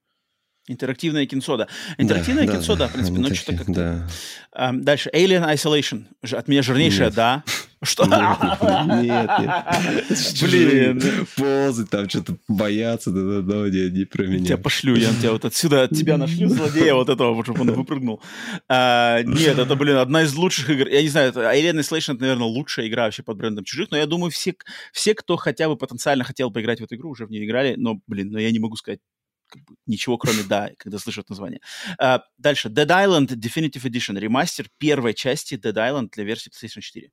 Интерактивное 0.69 1.25
кинцо, 1.25 1.57
да. 1.57 1.67
Интерактивное 1.97 2.45
да, 2.45 2.53
кинцо, 2.53 2.75
да, 2.75 2.85
да, 2.85 2.87
в 2.89 2.93
принципе, 2.93 3.19
но 3.19 3.33
что-то 3.33 3.57
как-то... 3.57 3.73
Да. 3.73 4.07
А, 4.51 4.71
дальше. 4.71 5.09
Alien 5.11 5.51
Isolation. 5.51 6.05
От 6.31 6.47
меня 6.47 6.61
жирнейшее 6.61 7.07
Нет. 7.07 7.15
«да». 7.15 7.43
Что? 7.81 8.05
Нет, 8.05 9.29
нет. 9.39 10.41
Блин. 10.41 11.25
Ползать 11.37 11.89
там, 11.89 12.09
что-то 12.09 12.35
бояться, 12.49 13.09
да, 13.09 13.21
да, 13.21 13.41
да, 13.41 13.69
не, 13.69 13.89
не 13.89 14.05
про 14.05 14.27
меня. 14.27 14.45
Тебя 14.45 14.57
пошлю, 14.57 14.95
я 14.95 15.11
тебя 15.13 15.31
вот 15.31 15.45
отсюда, 15.45 15.83
от 15.83 15.91
тебя 15.91 16.17
нашлю 16.17 16.49
злодея 16.49 16.93
вот 16.93 17.07
этого, 17.07 17.41
чтобы 17.43 17.61
он 17.61 17.71
выпрыгнул. 17.71 18.21
А, 18.67 19.23
нет, 19.23 19.57
это, 19.57 19.75
блин, 19.75 19.95
одна 19.95 20.23
из 20.23 20.35
лучших 20.35 20.69
игр. 20.69 20.89
Я 20.89 21.01
не 21.01 21.07
знаю, 21.07 21.31
Alien 21.31 21.79
Isolation, 21.79 22.15
это, 22.15 22.21
наверное, 22.21 22.47
лучшая 22.47 22.87
игра 22.87 23.05
вообще 23.05 23.23
под 23.23 23.37
брендом 23.37 23.63
Чужих, 23.63 23.91
но 23.91 23.97
я 23.97 24.05
думаю, 24.05 24.29
все, 24.29 24.53
все, 24.91 25.15
кто 25.15 25.37
хотя 25.37 25.69
бы 25.69 25.77
потенциально 25.77 26.25
хотел 26.25 26.51
поиграть 26.51 26.81
в 26.81 26.83
эту 26.83 26.95
игру, 26.95 27.11
уже 27.11 27.25
в 27.25 27.31
нее 27.31 27.45
играли, 27.45 27.75
но, 27.77 28.01
блин, 28.07 28.29
но 28.29 28.39
я 28.39 28.51
не 28.51 28.59
могу 28.59 28.75
сказать 28.75 28.99
как 29.49 29.63
бы, 29.63 29.75
ничего, 29.85 30.17
кроме 30.17 30.43
«да», 30.43 30.71
когда 30.77 30.99
слышат 30.99 31.29
название. 31.29 31.61
Uh, 32.01 32.19
дальше. 32.37 32.69
Dead 32.69 32.87
Island 32.87 33.27
Definitive 33.35 33.83
Edition. 33.83 34.19
Ремастер 34.19 34.69
первой 34.77 35.13
части 35.13 35.55
Dead 35.55 35.73
Island 35.73 36.09
для 36.13 36.23
версии 36.23 36.49
PlayStation 36.49 36.81
4. 36.81 37.09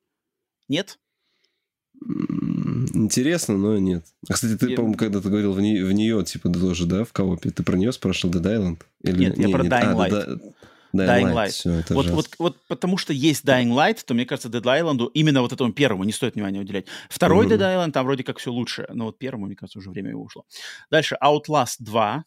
Нет? 0.68 0.98
Интересно, 2.94 3.56
но 3.56 3.78
нет. 3.78 4.04
А, 4.28 4.34
кстати, 4.34 4.56
ты, 4.56 4.70
я... 4.70 4.76
по-моему, 4.76 4.96
когда-то 4.96 5.28
говорил 5.28 5.52
в, 5.52 5.60
не, 5.60 5.82
в 5.82 5.92
нее, 5.92 6.22
типа, 6.24 6.50
тоже, 6.50 6.86
да, 6.86 7.04
в 7.04 7.12
коопе? 7.12 7.50
Ты 7.50 7.62
про 7.62 7.76
нее 7.76 7.92
спрашивал, 7.92 8.34
Dead 8.34 8.44
Island? 8.44 8.82
Или... 9.02 9.18
Нет, 9.18 9.38
я 9.38 9.46
не, 9.46 9.52
про 9.52 9.62
нет. 9.62 9.72
Dying 9.72 9.92
а, 9.92 9.94
Light. 9.94 10.10
Да, 10.10 10.38
Dying, 10.97 11.09
Dying 11.09 11.32
Light. 11.32 11.35
Light. 11.35 11.82
Все, 11.82 11.94
вот, 11.94 12.06
вот, 12.10 12.28
вот 12.39 12.56
потому 12.68 12.98
что 12.98 13.12
есть 13.12 13.44
Dying 13.44 13.73
Light, 13.73 14.05
то, 14.05 14.14
мне 14.14 14.27
кажется, 14.27 14.48
Dead 14.48 14.62
Island, 14.62 15.10
именно 15.14 15.43
вот 15.43 15.52
этому 15.52 15.73
первому 15.73 16.05
не 16.05 16.12
стоит 16.12 16.35
внимания 16.35 16.60
уделять. 16.60 16.86
Второй 17.09 17.47
mm-hmm. 17.47 17.59
Dead 17.59 17.60
Island, 17.60 17.93
там 17.93 18.06
вроде 18.06 18.24
как 18.24 18.39
все 18.39 18.52
лучше, 18.52 18.86
но 18.93 19.06
вот 19.06 19.18
первому, 19.18 19.47
мне 19.47 19.56
кажется, 19.56 19.78
уже 19.78 19.90
время 19.90 20.10
его 20.10 20.23
ушло. 20.23 20.44
Дальше 20.90 21.16
Outlast 21.23 21.77
2, 21.81 22.24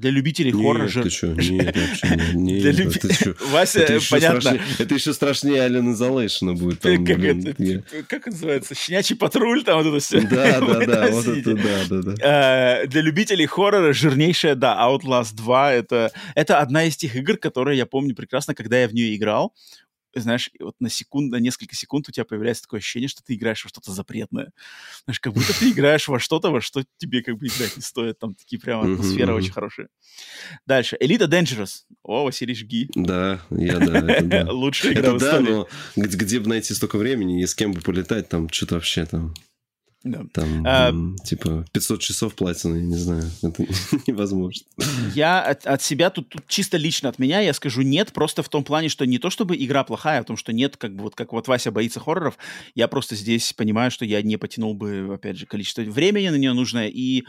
для 0.00 0.10
любителей 0.10 0.50
нет, 0.52 0.62
хоррора 0.62 0.88
же... 0.88 1.02
ты 1.02 1.10
что? 1.10 1.26
Нет, 1.28 1.76
вообще 1.76 2.34
нет. 2.34 2.62
Для 2.62 2.72
люб... 2.72 2.92
ты 2.94 3.12
что? 3.12 3.36
Вася, 3.50 3.80
это 3.80 4.00
понятно. 4.10 4.40
Страшнее, 4.40 4.62
это 4.78 4.94
еще 4.94 5.12
страшнее 5.12 5.68
Alien 5.68 5.94
Isolation 5.94 6.54
будет. 6.54 6.80
Там, 6.80 7.04
как, 7.04 7.18
блин, 7.18 7.46
это, 7.46 7.82
как 8.08 8.26
называется? 8.26 8.74
Щенячий 8.74 9.14
патруль, 9.14 9.62
там 9.62 9.82
вот 9.82 9.86
это 9.86 9.98
все. 9.98 10.22
Да, 10.22 10.60
да, 10.60 10.86
да, 10.86 11.10
вот 11.10 11.26
это, 11.28 11.54
да, 11.54 11.78
да, 11.90 12.02
да. 12.02 12.14
А, 12.22 12.86
для 12.86 13.02
любителей 13.02 13.44
хоррора 13.44 13.92
жирнейшая, 13.92 14.54
да, 14.54 14.78
Outlast 14.80 15.34
2, 15.36 15.72
это, 15.74 16.12
это 16.34 16.58
одна 16.60 16.84
из 16.84 16.96
тех 16.96 17.14
игр, 17.14 17.36
которые 17.36 17.76
я 17.76 17.84
помню 17.84 18.14
прекрасно, 18.14 18.54
когда 18.54 18.80
я 18.80 18.88
в 18.88 18.94
нее 18.94 19.14
играл 19.14 19.52
знаешь, 20.14 20.50
вот 20.58 20.74
на 20.80 20.90
секунду, 20.90 21.36
на 21.36 21.40
несколько 21.40 21.74
секунд 21.74 22.08
у 22.08 22.12
тебя 22.12 22.24
появляется 22.24 22.64
такое 22.64 22.78
ощущение, 22.78 23.08
что 23.08 23.22
ты 23.22 23.34
играешь 23.34 23.64
во 23.64 23.68
что-то 23.68 23.92
запретное. 23.92 24.52
Знаешь, 25.04 25.20
как 25.20 25.32
будто 25.32 25.58
ты 25.58 25.70
играешь 25.70 26.08
во 26.08 26.18
что-то, 26.18 26.50
во 26.50 26.60
что 26.60 26.84
тебе 26.98 27.22
как 27.22 27.38
бы 27.38 27.46
играть 27.46 27.76
не 27.76 27.82
стоит. 27.82 28.18
Там 28.18 28.34
такие 28.34 28.60
прям 28.60 28.80
атмосфера 28.80 29.34
очень 29.34 29.52
хорошая. 29.52 29.88
Дальше. 30.66 30.96
Элита 31.00 31.24
Dangerous. 31.24 31.84
О, 32.02 32.24
Василий, 32.24 32.54
жги. 32.54 32.88
Да, 32.94 33.40
я 33.50 33.78
да. 33.78 34.46
Лучшая 34.50 34.92
игра 34.94 35.12
в 35.12 35.18
истории. 35.18 35.46
да, 35.46 35.50
но 35.50 35.68
где 35.96 36.40
бы 36.40 36.48
найти 36.48 36.74
столько 36.74 36.96
времени 36.96 37.42
и 37.42 37.46
с 37.46 37.54
кем 37.54 37.72
бы 37.72 37.80
полетать, 37.80 38.28
там 38.28 38.48
что-то 38.48 38.76
вообще 38.76 39.06
там... 39.06 39.34
Да. 40.02 40.24
Там, 40.32 40.64
а, 40.66 40.92
типа, 41.24 41.66
500 41.72 42.00
часов 42.00 42.34
платины, 42.34 42.76
я 42.76 42.82
не 42.82 42.96
знаю, 42.96 43.30
это 43.42 43.64
невозможно. 44.06 44.66
Я 45.14 45.42
от, 45.42 45.66
от 45.66 45.82
себя 45.82 46.08
тут, 46.08 46.30
тут 46.30 46.46
чисто 46.48 46.78
лично 46.78 47.10
от 47.10 47.18
меня 47.18 47.40
я 47.40 47.52
скажу 47.52 47.82
нет, 47.82 48.12
просто 48.12 48.42
в 48.42 48.48
том 48.48 48.64
плане, 48.64 48.88
что 48.88 49.04
не 49.04 49.18
то 49.18 49.28
чтобы 49.28 49.56
игра 49.56 49.84
плохая, 49.84 50.20
а 50.20 50.22
в 50.22 50.26
том, 50.26 50.38
что 50.38 50.54
нет, 50.54 50.78
как 50.78 50.96
бы 50.96 51.02
вот 51.02 51.16
как 51.16 51.32
вот 51.32 51.48
Вася 51.48 51.70
боится 51.70 52.00
хорроров, 52.00 52.38
я 52.74 52.88
просто 52.88 53.14
здесь 53.14 53.52
понимаю, 53.52 53.90
что 53.90 54.06
я 54.06 54.22
не 54.22 54.38
потянул 54.38 54.72
бы, 54.74 55.10
опять 55.14 55.36
же, 55.36 55.44
количество 55.44 55.82
времени 55.82 56.30
на 56.30 56.36
нее 56.36 56.54
нужное 56.54 56.88
и 56.88 57.24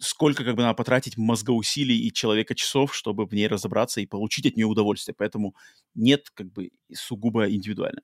сколько 0.00 0.44
как 0.44 0.56
бы 0.56 0.62
надо 0.62 0.74
потратить 0.74 1.18
мозгоусилий 1.18 1.98
и 1.98 2.12
человека 2.12 2.54
часов, 2.54 2.94
чтобы 2.94 3.26
в 3.26 3.32
ней 3.32 3.48
разобраться 3.48 4.00
и 4.00 4.06
получить 4.06 4.46
от 4.46 4.56
нее 4.56 4.66
удовольствие. 4.66 5.14
Поэтому 5.18 5.54
нет, 5.94 6.28
как 6.32 6.52
бы 6.52 6.70
сугубо 6.94 7.50
индивидуально. 7.50 8.00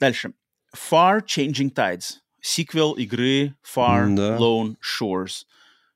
Дальше. 0.00 0.32
Far 0.74 1.20
Changing 1.24 1.72
Tides 1.72 2.18
сиквел 2.40 2.92
игры 2.92 3.54
Far 3.64 4.14
да. 4.14 4.36
Lone 4.36 4.76
Sails, 4.82 5.44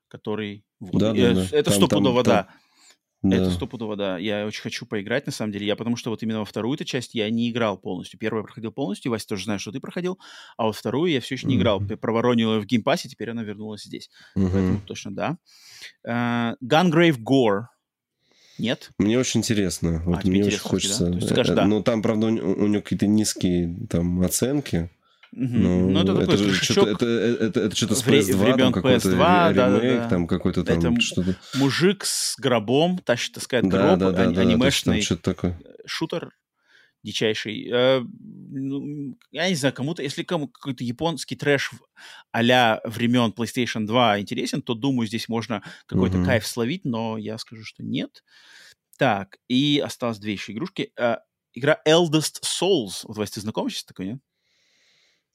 который... 0.07 0.65
Вот, 0.79 0.99
да, 0.99 1.13
да, 1.13 1.33
да. 1.33 1.47
Это 1.51 1.71
стопудово, 1.71 2.23
да. 2.23 2.47
Да. 3.23 3.37
Это 3.37 3.51
стопудово, 3.51 3.95
да. 3.95 4.17
Я 4.17 4.45
очень 4.45 4.61
хочу 4.61 4.85
поиграть, 4.85 5.25
на 5.25 5.31
самом 5.31 5.53
деле. 5.53 5.65
Я 5.65 5.77
потому 5.77 5.95
что 5.95 6.09
вот 6.09 6.21
именно 6.23 6.39
во 6.39 6.45
вторую 6.45 6.75
эту 6.75 6.83
часть 6.83 7.15
я 7.15 7.29
не 7.29 7.49
играл 7.49 7.77
полностью. 7.77 8.19
Первую 8.19 8.41
я 8.41 8.43
проходил 8.43 8.73
полностью, 8.73 9.11
Вася 9.11 9.27
тоже 9.27 9.45
знает, 9.45 9.61
что 9.61 9.71
ты 9.71 9.79
проходил, 9.79 10.19
а 10.57 10.65
вот 10.65 10.75
вторую 10.75 11.09
я 11.09 11.21
все 11.21 11.35
еще 11.35 11.47
не 11.47 11.55
играл. 11.55 11.81
Mm-hmm. 11.81 11.95
Проворонил 11.97 12.55
ее 12.55 12.59
в 12.59 12.65
геймпассе, 12.65 13.07
теперь 13.07 13.29
она 13.29 13.43
вернулась 13.43 13.83
здесь. 13.83 14.09
Mm-hmm. 14.37 14.49
Поэтому 14.51 14.81
точно 14.81 15.15
да. 15.15 15.37
Э, 16.05 16.57
Gungrave 16.61 17.17
Gore. 17.17 17.67
Нет? 18.59 18.91
Мне 18.97 19.17
очень 19.17 19.39
интересно. 19.39 20.01
А, 20.05 20.09
вот 20.09 20.25
мне 20.25 20.43
очень 20.43 20.59
хочется. 20.59 21.09
Да? 21.09 21.25
Скажешь, 21.25 21.55
да. 21.55 21.65
Ну, 21.65 21.81
там, 21.81 22.01
правда, 22.01 22.27
у, 22.27 22.29
у 22.29 22.67
него 22.67 22.81
какие-то 22.81 23.07
низкие 23.07 23.87
там 23.89 24.21
оценки. 24.21 24.91
Ну, 25.35 25.89
ну, 25.89 25.99
это 25.99 26.33
это 26.33 26.53
что-то, 26.53 26.91
это, 26.91 27.05
это, 27.05 27.45
это, 27.45 27.59
это 27.61 27.75
что-то 27.75 27.95
с 27.95 28.05
PS2, 28.05 28.57
там 28.57 28.71
какой-то 28.71 29.09
PS2, 29.09 29.11
ремейк, 29.11 29.55
да, 29.55 29.69
да, 29.69 29.79
да. 29.79 30.09
там 30.09 30.27
какой-то 30.27 30.63
там 30.63 30.77
это 30.77 31.01
что-то... 31.01 31.35
мужик 31.55 32.05
с 32.05 32.35
гробом 32.37 32.99
тащит, 32.99 33.33
так 33.33 33.43
сказать, 33.43 33.65
гроб, 33.65 33.97
да, 33.97 34.11
да, 34.11 34.29
да, 34.29 34.41
анимешный 34.41 34.97
да, 34.97 35.01
что-то 35.01 35.33
такое. 35.33 35.59
шутер 35.87 36.29
дичайший. 37.03 37.67
Э, 37.67 38.01
ну, 38.01 39.17
я 39.31 39.49
не 39.49 39.55
знаю, 39.55 39.73
кому-то, 39.73 40.01
если 40.03 40.23
кому 40.23 40.47
какой-то 40.47 40.83
японский 40.83 41.35
трэш 41.35 41.71
а-ля 42.31 42.81
времен 42.85 43.33
PlayStation 43.35 43.85
2 43.85 44.21
интересен, 44.21 44.61
то, 44.61 44.73
думаю, 44.73 45.07
здесь 45.07 45.27
можно 45.27 45.63
какой-то 45.85 46.17
угу. 46.17 46.25
кайф 46.25 46.47
словить, 46.47 46.85
но 46.85 47.17
я 47.17 47.37
скажу, 47.37 47.63
что 47.63 47.83
нет. 47.83 48.23
Так, 48.97 49.37
и 49.47 49.81
осталось 49.83 50.19
две 50.19 50.33
еще 50.33 50.53
игрушки. 50.53 50.91
Э, 50.97 51.17
игра 51.53 51.81
Eldest 51.87 52.41
Souls. 52.43 53.01
Вот, 53.03 53.17
Вась, 53.17 53.31
ты 53.31 53.41
знаком 53.41 53.69
сейчас 53.69 53.83
такой, 53.83 54.05
нет? 54.07 54.19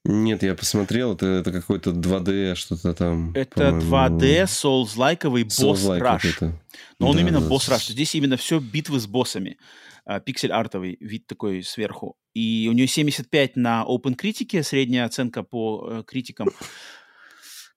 Нет, 0.05 0.43
я 0.43 0.55
посмотрел, 0.55 1.13
это, 1.13 1.25
это 1.25 1.51
какой-то 1.51 1.91
2D, 1.91 2.55
что-то 2.55 2.93
там. 2.93 3.33
Это 3.35 3.69
2D, 3.69 4.43
Souls-лайковый 4.45 5.43
босс 5.43 5.85
Rush. 5.85 6.53
Но 6.99 7.09
он 7.09 7.15
да, 7.15 7.21
именно 7.21 7.41
да, 7.41 7.47
босс 7.47 7.67
Rush. 7.67 7.91
Здесь 7.91 8.15
именно 8.15 8.37
все 8.37 8.59
битвы 8.59 8.99
с 8.99 9.07
боссами. 9.07 9.57
А, 10.05 10.19
пиксель-артовый 10.19 10.97
вид 10.99 11.27
такой 11.27 11.61
сверху. 11.63 12.17
И 12.33 12.67
у 12.69 12.73
нее 12.73 12.87
75 12.87 13.57
на 13.57 13.85
Open 13.87 14.17
Critic, 14.17 14.63
средняя 14.63 15.05
оценка 15.05 15.43
по 15.43 15.87
э, 15.87 16.03
критикам. 16.07 16.49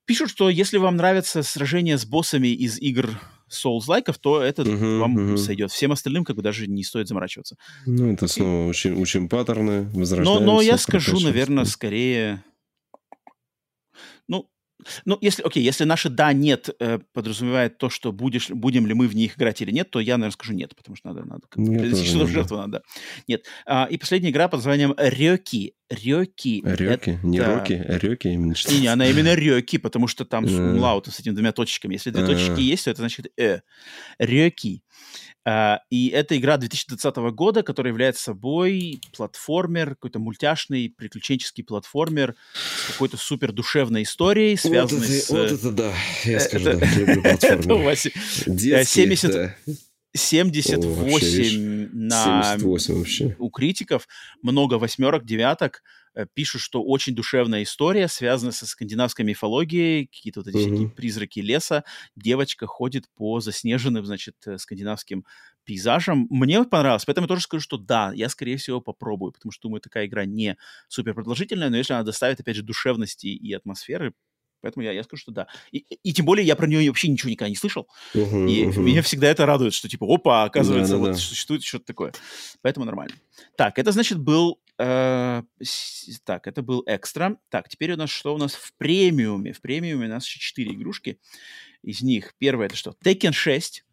Пишут, 0.06 0.30
что 0.30 0.48
если 0.48 0.78
вам 0.78 0.96
нравятся 0.96 1.42
сражения 1.42 1.98
с 1.98 2.06
боссами 2.06 2.48
из 2.48 2.78
игр 2.78 3.20
Souls-лайков, 3.52 4.18
то 4.18 4.42
это 4.42 4.62
uh-huh, 4.62 4.98
вам 4.98 5.18
uh-huh. 5.18 5.36
сойдет. 5.36 5.70
Всем 5.70 5.92
остальным 5.92 6.24
как 6.24 6.36
бы 6.36 6.42
даже 6.42 6.66
не 6.66 6.82
стоит 6.82 7.08
заморачиваться. 7.08 7.56
Ну, 7.86 8.12
это 8.12 8.26
снова 8.26 8.68
учим, 8.68 8.98
учим 8.98 9.28
паттерны, 9.28 9.88
возрождаемся. 9.92 10.44
Но, 10.44 10.54
но 10.54 10.60
я 10.60 10.78
скажу, 10.78 11.20
наверное, 11.20 11.64
скорее... 11.64 12.42
Ну, 15.04 15.18
если, 15.20 15.42
окей, 15.42 15.62
если 15.62 15.84
наше 15.84 16.08
«да», 16.08 16.32
«нет» 16.32 16.70
э, 16.78 16.98
подразумевает 17.12 17.78
то, 17.78 17.90
что 17.90 18.12
будешь, 18.12 18.50
будем 18.50 18.86
ли 18.86 18.94
мы 18.94 19.08
в 19.08 19.14
них 19.14 19.36
играть 19.36 19.60
или 19.62 19.70
нет, 19.70 19.90
то 19.90 20.00
я, 20.00 20.16
наверное, 20.16 20.32
скажу 20.32 20.52
«нет», 20.52 20.74
потому 20.76 20.96
что 20.96 21.08
надо, 21.08 21.24
надо 21.24 21.42
принести 21.52 22.06
что-то 22.06 22.26
в 22.26 22.30
жертву 22.30 22.56
надо. 22.56 22.82
Нет. 23.28 23.46
А, 23.66 23.86
и 23.90 23.96
последняя 23.96 24.30
игра 24.30 24.48
под 24.48 24.58
названием 24.58 24.94
«Рёки». 24.96 25.74
Рёки. 25.90 26.62
Рёки? 26.64 27.10
Это... 27.10 27.26
Не 27.26 27.40
Роки, 27.40 27.74
а 27.74 27.98
Рёки 27.98 28.28
именно 28.28 28.54
Не, 28.70 28.80
не, 28.80 28.86
она 28.86 29.06
именно 29.06 29.34
Рёки, 29.34 29.76
потому 29.78 30.08
что 30.08 30.24
там 30.24 30.48
с 30.48 30.52
умлаутом, 30.52 31.12
с 31.12 31.20
этими 31.20 31.34
двумя 31.34 31.52
точечками. 31.52 31.94
Если 31.94 32.10
две 32.10 32.24
точки 32.24 32.60
есть, 32.60 32.84
то 32.84 32.90
это 32.90 33.02
значит 33.02 33.26
«э». 33.38 33.60
Рёки. 34.18 34.82
Uh, 35.46 35.78
и 35.90 36.08
это 36.08 36.38
игра 36.38 36.56
2020 36.56 37.16
года, 37.34 37.62
которая 37.64 37.92
является 37.92 38.22
собой 38.22 39.00
платформер, 39.16 39.90
какой-то 39.90 40.20
мультяшный 40.20 40.88
приключенческий 40.96 41.64
платформер 41.64 42.36
с 42.54 42.92
какой-то 42.92 43.16
супер 43.16 43.50
душевной 43.50 44.04
историей, 44.04 44.56
связанной 44.56 45.00
вот 45.00 45.10
это, 45.10 45.24
с... 45.24 45.30
Вот 45.30 45.50
это 45.50 45.70
да, 45.72 45.92
я 46.24 46.40
скажу, 46.40 46.70
это, 46.70 46.80
да, 46.80 46.94
люблю 46.94 47.22
платформер. 47.38 47.96
70... 47.96 49.56
78 50.14 51.88
на 51.92 52.42
78 52.58 52.94
вообще. 52.94 53.36
у 53.38 53.50
критиков, 53.50 54.06
много 54.42 54.74
восьмерок, 54.74 55.24
девяток. 55.24 55.82
Э, 56.14 56.26
пишут, 56.34 56.60
что 56.60 56.82
очень 56.82 57.14
душевная 57.14 57.62
история, 57.62 58.08
связанная 58.08 58.52
со 58.52 58.66
скандинавской 58.66 59.24
мифологией, 59.24 60.06
какие-то 60.06 60.40
вот 60.40 60.48
эти 60.48 60.56
mm-hmm. 60.56 60.66
всякие 60.66 60.88
призраки 60.90 61.40
леса. 61.40 61.84
Девочка 62.16 62.66
ходит 62.66 63.04
по 63.16 63.40
заснеженным, 63.40 64.04
значит, 64.04 64.36
э, 64.46 64.58
скандинавским 64.58 65.24
пейзажам. 65.64 66.26
Мне 66.28 66.62
понравилось, 66.64 67.04
поэтому 67.06 67.24
я 67.24 67.28
тоже 67.28 67.42
скажу, 67.42 67.62
что 67.62 67.78
да, 67.78 68.12
я, 68.14 68.28
скорее 68.28 68.58
всего, 68.58 68.80
попробую, 68.80 69.32
потому 69.32 69.52
что, 69.52 69.62
думаю, 69.62 69.80
такая 69.80 70.06
игра 70.06 70.26
не 70.26 70.56
супер 70.88 71.14
продолжительная, 71.14 71.70
но 71.70 71.78
если 71.78 71.94
она 71.94 72.02
доставит, 72.02 72.40
опять 72.40 72.56
же, 72.56 72.62
душевности 72.62 73.28
и 73.28 73.52
атмосферы, 73.54 74.12
Поэтому 74.62 74.84
я, 74.84 74.92
я 74.92 75.02
скажу, 75.02 75.20
что 75.20 75.32
да. 75.32 75.48
И, 75.70 75.78
и 75.78 76.12
тем 76.12 76.24
более 76.24 76.46
я 76.46 76.56
про 76.56 76.66
нее 76.66 76.88
вообще 76.88 77.08
ничего 77.08 77.30
никогда 77.30 77.50
не 77.50 77.56
слышал. 77.56 77.88
Uh-huh, 78.14 78.48
и 78.48 78.64
uh-huh. 78.64 78.80
меня 78.80 79.02
всегда 79.02 79.28
это 79.28 79.44
радует, 79.44 79.74
что 79.74 79.88
типа, 79.88 80.06
опа, 80.08 80.44
оказывается, 80.44 80.92
да, 80.92 80.98
да, 80.98 81.04
вот 81.04 81.10
да. 81.12 81.16
существует 81.16 81.62
что-то 81.64 81.86
такое. 81.86 82.12
Поэтому 82.62 82.86
нормально. 82.86 83.14
Так, 83.56 83.78
это 83.78 83.92
значит 83.92 84.18
был... 84.18 84.60
Э, 84.78 85.42
так, 86.24 86.46
это 86.46 86.62
был 86.62 86.82
экстра. 86.86 87.36
Так, 87.50 87.68
теперь 87.68 87.92
у 87.92 87.96
нас 87.96 88.10
что 88.10 88.34
у 88.34 88.38
нас 88.38 88.54
в 88.54 88.72
премиуме? 88.78 89.52
В 89.52 89.60
премиуме 89.60 90.06
у 90.06 90.08
нас 90.08 90.24
еще 90.26 90.38
4 90.38 90.72
игрушки. 90.72 91.18
Из 91.82 92.02
них 92.02 92.34
первое 92.38 92.66
это 92.66 92.76
что? 92.76 92.94
Tekken 93.04 93.32
6. 93.32 93.84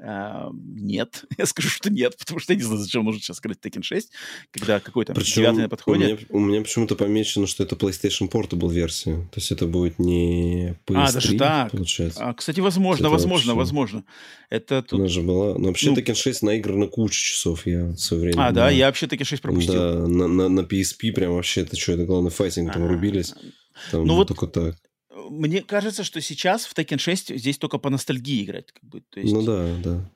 Uh, 0.00 0.50
нет, 0.76 1.24
я 1.38 1.44
скажу, 1.44 1.68
что 1.68 1.90
нет, 1.90 2.16
потому 2.16 2.40
что 2.40 2.54
я 2.54 2.56
не 2.56 2.62
знаю, 2.62 2.80
зачем 2.80 3.04
нужно 3.04 3.20
сейчас 3.20 3.36
сказать 3.36 3.58
Tekken 3.62 3.82
6, 3.82 4.10
когда 4.50 4.80
какой-то 4.80 5.12
девятый 5.12 5.64
на 5.64 5.68
подходе. 5.68 6.04
У 6.04 6.06
меня, 6.06 6.18
у 6.30 6.38
меня 6.38 6.62
почему-то 6.62 6.96
помечено, 6.96 7.46
что 7.46 7.64
это 7.64 7.76
PlayStation 7.76 8.30
Portable 8.30 8.72
версия, 8.72 9.16
то 9.16 9.40
есть 9.40 9.52
это 9.52 9.66
будет 9.66 9.98
не 9.98 10.78
PS3, 10.86 10.94
А, 10.96 11.12
даже 11.12 11.36
так? 11.36 11.70
Получается. 11.72 12.24
А, 12.24 12.32
кстати, 12.32 12.60
возможно, 12.60 13.04
это 13.04 13.10
возможно, 13.10 13.54
вообще... 13.54 13.58
возможно. 13.58 14.04
Это 14.48 14.82
тут... 14.82 15.00
Она 15.00 15.08
же 15.08 15.20
была... 15.20 15.58
Но 15.58 15.68
вообще 15.68 15.90
ну... 15.90 15.96
Tekken 15.96 16.14
6 16.14 16.42
наиграна 16.44 16.86
кучу 16.86 17.20
часов, 17.22 17.66
я 17.66 17.84
в 17.88 17.98
свое 17.98 18.22
время... 18.22 18.46
А, 18.46 18.52
да? 18.52 18.70
Я 18.70 18.86
вообще 18.86 19.04
Tekken 19.04 19.24
6 19.24 19.42
пропустил. 19.42 19.74
Да, 19.74 19.94
на, 20.06 20.28
на, 20.28 20.48
на 20.48 20.60
PSP 20.60 21.12
прям 21.12 21.34
вообще, 21.34 21.60
это 21.60 21.76
что, 21.76 21.92
это 21.92 22.06
главный 22.06 22.30
файтинг, 22.30 22.72
там 22.72 22.86
рубились. 22.86 23.34
Там 23.90 24.06
ну 24.06 24.14
вот 24.14 24.28
только 24.28 24.46
так 24.46 24.76
мне 25.30 25.62
кажется, 25.62 26.04
что 26.04 26.20
сейчас 26.20 26.66
в 26.66 26.76
Tekken 26.76 26.98
6 26.98 27.38
здесь 27.38 27.58
только 27.58 27.78
по 27.78 27.90
ностальгии 27.90 28.44
играть. 28.44 28.72
Как 28.72 28.84
бы, 28.84 29.00
то 29.08 29.20
есть... 29.20 29.32
Ну 29.32 29.42
да, 29.42 29.76
да. 29.82 30.10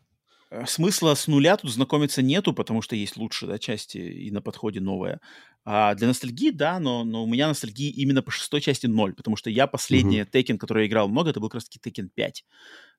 Э, 0.50 0.66
смысла 0.66 1.14
с 1.14 1.26
нуля 1.26 1.56
тут 1.56 1.70
знакомиться 1.70 2.22
нету, 2.22 2.52
потому 2.52 2.82
что 2.82 2.96
есть 2.96 3.16
лучшие 3.16 3.48
да, 3.48 3.58
части 3.58 3.98
и 3.98 4.30
на 4.30 4.42
подходе 4.42 4.80
новая. 4.80 5.20
А 5.64 5.94
для 5.94 6.08
ностальгии, 6.08 6.50
да, 6.50 6.78
но, 6.78 7.04
но 7.04 7.24
у 7.24 7.26
меня 7.26 7.48
ностальгии 7.48 7.90
именно 7.90 8.22
по 8.22 8.30
шестой 8.30 8.60
части 8.60 8.86
ноль, 8.86 9.14
потому 9.14 9.36
что 9.36 9.50
я 9.50 9.66
последний 9.66 10.20
uh-huh. 10.20 10.30
Tekken, 10.30 10.58
который 10.58 10.84
я 10.84 10.88
играл 10.88 11.08
много, 11.08 11.30
это 11.30 11.40
был 11.40 11.48
как 11.48 11.62
раз 11.62 11.68
таки 11.68 11.78
Tekken 11.78 12.08
5. 12.14 12.44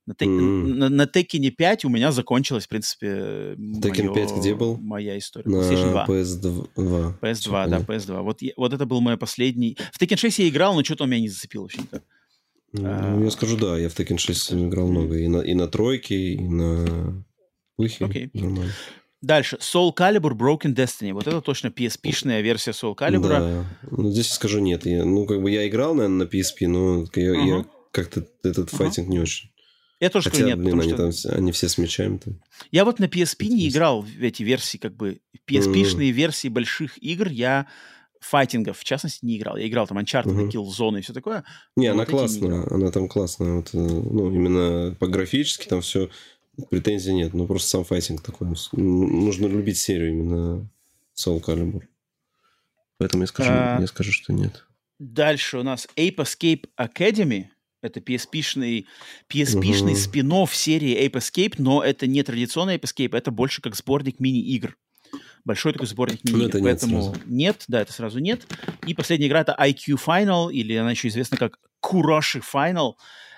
На, 0.06 0.14
тек... 0.14 0.28
mm-hmm. 0.28 0.74
на, 0.74 0.90
на 0.90 1.04
Tekken 1.04 1.50
5 1.50 1.86
у 1.86 1.90
меня 1.90 2.12
закончилась, 2.12 2.66
в 2.66 2.70
принципе, 2.70 3.08
Tekken 3.58 4.04
моё... 4.04 4.14
5 4.14 4.32
где 4.38 4.54
был? 4.54 4.78
моя 4.78 5.18
история. 5.18 5.50
На 5.50 5.58
PlayStation 5.58 5.92
2. 5.92 6.06
PS2. 6.06 7.20
PS2, 7.22 7.70
да, 7.70 7.80
PS2. 7.80 8.22
Вот, 8.22 8.42
вот 8.56 8.74
это 8.74 8.86
был 8.86 9.02
мой 9.02 9.18
последний... 9.18 9.78
В 9.92 10.02
Tekken 10.02 10.18
6 10.18 10.40
я 10.40 10.50
играл, 10.50 10.76
но 10.76 10.84
что-то 10.84 11.06
он 11.06 11.10
меня 11.10 11.22
не 11.22 11.30
зацепил 11.30 11.64
вообще 11.64 11.82
никак. 11.82 12.04
Ну, 12.74 12.84
а... 12.86 13.24
я 13.24 13.32
скажу, 13.32 13.58
да, 13.58 13.78
я 13.80 13.90
в 13.90 14.00
Tekken 14.00 14.18
6 14.18 14.54
играл 14.54 14.88
много. 14.88 15.18
И 15.18 15.28
на, 15.28 15.40
и 15.40 15.54
на 15.56 15.68
тройке, 15.68 16.34
и 16.34 16.40
на 16.40 17.24
плохие. 17.76 18.08
Окей. 18.08 18.30
Нормально. 18.34 18.74
Дальше. 19.22 19.58
Soul 19.60 19.92
Calibur 19.96 20.34
Broken 20.34 20.76
Destiny. 20.76 21.14
Вот 21.14 21.26
это 21.26 21.42
точно 21.42 21.70
PSP-шная 21.70 22.42
версия 22.42 22.72
Soul 22.72 22.96
Calibur. 22.96 23.30
Да. 23.30 23.66
Ну, 23.90 24.12
здесь 24.12 24.30
скажу 24.30 24.60
нет. 24.60 24.86
Я, 24.86 25.04
ну, 25.04 25.26
как 25.26 25.42
бы 25.42 25.50
я 25.50 25.68
играл, 25.68 25.96
наверное, 25.96 26.26
на 26.26 26.30
PSP, 26.30 26.68
но 26.68 27.06
я, 27.16 27.34
uh-huh. 27.34 27.48
я 27.48 27.66
как-то 27.92 28.28
этот 28.44 28.72
uh-huh. 28.72 28.78
файтинг 28.78 29.08
не 29.08 29.20
очень. 29.20 29.50
Я 30.00 30.10
тоже 30.10 30.30
Хотя, 30.30 30.44
скажу 30.44 30.50
нет, 30.50 30.60
блин, 30.60 30.82
они, 30.82 30.90
что... 30.90 30.98
там, 30.98 31.12
все, 31.12 31.30
они 31.30 31.52
все 31.52 31.70
с 31.70 31.78
мечами. 31.78 32.18
-то. 32.18 32.34
Я 32.72 32.84
вот 32.86 33.00
на 33.00 33.06
PSP 33.06 33.48
не 33.48 33.70
играл 33.70 34.02
в 34.02 34.22
эти 34.22 34.44
версии, 34.44 34.78
как 34.78 34.96
бы, 34.96 35.20
PSP-шные 35.48 36.10
mm. 36.10 36.12
версии 36.12 36.48
больших 36.50 37.02
игр 37.02 37.30
я 37.30 37.68
файтингов, 38.20 38.80
в 38.80 38.84
частности, 38.84 39.24
не 39.24 39.38
играл. 39.38 39.58
Я 39.58 39.68
играл 39.68 39.88
там 39.88 40.00
Uncharted, 40.00 40.26
uh-huh. 40.26 40.50
Killzone 40.50 41.00
и 41.00 41.02
все 41.02 41.14
такое. 41.14 41.44
Не, 41.76 41.88
она 41.88 42.00
вот 42.00 42.10
классная, 42.10 42.50
не 42.50 42.74
она 42.74 42.92
там 42.92 43.08
классная. 43.08 43.58
Вот, 43.58 43.70
э, 43.74 43.78
ну, 43.78 44.34
именно 44.34 44.96
по 44.96 45.08
графически 45.08 45.68
там 45.68 45.82
все 45.82 46.10
претензий 46.70 47.14
нет. 47.14 47.34
Ну, 47.34 47.46
просто 47.46 47.70
сам 47.70 47.84
файтинг 47.84 48.22
такой. 48.22 48.48
Нужно 48.74 49.48
любить 49.48 49.78
серию 49.78 50.10
именно 50.10 50.68
Soul 51.16 51.42
Calibur. 51.42 51.84
Поэтому 52.98 53.24
я 53.24 53.28
скажу, 53.28 53.52
а... 53.52 53.80
я 53.80 53.88
скажу, 53.88 54.12
что 54.12 54.34
нет. 54.34 54.66
Дальше 54.98 55.58
у 55.58 55.64
нас 55.64 55.88
Ape 55.96 56.16
Escape 56.18 56.66
Academy. 56.80 57.46
Это 57.86 58.00
PSP-шный, 58.00 58.86
PSP-шный 59.30 59.94
uh-huh. 59.94 59.96
спин 59.96 60.48
серии 60.48 61.06
Ape 61.06 61.14
Escape, 61.14 61.56
но 61.58 61.84
это 61.84 62.08
не 62.08 62.24
традиционный 62.24 62.76
Ape 62.76 62.84
Escape, 62.84 63.18
это 63.18 63.32
больше 63.32 63.62
как 63.62 63.76
сборник 63.76 64.20
мини-игр 64.20 64.76
большой 65.46 65.74
такой 65.74 65.88
сборник 65.88 66.20
ну, 66.24 66.38
мини 66.38 66.52
Поэтому 66.52 67.14
нет, 67.14 67.26
нет, 67.26 67.66
да, 67.68 67.82
это 67.82 67.94
сразу 67.94 68.20
нет. 68.20 68.46
И 68.88 68.94
последняя 68.94 69.28
игра 69.28 69.42
это 69.42 69.56
IQ 69.58 70.00
Final, 70.04 70.52
или 70.52 70.74
она 70.74 70.92
еще 70.92 71.08
известна 71.08 71.38
как 71.38 71.60
Kuroshi 71.86 72.44
Final, 72.54 72.94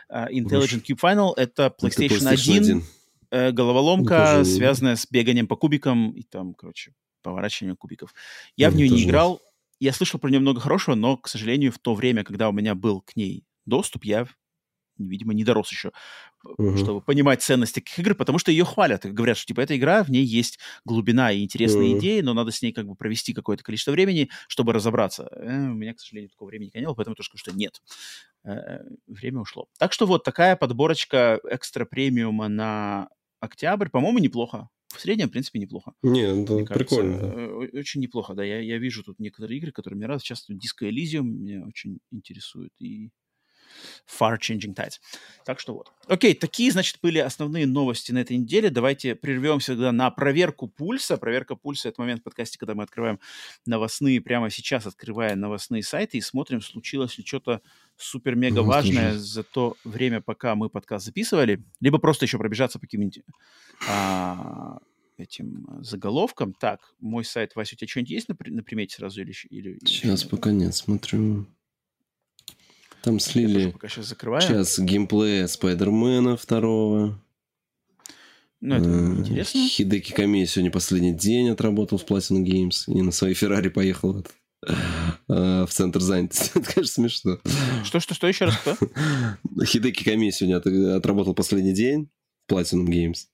uh, 0.10 0.32
Intelligent 0.32 0.84
Cube 0.84 1.00
Final. 1.00 1.34
Это 1.36 1.74
PlayStation, 1.80 2.16
это 2.16 2.34
PlayStation 2.34 2.64
1, 2.64 2.64
1. 2.78 2.84
Э, 3.30 3.52
головоломка, 3.52 4.44
связанная 4.46 4.96
с 4.96 5.06
беганием 5.10 5.48
по 5.48 5.58
кубикам 5.58 6.12
и 6.12 6.24
там, 6.24 6.54
короче, 6.54 6.94
поворачиванием 7.22 7.76
кубиков. 7.76 8.14
Я 8.56 8.70
mm, 8.70 8.72
в 8.72 8.76
нее 8.76 8.90
не 8.90 9.04
играл. 9.04 9.42
Я 9.80 9.92
слышал 9.92 10.20
про 10.20 10.30
нее 10.30 10.40
много 10.40 10.62
хорошего, 10.62 10.96
но, 10.96 11.18
к 11.18 11.28
сожалению, 11.28 11.72
в 11.72 11.78
то 11.78 11.94
время, 11.94 12.24
когда 12.24 12.50
у 12.50 12.52
меня 12.52 12.74
был 12.74 13.02
к 13.02 13.16
ней 13.16 13.44
доступ, 13.68 14.06
я 14.06 14.28
видимо, 15.00 15.34
не 15.34 15.44
дорос 15.44 15.72
еще, 15.72 15.92
угу. 16.44 16.78
чтобы 16.78 17.02
понимать 17.02 17.42
ценность 17.42 17.76
таких 17.76 18.00
игр, 18.00 18.16
потому 18.16 18.40
что 18.40 18.52
ее 18.52 18.66
хвалят. 18.66 19.06
Говорят, 19.06 19.38
что, 19.38 19.48
типа, 19.48 19.62
эта 19.62 19.78
игра, 19.78 20.04
в 20.04 20.10
ней 20.10 20.26
есть 20.26 20.60
глубина 20.86 21.32
и 21.32 21.44
интересные 21.44 21.92
угу. 21.92 22.00
идеи, 22.00 22.22
но 22.22 22.34
надо 22.34 22.52
с 22.52 22.62
ней 22.62 22.72
как 22.72 22.88
бы 22.88 22.96
провести 22.96 23.34
какое-то 23.34 23.64
количество 23.64 23.92
времени, 23.92 24.30
чтобы 24.48 24.74
разобраться. 24.74 25.30
Э, 25.32 25.70
у 25.70 25.74
меня, 25.74 25.94
к 25.94 26.00
сожалению, 26.00 26.30
такого 26.30 26.50
времени 26.50 26.72
не 26.74 26.86
было, 26.86 26.94
поэтому 26.94 27.14
я 27.14 27.16
тоже 27.16 27.30
скажу, 27.30 27.42
что 27.42 27.52
нет. 27.56 27.82
Э, 28.44 28.80
время 29.08 29.42
ушло. 29.42 29.68
Так 29.78 29.94
что 29.94 30.06
вот 30.06 30.24
такая 30.24 30.56
подборочка 30.56 31.40
экстра 31.50 31.86
премиума 31.86 32.48
на 32.48 33.10
октябрь, 33.40 33.90
по-моему, 33.90 34.20
неплохо. 34.20 34.70
В 34.96 35.02
среднем, 35.02 35.28
в 35.28 35.32
принципе, 35.32 35.60
неплохо. 35.60 35.94
Не, 36.02 36.46
да, 36.46 36.74
прикольно. 36.74 37.20
Кажется, 37.20 37.40
э, 37.40 37.80
очень 37.80 38.02
неплохо, 38.02 38.34
да. 38.34 38.44
Я, 38.44 38.60
я 38.62 38.78
вижу 38.78 39.04
тут 39.04 39.20
некоторые 39.20 39.58
игры, 39.60 39.72
которые 39.72 39.98
мне 39.98 40.06
нравятся. 40.06 40.28
Сейчас 40.28 40.50
Disco 40.50 40.90
Elysium 40.90 41.24
меня 41.24 41.66
очень 41.66 42.00
интересует. 42.10 42.72
И 42.80 43.12
Far 44.08 44.38
Changing 44.40 44.74
Tides. 44.74 45.00
Так 45.46 45.60
что 45.60 45.74
вот. 45.74 45.92
Окей, 46.08 46.34
такие, 46.34 46.72
значит, 46.72 47.00
были 47.02 47.20
основные 47.20 47.66
новости 47.66 48.12
на 48.12 48.20
этой 48.20 48.38
неделе. 48.38 48.70
Давайте 48.70 49.16
прервемся 49.16 49.74
тогда 49.74 49.92
на 49.92 50.10
проверку 50.12 50.68
пульса. 50.68 51.18
Проверка 51.18 51.56
пульса— 51.56 51.90
это 51.90 52.02
момент 52.02 52.22
в 52.22 52.24
подкасте, 52.24 52.58
когда 52.58 52.76
мы 52.76 52.84
открываем 52.84 53.20
новостные, 53.66 54.22
прямо 54.22 54.50
сейчас 54.50 54.86
открывая 54.86 55.36
новостные 55.36 55.84
сайты 55.84 56.18
и 56.18 56.22
смотрим, 56.22 56.62
случилось 56.62 57.18
ли 57.18 57.26
что-то 57.26 57.62
супер-мега 57.98 58.62
важное 58.62 59.18
за 59.18 59.44
то 59.44 59.76
время, 59.84 60.22
пока 60.22 60.56
мы 60.56 60.70
подкаст 60.70 61.06
записывали, 61.06 61.64
либо 61.80 61.98
просто 61.98 62.26
еще 62.26 62.38
пробежаться 62.38 62.80
по 62.80 62.86
каким-нибудь 62.86 63.22
а, 63.90 64.80
этим 65.18 65.66
заголовкам. 65.82 66.54
Так, 66.54 66.80
мой 67.00 67.26
сайт, 67.26 67.56
Вася, 67.56 67.76
у 67.76 67.78
тебя 67.78 67.88
что-нибудь 67.88 68.12
есть 68.12 68.30
на, 68.30 68.36
на 68.40 68.64
примете 68.64 68.96
сразу? 68.96 69.22
Или, 69.22 69.34
или, 69.50 69.80
Сейчас 69.86 70.24
пока 70.24 70.52
нет, 70.52 70.76
смотрю. 70.76 71.48
Там 73.04 73.20
слили 73.20 73.72
пока 73.72 73.88
сейчас, 73.88 74.08
закрываю. 74.08 74.42
сейчас 74.42 74.80
геймплея 74.80 75.48
Спайдермена 75.48 76.36
второго. 76.38 77.20
Ну, 78.60 78.76
это 78.76 78.90
а, 78.90 79.20
интересно. 79.20 79.68
Хидеки 79.68 80.12
Ками 80.14 80.46
сегодня 80.46 80.72
последний 80.72 81.14
день 81.14 81.50
отработал 81.50 81.98
в 81.98 82.06
Platinum 82.06 82.44
Games 82.44 82.84
и 82.88 83.02
на 83.02 83.12
своей 83.12 83.36
Феррари 83.36 83.70
поехал 83.70 84.14
в, 84.14 84.26
а, 85.30 85.66
в 85.66 85.70
центр 85.72 86.00
занятости. 86.00 86.52
Это, 86.56 86.74
конечно, 86.74 86.94
смешно. 86.94 87.40
Что, 87.84 88.00
что, 88.00 88.16
что 88.16 88.28
еще 88.28 88.46
раз? 88.46 88.58
Кто? 88.58 88.78
Хидеки 89.66 90.04
Ками 90.04 90.32
сегодня 90.32 90.58
отработал 90.96 91.36
последний 91.36 91.74
день 91.74 92.10
в 92.48 92.54
Platinum 92.54 92.88
Games. 92.88 93.28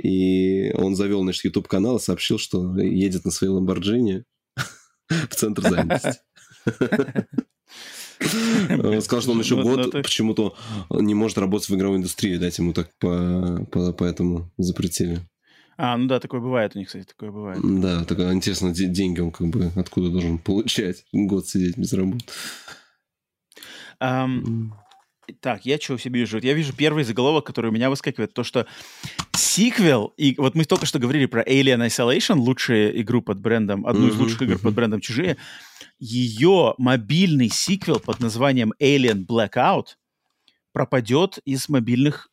И 0.00 0.70
он 0.74 0.94
завел 0.94 1.24
наш 1.24 1.44
YouTube-канал 1.44 1.96
и 1.96 2.00
сообщил, 2.00 2.38
что 2.38 2.78
едет 2.78 3.24
на 3.24 3.32
своей 3.32 3.52
Ламборджини 3.52 4.24
в 5.08 5.34
центр 5.34 5.62
занятости. 5.68 6.20
Он 8.20 9.00
сказал, 9.02 9.22
что 9.22 9.32
он 9.32 9.40
еще 9.40 9.62
год 9.62 9.92
почему-то 9.92 10.56
не 10.90 11.14
может 11.14 11.38
работать 11.38 11.68
в 11.68 11.74
игровой 11.74 11.98
индустрии, 11.98 12.36
дать 12.36 12.58
ему 12.58 12.72
так 12.72 12.90
по, 12.98 13.66
по, 13.70 13.92
поэтому 13.92 14.50
запретили. 14.58 15.20
А, 15.76 15.96
ну 15.96 16.08
да, 16.08 16.18
такое 16.18 16.40
бывает 16.40 16.74
у 16.74 16.78
них, 16.78 16.88
кстати, 16.88 17.04
такое 17.04 17.30
бывает. 17.30 17.60
Да, 17.62 18.04
такое 18.04 18.32
интересно, 18.32 18.74
деньги 18.74 19.20
он 19.20 19.30
как 19.30 19.46
бы 19.48 19.70
откуда 19.76 20.10
должен 20.10 20.38
получать? 20.38 21.04
Год 21.12 21.46
сидеть 21.46 21.78
без 21.78 21.92
работы. 21.92 22.24
Um, 24.00 24.72
так, 25.32 25.66
я 25.66 25.78
чего 25.78 25.98
себе 25.98 26.20
вижу? 26.20 26.38
Я 26.38 26.54
вижу 26.54 26.72
первый 26.72 27.04
заголовок, 27.04 27.44
который 27.46 27.70
у 27.70 27.72
меня 27.74 27.90
выскакивает, 27.90 28.32
то, 28.32 28.44
что 28.44 28.66
сиквел, 29.36 30.14
и 30.16 30.34
вот 30.38 30.54
мы 30.54 30.64
только 30.64 30.86
что 30.86 30.98
говорили 30.98 31.26
про 31.26 31.42
Alien 31.42 31.86
Isolation, 31.86 32.36
лучшую 32.36 33.00
игру 33.00 33.22
под 33.22 33.40
брендом, 33.40 33.86
одну 33.86 34.08
из 34.08 34.16
лучших 34.16 34.42
игр 34.42 34.58
под 34.58 34.74
брендом 34.74 35.00
«Чужие», 35.00 35.36
ее 35.98 36.74
мобильный 36.78 37.48
сиквел 37.48 38.00
под 38.00 38.20
названием 38.20 38.72
Alien 38.80 39.26
Blackout 39.26 39.96
пропадет 40.72 41.38
из 41.44 41.68
мобильных 41.68 42.30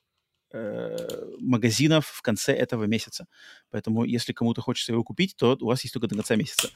магазинов 1.39 2.07
в 2.07 2.21
конце 2.21 2.53
этого 2.53 2.85
месяца. 2.85 3.27
Поэтому, 3.71 4.03
если 4.03 4.33
кому-то 4.33 4.61
хочется 4.61 4.91
его 4.91 5.03
купить, 5.03 5.35
то 5.35 5.57
у 5.59 5.65
вас 5.67 5.83
есть 5.83 5.93
только 5.93 6.07
до 6.07 6.15
конца 6.15 6.35
месяца. 6.35 6.69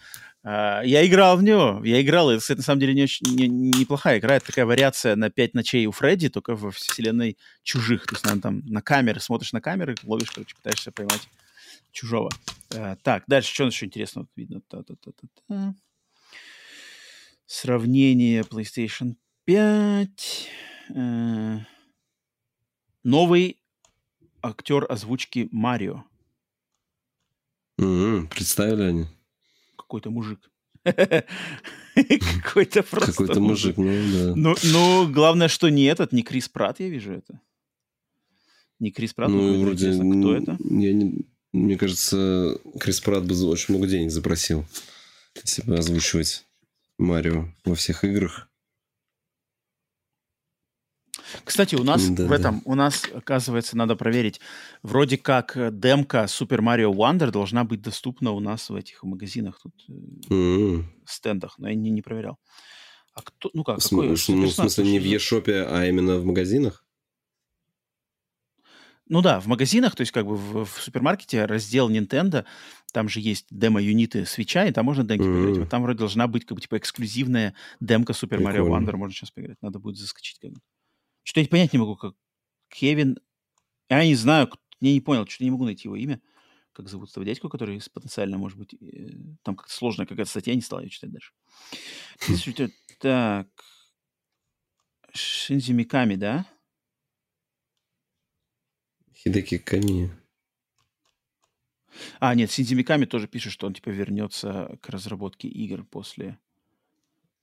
Э, 0.43 0.81
я 0.83 1.05
играл 1.05 1.37
в 1.37 1.43
него, 1.43 1.81
я 1.83 2.01
играл, 2.01 2.29
это, 2.29 2.41
кстати, 2.41 2.57
на 2.57 2.63
самом 2.63 2.79
деле 2.79 2.93
не 2.93 3.03
очень, 3.03 3.27
не, 3.35 3.47
неплохая 3.47 4.19
игра. 4.19 4.35
Это 4.35 4.47
такая 4.47 4.65
вариация 4.65 5.15
на 5.15 5.29
пять 5.29 5.53
ночей 5.53 5.85
у 5.85 5.91
Фредди, 5.91 6.29
только 6.29 6.55
в 6.55 6.71
вселенной 6.71 7.37
чужих. 7.63 8.05
То 8.05 8.15
есть, 8.15 8.25
наверное, 8.25 8.41
там 8.41 8.61
на 8.65 8.81
камеры, 8.81 9.19
смотришь 9.19 9.53
на 9.53 9.61
камеры, 9.61 9.95
ловишь, 10.03 10.31
короче, 10.31 10.55
пытаешься 10.55 10.91
поймать 10.91 11.27
чужого. 11.91 12.31
Э, 12.71 12.95
так, 13.03 13.23
дальше, 13.27 13.53
что 13.53 13.65
еще 13.65 13.85
интересного 13.85 14.27
видно? 14.35 14.61
Та-та-та-та-та 14.67 15.73
сравнение 17.49 18.43
PlayStation 18.43 19.15
5. 19.45 20.49
Э, 20.95 21.57
новый 23.03 23.58
актер 24.41 24.85
озвучки 24.89 25.49
Марио. 25.51 26.03
Mm-hmm, 27.79 28.27
представили 28.27 28.83
они? 28.83 29.05
Какой-то 29.77 30.09
мужик. 30.09 30.39
Какой-то 32.43 32.83
просто 32.83 33.11
Какой-то 33.11 33.39
мужик, 33.39 33.77
ну 33.77 33.85
да. 34.13 34.33
Ну, 34.35 34.55
ну, 34.63 35.11
главное, 35.11 35.47
что 35.47 35.69
не 35.69 35.83
этот, 35.83 36.11
не 36.11 36.23
Крис 36.23 36.49
Пратт, 36.49 36.79
я 36.79 36.89
вижу 36.89 37.13
это. 37.13 37.39
Не 38.79 38.91
Крис 38.91 39.13
Пратт, 39.13 39.31
ну, 39.31 39.61
вроде, 39.61 39.91
кто 39.93 40.35
это? 40.35 40.57
Я 40.69 40.93
не, 40.93 41.25
мне 41.51 41.77
кажется, 41.77 42.59
Крис 42.79 43.01
Пратт 43.01 43.25
бы 43.25 43.47
очень 43.47 43.73
много 43.73 43.87
денег 43.87 44.11
запросил, 44.11 44.65
если 45.43 45.61
бы 45.63 45.77
озвучивать 45.77 46.45
Марио 46.97 47.47
во 47.65 47.75
всех 47.75 48.03
играх. 48.03 48.48
Кстати, 51.43 51.75
у 51.75 51.83
нас 51.83 52.07
да, 52.09 52.25
в 52.25 52.31
этом, 52.31 52.55
да. 52.55 52.61
у 52.65 52.75
нас, 52.75 53.03
оказывается, 53.13 53.77
надо 53.77 53.95
проверить, 53.95 54.39
вроде 54.83 55.17
как 55.17 55.55
э, 55.57 55.69
демка 55.71 56.25
Super 56.27 56.59
Mario 56.59 56.93
Wonder 56.93 57.31
должна 57.31 57.63
быть 57.63 57.81
доступна 57.81 58.31
у 58.31 58.39
нас 58.39 58.69
в 58.69 58.75
этих 58.75 59.03
магазинах, 59.03 59.59
тут, 59.61 59.73
mm-hmm. 60.29 60.83
стендах, 61.05 61.55
но 61.57 61.69
я 61.69 61.75
не, 61.75 61.89
не 61.89 62.01
проверял. 62.01 62.37
А 63.13 63.21
кто, 63.21 63.49
ну 63.53 63.63
как, 63.63 63.79
какой? 63.79 64.15
См- 64.17 64.41
ну, 64.41 64.47
в 64.47 64.53
смысле, 64.53 64.83
не 64.85 64.99
в 64.99 65.03
eShop, 65.03 65.49
а 65.49 65.85
именно 65.85 66.19
в 66.19 66.25
магазинах? 66.25 66.85
Ну 69.07 69.23
да, 69.23 69.39
в 69.39 69.47
магазинах, 69.47 69.95
то 69.95 70.01
есть 70.01 70.11
как 70.11 70.27
бы 70.27 70.35
в, 70.35 70.65
в 70.65 70.81
супермаркете 70.81 71.45
раздел 71.45 71.89
Nintendo, 71.89 72.45
там 72.93 73.09
же 73.09 73.19
есть 73.19 73.47
демо-юниты 73.49 74.25
свеча, 74.25 74.65
и 74.65 74.71
там 74.71 74.85
можно 74.85 75.03
демки 75.03 75.23
mm-hmm. 75.23 75.33
поиграть. 75.33 75.57
Вот 75.57 75.69
там 75.69 75.81
вроде 75.81 75.97
должна 75.97 76.27
быть 76.27 76.45
как 76.45 76.55
бы 76.55 76.61
типа 76.61 76.77
эксклюзивная 76.77 77.55
демка 77.79 78.13
Super 78.13 78.37
Mario 78.39 78.67
Wonder, 78.67 78.95
можно 78.95 79.13
сейчас 79.13 79.31
поиграть. 79.31 79.57
Надо 79.61 79.79
будет 79.79 79.97
заскочить 79.97 80.37
как 80.39 80.51
Что-то 81.23 81.41
я 81.41 81.47
понять 81.47 81.73
не 81.73 81.79
могу, 81.79 81.95
как 81.95 82.15
Кевин... 82.69 83.17
Я 83.89 84.05
не 84.05 84.15
знаю, 84.15 84.51
я 84.81 84.93
не 84.93 85.01
понял, 85.01 85.25
что-то 85.25 85.43
не 85.43 85.51
могу 85.51 85.65
найти 85.65 85.87
его 85.87 85.95
имя. 85.95 86.21
Как 86.73 86.87
зовут 86.87 87.09
этого 87.09 87.25
дядьку, 87.25 87.49
который 87.49 87.81
потенциально, 87.93 88.37
может 88.37 88.57
быть, 88.57 88.73
э, 88.75 89.09
там 89.43 89.55
как-то 89.55 89.73
сложная 89.73 90.05
какая-то 90.05 90.29
статья, 90.29 90.55
не 90.55 90.61
стала 90.61 90.81
ее 90.81 90.89
читать 90.89 91.11
дальше. 91.11 91.33
Так. 92.99 93.47
Шинзи 95.13 95.71
Миками, 95.71 96.15
да? 96.15 96.45
Хидеки 99.15 99.57
Ками. 99.57 100.11
А, 102.19 102.35
нет, 102.35 102.51
Синзи 102.51 102.75
Миками 102.75 103.05
тоже 103.05 103.27
пишет, 103.27 103.51
что 103.51 103.67
он, 103.67 103.73
типа, 103.73 103.89
вернется 103.89 104.77
к 104.81 104.89
разработке 104.89 105.47
игр 105.47 105.83
после, 105.83 106.39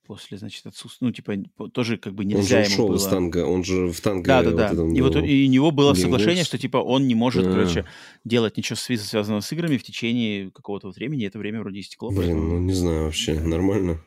после 0.06 0.38
значит, 0.38 0.64
отсутствия. 0.66 1.06
Ну, 1.06 1.12
типа, 1.12 1.36
тоже 1.72 1.96
как 1.98 2.14
бы 2.14 2.24
нельзя 2.24 2.58
он 2.58 2.64
же 2.64 2.70
ушел 2.70 2.88
было... 2.88 2.96
из 2.96 3.04
танго, 3.04 3.46
он 3.46 3.64
же 3.64 3.88
в 3.92 4.00
танго... 4.00 4.26
Да, 4.26 4.42
да, 4.42 4.72
да. 4.72 4.82
И 4.86 5.00
вот 5.00 5.16
и 5.16 5.46
у 5.46 5.50
него 5.50 5.70
было 5.70 5.94
соглашение, 5.94 6.44
что, 6.44 6.58
типа, 6.58 6.78
он 6.78 7.06
не 7.06 7.14
может, 7.14 7.46
а. 7.46 7.50
короче, 7.50 7.84
делать 8.24 8.56
ничего 8.56 8.76
связанного 8.76 9.40
с 9.40 9.52
играми 9.52 9.76
в 9.76 9.82
течение 9.82 10.50
какого-то 10.50 10.90
времени. 10.90 11.24
И 11.24 11.26
это 11.26 11.38
время 11.38 11.60
вроде 11.60 11.80
истекло. 11.80 12.10
Блин, 12.10 12.20
поэтому... 12.20 12.48
ну, 12.54 12.60
не 12.60 12.72
знаю 12.72 13.04
вообще, 13.04 13.34
нормально. 13.40 14.00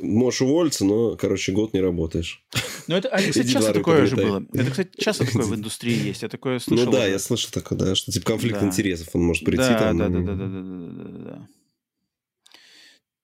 Можешь 0.00 0.40
уволиться, 0.40 0.84
но, 0.86 1.16
короче, 1.16 1.52
год 1.52 1.74
не 1.74 1.80
работаешь. 1.80 2.42
Ну, 2.86 2.96
это, 2.96 3.08
а, 3.08 3.18
кстати, 3.18 3.48
часто 3.48 3.74
такое 3.74 4.04
уже 4.04 4.16
было. 4.16 4.46
Это, 4.54 4.70
кстати, 4.70 4.90
часто 4.98 5.26
такое 5.26 5.44
в 5.44 5.54
индустрии 5.54 6.06
есть. 6.06 6.22
Я 6.22 6.28
такое 6.28 6.58
слышал. 6.60 6.86
Ну 6.86 6.92
да, 6.92 7.06
я 7.06 7.18
слышал 7.18 7.50
такое, 7.52 7.78
да, 7.78 7.94
что 7.94 8.10
типа 8.10 8.24
конфликт 8.26 8.60
да. 8.60 8.66
интересов, 8.66 9.08
он 9.12 9.24
может 9.24 9.44
прийти 9.44 9.68
да, 9.68 9.78
там. 9.78 9.98
Да, 9.98 10.08
да, 10.08 10.20
да, 10.20 10.34
да, 10.34 10.34
да, 10.34 10.46
да, 10.46 11.04
да, 11.04 11.18
да. 11.18 11.48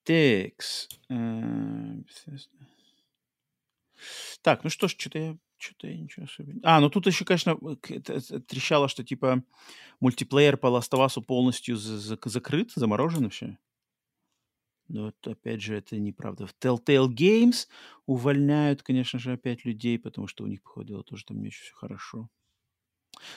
Текс. 0.05 0.89
Э, 1.09 2.03
так, 4.43 4.65
ну 4.65 4.70
что 4.70 4.89
ж, 4.89 4.95
что-то 4.99 5.19
я 5.19 5.37
что-то 5.59 5.87
я 5.87 5.97
ничего 5.97 6.24
особенного. 6.24 6.61
А, 6.65 6.81
ну 6.81 6.91
тут 6.91 7.07
еще, 7.07 7.24
конечно, 7.24 7.57
трещало, 7.77 8.89
что 8.89 9.05
типа 9.05 9.45
мультиплеер 10.01 10.57
по 10.57 10.66
Last 10.66 10.91
of 10.93 11.07
Us 11.07 11.23
полностью 11.23 11.77
закрыт, 11.77 12.73
заморожен 12.74 13.24
вообще. 13.24 13.59
Но 14.89 15.05
вот 15.07 15.27
опять 15.27 15.62
же, 15.62 15.77
это 15.77 15.97
неправда. 15.99 16.47
В 16.47 16.55
Telltale 16.61 17.09
Games 17.09 17.69
увольняют, 18.07 18.83
конечно 18.83 19.19
же, 19.19 19.33
опять 19.33 19.65
людей, 19.65 19.99
потому 19.99 20.27
что 20.27 20.45
у 20.45 20.47
них, 20.47 20.62
походу, 20.62 21.03
тоже 21.05 21.24
там 21.24 21.41
не 21.41 21.47
очень 21.47 21.62
все 21.62 21.74
хорошо. 21.74 22.29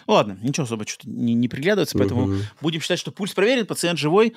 Ладно, 0.08 0.38
ничего 0.42 0.66
особо 0.66 0.88
что-то 0.88 1.10
не, 1.10 1.34
не 1.34 1.48
приглядывается, 1.48 1.98
поэтому 1.98 2.28
uh-huh. 2.28 2.42
будем 2.62 2.82
считать, 2.82 3.00
что 3.00 3.12
пульс 3.12 3.34
проверен, 3.34 3.66
пациент 3.66 4.00
живой, 4.00 4.36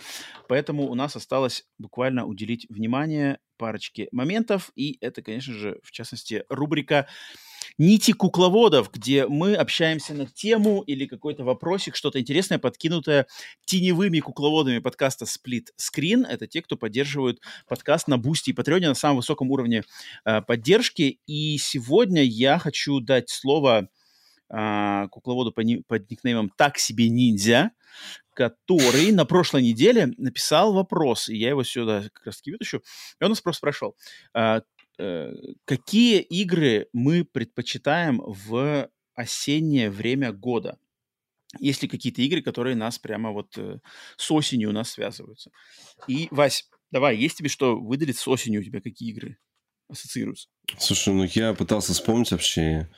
поэтому 0.48 0.88
у 0.88 0.94
нас 0.94 1.16
осталось 1.16 1.64
буквально 1.78 2.26
уделить 2.26 2.66
внимание 2.68 3.38
парочке 3.56 4.08
моментов, 4.12 4.70
и 4.74 4.98
это, 5.00 5.22
конечно 5.22 5.52
же, 5.54 5.78
в 5.82 5.90
частности, 5.90 6.44
рубрика 6.48 7.06
нити 7.76 8.12
кукловодов, 8.12 8.90
где 8.92 9.26
мы 9.26 9.54
общаемся 9.54 10.14
на 10.14 10.26
тему 10.26 10.82
или 10.82 11.06
какой-то 11.06 11.44
вопросик, 11.44 11.96
что-то 11.96 12.20
интересное, 12.20 12.58
подкинутое 12.58 13.26
теневыми 13.66 14.20
кукловодами 14.20 14.78
подкаста 14.78 15.24
Split 15.24 15.66
Screen. 15.78 16.26
Это 16.26 16.46
те, 16.46 16.62
кто 16.62 16.76
поддерживают 16.76 17.40
подкаст 17.68 18.08
на 18.08 18.18
Бусти 18.18 18.50
и 18.50 18.52
Патреоне 18.52 18.88
на 18.88 18.94
самом 18.94 19.18
высоком 19.18 19.50
уровне 19.50 19.84
э, 20.24 20.42
поддержки. 20.42 21.20
И 21.26 21.58
сегодня 21.58 22.22
я 22.22 22.58
хочу 22.58 23.00
дать 23.00 23.30
слово 23.30 23.88
кукловоду 24.48 25.52
по 25.52 25.60
ни- 25.60 25.82
под 25.86 26.10
никнеймом 26.10 26.50
«Так 26.56 26.78
себе 26.78 27.08
ниндзя», 27.08 27.72
который 28.34 29.10
на 29.12 29.24
прошлой 29.24 29.62
неделе 29.62 30.14
написал 30.16 30.72
вопрос, 30.72 31.28
и 31.28 31.36
я 31.36 31.50
его 31.50 31.64
сюда 31.64 32.08
как 32.12 32.26
раз 32.26 32.38
таки 32.38 32.52
вытащу, 32.52 32.82
и 33.20 33.24
он 33.24 33.30
нас 33.30 33.40
просто 33.40 33.58
спрашивал, 33.58 33.96
э, 34.34 34.60
э, 34.98 35.32
какие 35.64 36.20
игры 36.20 36.88
мы 36.92 37.24
предпочитаем 37.24 38.20
в 38.24 38.88
осеннее 39.14 39.90
время 39.90 40.32
года? 40.32 40.78
Есть 41.58 41.82
ли 41.82 41.88
какие-то 41.88 42.22
игры, 42.22 42.42
которые 42.42 42.76
нас 42.76 42.98
прямо 42.98 43.32
вот 43.32 43.56
э, 43.56 43.80
с 44.16 44.30
осенью 44.30 44.68
у 44.68 44.72
нас 44.72 44.90
связываются? 44.90 45.50
И, 46.06 46.28
Вась, 46.30 46.68
давай, 46.92 47.16
есть 47.16 47.38
тебе 47.38 47.48
что 47.48 47.76
выделить 47.76 48.18
с 48.18 48.28
осенью 48.28 48.60
у 48.60 48.64
тебя? 48.64 48.80
Какие 48.80 49.10
игры 49.10 49.38
ассоциируются? 49.88 50.48
Слушай, 50.78 51.14
ну 51.14 51.24
я 51.24 51.54
пытался 51.54 51.92
вспомнить 51.92 52.30
вообще, 52.30 52.88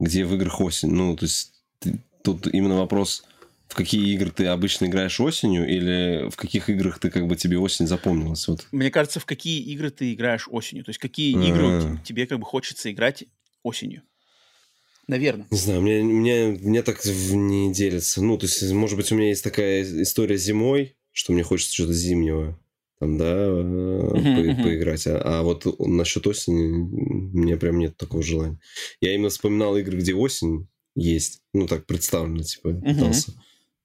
где 0.00 0.24
в 0.24 0.34
играх 0.34 0.60
осень. 0.60 0.90
Ну, 0.90 1.16
то 1.16 1.24
есть 1.24 1.52
ты, 1.80 1.98
тут 2.22 2.46
именно 2.46 2.76
вопрос 2.76 3.24
в 3.68 3.74
какие 3.74 4.14
игры 4.14 4.30
ты 4.30 4.46
обычно 4.46 4.86
играешь 4.86 5.20
осенью, 5.20 5.68
или 5.68 6.30
в 6.30 6.36
каких 6.36 6.70
играх 6.70 6.98
ты 6.98 7.10
как 7.10 7.26
бы 7.26 7.36
тебе 7.36 7.58
осень 7.58 7.86
запомнилась? 7.86 8.48
Вот. 8.48 8.66
Мне 8.72 8.90
кажется, 8.90 9.20
в 9.20 9.26
какие 9.26 9.60
игры 9.60 9.90
ты 9.90 10.14
играешь 10.14 10.48
осенью. 10.50 10.84
То 10.84 10.90
есть 10.90 10.98
какие 10.98 11.36
А-а-а. 11.36 11.48
игры 11.48 11.66
А. 11.66 11.96
тебе 12.04 12.26
как 12.26 12.38
бы 12.38 12.46
хочется 12.46 12.90
играть 12.90 13.24
осенью. 13.62 14.02
Наверное. 15.06 15.46
Не 15.50 15.58
знаю, 15.58 15.82
мне, 15.82 16.02
мне, 16.02 16.46
мне 16.60 16.82
так 16.82 17.04
не 17.04 17.72
делится. 17.72 18.22
Ну, 18.22 18.36
то 18.38 18.46
есть, 18.46 18.62
может 18.72 18.96
быть, 18.96 19.10
у 19.12 19.14
меня 19.14 19.28
есть 19.28 19.44
такая 19.44 19.82
история 20.02 20.36
зимой, 20.36 20.96
что 21.12 21.32
мне 21.32 21.42
хочется 21.42 21.74
что-то 21.74 21.92
зимнего 21.92 22.58
там, 23.00 23.16
да, 23.16 23.24
по- 23.24 24.18
uh-huh. 24.18 24.62
поиграть. 24.62 25.06
А, 25.06 25.20
а 25.24 25.42
вот 25.42 25.66
насчет 25.78 26.26
осени 26.26 26.68
у 26.68 27.38
меня 27.38 27.56
прям 27.56 27.78
нет 27.78 27.96
такого 27.96 28.22
желания. 28.22 28.58
Я 29.00 29.14
именно 29.14 29.28
вспоминал 29.28 29.76
игры, 29.76 29.98
где 29.98 30.14
осень 30.14 30.68
есть. 30.94 31.40
Ну, 31.54 31.66
так 31.66 31.86
представлено, 31.86 32.42
типа, 32.42 32.72
пытался 32.72 33.32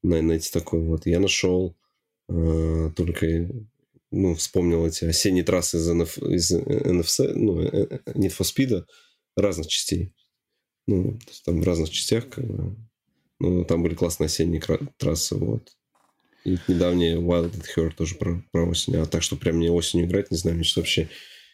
найти 0.03 0.51
такой 0.51 0.81
вот. 0.81 1.05
Я 1.05 1.19
нашел 1.19 1.77
э, 2.29 2.91
только, 2.95 3.49
ну, 4.11 4.35
вспомнил 4.35 4.85
эти 4.85 5.05
осенние 5.05 5.43
трассы 5.43 5.77
из, 5.77 5.89
NF, 5.89 6.33
из 6.33 6.51
NFC, 6.51 7.33
ну, 7.33 7.61
э, 7.61 7.99
Need 8.07 8.35
for 8.37 8.43
Speed 8.43 8.83
разных 9.35 9.67
частей. 9.67 10.13
Ну, 10.87 11.19
там 11.45 11.61
в 11.61 11.63
разных 11.63 11.89
частях, 11.89 12.29
как 12.29 12.45
бы. 12.45 12.75
Ну, 13.39 13.65
там 13.65 13.83
были 13.83 13.95
классные 13.95 14.25
осенние 14.25 14.61
трассы, 14.97 15.35
вот. 15.35 15.69
И 16.43 16.57
недавнее 16.67 17.17
Wild 17.17 17.53
at 17.53 17.65
Heart 17.75 17.95
тоже 17.95 18.15
про, 18.15 18.43
про 18.51 18.69
осень. 18.69 18.95
А 18.97 19.05
так 19.05 19.23
что 19.23 19.35
прям 19.35 19.57
мне 19.57 19.71
осенью 19.71 20.07
играть, 20.07 20.29
не 20.31 20.37
знаю, 20.37 20.55
мне 20.55 20.65
сейчас 20.65 20.77
вообще 20.77 21.09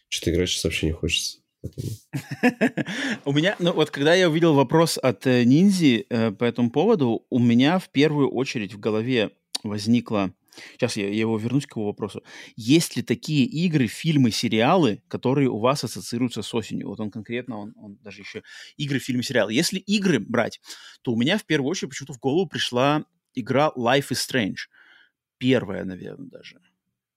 что-то 0.08 0.32
играть 0.32 0.50
сейчас 0.50 0.64
вообще 0.64 0.88
не 0.88 0.94
хочется. 0.94 1.40
У 3.26 3.34
меня, 3.34 3.56
ну 3.60 3.74
вот 3.74 3.92
когда 3.92 4.16
я 4.16 4.30
увидел 4.30 4.54
вопрос 4.54 4.98
от 4.98 5.28
э, 5.28 5.44
Ниндзи 5.44 6.06
э, 6.10 6.32
по 6.32 6.46
этому 6.46 6.72
поводу, 6.72 7.26
у 7.30 7.40
меня 7.40 7.80
в 7.80 7.90
первую 7.90 8.32
очередь 8.32 8.74
в 8.74 8.80
голове 8.80 9.32
возникло, 9.64 10.34
сейчас 10.72 10.96
я, 10.96 11.08
я 11.08 11.20
его 11.20 11.38
вернусь 11.38 11.66
к 11.66 11.76
его 11.76 11.88
вопросу, 11.88 12.24
есть 12.56 12.96
ли 12.96 13.04
такие 13.04 13.46
игры, 13.46 13.88
фильмы, 13.88 14.32
сериалы, 14.32 15.04
которые 15.10 15.50
у 15.50 15.60
вас 15.60 15.84
ассоциируются 15.84 16.42
с 16.42 16.54
осенью? 16.54 16.88
Вот 16.88 17.02
он 17.02 17.12
конкретно, 17.12 17.60
он, 17.60 17.74
он 17.76 17.98
даже 17.98 18.22
еще 18.22 18.42
игры, 18.78 19.00
фильмы, 19.00 19.24
сериалы. 19.24 19.54
Если 19.54 19.80
игры 19.80 20.20
брать, 20.20 20.62
то 21.02 21.12
у 21.12 21.18
меня 21.18 21.38
в 21.38 21.46
первую 21.46 21.70
очередь 21.70 21.90
почему-то 21.90 22.14
в 22.14 22.20
голову 22.20 22.48
пришла 22.48 23.04
игра 23.36 23.72
Life 23.76 24.12
is 24.12 24.18
Strange. 24.26 24.70
Первая, 25.40 25.84
наверное, 25.84 26.30
даже. 26.30 26.60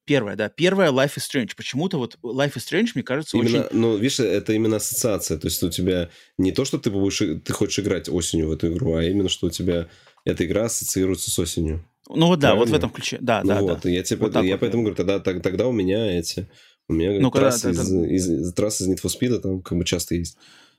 Первая, 0.04 0.34
да. 0.34 0.48
Первая 0.48 0.90
Life 0.90 1.16
is 1.16 1.22
Strange. 1.30 1.50
Почему-то 1.56 1.98
вот 1.98 2.18
Life 2.22 2.54
is 2.54 2.68
Strange, 2.68 2.90
мне 2.94 3.04
кажется, 3.04 3.36
именно, 3.36 3.64
очень... 3.64 3.78
Ну, 3.78 3.96
видишь, 3.96 4.20
это 4.20 4.52
именно 4.52 4.76
ассоциация. 4.76 5.38
То 5.38 5.46
есть 5.46 5.62
у 5.62 5.70
тебя 5.70 6.10
не 6.38 6.50
то, 6.52 6.64
что 6.64 6.78
ты 6.78 6.90
будешь, 6.90 7.18
ты 7.18 7.52
хочешь 7.52 7.78
играть 7.78 8.08
осенью 8.08 8.48
в 8.48 8.52
эту 8.52 8.72
игру, 8.72 8.94
а 8.94 9.04
именно, 9.04 9.28
что 9.28 9.46
у 9.46 9.50
тебя 9.50 9.88
эта 10.24 10.44
игра 10.44 10.64
ассоциируется 10.64 11.30
с 11.30 11.38
осенью. 11.38 11.84
Ну 12.08 12.26
вот 12.26 12.40
да, 12.40 12.48
Правильно? 12.48 12.64
вот 12.64 12.70
в 12.70 12.74
этом 12.74 12.90
ключе. 12.90 13.18
Да, 13.20 13.42
ну 13.42 13.48
да, 13.48 13.60
вот, 13.60 13.80
да. 13.82 13.90
Я, 13.90 14.02
тебе, 14.02 14.18
вот 14.18 14.34
я 14.34 14.52
вот, 14.52 14.60
поэтому 14.60 14.82
говорю, 14.82 14.96
тогда, 14.96 15.20
тогда 15.20 15.68
у 15.68 15.72
меня 15.72 16.18
эти... 16.18 16.48
У 16.88 16.94
меня 16.94 17.20
ну, 17.20 17.30
трассы, 17.30 17.68
когда, 17.68 17.82
из, 17.82 17.90
да, 17.90 18.06
из, 18.08 18.28
из, 18.28 18.52
трассы 18.54 18.84
из 18.84 18.88
Need 18.88 19.02
for 19.02 19.08
Speed 19.08 19.38
там 19.38 19.62
как 19.62 19.78
бы 19.78 19.84
часто 19.84 20.16
есть. 20.16 20.36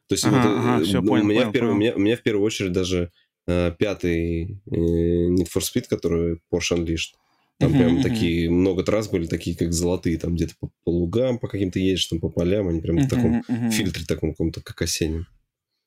То 0.08 0.16
есть 0.16 0.26
Ага, 0.26 0.36
вот, 0.36 0.46
ага, 0.46 0.84
всё, 0.84 1.02
у, 1.02 1.06
понял, 1.06 1.24
меня 1.24 1.40
понял, 1.40 1.50
в 1.50 1.54
первую, 1.54 1.72
у, 1.72 1.76
понял. 1.76 1.92
меня, 1.92 1.96
у 1.96 2.00
меня 2.00 2.18
в 2.18 2.22
первую 2.22 2.46
очередь 2.46 2.74
даже 2.74 3.12
э, 3.48 3.72
пятый 3.80 4.62
э, 4.70 4.76
Need 4.76 5.48
for 5.48 5.62
Speed, 5.62 5.86
который 5.90 6.42
Porsche 6.52 6.78
Unleashed. 6.78 7.16
Там 7.64 7.72
Мгм, 7.72 7.80
прям 7.82 7.94
мгм. 7.94 8.02
такие, 8.04 8.50
много 8.50 8.84
трасс 8.84 9.08
были 9.08 9.26
такие, 9.26 9.56
как 9.56 9.72
золотые, 9.72 10.18
там 10.18 10.36
где-то 10.36 10.54
по, 10.60 10.70
по 10.84 10.90
лугам 10.90 11.40
по 11.40 11.48
каким-то 11.48 11.80
едешь, 11.80 12.06
там 12.08 12.20
по 12.20 12.28
полям, 12.28 12.68
они 12.68 12.82
прям 12.82 12.98
в 13.00 13.08
таком 13.08 13.42
мгм. 13.48 13.70
фильтре 13.72 14.06
таком 14.06 14.32
каком-то, 14.32 14.62
как 14.62 14.82
осеннем. 14.82 15.28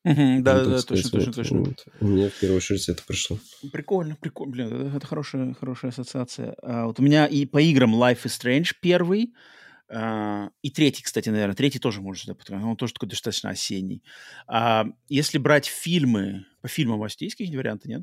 Мгм, 0.05 0.43
Да, 0.43 0.65
Ну, 0.65 0.71
да, 0.71 0.81
сказать, 0.81 1.11
точно, 1.11 1.27
точно, 1.27 1.27
вот, 1.27 1.37
точно. 1.37 1.59
вот. 1.59 1.87
Меня 2.01 2.31
в 2.31 2.41
первую 2.41 2.57
очередь 2.57 2.89
это 2.89 3.03
пришло. 3.07 3.39
Прикольно, 3.73 4.17
прикольно. 4.17 4.53
Блин, 4.53 4.67
это, 4.69 4.97
это 4.97 5.07
хорошая, 5.07 5.53
хорошая 5.53 5.91
ассоциация. 5.91 6.55
А, 6.63 6.87
вот 6.87 6.99
у 6.99 7.03
меня 7.03 7.27
и 7.27 7.45
по 7.45 7.61
играм 7.61 7.95
Life 7.95 8.23
is 8.25 8.41
Strange 8.41 8.69
первый, 8.81 9.35
а, 9.89 10.49
и 10.63 10.71
третий, 10.71 11.03
кстати, 11.03 11.29
наверное. 11.29 11.57
Третий 11.57 11.79
тоже 11.79 12.01
может 12.01 12.23
сюда 12.23 12.35
подходить. 12.35 12.65
Он 12.65 12.77
тоже 12.77 12.95
такой 12.95 13.09
достаточно 13.11 13.51
осенний. 13.51 14.03
А, 14.47 14.87
если 15.09 15.37
брать 15.37 15.67
фильмы, 15.67 16.47
по 16.63 16.69
фильмам 16.69 16.97
у 16.99 17.01
вас 17.03 17.21
есть 17.21 17.35
какие-нибудь 17.35 17.59
варианты, 17.59 17.89
нет? 17.89 18.03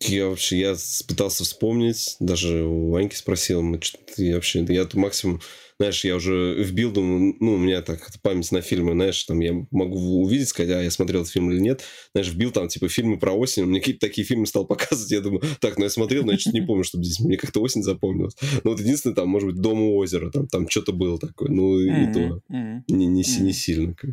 Я 0.00 0.28
вообще, 0.28 0.58
я 0.58 0.76
пытался 1.08 1.44
вспомнить, 1.44 2.16
даже 2.20 2.64
у 2.64 2.90
Ваньки 2.90 3.14
спросил, 3.14 3.62
мы 3.62 3.80
что-то 3.80 4.22
я 4.22 4.34
вообще, 4.34 4.64
я 4.68 4.86
максимум, 4.92 5.40
знаешь, 5.78 6.04
я 6.04 6.16
уже 6.16 6.54
вбил, 6.62 6.92
думаю, 6.92 7.34
ну, 7.40 7.54
у 7.54 7.58
меня 7.58 7.80
так 7.80 8.08
память 8.22 8.52
на 8.52 8.60
фильмы, 8.60 8.92
знаешь, 8.92 9.24
там 9.24 9.40
я 9.40 9.54
могу 9.70 10.22
увидеть, 10.22 10.48
сказать, 10.48 10.70
а 10.70 10.82
я 10.82 10.90
смотрел 10.90 11.22
этот 11.22 11.32
фильм 11.32 11.50
или 11.50 11.60
нет, 11.60 11.82
знаешь, 12.12 12.30
вбил 12.30 12.50
там, 12.50 12.68
типа, 12.68 12.88
фильмы 12.88 13.18
про 13.18 13.32
осень, 13.32 13.64
мне 13.64 13.80
какие-то 13.80 14.06
такие 14.06 14.26
фильмы 14.26 14.46
стал 14.46 14.66
показывать, 14.66 15.10
я 15.10 15.20
думаю, 15.20 15.42
так, 15.60 15.78
ну 15.78 15.84
я 15.84 15.90
смотрел, 15.90 16.24
но 16.24 16.32
я 16.32 16.38
что-то 16.38 16.58
не 16.58 16.66
помню, 16.66 16.84
чтобы 16.84 17.04
здесь 17.04 17.20
мне 17.20 17.38
как-то 17.38 17.60
осень 17.60 17.82
запомнилась. 17.82 18.36
Ну, 18.64 18.72
вот 18.72 18.80
единственное, 18.80 19.16
там, 19.16 19.28
может 19.28 19.48
быть, 19.48 19.60
Дом 19.60 19.80
у 19.80 19.96
озера, 19.96 20.30
там, 20.30 20.46
там 20.46 20.68
что-то 20.68 20.92
было 20.92 21.18
такое, 21.18 21.48
ну, 21.48 21.80
и 21.80 22.12
то, 22.12 22.40
не, 22.48 23.06
не, 23.06 23.24
не 23.40 23.52
сильно. 23.52 23.94
как 23.94 24.10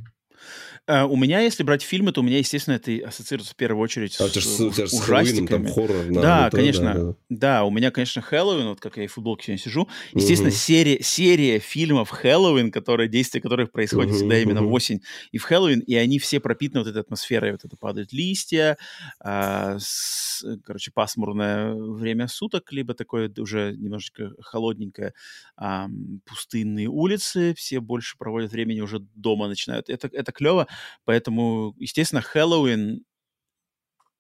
А, 0.86 1.06
У 1.06 1.16
меня, 1.16 1.40
если 1.40 1.64
брать 1.64 1.82
фильмы, 1.82 2.12
то 2.12 2.20
у 2.20 2.24
меня, 2.26 2.40
естественно, 2.40 2.76
это 2.76 2.92
ассоциируется 3.08 3.54
в 3.54 3.56
первую 3.56 3.82
очередь 3.82 4.16
А 4.20 4.28
с 4.28 4.34
с- 4.36 4.60
с 4.90 5.00
Хэллоуином 5.00 5.48
там 5.48 5.64
ужастиками. 5.64 5.72
хоррор. 5.74 6.06
Да, 6.12 6.22
да, 6.46 6.50
конечно. 6.52 6.94
да, 6.94 7.04
да. 7.04 7.16
Да, 7.30 7.64
у 7.64 7.72
меня, 7.72 7.90
конечно, 7.90 8.22
Хэллоуин, 8.22 8.68
вот 8.68 8.82
как 8.82 8.98
я 8.98 9.06
и 9.06 9.08
в 9.08 9.14
футболке 9.14 9.44
сегодня 9.46 9.64
сижу. 9.64 9.88
Естественно, 10.14 10.52
Мгм. 10.52 10.58
серия, 10.60 11.02
серия 11.02 11.60
фильмов 11.60 12.10
Хэллоуин, 12.10 12.70
которые, 12.70 13.08
действия 13.08 13.40
которых 13.40 13.72
происходят 13.72 14.10
Мгм, 14.12 14.18
всегда 14.18 14.38
именно 14.40 14.62
в 14.62 14.72
осень 14.74 15.02
и 15.32 15.38
в 15.38 15.44
Хэллоуин, 15.44 15.80
и 15.80 15.96
они 15.96 16.20
все 16.20 16.42
пропитаны 16.42 16.82
вот 16.84 16.90
этой 16.90 17.00
атмосферой. 17.02 17.54
Вот 17.54 17.64
это 17.64 17.78
падают 17.78 18.12
листья, 18.12 18.78
а, 19.22 19.78
с- 19.80 20.44
короче, 20.66 20.92
пасмурное 20.94 21.74
время 21.74 22.28
суток, 22.28 22.72
либо 22.74 22.94
такое 22.94 23.32
уже 23.40 23.74
немножечко 23.78 24.32
холодненькое, 24.42 25.14
ам, 25.56 26.20
пустынные 26.26 26.88
улицы, 26.90 27.54
все 27.56 27.80
больше 27.80 28.18
проводят 28.18 28.52
времени 28.52 28.82
уже 28.82 29.00
дома 29.00 29.48
начинают. 29.48 29.90
Это, 29.90 30.10
это 30.12 30.32
клево, 30.34 30.68
поэтому, 31.06 31.76
естественно, 31.78 32.22
Хэллоуин 32.22 33.04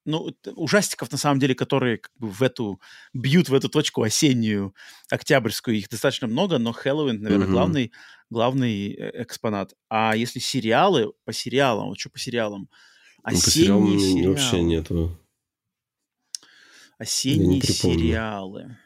ну, 0.05 0.34
ужастиков, 0.55 1.11
на 1.11 1.17
самом 1.17 1.39
деле, 1.39 1.55
которые 1.55 1.97
как 1.97 2.11
бы 2.17 2.30
в 2.30 2.41
эту, 2.41 2.81
бьют 3.13 3.49
в 3.49 3.53
эту 3.53 3.69
точку 3.69 4.03
осеннюю, 4.03 4.75
октябрьскую, 5.09 5.77
их 5.77 5.89
достаточно 5.89 6.27
много, 6.27 6.57
но 6.57 6.71
Хэллоуин, 6.73 7.21
наверное, 7.21 7.45
Мгм. 7.47 7.53
главный, 7.53 7.91
главный 8.30 8.93
э, 8.93 9.23
экспонат. 9.23 9.73
А 9.89 10.15
если 10.15 10.39
сериалы, 10.39 11.13
по 11.25 11.31
сериалам, 11.31 11.88
вот 11.88 11.99
что 11.99 12.09
по 12.09 12.19
сериалам, 12.19 12.69
Ну, 13.25 13.31
по 13.31 13.35
сериалам 13.35 13.84
осенние 13.84 13.99
сериалы, 13.99 14.30
вообще 14.34 14.61
нету. 14.61 15.19
осенние 16.97 17.61
сериалы. 17.61 18.77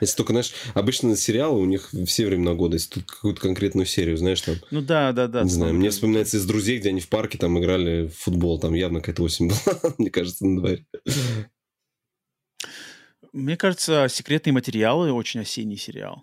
Если 0.00 0.16
только, 0.16 0.32
знаешь, 0.32 0.52
обычно 0.74 1.16
сериалы 1.16 1.60
у 1.60 1.64
них 1.64 1.90
все 2.06 2.26
времена 2.26 2.54
года, 2.54 2.74
если 2.74 2.90
тут 2.90 3.10
какую-то 3.10 3.40
конкретную 3.40 3.86
серию, 3.86 4.16
знаешь, 4.16 4.40
там, 4.40 4.56
Ну 4.70 4.80
да, 4.80 5.12
да, 5.12 5.26
да. 5.26 5.42
не 5.42 5.50
знаю, 5.50 5.74
мне 5.74 5.90
вспоминается 5.90 6.36
из 6.36 6.46
«Друзей», 6.46 6.78
где 6.78 6.90
они 6.90 7.00
в 7.00 7.08
парке 7.08 7.38
там 7.38 7.58
играли 7.58 8.08
в 8.08 8.14
футбол, 8.16 8.58
там 8.58 8.74
явно 8.74 9.00
какая-то 9.00 9.22
осень 9.22 9.48
была, 9.48 9.94
мне 9.98 10.10
кажется, 10.10 10.46
на 10.46 10.60
дворе. 10.60 10.86
Мне 13.32 13.56
кажется, 13.56 14.06
секретные 14.08 14.54
материалы 14.54 15.12
очень 15.12 15.40
осенний 15.40 15.76
сериал. 15.76 16.22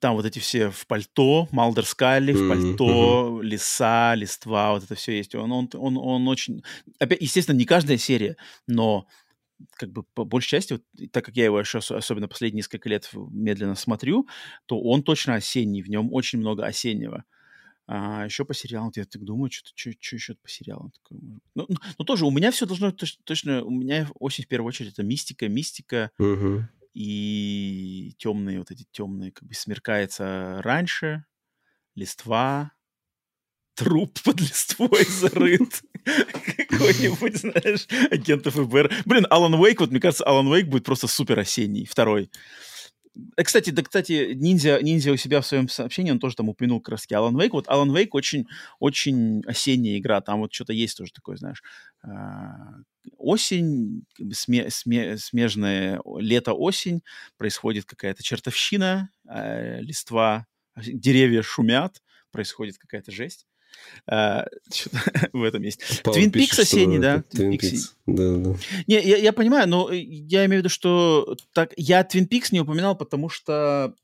Там 0.00 0.16
вот 0.16 0.26
эти 0.26 0.38
все 0.38 0.70
в 0.70 0.86
пальто, 0.86 1.48
Малдер 1.52 1.86
Скалли 1.86 2.32
в 2.32 2.48
пальто, 2.48 3.40
леса, 3.40 4.14
листва, 4.16 4.72
вот 4.72 4.84
это 4.84 4.96
все 4.96 5.16
есть. 5.16 5.34
Он, 5.34 5.50
он, 5.52 5.70
он, 5.74 5.96
он 5.96 6.28
очень... 6.28 6.62
Опять, 6.98 7.20
естественно, 7.20 7.56
не 7.56 7.64
каждая 7.64 7.96
серия, 7.96 8.36
но 8.66 9.06
как 9.72 9.90
бы 9.92 10.02
по 10.02 10.24
большей 10.24 10.50
части, 10.50 10.74
вот, 10.74 10.82
так 11.12 11.24
как 11.24 11.36
я 11.36 11.44
его 11.44 11.60
еще 11.60 11.78
ос- 11.78 11.90
особенно 11.90 12.28
последние 12.28 12.58
несколько 12.60 12.88
лет 12.88 13.08
медленно 13.12 13.74
смотрю, 13.74 14.28
то 14.66 14.80
он 14.80 15.02
точно 15.02 15.34
осенний, 15.34 15.82
в 15.82 15.88
нем 15.88 16.12
очень 16.12 16.38
много 16.38 16.64
осеннего. 16.64 17.24
А 17.86 18.24
еще 18.24 18.44
по 18.46 18.54
сериалам, 18.54 18.92
я 18.96 19.04
так 19.04 19.22
думаю, 19.24 19.50
что, 19.50 19.70
что, 19.74 19.92
что 20.00 20.16
еще 20.16 20.34
по 20.36 20.48
сериалам 20.48 20.90
такое. 20.90 21.20
Ну, 21.20 21.40
ну, 21.54 21.76
ну, 21.98 22.04
тоже 22.04 22.24
у 22.24 22.30
меня 22.30 22.50
все 22.50 22.64
должно 22.66 22.92
точно, 22.92 23.22
точно, 23.24 23.62
у 23.64 23.70
меня 23.70 24.08
осень 24.18 24.44
в 24.44 24.48
первую 24.48 24.68
очередь 24.68 24.92
это 24.94 25.02
мистика, 25.02 25.48
мистика 25.48 26.10
Угу. 26.18 26.64
и 26.94 28.14
темные 28.18 28.58
вот 28.58 28.70
эти 28.70 28.86
темные, 28.90 29.32
как 29.32 29.48
бы 29.48 29.54
смеркается 29.54 30.60
раньше, 30.62 31.24
листва, 31.94 32.72
труп 33.74 34.18
под 34.24 34.40
листвой 34.40 35.04
зарыт. 35.04 35.82
Какой-нибудь, 36.68 37.36
знаешь, 37.36 37.86
агент 38.10 38.46
ФБР. 38.46 38.92
Блин, 39.04 39.26
Алан 39.30 39.54
Уэйк, 39.54 39.80
вот 39.80 39.90
мне 39.90 40.00
кажется, 40.00 40.24
Алан 40.24 40.46
Уэйк 40.48 40.68
будет 40.68 40.84
просто 40.84 41.06
супер 41.08 41.38
осенний, 41.38 41.86
второй. 41.86 42.30
Э, 43.36 43.42
Кстати, 43.44 43.70
да, 43.70 43.82
кстати, 43.82 44.32
ниндзя, 44.34 44.80
ниндзя 44.82 45.12
у 45.12 45.16
себя 45.16 45.40
в 45.40 45.46
своем 45.46 45.68
сообщении, 45.68 46.10
он 46.10 46.18
тоже 46.18 46.36
там 46.36 46.48
упомянул 46.48 46.80
краски 46.80 47.14
Алан 47.14 47.38
Вейк. 47.38 47.52
Вот 47.52 47.68
Алан 47.68 47.94
Вейк 47.94 48.14
очень, 48.14 48.46
очень 48.80 49.42
осенняя 49.46 49.98
игра, 49.98 50.20
там 50.20 50.40
вот 50.40 50.52
что-то 50.52 50.72
есть 50.72 50.96
тоже 50.98 51.12
такое, 51.12 51.36
знаешь. 51.36 51.62
а, 52.02 52.80
Осень, 53.18 54.04
сме- 54.20 54.68
сме- 54.68 55.16
смежное 55.18 56.00
лето-осень, 56.18 57.02
происходит 57.36 57.84
какая-то 57.84 58.22
чертовщина, 58.22 59.10
а, 59.28 59.78
листва, 59.80 60.46
деревья 60.76 61.42
шумят, 61.42 62.02
происходит 62.32 62.78
какая-то 62.78 63.12
жесть. 63.12 63.46
А, 64.06 64.46
в 65.32 65.42
этом 65.42 65.62
есть. 65.62 66.02
Павел 66.02 66.18
Твин 66.18 66.30
Пикс 66.30 66.58
осенний, 66.58 66.98
да? 66.98 67.22
Твин 67.30 67.58
Пикс. 67.58 67.94
Да, 68.06 68.36
да. 68.36 68.56
Не, 68.86 69.00
я, 69.00 69.16
я 69.16 69.32
понимаю, 69.32 69.68
но 69.68 69.90
я 69.90 70.44
имею 70.46 70.60
в 70.60 70.64
виду, 70.64 70.68
что 70.68 71.36
так 71.52 71.72
я 71.76 72.02
Twin 72.02 72.28
Peaks 72.28 72.48
не 72.50 72.60
упоминал, 72.60 72.96
потому 72.96 73.28
что 73.28 73.94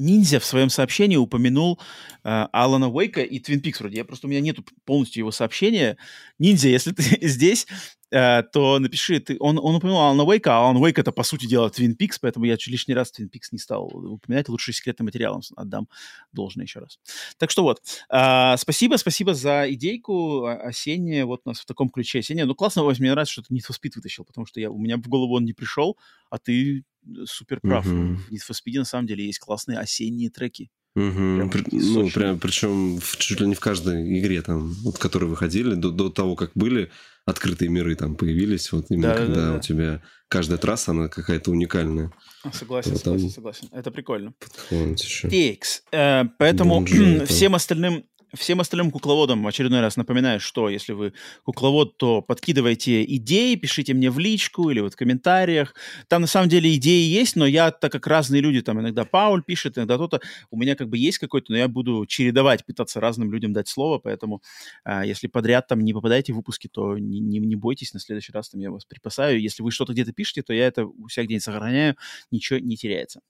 Ниндзя 0.00 0.40
в 0.40 0.44
своем 0.44 0.70
сообщении 0.70 1.16
упомянул 1.16 1.78
э, 2.24 2.46
Алана 2.52 2.88
Уэйка 2.88 3.20
и 3.20 3.38
Twin 3.38 3.60
Peaks 3.60 3.76
вроде. 3.80 3.98
Я 3.98 4.04
просто 4.04 4.26
у 4.26 4.30
меня 4.30 4.40
нету 4.40 4.64
полностью 4.84 5.20
его 5.20 5.30
сообщения. 5.30 5.98
Ниндзя, 6.38 6.68
если 6.68 6.92
ты 6.92 7.18
здесь, 7.28 7.66
то 8.10 8.78
напиши. 8.78 9.20
Ты, 9.20 9.36
он, 9.38 9.58
он 9.58 9.76
упомянул 9.76 10.00
Алана 10.00 10.24
Уэйка, 10.24 10.52
а 10.52 10.58
Алан 10.58 10.76
Уэйк 10.76 10.98
это 10.98 11.12
по 11.12 11.22
сути 11.22 11.46
дела 11.46 11.68
Twin 11.68 11.96
Peaks, 11.96 12.16
поэтому 12.20 12.44
я 12.44 12.56
чуть 12.56 12.72
лишний 12.72 12.94
раз 12.94 13.12
Twin 13.16 13.30
Peaks 13.30 13.48
не 13.52 13.58
стал 13.58 13.86
упоминать. 13.86 14.48
Лучше 14.48 14.72
секретным 14.72 15.06
материалом 15.06 15.42
отдам 15.56 15.88
должное 16.32 16.64
еще 16.64 16.80
раз. 16.80 16.98
Так 17.38 17.50
что 17.50 17.62
вот. 17.62 17.82
А, 18.08 18.56
спасибо, 18.56 18.96
спасибо 18.96 19.34
за 19.34 19.66
идейку 19.68 20.44
а, 20.44 20.54
осенняя. 20.54 21.24
Вот 21.24 21.42
у 21.44 21.48
нас 21.50 21.60
в 21.60 21.66
таком 21.66 21.88
ключе 21.88 22.20
осенняя. 22.20 22.46
Ну, 22.46 22.54
классно, 22.54 22.84
Вась, 22.84 22.98
мне 22.98 23.10
нравится, 23.10 23.32
что 23.32 23.42
ты 23.42 23.54
Need 23.54 23.60
for 23.68 23.76
Speed 23.76 23.92
вытащил, 23.96 24.24
потому 24.24 24.46
что 24.46 24.60
я, 24.60 24.70
у 24.70 24.78
меня 24.78 24.96
в 24.96 25.08
голову 25.08 25.36
он 25.36 25.44
не 25.44 25.52
пришел, 25.52 25.96
а 26.30 26.38
ты 26.38 26.78
э, 26.78 27.10
супер 27.26 27.60
прав. 27.60 27.86
Мгм. 27.86 28.16
В 28.16 28.32
Need 28.32 28.42
for 28.48 28.54
Speed 28.54 28.78
на 28.78 28.84
самом 28.84 29.06
деле 29.06 29.24
есть 29.26 29.38
классные 29.38 29.78
осенние 29.78 30.30
треки. 30.30 30.70
Мгм. 30.96 31.50
Прям 31.50 31.64
ну, 31.70 32.10
прям, 32.10 32.38
причем 32.40 32.98
в, 32.98 33.16
чуть 33.16 33.40
ли 33.40 33.46
не 33.46 33.54
в 33.54 33.60
каждой 33.60 34.18
игре, 34.18 34.42
там, 34.42 34.72
вот, 34.82 34.98
которые 34.98 35.28
выходили, 35.30 35.74
до, 35.74 35.90
до 35.90 36.10
того, 36.10 36.34
как 36.34 36.50
были 36.54 36.90
открытые 37.26 37.68
миры 37.68 37.94
там 37.94 38.16
появились, 38.16 38.72
вот 38.72 38.86
именно 38.90 39.08
Да-да-да-да. 39.08 39.34
когда 39.34 39.56
у 39.56 39.60
тебя 39.60 40.02
каждая 40.28 40.58
трасса, 40.58 40.90
она 40.90 41.08
какая-то 41.08 41.50
уникальная. 41.50 42.10
Согласен, 42.52 42.92
Вот 42.92 43.02
там- 43.02 43.18
согласен, 43.18 43.30
согласен. 43.30 43.68
Это 43.72 43.90
прикольно. 43.90 44.34
Вот 44.70 44.98
еще. 44.98 45.28
TX. 45.28 45.60
Э, 45.92 46.24
поэтому 46.38 46.82
это. 46.84 47.26
всем 47.26 47.54
остальным 47.54 48.04
Всем 48.32 48.60
остальным 48.60 48.92
кукловодам 48.92 49.44
очередной 49.44 49.80
раз 49.80 49.96
напоминаю, 49.96 50.38
что 50.38 50.68
если 50.68 50.92
вы 50.92 51.14
кукловод, 51.42 51.96
то 51.96 52.22
подкидывайте 52.22 53.02
идеи, 53.16 53.56
пишите 53.56 53.92
мне 53.92 54.08
в 54.08 54.20
личку 54.20 54.70
или 54.70 54.78
вот 54.78 54.92
в 54.92 54.96
комментариях. 54.96 55.74
Там 56.06 56.22
на 56.22 56.28
самом 56.28 56.48
деле 56.48 56.72
идеи 56.76 57.08
есть, 57.08 57.34
но 57.34 57.44
я, 57.44 57.72
так 57.72 57.90
как 57.90 58.06
разные 58.06 58.40
люди, 58.40 58.62
там 58.62 58.80
иногда 58.80 59.04
Пауль 59.04 59.42
пишет, 59.42 59.78
иногда 59.78 59.96
кто-то, 59.96 60.20
у 60.52 60.56
меня 60.56 60.76
как 60.76 60.88
бы 60.88 60.96
есть 60.96 61.18
какой-то, 61.18 61.50
но 61.50 61.58
я 61.58 61.66
буду 61.66 62.06
чередовать, 62.06 62.64
пытаться 62.64 63.00
разным 63.00 63.32
людям 63.32 63.52
дать 63.52 63.66
слово, 63.66 63.98
поэтому 63.98 64.42
а, 64.84 65.04
если 65.04 65.26
подряд 65.26 65.66
там 65.66 65.80
не 65.80 65.92
попадаете 65.92 66.32
в 66.32 66.36
выпуски, 66.36 66.68
то 66.68 66.96
не, 66.98 67.18
не, 67.18 67.40
не 67.40 67.56
бойтесь, 67.56 67.94
на 67.94 67.98
следующий 67.98 68.32
раз 68.32 68.50
там 68.50 68.60
я 68.60 68.70
вас 68.70 68.84
припасаю. 68.84 69.40
Если 69.40 69.64
вы 69.64 69.72
что-то 69.72 69.92
где-то 69.92 70.12
пишете, 70.12 70.42
то 70.42 70.52
я 70.52 70.68
это 70.68 70.86
у 70.86 71.08
себя 71.08 71.24
где-нибудь 71.24 71.42
сохраняю, 71.42 71.96
ничего 72.30 72.60
не 72.60 72.76
теряется. 72.76 73.22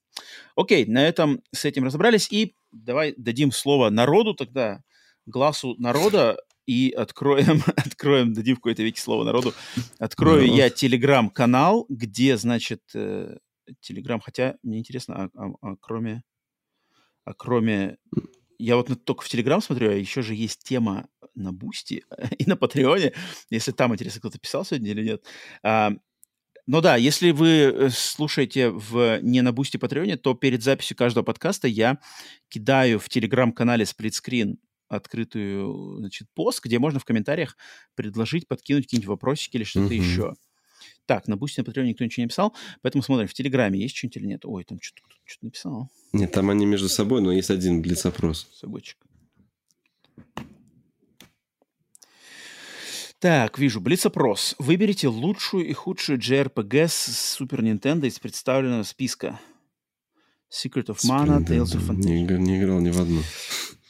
Окей, 0.57 0.85
на 0.85 1.07
этом 1.07 1.43
с 1.53 1.65
этим 1.65 1.85
разобрались, 1.85 2.29
и 2.31 2.55
давай 2.73 3.15
дадим 3.17 3.53
слово 3.53 3.91
народу 3.91 4.35
тогда, 4.35 4.83
гласу 5.27 5.75
народа, 5.79 6.39
и 6.67 6.91
откроем, 6.91 7.63
откроем, 7.77 8.33
дадим 8.33 8.55
в 8.55 8.59
какой-то 8.59 8.85
веке 8.85 9.01
слово 9.01 9.25
народу. 9.25 9.55
Открою 9.99 10.43
Народ. 10.43 10.57
я 10.57 10.71
телеграм-канал, 10.71 11.87
где, 11.89 12.37
значит, 12.37 12.83
э, 12.95 13.39
телеграм, 13.81 14.21
хотя 14.21 14.55
мне 14.63 14.79
интересно, 14.79 15.31
а, 15.35 15.47
а- 15.47 15.55
а 15.63 15.77
кроме, 15.81 16.23
а 17.25 17.35
кроме, 17.35 17.97
я 18.59 18.77
вот 18.77 19.05
только 19.05 19.25
в 19.25 19.29
телеграм 19.29 19.61
смотрю, 19.61 19.91
а 19.91 19.95
еще 19.95 20.23
же 20.23 20.35
есть 20.35 20.63
тема 20.63 21.09
на 21.35 21.53
Бусти 21.53 22.05
и 22.39 22.45
на 22.49 22.57
Патреоне, 22.57 23.15
если 23.51 23.73
там, 23.73 23.93
интересно, 23.95 24.21
кто-то 24.21 24.39
писал 24.39 24.65
сегодня 24.65 24.93
или 24.93 25.05
нет. 25.05 25.25
А, 25.65 25.93
но 26.67 26.81
да, 26.81 26.95
если 26.95 27.33
вы 27.33 27.49
э, 27.49 27.91
слушаете 27.91 28.71
в, 28.71 29.21
не 29.23 29.41
на 29.41 29.53
Бусти 29.53 29.77
Патреоне, 29.77 30.17
то 30.17 30.35
перед 30.35 30.63
записью 30.63 30.97
каждого 30.97 31.25
подкаста 31.25 31.67
я 31.67 31.99
кидаю 32.49 33.01
в 33.01 33.09
телеграм-канале 33.09 33.85
Split 33.87 34.19
Screen 34.19 34.59
открытую, 34.91 35.99
значит, 36.01 36.28
пост, 36.35 36.62
где 36.62 36.78
можно 36.78 36.99
в 37.01 37.05
комментариях 37.05 37.57
предложить, 37.94 38.47
подкинуть 38.49 38.85
какие-нибудь 38.85 39.09
вопросики 39.09 39.57
или 39.57 39.65
что-то 39.65 39.94
Мгм. 39.94 40.02
еще. 40.02 40.35
Так, 41.07 41.27
на 41.28 41.36
Бусти 41.36 41.60
на 41.60 41.65
Патреоне 41.65 41.91
никто 41.91 42.05
ничего 42.05 42.23
не 42.25 42.28
писал, 42.28 42.55
поэтому 42.83 43.02
смотрим, 43.02 43.27
в 43.28 43.35
Телеграме 43.35 43.81
есть 43.81 43.97
что-нибудь 43.97 44.17
или 44.19 44.27
нет. 44.27 44.44
Ой, 44.44 44.65
там 44.65 44.78
что-то 44.81 45.02
кто-то 45.02 45.20
что-то 45.25 45.44
написал. 45.47 45.91
Нет, 46.12 46.33
там 46.33 46.51
они 46.51 46.67
между 46.67 46.89
собой, 46.89 47.20
но 47.23 47.33
есть 47.33 47.51
один 47.51 47.83
блиц-опрос. 47.83 48.49
Собойчик. 48.52 48.99
Так, 53.19 53.59
вижу. 53.59 53.81
Блиц-опрос. 53.81 54.55
Выберите 54.59 55.09
лучшую 55.09 55.67
и 55.67 55.73
худшую 55.75 56.19
JRPG 56.19 56.89
с 56.89 57.39
Super 57.39 57.60
Nintendo 57.60 58.07
из 58.07 58.19
представленного 58.19 58.83
списка. 58.83 59.39
Secret 60.51 60.86
of 60.86 60.99
Mana, 61.05 61.44
Tales 61.44 61.77
of 61.77 61.86
Fantasy. 61.86 62.02
Не, 62.07 62.23
не 62.39 62.59
играл 62.59 62.81
ни 62.81 62.91
в 62.91 63.01
одну. 63.01 63.20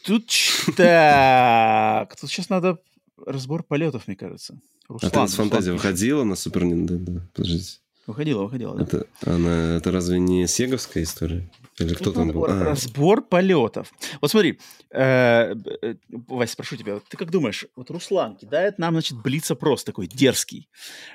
Тут 0.05 0.31
так, 0.77 2.17
тут 2.17 2.31
сейчас 2.31 2.49
надо 2.49 2.79
разбор 3.27 3.63
полетов, 3.63 4.07
мне 4.07 4.17
кажется. 4.17 4.59
А 4.89 4.93
Руслан, 4.95 5.13
Tales 5.13 5.21
Руслан 5.23 5.49
Fantasy 5.49 5.57
пишет. 5.59 5.73
выходила 5.73 6.25
на 6.25 6.37
Супер 6.37 6.65
Nintendo? 6.65 7.21
Подождите. 7.35 7.79
Выходила, 8.07 8.43
выходила, 8.43 8.75
да. 8.77 8.83
Это, 8.83 9.07
она, 9.25 9.77
это 9.77 9.93
разве 9.93 10.19
не 10.19 10.47
сеговская 10.49 11.05
история? 11.05 11.49
Или 11.79 11.95
кто 11.95 12.05
Тут 12.07 12.15
там 12.15 12.33
был? 12.33 12.45
А, 12.47 12.65
Разбор 12.65 13.23
полетов. 13.23 13.93
Вот 14.21 14.31
смотри, 14.33 14.59
э, 14.91 15.55
э, 15.83 15.95
Вась, 16.09 16.51
спрошу 16.53 16.77
тебя, 16.77 16.95
вот 16.95 17.05
ты 17.09 17.17
как 17.17 17.31
думаешь, 17.31 17.67
вот 17.77 17.91
Руслан 17.91 18.37
кидает 18.37 18.79
нам, 18.79 18.95
значит, 18.95 19.17
блиц-опрос 19.23 19.85
такой 19.85 20.09
дерзкий. 20.09 20.69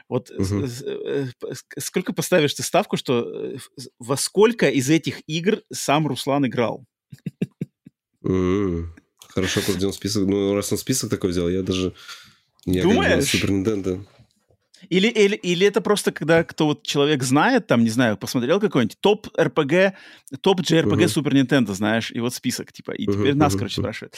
Вот 0.07 0.30
с- 0.30 0.47
с- 0.47 0.81
э, 0.83 1.27
ск- 1.43 1.80
сколько 1.80 2.14
поставишь 2.14 2.53
ты 2.53 2.64
ставку, 2.64 2.95
что 2.97 3.57
во 3.99 4.15
сколько 4.15 4.69
из 4.69 4.89
этих 4.89 5.22
игр 5.27 5.61
сам 5.73 6.07
Руслан 6.07 6.45
играл? 6.47 6.85
М, 8.25 8.93
Хорошо, 9.35 9.59
сделал 9.61 9.93
список. 9.93 10.27
Ну, 10.27 10.55
раз 10.55 10.71
он 10.71 10.77
список 10.77 11.09
такой 11.09 11.31
взял, 11.31 11.49
я 11.49 11.61
даже... 11.61 11.93
Я 12.65 12.83
Думаешь? 12.83 13.25
Супер 13.25 13.51
Nintendo. 13.51 14.05
Или, 14.89 15.07
или, 15.07 15.35
или 15.35 15.67
это 15.67 15.81
просто 15.81 16.11
когда 16.11 16.43
кто 16.43 16.67
вот 16.67 16.83
человек 16.83 17.23
знает, 17.23 17.67
там, 17.67 17.83
не 17.83 17.89
знаю, 17.89 18.17
посмотрел 18.17 18.59
какой-нибудь 18.59 18.97
топ 18.99 19.27
РПГ, 19.37 19.95
топ 20.41 20.61
JRPG 20.61 20.85
Мгм. 20.85 21.03
Super 21.05 21.33
Nintendo, 21.33 21.73
знаешь, 21.73 22.11
и 22.11 22.19
вот 22.19 22.33
список, 22.33 22.71
типа, 22.71 22.91
и 22.91 23.05
теперь 23.05 23.35
нас, 23.35 23.53
мгм, 23.53 23.59
короче, 23.59 23.81
спрашивают. 23.81 24.15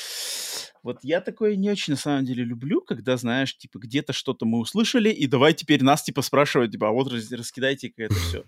Вот 0.84 1.00
я 1.04 1.22
такое 1.22 1.56
не 1.56 1.70
очень, 1.70 1.94
на 1.94 1.98
самом 1.98 2.26
деле, 2.26 2.44
люблю, 2.44 2.82
когда, 2.82 3.18
знаешь, 3.18 3.58
типа, 3.58 3.80
где-то 3.80 4.14
что-то 4.14 4.46
мы 4.46 4.60
услышали, 4.60 5.10
и 5.10 5.26
давай 5.28 5.54
теперь 5.54 5.84
нас, 5.84 6.04
типа, 6.04 6.22
спрашивать, 6.22 6.72
типа, 6.72 6.90
а 6.90 6.92
вот 6.92 7.12
раскидайте-ка 7.12 8.04
это 8.04 8.16
все. 8.16 8.44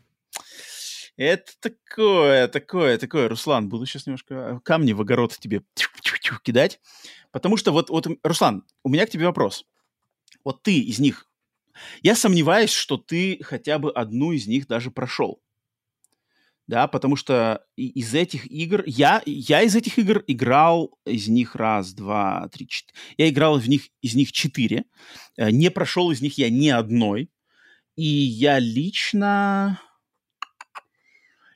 Это 1.19 1.51
такое, 1.59 2.47
такое, 2.47 2.97
такое. 2.97 3.27
Руслан, 3.27 3.67
буду 3.67 3.85
сейчас 3.85 4.05
немножко 4.05 4.61
камни 4.63 4.93
в 4.93 5.01
огород 5.01 5.37
тебе 5.37 5.63
кидать. 6.43 6.79
Потому 7.31 7.57
что 7.57 7.73
вот, 7.73 7.89
вот, 7.89 8.07
Руслан, 8.23 8.63
у 8.85 8.89
меня 8.89 9.05
к 9.05 9.09
тебе 9.09 9.25
вопрос. 9.25 9.65
Вот 10.45 10.63
ты 10.63 10.79
из 10.79 10.97
них 10.99 11.25
я 12.03 12.15
сомневаюсь, 12.15 12.71
что 12.71 12.95
ты 12.95 13.37
хотя 13.43 13.79
бы 13.79 13.91
одну 13.91 14.31
из 14.31 14.47
них 14.47 14.65
даже 14.67 14.91
прошел. 14.91 15.41
Да, 16.67 16.87
потому 16.87 17.17
что 17.17 17.65
из 17.75 18.13
этих 18.13 18.49
игр... 18.49 18.83
Я, 18.85 19.21
я 19.25 19.61
из 19.63 19.75
этих 19.75 19.99
игр 19.99 20.23
играл 20.25 20.97
из 21.05 21.27
них 21.27 21.55
раз, 21.55 21.91
два, 21.93 22.47
три, 22.47 22.65
четыре. 22.65 22.97
Я 23.17 23.27
играл 23.27 23.59
в 23.59 23.67
них, 23.67 23.89
из 24.01 24.15
них 24.15 24.31
четыре. 24.31 24.85
Э, 25.35 25.51
Не 25.51 25.69
прошел 25.69 26.11
из 26.11 26.21
них 26.21 26.37
я 26.37 26.49
ни 26.49 26.69
одной. 26.69 27.29
И 27.97 28.05
я 28.05 28.57
лично... 28.57 29.81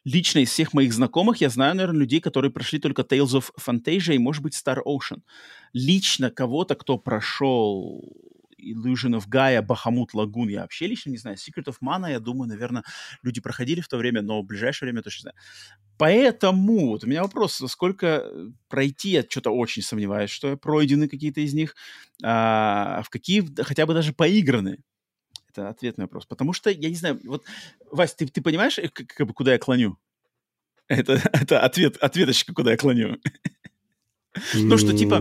Лично 0.05 0.39
из 0.39 0.49
всех 0.49 0.73
моих 0.73 0.93
знакомых 0.93 1.37
я 1.37 1.49
знаю, 1.49 1.75
наверное, 1.75 2.01
людей, 2.01 2.19
которые 2.19 2.51
прошли 2.51 2.79
только 2.79 3.03
Tales 3.03 3.39
of 3.39 3.51
Fantasia 3.59 4.13
и, 4.13 4.19
может 4.19 4.43
быть, 4.43 4.53
Star 4.53 4.79
Ocean. 4.85 5.21
Лично 5.71 6.29
кого-то, 6.29 6.75
кто 6.75 6.97
прошел 6.97 8.01
Illusion 8.63 9.17
of 9.17 9.27
Gaia, 9.29 9.61
Бахамут, 9.61 10.13
Лагун, 10.13 10.49
я 10.49 10.61
вообще 10.61 10.87
лично 10.87 11.09
не 11.09 11.17
знаю. 11.17 11.37
Secret 11.37 11.65
of 11.65 11.75
Mana, 11.81 12.11
я 12.11 12.19
думаю, 12.19 12.49
наверное, 12.49 12.83
люди 13.21 13.41
проходили 13.41 13.81
в 13.81 13.87
то 13.87 13.97
время, 13.97 14.21
но 14.21 14.41
в 14.41 14.45
ближайшее 14.45 14.87
время 14.87 15.03
точно 15.03 15.19
не 15.19 15.31
знаю. 15.31 15.35
Поэтому 15.97 16.89
вот 16.89 17.03
у 17.03 17.07
меня 17.07 17.21
вопрос, 17.21 17.61
сколько 17.67 18.29
пройти, 18.67 19.11
я 19.11 19.23
что-то 19.27 19.51
очень 19.51 19.83
сомневаюсь, 19.83 20.31
что 20.31 20.57
пройдены 20.57 21.07
какие-то 21.07 21.41
из 21.41 21.53
них, 21.53 21.75
а, 22.23 23.01
в 23.03 23.09
какие 23.09 23.47
хотя 23.61 23.85
бы 23.85 23.93
даже 23.93 24.13
поиграны. 24.13 24.79
Это 25.53 25.69
ответный 25.69 26.05
вопрос. 26.05 26.25
Потому 26.25 26.51
что, 26.53 26.71
я 26.71 26.89
не 26.89 26.95
знаю, 26.95 27.19
вот, 27.23 27.45
Вась, 27.91 28.15
ты, 28.15 28.27
ты 28.27 28.41
понимаешь, 28.41 28.79
э, 28.79 28.89
как, 28.89 29.27
бы, 29.27 29.33
куда 29.33 29.53
я 29.53 29.59
клоню? 29.59 29.97
Это, 30.89 31.13
это 31.31 31.61
ответ, 31.61 31.95
ответочка, 31.97 32.53
куда 32.53 32.71
я 32.71 32.77
клоню. 32.77 33.19
Ну, 34.55 34.79
что 34.79 34.97
типа, 34.97 35.19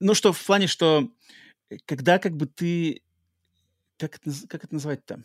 ну, 0.00 0.14
что 0.14 0.32
в 0.32 0.46
плане, 0.46 0.68
что 0.68 1.10
когда 1.84 2.18
как 2.18 2.34
бы 2.34 2.46
ты, 2.46 3.02
как 3.98 4.16
это, 4.16 4.30
как 4.48 4.64
это 4.64 4.72
называть-то? 4.72 5.22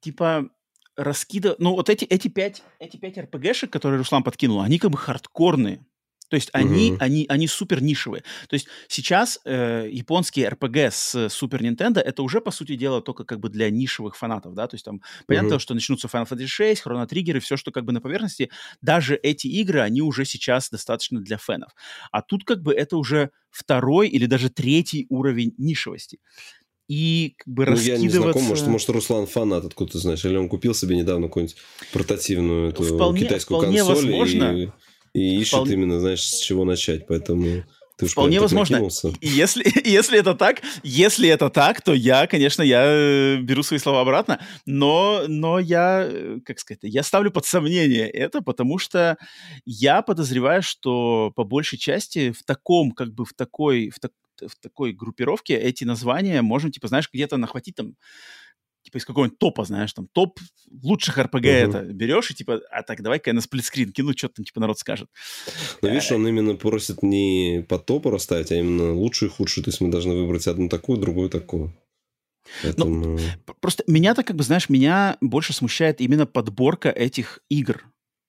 Типа, 0.00 0.48
раскидывать, 0.96 1.58
ну, 1.58 1.74
вот 1.74 1.90
эти, 1.90 2.06
эти 2.06 2.28
пять, 2.28 2.62
эти 2.78 2.96
пять 2.96 3.18
РПГшек, 3.18 3.70
которые 3.70 3.98
Руслан 3.98 4.22
подкинул, 4.22 4.62
они 4.62 4.78
как 4.78 4.90
бы 4.90 4.96
хардкорные. 4.96 5.84
То 6.32 6.36
есть 6.36 6.48
они, 6.54 6.92
mm-hmm. 6.92 6.96
они, 7.00 7.26
они 7.28 7.46
супер 7.46 7.82
нишевые. 7.82 8.22
То 8.48 8.54
есть 8.54 8.66
сейчас 8.88 9.38
э, 9.44 9.86
японские 9.92 10.48
RPG 10.48 10.90
с 10.90 11.28
Супер 11.28 11.60
Nintendo 11.60 11.98
это 11.98 12.22
уже, 12.22 12.40
по 12.40 12.50
сути 12.50 12.74
дела, 12.74 13.02
только 13.02 13.24
как 13.24 13.38
бы 13.38 13.50
для 13.50 13.68
нишевых 13.68 14.16
фанатов, 14.16 14.54
да, 14.54 14.66
то 14.66 14.76
есть 14.76 14.86
там 14.86 15.02
понятно, 15.26 15.58
что 15.58 15.74
начнутся 15.74 16.08
Final 16.08 16.26
Fantasy 16.26 16.46
6, 16.46 16.86
Chrono 16.86 17.06
Trigger 17.06 17.36
и 17.36 17.40
все, 17.40 17.58
что 17.58 17.70
как 17.70 17.84
бы 17.84 17.92
на 17.92 18.00
поверхности, 18.00 18.48
даже 18.80 19.14
эти 19.14 19.46
игры, 19.46 19.80
они 19.80 20.00
уже 20.00 20.24
сейчас 20.24 20.70
достаточно 20.70 21.20
для 21.20 21.36
фенов. 21.36 21.74
А 22.10 22.22
тут 22.22 22.44
как 22.44 22.62
бы 22.62 22.72
это 22.72 22.96
уже 22.96 23.28
второй 23.50 24.08
или 24.08 24.24
даже 24.24 24.48
третий 24.48 25.04
уровень 25.10 25.52
нишевости 25.58 26.18
и 26.88 27.34
как 27.36 27.52
бы 27.52 27.66
ну, 27.66 27.72
раскидываться... 27.72 28.02
я 28.02 28.08
не 28.08 28.08
знаком, 28.08 28.42
может, 28.44 28.66
может, 28.68 28.88
Руслан 28.88 29.26
фанат, 29.26 29.66
откуда 29.66 29.92
ты 29.92 29.98
знаешь, 29.98 30.24
или 30.24 30.36
он 30.36 30.48
купил 30.48 30.74
себе 30.74 30.96
недавно 30.96 31.26
какую-нибудь 31.26 31.56
портативную 31.92 32.70
эту 32.70 32.84
вполне, 32.84 33.20
китайскую 33.20 33.60
вполне 33.60 33.78
консоль 33.78 33.96
возможно. 33.96 34.56
и 34.56 34.68
и 35.14 35.40
ищет 35.40 35.54
Вполне... 35.54 35.74
именно, 35.74 36.00
знаешь, 36.00 36.22
с 36.22 36.40
чего 36.40 36.64
начать, 36.64 37.06
поэтому... 37.06 37.64
Ты 37.98 38.06
Вполне 38.06 38.40
возможно. 38.40 38.88
Если, 39.20 39.64
если 39.88 40.18
это 40.18 40.34
так, 40.34 40.62
если 40.82 41.28
это 41.28 41.50
так, 41.50 41.82
то 41.82 41.92
я, 41.92 42.26
конечно, 42.26 42.62
я 42.62 42.84
э, 42.84 43.36
беру 43.36 43.62
свои 43.62 43.78
слова 43.78 44.00
обратно, 44.00 44.40
но, 44.66 45.24
но 45.28 45.58
я, 45.58 46.08
э, 46.10 46.38
как 46.44 46.58
сказать, 46.58 46.80
я 46.82 47.02
ставлю 47.02 47.30
под 47.30 47.44
сомнение 47.44 48.08
это, 48.08 48.40
потому 48.40 48.78
что 48.78 49.18
я 49.66 50.02
подозреваю, 50.02 50.62
что 50.62 51.32
по 51.36 51.44
большей 51.44 51.78
части 51.78 52.32
в 52.32 52.42
таком, 52.44 52.92
как 52.92 53.12
бы 53.14 53.24
в 53.24 53.34
такой, 53.34 53.90
в, 53.90 54.00
так, 54.00 54.12
в 54.40 54.56
такой 54.60 54.92
группировке 54.92 55.54
эти 55.54 55.84
названия 55.84 56.42
можно, 56.42 56.72
типа, 56.72 56.88
знаешь, 56.88 57.10
где-то 57.12 57.36
нахватить 57.36 57.76
там 57.76 57.94
типа 58.82 58.98
из 58.98 59.04
какого-нибудь 59.04 59.38
топа, 59.38 59.64
знаешь, 59.64 59.92
там 59.92 60.08
топ 60.12 60.38
лучших 60.82 61.18
RPG 61.18 61.42
uh-huh. 61.42 61.68
это 61.68 61.82
берешь 61.82 62.30
и 62.30 62.34
типа, 62.34 62.60
а 62.70 62.82
так 62.82 63.02
давай-ка 63.02 63.30
я 63.30 63.34
на 63.34 63.40
сплитскрин 63.40 63.92
кину, 63.92 64.12
что 64.16 64.28
там 64.28 64.44
типа 64.44 64.60
народ 64.60 64.78
скажет. 64.78 65.08
Но 65.80 65.88
видишь, 65.88 66.10
он 66.12 66.26
именно 66.26 66.54
просит 66.56 67.02
не 67.02 67.64
по 67.68 67.78
топу 67.78 68.10
расставить, 68.10 68.52
а 68.52 68.56
именно 68.56 68.92
лучшую 68.92 69.30
и 69.30 69.32
худшую. 69.32 69.64
То 69.64 69.70
есть 69.70 69.80
мы 69.80 69.90
должны 69.90 70.14
выбрать 70.14 70.46
одну 70.46 70.68
такую, 70.68 70.98
другую 70.98 71.30
такую. 71.30 71.72
Поэтому... 72.62 73.18
Ну, 73.18 73.18
просто 73.60 73.84
меня-то, 73.86 74.24
как 74.24 74.36
бы, 74.36 74.42
знаешь, 74.42 74.68
меня 74.68 75.16
больше 75.20 75.52
смущает 75.52 76.00
именно 76.00 76.26
подборка 76.26 76.90
этих 76.90 77.40
игр. 77.48 77.84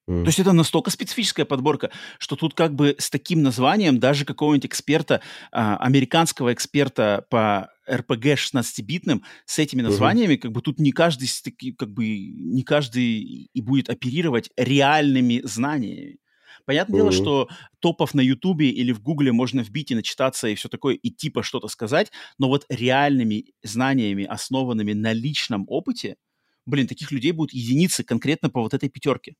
Mm. 0.09 0.23
То 0.23 0.27
есть 0.27 0.39
это 0.39 0.51
настолько 0.51 0.91
специфическая 0.91 1.45
подборка, 1.45 1.89
что 2.19 2.35
тут 2.35 2.53
как 2.53 2.75
бы 2.75 2.95
с 2.99 3.09
таким 3.09 3.41
названием 3.41 3.99
даже 3.99 4.25
какого-нибудь 4.25 4.65
эксперта, 4.65 5.21
а, 5.51 5.77
американского 5.77 6.53
эксперта 6.53 7.25
по 7.29 7.69
RPG 7.89 8.35
16-битным 8.35 9.23
с 9.45 9.59
этими 9.59 9.81
названиями, 9.81 10.33
mm-hmm. 10.33 10.37
как 10.37 10.51
бы 10.51 10.61
тут 10.61 10.79
не 10.79 10.91
каждый, 10.91 11.29
как 11.77 11.91
бы 11.91 12.05
не 12.05 12.63
каждый 12.63 13.49
и 13.53 13.61
будет 13.61 13.89
оперировать 13.89 14.49
реальными 14.57 15.41
знаниями. 15.43 16.17
Понятное 16.65 16.95
mm-hmm. 16.95 17.11
дело, 17.11 17.11
что 17.11 17.49
топов 17.79 18.13
на 18.13 18.21
Ютубе 18.21 18.69
или 18.69 18.91
в 18.91 19.01
Гугле 19.01 19.31
можно 19.31 19.61
вбить 19.61 19.91
и 19.91 19.95
начитаться 19.95 20.47
и 20.47 20.55
все 20.55 20.69
такое, 20.69 20.95
и 20.95 21.11
типа 21.11 21.43
что-то 21.43 21.67
сказать, 21.67 22.11
но 22.37 22.47
вот 22.47 22.65
реальными 22.69 23.45
знаниями, 23.63 24.25
основанными 24.25 24.93
на 24.93 25.13
личном 25.13 25.65
опыте, 25.67 26.15
блин, 26.65 26.87
таких 26.87 27.11
людей 27.11 27.31
будут 27.31 27.53
единицы 27.53 28.03
конкретно 28.03 28.49
по 28.49 28.61
вот 28.61 28.73
этой 28.73 28.89
пятерке. 28.89 29.35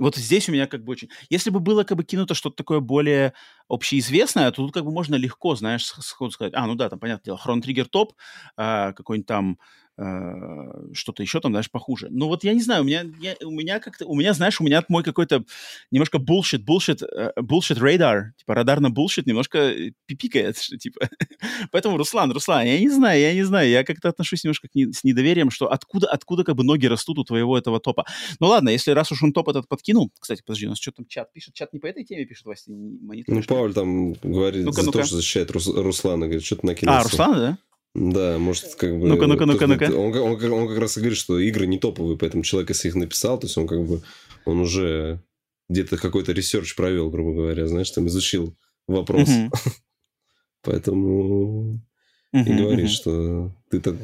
Вот 0.00 0.16
здесь 0.16 0.48
у 0.48 0.52
меня 0.52 0.66
как 0.66 0.84
бы 0.84 0.92
очень... 0.92 1.10
Если 1.28 1.50
бы 1.50 1.60
было 1.60 1.84
как 1.84 1.96
бы 1.96 2.04
кинуто 2.04 2.34
что-то 2.34 2.56
такое 2.56 2.80
более 2.80 3.34
общеизвестное, 3.68 4.50
то 4.50 4.56
тут 4.56 4.72
как 4.72 4.84
бы 4.84 4.92
можно 4.92 5.14
легко, 5.14 5.54
знаешь, 5.54 5.84
сходу 5.86 6.32
сказать, 6.32 6.54
а, 6.56 6.66
ну 6.66 6.74
да, 6.74 6.88
там, 6.88 6.98
понятное 6.98 7.24
дело, 7.26 7.38
Хрон 7.38 7.62
Триггер 7.62 7.86
топ, 7.86 8.14
а, 8.56 8.92
какой-нибудь 8.92 9.26
там 9.26 9.58
что-то 10.94 11.22
еще 11.22 11.40
там, 11.40 11.52
знаешь, 11.52 11.70
похуже. 11.70 12.08
Ну 12.10 12.26
вот 12.26 12.44
я 12.44 12.54
не 12.54 12.62
знаю, 12.62 12.82
у 12.82 12.84
меня, 12.86 13.04
я, 13.20 13.34
у 13.44 13.50
меня 13.50 13.80
как-то, 13.80 14.06
у 14.06 14.14
меня, 14.14 14.32
знаешь, 14.32 14.60
у 14.60 14.64
меня 14.64 14.82
мой 14.88 15.02
какой-то 15.02 15.44
немножко 15.90 16.18
bullshit, 16.18 16.64
bullshit, 16.64 17.02
bullshit 17.36 17.78
радар, 17.78 18.32
типа 18.38 18.54
радар 18.54 18.80
на 18.80 18.88
bullshit 18.88 19.24
немножко 19.26 19.58
э, 19.58 19.92
пипикает, 20.06 20.58
что, 20.58 20.76
типа. 20.78 21.08
Поэтому, 21.70 21.98
Руслан, 21.98 22.32
Руслан, 22.32 22.64
я 22.64 22.78
не 22.78 22.88
знаю, 22.88 23.20
я 23.20 23.34
не 23.34 23.42
знаю, 23.42 23.68
я 23.68 23.84
как-то 23.84 24.08
отношусь 24.08 24.42
немножко 24.44 24.68
к 24.68 24.74
не, 24.74 24.92
с 24.92 25.04
недоверием, 25.04 25.50
что 25.50 25.70
откуда, 25.70 26.08
откуда 26.08 26.44
как 26.44 26.56
бы 26.56 26.64
ноги 26.64 26.86
растут 26.86 27.18
у 27.18 27.24
твоего 27.24 27.58
этого 27.58 27.78
топа. 27.80 28.06
Ну 28.38 28.46
ладно, 28.46 28.70
если 28.70 28.92
раз 28.92 29.12
уж 29.12 29.22
он 29.22 29.32
топ 29.32 29.48
этот 29.48 29.68
подкинул, 29.68 30.10
кстати, 30.18 30.42
подожди, 30.44 30.66
у 30.66 30.70
нас 30.70 30.78
что 30.78 30.92
там 30.92 31.06
чат 31.06 31.32
пишет, 31.32 31.54
чат 31.54 31.72
не 31.72 31.78
по 31.78 31.86
этой 31.86 32.04
теме 32.04 32.24
пишет, 32.24 32.46
Вася, 32.46 32.72
монитор. 32.72 33.34
Ну, 33.34 33.42
Пауль 33.42 33.74
там 33.74 34.12
говорит, 34.22 34.64
ну-ка, 34.64 34.80
за 34.80 34.86
ну-ка. 34.86 34.98
то, 34.98 35.04
что 35.04 35.16
защищает 35.16 35.50
Рус, 35.50 35.66
Руслана, 35.66 36.26
говорит, 36.26 36.44
что-то 36.44 36.66
накинулся. 36.66 37.00
А, 37.00 37.02
Руслана, 37.02 37.38
да? 37.38 37.58
Да, 37.94 38.38
может, 38.38 38.76
как 38.76 38.98
бы... 38.98 39.08
Ну-ка, 39.08 39.26
ну-ка, 39.26 39.46
ну-ка, 39.46 39.66
ну-ка. 39.66 39.84
Он, 39.84 40.16
он, 40.16 40.52
он, 40.52 40.68
как 40.68 40.78
раз 40.78 40.96
и 40.96 41.00
говорит, 41.00 41.18
что 41.18 41.38
игры 41.38 41.66
не 41.66 41.78
топовые, 41.78 42.16
поэтому 42.16 42.44
человек, 42.44 42.70
если 42.70 42.88
их 42.88 42.94
написал, 42.94 43.38
то 43.38 43.46
есть 43.46 43.58
он 43.58 43.66
как 43.66 43.84
бы... 43.84 44.02
Он 44.44 44.60
уже 44.60 45.22
где-то 45.68 45.96
какой-то 45.96 46.32
research 46.32 46.74
провел, 46.76 47.10
грубо 47.10 47.34
говоря, 47.34 47.66
знаешь, 47.66 47.90
там 47.90 48.06
изучил 48.06 48.56
вопрос. 48.86 49.28
Поэтому 50.62 51.80
и 52.32 52.42
говоришь, 52.42 52.90
что 52.90 53.52
ты 53.70 53.80
так 53.80 53.96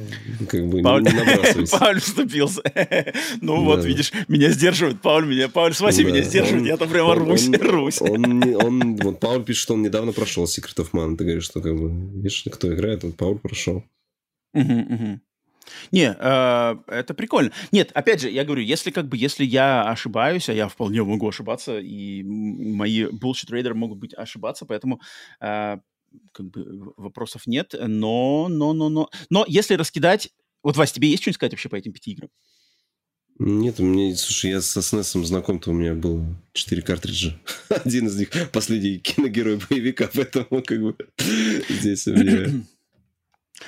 как 0.48 0.66
бы 0.68 0.82
Пауль... 0.82 1.02
не 1.02 1.12
набрасывайся. 1.12 1.78
Пауль 1.78 2.00
вступился. 2.00 2.62
ну 3.40 3.64
вот, 3.64 3.84
видишь, 3.84 4.12
меня 4.26 4.50
сдерживают. 4.50 5.00
Пауль 5.00 5.26
меня, 5.26 5.48
Пауль 5.48 5.74
с 5.74 5.80
Васей 5.80 6.04
меня 6.04 6.22
сдерживает. 6.22 6.66
Я 6.66 6.76
там 6.76 6.88
прямо 6.88 7.14
рвусь, 7.14 7.48
рвусь. 7.52 8.02
Он, 8.02 8.96
вот 8.96 9.20
Пауль 9.20 9.44
пишет, 9.44 9.62
что 9.62 9.74
он 9.74 9.82
недавно 9.82 10.12
прошел 10.12 10.44
Secret 10.44 10.76
of 10.76 10.90
Mana. 10.92 11.16
Ты 11.16 11.24
говоришь, 11.24 11.44
что 11.44 11.60
как 11.60 11.76
бы, 11.76 11.90
видишь, 12.16 12.44
кто 12.50 12.72
играет, 12.74 13.04
вот 13.04 13.16
Пауль 13.16 13.38
прошел. 13.38 13.84
Не, 15.92 16.16
э, 16.18 16.76
это 16.86 17.14
прикольно. 17.14 17.50
Нет, 17.72 17.90
опять 17.92 18.20
же, 18.20 18.30
я 18.30 18.44
говорю, 18.44 18.62
если 18.62 18.90
как 18.90 19.08
бы, 19.08 19.16
если 19.16 19.44
я 19.44 19.88
ошибаюсь, 19.88 20.48
а 20.48 20.52
я 20.52 20.68
вполне 20.68 21.02
могу 21.02 21.28
ошибаться, 21.28 21.78
и 21.78 22.22
мои 22.22 23.04
bullshit 23.04 23.50
рейдеры 23.50 23.74
могут 23.74 23.98
быть 23.98 24.14
ошибаться, 24.14 24.64
поэтому 24.64 25.00
э, 25.40 25.78
как 26.32 26.50
бы 26.50 26.92
вопросов 26.96 27.46
нет, 27.46 27.74
но, 27.78 28.48
но, 28.48 28.72
но, 28.72 28.88
но, 28.88 29.10
но 29.30 29.44
если 29.48 29.74
раскидать, 29.74 30.30
вот, 30.62 30.76
Вась, 30.76 30.92
тебе 30.92 31.08
есть 31.08 31.22
что-нибудь 31.22 31.36
сказать 31.36 31.52
вообще 31.52 31.68
по 31.68 31.76
этим 31.76 31.92
пяти 31.92 32.12
играм? 32.12 32.30
Нет, 33.38 33.78
меня, 33.80 34.16
слушай, 34.16 34.50
я 34.50 34.62
со 34.62 34.80
SNES 34.80 35.22
знаком-то, 35.24 35.70
у 35.70 35.74
меня 35.74 35.94
было 35.94 36.24
четыре 36.54 36.80
картриджа. 36.80 37.38
Один 37.68 38.06
из 38.06 38.18
них 38.18 38.30
последний 38.50 38.98
киногерой 38.98 39.60
боевика, 39.68 40.08
поэтому 40.12 40.62
как 40.62 40.80
бы 40.80 40.96
здесь 41.68 42.06
у 42.06 42.14
меня 42.14 42.64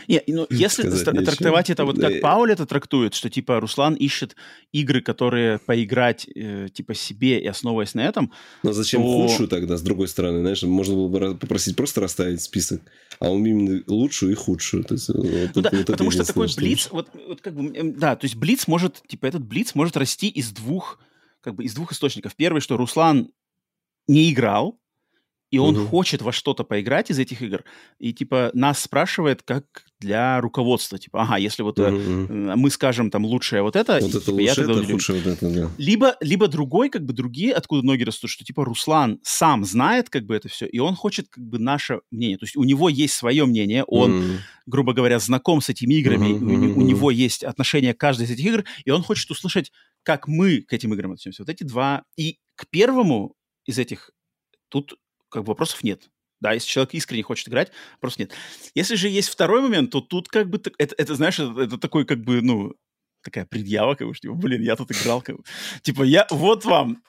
не, 0.06 0.22
ну, 0.26 0.46
если 0.50 0.82
трактовать 0.82 1.70
это 1.70 1.84
вот 1.84 1.98
как 1.98 2.20
Пауль 2.20 2.52
это 2.52 2.66
трактует, 2.66 3.14
что 3.14 3.30
типа 3.30 3.60
Руслан 3.60 3.94
ищет 3.94 4.36
игры, 4.72 5.00
которые 5.00 5.58
поиграть 5.58 6.26
э, 6.34 6.68
типа 6.72 6.94
себе 6.94 7.40
и 7.40 7.46
основываясь 7.46 7.94
на 7.94 8.00
этом. 8.00 8.32
Но 8.62 8.72
зачем 8.72 9.02
то... 9.02 9.08
худшую 9.08 9.48
тогда, 9.48 9.76
с 9.76 9.82
другой 9.82 10.08
стороны, 10.08 10.40
знаешь, 10.40 10.62
можно 10.62 10.94
было 10.94 11.08
бы 11.08 11.34
попросить 11.36 11.76
просто 11.76 12.00
расставить 12.00 12.42
список, 12.42 12.82
а 13.18 13.30
он 13.30 13.44
именно 13.44 13.82
лучшую 13.86 14.32
и 14.32 14.34
худшую. 14.34 14.84
То 14.84 14.94
есть, 14.94 15.08
вот, 15.08 15.50
ну, 15.54 15.62
да, 15.62 15.70
вот 15.72 15.86
потому 15.86 16.10
что 16.10 16.24
такой 16.24 16.48
блиц, 16.56 16.88
вот, 16.90 17.08
вот 17.26 17.40
как 17.40 17.54
бы, 17.54 17.92
да, 17.92 18.16
то 18.16 18.24
есть 18.24 18.36
блиц 18.36 18.66
может, 18.66 19.02
типа 19.06 19.26
этот 19.26 19.44
блиц 19.44 19.74
может 19.74 19.96
расти 19.96 20.28
из 20.28 20.50
двух, 20.50 21.00
как 21.40 21.54
бы 21.54 21.64
из 21.64 21.74
двух 21.74 21.92
источников. 21.92 22.34
Первый, 22.36 22.60
что 22.60 22.76
Руслан 22.76 23.30
не 24.06 24.32
играл, 24.32 24.78
и 25.50 25.58
он 25.58 25.76
угу. 25.76 25.86
хочет 25.86 26.22
во 26.22 26.32
что-то 26.32 26.64
поиграть 26.64 27.10
из 27.10 27.18
этих 27.18 27.42
игр, 27.42 27.64
и 27.98 28.12
типа 28.12 28.50
нас 28.54 28.80
спрашивает 28.80 29.42
как 29.42 29.64
для 30.00 30.40
руководства, 30.40 30.98
типа, 30.98 31.22
ага, 31.22 31.36
если 31.36 31.62
вот 31.62 31.78
угу. 31.78 31.92
мы 31.92 32.70
скажем 32.70 33.10
там 33.10 33.24
лучшее 33.24 33.62
вот 33.62 33.76
это, 33.76 33.98
вот 34.00 34.02
и, 34.02 34.08
это 34.08 34.20
типа, 34.20 34.34
лучше, 34.34 34.62
это 34.62 34.92
худшее 34.92 35.22
вот 35.22 35.32
это, 35.32 35.50
да. 35.50 35.70
Либо, 35.78 36.16
либо 36.20 36.48
другой, 36.48 36.88
как 36.88 37.04
бы 37.04 37.12
другие, 37.12 37.52
откуда 37.52 37.84
ноги 37.84 38.04
растут, 38.04 38.30
что 38.30 38.44
типа 38.44 38.64
Руслан 38.64 39.18
сам 39.22 39.64
знает 39.64 40.10
как 40.10 40.24
бы 40.24 40.36
это 40.36 40.48
все, 40.48 40.66
и 40.66 40.78
он 40.78 40.94
хочет 40.94 41.28
как 41.28 41.44
бы 41.44 41.58
наше 41.58 42.00
мнение, 42.10 42.38
то 42.38 42.44
есть 42.44 42.56
у 42.56 42.64
него 42.64 42.88
есть 42.88 43.14
свое 43.14 43.44
мнение, 43.44 43.84
он, 43.84 44.20
mm. 44.20 44.36
грубо 44.66 44.92
говоря, 44.92 45.18
знаком 45.18 45.60
с 45.60 45.68
этими 45.68 45.94
играми, 45.94 46.28
mm-hmm. 46.28 46.74
у, 46.74 46.78
у 46.78 46.82
него 46.82 47.10
есть 47.10 47.42
отношение 47.42 47.94
к 47.94 47.98
каждой 47.98 48.26
из 48.26 48.30
этих 48.30 48.44
игр, 48.44 48.64
и 48.84 48.90
он 48.90 49.02
хочет 49.02 49.30
услышать, 49.30 49.72
как 50.02 50.28
мы 50.28 50.62
к 50.62 50.72
этим 50.72 50.94
играм 50.94 51.12
относимся. 51.12 51.42
Вот 51.42 51.50
эти 51.50 51.64
два. 51.64 52.04
И 52.16 52.38
к 52.54 52.66
первому 52.70 53.34
из 53.66 53.78
этих 53.78 54.10
тут 54.68 54.94
как 55.28 55.44
бы 55.44 55.48
вопросов 55.48 55.82
нет. 55.82 56.10
Да, 56.40 56.52
если 56.52 56.68
человек 56.68 56.94
искренне 56.94 57.22
хочет 57.22 57.48
играть, 57.48 57.72
просто 58.00 58.22
нет. 58.22 58.32
Если 58.74 58.94
же 58.94 59.08
есть 59.08 59.28
второй 59.28 59.60
момент, 59.60 59.90
то 59.90 60.00
тут 60.00 60.28
как 60.28 60.48
бы 60.48 60.60
это, 60.78 60.94
это 60.96 61.14
знаешь, 61.14 61.38
это, 61.38 61.60
это 61.60 61.78
такой 61.78 62.04
как 62.04 62.20
бы, 62.20 62.40
ну, 62.42 62.74
такая 63.22 63.44
предъява, 63.44 63.94
как 63.94 64.06
бы, 64.06 64.14
что, 64.14 64.32
блин, 64.34 64.62
я 64.62 64.76
тут 64.76 64.92
играл, 64.92 65.20
как 65.20 65.36
бы. 65.36 65.44
Типа, 65.82 66.02
я, 66.04 66.26
вот 66.30 66.64
вам 66.64 67.02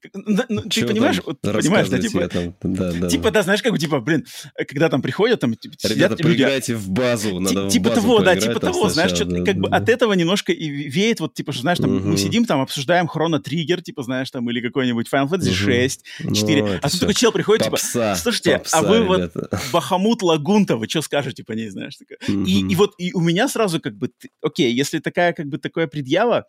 ты 0.00 0.86
понимаешь, 0.86 1.20
понимаешь, 1.22 1.88
да, 1.88 1.98
типа, 1.98 2.28
там, 2.28 2.54
да, 2.62 2.92
да, 2.92 3.08
типа, 3.08 3.30
да, 3.30 3.42
знаешь, 3.42 3.62
как 3.62 3.72
бы, 3.72 3.78
типа, 3.78 4.00
блин, 4.00 4.26
когда 4.68 4.88
там 4.88 5.02
приходят, 5.02 5.40
там, 5.40 5.54
типа, 5.54 5.74
Ребята, 5.84 6.16
сидят 6.16 6.68
в 6.68 6.90
базу, 6.90 7.40
надо 7.40 7.68
Типа 7.70 7.90
базу 7.90 8.00
того, 8.00 8.20
да, 8.20 8.36
типа 8.36 8.60
того, 8.60 8.88
знаешь, 8.88 9.12
что 9.12 9.24
как 9.44 9.56
бы 9.56 9.68
от 9.68 9.88
этого 9.88 10.12
немножко 10.12 10.52
и 10.52 10.68
веет, 10.68 11.20
вот, 11.20 11.34
типа, 11.34 11.52
знаешь, 11.52 11.78
там, 11.78 12.10
мы 12.10 12.16
сидим, 12.16 12.44
там, 12.44 12.60
обсуждаем 12.60 13.06
Хроно 13.06 13.40
Триггер, 13.40 13.82
типа, 13.82 14.02
знаешь, 14.02 14.30
там, 14.30 14.48
или 14.50 14.60
какой-нибудь 14.60 15.08
Final 15.12 15.28
Fantasy 15.28 15.52
6, 15.52 16.04
4, 16.34 16.62
ну, 16.62 16.78
а 16.80 16.90
тут 16.90 17.00
такой 17.00 17.14
чел 17.14 17.32
приходит, 17.32 17.64
типа, 17.64 17.76
слушайте, 18.16 18.62
а 18.72 18.82
вы 18.82 19.02
вот 19.02 19.32
Бахамут 19.72 20.22
Лагунта, 20.22 20.76
вы 20.76 20.88
что 20.88 21.02
скажете 21.02 21.44
по 21.44 21.52
ней, 21.52 21.68
знаешь, 21.68 21.96
такая. 21.96 22.18
И 22.44 22.74
вот, 22.74 22.94
и 22.98 23.12
у 23.12 23.20
меня 23.20 23.48
сразу, 23.48 23.80
как 23.80 23.96
бы, 23.96 24.10
окей, 24.42 24.72
если 24.72 24.98
такая, 24.98 25.32
как 25.32 25.46
бы, 25.46 25.58
такое 25.58 25.86
предъява, 25.86 26.46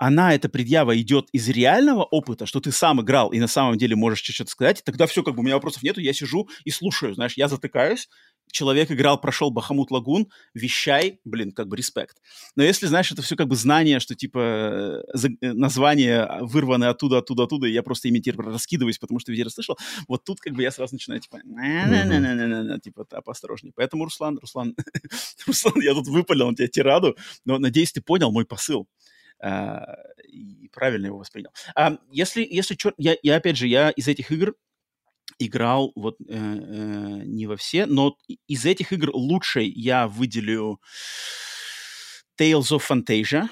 она, 0.00 0.34
эта 0.34 0.48
предъява, 0.48 0.98
идет 0.98 1.28
из 1.30 1.48
реального 1.50 2.04
опыта, 2.04 2.46
что 2.46 2.60
ты 2.60 2.72
сам 2.72 3.02
играл 3.02 3.32
и 3.32 3.38
на 3.38 3.46
самом 3.46 3.76
деле 3.76 3.96
можешь 3.96 4.22
что-то 4.22 4.50
сказать, 4.50 4.82
тогда 4.82 5.06
все, 5.06 5.22
как 5.22 5.34
бы 5.34 5.40
у 5.40 5.42
меня 5.42 5.56
вопросов 5.56 5.82
нету, 5.82 6.00
я 6.00 6.14
сижу 6.14 6.48
и 6.64 6.70
слушаю, 6.70 7.14
знаешь, 7.14 7.34
я 7.36 7.48
затыкаюсь, 7.48 8.08
человек 8.50 8.90
играл, 8.90 9.20
прошел 9.20 9.50
Бахамут 9.50 9.90
Лагун, 9.90 10.28
вещай, 10.54 11.20
блин, 11.24 11.52
как 11.52 11.68
бы 11.68 11.76
респект. 11.76 12.16
Но 12.56 12.62
если, 12.62 12.86
знаешь, 12.86 13.12
это 13.12 13.20
все 13.20 13.36
как 13.36 13.48
бы 13.48 13.56
знание, 13.56 14.00
что 14.00 14.14
типа 14.14 15.04
э, 15.12 15.28
название 15.42 16.26
вырваны 16.40 16.86
оттуда, 16.86 17.18
оттуда, 17.18 17.42
оттуда, 17.42 17.66
и 17.66 17.72
я 17.72 17.82
просто 17.82 18.08
ими 18.08 18.20
теперь 18.20 18.40
раскидываюсь, 18.40 18.98
потому 18.98 19.20
что 19.20 19.32
везде 19.32 19.44
расслышал, 19.44 19.76
вот 20.08 20.24
тут 20.24 20.40
как 20.40 20.54
бы 20.54 20.62
я 20.62 20.70
сразу 20.70 20.94
начинаю 20.94 21.20
типа, 21.20 21.40
типа, 22.82 23.04
поосторожнее. 23.22 23.74
Поэтому, 23.76 24.04
Руслан, 24.04 24.38
Руслан, 24.38 24.74
Руслан, 25.46 25.74
я 25.82 25.92
тут 25.92 26.08
выпалил 26.08 26.48
на 26.48 26.56
тебя 26.56 26.68
тираду, 26.68 27.18
но 27.44 27.58
надеюсь, 27.58 27.92
ты 27.92 28.00
понял 28.00 28.32
мой 28.32 28.46
посыл. 28.46 28.88
А, 29.42 29.96
и 30.28 30.68
правильно 30.72 31.06
его 31.06 31.18
воспринял. 31.18 31.50
А 31.74 31.98
если, 32.10 32.46
если 32.48 32.74
черт, 32.74 32.94
я, 32.98 33.16
я 33.22 33.36
опять 33.36 33.56
же, 33.56 33.66
я 33.66 33.90
из 33.90 34.08
этих 34.08 34.30
игр 34.30 34.54
играл 35.38 35.92
вот 35.94 36.16
э, 36.20 36.34
э, 36.34 37.22
не 37.24 37.46
во 37.46 37.56
все, 37.56 37.86
но 37.86 38.16
из 38.46 38.64
этих 38.64 38.92
игр 38.92 39.10
лучшей 39.12 39.68
я 39.68 40.06
выделю 40.06 40.80
Tales 42.38 42.70
of 42.72 42.82
Fantasia, 42.88 43.48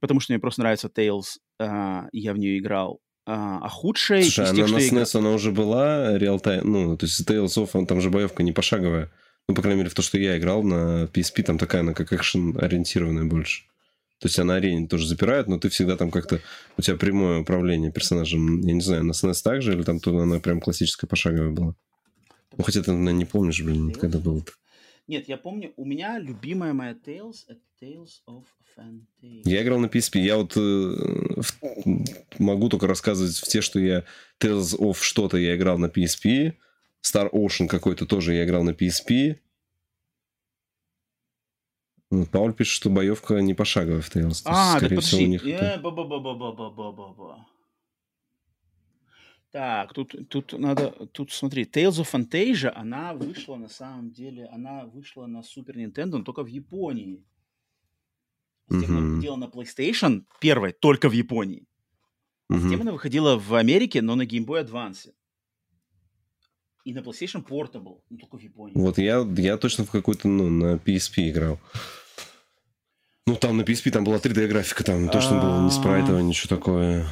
потому 0.00 0.20
что 0.20 0.32
мне 0.32 0.40
просто 0.40 0.60
нравится 0.60 0.90
Tales, 0.94 1.38
э, 1.58 2.02
я 2.12 2.32
в 2.34 2.38
нее 2.38 2.58
играл. 2.58 3.00
А, 3.24 3.60
а 3.62 3.68
худшей... 3.68 4.24
Слушай, 4.24 4.46
она 4.46 4.56
тех, 4.56 4.70
на 4.70 4.76
SNES 4.78 5.10
игр... 5.10 5.18
она 5.18 5.30
уже 5.30 5.52
была 5.52 6.18
реал-тайм, 6.18 6.70
ну, 6.70 6.96
то 6.96 7.06
есть 7.06 7.28
Tales 7.28 7.56
of, 7.56 7.70
он, 7.74 7.86
там 7.86 8.00
же 8.00 8.10
боевка 8.10 8.42
не 8.42 8.52
пошаговая. 8.52 9.12
Ну, 9.48 9.54
по 9.54 9.62
крайней 9.62 9.78
мере, 9.78 9.90
в 9.90 9.94
то, 9.94 10.02
что 10.02 10.18
я 10.18 10.38
играл 10.38 10.62
на 10.62 11.04
PSP, 11.04 11.42
там 11.42 11.58
такая, 11.58 11.82
она 11.82 11.94
как 11.94 12.12
экшен 12.12 12.56
ориентированная 12.58 13.24
больше. 13.24 13.64
То 14.22 14.28
есть 14.28 14.38
она 14.38 14.54
арене 14.54 14.86
тоже 14.86 15.08
запирает, 15.08 15.48
но 15.48 15.58
ты 15.58 15.68
всегда 15.68 15.96
там 15.96 16.12
как-то... 16.12 16.40
У 16.78 16.82
тебя 16.82 16.96
прямое 16.96 17.40
управление 17.40 17.90
персонажем. 17.90 18.60
Я 18.60 18.72
не 18.72 18.80
знаю, 18.80 19.02
на 19.02 19.10
SNES 19.10 19.42
так 19.42 19.62
же, 19.62 19.72
или 19.72 19.82
там 19.82 19.98
тут 19.98 20.14
она 20.14 20.38
прям 20.38 20.60
классическая 20.60 21.08
пошаговая 21.08 21.50
была? 21.50 21.74
Ну, 22.56 22.62
хотя 22.62 22.84
ты, 22.84 22.92
наверное, 22.92 23.14
не 23.14 23.24
помнишь, 23.24 23.60
блин, 23.60 23.90
когда 23.90 24.20
было 24.20 24.38
-то. 24.38 24.50
Нет, 25.08 25.28
я 25.28 25.36
помню, 25.36 25.72
у 25.76 25.84
меня 25.84 26.20
любимая 26.20 26.72
моя 26.72 26.92
Tales— 26.92 27.38
это 27.48 27.60
Tales 27.80 28.22
of 28.28 28.44
Fantasy. 28.78 29.42
Я 29.44 29.64
играл 29.64 29.80
на 29.80 29.86
PSP. 29.86 30.20
Я 30.20 30.36
вот 30.36 30.56
э, 30.56 30.60
в, 30.60 31.58
могу 32.38 32.68
только 32.68 32.86
рассказывать 32.86 33.34
в 33.34 33.48
те, 33.48 33.60
что 33.60 33.80
я 33.80 34.04
Tales 34.38 34.78
of 34.78 34.98
что-то 35.00 35.36
я 35.36 35.56
играл 35.56 35.78
на 35.78 35.86
PSP. 35.86 36.52
Star 37.04 37.28
Ocean 37.32 37.66
какой-то 37.66 38.06
тоже 38.06 38.34
я 38.34 38.44
играл 38.44 38.62
на 38.62 38.70
PSP. 38.70 39.38
Ну, 42.12 42.26
Пауль 42.26 42.52
пишет, 42.52 42.74
что 42.74 42.90
боевка 42.90 43.40
не 43.40 43.54
пошаговая 43.54 44.02
в 44.02 44.14
Tales. 44.14 44.42
А, 44.44 44.78
так 44.78 44.90
подожди. 44.90 45.26
Них 45.26 45.46
э, 45.46 45.80
ба 45.80 45.88
-ба 45.88 46.04
-ба 46.04 46.20
-ба 46.20 46.34
-ба 46.36 46.54
-ба 46.54 46.74
-ба 46.74 46.94
-ба 46.94 47.16
-ба. 47.16 47.36
Так, 49.50 49.94
тут, 49.94 50.28
тут 50.28 50.52
надо, 50.52 50.90
тут 51.12 51.32
смотри, 51.32 51.64
Tales 51.64 51.98
of 52.00 52.12
Fantasia, 52.12 52.70
она 52.74 53.14
вышла 53.14 53.56
на 53.56 53.68
самом 53.68 54.10
деле, 54.10 54.46
она 54.52 54.84
вышла 54.84 55.26
на 55.26 55.38
Super 55.38 55.74
Nintendo, 55.74 56.18
но 56.18 56.22
только 56.22 56.42
в 56.42 56.48
Японии. 56.48 57.24
Затем 58.68 58.96
она 58.96 59.06
выходила 59.06 59.36
на 59.36 59.44
PlayStation 59.44 60.24
первой, 60.38 60.72
только 60.72 61.08
в 61.08 61.12
Японии. 61.12 61.66
А 62.50 62.58
затем 62.58 62.82
она 62.82 62.92
выходила 62.92 63.38
в 63.38 63.54
Америке, 63.54 64.02
но 64.02 64.16
на 64.16 64.26
Game 64.26 64.44
Boy 64.44 64.66
Advance. 64.66 65.12
И 66.84 66.92
на 66.92 66.98
PlayStation 67.00 67.42
Portable, 67.42 68.00
но 68.10 68.18
только 68.18 68.36
в 68.36 68.42
Японии. 68.42 68.74
Вот 68.74 68.98
я, 68.98 69.26
я 69.38 69.56
точно 69.56 69.84
в 69.84 69.90
какой-то, 69.90 70.28
ну, 70.28 70.50
на 70.50 70.76
PSP 70.76 71.30
играл. 71.30 71.58
Ну, 73.26 73.36
там 73.36 73.56
на 73.56 73.62
PSP 73.62 73.90
там 73.90 74.04
была 74.04 74.16
3D-графика, 74.16 74.82
там 74.84 75.08
точно 75.08 75.40
было 75.40 75.64
не 75.64 75.70
спрайтово, 75.70 76.18
ничего 76.18 76.56
такое. 76.56 77.06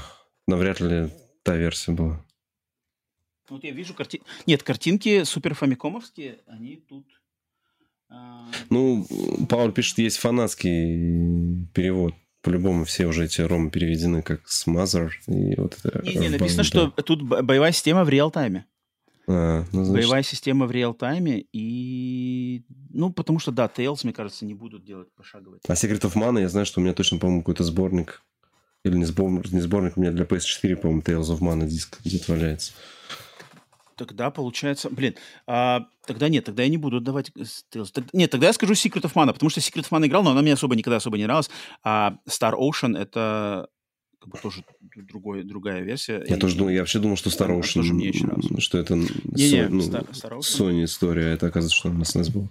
Навряд 0.46 0.80
ли 0.80 1.10
та 1.42 1.56
версия 1.56 1.92
была. 1.92 2.24
Вот 3.48 3.64
я 3.64 3.70
вижу 3.70 3.94
картинки... 3.94 4.26
Нет, 4.46 4.62
картинки 4.62 5.24
супер 5.24 5.54
фамикомовские, 5.54 6.38
они 6.46 6.76
тут... 6.76 7.06
А, 8.08 8.48
ну, 8.70 9.06
Пауль 9.48 9.72
пишет, 9.72 9.98
есть 9.98 10.18
фанатский 10.18 11.66
перевод. 11.74 12.14
По-любому 12.42 12.84
все 12.84 13.06
уже 13.06 13.26
эти 13.26 13.42
ромы 13.42 13.70
переведены 13.70 14.22
как 14.22 14.48
с 14.48 14.66
Mother. 14.66 15.10
И 15.26 15.54
вот 15.56 15.78
это 15.78 16.02
не, 16.02 16.14
не, 16.14 16.28
написано, 16.30 16.64
что 16.64 16.90
тут 16.90 17.22
боевая 17.22 17.72
система 17.72 18.02
в 18.02 18.08
реал-тайме. 18.08 18.64
А, 19.26 19.64
ну, 19.72 19.84
значит... 19.84 20.04
Боевая 20.04 20.22
система 20.22 20.66
в 20.66 20.70
реал-тайме 20.70 21.44
и... 21.52 22.64
Ну, 22.90 23.12
потому 23.12 23.38
что, 23.38 23.52
да, 23.52 23.70
Tales, 23.74 24.00
мне 24.04 24.12
кажется, 24.12 24.44
не 24.44 24.54
будут 24.54 24.84
делать 24.84 25.08
пошаговые. 25.14 25.60
А 25.66 25.72
Secret 25.72 26.00
of 26.00 26.14
Mana, 26.14 26.40
я 26.40 26.48
знаю, 26.48 26.66
что 26.66 26.80
у 26.80 26.82
меня 26.82 26.94
точно, 26.94 27.18
по-моему, 27.18 27.42
какой-то 27.42 27.64
сборник. 27.64 28.22
Или 28.84 28.96
не 28.96 29.04
сборник, 29.04 29.52
не 29.52 29.60
сборник, 29.60 29.96
у 29.96 30.00
меня 30.00 30.10
для 30.10 30.24
PS4, 30.24 30.76
по-моему, 30.76 31.02
Tales 31.02 31.30
of 31.34 31.40
Mana 31.40 31.66
диск 31.66 32.00
где-то 32.04 32.32
валяется. 32.32 32.72
Тогда 33.96 34.30
получается... 34.30 34.88
Блин, 34.88 35.14
а, 35.46 35.86
тогда 36.06 36.30
нет, 36.30 36.46
тогда 36.46 36.62
я 36.62 36.70
не 36.70 36.78
буду 36.78 36.96
отдавать 36.96 37.30
Tales. 37.30 37.90
Так, 37.92 38.04
нет, 38.14 38.30
тогда 38.30 38.46
я 38.46 38.52
скажу 38.54 38.72
Secret 38.72 39.02
of 39.02 39.12
Mana, 39.12 39.34
потому 39.34 39.50
что 39.50 39.60
Secret 39.60 39.82
of 39.82 39.90
Mana 39.90 40.06
играл, 40.06 40.22
но 40.22 40.30
она 40.30 40.40
мне 40.40 40.54
особо 40.54 40.74
никогда 40.74 40.96
особо 40.96 41.18
не 41.18 41.24
нравилась. 41.24 41.50
А 41.84 42.16
Star 42.26 42.54
Ocean— 42.54 42.98
это 42.98 43.68
как 44.20 44.28
бы 44.28 44.38
тоже 44.38 44.64
другой, 44.94 45.44
другая 45.44 45.82
версия. 45.82 46.22
Я 46.26 46.36
и, 46.36 46.38
тоже 46.38 46.56
думал, 46.56 46.70
я 46.70 46.80
вообще 46.80 46.98
думал, 46.98 47.16
что 47.16 47.30
Star 47.30 47.58
Ocean, 47.58 48.60
что 48.60 48.78
это 48.78 48.94
не, 48.94 49.06
не, 49.50 49.68
ну, 49.68 49.80
Star, 49.80 50.08
Star 50.10 50.38
Sony 50.38 50.84
история, 50.84 51.26
а 51.26 51.34
это 51.34 51.46
оказывается, 51.46 51.76
что 51.76 51.88
она 51.88 52.04
с 52.04 52.14
нас 52.14 52.28
была. 52.28 52.48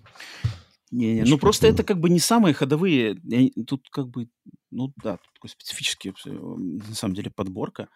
Не-не, 0.92 1.24
ну 1.24 1.38
просто 1.38 1.68
это 1.68 1.84
как 1.84 2.00
бы 2.00 2.10
не 2.10 2.20
самые 2.20 2.56
ходовые, 2.56 3.16
тут 3.68 3.88
как 3.92 4.10
бы, 4.10 4.28
ну 4.72 4.92
да, 5.04 5.18
тут 5.18 5.34
такой 5.36 5.50
специфический, 5.52 6.10
э, 6.26 6.32
на 6.32 6.96
самом 6.96 7.14
деле, 7.14 7.30
подборка. 7.30 7.90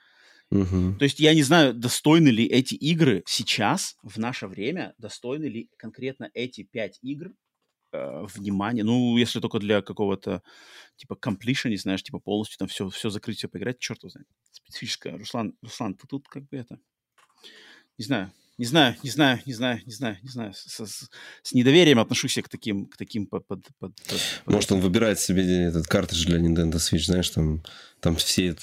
Угу. 0.52 0.98
То 1.00 1.04
есть 1.04 1.20
я 1.20 1.34
не 1.34 1.42
знаю, 1.42 1.74
достойны 1.74 2.28
ли 2.28 2.46
эти 2.46 2.76
игры 2.76 3.24
сейчас, 3.26 3.96
в 4.04 4.20
наше 4.20 4.46
время, 4.46 4.94
достойны 5.00 5.46
ли 5.46 5.70
конкретно 5.78 6.30
эти 6.36 6.62
пять 6.62 7.00
игр 7.02 7.32
э, 7.94 8.26
внимания. 8.36 8.84
Ну, 8.84 9.18
если 9.18 9.40
только 9.40 9.60
для 9.60 9.82
какого-то 9.82 10.42
типа 10.96 11.18
completion, 11.22 11.70
не 11.70 11.78
знаешь, 11.78 12.04
типа 12.04 12.20
полностью 12.20 12.58
там 12.58 12.68
все, 12.68 12.90
все 12.90 13.10
закрыть, 13.10 13.38
все 13.38 13.48
поиграть, 13.48 13.80
черт 13.80 14.04
его 14.04 14.10
знает. 14.10 14.28
Специфическое. 14.52 15.18
Руслан, 15.18 15.54
Руслан, 15.62 15.96
ты 15.96 16.08
тут 16.08 16.28
как 16.28 16.44
бы 16.50 16.58
это... 16.58 16.80
Не 17.98 18.06
знаю, 18.06 18.32
не 18.58 18.66
знаю, 18.66 18.96
не 19.04 19.10
знаю, 19.10 19.40
не 19.46 19.54
знаю, 19.54 19.82
не 19.86 19.92
знаю, 19.92 20.18
не 20.22 20.30
знаю. 20.30 20.54
С, 20.54 20.86
с, 20.86 21.10
с 21.42 21.54
недоверием 21.54 22.00
отношусь 22.00 22.38
я 22.38 22.44
к 22.44 22.50
таким, 22.50 22.86
к 22.86 22.98
таким 22.98 23.26
под, 23.26 23.48
под, 23.48 23.66
под, 23.80 23.96
под... 23.96 24.22
Может, 24.46 24.72
он 24.72 24.80
выбирает 24.80 25.20
себе 25.20 25.44
этот 25.44 25.88
картридж 25.88 26.26
для 26.26 26.40
Nintendo 26.40 26.76
Switch, 26.76 27.06
знаешь, 27.06 27.30
там, 27.32 27.64
там 28.00 28.16
все, 28.16 28.56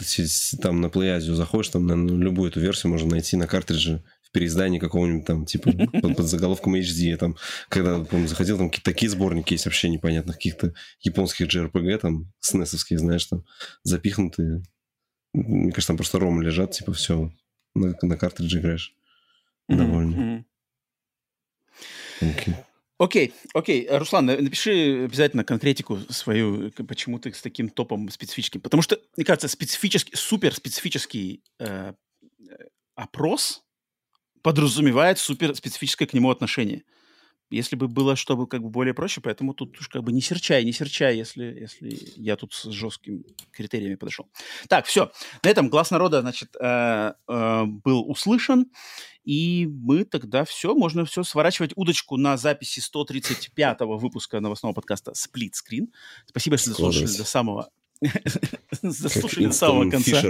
там 0.62 0.80
на 0.80 0.86
PlayAsia 0.86 1.34
заходишь, 1.34 1.70
там 1.70 1.86
на 1.86 1.94
любую 1.94 2.50
эту 2.50 2.60
версию 2.60 2.92
можно 2.92 3.10
найти 3.10 3.36
на 3.36 3.48
картридже 3.48 4.04
переиздании 4.32 4.78
какого-нибудь 4.78 5.26
там, 5.26 5.44
типа, 5.44 5.72
под, 5.72 6.16
под 6.16 6.26
заголовком 6.26 6.74
HD. 6.74 7.16
Там, 7.16 7.36
когда, 7.68 7.98
помню, 8.00 8.28
заходил, 8.28 8.58
там 8.58 8.70
какие-то 8.70 8.90
такие 8.90 9.10
сборники 9.10 9.54
есть 9.54 9.66
вообще 9.66 9.88
непонятных, 9.88 10.36
каких-то 10.36 10.74
японских 11.00 11.48
JRPG, 11.48 11.98
там, 11.98 12.32
снесовские, 12.40 12.98
знаешь, 12.98 13.26
там, 13.26 13.44
запихнутые. 13.82 14.62
Мне 15.32 15.72
кажется, 15.72 15.88
там 15.88 15.96
просто 15.96 16.18
ромы 16.18 16.44
лежат, 16.44 16.72
типа, 16.72 16.92
все, 16.92 17.32
на, 17.74 17.94
на 18.02 18.16
картридже 18.16 18.60
играешь. 18.60 18.94
Довольно. 19.68 20.44
Окей. 22.20 22.54
Окей, 22.98 23.32
окей. 23.54 23.88
Руслан, 23.90 24.26
напиши 24.26 25.04
обязательно 25.04 25.42
конкретику 25.42 25.98
свою, 26.10 26.70
почему 26.72 27.18
ты 27.18 27.32
с 27.32 27.40
таким 27.40 27.70
топом 27.70 28.10
специфическим. 28.10 28.60
Потому 28.60 28.82
что, 28.82 29.00
мне 29.16 29.24
кажется, 29.24 29.48
специфический, 29.48 30.14
супер 30.16 30.54
специфический 30.54 31.42
э, 31.58 31.94
опрос 32.94 33.64
подразумевает 34.42 35.18
супер 35.18 35.54
специфическое 35.54 36.06
к 36.06 36.12
нему 36.12 36.30
отношение. 36.30 36.84
Если 37.50 37.74
бы 37.74 37.88
было, 37.88 38.14
чтобы 38.14 38.46
как 38.46 38.62
бы 38.62 38.70
более 38.70 38.94
проще, 38.94 39.20
поэтому 39.20 39.54
тут 39.54 39.76
уж 39.80 39.88
как 39.88 40.04
бы 40.04 40.12
не 40.12 40.20
серчай, 40.20 40.64
не 40.64 40.72
серчай, 40.72 41.16
если, 41.16 41.44
если 41.44 41.98
я 42.16 42.36
тут 42.36 42.54
с 42.54 42.70
жесткими 42.70 43.24
критериями 43.50 43.96
подошел. 43.96 44.30
Так, 44.68 44.86
все. 44.86 45.10
На 45.42 45.50
этом 45.50 45.68
глаз 45.68 45.90
народа, 45.90 46.20
значит, 46.20 46.54
э, 46.60 47.12
э, 47.26 47.64
был 47.64 48.08
услышан, 48.08 48.66
и 49.24 49.66
мы 49.66 50.04
тогда 50.04 50.44
все, 50.44 50.76
можно 50.76 51.04
все 51.04 51.24
сворачивать 51.24 51.72
удочку 51.74 52.16
на 52.16 52.36
записи 52.36 52.80
135-го 52.80 53.98
выпуска 53.98 54.38
новостного 54.38 54.72
подкаста 54.72 55.10
Split 55.12 55.50
Screen. 55.54 55.88
Спасибо, 56.26 56.56
что 56.56 56.70
дослушали 56.70 57.16
до 57.16 57.24
самого, 57.24 57.70
дослушали 58.82 59.46
до 59.46 59.52
самого 59.52 59.90
конца. 59.90 60.22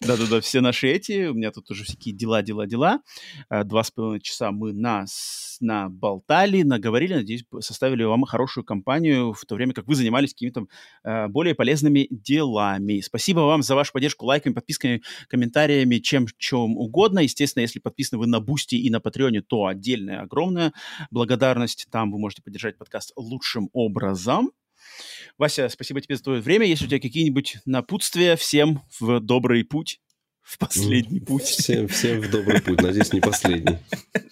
Да-да-да, 0.00 0.40
все 0.40 0.60
наши 0.60 0.88
эти, 0.88 1.28
у 1.28 1.34
меня 1.34 1.50
тут 1.50 1.70
уже 1.70 1.84
всякие 1.84 2.14
дела, 2.14 2.42
дела, 2.42 2.66
дела. 2.66 3.00
А, 3.48 3.64
два 3.64 3.82
с 3.82 3.90
половиной 3.90 4.20
часа 4.20 4.50
мы 4.52 4.72
нас 4.72 5.58
наболтали, 5.60 6.62
наговорили, 6.62 7.14
надеюсь, 7.14 7.44
составили 7.60 8.02
вам 8.04 8.24
хорошую 8.24 8.64
компанию 8.64 9.32
в 9.32 9.44
то 9.44 9.54
время, 9.54 9.72
как 9.72 9.86
вы 9.86 9.94
занимались 9.94 10.32
какими-то 10.32 10.66
э, 11.04 11.28
более 11.28 11.54
полезными 11.54 12.08
делами. 12.10 13.00
Спасибо 13.00 13.40
вам 13.40 13.62
за 13.62 13.74
вашу 13.74 13.92
поддержку 13.92 14.26
лайками, 14.26 14.54
подписками, 14.54 15.02
комментариями, 15.28 15.98
чем, 15.98 16.26
чем 16.38 16.76
угодно. 16.76 17.20
Естественно, 17.20 17.62
если 17.62 17.78
подписаны 17.78 18.18
вы 18.18 18.26
на 18.26 18.40
Бусти 18.40 18.74
и 18.74 18.90
на 18.90 19.00
Патреоне, 19.00 19.42
то 19.42 19.66
отдельная 19.66 20.22
огромная 20.22 20.72
благодарность. 21.10 21.86
Там 21.90 22.10
вы 22.10 22.18
можете 22.18 22.42
поддержать 22.42 22.76
подкаст 22.78 23.12
лучшим 23.16 23.70
образом. 23.72 24.50
Вася, 25.38 25.68
спасибо 25.68 26.00
тебе 26.00 26.16
за 26.16 26.22
твое 26.22 26.40
время. 26.40 26.66
Есть 26.66 26.82
у 26.82 26.86
тебя 26.86 27.00
какие-нибудь 27.00 27.58
напутствия 27.64 28.36
всем 28.36 28.82
в 29.00 29.20
добрый 29.20 29.64
путь? 29.64 30.00
В 30.42 30.58
последний 30.58 31.20
путь. 31.20 31.44
Всем, 31.44 31.86
всем 31.86 32.20
в 32.20 32.30
добрый 32.30 32.60
путь. 32.60 32.80
Надеюсь, 32.82 33.12
не 33.12 33.20
последний. 33.20 33.78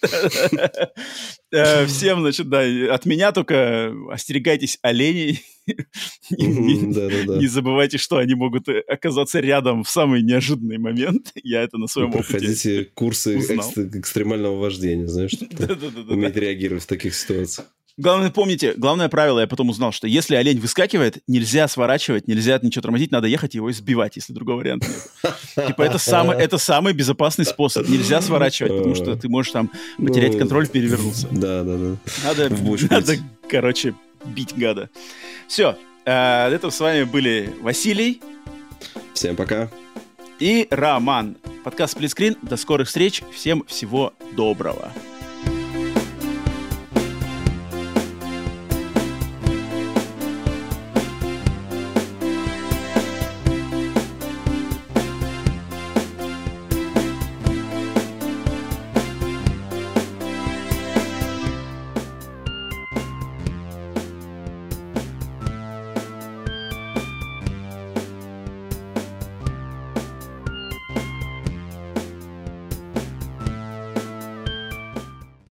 Э, 1.53 1.85
всем, 1.85 2.21
значит, 2.21 2.47
да, 2.47 2.61
от 2.93 3.05
меня 3.05 3.33
только 3.33 3.93
остерегайтесь 4.09 4.79
оленей. 4.81 5.43
Не 6.37 7.47
забывайте, 7.47 7.97
что 7.97 8.17
они 8.17 8.35
могут 8.35 8.69
э, 8.69 8.79
оказаться 8.87 9.41
рядом 9.41 9.83
в 9.83 9.89
самый 9.89 10.21
неожиданный 10.23 10.77
момент. 10.77 11.31
Я 11.43 11.61
это 11.61 11.77
на 11.77 11.87
своем 11.87 12.09
опыте 12.09 12.29
Проходите 12.29 12.85
курсы 12.85 13.37
экстремального 13.37 14.57
вождения, 14.57 15.07
знаешь, 15.07 15.33
уметь 16.07 16.35
реагировать 16.37 16.83
в 16.83 16.87
таких 16.87 17.13
ситуациях. 17.13 17.67
Главное, 17.97 18.31
помните, 18.31 18.73
главное 18.77 19.09
правило, 19.09 19.39
я 19.39 19.47
потом 19.47 19.69
узнал, 19.69 19.91
что 19.91 20.07
если 20.07 20.35
олень 20.35 20.59
выскакивает, 20.59 21.19
нельзя 21.27 21.67
сворачивать, 21.67 22.27
нельзя 22.27 22.59
ничего 22.61 22.81
тормозить, 22.81 23.11
надо 23.11 23.27
ехать 23.27 23.53
его 23.53 23.69
избивать, 23.71 24.15
если 24.15 24.33
другого 24.33 24.57
варианта 24.57 24.87
нет. 24.87 25.67
Типа 25.67 25.81
это 25.81 25.97
самый, 25.97 26.37
это 26.37 26.57
самый 26.57 26.93
безопасный 26.93 27.45
способ. 27.45 27.87
Нельзя 27.87 28.21
сворачивать, 28.21 28.71
потому 28.71 28.95
что 28.95 29.15
ты 29.15 29.29
можешь 29.29 29.51
там 29.51 29.71
потерять 29.97 30.37
контроль, 30.37 30.67
перевернуться. 30.67 31.27
Да, 31.31 31.63
да, 31.63 31.77
да. 31.77 31.97
Надо, 32.23 32.49
надо 32.89 33.17
короче, 33.49 33.93
бить 34.25 34.55
гада. 34.55 34.89
Все, 35.47 35.77
э, 36.05 36.49
это 36.53 36.69
с 36.69 36.79
вами 36.79 37.03
были 37.03 37.53
Василий. 37.61 38.21
Всем 39.13 39.35
пока. 39.35 39.69
И 40.39 40.67
Роман. 40.71 41.37
Подкаст 41.63 41.93
Сплитскрин. 41.93 42.35
До 42.41 42.57
скорых 42.57 42.87
встреч. 42.87 43.21
Всем 43.31 43.63
всего 43.67 44.13
доброго. 44.35 44.91